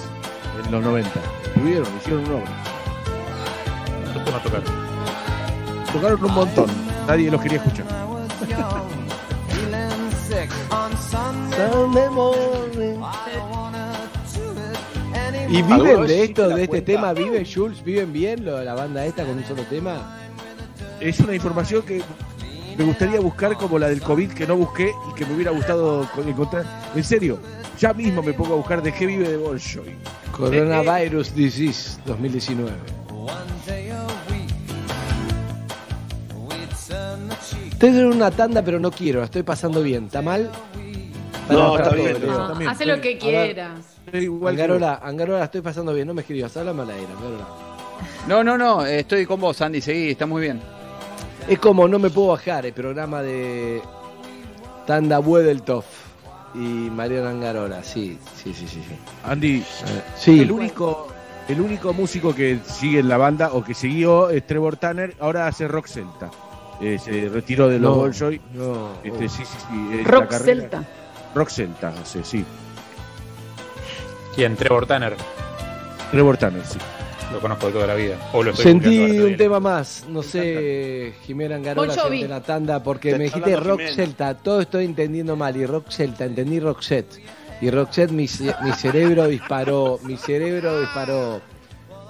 en 0.63 0.71
los 0.71 0.83
90. 0.83 1.09
Tuvieron, 1.55 1.87
hicieron 1.97 2.25
una 2.25 2.35
obra. 2.35 2.51
¿Cuántos 4.03 4.25
temas 4.25 4.43
tocaron? 4.43 4.88
Tocaron 5.93 6.23
un 6.23 6.33
montón. 6.33 6.67
Nadie 7.07 7.31
los 7.31 7.41
quería 7.41 7.57
escuchar. 7.57 7.85
Sunday 11.09 12.09
Morning. 12.09 12.99
¿Y 15.49 15.57
¿Alguna 15.57 15.77
viven 15.77 16.05
de 16.07 16.23
esto, 16.23 16.49
de 16.49 16.63
este 16.63 16.81
tema? 16.81 17.13
¿Viven, 17.13 17.43
Jules? 17.51 17.83
¿Viven 17.83 18.13
bien 18.13 18.45
lo 18.45 18.63
la 18.63 18.75
banda 18.75 19.03
esta 19.05 19.25
con 19.25 19.37
un 19.37 19.43
solo 19.45 19.63
tema? 19.63 20.15
Es 20.99 21.19
una 21.21 21.33
información 21.33 21.81
que 21.81 22.01
me 22.77 22.83
gustaría 22.83 23.19
buscar 23.19 23.55
como 23.55 23.79
la 23.79 23.87
del 23.87 24.01
COVID 24.01 24.31
que 24.31 24.45
no 24.45 24.55
busqué 24.55 24.91
y 25.11 25.15
que 25.15 25.25
me 25.25 25.33
hubiera 25.33 25.51
gustado 25.51 26.07
co- 26.13 26.21
encontrar. 26.21 26.65
En 26.95 27.03
serio, 27.03 27.39
ya 27.79 27.93
mismo 27.93 28.21
me 28.21 28.33
pongo 28.33 28.53
a 28.53 28.57
buscar 28.57 28.83
de 28.83 28.93
qué 28.93 29.07
vive 29.07 29.27
de 29.27 29.37
Jovi. 29.37 29.95
Coronavirus 30.31 31.33
Disease 31.33 31.99
2019. 32.05 32.71
Estoy 37.79 37.97
en 37.97 38.07
una 38.07 38.29
tanda, 38.29 38.61
pero 38.61 38.77
no 38.77 38.91
quiero, 38.91 39.19
la 39.19 39.25
estoy 39.27 39.43
pasando 39.43 39.81
bien. 39.81 40.07
¿Está 40.07 40.21
mal? 40.21 40.51
No, 41.49 41.77
está 41.77 41.95
bien. 41.95 42.17
No, 42.27 42.69
hace 42.69 42.85
lo 42.85 42.99
que 42.99 43.17
quieras. 43.17 43.79
Igual 44.11 44.55
Angarola, 44.55 44.99
Angarola, 45.01 45.45
estoy 45.45 45.61
pasando 45.61 45.93
bien, 45.93 46.05
no 46.05 46.13
me 46.13 46.19
escribas, 46.19 46.57
habla 46.57 46.73
mal 46.73 46.89
aire, 46.89 47.07
Angarola. 47.09 47.47
No, 48.27 48.43
no, 48.43 48.57
no, 48.57 48.85
estoy 48.85 49.25
con 49.25 49.39
vos, 49.39 49.61
Andy, 49.61 49.79
seguí, 49.79 50.09
está 50.09 50.25
muy 50.25 50.41
bien. 50.41 50.59
Es 51.47 51.57
como 51.59 51.87
No 51.87 51.99
Me 51.99 52.09
Puedo 52.09 52.27
Bajar, 52.27 52.65
el 52.65 52.73
programa 52.73 53.21
de 53.21 53.81
Tanda 54.85 55.19
Buedeltoff 55.19 55.85
y 56.55 56.57
Mariana 56.57 57.29
Angarola, 57.29 57.81
sí, 57.81 58.19
sí, 58.35 58.53
sí, 58.53 58.67
sí. 58.67 58.83
sí. 58.85 58.95
Andy, 59.23 59.59
Eh, 59.59 59.63
sí. 60.17 60.41
el 60.41 60.51
único 60.51 61.07
el 61.47 61.61
único 61.61 61.93
músico 61.93 62.35
que 62.35 62.59
sigue 62.65 62.99
en 62.99 63.07
la 63.07 63.15
banda 63.15 63.51
o 63.53 63.63
que 63.63 63.73
siguió 63.73 64.31
es 64.31 64.45
Trevor 64.45 64.75
Tanner, 64.75 65.15
ahora 65.21 65.47
hace 65.47 65.65
rock 65.65 65.87
celta. 65.87 66.29
Eh, 66.81 66.97
se 66.97 67.27
retiró 67.29 67.67
de 67.67 67.77
los 67.79 68.21
No, 68.21 68.29
no, 68.53 68.91
Este, 69.03 69.25
oh. 69.25 69.29
sí, 69.29 69.29
sí, 69.29 69.43
sí, 69.45 69.99
es 69.99 70.07
Rock 70.07 70.31
Celta. 70.31 70.83
Rock 71.35 71.49
celta, 71.49 71.89
hace, 71.89 72.23
sí. 72.23 72.43
¿Quién? 74.35 74.55
Trevor 74.55 74.85
Tanner. 74.87 75.15
Trevor 76.11 76.37
Tanner, 76.37 76.65
sí. 76.65 76.79
Lo 77.31 77.39
conozco 77.39 77.67
de 77.67 77.73
toda 77.73 77.87
la 77.87 77.95
vida. 77.95 78.17
O 78.33 78.41
lo 78.41 78.51
estoy 78.51 78.63
Sentí 78.63 79.19
un 79.19 79.37
tema 79.37 79.59
más, 79.59 80.05
no 80.09 80.23
sé, 80.23 81.13
Jimena 81.25 81.55
Angarola, 81.55 81.93
de 82.09 82.27
la 82.27 82.41
tanda, 82.41 82.81
porque 82.81 83.11
Te 83.11 83.17
me 83.19 83.23
dijiste 83.25 83.55
rock 83.57 83.79
Jimena. 83.79 83.95
celta, 83.95 84.33
todo 84.35 84.61
estoy 84.61 84.85
entendiendo 84.85 85.35
mal, 85.35 85.55
y 85.55 85.65
rock 85.65 85.89
celta, 85.89 86.25
entendí 86.25 86.59
rock 86.59 86.81
set. 86.81 87.05
Y 87.61 87.69
rock 87.69 87.91
set, 87.91 88.09
mi, 88.09 88.25
mi 88.63 88.71
cerebro 88.71 89.27
disparó, 89.27 89.99
mi 90.03 90.17
cerebro 90.17 90.79
disparó. 90.79 91.41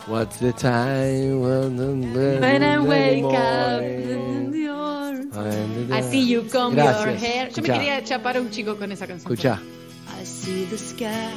What's 0.08 0.38
the 0.38 0.54
time 0.54 1.42
when, 1.42 2.14
When 2.42 2.64
I 2.64 2.80
wake 2.80 3.24
up 3.26 3.82
morning? 3.82 4.10
in 4.10 4.54
your... 4.54 5.10
And- 5.44 5.94
I 5.94 6.02
see 6.02 6.22
you 6.22 6.44
comb 6.44 6.76
your 6.76 6.86
hair. 6.94 7.50
Yo 7.50 7.62
me 7.62 7.68
Escuchá. 7.70 7.74
quería 7.74 8.04
chapar 8.04 8.38
a 8.38 8.42
un 8.42 8.50
chico 8.50 8.76
con 8.78 8.92
esa 8.92 9.06
canción. 9.08 9.32
Escuchá. 9.32 9.60
I 10.20 10.24
see 10.26 10.66
the 10.66 10.78
sky, 10.78 11.32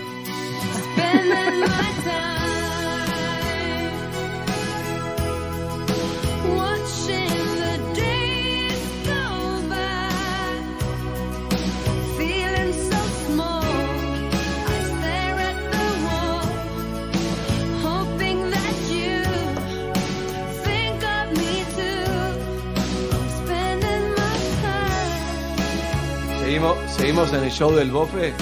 Seguimos, 26.63 26.93
seguimos 26.93 27.33
en 27.33 27.43
el 27.43 27.51
show 27.51 27.75
del 27.75 27.91
bofe. 27.91 28.33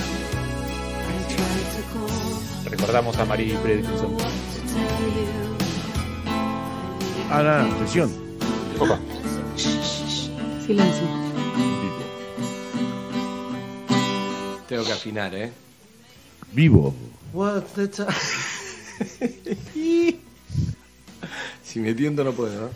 Recordamos 2.66 3.16
a 3.16 3.24
Marie 3.24 3.56
Fredrickson. 3.56 4.14
Ahora, 7.30 7.64
atención. 7.64 8.12
Opa. 8.78 8.98
Silencio. 9.56 11.06
Tengo 14.68 14.84
que 14.84 14.92
afinar, 14.92 15.34
¿eh? 15.34 15.50
Vivo. 16.52 16.94
What's 17.32 17.72
the 17.72 17.88
time? 17.88 18.12
si 21.62 21.80
me 21.80 21.94
tiento 21.94 22.22
no 22.22 22.32
puedo, 22.32 22.68
¿no? 22.68 22.70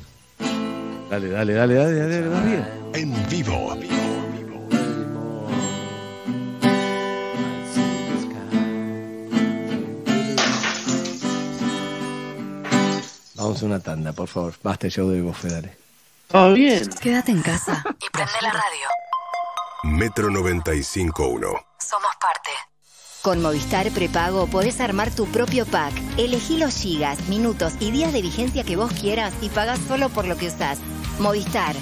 Dale, 1.11 1.29
dale, 1.29 1.53
dale, 1.53 1.75
dale, 1.75 1.99
dale, 1.99 2.31
dale, 2.31 2.47
bien. 2.47 2.67
En 2.95 3.29
vivo. 3.29 3.77
Vamos 13.45 13.63
a 13.63 13.67
una 13.67 13.79
tanda, 13.79 14.15
por 14.15 14.27
favor. 14.27 14.55
Basta 14.63 14.87
el 14.87 14.93
show 14.93 15.07
del 15.11 15.23
bofe, 15.23 15.49
dale. 15.51 15.77
Ah, 16.33 16.49
bien. 16.49 16.89
Quédate 17.03 17.31
en 17.31 17.43
casa 17.43 17.85
y 18.01 18.09
prende 18.11 18.33
la 18.41 18.51
radio. 18.51 18.89
Metro 19.83 20.31
95.1. 20.31 21.41
Somos 21.79 22.11
parte. 22.19 22.51
Con 23.21 23.43
Movistar 23.43 23.91
Prepago 23.91 24.47
podés 24.47 24.81
armar 24.81 25.11
tu 25.11 25.27
propio 25.27 25.67
pack. 25.67 25.93
Elegí 26.17 26.57
los 26.57 26.75
gigas, 26.75 27.29
minutos 27.29 27.75
y 27.81 27.91
días 27.91 28.15
de 28.15 28.23
vigencia 28.23 28.65
que 28.65 28.77
vos 28.77 28.91
quieras 28.93 29.35
y 29.43 29.51
pagás 29.51 29.79
solo 29.81 30.09
por 30.09 30.27
lo 30.27 30.39
que 30.39 30.47
usás. 30.47 30.79
Movistar. 31.19 31.77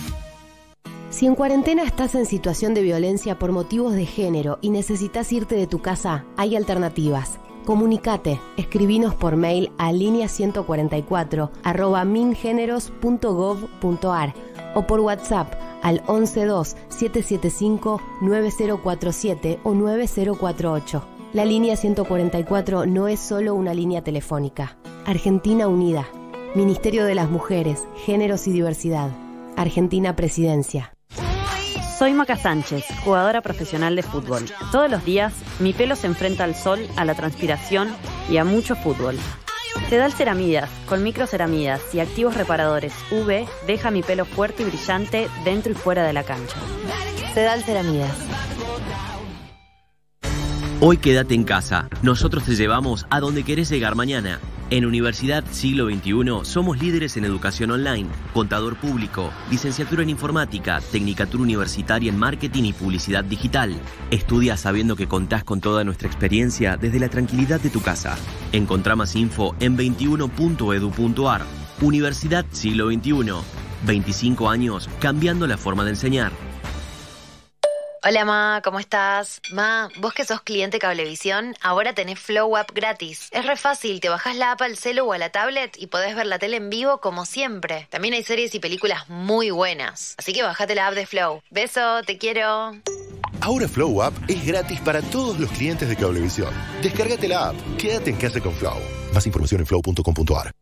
Si 1.10 1.26
en 1.26 1.36
cuarentena 1.36 1.84
estás 1.84 2.16
en 2.16 2.26
situación 2.26 2.74
de 2.74 2.82
violencia 2.82 3.39
por 3.39 3.52
motivos 3.52 3.94
de 3.94 4.06
género 4.06 4.59
y 4.62 4.70
necesitas 4.70 5.30
irte 5.30 5.55
de 5.55 5.68
tu 5.68 5.80
casa, 5.80 6.24
hay 6.36 6.56
alternativas. 6.56 7.39
Comunicate, 7.64 8.40
escribinos 8.56 9.14
por 9.14 9.36
mail 9.36 9.70
a 9.78 9.93
línea 9.93 10.26
144 10.26 11.52
arroba 11.62 12.05
mingeneros.gov.ar 12.05 14.34
o 14.74 14.84
por 14.86 15.01
WhatsApp 15.01 15.52
al 15.82 16.02
112 16.06 16.76
775 16.89 18.01
9047 18.20 19.60
o 19.62 19.74
9048. 19.74 21.05
La 21.32 21.44
línea 21.44 21.76
144 21.76 22.86
no 22.86 23.06
es 23.09 23.20
solo 23.20 23.55
una 23.55 23.74
línea 23.74 24.02
telefónica. 24.02 24.76
Argentina 25.06 25.68
Unida. 25.68 26.09
Ministerio 26.55 27.06
de 27.06 27.14
las 27.14 27.30
Mujeres, 27.30 27.86
Géneros 28.05 28.47
y 28.48 28.52
Diversidad. 28.52 29.10
Argentina 29.56 30.14
Presidencia. 30.16 30.94
Soy 32.03 32.15
Maca 32.15 32.35
Sánchez, 32.35 32.85
jugadora 33.05 33.43
profesional 33.43 33.95
de 33.95 34.03
fútbol. 34.03 34.43
Todos 34.73 34.91
los 34.91 35.05
días 35.05 35.33
mi 35.61 35.73
pelo 35.73 35.95
se 35.95 36.09
enfrenta 36.09 36.43
al 36.43 36.57
sol, 36.57 36.81
a 36.97 37.05
la 37.05 37.15
transpiración 37.15 37.91
y 38.29 38.39
a 38.39 38.45
mucho 38.45 38.74
fútbol. 38.74 39.16
Sedal 39.89 40.12
Ceramidas, 40.12 40.69
con 40.89 41.05
microceramidas 41.05 41.95
y 41.95 42.01
activos 42.01 42.37
reparadores 42.37 42.93
UV, 43.12 43.47
deja 43.69 43.93
mi 43.93 44.03
pelo 44.03 44.24
fuerte 44.24 44.65
y 44.65 44.66
brillante 44.66 45.29
dentro 45.45 45.70
y 45.70 45.74
fuera 45.77 46.03
de 46.03 46.12
la 46.12 46.24
cancha. 46.24 46.57
Sedal 47.35 47.62
Ceramidas. 47.62 48.16
Hoy 50.81 50.97
quédate 50.97 51.35
en 51.35 51.45
casa. 51.45 51.89
Nosotros 52.03 52.43
te 52.43 52.57
llevamos 52.57 53.07
a 53.11 53.20
donde 53.20 53.45
querés 53.45 53.69
llegar 53.69 53.95
mañana. 53.95 54.41
En 54.73 54.86
Universidad 54.86 55.44
Siglo 55.51 55.90
XXI 55.90 56.51
somos 56.51 56.81
líderes 56.81 57.19
en 57.19 57.27
educación 57.27 57.73
online, 57.73 58.09
contador 58.32 58.77
público, 58.77 59.31
licenciatura 59.51 60.03
en 60.03 60.09
informática, 60.09 60.81
tecnicatura 60.90 61.43
universitaria 61.43 62.11
en 62.11 62.19
marketing 62.19 62.62
y 62.62 62.73
publicidad 62.73 63.23
digital. 63.23 63.78
Estudia 64.11 64.57
sabiendo 64.57 64.97
que 64.97 65.07
contás 65.07 65.44
con 65.44 65.61
toda 65.61 65.85
nuestra 65.85 66.09
experiencia 66.09 66.78
desde 66.78 67.01
la 67.01 67.11
tranquilidad 67.11 67.61
de 67.61 67.69
tu 67.69 67.82
casa. 67.82 68.16
Encontrá 68.53 68.97
más 68.97 69.15
info 69.15 69.55
en 69.61 69.77
21.edu.ar. 69.77 71.43
Universidad 71.82 72.47
Siglo 72.51 72.90
XXI. 72.90 73.12
25 73.85 74.49
años 74.49 74.89
cambiando 75.01 75.47
la 75.47 75.59
forma 75.59 75.85
de 75.85 75.90
enseñar. 75.90 76.32
Hola 78.05 78.24
Ma, 78.24 78.61
¿cómo 78.65 78.81
estás? 78.81 79.41
Ma, 79.53 79.89
vos 80.01 80.12
que 80.12 80.24
sos 80.24 80.41
cliente 80.41 80.81
Cablevisión, 80.81 81.55
ahora 81.61 81.93
tenés 81.93 82.19
Flow 82.19 82.57
App 82.57 82.73
gratis. 82.74 83.29
Es 83.31 83.47
re 83.47 83.57
fácil, 83.57 84.01
te 84.01 84.09
bajás 84.09 84.35
la 84.35 84.51
app 84.51 84.62
al 84.62 84.77
celu 84.77 85.05
o 85.05 85.12
a 85.12 85.19
la 85.19 85.31
tablet 85.31 85.77
y 85.79 85.87
podés 85.87 86.16
ver 86.16 86.27
la 86.27 86.41
tele 86.41 86.57
en 86.57 86.69
vivo 86.69 86.99
como 86.99 87.24
siempre. 87.27 87.87
También 87.91 88.15
hay 88.15 88.24
series 88.24 88.57
y 88.57 88.59
películas 88.59 89.09
muy 89.09 89.51
buenas. 89.51 90.16
Así 90.19 90.33
que 90.33 90.43
bajate 90.43 90.74
la 90.74 90.89
app 90.89 90.95
de 90.95 91.07
Flow. 91.07 91.43
Beso, 91.51 92.03
te 92.05 92.19
quiero. 92.19 92.74
Ahora 93.41 93.69
Flow 93.69 94.03
App 94.03 94.15
es 94.27 94.45
gratis 94.45 94.81
para 94.81 95.01
todos 95.01 95.39
los 95.39 95.53
clientes 95.53 95.89
de 95.89 95.95
Cablevisión. 95.95 96.53
Descárgate 96.83 97.29
la 97.29 97.51
app. 97.51 97.57
Quédate 97.79 98.11
en 98.11 98.16
casa 98.16 98.41
con 98.41 98.53
Flow. 98.53 98.81
Más 99.15 99.24
información 99.27 99.61
en 99.61 99.66
flow.com.ar. 99.69 100.53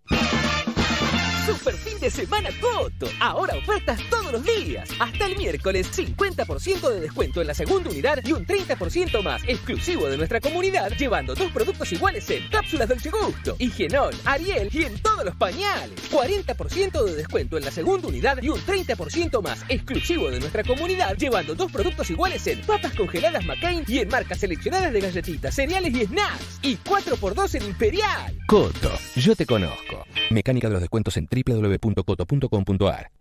De 2.00 2.08
semana 2.08 2.48
Coto. 2.62 3.06
Ahora 3.20 3.54
ofertas 3.58 4.00
todos 4.08 4.32
los 4.32 4.42
días. 4.42 4.88
Hasta 4.98 5.26
el 5.26 5.36
miércoles, 5.36 5.86
50% 5.94 6.88
de 6.88 7.00
descuento 7.00 7.42
en 7.42 7.46
la 7.46 7.52
segunda 7.52 7.90
unidad 7.90 8.24
y 8.24 8.32
un 8.32 8.46
30% 8.46 9.22
más 9.22 9.42
exclusivo 9.46 10.08
de 10.08 10.16
nuestra 10.16 10.40
comunidad, 10.40 10.92
llevando 10.92 11.34
dos 11.34 11.52
productos 11.52 11.92
iguales 11.92 12.30
en 12.30 12.48
cápsulas 12.48 12.88
Dolce 12.88 13.10
Gusto, 13.10 13.54
Higienol, 13.58 14.14
Ariel 14.24 14.70
y 14.72 14.84
en 14.84 14.98
todos 15.02 15.26
los 15.26 15.36
pañales. 15.36 16.10
40% 16.10 17.04
de 17.04 17.14
descuento 17.16 17.58
en 17.58 17.66
la 17.66 17.70
segunda 17.70 18.08
unidad 18.08 18.40
y 18.40 18.48
un 18.48 18.60
30% 18.60 19.42
más 19.42 19.62
exclusivo 19.68 20.30
de 20.30 20.40
nuestra 20.40 20.64
comunidad, 20.64 21.18
llevando 21.18 21.54
dos 21.54 21.70
productos 21.70 22.08
iguales 22.10 22.46
en 22.46 22.62
papas 22.62 22.94
congeladas 22.94 23.44
McCain 23.44 23.84
y 23.86 23.98
en 23.98 24.08
marcas 24.08 24.38
seleccionadas 24.38 24.90
de 24.90 25.00
galletitas, 25.00 25.54
cereales 25.54 25.94
y 25.94 26.06
snacks. 26.06 26.60
Y 26.62 26.76
4x2 26.76 27.56
en 27.56 27.66
Imperial. 27.66 28.38
Coto, 28.46 28.90
yo 29.16 29.36
te 29.36 29.44
conozco. 29.44 30.06
Mecánica 30.30 30.68
de 30.68 30.72
los 30.72 30.80
descuentos 30.80 31.18
en 31.18 31.26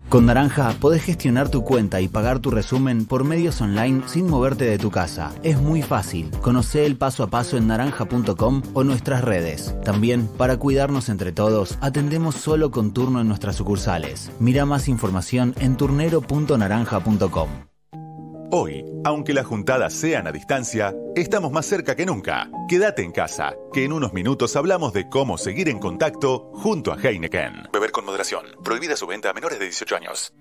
Con 0.10 0.26
Naranja 0.26 0.74
podés 0.80 1.04
gestionar 1.04 1.50
tu 1.50 1.64
cuenta 1.64 2.02
y 2.02 2.08
pagar 2.08 2.40
tu 2.40 2.50
resumen 2.52 3.06
por 3.06 3.24
medios 3.24 3.62
online 3.62 4.04
sin 4.08 4.28
moverte 4.28 4.66
de 4.66 4.78
tu 4.78 4.90
casa. 4.92 5.32
Es 5.44 5.60
muy 5.60 5.82
fácil. 5.82 6.32
Conoce 6.42 6.86
el 6.86 6.98
paso 6.98 7.24
a 7.24 7.28
paso 7.28 7.58
en 7.58 7.68
naranja.com 7.68 8.64
o 8.74 8.84
nuestras 8.84 9.24
redes. 9.24 9.76
También, 9.84 10.28
para 10.38 10.58
cuidarnos 10.58 11.10
entre 11.10 11.32
todos, 11.32 11.78
atendemos 11.82 12.36
solo 12.36 12.72
con 12.72 12.94
turno 12.94 13.22
en 13.22 13.28
nuestras 13.28 13.56
sucursales. 13.56 14.32
Mira 14.40 14.66
más 14.66 14.88
información 14.88 15.54
en 15.60 15.78
turnero.naranja.com. 15.78 17.69
Hoy, 18.52 18.84
aunque 19.04 19.36
las 19.36 19.46
juntadas 19.46 19.94
sean 19.94 20.26
a 20.26 20.32
distancia, 20.32 20.96
estamos 21.16 21.52
más 21.52 21.68
cerca 21.68 21.96
que 21.96 22.08
nunca. 22.08 22.50
Quédate 22.68 23.04
en 23.04 23.12
casa, 23.12 23.54
que 23.72 23.84
en 23.84 23.94
unos 23.94 24.12
minutos 24.12 24.56
hablamos 24.56 24.92
de 24.92 25.08
cómo 25.08 25.38
seguir 25.38 25.70
en 25.70 25.78
contacto 25.78 26.50
junto 26.54 26.92
a 26.92 26.98
Heineken. 27.00 27.70
Beber 27.72 27.92
con 27.92 28.06
moderación. 28.06 28.48
Prohibida 28.64 28.96
su 28.96 29.06
venta 29.06 29.30
a 29.30 29.34
menores 29.34 29.60
de 29.60 29.66
18 29.66 29.96
años. 29.96 30.34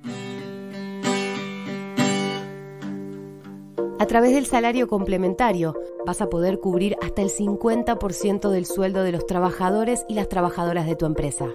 A 4.01 4.07
través 4.07 4.33
del 4.33 4.47
salario 4.47 4.89
complementario 4.89 5.75
vas 6.07 6.23
a 6.23 6.31
poder 6.31 6.61
cubrir 6.61 6.97
hasta 7.03 7.21
el 7.21 7.29
50% 7.29 8.49
del 8.49 8.65
sueldo 8.65 9.03
de 9.03 9.13
los 9.13 9.27
trabajadores 9.27 10.07
y 10.09 10.15
las 10.15 10.31
trabajadoras 10.31 10.87
de 10.87 10.97
tu 10.97 11.05
empresa. 11.05 11.49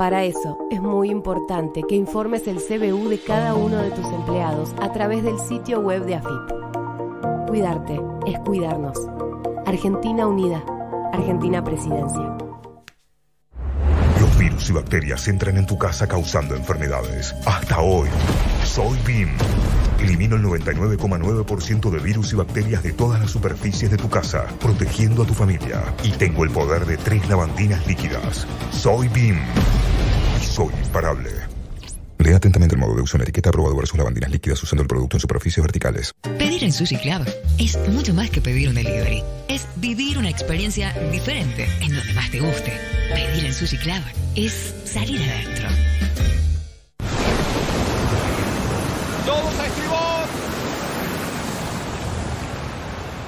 Para 0.00 0.24
eso 0.24 0.56
es 0.70 0.80
muy 0.80 1.10
importante 1.10 1.82
que 1.86 1.94
informes 1.94 2.48
el 2.48 2.56
CBU 2.56 3.10
de 3.10 3.20
cada 3.20 3.54
uno 3.54 3.76
de 3.76 3.90
tus 3.90 4.06
empleados 4.06 4.70
a 4.80 4.90
través 4.92 5.22
del 5.22 5.38
sitio 5.38 5.80
web 5.80 6.06
de 6.06 6.14
AFIP. 6.14 7.46
Cuidarte 7.46 8.00
es 8.26 8.38
cuidarnos. 8.38 8.96
Argentina 9.66 10.26
Unida. 10.26 10.64
Argentina 11.12 11.62
Presidencia. 11.62 12.34
Los 14.18 14.38
virus 14.38 14.70
y 14.70 14.72
bacterias 14.72 15.28
entran 15.28 15.58
en 15.58 15.66
tu 15.66 15.76
casa 15.76 16.08
causando 16.08 16.56
enfermedades. 16.56 17.34
Hasta 17.44 17.82
hoy, 17.82 18.08
Soy 18.64 18.96
BIM. 19.06 19.28
Elimino 19.98 20.36
el 20.36 20.42
99,9% 20.42 21.90
de 21.90 21.98
virus 21.98 22.32
y 22.32 22.36
bacterias 22.36 22.82
de 22.82 22.94
todas 22.94 23.20
las 23.20 23.30
superficies 23.30 23.90
de 23.90 23.98
tu 23.98 24.08
casa, 24.08 24.46
protegiendo 24.60 25.24
a 25.24 25.26
tu 25.26 25.34
familia. 25.34 25.94
Y 26.02 26.12
tengo 26.12 26.44
el 26.44 26.50
poder 26.50 26.86
de 26.86 26.96
tres 26.96 27.28
lavandinas 27.28 27.86
líquidas. 27.86 28.46
Soy 28.72 29.08
BIM. 29.08 29.36
Soy 30.40 30.72
imparable. 30.84 31.30
Lea 32.18 32.36
atentamente 32.36 32.74
el 32.74 32.80
modo 32.80 32.94
de 32.94 33.02
uso 33.02 33.16
en 33.16 33.20
la 33.20 33.24
etiqueta 33.24 33.48
aprobado 33.48 33.74
versus 33.76 33.96
lavandinas 33.96 34.30
líquidas 34.30 34.62
usando 34.62 34.82
el 34.82 34.88
producto 34.88 35.16
en 35.16 35.20
superficies 35.20 35.62
verticales. 35.62 36.12
Pedir 36.38 36.62
en 36.64 36.72
Sushi 36.72 36.96
Club 36.96 37.26
es 37.58 37.78
mucho 37.88 38.12
más 38.12 38.28
que 38.30 38.42
pedir 38.42 38.68
un 38.68 38.74
delivery. 38.74 39.22
Es 39.48 39.66
vivir 39.76 40.18
una 40.18 40.28
experiencia 40.28 40.92
diferente 41.10 41.66
en 41.80 41.94
donde 41.94 42.12
más 42.12 42.30
te 42.30 42.40
guste. 42.40 42.72
Pedir 43.14 43.46
en 43.46 43.54
Sushi 43.54 43.78
Club 43.78 44.02
es 44.36 44.74
salir 44.84 45.22
adentro. 45.22 45.68
¡Todos 49.24 49.58
a 49.58 49.66
estribor! 49.66 50.28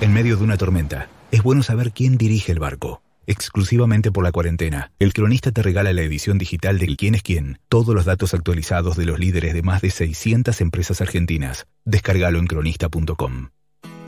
En 0.03 0.13
medio 0.13 0.37
de 0.37 0.45
una 0.45 0.59
tormenta, 0.59 1.09
es 1.31 1.43
bueno 1.43 1.63
saber 1.63 1.93
quién 1.93 2.19
dirige 2.19 2.53
el 2.53 2.59
barco. 2.59 3.01
Exclusivamente 3.27 4.11
por 4.11 4.25
la 4.25 4.33
cuarentena, 4.33 4.91
el 4.99 5.13
cronista 5.13 5.53
te 5.53 5.63
regala 5.63 5.93
la 5.93 6.03
edición 6.03 6.39
digital 6.39 6.79
del 6.79 6.97
Quién 6.97 7.15
es 7.15 7.23
quién, 7.23 7.59
todos 7.69 7.95
los 7.95 8.05
datos 8.05 8.35
actualizados 8.35 8.97
de 8.97 9.05
los 9.05 9.21
líderes 9.21 9.55
de 9.55 9.63
más 9.63 9.81
de 9.81 9.91
600 9.91 10.61
empresas 10.61 11.01
argentinas. 11.01 11.69
Descárgalo 11.85 12.41
en 12.41 12.47
cronista.com. 12.47 13.51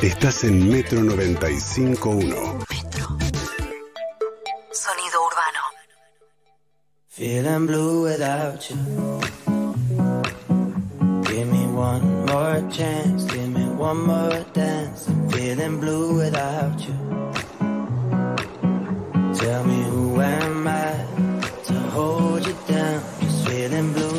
Estás 0.01 0.43
en 0.43 0.67
Metro 0.69 0.99
95.1. 0.99 2.65
Sonido 4.71 5.25
urbano. 5.25 5.61
Feeling 7.07 7.65
blue 7.65 8.03
without 8.03 8.59
you. 8.69 8.75
One 11.85 12.25
more 12.25 12.61
chance, 12.71 13.25
give 13.25 13.49
me 13.49 13.65
one 13.69 14.01
more 14.07 14.39
dance. 14.53 15.07
I'm 15.07 15.29
feeling 15.29 15.79
blue 15.79 16.17
without 16.17 16.79
you. 16.87 16.97
Tell 19.39 19.63
me 19.63 19.79
who 19.91 20.19
am 20.19 20.67
I 20.67 20.91
to 21.67 21.73
hold 21.95 22.47
you 22.47 22.57
down? 22.67 23.03
Just 23.21 23.47
feeling 23.47 23.93
blue 23.93 24.14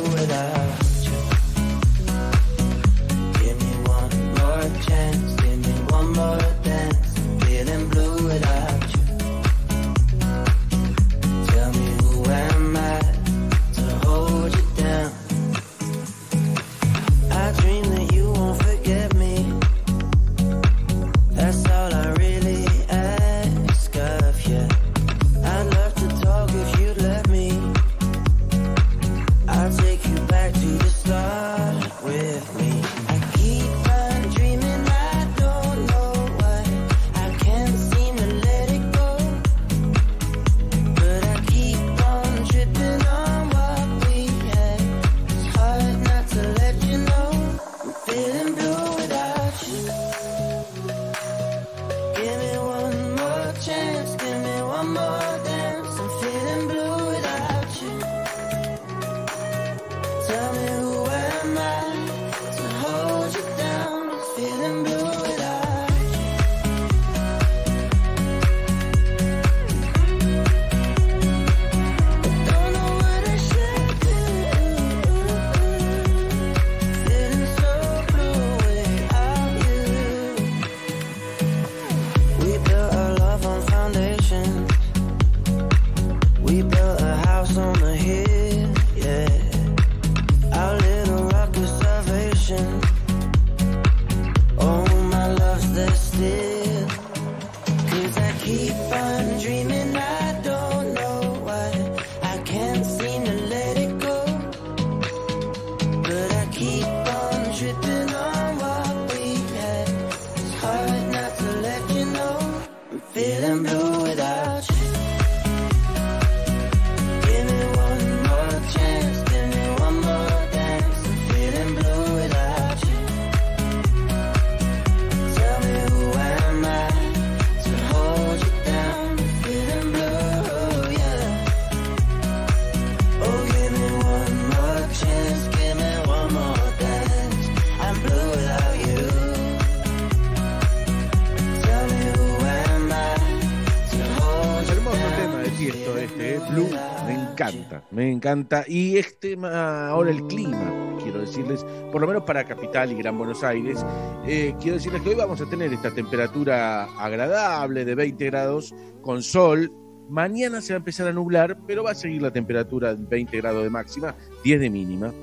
encanta. 148.17 148.65
Y 148.67 148.97
este 148.97 149.29
tema, 149.31 149.89
ahora 149.89 150.11
el 150.11 150.25
clima, 150.27 150.97
quiero 151.01 151.21
decirles, 151.21 151.65
por 151.91 152.01
lo 152.01 152.07
menos 152.07 152.23
para 152.23 152.43
Capital 152.43 152.91
y 152.91 152.95
Gran 152.95 153.17
Buenos 153.17 153.43
Aires, 153.43 153.85
eh, 154.25 154.53
quiero 154.59 154.77
decirles 154.77 155.01
que 155.01 155.09
hoy 155.09 155.15
vamos 155.15 155.39
a 155.41 155.45
tener 155.45 155.71
esta 155.71 155.91
temperatura 155.91 156.85
agradable 156.99 157.85
de 157.85 157.95
20 157.95 158.25
grados 158.25 158.73
con 159.01 159.23
sol. 159.23 159.71
Mañana 160.09 160.61
se 160.61 160.73
va 160.73 160.77
a 160.77 160.79
empezar 160.79 161.07
a 161.07 161.13
nublar, 161.13 161.57
pero 161.67 161.83
va 161.83 161.91
a 161.91 161.95
seguir 161.95 162.21
la 162.21 162.31
temperatura 162.31 162.95
de 162.95 163.05
20 163.05 163.37
grados 163.37 163.63
de 163.63 163.69
máxima, 163.69 164.15
10 164.43 164.59
de 164.59 164.69
mínima. 164.69 165.13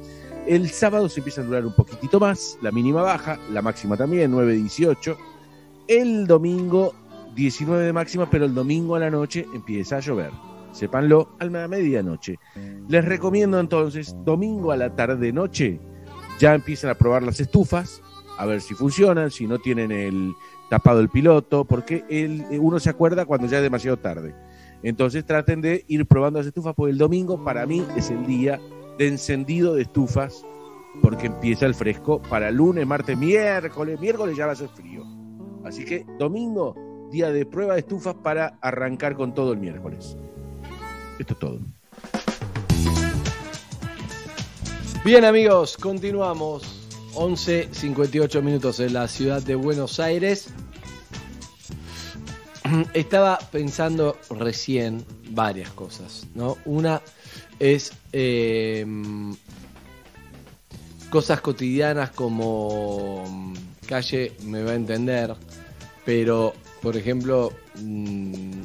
El 0.46 0.68
sábado 0.68 1.08
se 1.08 1.20
empieza 1.20 1.40
a 1.40 1.44
nublar 1.44 1.64
un 1.64 1.74
poquitito 1.74 2.20
más, 2.20 2.58
la 2.60 2.70
mínima 2.70 3.02
baja, 3.02 3.38
la 3.50 3.62
máxima 3.62 3.96
también, 3.96 4.30
9, 4.30 4.54
18. 4.54 5.16
El 5.88 6.26
domingo 6.26 6.94
19 7.34 7.86
de 7.86 7.92
máxima, 7.92 8.28
pero 8.30 8.44
el 8.44 8.54
domingo 8.54 8.94
a 8.94 9.00
la 9.00 9.10
noche 9.10 9.46
empieza 9.54 9.96
a 9.96 10.00
llover. 10.00 10.30
Sépanlo 10.74 11.36
a 11.38 11.46
medianoche. 11.68 12.38
Les 12.88 13.04
recomiendo 13.04 13.58
entonces, 13.58 14.14
domingo 14.24 14.70
a 14.70 14.76
la 14.76 14.94
tarde-noche, 14.94 15.80
ya 16.38 16.54
empiezan 16.54 16.90
a 16.90 16.94
probar 16.94 17.22
las 17.22 17.40
estufas, 17.40 18.02
a 18.36 18.44
ver 18.46 18.60
si 18.60 18.74
funcionan, 18.74 19.30
si 19.30 19.46
no 19.46 19.58
tienen 19.58 19.90
el 19.90 20.34
tapado 20.68 21.00
el 21.00 21.08
piloto, 21.08 21.64
porque 21.64 22.04
el, 22.10 22.44
uno 22.60 22.78
se 22.78 22.90
acuerda 22.90 23.24
cuando 23.24 23.46
ya 23.46 23.58
es 23.58 23.62
demasiado 23.62 23.96
tarde. 23.96 24.34
Entonces 24.82 25.24
traten 25.24 25.62
de 25.62 25.84
ir 25.88 26.04
probando 26.06 26.40
las 26.40 26.46
estufas, 26.46 26.74
porque 26.74 26.92
el 26.92 26.98
domingo 26.98 27.42
para 27.42 27.64
mí 27.64 27.86
es 27.96 28.10
el 28.10 28.26
día 28.26 28.60
de 28.98 29.08
encendido 29.08 29.74
de 29.74 29.82
estufas, 29.82 30.44
porque 31.00 31.26
empieza 31.26 31.64
el 31.64 31.74
fresco 31.74 32.20
para 32.20 32.50
lunes, 32.50 32.86
martes, 32.86 33.16
miércoles, 33.16 33.98
miércoles 33.98 34.36
ya 34.36 34.46
va 34.46 34.52
a 34.52 34.56
ser 34.56 34.68
frío. 34.68 35.04
Así 35.64 35.84
que 35.86 36.04
domingo, 36.18 37.08
día 37.10 37.30
de 37.30 37.46
prueba 37.46 37.74
de 37.74 37.80
estufas 37.80 38.14
para 38.16 38.58
arrancar 38.60 39.16
con 39.16 39.32
todo 39.32 39.52
el 39.52 39.58
miércoles. 39.58 40.18
Esto 41.18 41.32
es 41.32 41.38
todo. 41.38 41.60
Bien 45.04 45.26
amigos, 45.26 45.76
continuamos. 45.76 46.62
11, 47.12 47.68
58 47.72 48.40
minutos 48.40 48.80
en 48.80 48.94
la 48.94 49.06
ciudad 49.06 49.42
de 49.42 49.54
Buenos 49.54 50.00
Aires. 50.00 50.48
Estaba 52.94 53.38
pensando 53.52 54.16
recién 54.30 55.04
varias 55.28 55.68
cosas, 55.72 56.26
¿no? 56.34 56.56
Una 56.64 57.02
es 57.58 57.92
eh, 58.14 58.86
cosas 61.10 61.42
cotidianas 61.42 62.08
como 62.12 63.24
mm, 63.28 63.54
calle 63.86 64.32
me 64.44 64.62
va 64.62 64.70
a 64.70 64.76
entender, 64.76 65.36
pero 66.06 66.54
por 66.80 66.96
ejemplo, 66.96 67.52
mm, 67.74 68.62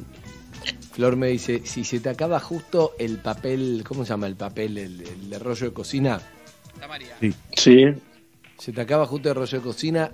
Flor 0.92 1.16
me 1.16 1.28
dice, 1.28 1.62
si 1.64 1.84
se 1.84 2.00
te 2.00 2.08
acaba 2.08 2.40
justo 2.40 2.92
el 2.98 3.18
papel, 3.18 3.84
¿cómo 3.86 4.04
se 4.04 4.10
llama 4.10 4.26
el 4.26 4.36
papel? 4.36 4.76
El, 4.76 5.00
el 5.00 5.30
de 5.30 5.38
rollo 5.38 5.66
de 5.66 5.72
cocina. 5.72 6.20
Sí. 7.20 7.34
Sí. 7.56 7.84
Se 8.58 8.72
te 8.72 8.80
acaba 8.80 9.06
justo 9.06 9.28
el 9.28 9.34
rollo 9.34 9.58
de 9.58 9.64
cocina 9.64 10.10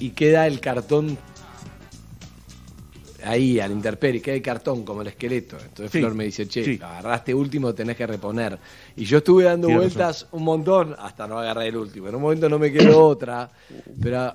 y 0.00 0.10
queda 0.10 0.46
el 0.46 0.60
cartón 0.60 1.18
ahí 3.26 3.58
al 3.60 3.72
interperi, 3.72 4.20
queda 4.20 4.34
el 4.36 4.42
cartón 4.42 4.84
como 4.84 5.02
el 5.02 5.08
esqueleto. 5.08 5.56
Entonces 5.58 5.90
Sí, 5.90 5.98
Flor 5.98 6.14
me 6.14 6.24
dice, 6.24 6.46
che, 6.48 6.64
sí. 6.64 6.78
lo 6.78 6.86
agarraste 6.86 7.34
último, 7.34 7.74
tenés 7.74 7.96
que 7.96 8.06
reponer. 8.06 8.58
Y 8.96 9.04
yo 9.04 9.18
estuve 9.18 9.44
dando 9.44 9.66
Tienes 9.68 9.94
vueltas 9.94 10.26
un 10.32 10.44
montón 10.44 10.94
hasta 10.98 11.26
no 11.26 11.38
agarrar 11.38 11.66
el 11.66 11.76
último. 11.76 12.08
En 12.08 12.14
un 12.14 12.22
momento 12.22 12.48
no 12.48 12.58
me 12.58 12.72
quedó 12.72 13.04
otra, 13.08 13.50
pero 14.00 14.32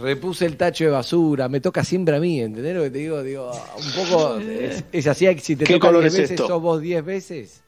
repuse 0.00 0.46
el 0.46 0.56
tacho 0.56 0.84
de 0.84 0.90
basura. 0.90 1.48
Me 1.48 1.60
toca 1.60 1.84
siempre 1.84 2.16
a 2.16 2.20
mí, 2.20 2.40
¿entendés 2.40 2.76
lo 2.76 2.82
que 2.82 2.90
te 2.90 2.98
digo? 2.98 3.22
Digo, 3.22 3.50
un 3.50 4.04
poco, 4.04 4.36
es, 4.38 4.84
es 4.92 5.06
así, 5.06 5.26
si 5.40 5.56
te 5.56 5.64
¿Qué 5.64 5.74
toca 5.74 5.88
color 5.88 6.02
10 6.02 6.12
es 6.14 6.20
veces, 6.20 6.30
esto? 6.32 6.46
sos 6.46 6.62
vos 6.62 6.80
10 6.80 7.04
veces. 7.04 7.60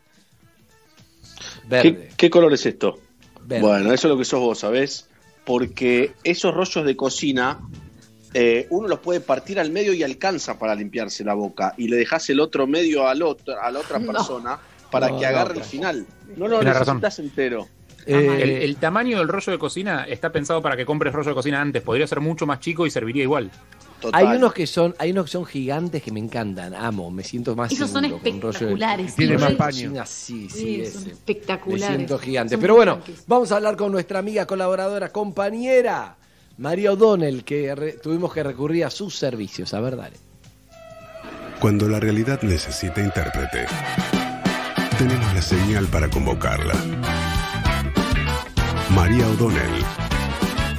Verde. 1.68 1.82
¿Qué, 1.82 2.08
qué 2.16 2.30
color 2.30 2.52
es 2.52 2.66
esto? 2.66 2.98
Verde. 3.46 3.66
Bueno, 3.66 3.92
eso 3.92 4.08
es 4.08 4.12
lo 4.12 4.18
que 4.18 4.24
sos 4.24 4.40
vos, 4.40 4.58
¿sabés? 4.58 5.08
Porque 5.44 6.12
esos 6.24 6.52
rollos 6.54 6.84
de 6.84 6.96
cocina, 6.96 7.60
eh, 8.34 8.66
uno 8.70 8.88
los 8.88 9.00
puede 9.00 9.20
partir 9.20 9.58
al 9.60 9.70
medio 9.70 9.92
y 9.92 10.02
alcanza 10.02 10.58
para 10.58 10.74
limpiarse 10.74 11.24
la 11.24 11.34
boca. 11.34 11.74
Y 11.76 11.88
le 11.88 11.96
dejas 11.96 12.28
el 12.30 12.40
otro 12.40 12.66
medio 12.66 13.06
al 13.08 13.22
otro, 13.22 13.60
a 13.60 13.70
la 13.70 13.80
otra 13.80 13.98
No. 13.98 14.12
persona 14.12 14.58
para 14.90 15.08
No, 15.08 15.16
que 15.18 15.22
no, 15.22 15.28
agarre 15.28 15.58
el 15.58 15.64
final. 15.64 16.06
No 16.36 16.48
lo 16.48 16.58
Tenés 16.60 16.74
razón. 16.78 16.96
necesitas 17.00 17.18
entero. 17.18 17.68
Eh, 18.06 18.38
el, 18.42 18.50
el 18.50 18.76
tamaño 18.76 19.18
del 19.18 19.28
rollo 19.28 19.52
de 19.52 19.58
cocina 19.58 20.04
está 20.08 20.32
pensado 20.32 20.62
para 20.62 20.76
que 20.76 20.86
compres 20.86 21.12
rollo 21.12 21.28
de 21.30 21.34
cocina 21.34 21.60
antes. 21.60 21.82
Podría 21.82 22.06
ser 22.06 22.20
mucho 22.20 22.46
más 22.46 22.60
chico 22.60 22.86
y 22.86 22.90
serviría 22.90 23.22
igual. 23.24 23.50
Hay 24.12 24.24
unos 24.38 24.54
que 24.54 24.66
son, 24.66 24.94
hay 24.98 25.10
unos 25.10 25.26
que 25.26 25.30
son 25.32 25.44
gigantes 25.44 26.02
que 26.02 26.10
me 26.10 26.20
encantan, 26.20 26.74
amo, 26.74 27.10
me 27.10 27.22
siento 27.22 27.54
más 27.54 27.70
Esos 27.70 27.90
son 27.90 28.02
seguro 28.04 28.22
con 28.22 28.40
rollo 28.40 28.40
de- 28.40 28.54
espectaculares. 28.54 29.14
Tiene 29.14 29.36
más 29.36 29.52
paño. 29.52 29.92
Sí, 30.06 30.48
sí, 30.48 30.48
Sí, 30.48 30.86
son 30.86 31.04
Me 31.04 31.10
espectaculares. 31.12 31.96
siento 31.96 32.18
gigante. 32.18 32.54
Son 32.54 32.60
Pero 32.62 32.76
bueno, 32.76 33.00
vamos 33.26 33.52
a 33.52 33.56
hablar 33.56 33.76
con 33.76 33.92
nuestra 33.92 34.20
amiga, 34.20 34.46
colaboradora, 34.46 35.10
compañera, 35.10 36.16
María 36.60 36.92
O'Donnell, 36.92 37.42
que 37.42 37.74
re- 37.74 37.92
tuvimos 37.94 38.34
que 38.34 38.42
recurrir 38.42 38.84
a 38.84 38.90
sus 38.90 39.16
servicios. 39.16 39.72
A 39.72 39.80
ver, 39.80 39.96
dale. 39.96 40.16
Cuando 41.58 41.88
la 41.88 41.98
realidad 41.98 42.42
necesita 42.42 43.00
intérprete, 43.00 43.64
tenemos 44.98 45.32
la 45.34 45.40
señal 45.40 45.86
para 45.86 46.10
convocarla. 46.10 46.74
María 48.94 49.26
O'Donnell, 49.28 49.84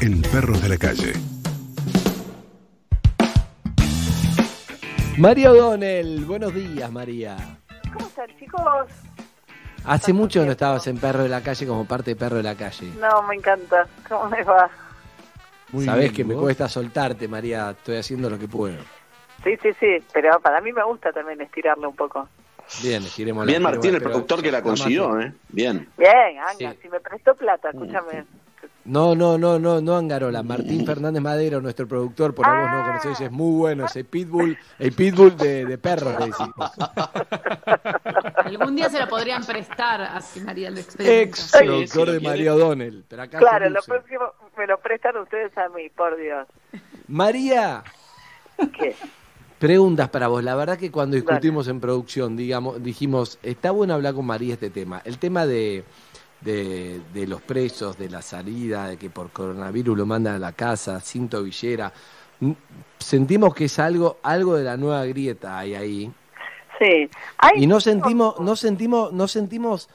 en 0.01 0.21
Perros 0.21 0.61
de 0.61 0.69
la 0.69 0.77
Calle. 0.77 1.13
María 5.17 5.51
O'Donnell, 5.51 6.25
buenos 6.25 6.53
días, 6.53 6.91
María. 6.91 7.57
¿Cómo 7.91 8.05
están, 8.05 8.27
chicos? 8.39 8.61
Hace 9.85 10.13
mucho 10.13 10.45
no 10.45 10.51
estabas 10.51 10.85
en 10.85 10.99
Perro 10.99 11.23
de 11.23 11.29
la 11.29 11.41
Calle 11.41 11.65
como 11.65 11.85
parte 11.85 12.11
de 12.11 12.15
Perro 12.17 12.37
de 12.37 12.43
la 12.43 12.53
Calle. 12.53 12.91
No, 12.99 13.23
me 13.23 13.33
encanta. 13.33 13.87
¿Cómo 14.07 14.27
les 14.35 14.47
va? 14.47 14.69
Sabés 15.71 16.11
bien, 16.11 16.13
que 16.13 16.23
me 16.25 16.35
cuesta 16.35 16.67
soltarte, 16.67 17.27
María. 17.27 17.71
Estoy 17.71 17.97
haciendo 17.97 18.29
lo 18.29 18.37
que 18.37 18.47
puedo. 18.47 18.77
Sí, 19.43 19.57
sí, 19.61 19.69
sí, 19.79 19.97
pero 20.13 20.39
para 20.39 20.61
mí 20.61 20.71
me 20.71 20.83
gusta 20.83 21.11
también 21.11 21.41
estirarle 21.41 21.87
un 21.87 21.95
poco. 21.95 22.27
Bien, 22.83 23.03
estiremos 23.03 23.45
Bien 23.45 23.61
Martín, 23.61 23.95
el 23.95 24.01
productor 24.01 24.41
que 24.41 24.51
la 24.51 24.61
consiguió, 24.61 25.19
¿eh? 25.19 25.33
Bien. 25.49 25.89
Bien, 25.97 26.39
Anga, 26.39 26.75
si 26.81 26.89
me 26.89 26.99
prestó 26.99 27.35
plata, 27.35 27.69
escúchame. 27.69 28.25
No, 28.85 29.13
no, 29.15 29.37
no, 29.37 29.59
no, 29.59 29.79
no 29.79 29.95
Angarola. 29.95 30.41
Martín 30.41 30.85
Fernández 30.85 31.21
Madero, 31.21 31.61
nuestro 31.61 31.87
productor, 31.87 32.33
por 32.33 32.47
ahí 32.47 32.61
vos 32.61 32.71
no 32.71 32.85
conocéis, 32.85 33.21
es 33.21 33.31
muy 33.31 33.57
bueno, 33.57 33.85
ese 33.85 34.03
pitbull, 34.03 34.57
el 34.79 34.91
pitbull 34.93 35.37
de, 35.37 35.65
de 35.65 35.77
perros, 35.77 36.19
le 36.19 36.25
decimos. 36.27 36.71
Algún 38.45 38.75
día 38.75 38.89
se 38.89 38.99
lo 38.99 39.07
podrían 39.07 39.43
prestar 39.45 40.01
así 40.01 40.39
María 40.41 40.69
experimenta. 40.69 41.21
Ex 41.21 41.51
productor 41.51 42.11
de 42.11 42.19
María 42.19 42.55
O'Donnell. 42.55 43.05
Pero 43.07 43.21
acá 43.21 43.37
Claro, 43.37 43.69
lo 43.69 43.81
próximo 43.83 44.33
me 44.57 44.67
lo 44.67 44.79
prestan 44.79 45.17
ustedes 45.17 45.55
a 45.57 45.69
mí, 45.69 45.89
por 45.89 46.17
Dios. 46.17 46.47
María, 47.07 47.83
¿Qué? 48.77 48.95
preguntas 49.59 50.09
para 50.09 50.27
vos. 50.27 50.43
La 50.43 50.55
verdad 50.55 50.77
que 50.77 50.91
cuando 50.91 51.15
discutimos 51.15 51.67
en 51.67 51.79
producción, 51.79 52.35
digamos, 52.35 52.81
dijimos, 52.81 53.37
está 53.43 53.69
bueno 53.69 53.93
hablar 53.93 54.15
con 54.15 54.25
María 54.25 54.55
este 54.55 54.71
tema. 54.71 55.03
El 55.05 55.19
tema 55.19 55.45
de, 55.45 55.83
de, 56.41 57.01
de 57.13 57.27
los 57.27 57.41
presos, 57.41 57.97
de 57.97 58.09
la 58.09 58.21
salida, 58.21 58.87
de 58.87 58.97
que 58.97 59.09
por 59.09 59.31
coronavirus 59.31 59.97
lo 59.97 60.05
mandan 60.05 60.35
a 60.35 60.39
la 60.39 60.53
casa, 60.53 60.99
sin 60.99 61.29
tobillera. 61.29 61.93
Mm, 62.39 62.51
Sentimos 62.97 63.53
que 63.53 63.65
es 63.65 63.79
algo, 63.79 64.17
algo 64.23 64.55
de 64.55 64.63
la 64.63 64.77
nueva 64.77 65.05
grieta 65.05 65.57
hay 65.57 65.75
ahí. 65.75 66.11
Sí. 66.79 67.09
Hay 67.37 67.63
Y 67.63 67.67
no 67.67 67.79
sentimos, 67.79 68.39
no 68.39 68.55
sentimos, 68.55 69.11
no 69.11 69.27
sentimos, 69.27 69.89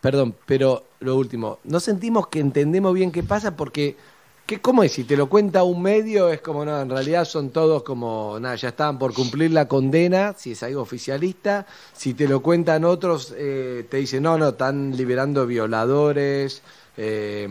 perdón, 0.00 0.34
pero 0.46 0.84
lo 1.00 1.16
último, 1.16 1.58
no 1.64 1.80
sentimos 1.80 2.28
que 2.28 2.40
entendemos 2.40 2.94
bien 2.94 3.12
qué 3.12 3.22
pasa 3.22 3.56
porque, 3.56 3.96
¿qué, 4.46 4.60
¿cómo 4.60 4.82
es? 4.82 4.92
Si 4.92 5.04
te 5.04 5.16
lo 5.16 5.28
cuenta 5.28 5.64
un 5.64 5.82
medio 5.82 6.28
es 6.28 6.40
como, 6.40 6.64
no, 6.64 6.80
en 6.80 6.90
realidad 6.90 7.24
son 7.24 7.50
todos 7.50 7.82
como, 7.82 8.38
nada, 8.40 8.56
ya 8.56 8.68
estaban 8.68 8.98
por 8.98 9.14
cumplir 9.14 9.50
la 9.52 9.68
condena, 9.68 10.34
si 10.36 10.52
es 10.52 10.62
algo 10.62 10.82
oficialista, 10.82 11.66
si 11.92 12.14
te 12.14 12.28
lo 12.28 12.40
cuentan 12.42 12.84
otros, 12.84 13.34
eh, 13.36 13.86
te 13.88 13.98
dicen, 13.98 14.22
no, 14.22 14.38
no, 14.38 14.48
están 14.50 14.96
liberando 14.96 15.46
violadores, 15.46 16.62
eh, 16.96 17.48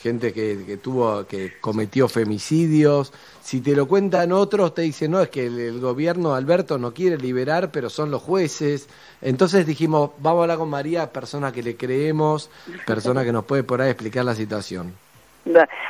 gente 0.00 0.32
que, 0.32 0.64
que 0.66 0.76
tuvo, 0.76 1.26
que 1.26 1.54
cometió 1.60 2.08
femicidios. 2.08 3.12
Si 3.42 3.60
te 3.60 3.74
lo 3.74 3.88
cuentan 3.88 4.32
otros, 4.32 4.74
te 4.74 4.82
dicen, 4.82 5.10
no, 5.10 5.20
es 5.20 5.28
que 5.30 5.46
el, 5.46 5.58
el 5.58 5.80
gobierno 5.80 6.34
Alberto 6.34 6.78
no 6.78 6.94
quiere 6.94 7.18
liberar, 7.18 7.72
pero 7.72 7.90
son 7.90 8.10
los 8.10 8.22
jueces. 8.22 8.88
Entonces 9.20 9.66
dijimos, 9.66 10.10
vamos 10.18 10.40
a 10.40 10.42
hablar 10.42 10.58
con 10.58 10.70
María, 10.70 11.12
persona 11.12 11.52
que 11.52 11.62
le 11.62 11.76
creemos, 11.76 12.50
persona 12.86 13.24
que 13.24 13.32
nos 13.32 13.44
puede 13.44 13.64
por 13.64 13.80
ahí 13.80 13.90
explicar 13.90 14.24
la 14.24 14.34
situación. 14.34 15.03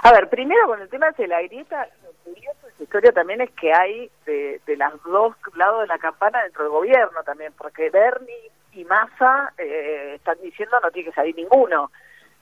A 0.03 0.13
ver, 0.13 0.29
primero 0.29 0.67
con 0.67 0.81
el 0.81 0.89
tema 0.89 1.11
de 1.13 1.29
la 1.29 1.43
grieta, 1.43 1.89
lo 2.03 2.13
curioso 2.25 2.59
de 2.63 2.69
esta 2.71 2.83
historia 2.83 3.13
también 3.13 3.41
es 3.41 3.51
que 3.53 3.73
hay 3.73 4.11
de, 4.27 4.61
de 4.67 4.77
los 4.77 5.03
dos 5.05 5.37
lados 5.55 5.83
de 5.83 5.87
la 5.87 5.99
campana 5.99 6.43
dentro 6.43 6.65
del 6.65 6.73
gobierno 6.73 7.23
también, 7.23 7.53
porque 7.57 7.91
Bernie 7.91 8.51
y 8.73 8.85
Massa 8.85 9.53
eh, 9.59 10.15
están 10.17 10.37
diciendo 10.43 10.79
no 10.83 10.91
tiene 10.91 11.11
que 11.11 11.15
salir 11.15 11.37
ninguno. 11.37 11.91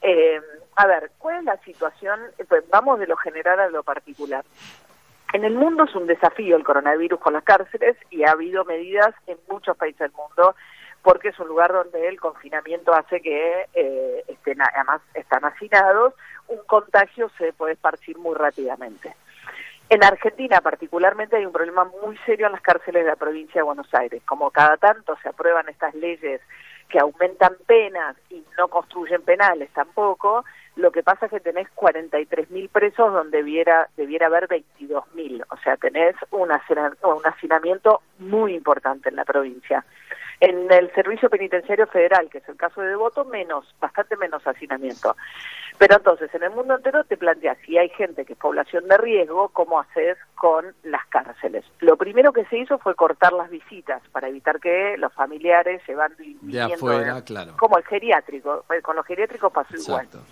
Eh, 0.01 0.41
a 0.77 0.87
ver, 0.87 1.13
¿cuál 1.19 1.39
es 1.39 1.45
la 1.45 1.57
situación? 1.59 2.21
Eh, 2.39 2.45
pues 2.49 2.65
vamos 2.71 2.99
de 2.99 3.07
lo 3.07 3.17
general 3.17 3.61
a 3.61 3.69
lo 3.69 3.83
particular. 3.83 4.45
En 5.33 5.45
el 5.45 5.55
mundo 5.55 5.85
es 5.85 5.95
un 5.95 6.07
desafío 6.07 6.57
el 6.57 6.65
coronavirus 6.65 7.21
con 7.21 7.35
las 7.35 7.45
cárceles 7.45 7.97
y 8.11 8.25
ha 8.25 8.33
habido 8.33 8.65
medidas 8.65 9.15
en 9.27 9.39
muchos 9.49 9.77
países 9.77 10.01
del 10.01 10.13
mundo 10.13 10.55
porque 11.03 11.29
es 11.29 11.39
un 11.39 11.49
lugar 11.49 11.73
donde 11.73 12.09
el 12.09 12.21
confinamiento 12.21 12.95
hace 12.95 13.21
que 13.21 13.67
eh, 13.75 14.25
estén, 14.29 14.59
además 14.63 15.01
están 15.15 15.45
hacinados, 15.45 16.15
un 16.53 16.65
contagio 16.67 17.31
se 17.39 17.53
puede 17.53 17.75
esparcir 17.75 18.19
muy 18.19 18.35
rápidamente. 18.35 19.15
En 19.89 20.03
Argentina 20.05 20.61
particularmente 20.61 21.37
hay 21.37 21.45
un 21.45 21.53
problema 21.53 21.85
muy 21.85 22.17
serio 22.25 22.47
en 22.47 22.53
las 22.53 22.63
cárceles 22.63 23.05
de 23.05 23.11
la 23.11 23.17
provincia 23.17 23.61
de 23.61 23.65
Buenos 23.65 23.93
Aires. 23.93 24.23
Como 24.25 24.51
cada 24.51 24.77
tanto 24.77 25.17
se 25.23 25.29
aprueban 25.29 25.69
estas 25.69 25.95
leyes 25.95 26.41
que 26.89 26.99
aumentan 26.99 27.57
penas 27.67 28.17
y 28.31 28.43
no 28.59 28.69
construyen 28.69 29.23
penales 29.23 29.71
tampoco, 29.73 30.45
lo 30.77 30.91
que 30.91 31.03
pasa 31.03 31.27
es 31.27 31.33
que 31.33 31.41
tenés 31.41 31.69
43.000 31.77 32.69
presos 32.71 33.13
donde 33.13 33.39
debiera, 33.39 33.89
debiera 33.97 34.27
haber 34.27 34.49
22.000. 34.49 35.45
O 35.51 35.57
sea, 35.59 35.77
tenés 35.77 36.17
un, 36.31 36.51
hacinamiento 37.25 38.01
muy 38.19 38.55
importante 38.55 39.11
en 39.11 39.17
la 39.17 39.25
provincia. 39.25 39.85
En 40.45 40.73
el 40.73 40.93
Servicio 40.93 41.31
Penitenciario 41.31 41.87
Federal, 41.87 42.29
que 42.29 42.39
es 42.39 42.49
el 42.49 42.57
caso 42.57 42.81
de 42.81 42.89
Devoto, 42.89 43.25
menos, 43.25 43.65
bastante 43.79 44.17
menos 44.17 44.45
hacinamiento. 44.45 45.15
Pero 45.79 45.97
entonces, 45.99 46.35
en 46.35 46.43
el 46.43 46.51
mundo 46.51 46.75
entero 46.75 47.05
te 47.05 47.17
planteas, 47.17 47.57
si 47.65 47.79
hay 47.79 47.89
gente 47.91 48.25
que 48.25 48.33
es 48.33 48.39
población 48.41 48.89
de 48.89 48.97
riesgo, 48.99 49.51
¿cómo 49.51 49.79
haces 49.79 50.19
con 50.35 50.75
las 50.83 51.07
cárceles? 51.07 51.65
Lo 51.79 51.97
primero 51.97 52.33
que 52.33 52.45
se 52.47 52.59
hizo 52.59 52.79
fue 52.79 52.97
cortar 52.97 53.33
las 53.33 53.51
visitas 53.51 54.03
para 54.11 54.27
evitar 54.27 54.59
que 54.59 54.97
los 54.99 55.13
familiares 55.13 55.81
se 55.87 55.95
van 55.95 56.13
De 56.19 56.61
afuera, 56.61 57.23
claro. 57.25 57.53
como 57.57 57.79
el 57.79 57.85
geriátrico. 57.85 58.65
Eh, 58.75 58.83
Con 58.83 58.97
los 58.97 59.07
geriátricos 59.07 59.53
pasó 59.53 59.77
igual. 59.77 60.07
Exacto. 60.07 60.27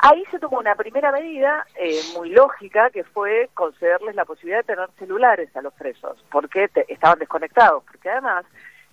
Ahí 0.00 0.22
se 0.30 0.38
tomó 0.38 0.58
una 0.58 0.74
primera 0.74 1.10
medida 1.12 1.66
eh, 1.76 1.98
muy 2.14 2.28
lógica, 2.28 2.90
que 2.90 3.04
fue 3.04 3.48
concederles 3.54 4.14
la 4.16 4.26
posibilidad 4.26 4.58
de 4.58 4.74
tener 4.74 4.88
celulares 4.98 5.54
a 5.56 5.62
los 5.62 5.72
presos, 5.72 6.22
porque 6.30 6.68
te- 6.68 6.92
estaban 6.92 7.18
desconectados, 7.18 7.84
porque 7.84 8.10
además 8.10 8.44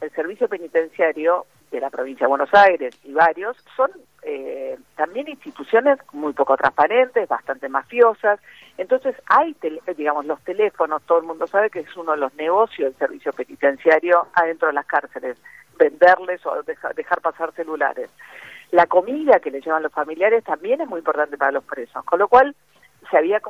el 0.02 0.12
servicio 0.12 0.48
penitenciario 0.50 1.46
de 1.72 1.80
la 1.80 1.90
provincia 1.90 2.26
de 2.26 2.30
Buenos 2.30 2.54
Aires 2.54 2.98
y 3.04 3.14
varios 3.14 3.56
son 3.78 3.92
eh, 4.24 4.78
también 4.96 5.30
instituciones 5.30 5.98
muy 6.12 6.34
poco 6.34 6.58
transparentes, 6.58 7.30
bastante 7.30 7.70
mafiosas. 7.70 8.40
Entonces 8.78 9.16
hay, 9.28 9.54
tele- 9.56 9.82
digamos, 9.96 10.26
los 10.26 10.42
teléfonos, 10.44 11.02
todo 11.04 11.20
el 11.20 11.26
mundo 11.26 11.48
sabe 11.48 11.70
que 11.70 11.80
es 11.80 11.96
uno 11.96 12.12
de 12.12 12.18
los 12.18 12.34
negocios 12.36 12.92
del 12.92 13.00
servicio 13.08 13.32
penitenciario 13.32 14.28
adentro 14.34 14.68
de 14.68 14.74
las 14.74 14.86
cárceles, 14.86 15.38
venderles 15.78 16.46
o 16.46 16.62
deja- 16.64 16.94
dejar 16.94 17.22
pasar 17.22 17.54
celulares. 17.54 18.10
La 18.72 18.86
comida 18.88 19.40
que 19.40 19.52
le 19.52 19.62
llevan 19.62 19.84
los 19.84 19.94
familiares 19.94 20.44
también 20.44 20.82
es 20.82 20.88
muy 20.88 21.00
importante 21.00 21.38
para 21.38 21.52
los 21.52 21.64
presos, 21.64 22.04
con 22.06 22.20
lo 22.20 22.28
cual 22.28 22.56
se 23.10 23.18
había 23.18 23.38
el 23.38 23.44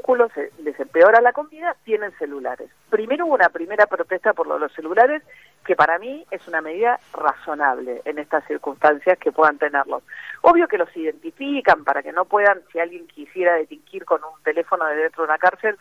vínculo, 0.00 0.30
les 0.62 0.80
empeora 0.80 1.20
la 1.20 1.32
comida, 1.32 1.76
tienen 1.84 2.12
celulares. 2.18 2.70
Primero 2.88 3.26
hubo 3.26 3.34
una 3.34 3.50
primera 3.50 3.86
protesta 3.86 4.32
por 4.32 4.46
los 4.46 4.72
celulares, 4.72 5.22
que 5.64 5.76
para 5.76 5.98
mí 5.98 6.24
es 6.30 6.46
una 6.48 6.60
medida 6.60 6.98
razonable 7.12 8.00
en 8.04 8.18
estas 8.18 8.44
circunstancias 8.46 9.18
que 9.18 9.32
puedan 9.32 9.58
tenerlos. 9.58 10.02
Obvio 10.40 10.68
que 10.68 10.78
los 10.78 10.94
identifican 10.96 11.84
para 11.84 12.02
que 12.02 12.12
no 12.12 12.24
puedan, 12.24 12.62
si 12.72 12.80
alguien 12.80 13.06
quisiera 13.06 13.54
delinquir 13.54 14.04
con 14.04 14.22
un 14.24 14.42
teléfono 14.42 14.86
de 14.86 14.96
dentro 14.96 15.22
de 15.22 15.28
una 15.28 15.38
cárcel, 15.38 15.76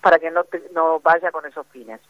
para 0.00 0.18
que 0.18 0.30
no, 0.30 0.44
no 0.72 1.00
vaya 1.00 1.30
con 1.30 1.46
esos 1.46 1.66
fines. 1.68 2.00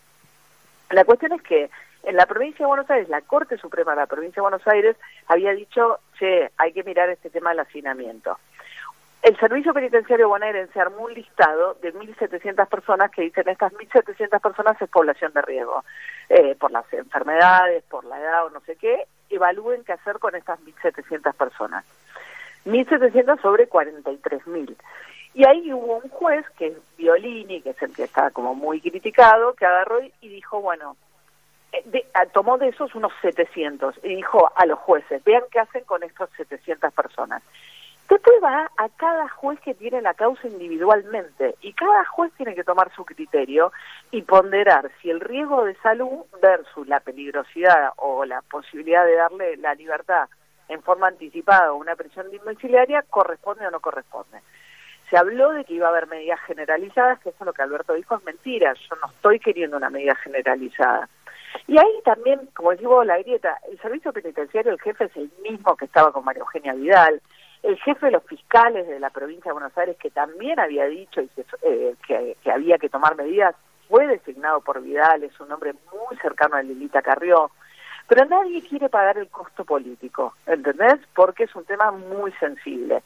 La 0.90 1.04
cuestión 1.04 1.32
es 1.32 1.42
que 1.42 1.70
en 2.04 2.16
la 2.16 2.26
provincia 2.26 2.64
de 2.64 2.68
Buenos 2.68 2.90
Aires, 2.90 3.08
la 3.08 3.20
Corte 3.20 3.58
Suprema 3.58 3.92
de 3.92 3.98
la 3.98 4.06
provincia 4.06 4.36
de 4.36 4.48
Buenos 4.48 4.66
Aires 4.66 4.96
había 5.26 5.52
dicho, 5.52 6.00
che, 6.18 6.50
hay 6.56 6.72
que 6.72 6.82
mirar 6.82 7.10
este 7.10 7.30
tema 7.30 7.50
del 7.50 7.60
hacinamiento. 7.60 8.38
El 9.22 9.38
Servicio 9.38 9.74
Penitenciario 9.74 10.28
bonaerense 10.28 10.80
armó 10.80 11.04
un 11.04 11.12
listado 11.12 11.74
de 11.82 11.92
1.700 11.92 12.66
personas 12.68 13.10
que 13.10 13.22
dicen 13.22 13.48
estas 13.48 13.72
1.700 13.74 14.40
personas 14.40 14.80
es 14.80 14.88
población 14.88 15.32
de 15.34 15.42
riesgo, 15.42 15.84
eh, 16.30 16.54
por 16.58 16.70
las 16.70 16.90
enfermedades, 16.94 17.84
por 17.84 18.04
la 18.04 18.18
edad 18.18 18.46
o 18.46 18.50
no 18.50 18.60
sé 18.60 18.76
qué, 18.76 19.06
evalúen 19.28 19.84
qué 19.84 19.92
hacer 19.92 20.18
con 20.18 20.34
estas 20.34 20.58
1.700 20.60 21.34
personas. 21.34 21.84
1.700 22.64 23.42
sobre 23.42 23.68
43.000. 23.68 24.74
Y 25.34 25.46
ahí 25.46 25.70
hubo 25.72 25.98
un 25.98 26.08
juez, 26.08 26.44
que 26.56 26.68
es 26.68 26.76
Violini, 26.96 27.60
que 27.60 27.70
es 27.70 27.82
el 27.82 27.94
que 27.94 28.04
está 28.04 28.30
como 28.30 28.54
muy 28.54 28.80
criticado, 28.80 29.54
que 29.54 29.66
agarró 29.66 30.00
y 30.00 30.28
dijo, 30.28 30.60
bueno, 30.62 30.96
eh, 31.72 32.06
tomó 32.32 32.56
de 32.56 32.68
esos 32.68 32.94
unos 32.94 33.12
700 33.20 33.96
y 34.02 34.16
dijo 34.16 34.50
a 34.56 34.64
los 34.66 34.78
jueces, 34.78 35.22
vean 35.24 35.44
qué 35.52 35.60
hacen 35.60 35.84
con 35.84 36.02
estas 36.02 36.30
700 36.36 36.92
personas. 36.92 37.42
Después 38.10 38.42
va 38.42 38.68
a 38.76 38.88
cada 38.88 39.28
juez 39.28 39.60
que 39.60 39.72
tiene 39.72 40.02
la 40.02 40.14
causa 40.14 40.48
individualmente 40.48 41.54
y 41.60 41.72
cada 41.74 42.04
juez 42.06 42.32
tiene 42.36 42.56
que 42.56 42.64
tomar 42.64 42.92
su 42.96 43.04
criterio 43.04 43.70
y 44.10 44.22
ponderar 44.22 44.90
si 45.00 45.10
el 45.10 45.20
riesgo 45.20 45.64
de 45.64 45.76
salud 45.76 46.24
versus 46.42 46.88
la 46.88 46.98
peligrosidad 46.98 47.92
o 47.98 48.24
la 48.24 48.42
posibilidad 48.42 49.06
de 49.06 49.14
darle 49.14 49.56
la 49.58 49.76
libertad 49.76 50.28
en 50.68 50.82
forma 50.82 51.06
anticipada 51.06 51.72
o 51.72 51.76
una 51.76 51.94
prisión 51.94 52.26
domiciliaria 52.32 53.02
corresponde 53.02 53.68
o 53.68 53.70
no 53.70 53.78
corresponde. 53.78 54.40
Se 55.08 55.16
habló 55.16 55.52
de 55.52 55.64
que 55.64 55.74
iba 55.74 55.86
a 55.86 55.90
haber 55.90 56.08
medidas 56.08 56.40
generalizadas, 56.48 57.20
que 57.20 57.28
eso 57.28 57.44
lo 57.44 57.52
que 57.52 57.62
Alberto 57.62 57.94
dijo 57.94 58.16
es 58.16 58.24
mentira, 58.24 58.74
yo 58.74 58.96
no 58.96 59.08
estoy 59.08 59.38
queriendo 59.38 59.76
una 59.76 59.90
medida 59.90 60.16
generalizada. 60.16 61.08
Y 61.68 61.78
ahí 61.78 62.00
también, 62.04 62.48
como 62.54 62.72
decimos, 62.72 63.06
la 63.06 63.18
grieta, 63.18 63.58
el 63.70 63.80
servicio 63.80 64.12
penitenciario, 64.12 64.72
el 64.72 64.80
jefe 64.80 65.04
es 65.04 65.16
el 65.16 65.30
mismo 65.42 65.76
que 65.76 65.84
estaba 65.84 66.12
con 66.12 66.24
María 66.24 66.40
Eugenia 66.40 66.74
Vidal, 66.74 67.20
el 67.62 67.76
jefe 67.78 68.06
de 68.06 68.12
los 68.12 68.24
fiscales 68.24 68.86
de 68.88 68.98
la 69.00 69.10
provincia 69.10 69.50
de 69.50 69.52
Buenos 69.52 69.76
Aires, 69.76 69.96
que 69.98 70.10
también 70.10 70.58
había 70.60 70.86
dicho 70.86 71.20
y 71.20 71.28
que, 71.28 71.44
eh, 71.62 71.94
que, 72.06 72.36
que 72.42 72.50
había 72.50 72.78
que 72.78 72.88
tomar 72.88 73.16
medidas, 73.16 73.54
fue 73.88 74.06
designado 74.06 74.60
por 74.60 74.80
Vidal, 74.82 75.24
es 75.24 75.38
un 75.40 75.50
hombre 75.52 75.72
muy 75.92 76.16
cercano 76.22 76.56
a 76.56 76.62
Lilita 76.62 77.02
Carrió, 77.02 77.50
pero 78.08 78.24
nadie 78.24 78.62
quiere 78.66 78.88
pagar 78.88 79.18
el 79.18 79.28
costo 79.28 79.64
político, 79.64 80.34
¿entendés? 80.46 80.98
Porque 81.14 81.44
es 81.44 81.54
un 81.54 81.64
tema 81.64 81.90
muy 81.90 82.32
sensible. 82.40 83.02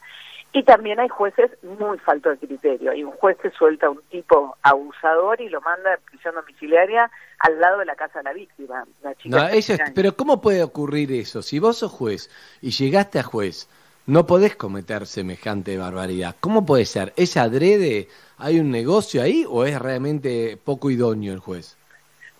Y 0.53 0.63
también 0.63 0.99
hay 1.01 1.09
jueces 1.09 1.51
muy 1.63 1.97
falto 1.99 2.29
de 2.29 2.37
criterio. 2.37 2.91
Hay 2.91 3.03
un 3.03 3.11
juez 3.11 3.35
que 3.37 3.49
suelta 3.51 3.87
a 3.87 3.89
un 3.89 4.01
tipo 4.09 4.55
abusador 4.61 5.41
y 5.41 5.49
lo 5.49 5.59
manda 5.59 5.93
en 5.95 5.99
prisión 6.05 6.33
domiciliaria 6.35 7.11
al 7.39 7.59
lado 7.59 7.79
de 7.79 7.85
la 7.85 7.95
casa 7.95 8.19
de 8.19 8.23
la 8.23 8.33
víctima. 8.33 8.85
Una 9.03 9.13
chica 9.15 9.37
No, 9.37 9.43
de 9.47 9.57
eso 9.57 9.73
es- 9.73 9.77
13 9.79 9.83
años. 9.83 9.93
pero 9.95 10.15
¿cómo 10.15 10.39
puede 10.39 10.63
ocurrir 10.63 11.11
eso? 11.11 11.41
Si 11.41 11.59
vos 11.59 11.79
sos 11.79 11.91
juez 11.91 12.29
y 12.61 12.69
llegaste 12.71 13.19
a 13.19 13.23
juez, 13.23 13.67
no 14.07 14.25
podés 14.25 14.55
cometer 14.55 15.07
semejante 15.07 15.77
barbaridad. 15.77 16.35
¿Cómo 16.39 16.65
puede 16.65 16.85
ser? 16.85 17.13
¿Es 17.15 17.37
adrede? 17.37 18.07
¿Hay 18.37 18.59
un 18.59 18.69
negocio 18.71 19.21
ahí 19.21 19.45
o 19.47 19.65
es 19.65 19.79
realmente 19.79 20.57
poco 20.63 20.89
idóneo 20.91 21.33
el 21.33 21.39
juez? 21.39 21.77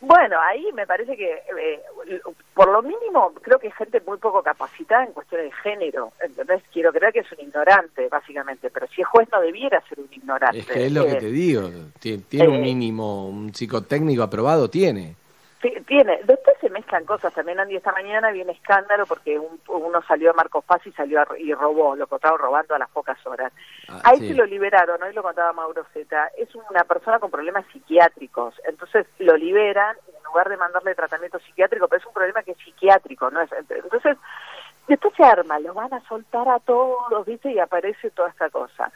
Bueno, 0.01 0.35
ahí 0.39 0.67
me 0.73 0.85
parece 0.85 1.15
que, 1.17 1.31
eh, 1.33 1.81
por 2.53 2.67
lo 2.67 2.83
mínimo, 2.83 3.33
creo 3.41 3.57
que 3.57 3.67
hay 3.67 3.73
gente 3.73 3.99
muy 4.05 4.17
poco 4.19 4.43
capacitada 4.43 5.05
en 5.05 5.13
cuestiones 5.13 5.47
de 5.47 5.55
género. 5.63 6.11
¿Entendés? 6.21 6.61
Quiero 6.71 6.91
creer 6.93 7.11
que 7.11 7.19
es 7.21 7.31
un 7.31 7.39
ignorante, 7.39 8.07
básicamente. 8.09 8.69
Pero 8.69 8.85
si 8.93 9.01
es 9.01 9.07
juez, 9.07 9.27
no 9.31 9.41
debiera 9.41 9.81
ser 9.89 9.99
un 9.99 10.09
ignorante. 10.11 10.59
Es 10.59 10.67
que 10.67 10.85
es 10.85 10.91
lo 10.91 11.05
que 11.07 11.15
te 11.15 11.31
digo. 11.31 11.69
Ti- 11.99 12.19
Tiene 12.29 12.49
un 12.49 12.55
eh, 12.57 12.59
mínimo, 12.59 13.27
un 13.27 13.51
psicotécnico 13.55 14.21
aprobado, 14.21 14.69
tiene. 14.69 15.15
Ti- 15.61 15.81
Tiene, 15.87 16.19
después 16.27 16.55
mezclan 16.76 17.06
cosas 17.06 17.34
también, 17.34 17.57
Andy, 17.60 17.77
esta 17.77 17.93
mañana 17.93 18.31
viene 18.31 18.52
escándalo 18.52 19.06
porque 19.06 19.39
un- 19.39 19.61
uno 19.69 20.02
salió 20.03 20.27
de 20.30 20.34
Marcos 20.35 20.64
Paz 20.65 20.85
y 20.85 20.91
salió 20.91 21.22
a- 21.22 21.39
y 21.39 21.53
robó, 21.53 21.95
lo 21.95 22.03
encontraron 22.03 22.38
robando 22.38 22.76
a 22.76 22.80
las 22.80 22.89
pocas 22.89 23.18
horas. 23.26 23.53
Ah, 23.88 24.02
Ahí 24.03 24.19
sí. 24.19 24.27
se 24.30 24.34
lo 24.35 24.45
liberaron, 24.45 25.02
hoy 25.02 25.14
lo 25.14 25.23
contaba 25.23 25.53
Mauro 25.53 25.85
Zeta, 25.93 26.30
es 26.38 26.53
una 26.53 26.84
persona 26.84 27.19
con 27.19 27.31
problemas 27.31 27.65
psiquiátricos, 27.72 28.53
entonces 28.68 29.07
lo 29.19 29.38
liberan 29.38 29.95
en 30.15 30.23
lugar 30.26 30.49
de 30.49 30.57
mandarle 30.57 30.93
tratamiento 30.95 31.39
psiquiátrico, 31.39 31.88
pero 31.88 31.99
es 32.02 32.06
un 32.07 32.14
problema 32.14 32.43
que 32.43 32.52
es 32.52 32.57
psiquiátrico, 32.57 33.31
¿no? 33.31 33.39
Es- 33.41 33.52
Entonces, 33.69 34.18
después 34.88 35.14
se 35.15 35.23
arma, 35.23 35.57
lo 35.60 35.73
van 35.73 35.93
a 35.93 36.02
soltar 36.02 36.47
a 36.49 36.60
todos, 36.60 37.26
¿viste? 37.26 37.52
Y 37.53 37.60
aparece 37.60 38.11
toda 38.11 38.30
esta 38.30 38.49
cosa. 38.49 38.91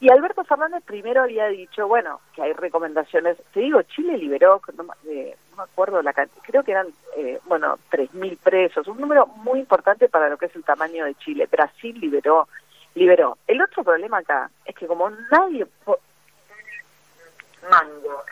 Y 0.00 0.10
Alberto 0.10 0.44
Fernández 0.44 0.82
primero 0.84 1.22
había 1.22 1.46
dicho, 1.48 1.86
bueno, 1.86 2.20
que 2.34 2.42
hay 2.42 2.52
recomendaciones. 2.54 3.36
Te 3.52 3.60
digo, 3.60 3.82
Chile 3.82 4.16
liberó, 4.16 4.62
no, 4.74 4.84
me- 4.84 4.94
eh, 5.12 5.36
acuerdo 5.58 6.00
la 6.00 6.14
cantidad, 6.14 6.42
creo 6.42 6.62
que 6.64 6.70
eran, 6.72 6.86
eh, 7.18 7.38
bueno, 7.44 7.78
3.000 7.90 8.38
presos, 8.38 8.88
un 8.88 8.98
número 8.98 9.26
muy 9.26 9.58
importante 9.60 10.08
para 10.08 10.30
lo 10.30 10.38
que 10.38 10.46
es 10.46 10.56
el 10.56 10.64
tamaño 10.64 11.04
de 11.04 11.14
Chile. 11.16 11.46
Brasil 11.50 12.00
liberó, 12.00 12.48
liberó. 12.94 13.36
El 13.46 13.60
otro 13.60 13.84
problema 13.84 14.18
acá 14.18 14.50
es 14.64 14.74
que 14.74 14.86
como 14.86 15.10
nadie 15.30 15.66
mango 17.70 18.24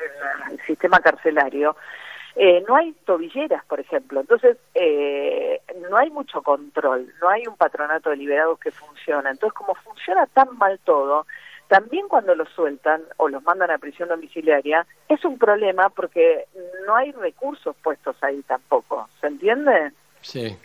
en 0.48 0.52
el 0.52 0.60
sistema 0.62 1.00
carcelario, 1.00 1.76
eh, 2.34 2.64
no 2.66 2.76
hay 2.76 2.92
tobilleras, 3.04 3.64
por 3.66 3.80
ejemplo. 3.80 4.20
Entonces, 4.20 4.56
eh, 4.74 5.60
no 5.90 5.96
hay 5.98 6.08
mucho 6.10 6.40
control, 6.42 7.12
no 7.20 7.28
hay 7.28 7.46
un 7.46 7.56
patronato 7.56 8.10
de 8.10 8.16
liberados 8.16 8.58
que 8.58 8.70
funciona. 8.70 9.30
Entonces, 9.30 9.52
como 9.54 9.74
funciona 9.74 10.24
tan 10.26 10.56
mal 10.56 10.78
todo, 10.84 11.26
también 11.68 12.08
cuando 12.08 12.34
los 12.34 12.48
sueltan 12.50 13.02
o 13.18 13.28
los 13.28 13.42
mandan 13.44 13.70
a 13.70 13.78
prisión 13.78 14.08
domiciliaria, 14.08 14.86
es 15.08 15.24
un 15.24 15.38
problema 15.38 15.90
porque 15.90 16.46
no 16.86 16.96
hay 16.96 17.12
recursos 17.12 17.76
puestos 17.82 18.16
ahí 18.22 18.42
tampoco. 18.42 19.08
¿Se 19.20 19.26
entiende? 19.26 19.92
Sí. 20.22 20.56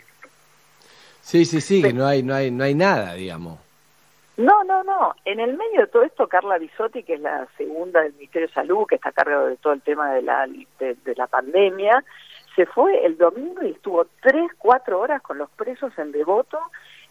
Sí, 1.20 1.44
sí, 1.44 1.60
sí, 1.60 1.82
que 1.82 1.92
no 1.92 2.06
hay, 2.06 2.22
no 2.22 2.34
hay, 2.34 2.50
no 2.50 2.64
hay 2.64 2.74
nada, 2.74 3.14
digamos. 3.14 3.58
No, 4.36 4.64
no, 4.64 4.82
no. 4.82 5.14
En 5.24 5.40
el 5.40 5.56
medio 5.56 5.82
de 5.82 5.86
todo 5.86 6.02
esto, 6.02 6.26
Carla 6.26 6.58
Bisotti, 6.58 7.02
que 7.02 7.14
es 7.14 7.20
la 7.20 7.46
segunda 7.56 8.02
del 8.02 8.14
Ministerio 8.14 8.48
de 8.48 8.54
Salud, 8.54 8.86
que 8.86 8.96
está 8.96 9.10
a 9.10 9.12
cargo 9.12 9.46
de 9.46 9.56
todo 9.56 9.72
el 9.72 9.82
tema 9.82 10.12
de 10.12 10.22
la, 10.22 10.46
de, 10.46 10.94
de 10.94 11.14
la 11.14 11.26
pandemia, 11.26 12.04
se 12.56 12.66
fue 12.66 13.04
el 13.04 13.16
domingo 13.16 13.62
y 13.62 13.70
estuvo 13.70 14.06
tres, 14.22 14.50
cuatro 14.58 15.00
horas 15.00 15.22
con 15.22 15.38
los 15.38 15.50
presos 15.50 15.92
en 15.98 16.12
Devoto 16.12 16.58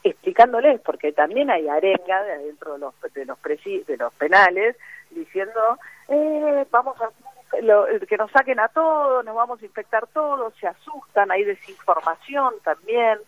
explicándoles, 0.04 0.82
porque 0.82 1.12
también 1.14 1.50
hay 1.50 1.68
arenga 1.70 2.24
de 2.24 2.32
adentro 2.34 2.74
de 2.74 2.80
los, 2.80 2.94
de 3.14 3.26
los, 3.26 3.38
presi- 3.42 3.86
de 3.86 3.98
los 3.98 4.14
penales, 4.16 4.76
diciendo, 5.12 5.78
eh, 6.10 6.66
vamos 6.72 6.96
a 7.02 7.10
lo- 7.62 7.86
que 8.08 8.18
nos 8.18 8.32
saquen 8.32 8.60
a 8.60 8.68
todos, 8.70 9.24
nos 9.24 9.36
vamos 9.36 9.62
a 9.62 9.66
infectar 9.66 10.08
todos, 10.08 10.54
se 10.60 10.68
asustan, 10.68 11.32
hay 11.32 11.44
desinformación 11.44 12.56
también 12.64 13.20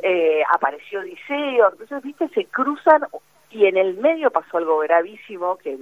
eh, 0.00 0.42
apareció 0.52 1.00
Odiseo, 1.00 1.70
entonces, 1.70 2.02
viste, 2.02 2.28
se 2.30 2.46
cruzan 2.46 3.02
y 3.50 3.66
en 3.66 3.76
el 3.76 3.94
medio 3.98 4.30
pasó 4.30 4.56
algo 4.56 4.78
gravísimo 4.78 5.58
que 5.58 5.78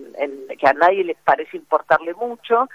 a 0.67 0.73
nadie 0.75 1.05
les 1.05 1.17
parece 1.19 1.57
importarle 1.57 2.13
mucho, 2.15 2.69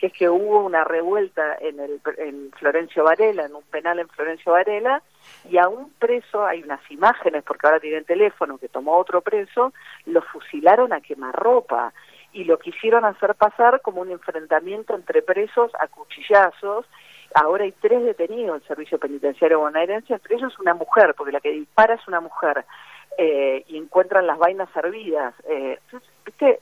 que 0.00 0.06
es 0.06 0.12
que 0.14 0.30
hubo 0.30 0.64
una 0.64 0.82
revuelta 0.82 1.58
en, 1.60 1.78
el, 1.78 2.00
en 2.16 2.50
Florencio 2.52 3.04
Varela, 3.04 3.44
en 3.44 3.54
un 3.54 3.62
penal 3.64 3.98
en 3.98 4.08
Florencio 4.08 4.52
Varela, 4.52 5.02
y 5.46 5.58
a 5.58 5.68
un 5.68 5.92
preso, 5.98 6.46
hay 6.46 6.62
unas 6.62 6.80
imágenes, 6.90 7.44
porque 7.44 7.66
ahora 7.66 7.80
tienen 7.80 8.06
teléfono, 8.06 8.56
que 8.56 8.68
tomó 8.68 8.96
otro 8.96 9.20
preso, 9.20 9.74
lo 10.06 10.22
fusilaron 10.22 10.94
a 10.94 11.02
quemarropa 11.02 11.92
y 12.32 12.44
lo 12.44 12.58
quisieron 12.58 13.04
hacer 13.04 13.34
pasar 13.34 13.82
como 13.82 14.00
un 14.00 14.10
enfrentamiento 14.10 14.94
entre 14.94 15.20
presos 15.20 15.70
a 15.78 15.86
cuchillazos. 15.88 16.86
Ahora 17.34 17.64
hay 17.64 17.72
tres 17.72 18.02
detenidos 18.02 18.56
en 18.56 18.62
el 18.62 18.68
servicio 18.68 18.98
penitenciario 18.98 19.60
bonaerense, 19.60 20.14
entre 20.14 20.36
ellos 20.36 20.58
una 20.58 20.72
mujer, 20.72 21.14
porque 21.14 21.32
la 21.32 21.40
que 21.40 21.50
dispara 21.50 21.94
es 21.94 22.08
una 22.08 22.20
mujer, 22.20 22.64
eh, 23.18 23.64
y 23.68 23.76
encuentran 23.76 24.26
las 24.26 24.38
vainas 24.38 24.70
servidas. 24.72 25.34
Eh. 25.46 25.78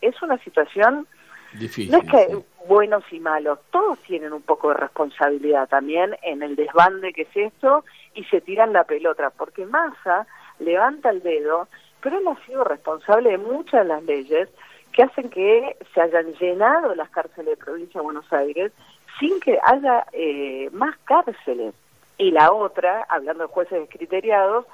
Es 0.00 0.20
una 0.22 0.38
situación 0.38 1.06
No 1.52 1.98
es 1.98 2.10
que 2.10 2.44
buenos 2.66 3.02
y 3.10 3.20
malos, 3.20 3.58
todos 3.70 3.98
tienen 4.00 4.32
un 4.32 4.42
poco 4.42 4.68
de 4.68 4.74
responsabilidad 4.74 5.68
también 5.68 6.16
en 6.22 6.42
el 6.42 6.54
desbande 6.54 7.12
que 7.12 7.22
es 7.22 7.36
esto 7.36 7.84
y 8.14 8.24
se 8.24 8.40
tiran 8.40 8.72
la 8.72 8.84
pelota, 8.84 9.30
porque 9.30 9.64
Massa 9.64 10.26
levanta 10.58 11.10
el 11.10 11.22
dedo, 11.22 11.68
pero 12.02 12.18
él 12.18 12.28
ha 12.28 12.46
sido 12.46 12.64
responsable 12.64 13.30
de 13.30 13.38
muchas 13.38 13.82
de 13.82 13.88
las 13.88 14.02
leyes 14.02 14.48
que 14.92 15.02
hacen 15.02 15.30
que 15.30 15.76
se 15.94 16.00
hayan 16.00 16.32
llenado 16.34 16.94
las 16.94 17.08
cárceles 17.10 17.58
de 17.58 17.64
provincia 17.64 18.00
de 18.00 18.04
Buenos 18.04 18.30
Aires 18.32 18.72
sin 19.18 19.40
que 19.40 19.58
haya 19.62 20.06
eh, 20.12 20.68
más 20.72 20.96
cárceles. 21.04 21.74
Y 22.18 22.32
la 22.32 22.52
otra, 22.52 23.06
hablando 23.08 23.44
de 23.44 23.52
jueces 23.52 23.78
descriteriados, 23.78 24.66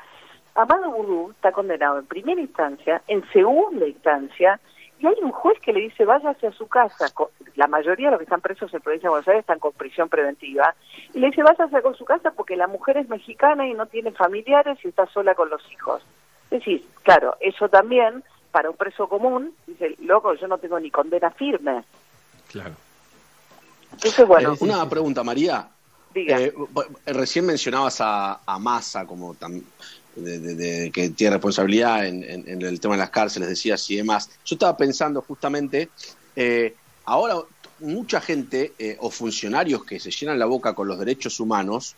Amado 0.55 0.91
Boudou 0.91 1.31
está 1.33 1.53
condenado 1.53 1.99
en 1.99 2.07
primera 2.07 2.41
instancia, 2.41 3.03
en 3.09 3.29
segunda 3.33 3.87
instancia, 3.87 4.61
y 5.05 5.07
hay 5.07 5.15
un 5.23 5.33
juez 5.33 5.59
que 5.61 5.73
le 5.73 5.81
dice 5.81 6.05
váyase 6.07 6.47
a 6.47 6.53
su 6.53 6.67
casa. 6.67 7.07
La 7.57 7.67
mayoría 7.67 8.07
de 8.07 8.13
los 8.13 8.19
que 8.19 8.25
están 8.25 8.41
presos 8.41 8.73
en 8.73 8.81
provincia 8.81 9.09
de 9.09 9.11
Buenos 9.11 9.29
Aires 9.29 9.41
están 9.43 9.59
con 9.59 9.73
prisión 9.73 10.09
preventiva. 10.09 10.75
Y 11.13 11.19
le 11.19 11.27
dice 11.27 11.43
váyase 11.43 11.77
a 11.77 11.93
su 11.95 12.05
casa 12.07 12.31
porque 12.31 12.57
la 12.57 12.67
mujer 12.67 12.97
es 12.97 13.09
mexicana 13.09 13.67
y 13.67 13.75
no 13.75 13.85
tiene 13.87 14.13
familiares 14.13 14.79
y 14.83 14.89
está 14.89 15.07
sola 15.09 15.35
con 15.35 15.51
los 15.51 15.61
hijos. 15.73 16.03
Es 16.51 16.61
decir, 16.61 16.87
claro, 17.03 17.37
eso 17.41 17.69
también 17.69 18.25
para 18.51 18.71
un 18.71 18.77
preso 18.77 19.09
común, 19.09 19.53
dice, 19.67 19.97
loco, 20.01 20.33
yo 20.35 20.47
no 20.47 20.59
tengo 20.59 20.79
ni 20.81 20.91
condena 20.91 21.31
firme. 21.33 21.85
Claro. 22.49 22.75
Entonces, 23.93 24.27
bueno, 24.27 24.53
Eh, 24.55 24.57
una 24.61 24.89
pregunta, 24.89 25.23
María. 25.23 25.69
Diga. 26.15 26.41
Eh, 26.41 26.55
recién 27.07 27.45
mencionabas 27.47 28.01
a, 28.01 28.41
a 28.47 28.59
Massa 28.59 29.05
como 29.07 29.35
tam- 29.35 29.63
de, 30.17 30.91
que 30.93 31.11
tiene 31.11 31.33
responsabilidad 31.33 32.07
en, 32.07 32.63
el 32.63 32.81
tema 32.81 32.95
de 32.95 33.01
las 33.01 33.11
cárceles, 33.11 33.49
decías 33.49 33.89
y 33.91 33.97
demás. 33.97 34.31
Yo 34.45 34.55
estaba 34.55 34.77
pensando 34.77 35.23
justamente, 35.23 35.91
eh, 36.37 36.75
ahora 37.05 37.37
mucha 37.81 38.21
gente 38.21 38.73
eh, 38.79 38.97
o 39.01 39.11
funcionarios 39.11 39.85
que 39.85 40.01
se 40.01 40.11
llenan 40.11 40.39
la 40.39 40.47
boca 40.47 40.75
con 40.75 40.89
los 40.89 40.99
derechos 40.99 41.41
humanos, 41.41 41.95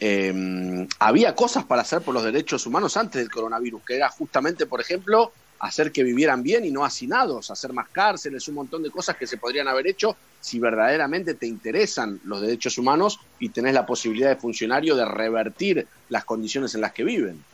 eh, 0.00 0.88
había 0.98 1.34
cosas 1.34 1.64
para 1.64 1.82
hacer 1.82 2.02
por 2.02 2.12
los 2.12 2.24
derechos 2.24 2.66
humanos 2.66 2.96
antes 2.96 3.20
del 3.20 3.30
coronavirus, 3.30 3.82
que 3.86 3.96
era 3.96 4.08
justamente, 4.08 4.66
por 4.66 4.80
ejemplo, 4.80 5.32
hacer 5.60 5.92
que 5.92 6.02
vivieran 6.02 6.42
bien 6.42 6.64
y 6.64 6.72
no 6.72 6.84
hacinados, 6.84 7.52
hacer 7.52 7.72
más 7.72 7.88
cárceles, 7.90 8.48
un 8.48 8.56
montón 8.56 8.82
de 8.82 8.90
cosas 8.90 9.16
que 9.16 9.28
se 9.28 9.36
podrían 9.36 9.68
haber 9.68 9.86
hecho 9.86 10.16
si 10.40 10.58
verdaderamente 10.58 11.34
te 11.34 11.46
interesan 11.46 12.20
los 12.24 12.40
derechos 12.40 12.78
humanos 12.78 13.20
y 13.38 13.50
tenés 13.50 13.74
la 13.74 13.86
posibilidad 13.86 14.28
de 14.28 14.36
funcionario 14.36 14.96
de 14.96 15.04
revertir 15.04 15.86
las 16.08 16.24
condiciones 16.24 16.74
en 16.74 16.80
las 16.80 16.92
que 16.92 17.04
viven. 17.04 17.44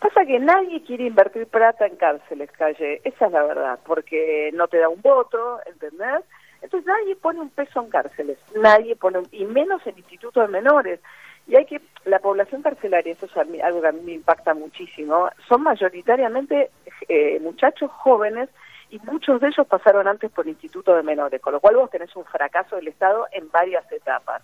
Pasa 0.00 0.24
que 0.26 0.38
nadie 0.38 0.82
quiere 0.82 1.04
invertir 1.04 1.46
plata 1.46 1.86
en 1.86 1.96
cárceles, 1.96 2.50
calle. 2.52 3.00
Esa 3.04 3.26
es 3.26 3.32
la 3.32 3.42
verdad, 3.42 3.78
porque 3.86 4.50
no 4.54 4.68
te 4.68 4.78
da 4.78 4.88
un 4.88 5.00
voto, 5.00 5.60
¿entendés? 5.66 6.22
Entonces 6.60 6.86
nadie 6.86 7.16
pone 7.16 7.40
un 7.40 7.50
peso 7.50 7.82
en 7.82 7.90
cárceles, 7.90 8.38
nadie 8.56 8.96
pone, 8.96 9.22
y 9.32 9.44
menos 9.44 9.86
en 9.86 9.98
institutos 9.98 10.46
de 10.46 10.52
menores. 10.52 11.00
Y 11.46 11.56
hay 11.56 11.66
que, 11.66 11.80
la 12.06 12.20
población 12.20 12.62
carcelaria, 12.62 13.12
esto 13.12 13.26
es 13.26 13.36
algo 13.36 13.82
que 13.82 13.88
a 13.88 13.92
mí 13.92 14.00
me 14.02 14.12
impacta 14.12 14.54
muchísimo, 14.54 15.28
son 15.46 15.62
mayoritariamente 15.62 16.70
eh, 17.08 17.38
muchachos 17.40 17.90
jóvenes 17.90 18.48
y 18.88 18.98
muchos 19.00 19.40
de 19.40 19.48
ellos 19.48 19.66
pasaron 19.66 20.08
antes 20.08 20.30
por 20.30 20.48
institutos 20.48 20.96
de 20.96 21.02
menores, 21.02 21.40
con 21.42 21.52
lo 21.52 21.60
cual 21.60 21.76
vos 21.76 21.90
tenés 21.90 22.14
un 22.16 22.24
fracaso 22.24 22.76
del 22.76 22.88
Estado 22.88 23.26
en 23.32 23.50
varias 23.50 23.90
etapas 23.92 24.42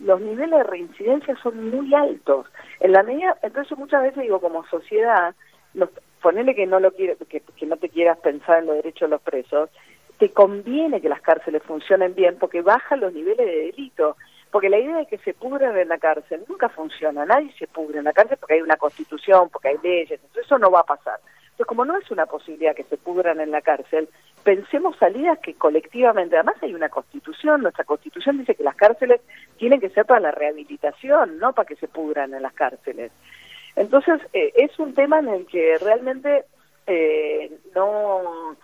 los 0.00 0.20
niveles 0.20 0.58
de 0.58 0.64
reincidencia 0.64 1.36
son 1.42 1.70
muy 1.70 1.94
altos. 1.94 2.46
En 2.80 2.92
la 2.92 3.02
medida, 3.02 3.36
entonces 3.42 3.76
muchas 3.78 4.02
veces 4.02 4.22
digo, 4.22 4.40
como 4.40 4.64
sociedad, 4.66 5.34
nos, 5.74 5.90
ponele 6.20 6.54
que 6.54 6.66
no 6.66 6.80
lo 6.80 6.92
quiere, 6.92 7.16
que, 7.28 7.42
no 7.66 7.76
te 7.76 7.88
quieras 7.88 8.18
pensar 8.18 8.60
en 8.60 8.66
los 8.66 8.76
derechos 8.76 9.08
de 9.08 9.14
los 9.14 9.22
presos, 9.22 9.70
te 10.18 10.30
conviene 10.30 11.00
que 11.00 11.08
las 11.08 11.22
cárceles 11.22 11.62
funcionen 11.62 12.14
bien 12.14 12.36
porque 12.38 12.62
bajan 12.62 13.00
los 13.00 13.12
niveles 13.12 13.46
de 13.46 13.72
delito. 13.72 14.16
Porque 14.50 14.68
la 14.68 14.78
idea 14.78 14.96
de 14.96 15.06
que 15.06 15.18
se 15.18 15.32
pudran 15.32 15.78
en 15.78 15.88
la 15.88 15.98
cárcel 15.98 16.44
nunca 16.48 16.68
funciona. 16.68 17.24
Nadie 17.24 17.52
se 17.56 17.68
pudre 17.68 17.98
en 17.98 18.04
la 18.04 18.12
cárcel 18.12 18.36
porque 18.38 18.54
hay 18.54 18.62
una 18.62 18.76
constitución, 18.76 19.48
porque 19.48 19.68
hay 19.68 19.78
leyes. 19.82 20.20
Entonces 20.20 20.44
eso 20.44 20.58
no 20.58 20.70
va 20.70 20.80
a 20.80 20.84
pasar. 20.84 21.20
Entonces 21.42 21.66
como 21.66 21.84
no 21.84 21.96
es 21.96 22.10
una 22.10 22.26
posibilidad 22.26 22.74
que 22.74 22.82
se 22.84 22.96
pudran 22.96 23.40
en 23.40 23.50
la 23.50 23.62
cárcel, 23.62 24.08
pensemos 24.42 24.96
salidas 24.96 25.38
que 25.38 25.54
colectivamente, 25.54 26.36
además 26.36 26.56
hay 26.62 26.74
una 26.74 26.88
constitución, 26.88 27.62
nuestra 27.62 27.84
constitución 27.84 28.38
dice 28.38 28.54
que 28.54 28.64
las 28.64 28.76
cárceles 28.76 29.20
tienen 29.56 29.80
que 29.80 29.90
ser 29.90 30.06
para 30.06 30.20
la 30.20 30.30
rehabilitación, 30.30 31.38
no 31.38 31.52
para 31.52 31.66
que 31.66 31.76
se 31.76 31.88
pudran 31.88 32.34
en 32.34 32.42
las 32.42 32.52
cárceles. 32.52 33.12
Entonces, 33.76 34.20
eh, 34.32 34.52
es 34.56 34.78
un 34.78 34.94
tema 34.94 35.20
en 35.20 35.28
el 35.28 35.46
que 35.46 35.78
realmente 35.78 36.44
eh, 36.86 37.58
no 37.74 38.56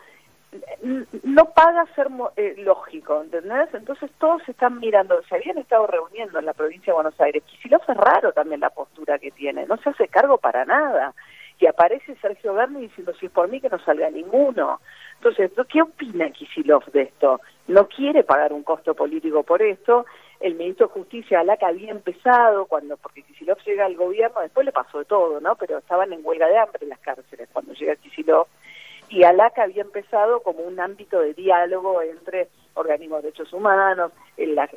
no 1.23 1.51
paga 1.51 1.86
ser 1.94 2.09
eh, 2.36 2.55
lógico, 2.59 3.23
¿entendés? 3.23 3.69
Entonces 3.74 4.11
todos 4.19 4.47
están 4.48 4.78
mirando, 4.78 5.23
se 5.28 5.35
habían 5.35 5.59
estado 5.59 5.86
reuniendo 5.86 6.39
en 6.39 6.47
la 6.47 6.55
provincia 6.55 6.93
de 6.93 6.94
Buenos 6.94 7.20
Aires. 7.20 7.43
Kicillof 7.44 7.89
es 7.89 7.97
raro 7.97 8.32
también 8.32 8.61
la 8.61 8.70
postura 8.70 9.19
que 9.19 9.31
tiene, 9.31 9.66
no 9.66 9.77
se 9.78 9.90
hace 9.90 10.09
cargo 10.09 10.39
para 10.39 10.65
nada. 10.65 11.15
Y 11.59 11.66
aparece 11.66 12.15
Sergio 12.16 12.53
Berni 12.53 12.82
diciendo, 12.82 13.15
si 13.19 13.27
es 13.27 13.32
por 13.32 13.48
mí 13.48 13.61
que 13.61 13.70
no 13.70 13.78
salga 13.78 14.11
ninguno. 14.11 14.81
Entonces, 15.16 15.51
¿qué 15.68 15.82
opina 15.82 16.30
Kicillof 16.30 16.86
de 16.88 17.02
esto? 17.02 17.40
No 17.68 17.88
quiere 17.88 18.22
pagar 18.22 18.52
un 18.52 18.62
costo 18.62 18.94
político 18.94 19.43
por 19.43 19.62
esto. 19.62 20.06
El 20.40 20.55
ministro 20.55 20.86
de 20.86 20.93
Justicia, 20.93 21.40
Alaca, 21.40 21.68
había 21.68 21.90
empezado, 21.90 22.66
cuando 22.66 22.97
porque 22.97 23.22
Kicillof 23.22 23.64
llega 23.66 23.86
al 23.86 23.97
gobierno, 23.97 24.40
después 24.40 24.64
le 24.66 24.72
pasó 24.72 24.98
de 24.98 25.06
todo, 25.06 25.40
¿no? 25.40 25.56
Pero 25.56 25.78
estaban 25.78 26.12
en 26.12 26.20
huelga 26.22 26.47
de 26.47 26.59
hambre 26.59 26.80
en 26.82 26.90
las 26.90 27.01
cárceles 27.01 27.48
cuando 27.52 27.72
llega 27.72 27.97
Kicillof 27.97 28.48
y 29.09 29.22
ALAC 29.22 29.59
había 29.59 29.82
empezado 29.82 30.40
como 30.40 30.60
un 30.60 30.80
ámbito 30.80 31.20
de 31.20 31.34
diálogo 31.34 32.02
entre 32.02 32.48
organismos 32.74 33.22
de 33.22 33.28
derechos 33.28 33.52
humanos, 33.52 34.12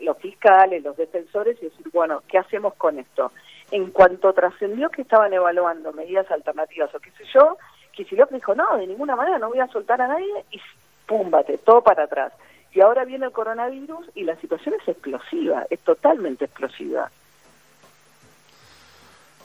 los 0.01 0.17
fiscales, 0.19 0.83
los 0.83 0.95
defensores, 0.95 1.57
y 1.61 1.65
decir, 1.65 1.87
bueno, 1.91 2.21
¿qué 2.27 2.37
hacemos 2.37 2.75
con 2.75 2.99
esto? 2.99 3.31
En 3.71 3.91
cuanto 3.91 4.33
trascendió 4.33 4.89
que 4.89 5.01
estaban 5.01 5.33
evaluando 5.33 5.91
medidas 5.93 6.29
alternativas 6.31 6.93
o 6.93 6.99
qué 6.99 7.11
sé 7.11 7.23
yo, 7.33 7.57
Kicillof 8.03 8.31
dijo, 8.31 8.55
no, 8.55 8.77
de 8.77 8.87
ninguna 8.87 9.15
manera 9.17 9.37
no 9.39 9.49
voy 9.49 9.59
a 9.59 9.67
soltar 9.67 10.01
a 10.01 10.07
nadie 10.07 10.25
y 10.51 10.59
púmbate, 11.05 11.57
todo 11.57 11.81
para 11.83 12.03
atrás. 12.05 12.31
Y 12.73 12.79
ahora 12.79 13.03
viene 13.03 13.25
el 13.25 13.31
coronavirus 13.33 14.05
y 14.15 14.23
la 14.23 14.35
situación 14.37 14.75
es 14.81 14.87
explosiva, 14.87 15.65
es 15.69 15.79
totalmente 15.79 16.45
explosiva. 16.45 17.11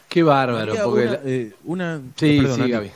Qué 0.09 0.23
bárbaro. 0.23 0.73
Porque 0.85 1.03
una, 1.03 1.13
la- 1.13 1.21
eh, 1.25 1.53
una- 1.65 2.01
Sí, 2.17 2.39
perdón, 2.41 2.57
sí. 2.65 2.71
Gaby. 2.71 2.91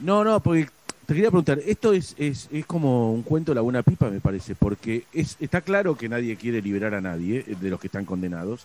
No, 0.00 0.24
no, 0.24 0.40
porque 0.40 0.68
te 1.04 1.14
quería 1.14 1.28
preguntar, 1.30 1.58
esto 1.66 1.92
es, 1.92 2.14
es, 2.18 2.48
es 2.50 2.64
como 2.64 3.12
un 3.12 3.22
cuento 3.22 3.50
de 3.52 3.56
la 3.56 3.60
buena 3.60 3.82
pipa, 3.82 4.08
me 4.08 4.20
parece, 4.20 4.54
porque 4.54 5.04
es, 5.12 5.36
está 5.40 5.60
claro 5.60 5.94
que 5.94 6.08
nadie 6.08 6.36
quiere 6.36 6.62
liberar 6.62 6.94
a 6.94 7.00
nadie 7.02 7.44
eh, 7.46 7.54
de 7.60 7.68
los 7.68 7.78
que 7.78 7.88
están 7.88 8.06
condenados, 8.06 8.64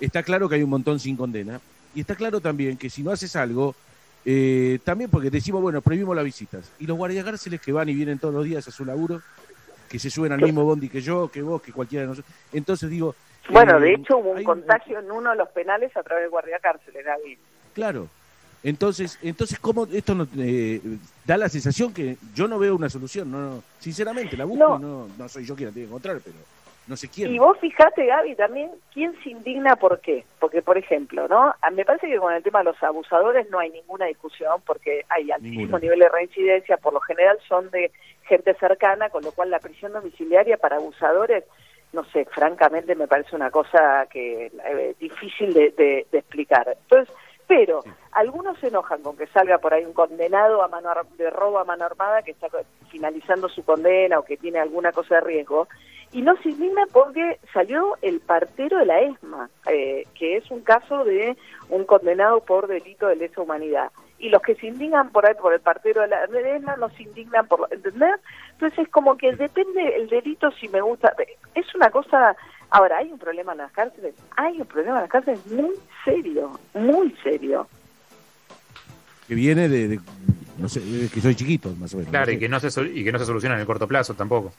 está 0.00 0.22
claro 0.22 0.48
que 0.48 0.56
hay 0.56 0.62
un 0.62 0.68
montón 0.70 1.00
sin 1.00 1.16
condena, 1.16 1.58
y 1.94 2.00
está 2.00 2.14
claro 2.14 2.40
también 2.42 2.76
que 2.76 2.90
si 2.90 3.02
no 3.02 3.10
haces 3.12 3.34
algo, 3.36 3.74
eh, 4.28 4.80
también 4.82 5.08
porque 5.08 5.30
decimos, 5.30 5.62
bueno, 5.62 5.80
prohibimos 5.80 6.16
las 6.16 6.24
visitas, 6.24 6.72
y 6.80 6.86
los 6.86 6.96
guardiacárceles 6.96 7.60
que 7.60 7.70
van 7.70 7.88
y 7.88 7.94
vienen 7.94 8.18
todos 8.18 8.34
los 8.34 8.44
días 8.44 8.66
a 8.66 8.72
su 8.72 8.84
laburo, 8.84 9.22
que 9.88 10.00
se 10.00 10.10
suben 10.10 10.32
al 10.32 10.40
mismo 10.40 10.64
bondi 10.64 10.88
que 10.88 11.00
yo, 11.00 11.30
que 11.30 11.42
vos, 11.42 11.62
que 11.62 11.72
cualquiera 11.72 12.02
de 12.02 12.08
nosotros, 12.08 12.34
entonces 12.52 12.90
digo... 12.90 13.14
Bueno, 13.48 13.78
eh, 13.78 13.82
de 13.82 13.94
hecho 13.94 14.18
hubo 14.18 14.32
un 14.32 14.42
contagio 14.42 14.98
en 14.98 15.12
uno 15.12 15.30
de 15.30 15.36
los 15.36 15.48
penales 15.50 15.96
a 15.96 16.02
través 16.02 16.24
de 16.24 16.28
guardia 16.28 16.58
cárceles, 16.58 17.04
Gaby. 17.04 17.38
Claro. 17.72 18.08
Entonces, 18.64 19.16
entonces 19.22 19.60
¿cómo 19.60 19.86
esto 19.92 20.16
no, 20.16 20.26
eh, 20.38 20.80
da 21.24 21.36
la 21.36 21.48
sensación 21.48 21.94
que 21.94 22.16
yo 22.34 22.48
no 22.48 22.58
veo 22.58 22.74
una 22.74 22.90
solución? 22.90 23.30
No, 23.30 23.38
no, 23.38 23.62
sinceramente, 23.78 24.36
la 24.36 24.44
busco 24.44 24.70
No. 24.70 24.78
no, 24.80 25.08
no 25.16 25.28
soy 25.28 25.44
yo 25.44 25.54
quien 25.54 25.68
la 25.68 25.72
tiene 25.72 25.86
que 25.86 25.90
encontrar, 25.90 26.20
pero 26.24 26.34
no. 26.86 26.96
Y 27.32 27.38
vos 27.38 27.58
fijate, 27.58 28.06
Gaby, 28.06 28.34
también 28.36 28.70
quién 28.94 29.14
se 29.22 29.30
indigna 29.30 29.76
por 29.76 30.00
qué. 30.00 30.24
Porque, 30.38 30.62
por 30.62 30.78
ejemplo, 30.78 31.26
¿no? 31.28 31.54
A- 31.60 31.70
Me 31.70 31.84
parece 31.84 32.06
que 32.08 32.18
con 32.18 32.32
el 32.32 32.42
tema 32.42 32.60
de 32.60 32.66
los 32.66 32.82
abusadores 32.82 33.50
no 33.50 33.58
hay 33.58 33.70
ninguna 33.70 34.06
discusión 34.06 34.60
porque 34.66 35.04
hay 35.08 35.30
altísimo 35.32 35.78
nivel 35.80 35.98
de 35.98 36.08
reincidencia. 36.08 36.76
Por 36.76 36.92
lo 36.92 37.00
general 37.00 37.38
son 37.48 37.70
de 37.70 37.90
gente 38.24 38.54
cercana, 38.54 39.08
con 39.10 39.24
lo 39.24 39.32
cual 39.32 39.50
la 39.50 39.58
prisión 39.58 39.92
domiciliaria 39.92 40.56
para 40.56 40.76
abusadores, 40.76 41.44
no 41.92 42.04
sé, 42.06 42.24
francamente 42.26 42.94
me 42.94 43.08
parece 43.08 43.34
una 43.36 43.50
cosa 43.50 44.06
que 44.10 44.46
eh, 44.64 44.94
difícil 45.00 45.52
de, 45.54 45.70
de- 45.70 46.06
de 46.10 46.18
explicar. 46.18 46.68
Entonces, 46.82 47.12
pero 47.48 47.84
algunos 48.10 48.58
se 48.58 48.68
enojan 48.68 49.02
con 49.02 49.16
que 49.16 49.28
salga 49.28 49.58
por 49.58 49.72
ahí 49.72 49.84
un 49.84 49.92
condenado 49.92 50.62
a 50.64 50.68
mano 50.68 50.90
de 51.16 51.30
robo 51.30 51.60
a 51.60 51.64
mano 51.64 51.84
armada 51.84 52.22
que 52.22 52.32
está 52.32 52.48
finalizando 52.90 53.48
su 53.48 53.64
condena 53.64 54.18
o 54.18 54.24
que 54.24 54.36
tiene 54.36 54.58
alguna 54.58 54.90
cosa 54.92 55.16
de 55.16 55.20
riesgo 55.20 55.68
Y 56.12 56.22
no 56.22 56.34
se 56.42 56.50
indigna 56.50 56.82
porque 56.92 57.38
salió 57.52 57.96
el 58.00 58.20
partero 58.20 58.78
de 58.78 58.86
la 58.86 59.00
ESMA, 59.00 59.50
eh, 59.70 60.06
que 60.14 60.36
es 60.36 60.50
un 60.50 60.60
caso 60.60 61.04
de 61.04 61.36
un 61.68 61.84
condenado 61.84 62.40
por 62.40 62.68
delito 62.68 63.06
de 63.08 63.16
lesa 63.16 63.42
humanidad. 63.42 63.90
Y 64.18 64.30
los 64.30 64.40
que 64.40 64.54
se 64.54 64.66
indignan 64.68 65.10
por 65.10 65.26
ahí 65.26 65.34
por 65.34 65.52
el 65.52 65.60
partero 65.60 66.00
de 66.02 66.08
la 66.08 66.24
ESMA 66.24 66.76
no 66.76 66.88
se 66.90 67.02
indignan 67.02 67.46
por... 67.46 67.68
¿Entendés? 67.70 68.14
Entonces 68.52 68.78
es 68.78 68.88
como 68.88 69.16
que 69.18 69.34
depende 69.36 69.94
el 69.96 70.08
delito 70.08 70.50
si 70.52 70.68
me 70.68 70.80
gusta... 70.80 71.12
Es 71.54 71.74
una 71.74 71.90
cosa... 71.90 72.34
Ahora, 72.70 72.98
¿hay 72.98 73.12
un 73.12 73.18
problema 73.18 73.52
en 73.52 73.58
las 73.58 73.72
cárceles? 73.72 74.14
Hay 74.36 74.58
un 74.60 74.66
problema 74.66 74.96
en 74.96 75.02
las 75.02 75.10
cárceles 75.10 75.46
muy 75.48 75.74
serio, 76.04 76.58
muy 76.74 77.14
serio. 77.22 77.68
Que 79.28 79.34
viene 79.34 79.68
de, 79.68 79.88
de- 79.88 80.00
no 80.58 80.68
sé, 80.68 80.80
de 80.80 81.08
que 81.08 81.20
soy 81.20 81.34
chiquito, 81.34 81.70
más 81.78 81.92
o 81.94 81.98
menos. 81.98 82.10
Claro, 82.10 82.26
no 82.26 82.32
y 82.32 82.38
que, 82.38 82.48
no 82.48 82.58
se, 82.58 82.70
sol- 82.70 82.90
y 82.92 83.04
que 83.04 83.12
no 83.12 83.18
se 83.18 83.26
soluciona 83.26 83.54
en 83.56 83.60
el 83.60 83.66
corto 83.66 83.86
plazo 83.86 84.14
tampoco. 84.14 84.52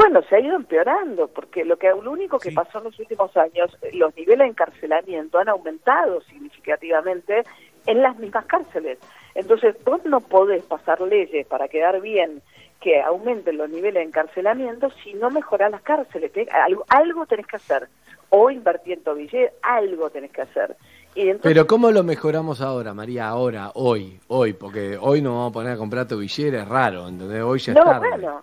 Bueno, 0.00 0.22
se 0.28 0.36
ha 0.36 0.40
ido 0.40 0.54
empeorando, 0.54 1.26
porque 1.26 1.64
lo 1.64 1.76
que 1.76 1.88
lo 1.88 2.12
único 2.12 2.38
que 2.38 2.52
pasó 2.52 2.78
en 2.78 2.84
los 2.84 2.98
últimos 3.00 3.36
años, 3.36 3.76
eh, 3.82 3.90
los 3.94 4.14
niveles 4.16 4.44
de 4.44 4.50
encarcelamiento 4.50 5.38
han 5.40 5.48
aumentado 5.48 6.20
significativamente 6.22 7.42
en 7.86 8.02
las 8.02 8.16
mismas 8.18 8.44
cárceles. 8.46 8.98
Entonces, 9.34 9.74
vos 9.84 10.00
no 10.04 10.20
podés 10.20 10.62
pasar 10.62 11.00
leyes 11.00 11.46
para 11.46 11.66
quedar 11.66 12.00
bien 12.00 12.42
que 12.80 13.00
aumenten 13.02 13.56
los 13.58 13.68
niveles 13.70 13.94
de 13.94 14.02
encarcelamiento 14.08 14.88
si 15.02 15.14
no 15.14 15.30
mejorás 15.30 15.72
las 15.72 15.82
cárceles. 15.82 16.32
Te- 16.32 16.48
Algo, 16.48 16.84
algo 16.90 17.26
tenés 17.26 17.46
que 17.48 17.56
hacer. 17.56 17.88
O 18.30 18.50
invertir 18.50 18.92
en 18.98 19.02
tobillé, 19.02 19.52
algo 19.62 20.10
tenés 20.10 20.30
que 20.30 20.42
hacer. 20.42 20.76
Y 21.16 21.22
entonces, 21.22 21.42
Pero 21.42 21.66
¿cómo 21.66 21.90
lo 21.90 22.04
mejoramos 22.04 22.60
ahora, 22.60 22.94
María? 22.94 23.26
Ahora, 23.28 23.72
hoy, 23.74 24.20
hoy, 24.28 24.52
porque 24.52 24.96
hoy 25.00 25.22
nos 25.22 25.32
vamos 25.32 25.50
a 25.50 25.54
poner 25.54 25.72
a 25.72 25.76
comprar 25.76 26.06
tobillera, 26.06 26.62
es 26.62 26.68
raro, 26.68 27.08
¿entendés? 27.08 27.42
Hoy 27.42 27.58
ya 27.58 27.72
no, 27.74 27.80
es 27.80 27.86
tarde. 27.86 28.08
bueno. 28.10 28.42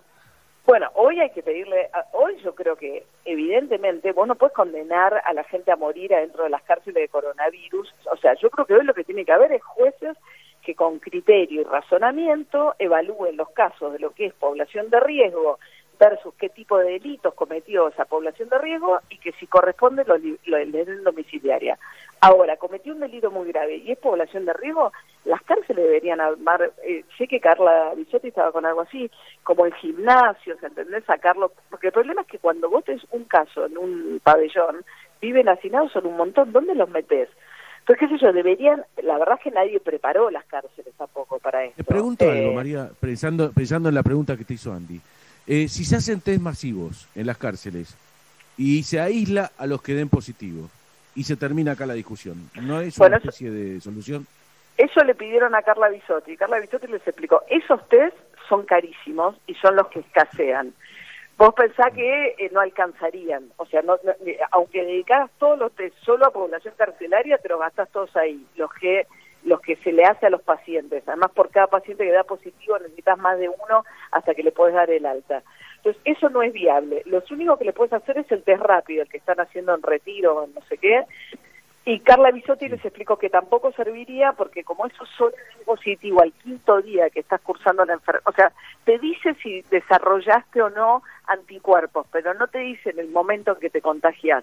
Bueno, 0.66 0.90
hoy 0.94 1.20
hay 1.20 1.30
que 1.30 1.44
pedirle, 1.44 1.88
hoy 2.10 2.36
yo 2.42 2.52
creo 2.56 2.74
que 2.74 3.04
evidentemente 3.24 4.10
vos 4.10 4.26
no 4.26 4.34
puedes 4.34 4.52
condenar 4.52 5.22
a 5.24 5.32
la 5.32 5.44
gente 5.44 5.70
a 5.70 5.76
morir 5.76 6.12
adentro 6.12 6.42
de 6.42 6.50
las 6.50 6.62
cárceles 6.62 7.02
de 7.02 7.08
coronavirus. 7.08 7.94
O 8.10 8.16
sea, 8.16 8.34
yo 8.34 8.50
creo 8.50 8.66
que 8.66 8.74
hoy 8.74 8.84
lo 8.84 8.92
que 8.92 9.04
tiene 9.04 9.24
que 9.24 9.30
haber 9.30 9.52
es 9.52 9.62
jueces 9.62 10.16
que 10.64 10.74
con 10.74 10.98
criterio 10.98 11.60
y 11.60 11.64
razonamiento 11.64 12.74
evalúen 12.80 13.36
los 13.36 13.50
casos 13.50 13.92
de 13.92 14.00
lo 14.00 14.10
que 14.10 14.26
es 14.26 14.34
población 14.34 14.90
de 14.90 14.98
riesgo 14.98 15.60
versus 16.00 16.34
qué 16.34 16.48
tipo 16.48 16.78
de 16.78 16.94
delitos 16.94 17.32
cometió 17.34 17.86
esa 17.86 18.04
población 18.04 18.48
de 18.48 18.58
riesgo 18.58 18.98
y 19.08 19.18
que 19.18 19.32
si 19.32 19.46
corresponde 19.46 20.04
lo, 20.04 20.16
lo 20.18 20.58
le 20.58 20.84
den 20.84 21.04
domiciliaria. 21.04 21.78
Ahora, 22.20 22.56
cometió 22.56 22.94
un 22.94 23.00
delito 23.00 23.30
muy 23.30 23.48
grave 23.48 23.76
y 23.76 23.92
es 23.92 23.98
población 23.98 24.46
de 24.46 24.52
riesgo, 24.54 24.90
las 25.24 25.42
cárceles 25.42 25.84
deberían 25.84 26.20
armar, 26.20 26.72
eh, 26.84 27.04
sé 27.18 27.28
que 27.28 27.40
Carla 27.40 27.92
Bisotti 27.94 28.28
estaba 28.28 28.52
con 28.52 28.64
algo 28.64 28.80
así, 28.80 29.10
como 29.42 29.66
en 29.66 29.72
gimnasios, 29.72 30.60
¿entendés? 30.62 31.04
Sacarlo, 31.04 31.52
porque 31.70 31.88
el 31.88 31.92
problema 31.92 32.22
es 32.22 32.26
que 32.26 32.38
cuando 32.38 32.70
vos 32.70 32.84
tenés 32.84 33.02
un 33.10 33.24
caso 33.24 33.66
en 33.66 33.76
un 33.76 34.20
pabellón, 34.24 34.84
viven 35.20 35.48
hacinados 35.48 35.92
son 35.92 36.06
un 36.06 36.16
montón, 36.16 36.52
¿dónde 36.52 36.74
los 36.74 36.88
metés? 36.88 37.28
Entonces, 37.80 38.08
qué 38.08 38.16
sé 38.16 38.24
yo, 38.24 38.32
deberían, 38.32 38.84
la 39.02 39.18
verdad 39.18 39.36
es 39.38 39.44
que 39.44 39.50
nadie 39.50 39.78
preparó 39.78 40.30
las 40.30 40.44
cárceles 40.46 40.92
tampoco 40.96 41.38
para 41.38 41.64
esto. 41.64 41.76
Te 41.76 41.84
pregunto 41.84 42.24
Eh, 42.24 42.40
algo, 42.40 42.54
María, 42.54 42.90
pensando, 42.98 43.52
pensando 43.52 43.88
en 43.90 43.94
la 43.94 44.02
pregunta 44.02 44.36
que 44.36 44.44
te 44.44 44.54
hizo 44.54 44.72
Andy. 44.72 45.00
Eh, 45.46 45.68
si 45.68 45.84
se 45.84 45.96
hacen 45.96 46.20
test 46.20 46.40
masivos 46.40 47.06
en 47.14 47.26
las 47.26 47.38
cárceles 47.38 47.96
y 48.58 48.82
se 48.82 49.00
aísla 49.00 49.52
a 49.58 49.66
los 49.66 49.82
que 49.82 49.94
den 49.94 50.08
positivo 50.08 50.68
y 51.16 51.24
se 51.24 51.36
termina 51.36 51.72
acá 51.72 51.86
la 51.86 51.94
discusión, 51.94 52.50
¿no 52.62 52.80
es 52.80 52.96
Bueno, 52.98 53.16
una 53.16 53.18
especie 53.18 53.50
de 53.50 53.80
solución? 53.80 54.26
Eso 54.76 55.02
le 55.02 55.14
pidieron 55.14 55.54
a 55.54 55.62
Carla 55.62 55.88
Bisotti. 55.88 56.36
Carla 56.36 56.60
Bisotti 56.60 56.86
les 56.86 57.06
explicó, 57.06 57.42
esos 57.48 57.88
test 57.88 58.14
son 58.48 58.64
carísimos 58.66 59.34
y 59.46 59.54
son 59.54 59.74
los 59.74 59.88
que 59.88 60.00
escasean. 60.00 60.72
Vos 61.38 61.54
pensás 61.54 61.92
que 61.92 62.34
eh, 62.38 62.50
no 62.52 62.60
alcanzarían, 62.60 63.44
o 63.56 63.66
sea, 63.66 63.82
no, 63.82 63.98
no- 64.04 64.12
eh, 64.26 64.38
aunque 64.52 64.84
dedicaras 64.84 65.30
todos 65.38 65.58
los 65.58 65.72
test 65.72 65.94
solo 66.02 66.26
a 66.26 66.30
población 66.32 66.74
carcelaria, 66.76 67.38
te 67.38 67.48
los 67.48 67.60
gastás 67.60 67.90
todos 67.90 68.14
ahí, 68.16 68.46
los 68.56 68.72
que 68.74 69.06
los 69.46 69.60
que 69.60 69.76
se 69.76 69.92
le 69.92 70.04
hace 70.04 70.26
a 70.26 70.30
los 70.30 70.42
pacientes. 70.42 71.02
Además, 71.06 71.30
por 71.32 71.50
cada 71.50 71.68
paciente 71.68 72.04
que 72.04 72.12
da 72.12 72.24
positivo 72.24 72.78
necesitas 72.78 73.16
más 73.16 73.38
de 73.38 73.48
uno 73.48 73.84
hasta 74.10 74.34
que 74.34 74.42
le 74.42 74.52
puedes 74.52 74.74
dar 74.74 74.90
el 74.90 75.06
alta. 75.06 75.42
Entonces, 75.76 76.02
eso 76.04 76.28
no 76.28 76.42
es 76.42 76.52
viable. 76.52 77.02
Lo 77.06 77.22
único 77.30 77.56
que 77.56 77.64
le 77.64 77.72
puedes 77.72 77.92
hacer 77.92 78.18
es 78.18 78.30
el 78.32 78.42
test 78.42 78.62
rápido, 78.62 79.02
el 79.02 79.08
que 79.08 79.18
están 79.18 79.40
haciendo 79.40 79.74
en 79.74 79.82
retiro, 79.82 80.44
en 80.44 80.52
no 80.54 80.60
sé 80.62 80.78
qué, 80.78 81.04
y 81.88 82.00
Carla 82.00 82.32
Bisotti 82.32 82.68
les 82.68 82.84
explicó 82.84 83.16
que 83.16 83.30
tampoco 83.30 83.70
serviría 83.70 84.32
porque 84.32 84.64
como 84.64 84.86
eso 84.86 85.06
solo 85.16 85.32
es 85.36 85.64
positivo 85.64 86.20
al 86.20 86.32
quinto 86.32 86.82
día 86.82 87.10
que 87.10 87.20
estás 87.20 87.40
cursando 87.40 87.84
la 87.84 87.92
enfermedad, 87.92 88.26
o 88.26 88.32
sea, 88.32 88.52
te 88.84 88.98
dice 88.98 89.34
si 89.40 89.62
desarrollaste 89.70 90.60
o 90.62 90.70
no 90.70 91.04
anticuerpos, 91.28 92.08
pero 92.10 92.34
no 92.34 92.48
te 92.48 92.58
dice 92.58 92.90
en 92.90 92.98
el 92.98 93.08
momento 93.10 93.52
en 93.52 93.60
que 93.60 93.70
te 93.70 93.80
contagias. 93.80 94.42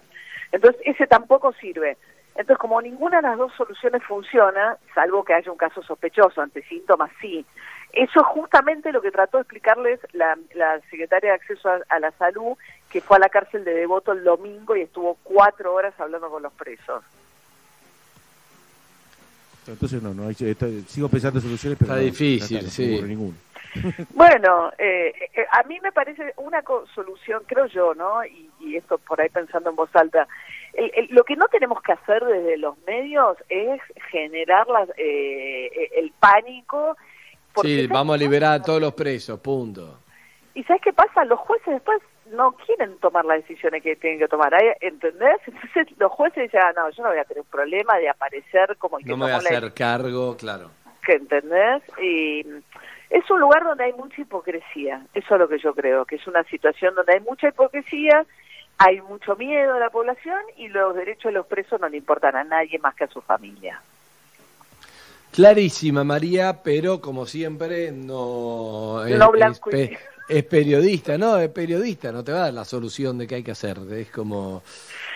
Entonces, 0.52 0.80
ese 0.86 1.06
tampoco 1.06 1.52
sirve. 1.52 1.98
Entonces, 2.34 2.58
como 2.58 2.82
ninguna 2.82 3.18
de 3.18 3.28
las 3.28 3.38
dos 3.38 3.52
soluciones 3.54 4.02
funciona, 4.02 4.76
salvo 4.94 5.24
que 5.24 5.34
haya 5.34 5.52
un 5.52 5.56
caso 5.58 5.82
sospechoso, 5.82 6.40
ante 6.40 6.62
síntomas 6.62 7.10
sí, 7.20 7.46
eso 7.92 8.20
es 8.20 8.26
justamente 8.26 8.90
lo 8.90 9.00
que 9.00 9.12
trató 9.12 9.36
de 9.36 9.42
explicarles 9.42 10.00
la, 10.12 10.36
la 10.54 10.80
secretaria 10.90 11.30
de 11.30 11.36
Acceso 11.36 11.68
a, 11.68 11.78
a 11.88 12.00
la 12.00 12.10
Salud, 12.12 12.56
que 12.90 13.00
fue 13.00 13.18
a 13.18 13.20
la 13.20 13.28
cárcel 13.28 13.64
de 13.64 13.72
Devoto 13.72 14.10
el 14.10 14.24
domingo 14.24 14.74
y 14.74 14.82
estuvo 14.82 15.16
cuatro 15.22 15.72
horas 15.72 15.94
hablando 15.98 16.28
con 16.28 16.42
los 16.42 16.52
presos. 16.54 17.04
Entonces 19.66 20.02
no, 20.02 20.12
no 20.14 20.28
hay, 20.28 20.36
está- 20.38 20.66
sigo 20.86 21.08
pensando 21.08 21.38
en 21.38 21.44
soluciones, 21.44 21.78
pero 21.78 21.92
Está 21.92 22.00
no, 22.00 22.04
difícil, 22.06 22.62
no 22.64 22.70
sí. 22.70 23.02
ninguna. 23.02 23.36
Bueno, 24.14 24.70
eh, 24.78 25.12
eh, 25.34 25.46
a 25.50 25.64
mí 25.64 25.80
me 25.82 25.90
parece 25.90 26.32
una 26.36 26.62
co- 26.62 26.86
solución, 26.94 27.42
creo 27.46 27.66
yo, 27.66 27.92
¿no? 27.94 28.24
Y, 28.24 28.48
y 28.60 28.76
esto 28.76 28.98
por 28.98 29.20
ahí 29.20 29.28
pensando 29.30 29.70
en 29.70 29.76
voz 29.76 29.90
alta, 29.96 30.28
el- 30.74 30.92
el- 30.94 31.08
lo 31.10 31.24
que 31.24 31.34
no 31.34 31.46
tenemos 31.48 31.82
que 31.82 31.92
hacer 31.92 32.24
desde 32.24 32.56
los 32.56 32.76
medios 32.86 33.36
es 33.48 33.80
generar 34.12 34.66
las, 34.68 34.88
eh, 34.90 35.66
eh, 35.74 35.90
el 35.96 36.12
pánico. 36.20 36.96
porque 37.52 37.68
Sí, 37.68 37.74
¿sabes 37.76 37.88
vamos 37.88 38.14
a 38.14 38.18
liberar 38.18 38.52
a 38.60 38.62
todos 38.62 38.80
los 38.80 38.94
presos, 38.94 39.40
punto. 39.40 39.98
¿Y 40.54 40.62
sabes 40.64 40.82
qué 40.82 40.92
pasa? 40.92 41.24
Los 41.24 41.40
jueces 41.40 41.66
después 41.74 42.00
no 42.34 42.52
quieren 42.52 42.98
tomar 42.98 43.24
las 43.24 43.38
decisiones 43.38 43.82
que 43.82 43.96
tienen 43.96 44.18
que 44.18 44.28
tomar. 44.28 44.52
¿entendés? 44.80 45.40
Entonces 45.46 45.86
los 45.98 46.12
jueces 46.12 46.44
dicen, 46.44 46.60
ah, 46.62 46.72
no, 46.76 46.90
yo 46.90 47.02
no 47.02 47.10
voy 47.10 47.18
a 47.18 47.24
tener 47.24 47.42
un 47.42 47.48
problema 47.48 47.98
de 47.98 48.08
aparecer 48.08 48.76
como 48.78 48.98
el 48.98 49.04
que 49.04 49.10
No 49.10 49.16
me 49.16 49.24
voy 49.24 49.32
a 49.32 49.42
la 49.42 49.48
hacer 49.48 49.72
cargo, 49.74 50.36
claro. 50.36 50.70
que 51.04 51.14
entendés 51.14 51.82
y 52.00 52.46
es 53.10 53.30
un 53.30 53.40
lugar 53.40 53.64
donde 53.64 53.84
hay 53.84 53.92
mucha 53.92 54.20
hipocresía 54.20 55.06
eso 55.12 55.34
es 55.34 55.40
lo 55.40 55.48
que 55.48 55.58
yo 55.58 55.74
creo 55.74 56.04
que 56.06 56.16
es 56.16 56.26
una 56.26 56.42
situación 56.44 56.94
donde 56.94 57.12
hay 57.12 57.20
mucha 57.20 57.48
hipocresía 57.48 58.24
hay 58.78 59.00
mucho 59.02 59.36
miedo 59.36 59.74
de 59.74 59.80
la 59.80 59.90
población 59.90 60.40
y 60.56 60.68
los 60.68 60.96
derechos 60.96 61.24
de 61.24 61.32
los 61.32 61.46
presos 61.46 61.78
no 61.80 61.88
le 61.88 61.98
importan 61.98 62.34
a 62.36 62.44
nadie 62.44 62.78
más 62.78 62.94
que 62.94 63.04
a 63.04 63.08
su 63.08 63.20
familia 63.20 63.80
Clarísima, 65.34 66.04
María, 66.04 66.62
pero 66.62 67.00
como 67.00 67.26
siempre, 67.26 67.90
no, 67.90 69.04
es, 69.04 69.18
No 69.18 69.32
blanco 69.32 69.68
y 69.76 69.96
es 70.28 70.44
periodista, 70.44 71.18
no, 71.18 71.38
es 71.38 71.50
periodista, 71.50 72.10
no 72.10 72.24
te 72.24 72.32
va 72.32 72.38
a 72.38 72.42
dar 72.42 72.54
la 72.54 72.64
solución 72.64 73.18
de 73.18 73.26
qué 73.26 73.36
hay 73.36 73.42
que 73.42 73.50
hacer. 73.52 73.78
Es 73.92 74.10
como, 74.10 74.62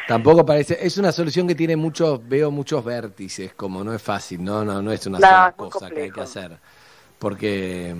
tampoco 0.06 0.44
parece, 0.44 0.78
es 0.80 0.98
una 0.98 1.12
solución 1.12 1.46
que 1.46 1.54
tiene 1.54 1.76
muchos, 1.76 2.26
veo 2.28 2.50
muchos 2.50 2.84
vértices, 2.84 3.54
como 3.54 3.82
no 3.82 3.94
es 3.94 4.02
fácil, 4.02 4.42
no, 4.44 4.64
no, 4.64 4.82
no 4.82 4.92
es 4.92 5.06
una 5.06 5.18
No, 5.18 5.26
sola 5.26 5.48
es 5.48 5.54
cosa 5.54 5.90
que 5.90 6.02
hay 6.02 6.10
que 6.10 6.20
hacer. 6.20 6.58
Porque, 7.18 7.94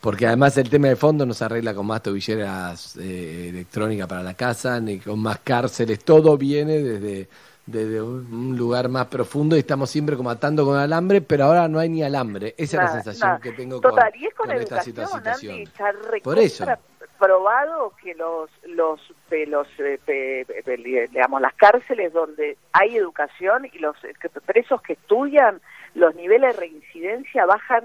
porque 0.00 0.26
además 0.26 0.56
el 0.56 0.70
tema 0.70 0.88
de 0.88 0.96
fondo 0.96 1.26
no 1.26 1.34
se 1.34 1.44
arregla 1.44 1.74
con 1.74 1.86
más 1.86 2.02
tobilleras 2.02 2.96
eh, 2.96 3.48
electrónicas 3.50 4.06
para 4.06 4.22
la 4.22 4.34
casa, 4.34 4.80
ni 4.80 4.98
con 4.98 5.18
más 5.18 5.40
cárceles, 5.40 6.04
todo 6.04 6.36
viene 6.38 6.78
desde, 6.82 7.28
desde 7.66 8.00
un 8.00 8.56
lugar 8.56 8.88
más 8.88 9.06
profundo 9.06 9.56
y 9.56 9.60
estamos 9.60 9.90
siempre 9.90 10.16
como 10.16 10.30
atando 10.30 10.64
con 10.64 10.76
alambre, 10.78 11.20
pero 11.20 11.44
ahora 11.44 11.66
no 11.68 11.78
hay 11.80 11.88
ni 11.88 12.02
alambre. 12.02 12.54
Esa 12.56 12.76
es 12.78 12.82
la 12.94 13.02
sensación 13.02 13.40
que 13.40 13.52
tengo 13.52 13.80
Total, 13.80 14.12
con, 14.12 14.20
y 14.20 14.26
es 14.26 14.34
con, 14.34 14.46
con 14.48 14.56
esta 14.56 14.82
situación. 14.82 15.22
Andy, 15.26 15.62
está 15.64 15.92
Por 16.22 16.38
eso. 16.38 16.64
probado 17.18 17.92
que 18.02 18.14
los 18.14 18.50
los 18.68 19.00
de 19.30 19.46
los 19.46 19.66
eh, 19.78 19.98
pe- 20.04 20.44
pe- 20.64 20.76
digamos 20.76 21.40
las 21.40 21.54
cárceles 21.54 22.12
donde 22.12 22.56
hay 22.72 22.96
educación 22.96 23.66
y 23.72 23.78
los 23.78 23.96
eh, 24.04 24.12
presos 24.44 24.80
que 24.82 24.92
estudian 24.92 25.60
los 25.94 26.14
niveles 26.14 26.54
de 26.54 26.60
reincidencia 26.60 27.46
bajan 27.46 27.84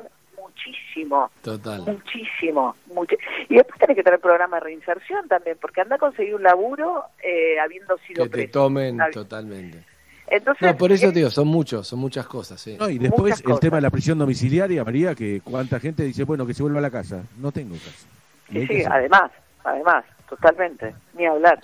muchísimo 0.65 1.31
Total. 1.41 1.81
muchísimo 1.81 2.75
muchi- 2.93 3.17
y 3.49 3.56
después 3.56 3.80
tenés 3.80 3.95
que 3.95 4.03
tener 4.03 4.19
programa 4.19 4.57
de 4.57 4.61
reinserción 4.65 5.27
también 5.27 5.57
porque 5.59 5.81
anda 5.81 5.95
a 5.95 5.99
conseguir 5.99 6.35
un 6.35 6.43
laburo 6.43 7.03
eh, 7.23 7.59
habiendo 7.59 7.98
sido 7.99 8.23
Que 8.23 8.30
te 8.30 8.38
preso 8.38 8.51
tomen 8.51 8.95
Está 8.95 9.06
bien. 9.06 9.14
totalmente. 9.14 9.83
entonces 10.27 10.61
No, 10.72 10.77
por 10.77 10.91
eso 10.91 11.07
es- 11.07 11.14
te 11.14 11.19
digo, 11.19 11.31
son 11.31 11.48
muchos, 11.48 11.88
son 11.88 11.99
muchas 11.99 12.27
cosas, 12.27 12.59
sí. 12.61 12.77
No, 12.80 12.90
y 12.90 12.98
después 12.98 13.22
Muchas 13.23 13.40
el 13.40 13.45
cosas. 13.45 13.59
tema 13.61 13.77
de 13.77 13.81
la 13.81 13.90
prisión 13.90 14.17
domiciliaria, 14.19 14.83
María, 14.83 15.15
que 15.15 15.41
cuánta 15.43 15.80
gente 15.80 16.03
dice, 16.03 16.23
bueno, 16.23 16.45
que 16.45 16.53
se 16.53 16.61
vuelva 16.64 16.80
a 16.80 16.81
la 16.83 16.91
casa. 16.91 17.23
No 17.38 17.51
tengo 17.51 17.75
casa. 17.75 18.06
Sí, 18.51 18.67
sí, 18.67 18.83
además, 18.90 19.31
además, 19.64 20.03
totalmente, 20.30 20.93
ni 21.17 21.25
hablar. 21.25 21.61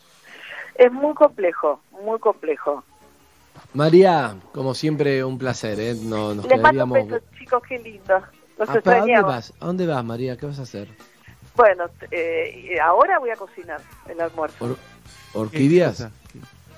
Es 0.75 0.91
muy 0.91 1.13
complejo, 1.13 1.81
muy 2.03 2.19
complejo. 2.19 2.83
María, 3.73 4.35
como 4.53 4.73
siempre, 4.73 5.23
un 5.23 5.37
placer, 5.37 5.79
¿eh? 5.79 5.95
No, 5.95 6.33
nos 6.35 6.45
Les 6.45 6.61
mando 6.61 6.83
un 6.83 6.91
quedaríamos... 6.91 7.07
beso, 7.09 7.25
chicos, 7.37 7.63
qué 7.67 7.79
lindo. 7.79 8.21
Los 8.57 8.69
Ah, 8.69 8.79
¿pero 8.83 8.95
¿A 8.95 8.99
dónde 8.99 9.21
vas? 9.21 9.53
¿A 9.59 9.65
dónde 9.65 9.85
vas, 9.87 10.03
María? 10.03 10.37
¿Qué 10.37 10.45
vas 10.45 10.59
a 10.59 10.63
hacer? 10.63 10.87
Bueno, 11.55 11.85
eh, 12.11 12.77
ahora 12.81 13.19
voy 13.19 13.29
a 13.29 13.35
cocinar 13.35 13.81
el 14.07 14.19
almuerzo. 14.21 14.65
Or- 14.65 14.77
¿Orquídeas? 15.33 16.07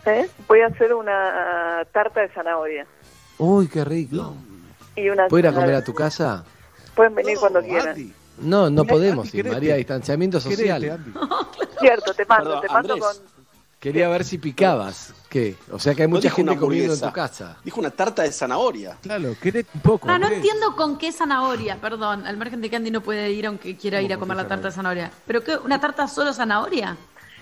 ¿Eh? 0.06 0.30
Voy 0.48 0.62
a 0.62 0.68
hacer 0.68 0.94
una 0.94 1.86
tarta 1.94 2.22
de 2.22 2.30
zanahoria. 2.30 2.86
Uy, 3.38 3.68
qué 3.68 3.86
rico. 3.86 4.36
Y 4.96 5.10
una 5.10 5.28
¿Puedo 5.28 5.40
ir 5.40 5.48
a 5.48 5.54
comer 5.54 5.76
a 5.76 5.84
tu 5.84 5.94
casa? 5.94 6.44
Pueden 6.96 7.16
venir 7.16 7.38
cuando 7.40 7.62
quieran. 7.62 7.96
No, 8.40 8.70
no 8.70 8.86
podemos 8.86 9.26
Andy, 9.28 9.38
ir, 9.38 9.44
querete. 9.44 9.56
María, 9.56 9.76
distanciamiento 9.76 10.40
social. 10.40 11.00
Cierto, 11.80 12.14
te 12.14 12.26
mando, 12.26 12.44
Perdón, 12.46 12.62
te 12.62 12.68
mando 12.74 12.94
Andrés. 12.94 13.06
con... 13.36 13.39
Quería 13.80 14.10
ver 14.10 14.26
si 14.26 14.38
picabas. 14.38 15.14
¿Qué? 15.30 15.56
O 15.72 15.80
sea 15.80 15.96
que 15.96 16.02
hay 16.02 16.08
No 16.10 16.16
mucha 16.16 16.30
gente 16.30 16.58
comiendo 16.58 16.94
en 16.94 17.00
tu 17.00 17.12
casa. 17.14 17.58
Dijo 17.64 17.80
una 17.80 17.92
tarta 17.92 18.24
de 18.24 18.32
zanahoria. 18.32 18.98
Claro, 19.02 19.36
querés 19.42 19.66
un 19.74 19.82
poco. 19.82 20.10
Ah, 20.10 20.20
no 20.20 20.28
entiendo 20.28 20.76
con 20.76 20.98
qué 20.98 21.12
zanahoria, 21.14 21.78
perdón. 21.78 22.28
Al 22.28 22.36
margen 22.36 22.60
de 22.60 22.70
que 22.70 22.76
Andy 22.76 22.92
no 22.92 23.00
puede 23.02 23.32
ir 23.32 23.46
aunque 23.48 23.78
quiera 23.78 24.02
ir 24.02 24.12
a 24.14 24.18
comer 24.18 24.36
la 24.36 24.48
tarta 24.48 24.68
de 24.68 24.74
zanahoria. 24.74 25.12
¿Pero 25.26 25.44
qué? 25.44 25.56
¿Una 25.58 25.80
tarta 25.80 26.08
solo 26.10 26.34
zanahoria? 26.34 26.98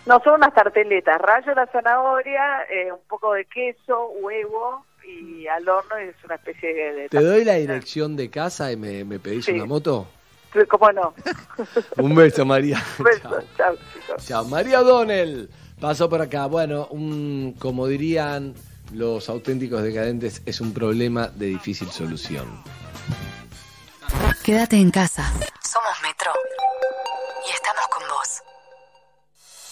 No, 0.05 0.21
son 0.23 0.35
unas 0.35 0.53
tarteletas. 0.53 1.19
Rayo 1.19 1.55
la 1.55 1.65
zanahoria, 1.67 2.63
eh, 2.69 2.91
un 2.91 2.99
poco 3.09 3.33
de 3.33 3.45
queso, 3.45 4.09
huevo 4.21 4.85
y 5.03 5.47
al 5.47 5.67
horno 5.67 5.99
y 5.99 6.09
es 6.09 6.15
una 6.23 6.35
especie 6.35 6.73
de... 6.73 6.93
de 6.93 7.09
¿Te 7.09 7.21
doy 7.21 7.45
la 7.45 7.53
dirección 7.55 8.15
de 8.15 8.29
casa 8.29 8.71
y 8.71 8.77
me, 8.77 9.03
me 9.05 9.19
pedís 9.19 9.45
Sí. 9.45 9.53
una 9.53 9.65
moto? 9.65 10.07
¿Cómo 10.69 10.91
no? 10.91 11.13
Un 11.97 12.15
beso, 12.15 12.45
María. 12.45 12.81
Un 12.99 13.05
beso, 13.05 13.39
chao, 13.57 13.75
chicos. 13.93 14.25
Chao. 14.25 14.45
María 14.45 14.81
O'Donnell 14.81 15.49
pasó 15.79 16.09
por 16.09 16.21
acá. 16.21 16.45
Bueno, 16.47 16.87
un, 16.91 17.55
como 17.59 17.87
dirían 17.87 18.53
los 18.93 19.29
auténticos 19.29 19.83
decadentes, 19.83 20.41
es 20.45 20.61
un 20.61 20.73
problema 20.73 21.27
de 21.27 21.47
difícil 21.47 21.89
solución. 21.91 22.45
Quédate 24.43 24.77
en 24.77 24.91
casa. 24.91 25.31
Somos 25.63 26.01
Metro. 26.01 26.31
Y 27.45 27.51
estamos 27.51 27.87
con 27.89 28.03
vos. 28.07 28.43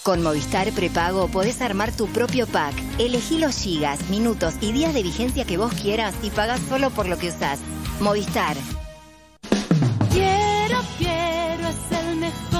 Con 0.03 0.21
Movistar 0.21 0.71
Prepago 0.73 1.29
podés 1.29 1.61
armar 1.61 1.91
tu 1.91 2.07
propio 2.07 2.45
pack. 2.45 2.75
Elegí 2.99 3.39
los 3.39 3.57
gigas, 3.57 4.09
minutos 4.09 4.55
y 4.61 4.71
días 4.73 4.93
de 4.93 5.03
vigencia 5.03 5.45
que 5.45 5.57
vos 5.57 5.73
quieras 5.73 6.13
y 6.21 6.29
pagás 6.29 6.59
solo 6.67 6.89
por 6.89 7.07
lo 7.07 7.17
que 7.17 7.29
usás. 7.29 7.59
Movistar. 8.01 8.57
Quiero, 10.11 10.81
quiero, 10.97 11.67
es 11.69 11.97
el 11.97 12.15
mejor. 12.17 12.54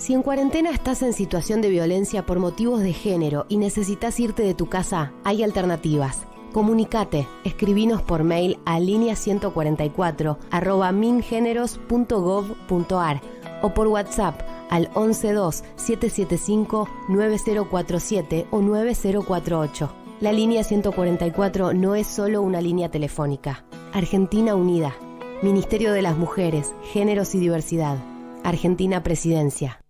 Si 0.00 0.14
en 0.14 0.22
cuarentena 0.22 0.70
estás 0.70 1.02
en 1.02 1.12
situación 1.12 1.60
de 1.60 1.68
violencia 1.68 2.24
por 2.24 2.38
motivos 2.38 2.80
de 2.80 2.94
género 2.94 3.44
y 3.50 3.58
necesitas 3.58 4.18
irte 4.18 4.42
de 4.42 4.54
tu 4.54 4.66
casa, 4.66 5.12
hay 5.24 5.42
alternativas. 5.42 6.22
Comunicate, 6.54 7.28
escribinos 7.44 8.00
por 8.00 8.24
mail 8.24 8.58
a 8.64 8.80
línea 8.80 9.14
144 9.14 10.38
arroba 10.50 10.90
mingeneros.gov.ar 10.90 13.20
o 13.60 13.74
por 13.74 13.88
WhatsApp 13.88 14.40
al 14.70 14.90
112 14.94 15.64
775 15.76 16.88
9047 17.10 18.46
o 18.50 18.62
9048. 18.62 19.92
La 20.20 20.32
línea 20.32 20.64
144 20.64 21.74
no 21.74 21.94
es 21.94 22.06
solo 22.06 22.40
una 22.40 22.62
línea 22.62 22.90
telefónica. 22.90 23.66
Argentina 23.92 24.54
Unida. 24.54 24.94
Ministerio 25.42 25.92
de 25.92 26.00
las 26.00 26.16
Mujeres, 26.16 26.72
Géneros 26.90 27.34
y 27.34 27.38
Diversidad. 27.38 27.98
Argentina 28.44 29.02
Presidencia. 29.02 29.80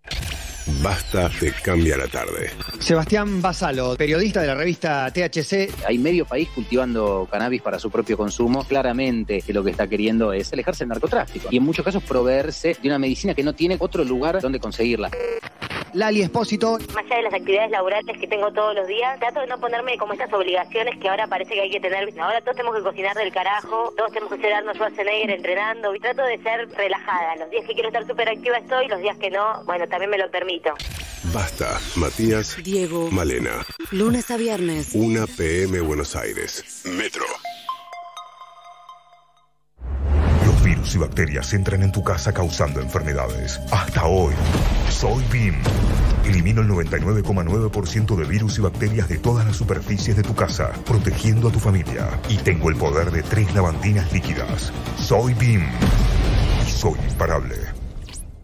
Basta 0.83 1.31
te 1.41 1.53
cambia 1.53 1.97
la 1.97 2.07
tarde. 2.07 2.51
Sebastián 2.79 3.41
Basalo, 3.41 3.97
periodista 3.97 4.41
de 4.41 4.47
la 4.47 4.55
revista 4.55 5.11
THC. 5.11 5.87
Hay 5.87 5.99
medio 5.99 6.25
país 6.27 6.49
cultivando 6.55 7.27
cannabis 7.31 7.63
para 7.63 7.79
su 7.79 7.91
propio 7.91 8.17
consumo. 8.17 8.65
Claramente 8.65 9.43
que 9.43 9.53
lo 9.53 9.65
que 9.65 9.71
está 9.71 9.89
queriendo 9.89 10.33
es 10.33 10.53
alejarse 10.53 10.85
del 10.85 10.91
narcotráfico 10.91 11.49
y 11.51 11.57
en 11.57 11.63
muchos 11.63 11.85
casos 11.85 12.03
proveerse 12.03 12.77
de 12.81 12.89
una 12.89 12.99
medicina 12.99 13.35
que 13.35 13.43
no 13.43 13.55
tiene 13.55 13.77
otro 13.79 14.05
lugar 14.05 14.41
donde 14.41 14.61
conseguirla. 14.61 15.11
Lali 15.93 16.23
Espósito. 16.23 16.79
Más 16.95 17.05
allá 17.05 17.17
de 17.17 17.23
las 17.23 17.35
actividades 17.35 17.71
laborales 17.71 18.17
que 18.19 18.27
tengo 18.29 18.53
todos 18.53 18.75
los 18.77 18.87
días, 18.87 19.19
trato 19.19 19.41
de 19.41 19.49
no 19.49 19.59
ponerme 19.59 19.99
como 19.99 20.13
estas 20.13 20.33
obligaciones 20.33 20.97
que 20.99 21.09
ahora 21.09 21.27
parece 21.27 21.55
que 21.55 21.63
hay 21.63 21.71
que 21.71 21.81
tener. 21.81 22.09
Ahora 22.21 22.41
todos 22.43 22.57
tenemos 22.57 22.77
que 22.77 22.83
cocinar 22.83 23.17
del 23.17 23.33
carajo, 23.33 23.93
todos 23.97 24.13
tenemos 24.13 24.33
que 24.35 24.41
ser 24.41 24.53
Arnold 24.53 24.77
Schwarzenegger 24.77 25.31
entrenando 25.31 25.95
y 25.95 25.99
trato 25.99 26.23
de 26.23 26.39
ser 26.43 26.69
relajada. 26.71 27.37
Los 27.37 27.51
días 27.51 27.65
que 27.67 27.75
quiero 27.75 27.89
estar 27.89 28.07
súper 28.07 28.29
activa 28.29 28.59
estoy, 28.59 28.89
los 28.89 29.01
días 29.01 29.17
que 29.19 29.31
no, 29.31 29.65
bueno, 29.65 29.89
también 29.89 30.11
me 30.11 30.19
lo 30.19 30.31
permito. 30.31 30.50
Basta, 31.33 31.79
Matías, 31.97 32.57
Diego. 32.63 33.11
Malena. 33.11 33.65
Lunes 33.93 34.31
a 34.31 34.37
viernes. 34.37 34.91
1 34.95 35.27
PM 35.37 35.81
Buenos 35.81 36.17
Aires. 36.17 36.83
Metro. 36.87 37.25
Los 40.45 40.65
virus 40.65 40.95
y 40.95 40.99
bacterias 40.99 41.53
entran 41.53 41.83
en 41.83 41.93
tu 41.93 42.03
casa 42.03 42.33
causando 42.33 42.81
enfermedades. 42.81 43.61
Hasta 43.71 44.07
hoy, 44.07 44.35
soy 44.91 45.23
BIM. 45.31 45.55
Elimino 46.25 46.63
el 46.63 46.69
99,9% 46.69 48.17
de 48.17 48.25
virus 48.25 48.59
y 48.59 48.63
bacterias 48.63 49.09
de 49.09 49.19
todas 49.19 49.47
las 49.47 49.57
superficies 49.57 50.17
de 50.17 50.23
tu 50.23 50.35
casa, 50.35 50.73
protegiendo 50.85 51.49
a 51.49 51.53
tu 51.53 51.61
familia. 51.61 52.09
Y 52.29 52.39
tengo 52.39 52.71
el 52.71 52.77
poder 52.77 53.11
de 53.11 53.23
tres 53.23 53.55
lavandinas 53.55 54.13
líquidas. 54.13 54.73
Soy 54.99 55.35
BIM. 55.35 55.63
Y 56.67 56.71
soy 56.71 56.99
imparable. 57.09 57.80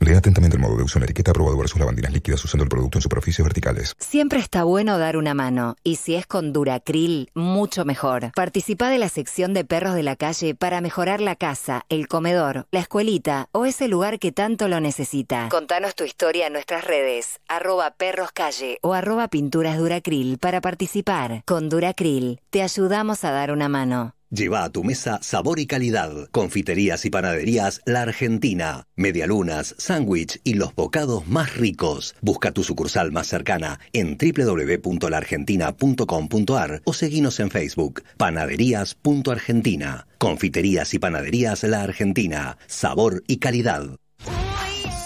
Lea 0.00 0.18
atentamente 0.18 0.56
el 0.56 0.62
modo 0.62 0.76
de 0.76 0.84
uso 0.84 0.98
en 0.98 1.00
la 1.00 1.06
etiqueta 1.06 1.30
aprobado 1.30 1.56
versus 1.58 1.78
lavandinas 1.78 2.12
líquidas 2.12 2.44
usando 2.44 2.62
el 2.64 2.68
producto 2.68 2.98
en 2.98 3.02
superficies 3.02 3.44
verticales. 3.44 3.94
Siempre 3.98 4.38
está 4.38 4.64
bueno 4.64 4.98
dar 4.98 5.16
una 5.16 5.34
mano, 5.34 5.76
y 5.82 5.96
si 5.96 6.14
es 6.14 6.26
con 6.26 6.52
Duracril, 6.52 7.30
mucho 7.34 7.84
mejor. 7.84 8.30
Participa 8.34 8.88
de 8.88 8.98
la 8.98 9.08
sección 9.08 9.54
de 9.54 9.64
perros 9.64 9.94
de 9.94 10.02
la 10.02 10.16
calle 10.16 10.54
para 10.54 10.80
mejorar 10.80 11.20
la 11.20 11.34
casa, 11.34 11.84
el 11.88 12.08
comedor, 12.08 12.66
la 12.70 12.80
escuelita 12.80 13.48
o 13.52 13.64
ese 13.64 13.88
lugar 13.88 14.18
que 14.18 14.32
tanto 14.32 14.68
lo 14.68 14.80
necesita. 14.80 15.48
Contanos 15.48 15.94
tu 15.94 16.04
historia 16.04 16.46
en 16.46 16.52
nuestras 16.52 16.84
redes, 16.84 17.40
arroba 17.48 17.90
perroscalle 17.92 18.78
o 18.82 18.94
arroba 18.94 19.28
pinturas 19.28 19.78
Duracril 19.78 20.38
para 20.38 20.60
participar. 20.60 21.42
Con 21.46 21.68
Duracril, 21.68 22.40
te 22.50 22.62
ayudamos 22.62 23.24
a 23.24 23.30
dar 23.30 23.50
una 23.50 23.68
mano. 23.68 24.14
Lleva 24.36 24.62
a 24.64 24.70
tu 24.70 24.84
mesa 24.84 25.18
sabor 25.22 25.58
y 25.58 25.66
calidad. 25.66 26.28
Confiterías 26.30 27.06
y 27.06 27.10
panaderías 27.10 27.80
La 27.86 28.02
Argentina. 28.02 28.86
Medialunas, 28.94 29.74
sándwich 29.78 30.42
y 30.44 30.52
los 30.54 30.74
bocados 30.74 31.26
más 31.26 31.56
ricos. 31.56 32.14
Busca 32.20 32.52
tu 32.52 32.62
sucursal 32.62 33.12
más 33.12 33.28
cercana 33.28 33.80
en 33.94 34.18
www.laargentina.com.ar 34.18 36.82
o 36.84 36.92
seguinos 36.92 37.40
en 37.40 37.50
Facebook. 37.50 38.02
Panaderías.argentina. 38.18 40.06
Confiterías 40.18 40.92
y 40.92 40.98
panaderías 40.98 41.62
La 41.62 41.80
Argentina. 41.80 42.58
Sabor 42.66 43.24
y 43.26 43.38
calidad. 43.38 43.86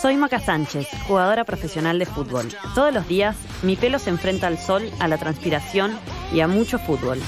Soy 0.03 0.17
Maca 0.17 0.41
Sánchez, 0.41 0.89
jugadora 1.07 1.45
profesional 1.45 2.01
de 2.01 2.07
fútbol. 2.07 2.49
Todos 2.75 2.93
los 2.93 3.07
días 3.07 3.37
mi 3.63 3.77
pelo 3.77 4.01
se 4.01 4.11
enfrenta 4.11 4.49
al 4.49 4.59
sol, 4.59 4.91
a 4.99 5.07
la 5.07 5.19
transpiración 5.19 5.97
y 6.33 6.41
a 6.41 6.49
mucho 6.49 6.81
fútbol. 6.81 7.21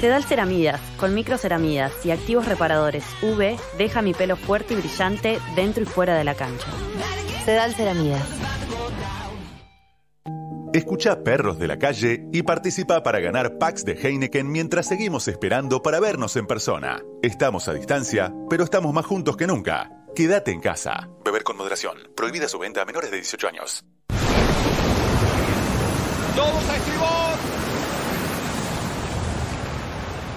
Sedal 0.00 0.24
Ceramidas, 0.24 0.80
con 0.96 1.12
microceramidas 1.14 1.92
y 2.04 2.12
activos 2.12 2.46
reparadores 2.46 3.04
UV, 3.22 3.58
deja 3.76 4.00
mi 4.00 4.14
pelo 4.14 4.36
fuerte 4.36 4.74
y 4.74 4.76
brillante 4.76 5.40
dentro 5.56 5.82
y 5.82 5.86
fuera 5.86 6.16
de 6.16 6.24
la 6.24 6.34
cancha. 6.34 6.68
Sedal 7.44 7.74
Ceramidas. 7.74 8.22
Escucha 10.72 11.24
Perros 11.24 11.58
de 11.58 11.66
la 11.66 11.78
Calle 11.78 12.28
y 12.32 12.42
participa 12.42 13.02
para 13.02 13.20
ganar 13.20 13.58
packs 13.58 13.84
de 13.84 13.94
Heineken 13.94 14.52
mientras 14.52 14.86
seguimos 14.86 15.26
esperando 15.26 15.82
para 15.82 15.98
vernos 15.98 16.36
en 16.36 16.46
persona. 16.46 17.02
Estamos 17.22 17.66
a 17.68 17.72
distancia, 17.72 18.32
pero 18.48 18.64
estamos 18.64 18.92
más 18.92 19.06
juntos 19.06 19.36
que 19.36 19.46
nunca. 19.46 19.90
Quédate 20.14 20.52
en 20.52 20.60
casa. 20.60 21.08
Beber 21.24 21.42
con 21.42 21.56
moderación. 21.56 21.96
Prohibida 22.14 22.48
su 22.48 22.58
venta 22.58 22.82
a 22.82 22.84
menores 22.84 23.10
de 23.10 23.16
18 23.16 23.48
años. 23.48 23.84
¡Todos 26.36 26.70
a 26.70 26.76
estribor! 26.76 27.57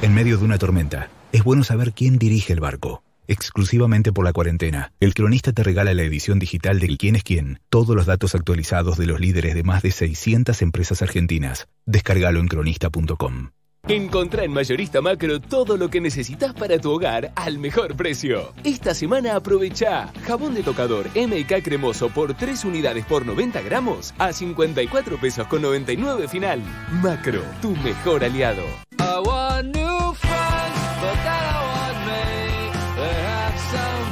En 0.01 0.15
medio 0.15 0.39
de 0.39 0.45
una 0.45 0.57
tormenta, 0.57 1.11
es 1.31 1.43
bueno 1.43 1.63
saber 1.63 1.93
quién 1.93 2.17
dirige 2.17 2.53
el 2.53 2.59
barco. 2.59 3.03
Exclusivamente 3.27 4.11
por 4.11 4.25
la 4.25 4.33
cuarentena, 4.33 4.93
el 4.99 5.13
cronista 5.13 5.53
te 5.53 5.61
regala 5.61 5.93
la 5.93 6.01
edición 6.01 6.39
digital 6.39 6.79
de 6.79 6.97
Quién 6.97 7.15
es 7.15 7.23
quién, 7.23 7.59
todos 7.69 7.95
los 7.95 8.07
datos 8.07 8.33
actualizados 8.33 8.97
de 8.97 9.05
los 9.05 9.19
líderes 9.19 9.53
de 9.53 9.61
más 9.61 9.83
de 9.83 9.91
600 9.91 10.59
empresas 10.63 11.03
argentinas. 11.03 11.67
Descárgalo 11.85 12.39
en 12.39 12.47
cronista.com. 12.47 13.51
Encontrá 13.87 14.43
en 14.43 14.51
Mayorista 14.51 15.01
Macro 15.01 15.41
todo 15.41 15.75
lo 15.75 15.89
que 15.89 15.99
necesitas 15.99 16.53
para 16.53 16.77
tu 16.77 16.91
hogar 16.91 17.31
al 17.35 17.57
mejor 17.57 17.95
precio. 17.95 18.53
Esta 18.63 18.93
semana 18.93 19.35
aprovecha 19.35 20.11
jabón 20.25 20.53
de 20.53 20.63
tocador 20.63 21.07
MK 21.15 21.63
cremoso 21.63 22.09
por 22.09 22.35
3 22.35 22.65
unidades 22.65 23.05
por 23.05 23.25
90 23.25 23.61
gramos 23.61 24.13
a 24.19 24.31
54 24.31 25.17
pesos 25.17 25.47
con 25.47 25.63
99 25.63 26.27
final. 26.27 26.61
Macro, 27.01 27.41
tu 27.61 27.71
mejor 27.77 28.23
aliado. 28.23 28.63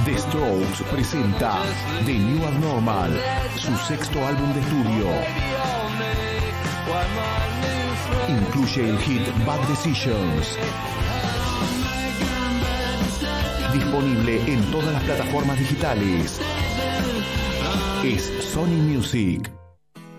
The 0.06 0.18
Strokes 0.18 0.84
presenta 0.92 1.60
The 2.06 2.14
New 2.14 2.44
Abnormal, 2.46 3.12
su 3.56 3.76
sexto 3.78 4.26
álbum 4.26 4.54
de 4.54 4.60
estudio. 4.62 5.10
Incluye 8.30 8.88
el 8.88 8.98
hit 9.00 9.28
Bad 9.44 9.60
Decisions. 9.68 10.56
Disponible 13.74 14.54
en 14.54 14.62
todas 14.72 14.94
las 14.94 15.04
plataformas 15.04 15.58
digitales. 15.58 16.40
es 18.04 18.32
Sony 18.42 18.84
Music. 18.84 19.52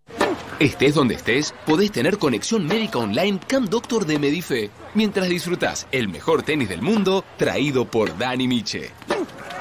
Estés 0.61 0.95
donde 0.95 1.15
estés, 1.15 1.55
podés 1.65 1.93
tener 1.93 2.19
conexión 2.19 2.67
médica 2.67 2.99
online 2.99 3.39
Camp 3.47 3.69
Doctor 3.69 4.05
de 4.05 4.19
Medife, 4.19 4.71
mientras 4.95 5.29
disfrutás 5.29 5.87
el 5.93 6.09
mejor 6.09 6.43
tenis 6.43 6.69
del 6.69 6.83
mundo 6.83 7.25
traído 7.37 7.85
por 7.85 8.19
Dani 8.19 8.49
Miche. 8.49 8.91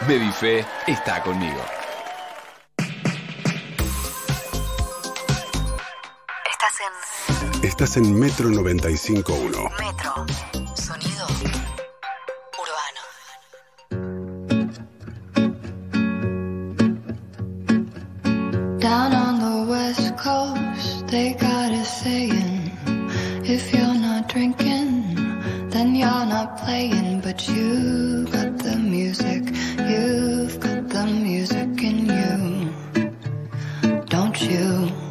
Medife 0.07 0.65
está 0.87 1.21
conmigo. 1.21 1.76
En 6.79 7.63
Estás 7.63 7.97
en 7.97 8.19
Metro 8.19 8.49
95.1. 8.49 9.71
Metro. 9.79 10.25
Sonido 10.75 11.27
Down 18.79 19.13
on 19.13 19.39
the 19.39 19.71
west 19.71 20.15
coast, 20.17 21.07
they 21.07 21.33
got 21.33 21.71
a 21.71 21.83
saying 21.83 22.71
if 23.43 23.73
you're 23.73 23.95
not 23.95 24.27
drinking, 24.27 25.15
then 25.69 25.95
you're 25.95 26.25
not 26.25 26.57
playing. 26.57 27.21
But 27.21 27.47
you 27.47 28.25
got 28.25 28.57
the 28.59 28.77
music, 28.77 29.43
you've 29.89 30.59
got 30.59 30.89
the 30.89 31.05
music 31.07 31.81
in 31.81 32.05
you, 32.05 32.73
don't 34.09 34.39
you? 34.41 35.06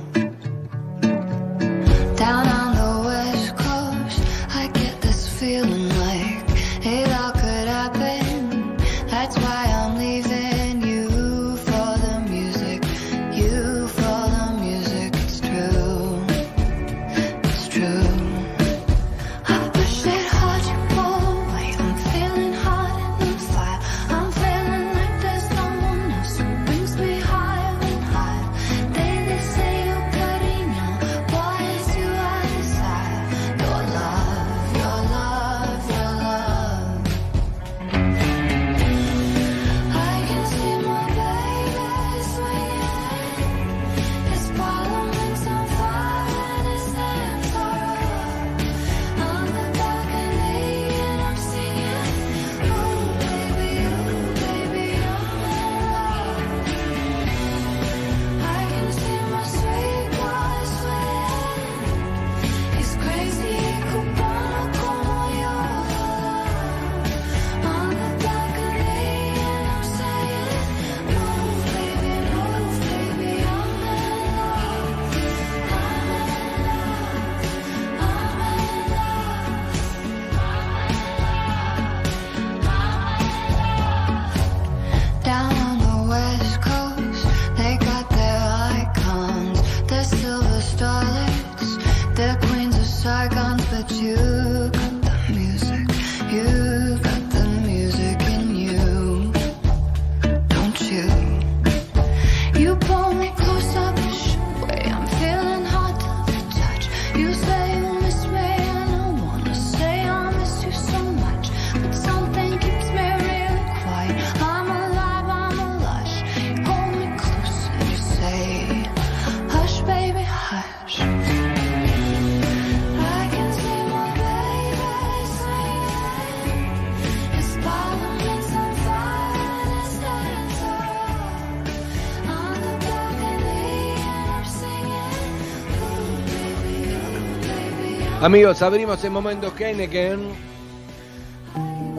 Amigos, 138.27 138.61
abrimos 138.61 139.05
el 139.05 139.13
momento 139.13 139.53
Heineken. 139.57 140.33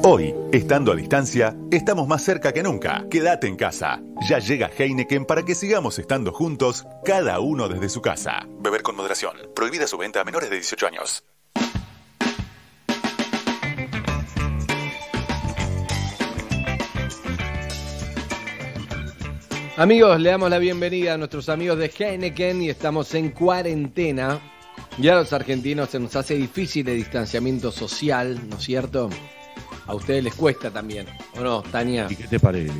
Hoy, 0.04 0.36
estando 0.52 0.92
a 0.92 0.96
distancia, 0.98 1.56
estamos 1.72 2.06
más 2.06 2.22
cerca 2.22 2.52
que 2.52 2.62
nunca. 2.62 3.06
Quédate 3.10 3.48
en 3.48 3.56
casa. 3.56 4.02
Ya 4.28 4.40
llega 4.40 4.70
Heineken 4.78 5.24
para 5.24 5.44
que 5.44 5.56
sigamos 5.56 6.00
estando 6.00 6.34
juntos, 6.34 6.86
cada 7.06 7.40
uno 7.40 7.70
desde 7.70 7.88
su 7.88 8.02
casa. 8.02 8.46
Beber 8.60 8.82
con 8.82 8.98
moderación. 8.98 9.38
Prohibida 9.56 9.88
su 9.88 9.98
venta 9.98 10.20
a 10.20 10.26
menores 10.26 10.50
de 10.50 10.58
18 10.58 10.88
años. 10.88 11.24
Amigos, 19.78 20.20
le 20.20 20.32
damos 20.32 20.50
la 20.50 20.60
bienvenida 20.60 21.14
a 21.14 21.18
nuestros 21.18 21.48
amigos 21.48 21.78
de 21.78 21.90
Heineken 21.98 22.64
y 22.64 22.70
estamos 22.70 23.16
en 23.16 23.30
cuarentena. 23.30 24.57
Ya 25.00 25.14
a 25.14 25.18
los 25.18 25.32
argentinos 25.32 25.90
se 25.90 26.00
nos 26.00 26.16
hace 26.16 26.36
difícil 26.36 26.90
el 26.90 26.98
distanciamiento 26.98 27.72
social, 27.72 28.40
¿no 28.50 28.58
es 28.58 28.64
cierto? 28.64 29.10
A 29.86 29.94
ustedes 29.94 30.24
les 30.24 30.34
cuesta 30.34 30.72
también, 30.72 31.06
¿o 31.38 31.42
no, 31.42 31.62
Tania? 31.62 32.08
¿Y 32.10 32.16
qué 32.16 32.28
te 32.28 32.40
parece? 32.40 32.74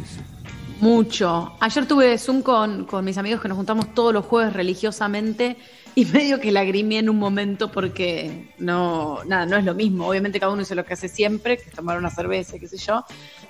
Mucho. 0.82 1.54
Ayer 1.60 1.88
tuve 1.88 2.18
Zoom 2.18 2.42
con, 2.42 2.86
con 2.86 3.06
mis 3.06 3.18
amigos 3.18 3.42
que 3.42 3.48
nos 3.48 3.58
juntamos 3.58 3.94
todos 3.94 4.14
los 4.14 4.26
jueves 4.26 4.54
religiosamente 4.54 5.58
y 5.94 6.06
medio 6.14 6.40
que 6.40 6.52
lagrimé 6.52 7.00
en 7.00 7.10
un 7.10 7.18
momento 7.18 7.72
porque 7.72 8.52
no, 8.58 9.24
nada, 9.26 9.46
no 9.46 9.56
es 9.56 9.64
lo 9.64 9.76
mismo. 9.76 10.08
Obviamente 10.08 10.40
cada 10.40 10.52
uno 10.52 10.64
hizo 10.64 10.74
lo 10.74 10.86
que 10.86 10.94
hace 10.94 11.10
siempre, 11.10 11.58
que 11.58 11.70
es 11.70 11.72
tomar 11.72 12.00
una 12.00 12.10
cerveza, 12.10 12.58
qué 12.60 12.68
sé 12.68 12.78
yo, 12.78 13.06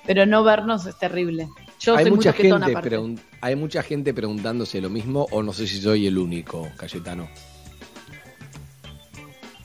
pero 0.06 0.26
no 0.26 0.44
vernos 0.44 0.86
es 0.86 0.98
terrible. 0.98 1.48
Yo 1.80 1.96
hay 1.96 2.04
soy 2.04 2.12
mucha, 2.12 2.34
gente 2.34 2.54
aparte. 2.54 3.00
hay 3.40 3.56
mucha 3.56 3.82
gente 3.82 4.14
preguntándose 4.14 4.82
lo 4.82 4.90
mismo 4.90 5.26
o 5.32 5.42
no 5.42 5.54
sé 5.54 5.68
si 5.68 5.80
soy 5.82 6.08
el 6.08 6.18
único, 6.18 6.68
Cayetano. 6.78 7.30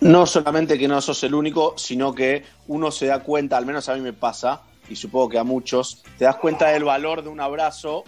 No 0.03 0.27
solamente 0.27 0.77
que 0.77 0.89
no 0.89 1.01
sos 1.01 1.23
el 1.23 1.33
único, 1.33 1.75
sino 1.77 2.13
que 2.13 2.43
uno 2.67 2.91
se 2.91 3.07
da 3.07 3.21
cuenta, 3.21 3.57
al 3.57 3.67
menos 3.67 3.89
a 3.89 3.95
mí 3.95 4.01
me 4.01 4.13
pasa, 4.13 4.63
y 4.89 4.97
supongo 4.97 5.29
que 5.29 5.39
a 5.39 5.45
muchos, 5.45 6.03
te 6.19 6.25
das 6.25 6.37
cuenta 6.37 6.69
del 6.69 6.83
valor 6.83 7.23
de 7.23 7.29
un 7.29 7.41
abrazo. 7.41 8.03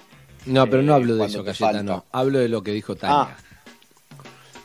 No, 0.44 0.68
pero 0.68 0.82
no 0.82 0.92
eh, 0.92 0.96
hablo 0.96 1.14
de 1.14 1.26
eso, 1.26 1.44
Cayetano. 1.44 2.04
Hablo 2.10 2.40
de 2.40 2.48
lo 2.48 2.64
que 2.64 2.72
dijo 2.72 2.96
Tania. 2.96 3.28
Ah. 3.30 3.36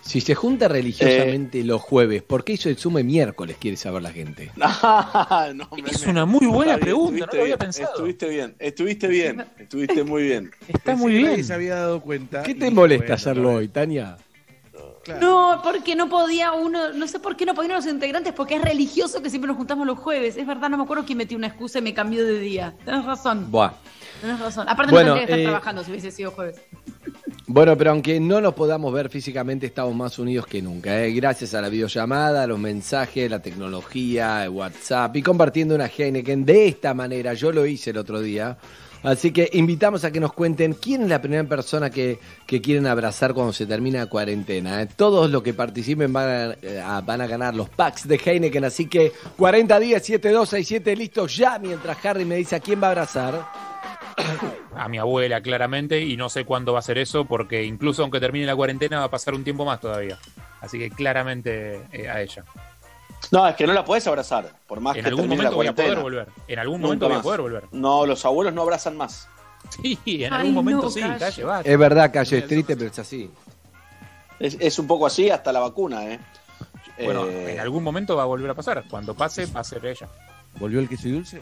Si 0.02 0.22
se 0.22 0.34
junta 0.34 0.68
religiosamente 0.68 1.64
los 1.64 1.82
jueves, 1.82 2.24
¿por 2.24 2.44
qué 2.44 2.54
hizo 2.54 2.68
el 2.68 2.80
sume 2.80 3.04
miércoles? 3.04 3.58
Quiere 3.60 3.78
saber 3.78 4.02
la 4.02 4.12
gente. 4.12 4.52
No, 5.54 5.70
Es 5.86 6.08
una 6.08 6.26
muy 6.26 6.48
buena 6.48 6.78
bien, 6.78 6.80
pregunta, 6.80 7.26
no 7.28 7.34
lo 7.34 7.42
había 7.42 7.44
bien, 7.44 7.58
pensado. 7.60 7.90
Estuviste 7.90 8.28
bien, 8.28 8.56
estuviste 8.58 9.08
bien, 9.08 9.46
estuviste 9.60 10.04
muy 10.04 10.24
bien. 10.24 10.52
Está 10.68 10.80
Pensé 10.80 11.04
muy 11.04 11.14
bien. 11.14 11.26
Nadie 11.30 11.44
se 11.44 11.54
había 11.54 11.76
dado 11.76 12.02
cuenta. 12.02 12.42
¿Qué 12.42 12.56
te 12.56 12.72
molesta 12.72 13.04
bueno, 13.04 13.14
hacerlo 13.14 13.54
hoy, 13.54 13.68
Tania? 13.68 14.18
No, 15.16 15.62
porque 15.64 15.96
no 15.96 16.10
podía 16.10 16.52
uno, 16.54 16.94
no 16.94 17.08
sé 17.08 17.20
por 17.20 17.36
qué 17.36 17.46
no 17.46 17.54
podían 17.54 17.76
los 17.76 17.86
integrantes, 17.86 18.34
porque 18.34 18.56
es 18.56 18.62
religioso 18.62 19.22
que 19.22 19.30
siempre 19.30 19.48
nos 19.48 19.58
juntamos 19.58 19.88
los 19.88 19.98
jueves. 19.98 20.38
Es 20.38 20.46
verdad, 20.46 20.70
no 20.70 20.78
me 20.78 20.84
acuerdo 20.84 21.06
quién 21.06 21.18
metió 21.18 21.38
una 21.38 21.48
excusa 21.48 21.80
y 21.80 21.82
me 21.82 21.94
cambió 21.94 22.26
de 22.26 22.40
día. 22.40 22.76
Tenés 22.86 23.06
razón, 23.06 23.50
Buah. 23.50 23.74
tenés 24.22 24.40
razón. 24.40 24.68
Aparte 24.70 24.92
Bueno, 24.92 25.10
no 25.10 25.16
tendría 25.16 25.28
que 25.28 25.32
estar 25.34 25.40
eh, 25.40 25.44
trabajando 25.44 25.84
si 25.84 25.92
hubiese 25.92 26.12
sido 26.12 26.32
jueves. 26.32 26.62
Bueno, 27.52 27.76
pero 27.76 27.90
aunque 27.90 28.20
no 28.20 28.40
nos 28.42 28.54
podamos 28.54 28.94
ver 28.94 29.10
físicamente, 29.10 29.66
estamos 29.66 29.96
más 29.96 30.20
unidos 30.20 30.46
que 30.46 30.62
nunca. 30.62 31.04
¿eh? 31.04 31.12
Gracias 31.14 31.56
a 31.56 31.62
la 31.62 31.70
videollamada, 31.70 32.44
a 32.44 32.48
los 32.48 32.60
mensajes, 32.60 33.28
la 33.28 33.42
tecnología, 33.42 34.44
el 34.44 34.50
WhatsApp 34.50 35.16
y 35.16 35.24
compartiendo 35.24 35.74
una 35.74 35.88
Heineken 35.88 36.46
de 36.46 36.68
esta 36.68 36.94
manera. 36.94 37.34
Yo 37.34 37.52
lo 37.52 37.66
hice 37.66 37.90
el 37.90 37.98
otro 37.98 38.22
día. 38.22 38.56
Así 39.04 39.32
que 39.32 39.50
invitamos 39.54 40.04
a 40.04 40.12
que 40.12 40.20
nos 40.20 40.34
cuenten 40.34 40.74
quién 40.74 41.04
es 41.04 41.10
la 41.10 41.22
primera 41.22 41.44
persona 41.46 41.90
que, 41.90 42.20
que 42.46 42.62
quieren 42.62 42.86
abrazar 42.86 43.34
cuando 43.34 43.54
se 43.54 43.66
termina 43.66 44.00
la 44.00 44.06
cuarentena. 44.08 44.82
¿eh? 44.82 44.88
Todos 44.96 45.30
los 45.32 45.42
que 45.42 45.54
participen 45.54 46.12
van 46.12 46.28
a, 46.30 46.56
eh, 46.62 46.82
a- 46.84 47.00
van 47.02 47.22
a 47.22 47.28
ganar 47.28 47.56
los 47.56 47.70
packs 47.70 48.08
de 48.08 48.20
Heineken. 48.24 48.66
Así 48.66 48.88
que 48.88 49.14
40 49.38 49.80
días, 49.80 50.04
7267, 50.04 50.96
listos 50.96 51.36
ya. 51.38 51.58
Mientras 51.60 52.04
Harry 52.06 52.26
me 52.26 52.36
dice 52.36 52.58
a 52.58 52.60
quién 52.60 52.82
va 52.82 52.88
a 52.88 52.92
abrazar. 52.92 53.46
A 54.76 54.88
mi 54.90 54.98
abuela, 54.98 55.42
claramente, 55.42 56.00
y 56.02 56.16
no 56.18 56.30
sé 56.30 56.44
cuándo 56.46 56.74
va 56.74 56.80
a 56.80 56.82
ser 56.84 56.98
eso, 56.98 57.26
porque 57.26 57.64
incluso 57.64 58.02
aunque 58.04 58.20
termine 58.20 58.46
la 58.46 58.56
cuarentena 58.56 59.00
va 59.00 59.06
a 59.06 59.10
pasar 59.12 59.34
un 59.34 59.44
tiempo 59.44 59.66
más 59.66 59.80
todavía. 59.80 60.18
Así 60.62 60.78
que 60.78 60.90
claramente 60.90 61.82
eh, 61.92 62.10
a 62.10 62.22
ella. 62.22 62.44
No, 63.32 63.48
es 63.48 63.56
que 63.56 63.68
no 63.68 63.74
la 63.74 63.86
podés 63.86 64.08
abrazar, 64.08 64.54
por 64.68 64.80
más 64.80 64.96
En 64.96 65.04
que 65.04 65.10
algún 65.10 65.24
termine 65.30 65.50
momento 65.50 65.56
voy 65.58 65.66
la 65.66 65.72
a 65.72 65.76
poder 65.76 66.00
volver. 66.00 66.28
En 66.48 66.60
algún 66.60 66.82
momento 66.82 67.08
voy 67.10 67.18
a 67.18 67.22
poder 67.22 67.42
volver. 67.42 67.64
No, 67.72 68.06
los 68.06 68.26
abuelos 68.26 68.54
no 68.54 68.62
abrazan 68.64 68.98
más. 68.98 69.28
Sí, 69.70 70.00
en 70.06 70.34
Ay, 70.34 70.40
algún 70.40 70.54
momento 70.56 70.84
no, 70.84 70.90
sí, 70.90 71.02
Calle. 71.02 71.20
calle, 71.20 71.44
va. 71.44 71.62
Es 71.62 71.78
verdad, 71.78 72.12
calle 72.14 72.38
es 72.40 72.48
triste, 72.48 72.78
pero 72.78 72.90
es 72.90 72.98
así. 72.98 73.30
Es, 74.40 74.56
es 74.60 74.80
un 74.80 74.88
poco 74.88 75.06
así 75.06 75.30
hasta 75.30 75.52
la 75.52 75.60
vacuna, 75.60 76.06
¿eh? 76.06 76.20
Bueno, 77.04 77.26
Eh, 77.28 77.54
en 77.54 77.60
algún 77.60 77.84
momento 77.84 78.16
va 78.16 78.24
a 78.24 78.26
volver 78.26 78.50
a 78.50 78.56
pasar. 78.56 78.86
Cuando 78.90 79.14
pase, 79.14 79.46
va 79.48 79.60
a 79.60 79.64
ser 79.66 79.86
ella. 79.86 80.08
¿Volvió 80.60 80.80
el 80.80 80.88
queso 80.88 81.10
y 81.10 81.12
dulce? 81.12 81.42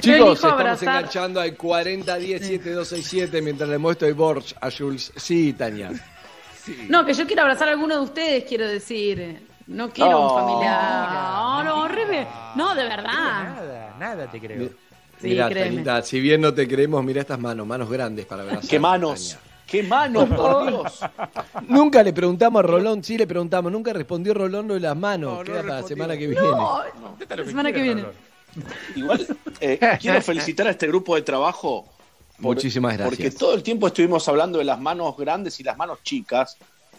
Chicos, 0.00 0.34
estamos 0.34 0.60
abrazar. 0.60 0.88
enganchando 0.98 1.40
al 1.40 1.54
40 1.56 2.16
10 2.16 2.40
7267 2.46 3.42
mientras 3.42 3.68
le 3.68 3.78
muestro 3.78 4.08
el 4.08 4.14
Borch 4.14 4.54
a 4.60 4.70
Jules. 4.70 5.12
Sí, 5.16 5.52
Tania. 5.52 5.90
No, 6.88 7.04
que 7.04 7.14
yo 7.14 7.26
quiero 7.26 7.42
abrazar 7.42 7.68
a 7.68 7.72
alguno 7.72 7.96
de 7.96 8.00
ustedes, 8.02 8.44
quiero 8.44 8.66
decir. 8.66 9.46
No 9.66 9.90
quiero 9.90 10.10
No. 10.10 10.34
un 10.34 10.40
familiar. 10.40 11.10
No, 11.32 11.64
no, 11.64 11.88
Rebe. 11.88 12.26
No, 12.56 12.74
de 12.74 12.82
verdad. 12.84 13.04
Nada, 13.54 13.96
nada 13.98 14.30
te 14.30 14.40
creo. 14.40 14.68
Sí, 15.20 15.28
Mirá, 15.30 15.48
créeme. 15.48 15.70
Tanita, 15.82 16.02
si 16.02 16.20
bien 16.20 16.40
no 16.40 16.54
te 16.54 16.68
creemos, 16.68 17.02
mira 17.04 17.20
estas 17.22 17.38
manos, 17.40 17.66
manos 17.66 17.90
grandes 17.90 18.24
para 18.24 18.42
abrazar. 18.44 18.68
¡Qué 18.68 18.78
manos! 18.78 19.36
¡Qué 19.66 19.82
manos, 19.82 20.28
por 20.30 20.66
Dios! 20.68 21.00
Nunca 21.68 22.02
le 22.02 22.12
preguntamos 22.14 22.60
a 22.60 22.62
Rolón, 22.62 23.04
sí 23.04 23.18
le 23.18 23.26
preguntamos, 23.26 23.70
nunca 23.70 23.92
respondió 23.92 24.32
Rolón 24.32 24.68
lo 24.68 24.74
de 24.74 24.80
las 24.80 24.96
manos. 24.96 25.32
No, 25.32 25.38
no 25.38 25.44
Queda 25.44 25.62
para 25.62 25.80
la 25.80 25.86
semana 25.86 26.16
que 26.16 26.26
viene. 26.26 26.40
No, 26.40 26.82
la 27.28 27.44
semana 27.44 27.72
que 27.72 27.82
viene. 27.82 28.00
Rolón. 28.02 28.27
Igual, 28.96 29.26
eh, 29.60 29.78
quiero 30.00 30.20
felicitar 30.22 30.66
a 30.66 30.70
este 30.70 30.86
grupo 30.86 31.14
de 31.14 31.22
trabajo. 31.22 31.86
por- 32.36 32.54
Muchísimas 32.54 32.96
gracias. 32.96 33.08
Porque 33.16 33.30
todo 33.32 33.54
el 33.54 33.62
tiempo 33.62 33.86
estuvimos 33.88 34.28
hablando 34.28 34.58
de 34.58 34.64
las 34.64 34.80
manos 34.80 35.16
grandes 35.16 35.58
y 35.60 35.64
las 35.64 35.76
manos 35.76 35.98
chicas, 36.04 36.56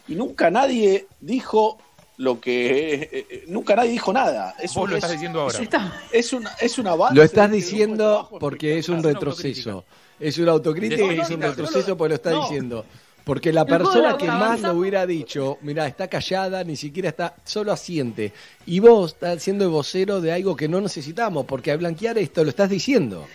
y 0.07 0.15
nunca 0.15 0.51
nadie 0.51 1.07
dijo 1.21 1.77
lo 2.17 2.41
que. 2.41 2.93
eh, 2.93 3.09
eh, 3.29 3.43
nunca 3.47 3.75
nadie 3.75 3.91
dijo 3.91 4.11
nada. 4.11 4.55
Es 4.59 4.73
Vos 4.73 4.83
un- 4.83 4.89
lo 4.89 4.97
es- 4.97 5.03
estás 5.03 5.11
diciendo 5.13 5.41
ahora. 5.41 5.59
Está- 5.59 6.01
Es 6.11 6.33
una, 6.33 6.51
es 6.59 6.77
una 6.77 6.95
base 6.95 7.15
Lo 7.15 7.23
estás 7.23 7.45
este 7.45 7.55
diciendo 7.55 8.27
porque 8.39 8.77
es 8.77 8.89
un 8.89 9.01
retroceso. 9.01 9.85
Es 10.19 10.37
una 10.37 10.51
autocrítica 10.51 11.03
y 11.13 11.19
es 11.19 11.29
un 11.29 11.41
retroceso 11.41 11.95
porque 11.95 12.09
lo 12.09 12.15
está 12.15 12.31
no. 12.31 12.41
diciendo. 12.41 12.85
Porque 13.29 13.53
la 13.53 13.63
persona 13.63 14.17
que 14.17 14.25
más 14.25 14.61
lo 14.61 14.73
hubiera 14.73 15.05
dicho, 15.05 15.59
mira, 15.61 15.85
está 15.85 16.07
callada, 16.07 16.63
ni 16.63 16.75
siquiera 16.75 17.09
está, 17.09 17.35
solo 17.43 17.71
asiente. 17.71 18.33
Y 18.65 18.79
vos 18.79 19.13
estás 19.13 19.43
siendo 19.43 19.65
el 19.65 19.69
vocero 19.69 20.19
de 20.19 20.31
algo 20.31 20.55
que 20.55 20.67
no 20.67 20.81
necesitamos, 20.81 21.45
porque 21.45 21.69
al 21.69 21.77
blanquear 21.77 22.17
esto 22.17 22.43
lo 22.43 22.49
estás 22.49 22.71
diciendo. 22.71 23.27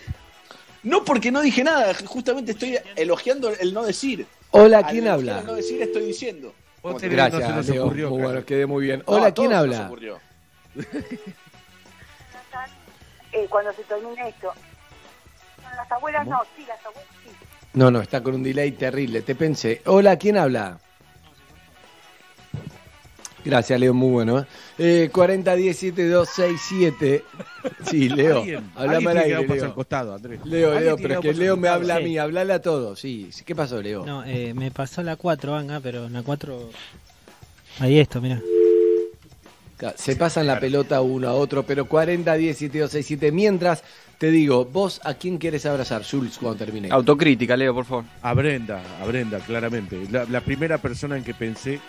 No, 0.83 1.05
porque 1.05 1.31
no 1.31 1.41
dije 1.41 1.63
nada, 1.63 1.93
justamente 2.05 2.51
estoy 2.51 2.77
elogiando 2.97 3.49
el 3.57 3.73
no 3.73 3.85
decir. 3.85 4.27
Hola, 4.51 4.83
¿quién 4.85 5.07
habla? 5.07 5.39
el 5.39 5.45
no 5.45 5.53
decir 5.53 5.81
estoy 5.81 6.07
diciendo. 6.07 6.53
Vos 6.83 6.95
no 6.95 6.99
se 6.99 7.07
Gracias, 7.07 7.55
nos 7.55 7.69
Leo. 7.69 7.85
ocurrió, 7.85 8.09
Muy 8.09 8.21
bueno, 8.21 8.43
quedé 8.43 8.65
muy 8.65 8.83
bien. 8.83 9.01
Hola, 9.05 9.27
a 9.27 9.33
¿quién 9.33 9.53
habla? 9.53 9.89
Eh, 13.31 13.47
cuando 13.49 13.71
se 13.73 13.83
termine 13.83 14.27
esto. 14.27 14.51
Las 15.75 15.91
abuelas 15.91 16.27
no, 16.27 16.41
sí, 16.55 16.65
las 16.65 16.85
abuelas. 16.85 17.24
No, 17.75 17.91
no, 17.91 18.01
está 18.01 18.23
con 18.23 18.35
un 18.35 18.43
delay 18.43 18.71
terrible. 18.71 19.21
Te 19.21 19.35
pensé. 19.35 19.81
Hola, 19.85 20.17
¿quién 20.17 20.37
habla? 20.37 20.79
Gracias, 23.43 23.79
Leo, 23.79 23.93
muy 23.93 24.11
bueno. 24.11 24.39
¿eh? 24.39 24.45
Eh, 24.79 25.09
40 25.11 25.55
10 25.55 25.77
7 25.77 26.09
2 26.09 26.29
6 26.35 26.61
7. 26.67 27.23
Sí, 27.85 28.09
Leo. 28.09 28.41
Tiene 28.41 28.63
que 28.75 29.09
aire, 29.19 29.47
Leo. 29.47 29.65
al 29.65 29.73
costado, 29.73 30.15
Andrés. 30.15 30.39
Leo, 30.45 30.79
Leo, 30.79 30.97
pero 30.97 31.15
es 31.15 31.19
que 31.19 31.33
Leo 31.33 31.55
me 31.55 31.67
habla 31.67 31.97
a 31.97 31.99
mí, 31.99 32.17
hablale 32.17 32.53
a 32.53 32.61
todos. 32.61 32.99
Sí, 32.99 33.29
¿qué 33.45 33.55
pasó, 33.55 33.81
Leo? 33.81 34.03
No, 34.05 34.23
eh, 34.25 34.53
me 34.55 34.71
pasó 34.71 35.03
la 35.03 35.15
4, 35.15 35.53
Anga, 35.53 35.79
pero 35.79 36.05
en 36.05 36.13
la 36.13 36.23
4. 36.23 36.69
Ahí 37.79 37.99
esto, 37.99 38.19
mira. 38.21 38.41
Se 39.95 40.15
pasan 40.15 40.47
la 40.47 40.59
pelota 40.59 41.01
uno 41.01 41.27
a 41.27 41.33
otro, 41.33 41.63
pero 41.63 41.85
40 41.85 42.33
10 42.33 42.57
7 42.57 42.79
2 42.79 42.91
6 42.91 43.05
7. 43.05 43.31
Mientras, 43.31 43.83
te 44.17 44.31
digo, 44.31 44.65
vos 44.65 45.01
a 45.03 45.13
quién 45.15 45.37
quieres 45.37 45.65
abrazar, 45.65 46.03
Jules, 46.09 46.37
cuando 46.37 46.57
termine. 46.57 46.89
Autocrítica, 46.91 47.55
Leo, 47.57 47.73
por 47.73 47.85
favor. 47.85 48.05
A 48.21 48.33
Brenda, 48.33 48.81
a 49.01 49.05
Brenda, 49.05 49.39
claramente. 49.39 50.07
La, 50.11 50.25
la 50.25 50.41
primera 50.41 50.77
persona 50.77 51.17
en 51.17 51.23
que 51.23 51.33
pensé 51.33 51.79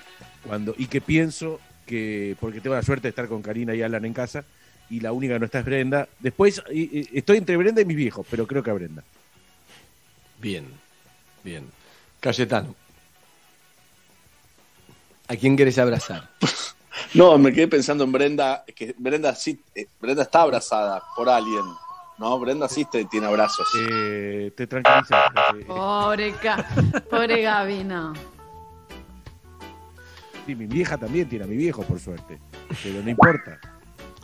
cuando 0.46 0.74
y 0.76 0.86
que 0.86 1.00
pienso 1.00 1.60
que, 1.86 2.36
porque 2.40 2.60
tengo 2.60 2.74
la 2.76 2.82
suerte 2.82 3.02
de 3.04 3.10
estar 3.10 3.28
con 3.28 3.42
Karina 3.42 3.74
y 3.74 3.82
Alan 3.82 4.04
en 4.04 4.12
casa, 4.12 4.44
y 4.90 5.00
la 5.00 5.12
única 5.12 5.34
que 5.34 5.40
no 5.40 5.46
está 5.46 5.60
es 5.60 5.64
Brenda. 5.64 6.08
Después 6.18 6.62
y- 6.72 7.00
y- 7.00 7.08
estoy 7.18 7.38
entre 7.38 7.56
Brenda 7.56 7.80
y 7.80 7.84
mis 7.84 7.96
viejos, 7.96 8.26
pero 8.30 8.46
creo 8.46 8.62
que 8.62 8.70
a 8.70 8.74
Brenda. 8.74 9.02
Bien, 10.40 10.66
bien. 11.44 11.64
Cayetano. 12.20 12.74
¿A 15.28 15.36
quién 15.36 15.56
querés 15.56 15.78
abrazar? 15.78 16.28
No, 17.12 17.36
me 17.38 17.52
quedé 17.52 17.68
pensando 17.68 18.04
en 18.04 18.12
Brenda, 18.12 18.64
que 18.74 18.94
Brenda 18.98 19.34
sí, 19.34 19.60
eh, 19.74 19.86
Brenda 20.00 20.22
está 20.22 20.40
abrazada 20.42 21.02
por 21.14 21.28
alguien. 21.28 21.62
No, 22.18 22.38
Brenda 22.38 22.68
sí 22.68 22.84
te- 22.86 23.04
tiene 23.04 23.26
abrazos. 23.26 23.68
Eh, 23.78 24.50
te 24.56 24.66
tranquiliza. 24.66 25.24
Pobre, 25.66 26.34
pobre 27.10 27.42
Gaby, 27.42 27.84
no. 27.84 28.14
sí, 30.46 30.54
mi 30.54 30.66
vieja 30.66 30.96
también 30.96 31.28
tiene 31.28 31.44
a 31.44 31.48
mi 31.48 31.56
viejo, 31.56 31.82
por 31.82 32.00
suerte. 32.00 32.38
Pero 32.82 33.02
no 33.02 33.10
importa. 33.10 33.58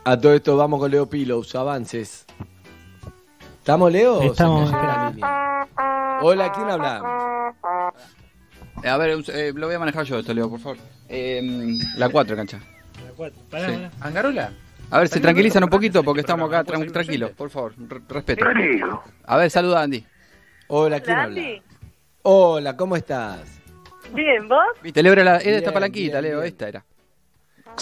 A 0.05 0.17
todo 0.19 0.33
esto 0.35 0.57
vamos 0.57 0.81
con 0.81 0.91
Leo 0.91 1.09
Pilos, 1.09 1.55
avances. 1.55 2.25
¿Estamos, 3.59 3.93
Leo? 3.93 4.23
Estamos? 4.23 4.71
Hola, 6.23 6.51
¿quién 6.53 6.71
habla? 6.71 7.53
Eh, 8.83 8.89
a 8.89 8.97
ver, 8.97 9.23
eh, 9.29 9.53
lo 9.55 9.67
voy 9.67 9.77
a 9.77 9.79
manejar 9.79 10.05
yo 10.05 10.19
esto, 10.19 10.33
Leo, 10.35 10.49
por 10.51 10.59
favor. 10.61 10.79
Eh, 11.09 11.79
la 11.97 12.09
4, 12.09 12.35
cancha. 12.37 12.59
La 13.05 13.13
4. 13.17 13.41
Pará, 13.51 13.67
Sí. 13.69 13.75
pará. 13.77 13.91
¿Angarola? 14.01 14.53
A 14.93 14.99
ver, 14.99 15.09
se 15.09 15.21
tranquilizan 15.21 15.61
¿no 15.61 15.67
un 15.67 15.71
poquito 15.71 15.95
conoces 16.01 16.05
porque 16.05 16.21
este 16.21 16.33
estamos 16.33 16.49
acá 16.53 16.71
salir 16.71 16.93
tranquilos, 16.93 17.31
por 17.31 17.49
favor, 17.51 17.73
re- 17.79 18.01
respeto. 18.09 18.45
A 19.25 19.37
ver, 19.39 19.51
saluda 19.51 19.83
Andy. 19.83 20.05
Hola, 20.69 21.01
¿quién 21.01 21.17
Hola, 21.17 21.25
habla? 21.25 21.41
Andy. 21.41 21.63
Hola, 22.23 22.77
¿cómo 22.77 22.97
estás? 22.97 23.61
Bien, 24.13 24.47
¿vos? 24.49 24.59
Celebra 24.93 25.25
la, 25.25 25.37
es 25.39 25.45
de 25.45 25.51
Bien, 25.51 25.59
esta 25.61 25.73
palanquita, 25.73 26.21
bien, 26.21 26.33
Leo, 26.33 26.41
bien. 26.43 26.53
esta 26.53 26.69
era. 26.69 26.85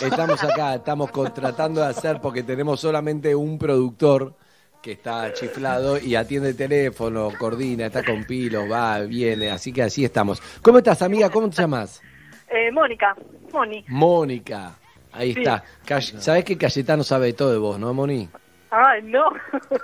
Estamos 0.01 0.45
acá, 0.45 0.75
estamos 0.77 1.11
tratando 1.35 1.81
de 1.81 1.89
hacer 1.89 2.21
porque 2.21 2.45
tenemos 2.45 2.81
solamente 2.81 3.35
un 3.35 3.59
productor 3.59 4.37
que 4.81 4.93
está 4.93 5.33
chiflado 5.33 5.99
y 5.99 6.15
atiende 6.15 6.51
el 6.51 6.57
teléfono, 6.57 7.31
coordina, 7.37 7.87
está 7.87 8.05
con 8.05 8.25
pilos, 8.25 8.71
va, 8.71 9.01
viene, 9.01 9.51
así 9.51 9.73
que 9.73 9.83
así 9.83 10.05
estamos. 10.05 10.41
¿Cómo 10.63 10.79
estás, 10.79 11.03
amiga? 11.03 11.29
¿Cómo 11.29 11.51
te 11.51 11.57
llamas? 11.57 12.01
Eh, 12.49 12.71
Mónica, 12.71 13.17
Moni. 13.53 13.85
Mónica. 13.89 14.77
Ahí 15.13 15.33
Sí. 15.35 15.41
está. 15.41 15.65
Cay- 15.85 16.03
¿Sabés 16.21 16.45
que 16.45 16.57
Cayetano 16.57 17.03
sabe 17.05 17.33
todo 17.33 17.53
de 17.53 17.59
vos, 17.59 17.79
no, 17.79 17.93
Moni? 17.95 18.29
Ay, 18.71 19.03
no. 19.03 19.25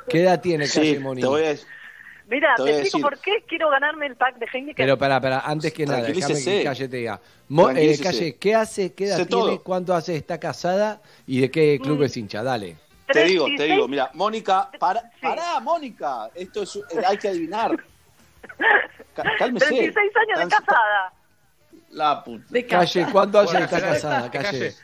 ¿Qué 0.08 0.22
edad 0.22 0.40
tiene 0.40 0.66
Sí, 0.66 0.78
Calle 0.78 1.00
Moni? 1.00 1.20
te 1.20 1.26
voy 1.26 1.44
a 1.44 1.54
Mira, 2.28 2.54
Te 2.56 2.64
te, 2.64 2.70
explico 2.70 2.98
decir. 2.98 3.02
por 3.02 3.18
qué 3.20 3.44
quiero 3.46 3.70
ganarme 3.70 4.06
el 4.06 4.16
pack 4.16 4.38
de 4.38 4.46
Heineken. 4.52 4.74
Pero 4.84 4.98
pará, 4.98 5.20
pará, 5.20 5.40
antes 5.46 5.72
que 5.72 5.86
nada, 5.86 6.02
déjame 6.02 6.42
que 6.42 6.64
Calle 6.64 6.88
te 6.88 6.96
diga. 6.96 7.20
Mo- 7.48 7.70
eh. 7.70 7.96
Calle, 8.02 8.34
¿qué 8.36 8.52
hace? 8.56 8.94
¿Qué 8.94 9.04
edad 9.06 9.16
Sé 9.18 9.26
tiene? 9.26 9.42
todo. 9.42 9.62
¿Cuánto 9.62 9.94
hace? 9.94 10.16
¿Está 10.16 10.40
casada? 10.40 11.00
¿Y 11.28 11.40
de 11.40 11.50
qué 11.52 11.78
club 11.80 12.00
Mm. 12.00 12.02
es 12.02 12.16
hincha? 12.16 12.42
Dale. 12.42 12.76
Te 13.12 13.22
digo, 13.26 13.46
te 13.56 13.62
digo, 13.62 13.86
mira, 13.86 14.10
Mónica, 14.14 14.68
para, 14.80 15.08
pará, 15.22 15.60
Mónica, 15.60 16.28
esto 16.34 16.64
es, 16.64 16.74
eh, 16.74 16.80
hay 17.06 17.16
que 17.16 17.28
adivinar. 17.28 17.76
Cá- 19.14 19.22
Cálmese. 19.38 19.66
36 19.66 20.12
años 20.16 20.38
de 20.50 20.56
casada. 20.56 21.12
La 21.90 22.24
puta. 22.24 22.44
De 22.50 22.66
Calle, 22.66 23.06
¿cuánto 23.12 23.38
hace 23.38 23.56
que 23.56 23.62
está 23.64 23.80
casada? 23.80 24.30
calle. 24.32 24.74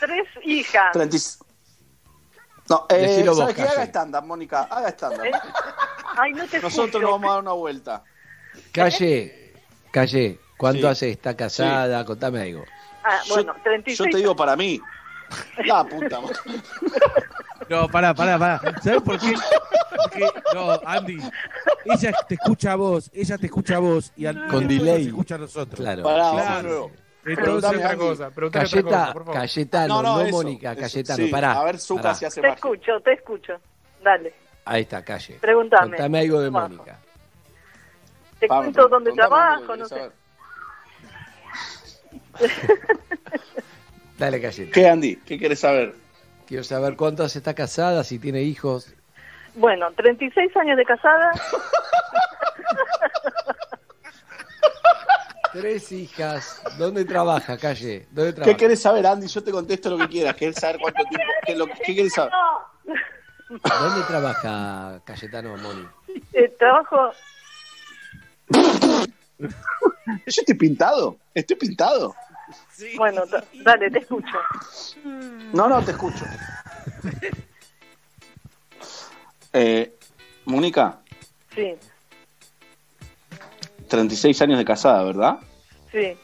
Tres 0.00 0.26
hijas. 0.44 0.92
30 0.92 1.16
y- 1.16 1.20
No, 2.68 2.86
eh, 2.88 3.24
vos, 3.26 3.38
¿sabes. 3.38 3.58
Haga 3.60 3.82
estándar, 3.82 4.24
Mónica, 4.24 4.62
haga 4.70 4.88
estándar. 4.88 5.26
¿Eh? 5.26 5.32
Ay, 6.16 6.32
no 6.32 6.46
te 6.46 6.60
Nosotros 6.60 7.02
nos 7.02 7.10
vamos 7.12 7.30
a 7.30 7.32
dar 7.34 7.42
una 7.42 7.52
vuelta. 7.52 8.02
Calle, 8.72 9.54
Calle, 9.90 10.38
¿cuánto 10.56 10.80
Sí. 10.82 10.86
hace? 10.86 11.10
¿Está 11.10 11.36
casada? 11.36 12.04
Contame 12.04 12.42
algo. 12.42 12.64
Ah, 13.04 13.20
bueno, 13.28 13.54
Yo 13.56 13.62
36 13.62 14.10
te 14.10 14.18
digo 14.18 14.36
para 14.36 14.56
mí. 14.56 14.80
La 15.64 15.84
puta 15.84 16.20
madre. 16.20 16.36
No, 17.68 17.86
pará, 17.88 18.12
pará, 18.12 18.36
pará. 18.36 18.60
¿Sabes 18.82 19.00
por 19.02 19.16
qué? 19.20 19.32
Porque, 19.96 20.26
no, 20.54 20.72
Andy, 20.84 21.18
ella 21.84 22.12
te 22.26 22.34
escucha 22.34 22.72
a 22.72 22.74
vos, 22.74 23.08
ella 23.14 23.38
te 23.38 23.46
escucha 23.46 23.76
a 23.76 23.78
vos 23.78 24.10
y 24.16 24.26
al 24.26 24.48
Con 24.48 24.66
delay. 24.66 25.04
nos 25.04 25.06
escucha 25.08 25.34
a 25.36 25.38
nosotros. 25.38 25.78
Claro. 25.78 26.02
Pará, 26.02 26.30
Claro. 26.32 26.90
Preguntame 27.22 27.76
otra 27.78 27.96
cosa, 27.96 28.30
preguntame 28.30 28.64
otra 28.64 28.82
cosa, 28.82 28.90
Cayeta, 28.96 29.12
por 29.12 29.24
favor. 29.24 29.40
Cayetano, 29.40 30.02
no, 30.02 30.20
eso, 30.22 30.30
Mónica, 30.36 30.72
eso. 30.72 30.80
Cayetano, 30.80 31.24
Sí, 31.24 31.30
pará. 31.30 31.52
A 31.52 31.64
ver, 31.64 31.76
pará. 31.96 32.14
si 32.14 32.24
hace 32.24 32.40
Te 32.40 32.46
magia. 32.48 32.54
escucho, 32.54 33.00
te 33.00 33.12
escucho. 33.12 33.60
Dale, 34.02 34.34
Ahí 34.64 34.82
está, 34.82 35.04
Calle. 35.04 35.38
pregúntame. 35.40 35.88
Contame 35.96 36.20
algo 36.20 36.40
de. 36.40 36.50
Mónica. 36.50 36.98
Te 38.38 38.46
Vamos, 38.46 38.64
cuento 38.64 38.88
dónde 38.88 39.12
trabajo, 39.12 39.76
no 39.76 39.86
sé. 39.86 40.10
Dale. 44.18 44.40
Cayeta. 44.40 44.72
¿Qué, 44.72 44.88
Andy? 44.88 45.16
¿Qué 45.16 45.38
quieres 45.38 45.60
saber? 45.60 45.94
Quiero 46.46 46.64
saber 46.64 46.96
cuánto 46.96 47.22
hace 47.22 47.38
está 47.38 47.54
casada, 47.54 48.02
si 48.04 48.18
tiene 48.18 48.42
hijos. 48.42 48.92
Bueno, 49.54 49.90
36 49.92 50.56
años 50.56 50.76
de 50.76 50.84
casada. 50.84 51.32
Tres 55.52 55.90
hijas. 55.92 56.62
¿Dónde 56.78 57.04
trabaja, 57.04 57.56
Calle? 57.58 58.06
¿Dónde 58.10 58.32
trabaja? 58.32 58.52
¿Qué 58.52 58.56
querés 58.56 58.80
saber, 58.80 59.06
Andy? 59.06 59.26
Yo 59.26 59.42
te 59.42 59.50
contesto 59.50 59.90
lo 59.90 59.98
que 59.98 60.08
quieras. 60.08 60.36
¿Querés 60.36 60.56
saber 60.56 60.78
cuánto 60.80 61.02
tiempo? 61.04 61.26
¿Qué, 61.44 61.52
es 61.52 61.58
lo- 61.58 61.66
qué 61.66 61.94
querés 61.94 62.12
saber? 62.12 62.32
¿Dónde 63.48 64.02
trabaja 64.06 65.00
Cayetano, 65.04 65.56
Moni? 65.56 65.86
Eh, 66.32 66.48
trabajo. 66.58 67.10
Yo 68.48 69.46
estoy 70.26 70.54
pintado. 70.54 71.16
Estoy 71.34 71.56
pintado. 71.56 72.14
Bueno, 72.96 73.26
da- 73.26 73.44
dale, 73.64 73.90
te 73.90 73.98
escucho. 73.98 74.38
No, 75.52 75.68
no, 75.68 75.82
te 75.84 75.90
escucho. 75.92 76.24
Eh, 79.52 79.96
Mónica, 80.44 81.00
Sí, 81.52 81.74
36 83.90 84.40
años 84.40 84.58
de 84.58 84.64
casada, 84.64 85.04
¿verdad? 85.04 85.38
sí. 85.92 86.16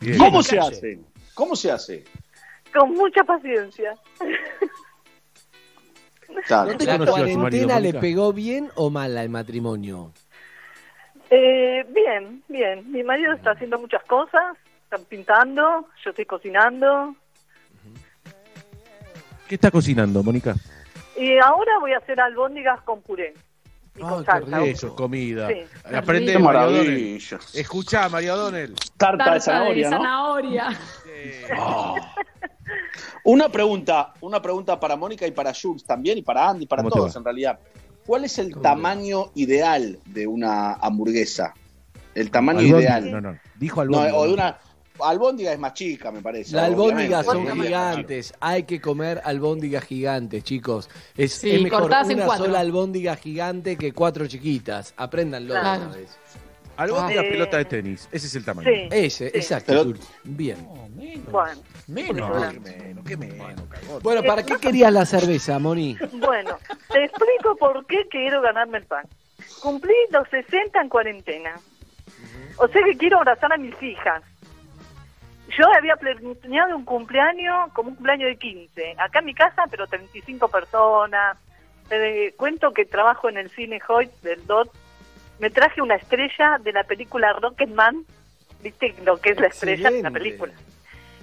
Bien. 0.00 0.16
¿Cómo 0.16 0.42
se 0.42 0.58
hace? 0.58 0.98
¿Cómo 1.34 1.54
se 1.54 1.70
hace? 1.70 2.04
Con 2.72 2.94
mucha 2.94 3.22
paciencia. 3.22 3.94
Claro. 6.46 6.72
¿No 6.72 6.78
te 6.78 6.86
¿La 6.86 6.96
marido, 6.96 7.12
cuarentena 7.12 7.80
le 7.80 7.92
pegó 7.92 8.32
bien 8.32 8.70
o 8.76 8.88
mal 8.88 9.18
al 9.18 9.28
matrimonio? 9.28 10.12
Eh, 11.28 11.84
bien, 11.88 12.42
bien. 12.48 12.90
Mi 12.90 13.02
marido 13.02 13.32
está 13.32 13.50
haciendo 13.50 13.78
muchas 13.78 14.02
cosas. 14.04 14.56
Están 14.84 15.04
pintando, 15.06 15.88
yo 16.04 16.10
estoy 16.10 16.24
cocinando. 16.24 17.14
¿Qué 19.48 19.56
está 19.56 19.70
cocinando, 19.70 20.22
Mónica? 20.22 20.54
Y 21.16 21.36
ahora 21.38 21.78
voy 21.80 21.92
a 21.92 21.98
hacer 21.98 22.20
albóndigas 22.20 22.80
con 22.82 23.02
puré. 23.02 23.34
Y 23.96 24.02
Ah, 24.02 24.08
con 24.08 24.24
salsa. 24.24 24.64
Eso, 24.64 24.86
es 24.88 24.92
comida. 24.94 25.48
Sí. 25.48 25.94
Aprende, 25.94 26.38
maravilla. 26.38 27.38
Escuchá, 27.54 28.08
María 28.08 28.34
O'Donnell. 28.34 28.74
Tarta 28.96 29.34
de 29.34 29.40
zanahoria, 29.40 29.90
¿no? 29.90 29.96
zanahoria. 29.96 30.68
Una 33.24 33.50
pregunta, 33.50 34.14
una 34.20 34.40
pregunta 34.40 34.78
para 34.80 34.96
Mónica 34.96 35.26
y 35.26 35.30
para 35.32 35.52
Jules 35.52 35.84
también, 35.84 36.18
y 36.18 36.22
para 36.22 36.48
Andy, 36.48 36.66
para 36.66 36.82
¿Cómo 36.82 36.90
te 36.90 36.98
todos 37.00 37.16
en 37.16 37.24
realidad. 37.24 37.58
¿Cuál 38.06 38.24
es 38.24 38.38
el 38.38 38.54
tamaño 38.60 39.30
ideal 39.34 39.98
de 40.06 40.26
una 40.26 40.74
hamburguesa? 40.74 41.52
El 42.14 42.30
tamaño 42.30 42.62
ideal. 42.62 43.10
No, 43.10 43.20
no. 43.20 43.38
Dijo 43.56 43.84
No, 43.84 43.98
albóndiga. 43.98 44.16
o 44.16 44.26
de 44.26 44.32
una 44.32 44.58
albóndiga 45.04 45.52
es 45.52 45.58
más 45.58 45.74
chica, 45.74 46.10
me 46.10 46.20
parece. 46.22 46.54
Las 46.56 46.66
albóndigas 46.66 47.24
son 47.26 47.46
gigantes. 47.60 48.32
Hay 48.40 48.62
que 48.64 48.80
comer 48.80 49.20
albóndigas 49.24 49.84
gigantes, 49.84 50.44
chicos. 50.44 50.88
Es, 51.16 51.32
Sí, 51.34 51.50
es 51.52 51.62
mejor 51.62 51.90
en 51.92 52.14
una 52.16 52.26
cuatro. 52.26 52.44
sola 52.46 52.60
albóndiga 52.60 53.16
gigante 53.16 53.76
que 53.76 53.92
cuatro 53.92 54.26
chiquitas. 54.26 54.94
Apréndanlo 54.96 55.54
Claro. 55.54 55.82
una 55.86 55.96
vez. 55.96 56.18
Albóndiga 56.76 57.22
Eh, 57.22 57.30
pelota 57.30 57.56
de 57.58 57.64
tenis. 57.66 58.08
Ese 58.10 58.26
es 58.26 58.34
el 58.36 58.44
tamaño. 58.44 58.68
Sí. 58.70 58.88
Ese, 58.90 59.30
Sí. 59.30 59.36
exacto. 59.38 59.66
Pero-. 59.72 59.98
Bien. 60.24 60.56
Menos. 60.96 61.26
Bueno. 61.30 61.60
Qué 61.86 62.12
menos, 62.14 63.04
qué 63.06 63.16
menos, 63.16 63.68
cagón. 63.68 64.02
Bueno, 64.02 64.22
¿para 64.22 64.42
qué 64.44 64.56
querías 64.56 64.92
la 64.92 65.04
cerveza, 65.04 65.58
Moni? 65.58 65.96
bueno, 66.12 66.56
te 66.90 67.04
explico 67.04 67.56
por 67.58 67.84
qué 67.86 68.06
quiero 68.10 68.40
ganarme 68.40 68.78
el 68.78 68.84
pan. 68.84 69.04
Cumplí 69.60 69.92
los 70.10 70.26
60 70.30 70.80
en 70.80 70.88
cuarentena. 70.88 71.60
O 72.56 72.68
sea 72.68 72.82
que 72.84 72.96
quiero 72.96 73.18
abrazar 73.18 73.52
a 73.52 73.56
mis 73.58 73.74
hijas. 73.82 74.22
Yo 75.56 75.64
había 75.76 75.96
planeado 75.96 76.76
un 76.76 76.84
cumpleaños 76.84 77.72
como 77.72 77.90
un 77.90 77.94
cumpleaños 77.96 78.28
de 78.28 78.36
15. 78.36 78.94
Acá 78.98 79.18
en 79.18 79.24
mi 79.24 79.34
casa, 79.34 79.64
pero 79.70 79.86
35 79.86 80.48
personas. 80.48 81.38
Te 81.88 82.34
cuento 82.36 82.72
que 82.72 82.84
trabajo 82.84 83.28
en 83.28 83.36
el 83.36 83.50
cine 83.50 83.80
Hoyt 83.88 84.12
del 84.22 84.46
DOT. 84.46 84.70
Me 85.40 85.50
traje 85.50 85.82
una 85.82 85.96
estrella 85.96 86.58
de 86.62 86.72
la 86.72 86.84
película 86.84 87.32
Rocketman. 87.32 88.04
¿Viste 88.62 88.94
lo 89.04 89.16
que 89.16 89.30
es 89.30 89.40
la 89.40 89.48
estrella 89.48 89.90
de 89.90 90.02
la 90.02 90.10
película? 90.10 90.52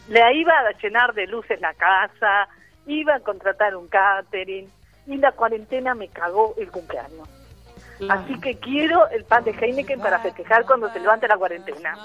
Le 0.09 0.37
iba 0.37 0.53
a 0.53 0.71
llenar 0.81 1.13
de 1.13 1.27
luces 1.27 1.61
la 1.61 1.73
casa, 1.73 2.47
iba 2.85 3.15
a 3.15 3.19
contratar 3.19 3.75
un 3.75 3.87
catering 3.87 4.69
y 5.05 5.17
la 5.17 5.31
cuarentena 5.31 5.93
me 5.93 6.07
cagó 6.07 6.55
el 6.57 6.69
cumpleaños. 6.69 7.29
Así 8.09 8.39
que 8.39 8.57
quiero 8.57 9.07
el 9.09 9.23
pan 9.23 9.43
de 9.43 9.51
Heineken 9.51 9.99
para 9.99 10.19
festejar 10.19 10.65
cuando 10.65 10.91
se 10.91 10.99
levante 10.99 11.27
la 11.27 11.37
cuarentena. 11.37 11.95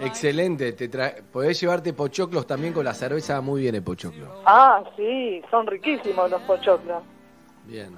Excelente. 0.00 0.72
Te 0.72 0.90
tra- 0.90 1.22
Podés 1.22 1.60
llevarte 1.60 1.92
pochoclos 1.92 2.46
también 2.46 2.72
con 2.72 2.84
la 2.84 2.94
cerveza. 2.94 3.40
Muy 3.40 3.62
bien 3.62 3.74
el 3.74 3.82
pochoclo. 3.82 4.42
Ah, 4.44 4.82
sí, 4.96 5.42
son 5.50 5.66
riquísimos 5.66 6.30
los 6.30 6.40
pochoclos. 6.42 7.02
Bien, 7.64 7.90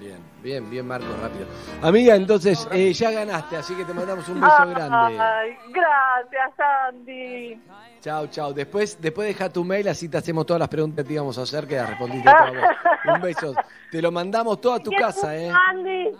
bien, 0.00 0.18
bien, 0.42 0.68
bien, 0.70 0.86
Marco, 0.86 1.06
rápido. 1.20 1.46
Amiga, 1.82 2.14
entonces 2.16 2.66
eh, 2.72 2.92
ya 2.92 3.10
ganaste, 3.12 3.56
así 3.56 3.74
que 3.74 3.84
te 3.84 3.94
mandamos 3.94 4.28
un 4.28 4.40
beso 4.40 4.66
grande. 4.68 5.18
Ay, 5.20 5.50
gracias, 5.70 6.58
Andy. 6.88 7.60
Chao, 8.00 8.26
chao. 8.26 8.52
Después, 8.52 8.98
después 9.00 9.28
deja 9.28 9.48
tu 9.48 9.62
mail, 9.64 9.86
así 9.88 10.08
te 10.08 10.16
hacemos 10.18 10.44
todas 10.44 10.58
las 10.58 10.68
preguntas 10.68 11.04
que 11.04 11.08
te 11.08 11.14
íbamos 11.14 11.38
a 11.38 11.42
hacer, 11.42 11.68
que 11.68 11.76
las 11.76 11.90
respondiste 11.90 12.28
todas 12.30 12.50
vos. 12.52 13.14
Un 13.14 13.20
beso. 13.20 13.54
Te 13.92 14.02
lo 14.02 14.10
mandamos 14.10 14.60
todo 14.60 14.72
a 14.74 14.78
tu 14.80 14.90
casa, 14.90 15.36
¿eh? 15.36 15.52
Andy. 15.70 16.10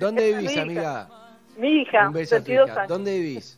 ¿Dónde 0.00 0.32
vivís, 0.38 0.58
amiga? 0.58 1.08
Mi 1.56 1.82
hija, 1.82 2.08
Un 2.08 2.12
beso 2.14 2.36
a 2.36 2.38
tu 2.40 2.46
22 2.46 2.68
hija. 2.70 2.86
¿Dónde 2.86 3.18
vivís? 3.20 3.56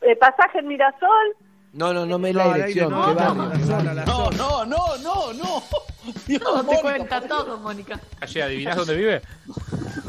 Eh, 0.00 0.16
pasaje 0.16 0.58
en 0.58 0.68
Mirasol. 0.68 1.36
No, 1.72 1.92
no, 1.92 2.06
no 2.06 2.18
me 2.18 2.32
No, 2.32 2.38
la 2.44 2.54
dirección. 2.54 2.90
no, 2.92 3.06
¿Qué 3.06 3.14
no, 3.22 3.34
barrio? 3.34 4.04
No, 4.06 4.30
no, 4.30 4.64
no, 4.64 4.96
no, 4.98 5.32
no. 5.32 5.62
Dios, 6.26 6.66
te 6.68 6.80
cuenta, 6.80 7.20
todo, 7.22 7.56
Mónica. 7.58 7.98
Calle, 8.20 8.42
¿adivinás 8.42 8.76
dónde 8.76 8.94
vive? 8.96 9.22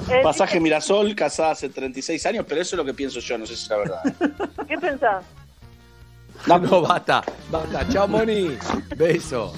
Eh, 0.10 0.22
Pasaje 0.22 0.60
Mirasol, 0.60 1.16
casada 1.16 1.52
hace 1.52 1.70
36 1.70 2.24
años, 2.28 2.46
pero 2.48 2.62
eso 2.62 2.76
es 2.76 2.78
lo 2.78 2.86
que 2.86 2.94
pienso 2.94 3.20
yo, 3.20 3.38
no 3.40 3.46
sé 3.48 3.56
si 3.56 3.64
es 3.64 3.70
la 3.70 3.78
verdad. 3.78 4.02
¿Qué 4.68 4.78
pensás? 4.78 5.26
No, 6.46 6.60
no, 6.60 6.82
basta, 6.82 7.24
basta. 7.50 7.88
Chao, 7.90 8.08
Moni. 8.08 8.56
Beso. 8.98 9.54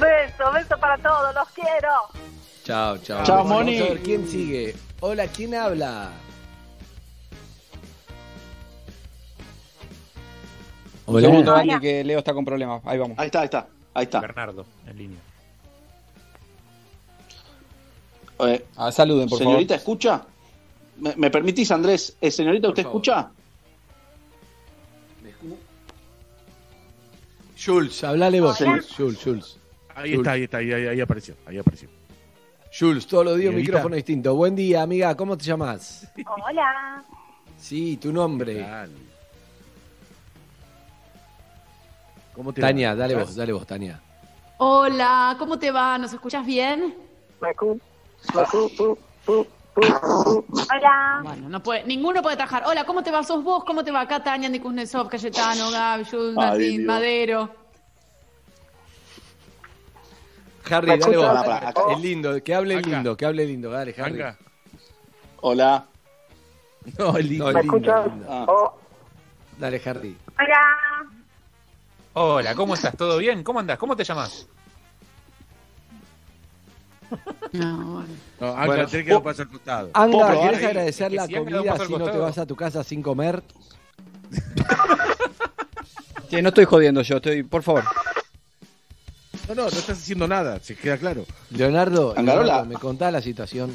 Beso, 0.00 0.52
beso 0.52 0.78
para 0.78 0.96
todos, 0.98 1.34
los 1.34 1.48
quiero. 1.50 1.88
Chao, 2.64 2.96
chao. 2.98 3.24
Chao, 3.24 3.36
Vamos 3.38 3.52
a 3.52 3.54
Moni. 3.56 3.80
ver 3.80 3.98
quién 4.00 4.26
sigue. 4.26 4.74
Hola, 5.00 5.26
¿quién 5.26 5.54
habla? 5.54 6.10
Un 11.08 11.20
segundo, 11.20 11.54
Andy, 11.54 11.80
que 11.80 12.04
Leo 12.04 12.18
está 12.18 12.34
con 12.34 12.44
problemas. 12.44 12.82
Ahí 12.84 12.98
vamos. 12.98 13.18
Ahí 13.18 13.26
está, 13.26 13.40
ahí 13.40 13.44
está, 13.46 13.66
ahí 13.94 14.04
está. 14.04 14.20
Bernardo, 14.20 14.66
en 14.86 14.96
línea. 14.98 15.18
Eh, 18.40 18.64
Ah, 18.76 18.92
saluden, 18.92 19.28
por 19.28 19.38
señorita, 19.38 19.74
¿escucha? 19.74 20.22
¿Me, 20.98 21.14
me 21.16 21.30
permitís, 21.30 21.70
Andrés? 21.72 22.16
Eh, 22.20 22.30
señorita, 22.30 22.68
¿usted 22.68 22.82
favor. 22.84 22.96
escucha? 22.96 23.30
Jules, 27.64 28.04
hablale 28.04 28.40
vos. 28.40 28.56
Jules, 28.58 28.86
Jules, 28.96 29.18
Jules. 29.22 29.58
Ahí 29.94 30.14
está, 30.14 30.32
ahí 30.32 30.42
está, 30.44 30.58
ahí, 30.58 30.72
ahí, 30.72 30.86
ahí 30.86 31.00
apareció, 31.00 31.34
ahí 31.46 31.58
apareció. 31.58 31.88
Jules, 32.78 33.06
todos 33.06 33.24
los 33.24 33.36
días 33.38 33.50
un 33.50 33.56
micrófono 33.56 33.96
distinto. 33.96 34.34
Buen 34.36 34.54
día, 34.54 34.82
amiga, 34.82 35.16
¿cómo 35.16 35.36
te 35.36 35.44
llamas? 35.44 36.06
Hola. 36.46 37.02
Sí, 37.58 37.96
tu 37.96 38.12
nombre. 38.12 38.54
Dale. 38.60 38.92
¿Cómo 42.38 42.52
te 42.52 42.60
Tania, 42.60 42.90
va? 42.90 42.94
dale 42.94 43.16
vos, 43.16 43.34
dale 43.34 43.52
vos, 43.52 43.66
Tania. 43.66 44.00
Hola, 44.58 45.34
¿cómo 45.40 45.58
te 45.58 45.72
va? 45.72 45.98
¿Nos 45.98 46.12
escuchas 46.12 46.46
bien? 46.46 46.94
Hola. 49.74 51.20
Bueno, 51.24 51.48
no 51.48 51.60
puede, 51.60 51.82
ninguno 51.82 52.22
puede 52.22 52.36
trabajar. 52.36 52.62
Hola, 52.64 52.84
¿cómo 52.84 53.02
te 53.02 53.10
va? 53.10 53.24
¿Sos 53.24 53.42
vos? 53.42 53.64
¿Cómo 53.64 53.82
te 53.82 53.90
va? 53.90 54.02
Acá 54.02 54.22
Tania, 54.22 54.46
Andy 54.46 54.60
Kuznetsov, 54.60 55.08
Cayetano, 55.08 55.68
Gaby, 55.72 56.04
Jules, 56.04 56.34
Martín. 56.36 56.86
Madero. 56.86 57.50
Harry, 60.70 60.86
¿Me 60.92 60.98
dale 60.98 61.16
vos. 61.16 61.92
Es 61.92 61.98
lindo, 61.98 62.44
que 62.44 62.54
hable 62.54 62.80
lindo, 62.80 63.16
que 63.16 63.26
hable 63.26 63.46
lindo, 63.46 63.68
dale, 63.68 63.92
Harry. 63.98 64.22
Hola. 65.40 65.86
No, 67.00 67.18
es 67.18 67.28
lindo. 67.28 67.46
¿Me 67.52 67.62
lindo, 67.62 67.76
escuchas? 67.76 68.06
lindo. 68.06 68.26
Ah. 68.30 68.72
Dale, 69.58 69.82
Harry. 69.84 70.16
Hola. 70.38 70.87
Hola, 72.20 72.52
¿cómo 72.56 72.74
estás? 72.74 72.96
¿Todo 72.96 73.16
bien? 73.18 73.44
¿Cómo 73.44 73.60
andás? 73.60 73.78
¿Cómo 73.78 73.94
te 73.94 74.02
llamas? 74.02 74.48
No, 77.52 77.76
bueno. 77.76 78.08
No, 78.40 78.46
Anga, 78.48 78.66
Bueno, 78.66 78.86
tenés 78.88 79.04
que 79.04 79.10
dar 79.10 79.18
un 79.18 79.22
paso 79.24 79.42
al 79.42 79.48
costado. 79.48 79.90
¿querés 80.40 80.56
Harry. 80.56 80.64
agradecer 80.66 81.06
Es 81.06 81.10
que 81.10 81.16
la 81.16 81.26
si 81.28 81.34
Anga 81.36 81.38
da 81.38 81.40
un 81.40 81.44
comida 81.56 81.72
paso 81.72 81.82
al 81.82 81.86
si 81.86 81.92
no 81.92 81.98
te 81.98 82.04
costado. 82.06 82.24
vas 82.24 82.38
a 82.38 82.46
tu 82.46 82.56
casa 82.56 82.82
sin 82.82 83.02
comer? 83.02 83.42
Che, 86.28 86.42
no 86.42 86.48
estoy 86.48 86.64
jodiendo 86.64 87.00
yo, 87.02 87.16
estoy, 87.16 87.42
por 87.44 87.62
favor. 87.62 87.84
No, 89.48 89.54
no, 89.54 89.62
no 89.62 89.68
estás 89.68 89.96
haciendo 89.98 90.26
nada, 90.28 90.58
se 90.60 90.74
queda 90.76 90.98
claro. 90.98 91.24
Leonardo, 91.50 92.14
Angarola. 92.18 92.44
Leonardo, 92.46 92.68
me 92.68 92.74
contá 92.74 93.10
la 93.12 93.22
situación. 93.22 93.74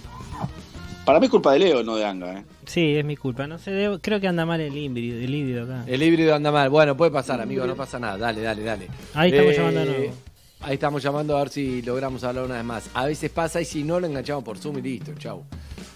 Para 1.05 1.19
mí 1.19 1.25
es 1.25 1.31
culpa 1.31 1.51
de 1.51 1.59
Leo, 1.59 1.83
no 1.83 1.95
de 1.97 2.05
Anga, 2.05 2.33
¿eh? 2.39 2.45
Sí, 2.65 2.95
es 2.95 3.03
mi 3.03 3.17
culpa. 3.17 3.45
No 3.45 3.57
sé, 3.57 3.71
debo- 3.71 3.99
creo 4.01 4.21
que 4.21 4.27
anda 4.27 4.45
mal 4.45 4.61
el 4.61 4.75
híbrido, 4.77 5.17
el 5.19 5.35
híbrido 5.35 5.63
acá. 5.65 5.83
El 5.85 6.01
híbrido 6.01 6.33
anda 6.33 6.49
mal. 6.51 6.69
Bueno, 6.69 6.95
puede 6.95 7.11
pasar, 7.11 7.41
amigo, 7.41 7.67
no 7.67 7.75
pasa 7.75 7.99
nada. 7.99 8.17
Dale, 8.17 8.41
dale, 8.41 8.63
dale. 8.63 8.87
Ahí 9.13 9.31
estamos 9.31 9.55
llamando 9.55 9.79
de 9.81 9.85
nuevo. 9.85 10.13
Ahí 10.61 10.73
estamos 10.75 11.03
llamando 11.03 11.35
a 11.35 11.39
ver 11.39 11.49
si 11.49 11.81
logramos 11.81 12.23
hablar 12.23 12.45
una 12.45 12.55
vez 12.55 12.63
más. 12.63 12.89
A 12.93 13.05
veces 13.05 13.29
pasa 13.31 13.59
y 13.59 13.65
si 13.65 13.83
no 13.83 13.99
lo 13.99 14.07
enganchamos 14.07 14.45
por 14.45 14.57
Zoom 14.57 14.77
y 14.77 14.81
listo, 14.81 15.11
chau. 15.17 15.43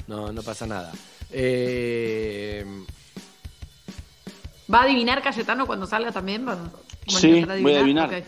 No, 0.07 0.33
no 0.33 0.41
pasa 0.43 0.67
nada. 0.67 0.91
Eh, 1.31 2.65
¿Va 4.73 4.79
a 4.79 4.83
adivinar 4.83 5.21
Cayetano 5.21 5.65
cuando 5.65 5.87
salga 5.87 6.11
también? 6.11 6.45
¿Va- 6.45 6.55
va 6.55 6.63
a 6.65 7.09
Sí, 7.19 7.45
voy 7.61 7.73
a 7.75 7.79
adivinar. 7.79 8.23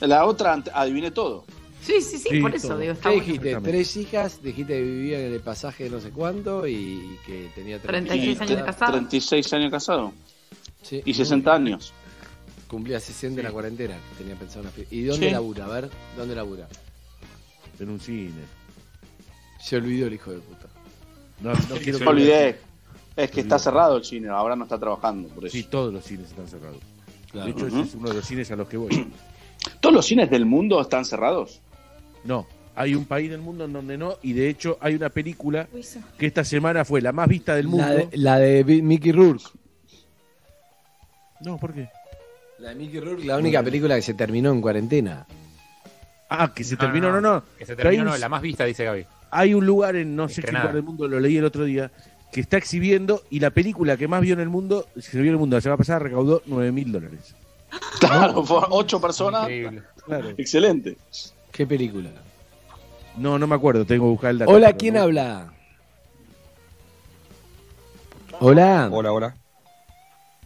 La 0.00 0.26
otra 0.26 0.62
adiviné 0.74 1.10
todo. 1.10 1.44
Sí, 1.84 2.00
sí, 2.00 2.18
sí, 2.18 2.40
por 2.40 2.54
eso 2.54 2.78
digo, 2.78 2.92
está 2.92 3.10
¿Qué 3.10 3.16
bueno. 3.16 3.32
dijiste? 3.32 3.56
Tres 3.60 3.96
hijas, 3.96 4.42
dijiste 4.42 4.72
que 4.72 4.82
vivía 4.82 5.26
en 5.26 5.32
el 5.34 5.40
pasaje 5.40 5.84
de 5.84 5.90
no 5.90 6.00
sé 6.00 6.10
cuánto 6.10 6.66
y 6.66 7.18
que 7.26 7.50
tenía 7.54 7.78
36 7.80 8.40
años 8.40 8.56
de 8.56 8.64
casado. 8.64 8.92
36 8.92 9.52
años 9.52 9.70
casado. 9.70 10.12
Sí. 10.82 11.02
Y 11.04 11.12
60 11.14 11.54
años. 11.54 11.92
Cumplía 12.68 12.98
60 12.98 13.40
en 13.40 13.44
la 13.46 13.52
cuarentena, 13.52 13.96
tenía 14.16 14.34
pensado 14.34 14.62
una 14.62 14.70
fiesta. 14.70 14.94
¿Y 14.94 15.02
dónde 15.02 15.26
Sí. 15.26 15.32
labura? 15.32 15.64
A 15.66 15.68
ver, 15.68 15.90
¿dónde 16.16 16.34
labura? 16.34 16.66
En 17.78 17.88
un 17.90 18.00
cine. 18.00 18.42
Se 19.60 19.76
olvidó 19.76 20.06
el 20.06 20.14
hijo 20.14 20.30
de 20.32 20.38
puta. 20.38 20.66
No, 21.40 21.52
no 21.52 21.76
quiero 21.82 21.98
Me 22.00 22.06
olvidé. 22.06 22.58
Es 23.16 23.30
que 23.30 23.42
está 23.42 23.58
cerrado 23.58 23.96
el 23.98 24.04
cine, 24.04 24.28
ahora 24.28 24.56
no 24.56 24.64
está 24.64 24.78
trabajando, 24.78 25.28
por 25.28 25.44
eso. 25.46 25.52
Sí, 25.56 25.64
todos 25.64 25.92
los 25.92 26.02
cines 26.04 26.30
están 26.30 26.48
cerrados. 26.48 26.78
Claro. 27.30 27.46
De 27.46 27.52
hecho, 27.52 27.66
ese 27.68 27.80
es 27.82 27.94
uno 27.94 28.08
de 28.08 28.14
los 28.14 28.24
cines 28.26 28.50
a 28.50 28.56
los 28.56 28.68
que 28.68 28.76
voy. 28.76 29.06
¿Todos 29.80 29.94
los 29.94 30.04
cines 30.06 30.28
del 30.30 30.44
mundo 30.46 30.80
están 30.80 31.04
cerrados? 31.04 31.60
No, 32.24 32.46
hay 32.74 32.94
un 32.94 33.04
país 33.04 33.30
del 33.30 33.40
mundo 33.40 33.64
en 33.66 33.72
donde 33.72 33.96
no, 33.98 34.14
y 34.22 34.32
de 34.32 34.48
hecho 34.48 34.78
hay 34.80 34.94
una 34.94 35.10
película 35.10 35.68
que 36.18 36.26
esta 36.26 36.44
semana 36.44 36.84
fue 36.84 37.00
la 37.00 37.12
más 37.12 37.28
vista 37.28 37.54
del 37.54 37.68
mundo. 37.68 37.86
La 37.86 37.94
de, 37.94 38.08
la 38.14 38.38
de 38.38 38.64
Mickey 38.82 39.12
Rourke. 39.12 39.44
No, 41.40 41.58
¿por 41.58 41.74
qué? 41.74 41.88
La 42.58 42.70
de 42.70 42.74
Mickey 42.76 43.00
Rourke, 43.00 43.24
la 43.24 43.36
única 43.36 43.62
película 43.62 43.96
que 43.96 44.02
se 44.02 44.14
terminó 44.14 44.50
en 44.52 44.60
cuarentena. 44.60 45.26
Ah, 46.30 46.52
que 46.54 46.64
se 46.64 46.76
terminó, 46.76 47.12
no, 47.12 47.20
no. 47.20 47.42
Que 47.58 47.66
se 47.66 47.76
terminó, 47.76 48.02
un- 48.02 48.08
no, 48.08 48.16
la 48.16 48.28
más 48.28 48.40
vista, 48.42 48.64
dice 48.64 48.84
Gaby. 48.84 49.06
Hay 49.30 49.52
un 49.54 49.66
lugar 49.66 49.96
en 49.96 50.14
no 50.16 50.28
sé 50.28 50.42
qué 50.42 50.52
lugar 50.52 50.74
del 50.74 50.82
mundo, 50.84 51.08
lo 51.08 51.18
leí 51.20 51.36
el 51.36 51.44
otro 51.44 51.64
día, 51.64 51.90
que 52.32 52.40
está 52.40 52.56
exhibiendo 52.56 53.22
y 53.30 53.40
la 53.40 53.50
película 53.50 53.96
que 53.96 54.08
más 54.08 54.20
vio 54.22 54.34
en 54.34 54.40
el 54.40 54.48
mundo, 54.48 54.86
se 54.98 55.12
vio 55.18 55.26
en 55.30 55.34
el 55.34 55.38
mundo 55.38 55.56
la 55.56 55.60
semana 55.60 55.76
pasada, 55.76 55.98
recaudó 55.98 56.42
9 56.46 56.72
mil 56.72 56.90
dólares. 56.92 57.34
Claro, 57.98 58.44
ocho 58.70 59.00
personas. 59.00 59.42
Increíble. 59.42 59.82
Claro. 60.06 60.30
Excelente. 60.36 60.96
¿Qué 61.54 61.66
película? 61.68 62.10
No, 63.16 63.38
no 63.38 63.46
me 63.46 63.54
acuerdo, 63.54 63.84
tengo 63.84 64.06
que 64.06 64.10
buscar 64.10 64.30
el 64.32 64.38
dato. 64.40 64.50
Hola, 64.50 64.72
¿quién 64.72 64.94
no- 64.94 65.02
habla? 65.02 65.52
Hola. 68.40 68.88
Hola, 68.92 69.12
hola. 69.12 69.36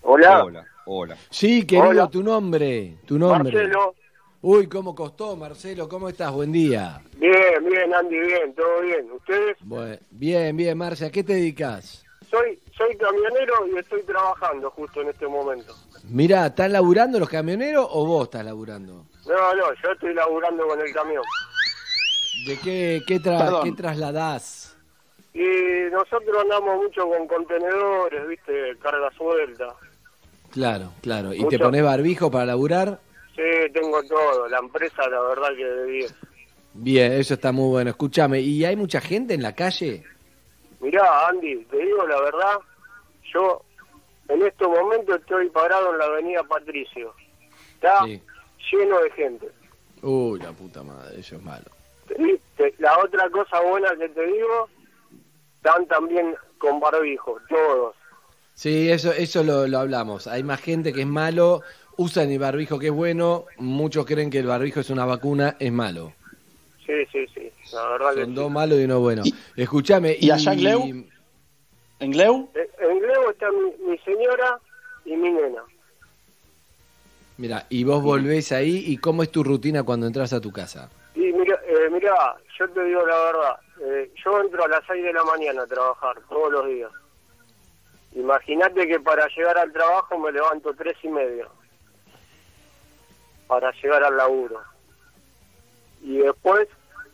Hola. 0.02 0.44
Hola, 0.44 0.66
hola. 0.84 1.16
Sí, 1.30 1.64
querido, 1.66 1.88
Hola. 1.88 2.08
tu 2.08 2.22
nombre. 2.22 2.98
Tu 3.06 3.18
nombre. 3.18 3.52
Marcelo. 3.52 3.94
Uy, 4.42 4.66
¿cómo 4.68 4.94
costó, 4.94 5.34
Marcelo? 5.34 5.88
¿Cómo 5.88 6.10
estás? 6.10 6.30
Buen 6.32 6.52
día. 6.52 7.00
Bien, 7.16 7.64
bien, 7.64 7.92
Andy, 7.94 8.18
bien, 8.20 8.54
todo 8.54 8.82
bien. 8.82 9.10
¿Ustedes? 9.10 9.56
Bue- 9.64 9.98
Bien, 10.10 10.54
bien, 10.56 10.76
Marcia. 10.76 11.06
¿A 11.06 11.10
qué 11.10 11.24
te 11.24 11.32
dedicas? 11.34 12.04
Soy, 12.30 12.60
soy 12.76 12.94
camionero 12.98 13.66
y 13.74 13.78
estoy 13.78 14.02
trabajando 14.02 14.70
justo 14.70 15.00
en 15.00 15.08
este 15.08 15.26
momento. 15.26 15.74
Mira, 16.04 16.46
¿están 16.46 16.72
laburando 16.72 17.18
los 17.18 17.28
camioneros 17.30 17.88
o 17.90 18.04
vos 18.06 18.24
estás 18.24 18.44
laburando? 18.44 19.06
No, 19.28 19.54
no, 19.54 19.74
yo 19.82 19.92
estoy 19.92 20.14
laburando 20.14 20.66
con 20.66 20.80
el 20.80 20.92
camión. 20.92 21.22
¿De 22.46 22.58
qué, 22.58 23.02
qué, 23.06 23.16
tra- 23.20 23.38
Perdón. 23.44 23.64
qué 23.64 23.72
trasladás? 23.72 24.76
Y 25.34 25.90
nosotros 25.92 26.36
andamos 26.42 26.76
mucho 26.84 27.06
con 27.08 27.26
contenedores, 27.28 28.26
¿viste? 28.28 28.76
Carga 28.82 29.10
suelta. 29.16 29.74
Claro, 30.50 30.92
claro. 31.02 31.34
¿Y 31.34 31.46
te 31.48 31.58
pones 31.58 31.82
barbijo 31.84 32.30
para 32.30 32.46
laburar? 32.46 32.98
Sí, 33.36 33.42
tengo 33.72 34.02
todo. 34.04 34.48
La 34.48 34.58
empresa, 34.58 35.06
la 35.08 35.20
verdad 35.20 35.48
que 35.56 35.64
de 35.64 35.84
10. 35.84 36.14
Bien, 36.74 37.12
eso 37.12 37.34
está 37.34 37.52
muy 37.52 37.68
bueno. 37.68 37.90
Escúchame, 37.90 38.40
¿y 38.40 38.64
hay 38.64 38.76
mucha 38.76 39.00
gente 39.00 39.34
en 39.34 39.42
la 39.42 39.54
calle? 39.54 40.04
Mirá, 40.80 41.28
Andy, 41.28 41.64
te 41.64 41.76
digo 41.76 42.06
la 42.06 42.20
verdad, 42.20 42.58
yo 43.34 43.62
en 44.28 44.42
este 44.42 44.66
momento 44.66 45.14
estoy 45.16 45.48
parado 45.50 45.92
en 45.92 45.98
la 45.98 46.04
avenida 46.04 46.42
Patricio. 46.44 47.12
Está 47.74 48.04
Sí. 48.04 48.22
Lleno 48.72 49.00
de 49.00 49.10
gente. 49.12 49.48
Uy, 50.02 50.38
la 50.40 50.52
puta 50.52 50.82
madre, 50.82 51.20
eso 51.20 51.36
es 51.36 51.42
malo. 51.42 51.66
La 52.78 52.98
otra 52.98 53.28
cosa 53.30 53.60
buena 53.60 53.94
que 53.96 54.08
te 54.08 54.26
digo, 54.26 54.68
están 55.56 55.86
también 55.86 56.34
con 56.58 56.80
barbijo, 56.80 57.38
todos. 57.48 57.94
Sí, 58.54 58.90
eso, 58.90 59.12
eso 59.12 59.44
lo, 59.44 59.66
lo 59.68 59.78
hablamos. 59.78 60.26
Hay 60.26 60.42
más 60.42 60.60
gente 60.60 60.92
que 60.92 61.02
es 61.02 61.06
malo, 61.06 61.62
usan 61.96 62.30
el 62.30 62.38
barbijo 62.38 62.78
que 62.78 62.86
es 62.88 62.92
bueno, 62.92 63.44
muchos 63.58 64.06
creen 64.06 64.30
que 64.30 64.38
el 64.38 64.46
barbijo 64.46 64.80
es 64.80 64.90
una 64.90 65.04
vacuna, 65.04 65.56
es 65.60 65.70
malo. 65.72 66.12
Sí, 66.86 67.04
sí, 67.12 67.26
sí, 67.34 67.52
la 67.74 67.86
verdad 67.90 68.14
que 68.14 68.20
Son 68.22 68.30
sí. 68.30 68.34
dos 68.34 68.50
malos 68.50 68.78
y 68.80 68.84
uno 68.84 69.00
bueno. 69.00 69.22
Escúchame. 69.56 70.16
¿Y 70.18 70.30
allá 70.30 70.52
en 70.54 70.58
Gleu? 70.58 71.04
¿En 72.00 72.10
Gleu? 72.12 72.48
Eh, 72.54 72.70
En 72.80 72.98
Glebo 73.00 73.30
está 73.30 73.50
mi, 73.50 73.90
mi 73.90 73.98
señora 73.98 74.58
y 75.04 75.14
mi 75.16 75.30
nena. 75.30 75.62
Mira, 77.38 77.66
y 77.70 77.84
vos 77.84 78.02
volvés 78.02 78.52
ahí, 78.52 78.84
¿y 78.86 78.96
cómo 78.98 79.22
es 79.22 79.30
tu 79.30 79.42
rutina 79.44 79.82
cuando 79.84 80.06
entras 80.06 80.32
a 80.32 80.40
tu 80.40 80.52
casa? 80.52 80.90
Y 81.14 81.32
mira, 81.32 81.58
eh, 81.66 81.88
mira, 81.90 82.14
yo 82.58 82.68
te 82.70 82.84
digo 82.84 83.06
la 83.06 83.16
verdad, 83.16 83.56
eh, 83.80 84.10
yo 84.24 84.40
entro 84.40 84.64
a 84.64 84.68
las 84.68 84.80
6 84.88 85.04
de 85.04 85.12
la 85.12 85.22
mañana 85.24 85.62
a 85.62 85.66
trabajar 85.66 86.16
todos 86.28 86.52
los 86.52 86.66
días. 86.66 86.90
Imagínate 88.14 88.88
que 88.88 88.98
para 89.00 89.26
llegar 89.28 89.56
al 89.58 89.72
trabajo 89.72 90.18
me 90.18 90.32
levanto 90.32 90.74
tres 90.74 90.96
y 91.02 91.08
media 91.08 91.46
para 93.46 93.70
llegar 93.82 94.02
al 94.02 94.16
laburo. 94.16 94.60
Y 96.02 96.18
después 96.18 96.68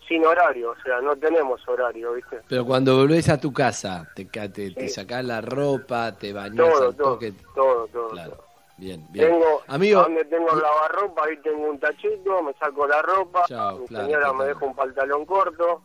sin 0.09 0.25
horario, 0.25 0.71
o 0.71 0.83
sea, 0.83 1.01
no 1.01 1.17
tenemos 1.17 1.67
horario, 1.69 2.13
¿viste? 2.13 2.41
Pero 2.49 2.65
cuando 2.67 2.97
volvés 2.97 3.29
a 3.31 3.41
tu 3.41 3.53
casa, 3.53 4.07
te, 4.15 4.25
te, 4.27 4.49
te 4.71 4.89
sacás 4.89 5.25
la 5.25 5.41
ropa, 5.41 6.13
te 6.17 6.33
bañás 6.33 6.57
Todo, 6.57 6.89
al 6.89 6.97
todo, 6.97 7.13
toque. 7.15 7.33
todo, 7.55 7.87
todo. 7.89 8.09
Claro. 8.09 8.31
todo. 8.33 8.44
Bien, 8.77 9.07
bien. 9.11 9.31
Tengo, 9.31 9.63
Amigo, 9.69 10.03
donde 10.03 10.25
tengo 10.25 10.51
el 10.53 10.61
lavarropa, 10.61 11.25
ahí 11.27 11.37
tengo 11.43 11.69
un 11.71 11.79
tachito, 11.79 12.43
me 12.43 12.53
saco 12.55 12.87
la 12.89 13.01
ropa, 13.03 13.45
Chao, 13.47 13.79
mi 13.79 13.87
claro, 13.87 14.05
señora 14.07 14.23
claro. 14.25 14.35
me 14.35 14.45
deja 14.47 14.65
un 14.67 14.75
pantalón 14.75 15.25
corto, 15.27 15.83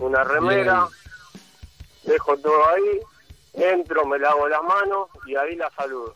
una 0.00 0.22
remera, 0.22 0.86
dejo 2.04 2.36
todo 2.38 2.68
ahí, 2.68 3.00
entro, 3.54 4.06
me 4.06 4.18
lavo 4.18 4.48
las 4.48 4.62
manos 4.62 5.08
y 5.26 5.34
ahí 5.34 5.56
la 5.56 5.70
saludo. 5.70 6.14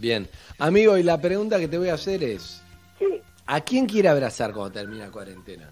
bien. 0.00 0.28
Amigo, 0.58 0.96
y 0.96 1.02
la 1.04 1.20
pregunta 1.20 1.58
que 1.58 1.68
te 1.68 1.78
voy 1.78 1.90
a 1.90 1.94
hacer 1.94 2.22
es, 2.24 2.64
Sí, 2.98 3.22
¿a 3.46 3.60
quién 3.60 3.86
quiere 3.86 4.08
abrazar 4.08 4.52
cuando 4.52 4.72
termina 4.72 5.04
la 5.06 5.12
cuarentena? 5.12 5.70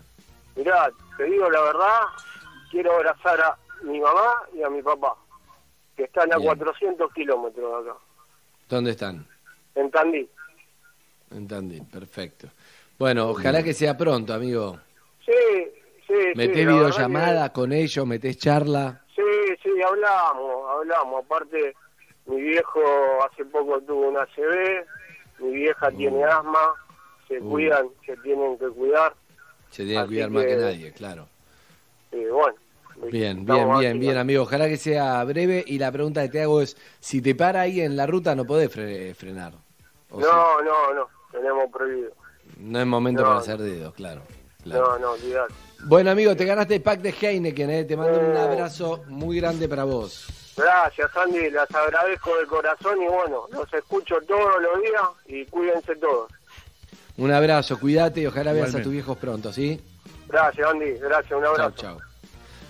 mirá, 0.54 0.90
te 1.16 1.24
digo 1.24 1.50
la 1.50 1.60
verdad, 1.62 2.00
quiero 2.70 2.92
abrazar 2.94 3.40
a 3.40 3.56
mi 3.82 3.98
mamá 3.98 4.42
y 4.54 4.62
a 4.62 4.68
mi 4.70 4.82
papá, 4.82 5.14
que 5.96 6.04
están 6.04 6.32
a 6.32 6.36
Bien. 6.36 6.48
400 6.48 7.12
kilómetros 7.14 7.84
de 7.84 7.90
acá, 7.90 7.98
¿Dónde 8.68 8.90
están? 8.92 9.26
en 9.74 9.90
Tandil. 9.90 10.28
En 11.30 11.46
Tandil, 11.46 11.84
perfecto. 11.84 12.48
Bueno, 12.98 13.28
ojalá 13.28 13.62
que 13.62 13.74
sea 13.74 13.96
pronto, 13.96 14.32
amigo. 14.32 14.78
Sí, 15.24 15.32
sí, 16.06 16.14
Metés 16.34 16.56
sí. 16.56 16.66
videollamada 16.66 17.52
con 17.52 17.72
ellos, 17.72 18.06
metés 18.06 18.38
charla. 18.38 19.02
Sí, 19.14 19.22
sí, 19.62 19.70
hablamos, 19.82 20.70
hablamos. 20.70 21.24
Aparte, 21.24 21.74
mi 22.26 22.40
viejo 22.40 22.80
hace 23.30 23.44
poco 23.44 23.80
tuvo 23.82 24.08
una 24.08 24.22
ACV, 24.22 24.86
mi 25.40 25.52
vieja 25.56 25.90
tiene 25.90 26.24
asma, 26.24 26.72
se 27.28 27.38
Uh. 27.40 27.50
cuidan, 27.50 27.88
se 28.06 28.16
tienen 28.18 28.58
que 28.58 28.68
cuidar. 28.68 29.14
Se 29.70 29.84
tiene 29.84 30.00
que 30.02 30.08
cuidar 30.08 30.30
más 30.30 30.44
que 30.44 30.48
que- 30.50 30.56
nadie, 30.56 30.92
claro. 30.92 31.28
Y 32.12 32.24
bueno, 32.26 32.56
Bien, 33.10 33.44
bien, 33.44 33.78
bien, 33.78 34.00
bien, 34.00 34.16
amigo. 34.16 34.42
Ojalá 34.42 34.68
que 34.68 34.76
sea 34.76 35.23
breve. 35.25 35.62
Y 35.66 35.78
la 35.78 35.92
pregunta 35.92 36.23
que 36.23 36.28
te 36.28 36.42
hago 36.42 36.60
es: 36.62 36.76
si 37.00 37.20
te 37.20 37.34
para 37.34 37.60
ahí 37.62 37.81
en 37.81 37.97
la 37.97 38.07
ruta, 38.07 38.34
no 38.34 38.44
podés 38.44 38.75
fre- 38.75 39.15
frenar. 39.15 39.52
No, 40.10 40.62
no, 40.62 40.94
no, 40.94 41.08
tenemos 41.31 41.70
prohibido. 41.70 42.12
no 42.58 42.81
es 42.81 42.86
momento 42.86 43.23
No, 43.23 43.28
para 43.28 43.41
hacer 43.41 43.58
dedos, 43.58 43.92
claro. 43.94 44.23
claro. 44.62 44.92
No, 44.92 44.99
no, 44.99 45.10
olvidate. 45.12 45.52
Bueno, 45.81 46.10
amigo, 46.10 46.34
te 46.34 46.44
ganaste 46.47 46.76
el 46.76 46.83
pack 46.83 47.00
de 47.00 47.10
Heineken, 47.20 47.70
¿eh? 47.70 47.84
Te 47.84 47.97
mando 47.97 48.18
un 48.18 48.34
Oh. 48.36 48.41
abrazo 48.41 49.05
muy 49.08 49.36
grande 49.39 49.68
para 49.68 49.84
vos. 49.84 50.26
Gracias, 50.57 51.15
Andy, 51.15 51.50
las 51.50 51.70
agradezco 51.75 52.34
de 52.39 52.47
corazón 52.47 53.02
y 53.02 53.07
bueno, 53.08 53.47
los 53.52 53.70
escucho 53.75 54.16
todos 54.26 54.62
los 54.62 54.81
días 54.81 55.02
y 55.26 55.44
cuídense 55.47 55.94
todos. 55.97 56.31
Un 57.18 57.31
abrazo, 57.31 57.78
cuídate 57.78 58.20
y 58.23 58.26
ojalá 58.26 58.52
veas 58.55 58.75
a 58.75 58.83
tus 58.83 58.92
viejos 58.92 59.18
pronto, 59.18 59.52
¿sí? 59.52 59.78
Gracias, 60.28 60.66
Andy, 60.66 60.92
gracias, 60.94 61.33
un 61.39 61.44
abrazo. 61.44 61.75
Chao, 61.76 61.99
chao. 61.99 62.15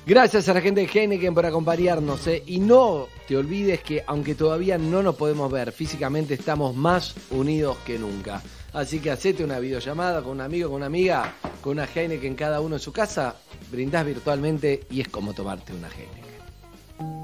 Gracias 0.07 0.49
a 0.49 0.55
la 0.55 0.61
gente 0.61 0.83
de 0.83 0.87
Heineken 0.87 1.35
por 1.35 1.45
acompañarnos. 1.47 2.25
¿eh? 2.29 2.41
Y 2.47 2.61
no 2.61 3.09
te 3.27 3.37
olvides 3.37 3.83
que 3.83 4.05
aunque 4.07 4.37
todavía 4.37 4.79
no 4.79 5.03
nos 5.03 5.17
podemos 5.17 5.51
ver 5.51 5.73
físicamente, 5.73 6.35
estamos 6.35 6.77
más 6.77 7.17
unidos 7.33 7.79
que 7.85 7.99
nunca. 7.99 8.41
Así 8.73 9.01
que 9.01 9.11
hacete 9.11 9.43
una 9.43 9.59
videollamada 9.59 10.23
con 10.23 10.33
un 10.33 10.43
amigo, 10.43 10.69
con 10.69 10.77
una 10.77 10.87
amiga, 10.87 11.35
con 11.61 11.73
una 11.73 11.89
Heineken 11.93 12.37
cada 12.37 12.61
uno 12.61 12.77
en 12.77 12.81
su 12.81 12.93
casa, 12.93 13.35
brindás 13.69 14.07
virtualmente 14.07 14.87
y 14.91 15.01
es 15.01 15.09
como 15.09 15.35
tomarte 15.35 15.73
una 15.73 15.89
Heineken. 15.89 16.37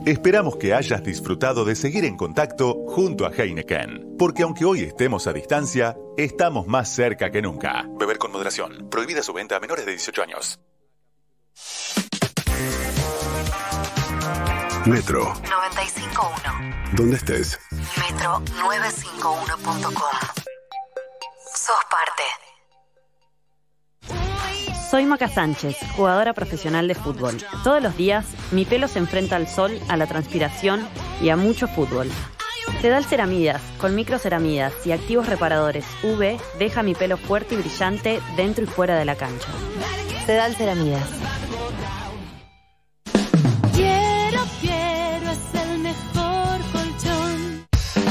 Esperamos 0.05 0.57
que 0.57 0.75
hayas 0.75 1.05
disfrutado 1.05 1.65
de 1.65 1.77
seguir 1.77 2.05
en 2.05 2.17
contacto 2.17 2.85
junto 2.89 3.27
a 3.27 3.31
Heineken, 3.31 4.17
porque 4.19 4.43
aunque 4.43 4.65
hoy 4.65 4.81
estemos 4.81 5.29
a 5.29 5.33
distancia, 5.33 5.97
estamos 6.17 6.67
más 6.67 6.93
cerca 6.93 7.31
que 7.31 7.43
nunca. 7.43 7.89
Beber 7.97 8.19
con 8.19 8.33
moderación. 8.33 8.89
Prohibida 8.91 9.23
su 9.23 9.33
venta 9.33 9.57
a 9.57 9.61
menores 9.61 9.87
de 9.87 9.93
18 9.93 10.23
años. 10.23 10.59
Metro, 14.87 15.35
951 15.49 16.73
donde 16.95 17.17
estés. 17.17 17.59
metro951.com 17.71 20.17
Sos 21.55 21.77
parte. 21.89 22.23
Soy 24.91 25.07
Maca 25.07 25.29
Sánchez, 25.29 25.77
jugadora 25.95 26.33
profesional 26.33 26.89
de 26.89 26.97
fútbol. 26.97 27.37
Todos 27.63 27.81
los 27.81 27.97
días, 27.97 28.27
mi 28.51 28.65
pelo 28.65 28.89
se 28.89 28.99
enfrenta 28.99 29.37
al 29.37 29.47
sol, 29.47 29.79
a 29.89 29.97
la 29.97 30.09
transpiración 30.09 30.85
y 31.23 31.29
a 31.29 31.37
mucho 31.37 31.69
fútbol. 31.69 32.11
Sedal 32.81 33.05
Ceramidas, 33.05 33.63
con 33.81 33.95
microceramidas 33.95 34.85
y 34.85 34.91
activos 34.91 35.29
reparadores 35.29 35.85
UV, 36.03 36.41
deja 36.59 36.83
mi 36.83 36.95
pelo 36.95 37.17
fuerte 37.17 37.55
y 37.55 37.59
brillante 37.59 38.21
dentro 38.37 38.65
y 38.65 38.67
fuera 38.67 38.99
de 38.99 39.05
la 39.05 39.15
cancha. 39.15 39.47
Sedal 40.27 40.57
Ceramidas. 40.57 41.09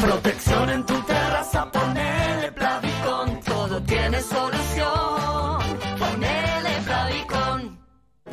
Protección 0.01 0.69
en 0.71 0.85
tu 0.85 0.99
terraza, 1.03 1.71
ponele 1.71 2.51
Plavicon. 2.53 3.39
Todo 3.45 3.81
tiene 3.83 4.19
solución. 4.19 5.59
Ponele 5.99 6.69
Plavicon. 6.85 7.80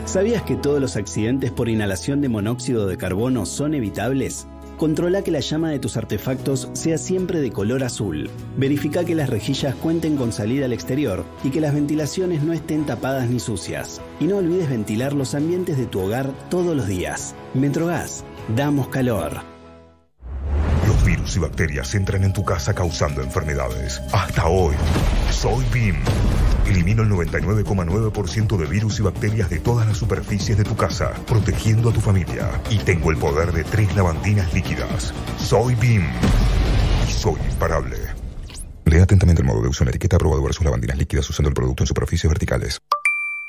¿Sabías 0.07 0.43
que 0.45 0.57
todos 0.57 0.81
los 0.81 0.97
accidentes 0.97 1.51
por 1.51 1.69
inhalación 1.69 2.23
de 2.23 2.31
monóxido 2.31 2.87
de 2.87 2.97
carbono 2.97 3.45
son 3.45 3.75
evitables? 3.75 4.47
Controla 4.79 5.23
que 5.23 5.31
la 5.31 5.41
llama 5.41 5.71
de 5.71 5.79
tus 5.79 5.99
artefactos 5.99 6.71
sea 6.73 6.97
siempre 6.97 7.41
de 7.41 7.51
color 7.53 7.85
azul. 7.85 8.31
Verifica 8.57 9.05
que 9.05 9.15
las 9.15 9.29
rejillas 9.29 9.75
cuenten 9.75 10.17
con 10.17 10.33
salida 10.33 10.65
al 10.65 10.73
exterior 10.73 11.27
y 11.45 11.51
que 11.51 11.61
las 11.61 11.75
ventilaciones 11.75 12.43
no 12.43 12.55
estén 12.55 12.87
tapadas 12.87 13.29
ni 13.29 13.41
sucias. 13.41 14.01
Y 14.21 14.25
no 14.25 14.39
olvides 14.39 14.71
ventilar 14.71 15.13
los 15.13 15.35
ambientes 15.35 15.77
de 15.77 15.87
tu 15.87 16.01
hogar 16.01 16.31
todos 16.49 16.75
los 16.75 16.87
días. 16.87 17.35
Metrogas, 17.53 18.25
damos 18.57 18.89
calor. 18.89 19.48
Virus 21.29 21.37
y 21.37 21.41
bacterias 21.41 21.95
entran 21.95 22.25
en 22.25 22.33
tu 22.33 22.43
casa 22.43 22.75
causando 22.75 23.21
enfermedades. 23.21 24.01
Hasta 24.13 24.47
hoy, 24.47 24.75
soy 25.31 25.63
BIM. 25.75 25.97
Elimino 26.67 27.03
el 27.03 27.11
99,9% 27.11 28.57
de 28.57 28.65
virus 28.65 28.99
y 28.99 29.03
bacterias 29.03 29.51
de 29.51 29.59
todas 29.59 29.87
las 29.87 29.99
superficies 29.99 30.57
de 30.57 30.65
tu 30.65 30.75
casa, 30.75 31.13
protegiendo 31.27 31.91
a 31.91 31.93
tu 31.93 32.01
familia. 32.01 32.49
Y 32.71 32.79
tengo 32.79 33.11
el 33.11 33.19
poder 33.19 33.53
de 33.53 33.63
tres 33.65 33.95
lavandinas 33.95 34.55
líquidas. 34.55 35.13
Soy 35.39 35.75
BIM. 35.75 36.03
Y 37.07 37.13
soy 37.13 37.39
imparable. 37.51 37.99
Lea 38.87 39.03
atentamente 39.03 39.43
el 39.43 39.49
modo 39.49 39.61
de 39.61 39.69
uso 39.69 39.85
en 39.85 39.91
etiqueta 39.91 40.17
aprobado 40.17 40.43
versus 40.43 40.65
lavandinas 40.65 40.97
líquidas 40.97 41.29
usando 41.29 41.51
el 41.51 41.55
producto 41.55 41.83
en 41.83 41.89
superficies 41.89 42.31
verticales. 42.31 42.81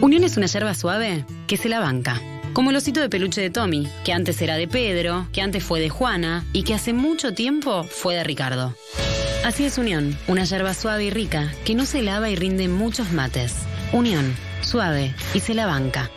Unión 0.00 0.22
es 0.22 0.36
una 0.36 0.46
yerba 0.46 0.74
suave 0.74 1.24
que 1.48 1.56
se 1.56 1.68
la 1.68 1.80
banca. 1.80 2.20
Como 2.52 2.70
el 2.70 2.76
osito 2.76 3.00
de 3.00 3.08
peluche 3.08 3.40
de 3.40 3.50
Tommy, 3.50 3.88
que 4.04 4.12
antes 4.12 4.40
era 4.40 4.54
de 4.56 4.68
Pedro, 4.68 5.26
que 5.32 5.42
antes 5.42 5.64
fue 5.64 5.80
de 5.80 5.88
Juana 5.88 6.44
y 6.52 6.62
que 6.62 6.74
hace 6.74 6.92
mucho 6.92 7.34
tiempo 7.34 7.82
fue 7.82 8.14
de 8.14 8.22
Ricardo. 8.22 8.72
Así 9.46 9.64
es 9.64 9.78
Unión, 9.78 10.18
una 10.26 10.42
yerba 10.42 10.74
suave 10.74 11.04
y 11.04 11.10
rica 11.10 11.52
que 11.64 11.76
no 11.76 11.86
se 11.86 12.02
lava 12.02 12.28
y 12.28 12.34
rinde 12.34 12.66
muchos 12.66 13.12
mates. 13.12 13.54
Unión, 13.92 14.34
suave 14.60 15.14
y 15.34 15.38
se 15.38 15.54
la 15.54 15.66
banca. 15.66 16.10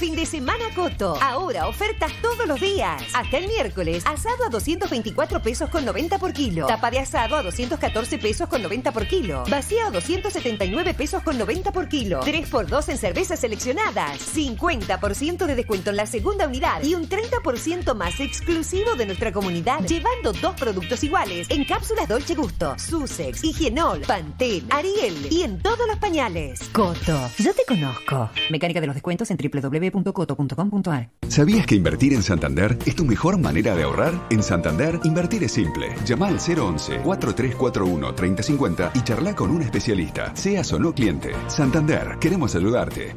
Fin 0.00 0.16
de 0.16 0.24
semana 0.24 0.64
Coto. 0.74 1.18
Ahora 1.20 1.68
ofertas 1.68 2.10
todos 2.22 2.48
los 2.48 2.58
días. 2.58 3.02
Hasta 3.12 3.36
el 3.36 3.46
miércoles. 3.48 4.02
Asado 4.06 4.46
a 4.46 4.48
224 4.48 5.42
pesos 5.42 5.68
con 5.68 5.84
90 5.84 6.18
por 6.18 6.32
kilo. 6.32 6.66
Tapa 6.66 6.90
de 6.90 7.00
asado 7.00 7.36
a 7.36 7.42
214 7.42 8.16
pesos 8.16 8.48
con 8.48 8.62
90 8.62 8.92
por 8.92 9.06
kilo. 9.06 9.44
Vacío 9.50 9.86
a 9.86 9.90
279 9.90 10.94
pesos 10.94 11.22
con 11.22 11.36
90 11.36 11.72
por 11.72 11.86
kilo. 11.86 12.22
3x2 12.22 12.88
en 12.88 12.96
cervezas 12.96 13.40
seleccionadas. 13.40 14.34
50% 14.34 15.44
de 15.44 15.54
descuento 15.54 15.90
en 15.90 15.96
la 15.96 16.06
segunda 16.06 16.46
unidad. 16.48 16.82
Y 16.82 16.94
un 16.94 17.06
30% 17.06 17.94
más 17.94 18.20
exclusivo 18.20 18.94
de 18.94 19.04
nuestra 19.04 19.32
comunidad. 19.32 19.84
Llevando 19.84 20.32
dos 20.32 20.54
productos 20.54 21.04
iguales. 21.04 21.50
En 21.50 21.66
cápsulas 21.66 22.08
Dolce 22.08 22.34
Gusto, 22.34 22.74
Sussex, 22.78 23.44
Higienol, 23.44 24.00
Pantene, 24.06 24.64
Ariel. 24.70 25.26
Y 25.30 25.42
en 25.42 25.60
todos 25.60 25.86
los 25.86 25.98
pañales. 25.98 26.58
Coto. 26.72 27.20
Yo 27.38 27.52
te 27.52 27.66
conozco. 27.66 28.30
Mecánica 28.48 28.80
de 28.80 28.86
los 28.86 28.96
descuentos 28.96 29.30
en 29.30 29.36
¿Sabías 31.28 31.66
que 31.66 31.74
invertir 31.74 32.12
en 32.12 32.22
Santander 32.22 32.78
es 32.86 32.94
tu 32.96 33.04
mejor 33.04 33.38
manera 33.38 33.76
de 33.76 33.84
ahorrar? 33.84 34.14
En 34.30 34.42
Santander, 34.42 34.98
invertir 35.04 35.44
es 35.44 35.52
simple. 35.52 35.94
Llama 36.04 36.26
al 36.28 36.38
011-4341-3050 36.38 38.90
y 38.94 39.02
charla 39.02 39.34
con 39.34 39.50
un 39.50 39.62
especialista, 39.62 40.34
seas 40.34 40.72
o 40.72 40.78
no 40.78 40.94
cliente. 40.94 41.32
Santander, 41.48 42.18
queremos 42.20 42.54
ayudarte. 42.54 43.16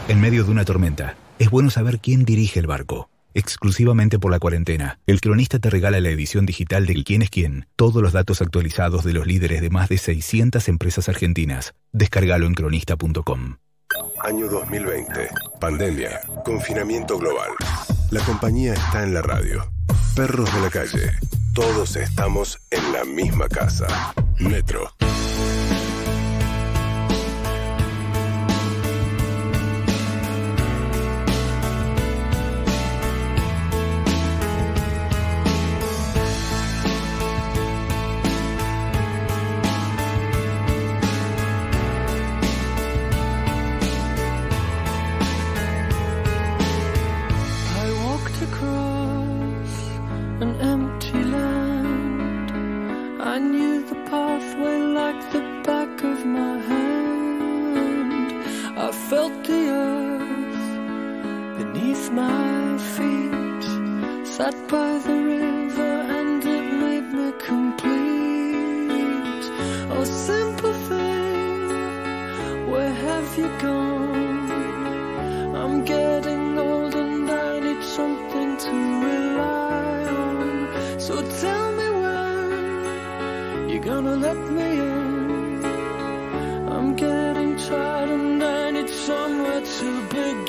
En 0.11 0.19
medio 0.19 0.43
de 0.43 0.51
una 0.51 0.65
tormenta, 0.65 1.15
es 1.39 1.49
bueno 1.49 1.69
saber 1.69 2.01
quién 2.01 2.25
dirige 2.25 2.59
el 2.59 2.67
barco. 2.67 3.09
exclusivamente 3.33 4.19
por 4.19 4.29
la 4.29 4.39
cuarentena. 4.39 4.99
El 5.07 5.21
cronista 5.21 5.57
te 5.57 5.69
regala 5.69 6.01
la 6.01 6.09
edición 6.09 6.45
digital 6.45 6.85
del 6.85 7.05
Quién 7.05 7.21
es 7.21 7.29
quién, 7.29 7.65
todos 7.77 8.03
los 8.03 8.11
datos 8.11 8.41
actualizados 8.41 9.05
de 9.05 9.13
los 9.13 9.25
líderes 9.25 9.61
de 9.61 9.69
más 9.69 9.87
de 9.87 9.97
600 9.97 10.67
empresas 10.67 11.07
argentinas. 11.07 11.73
Descargalo 11.93 12.45
en 12.45 12.55
cronista.com. 12.55 13.55
Año 14.21 14.49
2020. 14.49 15.29
Pandemia. 15.61 16.19
Confinamiento 16.43 17.17
global. 17.17 17.51
La 18.09 18.19
compañía 18.25 18.73
está 18.73 19.03
en 19.03 19.13
la 19.13 19.21
radio. 19.21 19.71
Perros 20.13 20.53
de 20.53 20.59
la 20.59 20.69
calle. 20.69 21.13
Todos 21.55 21.95
estamos 21.95 22.59
en 22.69 22.91
la 22.91 23.05
misma 23.05 23.47
casa. 23.47 24.13
Metro. 24.39 24.91
Have 73.31 73.39
you 73.39 73.49
gone? 73.59 74.51
I'm 75.55 75.85
getting 75.85 76.57
old 76.57 76.95
and 76.95 77.29
I 77.29 77.59
need 77.59 77.83
something 77.83 78.57
to 78.57 78.71
rely 79.05 80.05
on. 80.05 80.99
So 80.99 81.21
tell 81.39 81.71
me 81.71 81.89
when 82.01 83.69
you're 83.69 83.83
gonna 83.83 84.15
let 84.15 84.37
me 84.37 84.79
in. 84.79 85.65
I'm 86.67 86.95
getting 86.95 87.55
tired 87.55 88.09
and 88.09 88.43
I 88.43 88.71
need 88.71 88.89
somewhere 88.89 89.61
to 89.61 90.01
begin. 90.09 90.40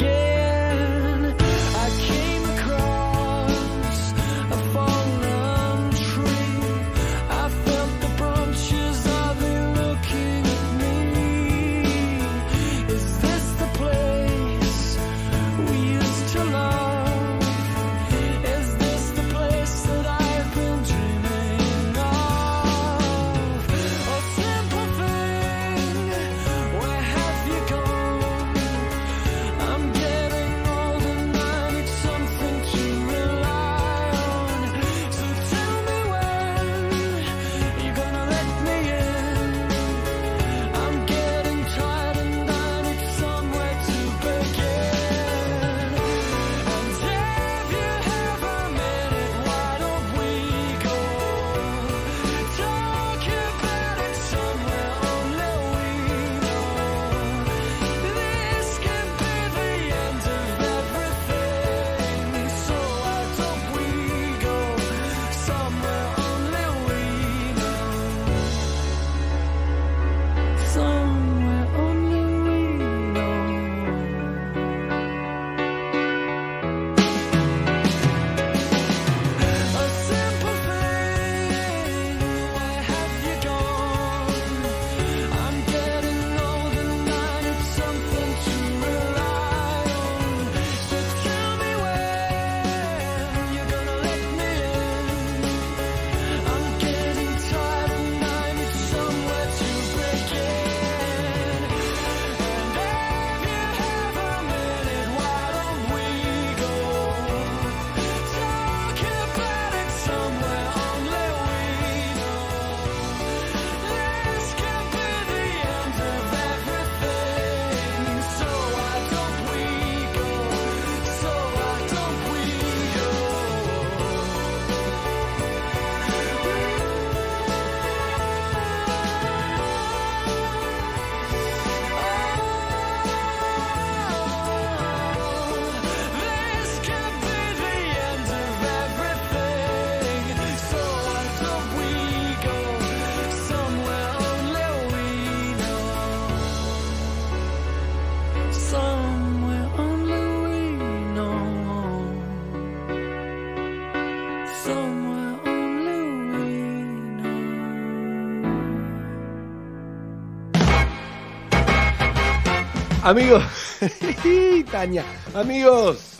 Amigos, 163.12 163.44
Tania, 164.72 165.04
amigos. 165.34 166.16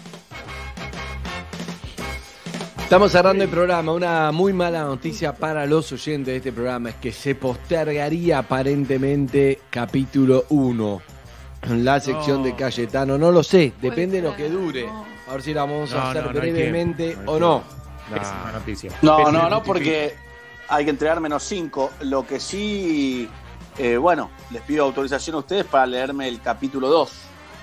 Estamos 2.83 3.11
cerrando 3.11 3.45
el 3.45 3.49
programa. 3.49 3.93
Una 3.93 4.31
muy 4.31 4.53
mala 4.53 4.83
noticia 4.83 5.35
para 5.35 5.65
los 5.65 5.91
oyentes 5.93 6.27
de 6.27 6.37
este 6.37 6.53
programa 6.53 6.91
es 6.91 6.97
que 6.97 7.11
se 7.11 7.35
postergaría 7.35 8.41
aparentemente 8.41 9.61
capítulo 9.71 10.45
1. 10.51 11.01
La 11.79 11.99
sección 11.99 12.43
de 12.43 12.55
Cayetano, 12.55 13.17
no 13.17 13.33
lo 13.33 13.43
sé, 13.43 13.73
depende 13.81 14.21
de 14.21 14.29
lo 14.29 14.37
que 14.37 14.51
dure. 14.51 14.87
A 15.27 15.33
ver 15.33 15.41
si 15.41 15.55
la 15.55 15.63
vamos 15.63 15.95
a 15.95 15.97
No, 15.97 16.03
hacer 16.11 16.25
no, 16.27 16.33
no 16.35 16.43
hay 16.43 16.51
brevemente 16.53 17.17
o 17.25 17.39
no. 17.39 17.63
No, 19.01 19.33
no, 19.33 19.49
no, 19.49 19.63
porque 19.63 20.15
hay 20.69 20.85
que 20.85 20.91
entregar 20.91 21.21
menos 21.21 21.43
5. 21.45 21.91
Lo 22.03 22.27
que 22.27 22.39
sí, 22.39 23.31
eh, 23.79 23.97
bueno, 23.97 24.31
les 24.51 24.63
pido 24.63 24.85
autorización 24.85 25.37
a 25.37 25.39
ustedes 25.41 25.65
para 25.65 25.87
leerme 25.87 26.29
el 26.29 26.41
capítulo 26.41 26.89
2 26.89 27.13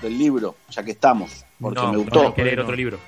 del 0.02 0.18
libro, 0.18 0.56
ya 0.70 0.82
que 0.82 0.92
estamos, 0.92 1.44
porque 1.60 1.80
No, 1.80 1.92
me 1.92 1.98
gustó. 1.98 2.34
no 2.36 2.44
leer 2.44 2.60
otro 2.60 2.74
libro. 2.74 2.98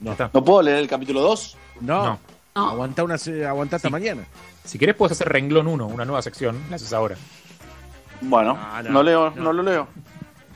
No. 0.00 0.16
¿No 0.32 0.44
puedo 0.44 0.62
leer 0.62 0.78
el 0.78 0.88
capítulo 0.88 1.20
2? 1.20 1.56
No. 1.82 2.18
Aguanta, 2.54 3.04
una, 3.04 3.16
aguanta 3.48 3.76
hasta 3.76 3.90
mañana. 3.90 4.24
Si 4.64 4.78
querés, 4.78 4.94
puedes 4.96 5.12
hacer 5.12 5.28
renglón 5.28 5.66
1, 5.68 5.86
una 5.86 6.04
nueva 6.04 6.22
sección. 6.22 6.58
La 6.68 6.76
haces 6.76 6.92
ahora. 6.92 7.16
Bueno, 8.22 8.58
no, 8.90 9.02
leo, 9.02 9.30
no. 9.30 9.52
lo 9.52 9.62
leo. 9.62 9.86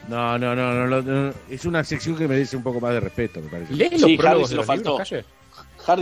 No, 0.09 0.39
no, 0.39 0.55
no, 0.55 0.75
no, 0.75 0.87
no, 0.87 1.03
no, 1.03 1.33
es 1.49 1.65
una 1.65 1.83
sección 1.83 2.15
que 2.17 2.29
merece 2.29 2.57
un 2.59 2.63
poco 2.63 2.79
más 2.81 2.93
de 2.93 3.01
respeto, 3.01 3.41
me 3.41 3.49
parece. 3.49 3.73
¿Lees 3.73 3.93
los 3.93 4.11
Sí, 4.11 4.17
prólogos 4.19 4.49
se 4.49 4.53
de 4.53 4.57
lo 4.57 4.61
los 4.63 4.67
faltó. 4.67 4.91
libros, 4.99 5.25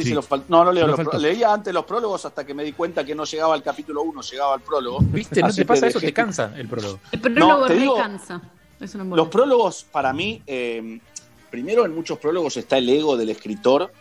Sí. 0.03 0.09
se 0.11 0.15
lo 0.15 0.23
faltó. 0.23 0.47
No, 0.49 0.65
no 0.65 0.73
leo 0.73 0.87
los 0.87 0.97
faltó. 0.97 1.11
prólogos. 1.13 1.33
Leía 1.33 1.53
antes 1.53 1.73
los 1.75 1.85
prólogos 1.85 2.25
hasta 2.25 2.45
que 2.47 2.55
me 2.55 2.63
di 2.65 2.73
cuenta 2.73 3.05
que 3.05 3.15
no 3.15 3.25
llegaba 3.25 3.55
al 3.55 3.63
capítulo 3.63 4.03
1, 4.03 4.23
llegaba 4.23 4.55
al 4.55 4.61
prólogo. 4.61 4.99
¿Viste? 5.01 5.41
¿No 5.41 5.47
Así 5.49 5.63
te 5.63 5.67
pasa 5.67 5.87
eso? 5.89 6.01
Te 6.01 6.13
cansa 6.13 6.53
el 6.57 6.69
prólogo. 6.69 7.01
El 7.11 7.21
prólogo 7.21 7.61
No, 7.61 7.67
te 7.67 7.75
digo- 7.75 7.97
una 7.97 9.17
Los 9.17 9.29
prólogos, 9.29 9.85
para 9.91 10.13
mí, 10.13 10.43
eh, 10.47 10.99
primero, 11.51 11.85
en 11.85 11.95
muchos 11.95 12.19
prólogos 12.19 12.57
está 12.57 12.79
el 12.79 12.89
ego 12.89 13.17
del 13.17 13.31
escritor. 13.31 13.93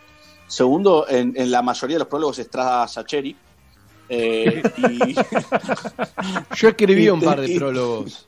Segundo, 0.48 1.06
en, 1.08 1.34
en 1.38 1.50
la 1.51 1.61
mayoría 1.61 1.95
de 1.95 2.00
los 2.00 2.08
prólogos 2.08 2.40
está 2.40 2.88
Sacheri. 2.88 3.35
Eh, 4.10 4.61
y, 4.77 5.16
Yo 6.58 6.68
escribí 6.69 7.10
un 7.10 7.22
par 7.22 7.40
de 7.40 7.56
prólogos. 7.58 8.27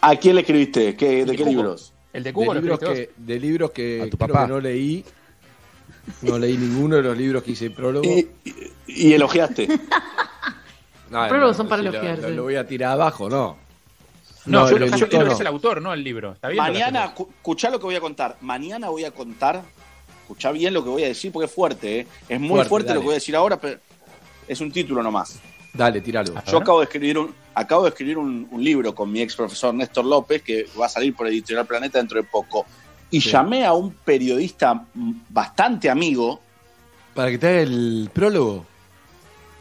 ¿A 0.00 0.14
quién 0.16 0.36
le 0.36 0.42
escribiste? 0.42 0.94
¿Qué, 0.96 1.24
¿De 1.24 1.36
qué 1.36 1.44
libros? 1.44 1.92
El 2.12 2.22
de 2.22 2.30
De 2.30 2.34
Cubo 2.34 2.54
libros, 2.54 2.78
que, 2.78 3.10
de 3.16 3.40
libros 3.40 3.70
que 3.72 4.02
A 4.02 4.10
tu 4.10 4.16
papá. 4.16 4.42
que 4.46 4.52
no 4.52 4.60
leí. 4.60 5.04
No 6.22 6.38
leí 6.38 6.56
ninguno 6.56 6.96
de 6.96 7.02
los 7.02 7.16
libros 7.16 7.42
que 7.42 7.52
hice 7.52 7.70
prólogo. 7.70 8.04
Y, 8.08 8.28
y 8.86 9.12
elogiaste. 9.12 9.68
No, 11.10 11.20
Los 11.20 11.28
prólogos 11.30 11.56
no, 11.56 11.62
son 11.62 11.68
para 11.68 11.80
si 11.82 11.84
lo- 11.88 11.94
elogiarse. 11.94 12.28
Lo, 12.28 12.36
lo 12.36 12.42
voy 12.42 12.56
a 12.56 12.66
tirar 12.66 12.92
abajo, 12.92 13.30
no. 13.30 13.56
No, 14.44 14.60
No, 14.64 14.70
yo, 14.70 14.76
el 14.76 14.94
yo 14.94 15.08
que 15.08 15.18
no. 15.18 15.32
es 15.32 15.40
el 15.40 15.46
autor, 15.46 15.80
no 15.80 15.94
el 15.94 16.04
libro. 16.04 16.32
Está 16.32 16.48
bien. 16.48 16.62
Mañana, 16.62 17.14
escuchá 17.16 17.70
lo 17.70 17.78
que 17.78 17.86
voy 17.86 17.94
a 17.96 18.00
contar. 18.00 18.36
Mañana 18.42 18.90
voy 18.90 19.04
a 19.06 19.10
contar. 19.10 19.62
Escuchá 20.20 20.52
bien 20.52 20.74
lo 20.74 20.82
que 20.84 20.90
voy 20.90 21.04
a 21.04 21.08
decir 21.08 21.32
porque 21.32 21.46
es 21.46 21.52
fuerte, 21.52 22.00
¿eh? 22.00 22.06
Es 22.28 22.38
muy 22.38 22.62
Fuerte, 22.64 22.92
lo 22.92 23.00
que 23.00 23.06
voy 23.06 23.12
a 23.12 23.14
decir 23.14 23.34
ahora, 23.36 23.58
pero 23.58 23.78
es 24.46 24.60
un 24.60 24.70
título 24.70 25.02
nomás. 25.02 25.38
Dale, 25.72 26.02
tíralo. 26.02 26.34
Yo 26.46 26.58
acabo 26.58 26.80
de 26.80 26.84
escribir 26.84 27.16
un, 27.16 27.34
acabo 27.54 27.84
de 27.84 27.88
escribir 27.88 28.18
un, 28.18 28.46
un 28.50 28.62
libro 28.62 28.94
con 28.94 29.10
mi 29.10 29.22
ex 29.22 29.34
profesor 29.34 29.72
Néstor 29.72 30.04
López, 30.04 30.42
que 30.42 30.66
va 30.78 30.84
a 30.84 30.88
salir 30.90 31.14
por 31.16 31.26
Editorial 31.26 31.66
Planeta 31.66 31.96
dentro 31.96 32.20
de 32.20 32.28
poco. 32.30 32.66
Y 33.10 33.20
Sí. 33.20 33.30
llamé 33.30 33.64
a 33.64 33.72
un 33.72 33.92
periodista 33.92 34.74
mm, 34.74 35.12
bastante 35.30 35.88
amigo. 35.90 36.40
Para 37.14 37.30
que 37.30 37.38
te 37.38 37.48
haga 37.48 37.60
el 37.62 38.10
prólogo. 38.12 38.66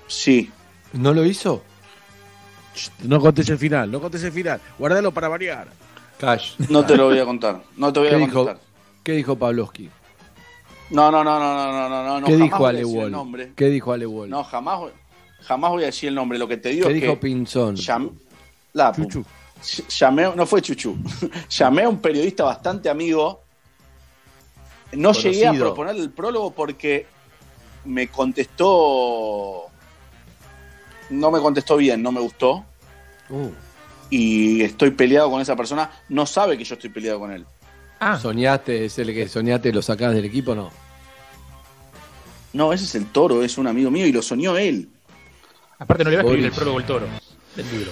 Sí. 0.08 0.52
¿No 0.94 1.14
lo 1.14 1.26
hizo? 1.26 1.64
No 3.04 3.20
contes 3.20 3.50
el 3.50 3.58
final, 3.58 3.92
no 3.92 4.00
contes 4.00 4.24
el 4.24 4.32
final. 4.32 4.62
Guardalo 4.78 5.12
para 5.12 5.28
variar. 5.28 5.68
Cash. 6.20 6.54
No 6.70 6.86
te 6.86 6.96
lo 6.96 7.06
voy 7.06 7.20
a 7.20 7.26
contar. 7.26 7.62
No 7.76 7.92
te 7.94 8.00
voy 8.00 8.10
¿Qué 8.10 8.16
a 8.16 8.18
dijo, 8.18 8.34
contar. 8.46 8.60
¿Qué 9.04 9.12
dijo 9.14 9.36
Pavlovsky? 9.36 9.90
No, 10.90 11.12
no, 11.12 11.24
no, 11.24 11.40
no, 11.40 11.56
no, 11.56 11.90
no, 11.90 12.04
no, 12.04 12.20
no. 12.22 12.26
¿Qué 12.28 12.34
jamás 12.34 12.44
dijo 12.46 12.58
voy 12.58 12.66
a 12.66 12.70
Ale 12.70 12.80
decir 12.80 12.98
Wall? 12.98 13.54
¿Qué 13.56 13.66
dijo 13.70 13.94
Ale 13.94 14.06
Wall? 14.06 14.30
No, 14.30 14.44
jamás, 14.44 14.80
voy- 14.80 14.92
jamás 15.42 15.72
voy 15.72 15.84
a 15.84 15.86
decir 15.88 16.10
el 16.10 16.16
nombre. 16.16 16.38
Lo 16.38 16.48
que 16.48 16.58
te 16.58 16.70
digo 16.70 16.88
¿Qué 16.88 16.96
es 16.96 17.02
dijo 17.02 17.14
que 17.16 17.20
Pinzón? 17.20 17.76
llam- 17.76 18.12
la 18.74 18.94
pu- 18.94 19.04
Chuchu. 19.04 19.26
Ll- 19.62 19.88
Llamé, 19.88 20.36
no 20.36 20.46
fue 20.46 20.62
Chuchu. 20.62 20.98
Llamé 21.50 21.84
a 21.84 21.90
un 21.90 22.00
periodista 22.00 22.44
bastante 22.44 22.90
amigo. 22.90 23.44
No 24.94 25.12
llegué 25.14 25.46
a 25.48 25.52
proponerle 25.54 26.02
el 26.04 26.12
prólogo 26.12 26.52
porque 26.52 27.06
me 27.86 28.08
contestó. 28.08 29.66
No 31.10 31.32
me 31.32 31.40
contestó 31.40 31.78
bien, 31.78 32.02
no 32.02 32.12
me 32.12 32.20
gustó. 32.22 32.66
Uh, 33.30 33.50
Y 34.10 34.62
estoy 34.62 34.92
peleado 34.92 35.30
con 35.32 35.42
esa 35.42 35.56
persona. 35.56 35.90
No 36.10 36.26
sabe 36.26 36.58
que 36.58 36.64
yo 36.64 36.76
estoy 36.76 36.90
peleado 36.90 37.20
con 37.20 37.32
él. 37.32 37.46
Ah, 38.00 38.20
¿Soñaste? 38.20 38.86
¿Es 38.86 38.98
el 39.00 39.14
que 39.14 39.28
soñaste 39.28 39.74
lo 39.74 39.82
sacás 39.82 40.14
del 40.14 40.26
equipo 40.26 40.54
no? 40.56 40.70
No, 42.54 42.72
ese 42.72 42.86
es 42.86 42.96
el 42.96 43.08
toro, 43.08 43.44
es 43.44 43.58
un 43.58 43.68
amigo 43.68 43.92
mío 43.92 44.06
y 44.06 44.12
lo 44.12 44.22
soñó 44.22 44.58
él. 44.58 44.90
aparte 45.80 46.04
no 46.04 46.10
le 46.12 46.16
va 46.18 46.22
a 46.22 46.26
escribir 46.26 46.46
el 46.46 46.52
prólogo 46.52 46.80
el 46.80 46.86
toro 46.86 47.08
del 47.56 47.72
libro. 47.72 47.92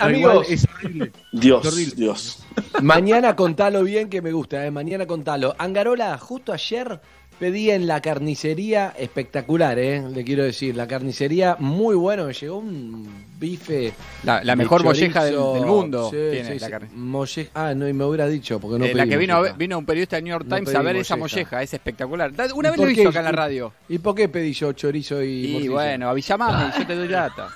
Amigos. 0.00 0.32
Igual 0.32 0.46
es 0.48 0.66
horrible. 0.74 1.12
Dios, 1.32 1.66
Es 1.66 1.72
horrible. 1.72 1.94
Dios. 1.96 2.44
Mañana 2.82 3.36
contalo 3.36 3.82
bien 3.84 4.08
que 4.08 4.22
me 4.22 4.32
gusta, 4.32 4.64
¿eh? 4.66 4.70
mañana 4.70 5.06
contalo. 5.06 5.54
Angarola, 5.58 6.16
justo 6.18 6.52
ayer 6.52 7.00
pedí 7.38 7.70
en 7.70 7.86
la 7.86 8.00
carnicería 8.02 8.92
espectacular, 8.98 9.78
¿eh? 9.78 10.02
le 10.12 10.24
quiero 10.24 10.42
decir, 10.42 10.74
la 10.74 10.88
carnicería 10.88 11.54
muy 11.60 11.94
bueno, 11.94 12.24
me 12.26 12.32
llegó 12.32 12.58
un 12.58 13.08
bife. 13.38 13.92
La, 14.24 14.56
mejor 14.56 14.82
molleja 14.82 15.22
del, 15.24 15.34
del 15.36 15.64
mundo 15.64 16.10
Sí, 16.10 16.16
tiene 16.32 16.54
sí, 16.54 16.58
la 16.58 16.66
sí. 16.66 16.72
carne. 16.72 16.88
Molle- 16.96 17.48
Ah, 17.54 17.74
no, 17.76 17.88
y 17.88 17.92
me 17.92 18.04
hubiera 18.04 18.26
dicho, 18.26 18.58
porque 18.58 18.78
no 18.80 18.84
Eh, 18.86 18.92
la 18.94 19.06
que 19.06 19.16
vino, 19.16 19.34
a 19.34 19.36
molleja. 19.36 19.52
ver- 19.54 19.58
vino 19.58 19.78
un 19.78 19.86
periodista 19.86 20.16
de 20.16 20.22
New 20.22 20.32
York 20.32 20.46
Times 20.48 20.74
a 20.74 20.82
ver 20.82 20.96
esa 20.96 21.14
molleja. 21.14 21.36
molleja, 21.36 21.62
es 21.62 21.74
espectacular. 21.74 22.32
Una 22.54 22.68
¿Y 22.68 22.70
vez 22.72 22.80
lo 22.80 22.90
hizo 22.90 23.08
acá 23.10 23.20
en 23.20 23.24
la 23.26 23.32
radio. 23.32 23.72
¿Y 23.88 23.98
por 23.98 24.16
qué 24.16 24.28
pedí 24.28 24.52
yo 24.52 24.72
chorizo 24.72 25.22
y 25.22 25.46
Y 25.46 25.52
morcilla? 25.52 25.72
bueno, 25.72 26.08
avísame, 26.08 26.44
yo 26.76 26.86
te 26.88 26.94
doy 26.96 27.06
data. 27.08 27.48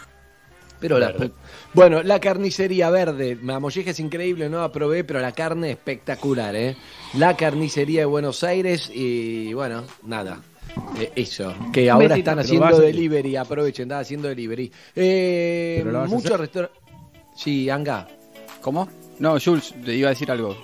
Pero 0.79 0.99
la 0.99 1.13
bueno, 1.75 2.02
la 2.02 2.20
carnicería 2.20 2.91
verde, 2.91 3.39
la 3.42 3.59
molleja 3.60 3.91
es 3.91 4.01
increíble, 4.01 4.49
no 4.49 4.60
la 4.60 4.70
probé, 4.73 5.05
pero 5.05 5.20
la 5.20 5.33
carne 5.33 5.70
espectacular, 5.70 6.55
¿eh? 6.55 6.76
La 7.15 7.36
carnicería 7.36 8.01
de 8.01 8.07
Buenos 8.07 8.44
Aires 8.44 8.91
y 8.94 9.52
bueno, 9.55 9.84
nada. 10.05 10.41
eh, 10.99 11.10
eso, 11.17 11.55
que 11.73 11.89
ahora 11.91 12.09
besito. 12.09 12.18
están 12.31 12.39
haciendo 12.39 12.78
delivery, 12.78 13.36
aprovechen, 13.36 13.84
están 13.84 14.01
haciendo 14.01 14.28
delivery. 14.28 14.70
Eh, 14.94 15.76
¿Pero 15.81 15.92
la 15.92 15.99
vas 16.01 16.12
a 16.12 16.15
muchos 16.15 16.39
restaurantes. 16.41 16.78
Sí, 17.36 17.68
Anga. 17.70 18.07
¿Cómo? 18.60 18.89
No, 19.18 19.36
Jules, 19.41 19.75
te 19.84 19.94
iba 19.94 20.09
a 20.09 20.10
decir 20.10 20.31
algo. 20.31 20.57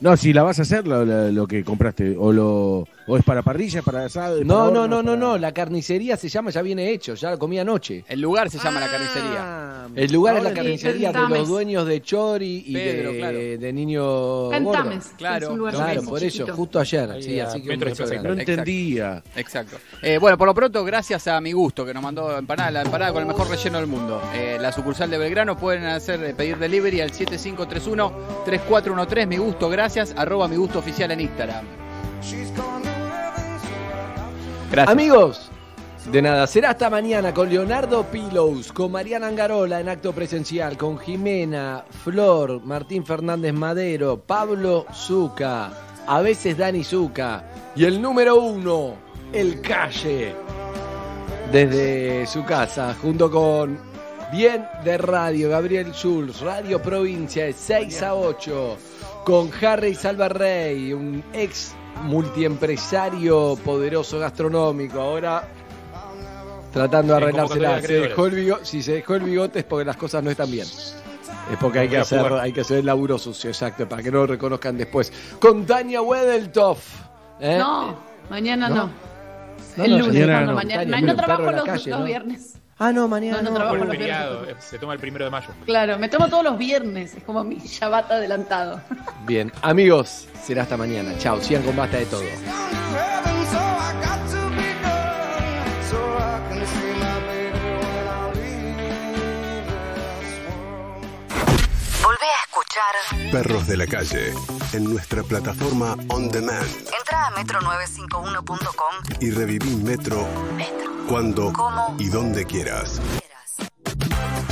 No, 0.00 0.16
si 0.16 0.32
la 0.32 0.42
vas 0.42 0.58
a 0.58 0.62
hacer 0.62 0.86
lo, 0.86 1.04
lo- 1.04 1.30
lo 1.32 1.46
que 1.46 1.64
compraste, 1.64 2.16
o 2.18 2.32
lo 2.32 2.86
o 3.08 3.16
es 3.16 3.24
para 3.24 3.42
parrilla, 3.42 3.82
para 3.82 4.04
asado. 4.04 4.42
No, 4.44 4.54
para 4.54 4.70
no, 4.70 4.82
horno, 4.82 4.88
no, 4.88 5.02
no, 5.02 5.04
para- 5.04 5.16
no, 5.16 5.38
la 5.38 5.52
carnicería 5.52 6.16
se 6.16 6.28
llama, 6.28 6.50
ya 6.50 6.62
viene 6.62 6.90
hecho, 6.90 7.14
ya 7.14 7.36
comí 7.36 7.58
anoche. 7.58 8.04
El 8.08 8.20
lugar 8.20 8.50
se 8.50 8.58
llama 8.58 8.78
la 8.80 8.86
Ah. 8.86 8.90
carnicería. 8.90 9.64
El 9.94 10.12
lugar 10.12 10.36
es 10.36 10.42
la 10.42 10.52
carnicería 10.52 11.12
de 11.12 11.28
los 11.28 11.48
dueños 11.48 11.86
de 11.86 12.02
Chori 12.02 12.64
y 12.66 12.74
Pedro, 12.74 13.12
de, 13.12 13.18
claro. 13.18 13.38
de 13.38 13.72
Niño 13.72 14.52
En 14.52 14.64
Gordo. 14.64 14.82
Tames, 14.82 15.12
Claro, 15.16 15.56
lugar 15.56 15.74
Claro, 15.74 15.92
chiquito. 15.94 16.10
por 16.10 16.22
eso, 16.22 16.46
justo 16.54 16.78
ayer. 16.80 17.10
Ahí 17.10 17.22
Sí, 17.22 17.40
así 17.40 17.62
que 17.62 17.76
No 17.76 18.32
entendía. 18.34 19.22
Exacto. 19.34 19.76
Eh, 20.02 20.18
bueno, 20.18 20.36
por 20.36 20.46
lo 20.46 20.54
pronto, 20.54 20.84
gracias 20.84 21.26
a 21.28 21.40
mi 21.40 21.52
gusto, 21.52 21.86
que 21.86 21.94
nos 21.94 22.02
mandó 22.02 22.36
empanada, 22.36 22.70
la 22.70 22.82
empanada 22.82 23.12
con 23.12 23.22
el 23.22 23.28
mejor 23.28 23.48
relleno 23.48 23.78
del 23.78 23.86
mundo. 23.86 24.20
Eh, 24.34 24.58
la 24.60 24.70
sucursal 24.72 25.08
de 25.10 25.16
Belgrano 25.18 25.56
pueden 25.56 25.84
hacer 25.86 26.22
eh, 26.22 26.34
pedir 26.34 26.58
delivery 26.58 27.00
al 27.00 27.10
7531-3413. 27.12 29.26
Mi 29.26 29.38
gusto, 29.38 29.70
gracias. 29.70 30.12
Arroba 30.16 30.48
mi 30.48 30.56
gusto 30.56 30.80
oficial 30.80 31.10
en 31.12 31.20
Instagram. 31.22 31.64
Amigos, 34.76 35.50
de 36.12 36.20
nada, 36.22 36.46
será 36.46 36.70
hasta 36.70 36.90
mañana 36.90 37.32
con 37.32 37.48
Leonardo 37.48 38.04
Pilos, 38.04 38.70
con 38.70 38.92
Mariana 38.92 39.26
Angarola 39.26 39.80
en 39.80 39.88
acto 39.88 40.12
presencial, 40.12 40.76
con 40.76 40.98
Jimena, 40.98 41.84
Flor, 42.04 42.62
Martín 42.62 43.04
Fernández 43.04 43.54
Madero, 43.54 44.20
Pablo 44.20 44.86
Zuca, 44.92 45.72
a 46.06 46.20
veces 46.20 46.58
Dani 46.58 46.84
Zuca, 46.84 47.44
y 47.74 47.84
el 47.84 48.00
número 48.00 48.36
uno, 48.36 48.94
el 49.32 49.60
Calle, 49.62 50.34
desde 51.50 52.26
su 52.26 52.44
casa, 52.44 52.94
junto 53.00 53.30
con 53.30 53.78
Bien 54.30 54.66
de 54.84 54.98
Radio, 54.98 55.48
Gabriel 55.48 55.94
Schulz, 55.94 56.40
Radio 56.42 56.80
Provincia, 56.82 57.46
de 57.46 57.54
6 57.54 58.02
a 58.02 58.14
8, 58.14 58.76
con 59.24 59.50
Harry 59.62 59.94
Salvarrey, 59.94 60.92
un 60.92 61.24
ex 61.32 61.72
multiempresario 62.04 63.56
poderoso 63.64 64.18
gastronómico, 64.18 65.00
ahora 65.00 65.48
tratando 66.72 67.14
de 67.14 67.22
arreglársela. 67.22 67.80
Se 67.80 67.92
dejó 68.00 68.26
el 68.26 68.34
bigote, 68.34 68.64
si 68.64 68.82
se 68.82 68.92
dejó 68.94 69.14
el 69.14 69.22
bigote 69.22 69.60
es 69.60 69.64
porque 69.64 69.84
las 69.84 69.96
cosas 69.96 70.22
no 70.22 70.30
están 70.30 70.50
bien. 70.50 70.66
Es 70.66 71.56
porque 71.60 71.78
hay 71.80 71.88
que, 71.88 71.98
hacer, 71.98 72.20
jugar. 72.20 72.40
hay 72.40 72.52
que 72.52 72.60
hacer 72.60 72.78
el 72.78 72.86
laburo 72.86 73.18
sucio, 73.18 73.48
exacto, 73.50 73.88
para 73.88 74.02
que 74.02 74.10
no 74.10 74.18
lo 74.18 74.26
reconozcan 74.26 74.76
después. 74.76 75.12
Con 75.40 75.64
Tania 75.64 76.02
Wedeltoff. 76.02 77.00
¿eh? 77.40 77.56
No, 77.58 77.96
mañana 78.28 78.68
¿No? 78.68 78.74
no. 78.74 78.90
No, 79.76 79.84
el 79.84 79.90
no, 79.92 79.98
lunes, 79.98 80.26
mañana 80.26 80.52
mañana. 80.52 81.16
Trabajo 81.16 81.52
los, 81.52 81.64
calle, 81.64 81.90
los 81.90 82.00
¿no? 82.00 82.06
viernes. 82.06 82.58
Ah, 82.80 82.92
no, 82.92 83.08
mañana 83.08 83.38
No, 83.38 83.42
no 83.42 83.50
no. 83.50 83.56
trabajo 83.56 83.76
los 83.76 83.88
viernes. 83.96 84.64
se 84.64 84.78
toma 84.78 84.92
el 84.94 85.00
primero 85.00 85.24
de 85.24 85.30
mayo. 85.32 85.48
Claro, 85.64 85.98
me 85.98 86.08
tomo 86.08 86.28
todos 86.28 86.44
los 86.44 86.56
viernes. 86.56 87.14
Es 87.16 87.24
como 87.24 87.42
mi 87.42 87.56
Shabbat 87.58 88.10
adelantado. 88.12 88.80
Bien, 89.26 89.52
amigos, 89.62 90.28
será 90.44 90.62
hasta 90.62 90.76
mañana. 90.76 91.12
Chao, 91.18 91.40
sigan 91.40 91.62
con 91.64 91.74
basta 91.74 91.96
de 91.96 92.06
todo. 92.06 92.22
Volvé 102.02 102.30
a 102.37 102.37
escuchar. 102.78 103.30
Perros 103.30 103.66
de 103.66 103.76
la 103.76 103.86
calle, 103.86 104.32
en 104.72 104.84
nuestra 104.84 105.22
plataforma 105.22 105.94
On 106.08 106.30
Demand. 106.30 106.66
Entra 106.98 107.26
a 107.26 107.30
metro951.com. 107.32 108.94
Y 109.20 109.30
reviví 109.30 109.76
Metro 109.76 110.26
cuando 111.08 111.52
¿Cómo? 111.52 111.94
y 111.98 112.08
donde 112.08 112.44
quieras. 112.44 113.00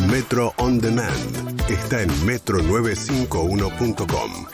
Metro 0.08 0.54
On 0.58 0.78
Demand 0.78 1.60
está 1.70 2.02
en 2.02 2.10
metro951.com. 2.26 4.46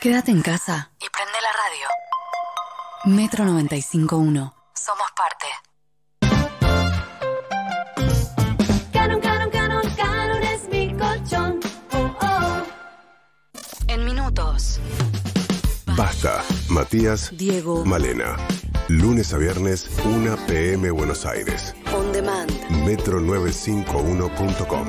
Quédate 0.00 0.30
en 0.32 0.42
casa 0.42 0.90
y 1.00 1.06
prende 1.08 1.38
la 1.40 1.52
radio. 1.52 1.88
Metro 3.16 3.44
95.1. 3.44 4.52
Somos 4.74 5.08
parte. 5.16 5.46
Basta. 15.96 16.44
Matías, 16.68 17.30
Diego. 17.36 17.84
Malena. 17.84 18.36
Lunes 18.88 19.32
a 19.32 19.38
viernes, 19.38 19.88
1 20.04 20.36
pm 20.46 20.90
Buenos 20.90 21.24
Aires. 21.24 21.74
On 21.94 22.12
demand. 22.12 22.50
Metro951.com. 22.84 24.86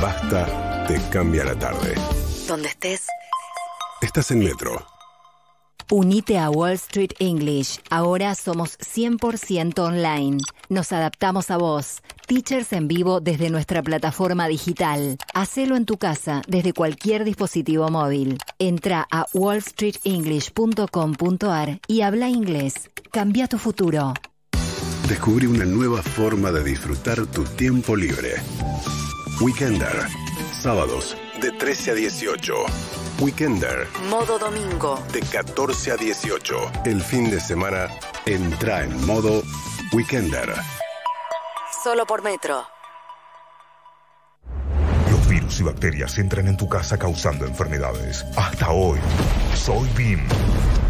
Basta, 0.00 0.84
te 0.86 1.00
cambia 1.10 1.44
la 1.44 1.58
tarde. 1.58 1.94
Donde 2.46 2.68
estés. 2.68 3.06
Estás 4.00 4.30
en 4.32 4.40
Metro. 4.40 4.84
Unite 5.94 6.38
a 6.38 6.48
Wall 6.48 6.72
Street 6.72 7.12
English. 7.18 7.78
Ahora 7.90 8.34
somos 8.34 8.78
100% 8.78 9.78
online. 9.78 10.38
Nos 10.70 10.90
adaptamos 10.90 11.50
a 11.50 11.58
vos. 11.58 12.00
Teachers 12.26 12.72
en 12.72 12.88
vivo 12.88 13.20
desde 13.20 13.50
nuestra 13.50 13.82
plataforma 13.82 14.48
digital. 14.48 15.18
Hacelo 15.34 15.76
en 15.76 15.84
tu 15.84 15.98
casa 15.98 16.40
desde 16.48 16.72
cualquier 16.72 17.24
dispositivo 17.24 17.90
móvil. 17.90 18.38
Entra 18.58 19.06
a 19.10 19.26
wallstreetenglish.com.ar 19.34 21.80
y 21.86 22.00
habla 22.00 22.30
inglés. 22.30 22.88
Cambia 23.10 23.46
tu 23.46 23.58
futuro. 23.58 24.14
Descubrí 25.10 25.46
una 25.46 25.66
nueva 25.66 26.02
forma 26.02 26.50
de 26.52 26.64
disfrutar 26.64 27.26
tu 27.26 27.44
tiempo 27.44 27.96
libre. 27.96 28.36
Weekender. 29.42 30.06
Sábados 30.58 31.18
de 31.42 31.50
13 31.50 31.90
a 31.90 31.94
18. 31.94 32.54
Weekender 33.20 33.88
Modo 34.08 34.38
domingo. 34.38 35.02
de 35.12 35.20
14 35.20 35.90
a 35.90 35.96
18. 35.96 36.54
El 36.84 37.02
fin 37.02 37.30
de 37.30 37.40
semana 37.40 37.88
entra 38.24 38.84
en 38.84 39.04
modo 39.04 39.42
Weekender. 39.92 40.54
Solo 41.82 42.06
por 42.06 42.22
Metro. 42.22 42.64
Los 45.10 45.28
virus 45.28 45.60
y 45.60 45.62
bacterias 45.64 46.16
entran 46.18 46.46
en 46.46 46.56
tu 46.56 46.68
casa 46.68 46.96
causando 46.96 47.44
enfermedades. 47.44 48.24
Hasta 48.36 48.70
hoy, 48.70 49.00
soy 49.56 49.88
BIM. 49.96 50.20